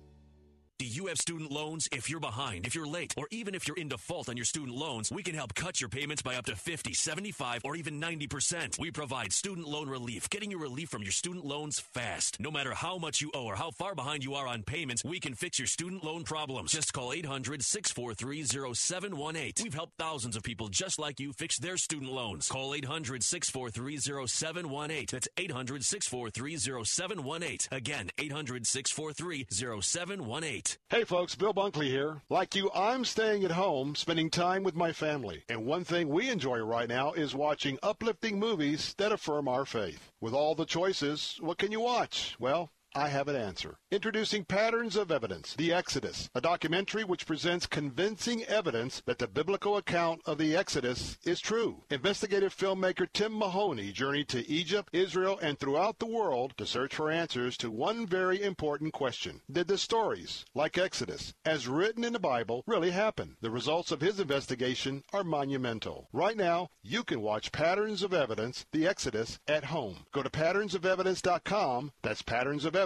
Do 0.79 0.85
you 0.85 1.07
have 1.07 1.17
student 1.17 1.51
loans? 1.51 1.89
If 1.91 2.09
you're 2.09 2.21
behind, 2.21 2.65
if 2.65 2.73
you're 2.73 2.87
late, 2.87 3.13
or 3.17 3.27
even 3.31 3.53
if 3.53 3.67
you're 3.67 3.75
in 3.75 3.89
default 3.89 4.29
on 4.29 4.37
your 4.37 4.45
student 4.45 4.77
loans, 4.77 5.11
we 5.11 5.21
can 5.21 5.35
help 5.35 5.53
cut 5.53 5.81
your 5.81 5.89
payments 5.89 6.21
by 6.21 6.35
up 6.35 6.45
to 6.45 6.55
50, 6.55 6.93
75, 6.93 7.63
or 7.65 7.75
even 7.75 7.99
90%. 7.99 8.79
We 8.79 8.89
provide 8.89 9.33
student 9.33 9.67
loan 9.67 9.89
relief, 9.89 10.29
getting 10.29 10.51
you 10.51 10.57
relief 10.57 10.87
from 10.87 11.03
your 11.03 11.11
student 11.11 11.43
loans 11.43 11.81
fast. 11.81 12.39
No 12.39 12.49
matter 12.49 12.73
how 12.73 12.97
much 12.97 13.19
you 13.19 13.29
owe 13.33 13.43
or 13.43 13.57
how 13.57 13.71
far 13.71 13.93
behind 13.93 14.23
you 14.23 14.35
are 14.35 14.47
on 14.47 14.63
payments, 14.63 15.03
we 15.03 15.19
can 15.19 15.33
fix 15.33 15.59
your 15.59 15.67
student 15.67 16.01
loan 16.01 16.23
problems. 16.23 16.71
Just 16.71 16.93
call 16.93 17.11
800 17.11 17.61
643 17.61 18.45
0718. 18.73 19.61
We've 19.61 19.73
helped 19.73 19.97
thousands 19.99 20.37
of 20.37 20.43
people 20.43 20.69
just 20.69 20.97
like 20.97 21.19
you 21.19 21.33
fix 21.33 21.57
their 21.59 21.75
student 21.75 22.13
loans. 22.13 22.47
Call 22.47 22.73
800 22.73 23.21
643 23.21 23.97
0718. 24.27 25.07
That's 25.11 25.27
800 25.35 25.83
643 25.83 26.85
0718. 26.85 27.57
Again, 27.69 28.11
800 28.17 28.65
643 28.65 29.45
0718. 29.81 30.68
Hey 30.89 31.03
folks, 31.03 31.35
Bill 31.35 31.53
Bunkley 31.53 31.87
here. 31.87 32.21
Like 32.29 32.53
you, 32.53 32.69
I'm 32.75 33.05
staying 33.05 33.43
at 33.43 33.51
home, 33.51 33.95
spending 33.95 34.29
time 34.29 34.63
with 34.63 34.75
my 34.75 34.91
family. 34.91 35.43
And 35.49 35.65
one 35.65 35.83
thing 35.83 36.09
we 36.09 36.29
enjoy 36.29 36.59
right 36.59 36.89
now 36.89 37.13
is 37.13 37.33
watching 37.33 37.79
uplifting 37.81 38.37
movies 38.37 38.93
that 38.97 39.11
affirm 39.11 39.47
our 39.47 39.65
faith. 39.65 40.11
With 40.19 40.33
all 40.33 40.55
the 40.55 40.65
choices, 40.65 41.37
what 41.41 41.57
can 41.57 41.71
you 41.71 41.79
watch? 41.79 42.35
Well, 42.39 42.71
I 42.95 43.09
have 43.09 43.27
an 43.27 43.35
answer. 43.35 43.77
Introducing 43.91 44.45
Patterns 44.45 44.95
of 44.95 45.11
Evidence, 45.11 45.53
The 45.55 45.71
Exodus, 45.71 46.29
a 46.33 46.41
documentary 46.41 47.03
which 47.03 47.27
presents 47.27 47.67
convincing 47.67 48.43
evidence 48.45 49.03
that 49.05 49.19
the 49.19 49.27
biblical 49.27 49.77
account 49.77 50.21
of 50.25 50.39
the 50.39 50.55
Exodus 50.55 51.17
is 51.23 51.39
true. 51.39 51.83
Investigative 51.91 52.55
filmmaker 52.55 53.07
Tim 53.13 53.37
Mahoney 53.37 53.91
journeyed 53.91 54.27
to 54.29 54.49
Egypt, 54.49 54.89
Israel, 54.91 55.37
and 55.41 55.59
throughout 55.59 55.99
the 55.99 56.07
world 56.07 56.53
to 56.57 56.65
search 56.65 56.95
for 56.95 57.11
answers 57.11 57.57
to 57.57 57.69
one 57.69 58.07
very 58.07 58.41
important 58.41 58.91
question. 58.91 59.41
Did 59.51 59.67
the 59.67 59.77
stories, 59.77 60.45
like 60.55 60.77
Exodus, 60.77 61.33
as 61.45 61.67
written 61.67 62.03
in 62.03 62.13
the 62.13 62.19
Bible, 62.19 62.63
really 62.65 62.91
happen? 62.91 63.37
The 63.41 63.51
results 63.51 63.91
of 63.91 64.01
his 64.01 64.19
investigation 64.19 65.03
are 65.13 65.23
monumental. 65.23 66.07
Right 66.11 66.37
now, 66.37 66.69
you 66.81 67.03
can 67.03 67.21
watch 67.21 67.51
Patterns 67.51 68.01
of 68.01 68.13
Evidence, 68.13 68.65
The 68.71 68.87
Exodus, 68.87 69.39
at 69.47 69.65
home. 69.65 70.05
Go 70.11 70.23
to 70.23 70.29
patternsofevidence.com. 70.29 71.91
That's 72.01 72.21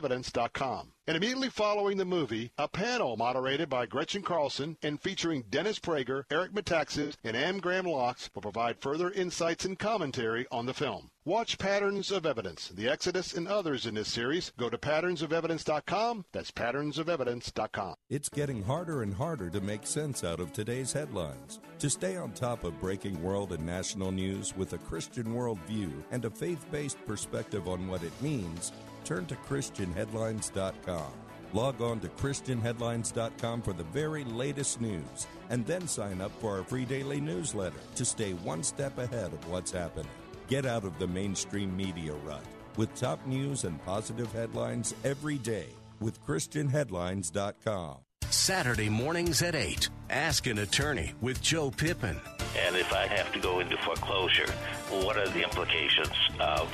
patternsofevidence.com. 0.01 0.91
And 1.05 1.17
immediately 1.17 1.49
following 1.49 1.97
the 1.97 2.05
movie, 2.05 2.51
a 2.57 2.69
panel 2.69 3.17
moderated 3.17 3.69
by 3.69 3.85
Gretchen 3.85 4.21
Carlson 4.21 4.77
and 4.81 5.01
featuring 5.01 5.43
Dennis 5.49 5.77
Prager, 5.77 6.23
Eric 6.31 6.53
Metaxas, 6.53 7.15
and 7.25 7.35
Anne 7.35 7.57
Graham 7.57 7.85
Lotz 7.85 8.29
will 8.33 8.41
provide 8.41 8.79
further 8.79 9.11
insights 9.11 9.65
and 9.65 9.77
commentary 9.77 10.45
on 10.49 10.65
the 10.65 10.73
film. 10.73 11.09
Watch 11.25 11.57
Patterns 11.57 12.09
of 12.09 12.25
Evidence, 12.25 12.69
The 12.69 12.87
Exodus, 12.87 13.33
and 13.33 13.49
others 13.49 13.85
in 13.85 13.95
this 13.95 14.09
series. 14.09 14.51
Go 14.57 14.69
to 14.69 14.77
patternsofevidence.com. 14.77 16.25
That's 16.31 16.51
patternsofevidence.com. 16.51 17.95
It's 18.09 18.29
getting 18.29 18.63
harder 18.63 19.03
and 19.03 19.13
harder 19.13 19.49
to 19.49 19.61
make 19.61 19.85
sense 19.85 20.23
out 20.23 20.39
of 20.39 20.53
today's 20.53 20.93
headlines. 20.93 21.59
To 21.79 21.89
stay 21.89 22.15
on 22.15 22.31
top 22.31 22.63
of 22.63 22.79
breaking 22.79 23.21
world 23.21 23.51
and 23.51 23.65
national 23.65 24.11
news 24.11 24.55
with 24.55 24.71
a 24.71 24.77
Christian 24.77 25.33
worldview 25.35 25.91
and 26.11 26.23
a 26.23 26.29
faith 26.29 26.65
based 26.71 26.97
perspective 27.05 27.67
on 27.67 27.87
what 27.87 28.03
it 28.03 28.21
means, 28.21 28.71
turn 29.03 29.25
to 29.27 29.35
ChristianHeadlines.com. 29.35 31.11
Log 31.53 31.81
on 31.81 31.99
to 31.99 32.07
ChristianHeadlines.com 32.07 33.61
for 33.61 33.73
the 33.73 33.83
very 33.85 34.23
latest 34.23 34.81
news 34.81 35.27
and 35.49 35.65
then 35.65 35.87
sign 35.87 36.19
up 36.19 36.31
for 36.39 36.57
our 36.57 36.63
free 36.63 36.85
daily 36.85 37.21
newsletter 37.21 37.79
to 37.95 38.05
stay 38.05 38.33
one 38.33 38.63
step 38.63 38.97
ahead 38.97 39.31
of 39.33 39.49
what's 39.49 39.71
happening. 39.71 40.09
Get 40.47 40.65
out 40.65 40.83
of 40.83 40.97
the 40.97 41.07
mainstream 41.07 41.75
media 41.75 42.13
rut 42.25 42.43
with 42.75 42.93
top 42.95 43.25
news 43.27 43.65
and 43.65 43.83
positive 43.85 44.31
headlines 44.31 44.95
every 45.03 45.37
day 45.37 45.67
with 45.99 46.25
ChristianHeadlines.com. 46.25 47.97
Saturday 48.29 48.89
mornings 48.89 49.43
at 49.43 49.53
8. 49.53 49.89
Ask 50.09 50.47
an 50.47 50.57
attorney 50.57 51.13
with 51.21 51.39
Joe 51.41 51.69
Pippin. 51.69 52.19
And 52.57 52.75
if 52.75 52.91
I 52.91 53.05
have 53.07 53.31
to 53.33 53.39
go 53.39 53.59
into 53.59 53.77
foreclosure, 53.77 54.51
what 54.89 55.17
are 55.17 55.27
the 55.29 55.43
implications 55.43 56.15
of, 56.39 56.67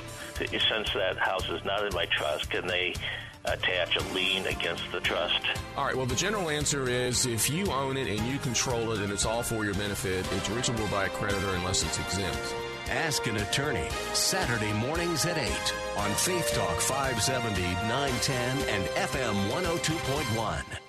since 0.48 0.94
that 0.94 1.18
house 1.18 1.50
is 1.50 1.64
not 1.66 1.86
in 1.86 1.94
my 1.94 2.06
trust, 2.06 2.50
can 2.50 2.68
they 2.68 2.94
attach 3.46 3.96
a 3.96 4.14
lien 4.14 4.46
against 4.48 4.84
the 4.92 5.00
trust? 5.00 5.40
All 5.78 5.86
right, 5.86 5.96
well, 5.96 6.06
the 6.06 6.16
general 6.16 6.50
answer 6.50 6.88
is 6.90 7.26
if 7.26 7.50
you 7.50 7.68
own 7.72 7.98
it 7.98 8.08
and 8.08 8.28
you 8.28 8.38
control 8.40 8.92
it 8.92 9.00
and 9.00 9.12
it's 9.12 9.26
all 9.26 9.44
for 9.44 9.66
your 9.66 9.74
benefit, 9.76 10.26
it's 10.34 10.50
reachable 10.50 10.88
by 10.88 11.06
a 11.06 11.10
creditor 11.10 11.50
unless 11.56 11.84
it's 11.84 12.00
exempt. 12.00 12.56
Ask 12.90 13.28
an 13.28 13.38
attorney. 13.38 13.88
Saturday 14.14 14.74
mornings 14.74 15.26
at 15.26 15.38
8 15.38 15.48
on 15.98 16.12
Faith 16.16 16.52
Talk 16.54 16.80
570, 16.80 17.62
910, 17.88 18.58
and 18.68 18.84
FM 18.96 19.50
102.1. 19.50 20.89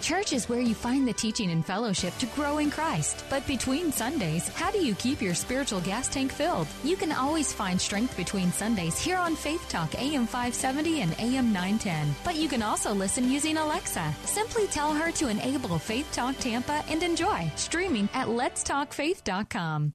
Church 0.00 0.34
is 0.34 0.50
where 0.50 0.60
you 0.60 0.74
find 0.74 1.08
the 1.08 1.14
teaching 1.14 1.50
and 1.50 1.64
fellowship 1.64 2.14
to 2.18 2.26
grow 2.26 2.58
in 2.58 2.70
Christ. 2.70 3.24
But 3.30 3.46
between 3.46 3.90
Sundays, 3.90 4.48
how 4.48 4.70
do 4.70 4.84
you 4.84 4.94
keep 4.96 5.22
your 5.22 5.34
spiritual 5.34 5.80
gas 5.80 6.08
tank 6.08 6.30
filled? 6.30 6.66
You 6.82 6.94
can 6.96 7.10
always 7.10 7.54
find 7.54 7.80
strength 7.80 8.14
between 8.14 8.52
Sundays 8.52 8.98
here 8.98 9.16
on 9.16 9.34
Faith 9.34 9.66
Talk 9.70 9.94
AM 9.94 10.26
570 10.26 11.00
and 11.00 11.12
AM 11.18 11.52
910. 11.54 12.14
But 12.22 12.36
you 12.36 12.48
can 12.48 12.62
also 12.62 12.92
listen 12.92 13.30
using 13.30 13.56
Alexa. 13.56 14.14
Simply 14.24 14.66
tell 14.66 14.92
her 14.92 15.10
to 15.12 15.28
enable 15.28 15.78
Faith 15.78 16.10
Talk 16.12 16.36
Tampa 16.38 16.84
and 16.90 17.02
enjoy 17.02 17.50
streaming 17.56 18.08
at 18.12 18.26
letstalkfaith.com. 18.26 19.94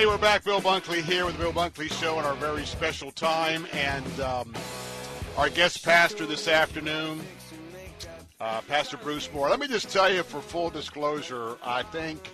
Hey, 0.00 0.06
we're 0.06 0.16
back. 0.16 0.44
Bill 0.44 0.62
Bunkley 0.62 1.02
here 1.02 1.26
with 1.26 1.36
the 1.36 1.42
Bill 1.42 1.52
Bunkley 1.52 1.92
Show 1.92 2.16
on 2.16 2.24
our 2.24 2.32
very 2.36 2.64
special 2.64 3.10
time. 3.10 3.66
And 3.70 4.20
um, 4.20 4.54
our 5.36 5.50
guest 5.50 5.84
pastor 5.84 6.24
this 6.24 6.48
afternoon, 6.48 7.20
uh, 8.40 8.62
Pastor 8.62 8.96
Bruce 8.96 9.30
Moore. 9.30 9.50
Let 9.50 9.60
me 9.60 9.68
just 9.68 9.90
tell 9.90 10.10
you 10.10 10.22
for 10.22 10.40
full 10.40 10.70
disclosure, 10.70 11.58
I 11.62 11.82
think 11.82 12.30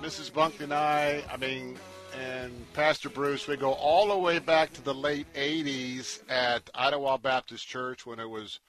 Mrs. 0.00 0.30
Bunkley 0.30 0.60
and 0.60 0.72
I, 0.72 1.24
I 1.28 1.36
mean, 1.36 1.76
and 2.16 2.52
Pastor 2.74 3.08
Bruce, 3.08 3.48
we 3.48 3.56
go 3.56 3.72
all 3.72 4.06
the 4.06 4.18
way 4.18 4.38
back 4.38 4.72
to 4.74 4.82
the 4.82 4.94
late 4.94 5.26
80s 5.34 6.20
at 6.30 6.70
Idlewild 6.76 7.22
Baptist 7.22 7.66
Church 7.66 8.06
when 8.06 8.20
it 8.20 8.30
was 8.30 8.60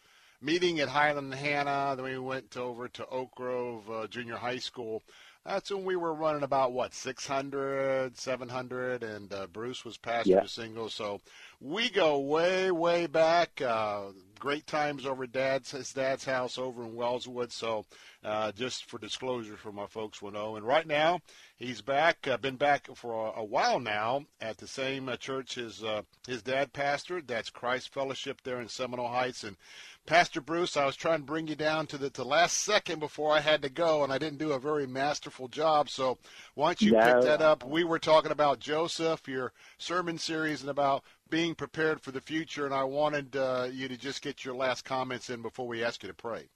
meeting 0.41 0.79
at 0.79 0.89
Highland 0.89 1.35
Hannah. 1.35 1.93
Then 1.95 2.05
we 2.05 2.17
went 2.17 2.57
over 2.57 2.87
to 2.87 3.07
Oak 3.09 3.35
Grove 3.35 3.87
uh, 3.91 4.07
Junior 4.07 4.37
High 4.37 4.57
School. 4.57 5.03
That's 5.45 5.71
when 5.71 5.83
we 5.83 5.97
were 5.97 6.13
running 6.13 6.43
about 6.43 6.71
what 6.71 6.93
600, 6.93 8.17
700, 8.17 9.03
and 9.03 9.33
uh, 9.33 9.47
Bruce 9.47 9.83
was 9.83 9.97
pastor 9.97 10.31
Yeah. 10.31 10.39
to 10.39 10.47
singles. 10.47 10.93
So 10.93 11.19
we 11.59 11.89
go 11.89 12.17
way, 12.19 12.71
way 12.71 13.07
back. 13.07 13.61
Uh, 13.61 14.13
great 14.39 14.65
times 14.67 15.05
over 15.05 15.27
dad's 15.27 15.71
his 15.71 15.91
dad's 15.91 16.23
house 16.23 16.57
over 16.57 16.83
in 16.83 16.95
Wellswood. 16.95 17.51
So 17.51 17.85
uh, 18.23 18.53
just 18.53 18.85
for 18.85 18.97
disclosure, 18.99 19.57
for 19.57 19.73
my 19.73 19.85
folks 19.85 20.21
will 20.21 20.31
know. 20.31 20.55
And 20.55 20.65
right 20.65 20.87
now 20.87 21.19
he's 21.57 21.81
back. 21.81 22.25
Uh, 22.25 22.37
been 22.37 22.55
back 22.55 22.87
for 22.95 23.27
a, 23.27 23.39
a 23.41 23.43
while 23.43 23.81
now 23.81 24.25
at 24.39 24.57
the 24.57 24.67
same 24.67 25.09
uh, 25.09 25.17
church 25.17 25.55
his 25.55 25.83
uh, 25.83 26.03
his 26.25 26.41
dad 26.41 26.71
pastored. 26.71 27.27
That's 27.27 27.49
Christ 27.49 27.93
Fellowship 27.93 28.41
there 28.43 28.61
in 28.61 28.69
Seminole 28.69 29.09
Heights 29.09 29.43
and. 29.43 29.57
Pastor 30.05 30.41
Bruce, 30.41 30.75
I 30.75 30.85
was 30.85 30.97
trying 30.97 31.19
to 31.19 31.25
bring 31.25 31.47
you 31.47 31.55
down 31.55 31.87
to 31.87 31.97
the, 31.97 32.09
to 32.11 32.23
last 32.25 32.57
second 32.57 32.99
before 32.99 33.31
I 33.31 33.39
had 33.39 33.61
to 33.61 33.69
go, 33.69 34.03
and 34.03 34.11
I 34.11 34.17
didn't 34.17 34.37
do 34.37 34.51
a 34.51 34.59
very 34.59 34.85
masterful 34.85 35.47
job. 35.47 35.89
So 35.89 36.17
why 36.55 36.67
don't 36.69 36.85
you 36.85 36.91
No. 36.91 36.99
pick 36.99 37.21
that 37.21 37.41
up? 37.41 37.63
We 37.63 37.85
were 37.85 37.99
talking 37.99 38.31
about 38.31 38.59
Joseph, 38.59 39.27
your 39.29 39.53
sermon 39.77 40.17
series, 40.17 40.59
and 40.59 40.69
about 40.69 41.05
being 41.29 41.55
prepared 41.55 42.01
for 42.01 42.11
the 42.11 42.19
future, 42.19 42.65
and 42.65 42.73
I 42.75 42.83
wanted 42.83 43.37
uh, 43.37 43.69
you 43.71 43.87
to 43.87 43.97
just 43.97 44.21
get 44.21 44.43
your 44.43 44.55
last 44.55 44.83
comments 44.83 45.29
in 45.29 45.41
before 45.41 45.67
we 45.67 45.83
ask 45.83 46.03
you 46.03 46.09
to 46.09 46.13
pray. 46.13 46.49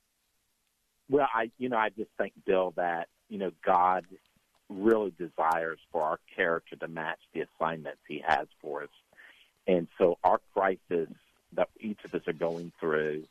Well, 1.09 1.27
I 1.33 1.51
you 1.57 1.69
know 1.69 1.77
I 1.77 1.89
just 1.89 2.11
think 2.17 2.33
Bill 2.45 2.73
that 2.75 3.07
you 3.29 3.37
know 3.37 3.51
God 3.65 4.05
really 4.69 5.13
desires 5.17 5.79
for 5.91 6.01
our 6.03 6.19
character 6.35 6.75
to 6.75 6.87
match 6.89 7.19
the 7.33 7.41
assignments 7.41 8.01
He 8.07 8.21
has 8.27 8.47
for 8.61 8.83
us, 8.83 8.89
and 9.67 9.87
so 9.97 10.17
our 10.23 10.41
crisis 10.53 11.07
that 11.53 11.69
each 11.79 11.99
of 12.05 12.13
us 12.13 12.21
are 12.27 12.33
going 12.33 12.71
through, 12.79 13.23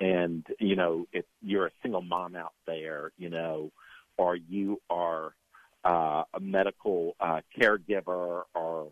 and 0.00 0.46
you 0.58 0.76
know 0.76 1.06
if 1.12 1.24
you're 1.42 1.66
a 1.66 1.72
single 1.82 2.02
mom 2.02 2.36
out 2.36 2.54
there, 2.66 3.12
you 3.18 3.30
know, 3.30 3.70
or 4.16 4.36
you 4.36 4.80
are 4.90 5.34
uh, 5.84 6.24
a 6.34 6.40
medical 6.40 7.14
uh, 7.20 7.40
caregiver 7.58 8.42
or 8.54 8.88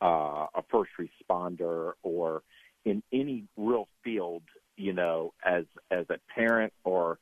uh, 0.00 0.46
a 0.54 0.62
first 0.70 0.90
responder 0.98 1.92
or 2.02 2.42
in 2.84 3.02
any 3.12 3.44
real 3.56 3.88
field, 4.02 4.42
you 4.76 4.92
know, 4.92 5.32
as 5.44 5.64
as 5.90 6.06
a 6.10 6.18
parent 6.34 6.72
or 6.84 7.18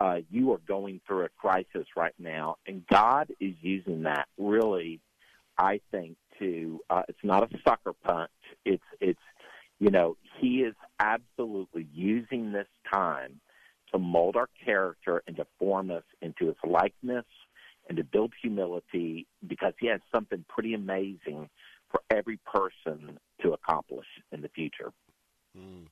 uh, 0.00 0.18
you 0.30 0.52
are 0.52 0.60
going 0.66 1.00
through 1.06 1.24
a 1.24 1.28
crisis 1.30 1.86
right 1.96 2.14
now, 2.18 2.56
and 2.66 2.86
God 2.86 3.32
is 3.40 3.54
using 3.60 4.04
that 4.04 4.28
really, 4.38 5.00
I 5.58 5.80
think, 5.90 6.16
to 6.38 6.80
uh, 6.88 7.02
it's 7.08 7.18
not 7.24 7.52
a 7.52 7.58
sucker 7.64 7.92
punch. 8.04 8.30
It's 8.64 8.84
it's 9.00 9.18
you 9.78 9.90
know 9.90 10.16
He 10.40 10.62
is 10.62 10.74
absolutely 11.00 11.86
using 11.92 12.52
this 12.52 12.68
time 12.92 13.40
to 13.92 13.98
mold 13.98 14.36
our 14.36 14.48
character 14.64 15.22
and 15.26 15.36
to 15.36 15.46
form 15.58 15.90
us 15.90 16.04
into 16.20 16.46
His 16.46 16.56
likeness 16.64 17.24
and 17.88 17.96
to 17.96 18.04
build 18.04 18.32
humility 18.42 19.26
because 19.46 19.72
He 19.80 19.86
has 19.86 20.00
something 20.14 20.44
pretty 20.48 20.74
amazing 20.74 21.48
for 21.90 22.02
every 22.10 22.38
person 22.44 23.18
to 23.42 23.52
accomplish 23.52 24.06
in 24.32 24.42
the 24.42 24.48
future. 24.48 24.92
Mm, 25.56 25.86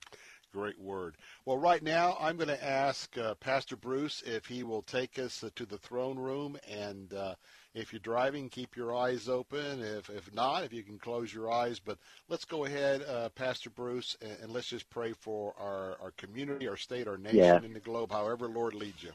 great 0.52 0.78
word. 0.78 1.16
Well, 1.44 1.58
right 1.58 1.82
now 1.82 2.16
I'm 2.20 2.36
going 2.36 2.48
to 2.48 2.64
ask 2.64 3.16
uh, 3.16 3.34
Pastor 3.36 3.76
Bruce 3.76 4.22
if 4.26 4.46
he 4.46 4.62
will 4.62 4.82
take 4.82 5.18
us 5.18 5.42
uh, 5.42 5.50
to 5.56 5.64
the 5.64 5.78
throne 5.78 6.18
room, 6.18 6.58
and 6.68 7.12
uh, 7.14 7.34
if 7.76 7.92
you're 7.92 8.00
driving, 8.00 8.48
keep 8.48 8.74
your 8.74 8.94
eyes 8.94 9.28
open. 9.28 9.80
If 9.82 10.08
if 10.08 10.34
not, 10.34 10.64
if 10.64 10.72
you 10.72 10.82
can 10.82 10.98
close 10.98 11.32
your 11.32 11.52
eyes. 11.52 11.78
But 11.78 11.98
let's 12.28 12.46
go 12.46 12.64
ahead, 12.64 13.02
uh, 13.02 13.28
Pastor 13.28 13.70
Bruce, 13.70 14.16
and, 14.22 14.36
and 14.42 14.52
let's 14.52 14.66
just 14.68 14.88
pray 14.88 15.12
for 15.12 15.54
our, 15.60 15.96
our 16.02 16.12
community, 16.16 16.66
our 16.66 16.76
state, 16.78 17.06
our 17.06 17.18
nation, 17.18 17.38
Yeah. 17.38 17.56
and 17.56 17.76
the 17.76 17.80
globe, 17.80 18.10
however 18.10 18.48
Lord 18.48 18.74
leads 18.74 19.02
you. 19.02 19.12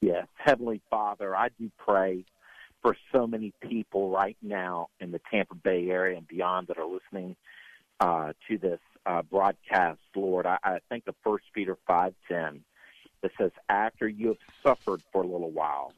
Yes, 0.00 0.26
Heavenly 0.34 0.80
Father, 0.90 1.36
I 1.36 1.50
do 1.58 1.70
pray 1.76 2.24
for 2.80 2.96
so 3.12 3.26
many 3.26 3.52
people 3.60 4.10
right 4.10 4.38
now 4.40 4.88
in 4.98 5.10
the 5.10 5.20
Tampa 5.30 5.54
Bay 5.54 5.90
area 5.90 6.16
and 6.16 6.26
beyond 6.26 6.68
that 6.68 6.78
are 6.78 6.86
listening 6.86 7.36
uh, 8.00 8.32
to 8.48 8.56
this 8.56 8.80
uh, 9.04 9.20
broadcast, 9.20 10.00
Lord. 10.16 10.46
I, 10.46 10.56
I 10.64 10.78
think 10.88 11.04
of 11.06 11.14
First 11.22 11.44
Peter 11.52 11.76
five 11.86 12.14
ten 12.26 12.64
that 13.20 13.32
says, 13.36 13.50
"After 13.68 14.08
you 14.08 14.28
have 14.28 14.38
suffered 14.62 15.02
for 15.12 15.22
a 15.22 15.26
little 15.26 15.50
while, 15.50 15.92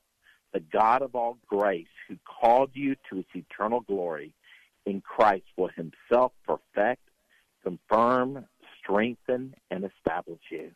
the 0.52 0.60
God 0.60 1.02
of 1.02 1.14
all 1.14 1.38
grace, 1.46 1.86
who 2.08 2.16
called 2.26 2.70
you 2.74 2.96
to 3.10 3.16
His 3.16 3.24
eternal 3.34 3.80
glory 3.80 4.34
in 4.86 5.00
Christ, 5.00 5.44
will 5.56 5.70
Himself 5.76 6.32
perfect, 6.46 7.02
confirm, 7.62 8.46
strengthen, 8.78 9.54
and 9.70 9.84
establish 9.84 10.40
you." 10.50 10.70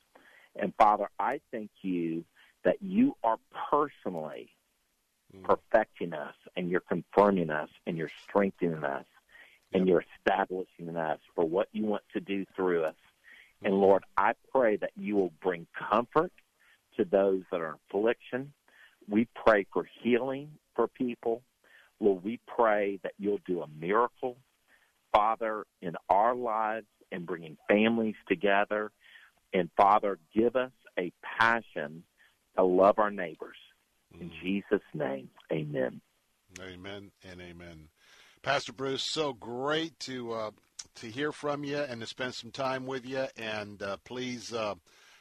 And 0.54 0.72
Father, 0.76 1.08
I 1.18 1.40
thank 1.50 1.70
you 1.82 2.24
that 2.64 2.82
you 2.82 3.16
are 3.22 3.38
personally 3.70 4.48
mm. 5.34 5.42
perfecting 5.44 6.12
us 6.12 6.34
and 6.56 6.70
you're 6.70 6.80
confirming 6.80 7.50
us 7.50 7.68
and 7.86 7.96
you're 7.96 8.10
strengthening 8.24 8.84
us 8.84 9.06
and 9.72 9.86
you're 9.88 10.04
establishing 10.18 10.96
us 10.96 11.18
for 11.34 11.44
what 11.44 11.68
you 11.72 11.84
want 11.84 12.02
to 12.12 12.20
do 12.20 12.44
through 12.54 12.84
us. 12.84 12.96
And 13.62 13.74
mm. 13.74 13.80
Lord, 13.80 14.04
I 14.16 14.32
pray 14.52 14.76
that 14.76 14.92
you 14.96 15.16
will 15.16 15.32
bring 15.42 15.66
comfort 15.78 16.32
to 16.96 17.04
those 17.04 17.42
that 17.50 17.60
are 17.60 17.68
in 17.68 17.74
affliction. 17.90 18.52
We 19.08 19.28
pray 19.34 19.66
for 19.72 19.88
healing 20.02 20.50
for 20.74 20.88
people. 20.88 21.42
Lord, 22.00 22.24
we 22.24 22.40
pray 22.46 22.98
that 23.02 23.12
you'll 23.18 23.40
do 23.46 23.62
a 23.62 23.68
miracle, 23.80 24.36
Father, 25.12 25.64
in 25.80 25.94
our 26.08 26.34
lives 26.34 26.86
and 27.12 27.26
bringing 27.26 27.56
families 27.68 28.16
together. 28.28 28.90
And 29.52 29.70
Father, 29.76 30.18
give 30.34 30.56
us 30.56 30.72
a 30.98 31.12
passion 31.38 32.02
to 32.56 32.64
love 32.64 32.98
our 32.98 33.10
neighbors. 33.10 33.56
In 34.20 34.30
Jesus' 34.42 34.82
name, 34.94 35.28
amen. 35.52 36.00
Amen 36.60 37.10
and 37.28 37.40
amen. 37.40 37.88
Pastor 38.42 38.72
Bruce, 38.72 39.02
so 39.02 39.32
great 39.32 39.98
to 40.00 40.32
uh, 40.32 40.50
to 40.96 41.06
hear 41.10 41.32
from 41.32 41.64
you 41.64 41.78
and 41.78 42.00
to 42.00 42.06
spend 42.06 42.34
some 42.34 42.50
time 42.50 42.86
with 42.86 43.04
you. 43.04 43.26
And 43.36 43.82
uh, 43.82 43.98
please, 44.04 44.52
uh, 44.52 44.76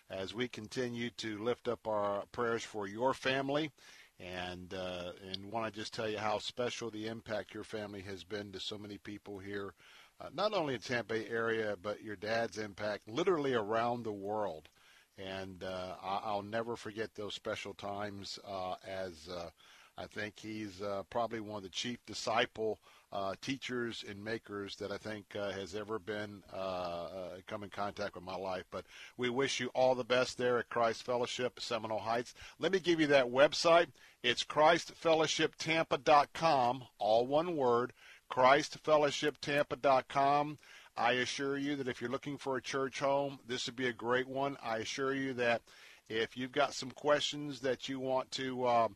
as 0.10 0.34
we 0.34 0.48
continue 0.48 1.10
to 1.12 1.44
lift 1.44 1.68
up 1.68 1.88
our 1.88 2.24
prayers 2.32 2.64
for 2.64 2.88
your 2.88 3.14
family, 3.14 3.72
and 4.20 4.74
uh, 4.74 5.12
and 5.32 5.52
want 5.52 5.72
to 5.72 5.80
just 5.80 5.94
tell 5.94 6.10
you 6.10 6.18
how 6.18 6.38
special 6.38 6.90
the 6.90 7.08
impact 7.08 7.54
your 7.54 7.64
family 7.64 8.02
has 8.02 8.24
been 8.24 8.52
to 8.52 8.60
so 8.60 8.78
many 8.78 8.98
people 8.98 9.40
here, 9.40 9.74
uh, 10.22 10.30
not 10.34 10.54
only 10.54 10.76
in 10.76 10.80
Tampa 10.80 11.16
Bay 11.16 11.28
area, 11.30 11.76
but 11.82 12.04
your 12.04 12.16
dad's 12.16 12.58
impact 12.58 13.10
literally 13.10 13.54
around 13.54 14.04
the 14.04 14.14
world. 14.14 14.70
And 15.18 15.64
uh, 15.64 15.96
I'll 16.04 16.44
never 16.44 16.76
forget 16.76 17.16
those 17.16 17.34
special 17.34 17.74
times 17.74 18.38
uh, 18.46 18.76
as 18.86 19.30
uh, 19.30 19.50
I 19.98 20.08
think 20.08 20.34
he's 20.38 20.82
uh, 20.82 21.04
probably 21.10 21.40
one 21.40 21.58
of 21.58 21.64
the 21.64 21.70
chief 21.70 22.06
disciple 22.06 22.80
uh, 23.16 23.34
teachers 23.42 24.06
and 24.08 24.22
makers 24.22 24.76
that 24.76 24.92
I 24.92 24.98
think 24.98 25.38
uh, 25.40 25.52
has 25.52 25.74
ever 25.74 26.00
been 26.00 26.44
uh, 26.54 26.58
uh, 26.58 27.38
come 27.48 27.64
in 27.64 27.70
contact 27.70 28.16
with 28.16 28.26
my 28.26 28.36
life. 28.36 28.66
But 28.72 28.84
we 29.16 29.30
wish 29.30 29.62
you 29.62 29.72
all 29.74 29.96
the 29.96 30.04
best 30.04 30.38
there 30.38 30.60
at 30.60 30.68
Christ 30.68 31.04
Fellowship 31.04 31.62
Seminole 31.62 32.00
Heights. 32.00 32.34
Let 32.60 32.74
me 32.74 32.80
give 32.80 33.00
you 33.00 33.08
that 33.08 33.28
website. 33.28 33.88
It's 34.22 34.44
ChristFellowshipTampa.com, 34.44 36.84
all 37.00 37.26
one 37.26 37.56
word, 37.56 37.94
ChristFellowshipTampa.com. 38.30 40.58
I 40.98 41.12
assure 41.14 41.58
you 41.58 41.78
that 41.78 41.88
if 41.88 42.02
you're 42.02 42.10
looking 42.10 42.38
for 42.38 42.58
a 42.58 42.62
church 42.62 43.00
home, 43.00 43.40
this 43.48 43.66
would 43.66 43.78
be 43.78 43.88
a 43.88 43.94
great 43.94 44.28
one. 44.28 44.58
I 44.62 44.80
assure 44.80 45.14
you 45.14 45.32
that 45.36 45.62
if 46.10 46.36
you've 46.36 46.52
got 46.52 46.74
some 46.74 46.92
questions 46.92 47.62
that 47.62 47.88
you 47.88 48.02
want 48.02 48.30
to 48.32 48.66
uh, 48.66 48.90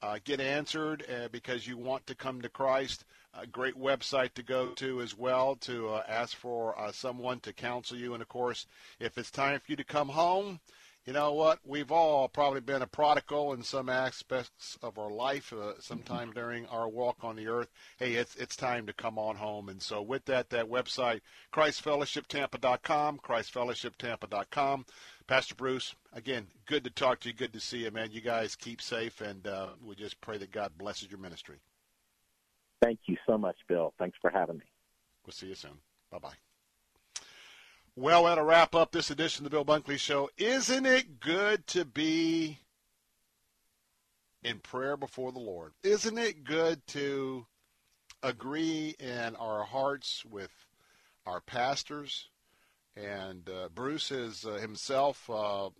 uh, 0.00 0.18
get 0.22 0.40
answered 0.40 1.04
uh, 1.10 1.26
because 1.32 1.66
you 1.66 1.76
want 1.76 2.06
to 2.06 2.14
come 2.14 2.40
to 2.42 2.48
Christ, 2.48 3.04
a 3.38 3.46
great 3.46 3.78
website 3.78 4.34
to 4.34 4.42
go 4.42 4.68
to 4.68 5.00
as 5.00 5.16
well 5.16 5.56
to 5.56 5.88
uh, 5.88 6.02
ask 6.08 6.36
for 6.36 6.78
uh, 6.78 6.92
someone 6.92 7.40
to 7.40 7.52
counsel 7.52 7.96
you. 7.96 8.14
And 8.14 8.22
of 8.22 8.28
course, 8.28 8.66
if 9.00 9.18
it's 9.18 9.30
time 9.30 9.58
for 9.60 9.72
you 9.72 9.76
to 9.76 9.84
come 9.84 10.10
home, 10.10 10.60
you 11.06 11.12
know 11.12 11.34
what? 11.34 11.58
We've 11.66 11.92
all 11.92 12.28
probably 12.28 12.60
been 12.60 12.80
a 12.80 12.86
prodigal 12.86 13.52
in 13.52 13.62
some 13.62 13.90
aspects 13.90 14.78
of 14.82 14.98
our 14.98 15.10
life, 15.10 15.52
uh, 15.52 15.78
sometime 15.78 16.32
during 16.32 16.66
our 16.66 16.88
walk 16.88 17.18
on 17.22 17.36
the 17.36 17.46
earth. 17.46 17.68
Hey, 17.98 18.14
it's 18.14 18.34
it's 18.36 18.56
time 18.56 18.86
to 18.86 18.94
come 18.94 19.18
on 19.18 19.36
home. 19.36 19.68
And 19.68 19.82
so, 19.82 20.00
with 20.00 20.24
that, 20.24 20.48
that 20.48 20.70
website, 20.70 21.20
ChristFellowshipTampa.com, 21.52 23.18
ChristFellowshipTampa.com. 23.18 24.86
Pastor 25.26 25.54
Bruce, 25.54 25.94
again, 26.14 26.46
good 26.64 26.84
to 26.84 26.90
talk 26.90 27.20
to 27.20 27.28
you. 27.28 27.34
Good 27.34 27.52
to 27.52 27.60
see 27.60 27.84
you, 27.84 27.90
man. 27.90 28.10
You 28.10 28.22
guys 28.22 28.56
keep 28.56 28.80
safe, 28.80 29.20
and 29.20 29.46
uh, 29.46 29.68
we 29.84 29.94
just 29.96 30.18
pray 30.22 30.38
that 30.38 30.52
God 30.52 30.72
blesses 30.78 31.10
your 31.10 31.20
ministry. 31.20 31.58
Thank 32.84 33.00
you 33.06 33.16
so 33.26 33.38
much, 33.38 33.56
Bill. 33.66 33.94
Thanks 33.98 34.18
for 34.20 34.28
having 34.30 34.58
me. 34.58 34.64
We'll 35.24 35.32
see 35.32 35.46
you 35.46 35.54
soon. 35.54 35.78
Bye 36.10 36.18
bye. 36.18 36.34
Well, 37.96 38.24
that'll 38.24 38.44
wrap 38.44 38.74
up 38.74 38.92
this 38.92 39.10
edition 39.10 39.46
of 39.46 39.50
the 39.50 39.56
Bill 39.56 39.64
Bunkley 39.64 39.98
Show. 39.98 40.28
Isn't 40.36 40.84
it 40.84 41.18
good 41.20 41.66
to 41.68 41.86
be 41.86 42.58
in 44.42 44.58
prayer 44.58 44.98
before 44.98 45.32
the 45.32 45.38
Lord? 45.38 45.72
Isn't 45.82 46.18
it 46.18 46.44
good 46.44 46.86
to 46.88 47.46
agree 48.22 48.94
in 48.98 49.34
our 49.36 49.64
hearts 49.64 50.24
with 50.26 50.50
our 51.26 51.40
pastors 51.40 52.28
And 52.96 53.48
uh, 53.48 53.68
Bruce 53.74 54.10
is 54.10 54.44
uh, 54.44 54.54
himself. 54.54 55.30
Uh, 55.30 55.66
uh, 55.66 55.70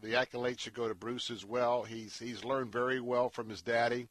the 0.00 0.14
accolades 0.14 0.60
should 0.60 0.74
go 0.74 0.88
to 0.88 0.94
Bruce 0.94 1.30
as 1.30 1.44
well. 1.44 1.84
He's 1.84 2.18
he's 2.18 2.44
learned 2.44 2.72
very 2.72 3.00
well 3.00 3.28
from 3.28 3.50
his 3.50 3.62
daddy 3.62 4.08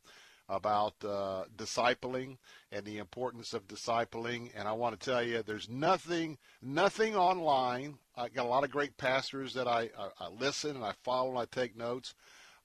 about 0.47 0.93
uh, 1.03 1.45
discipling 1.57 2.37
and 2.71 2.85
the 2.85 2.97
importance 2.97 3.53
of 3.53 3.67
discipling. 3.67 4.51
And 4.55 4.67
I 4.67 4.73
want 4.73 4.99
to 4.99 5.05
tell 5.05 5.23
you, 5.23 5.41
there's 5.41 5.69
nothing 5.69 6.37
nothing 6.61 7.15
online. 7.15 7.97
I 8.15 8.29
got 8.29 8.45
a 8.45 8.49
lot 8.49 8.63
of 8.63 8.71
great 8.71 8.97
pastors 8.97 9.53
that 9.55 9.67
I, 9.67 9.89
I, 9.97 10.09
I 10.19 10.29
listen 10.29 10.75
and 10.75 10.85
I 10.85 10.93
follow 11.03 11.29
and 11.29 11.39
I 11.39 11.45
take 11.45 11.75
notes. 11.75 12.13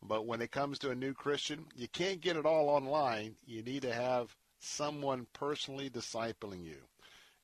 But 0.03 0.27
when 0.27 0.41
it 0.41 0.51
comes 0.51 0.79
to 0.79 0.91
a 0.91 0.95
new 0.95 1.13
Christian, 1.13 1.67
you 1.77 1.89
can't 1.89 2.21
get 2.21 2.37
it 2.37 2.47
all 2.47 2.69
online. 2.69 3.37
You 3.47 3.63
need 3.63 3.83
to 3.83 3.93
have 3.93 4.35
someone 4.59 5.27
personally 5.33 5.91
discipling 5.91 6.65
you. 6.65 6.79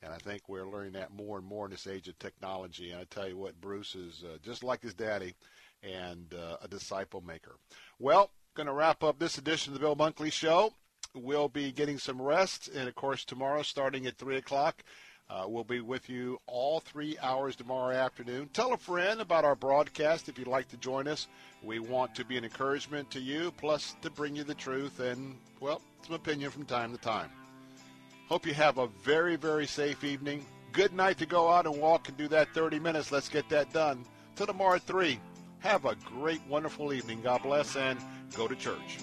And 0.02 0.12
I 0.12 0.18
think 0.18 0.48
we're 0.48 0.68
learning 0.68 0.92
that 0.92 1.12
more 1.12 1.38
and 1.38 1.46
more 1.46 1.64
in 1.64 1.70
this 1.70 1.86
age 1.86 2.08
of 2.08 2.18
technology. 2.18 2.90
And 2.90 3.00
I 3.00 3.04
tell 3.04 3.28
you 3.28 3.36
what, 3.36 3.60
Bruce 3.60 3.94
is 3.94 4.24
uh, 4.24 4.36
just 4.42 4.62
like 4.62 4.82
his 4.82 4.94
daddy 4.94 5.34
and 5.82 6.32
uh, 6.34 6.56
a 6.62 6.68
disciple 6.68 7.22
maker. 7.22 7.56
Well, 7.98 8.30
going 8.56 8.66
to 8.66 8.72
wrap 8.72 9.04
up 9.04 9.18
this 9.18 9.36
edition 9.36 9.72
of 9.72 9.78
the 9.78 9.84
Bill 9.84 9.94
Bunkley 9.94 10.32
Show. 10.32 10.72
We'll 11.14 11.48
be 11.48 11.72
getting 11.72 11.98
some 11.98 12.20
rest. 12.20 12.68
And 12.68 12.88
of 12.88 12.94
course, 12.94 13.22
tomorrow, 13.22 13.62
starting 13.62 14.06
at 14.06 14.16
3 14.16 14.36
o'clock, 14.36 14.82
uh, 15.28 15.44
we'll 15.46 15.62
be 15.62 15.82
with 15.82 16.08
you 16.08 16.38
all 16.46 16.80
three 16.80 17.18
hours 17.20 17.54
tomorrow 17.54 17.94
afternoon. 17.94 18.48
Tell 18.54 18.72
a 18.72 18.78
friend 18.78 19.20
about 19.20 19.44
our 19.44 19.54
broadcast 19.54 20.30
if 20.30 20.38
you'd 20.38 20.48
like 20.48 20.68
to 20.68 20.78
join 20.78 21.06
us. 21.06 21.28
We 21.62 21.80
want 21.80 22.14
to 22.14 22.24
be 22.24 22.38
an 22.38 22.44
encouragement 22.44 23.10
to 23.10 23.20
you, 23.20 23.52
plus 23.58 23.94
to 24.00 24.10
bring 24.10 24.34
you 24.34 24.44
the 24.44 24.54
truth 24.54 25.00
and, 25.00 25.36
well, 25.60 25.82
some 26.06 26.14
opinion 26.14 26.50
from 26.50 26.64
time 26.64 26.92
to 26.92 26.98
time. 26.98 27.30
Hope 28.28 28.46
you 28.46 28.54
have 28.54 28.78
a 28.78 28.86
very, 28.86 29.36
very 29.36 29.66
safe 29.66 30.02
evening. 30.02 30.46
Good 30.72 30.94
night 30.94 31.18
to 31.18 31.26
go 31.26 31.50
out 31.50 31.66
and 31.66 31.78
walk 31.78 32.08
and 32.08 32.16
do 32.16 32.28
that 32.28 32.54
30 32.54 32.78
minutes. 32.78 33.12
Let's 33.12 33.28
get 33.28 33.48
that 33.50 33.70
done. 33.72 34.06
Till 34.34 34.46
tomorrow 34.46 34.76
at 34.76 34.82
3. 34.82 35.20
Have 35.66 35.84
a 35.84 35.96
great, 35.96 36.40
wonderful 36.48 36.92
evening. 36.92 37.22
God 37.22 37.42
bless 37.42 37.74
and 37.74 37.98
go 38.36 38.46
to 38.46 38.54
church. 38.54 38.98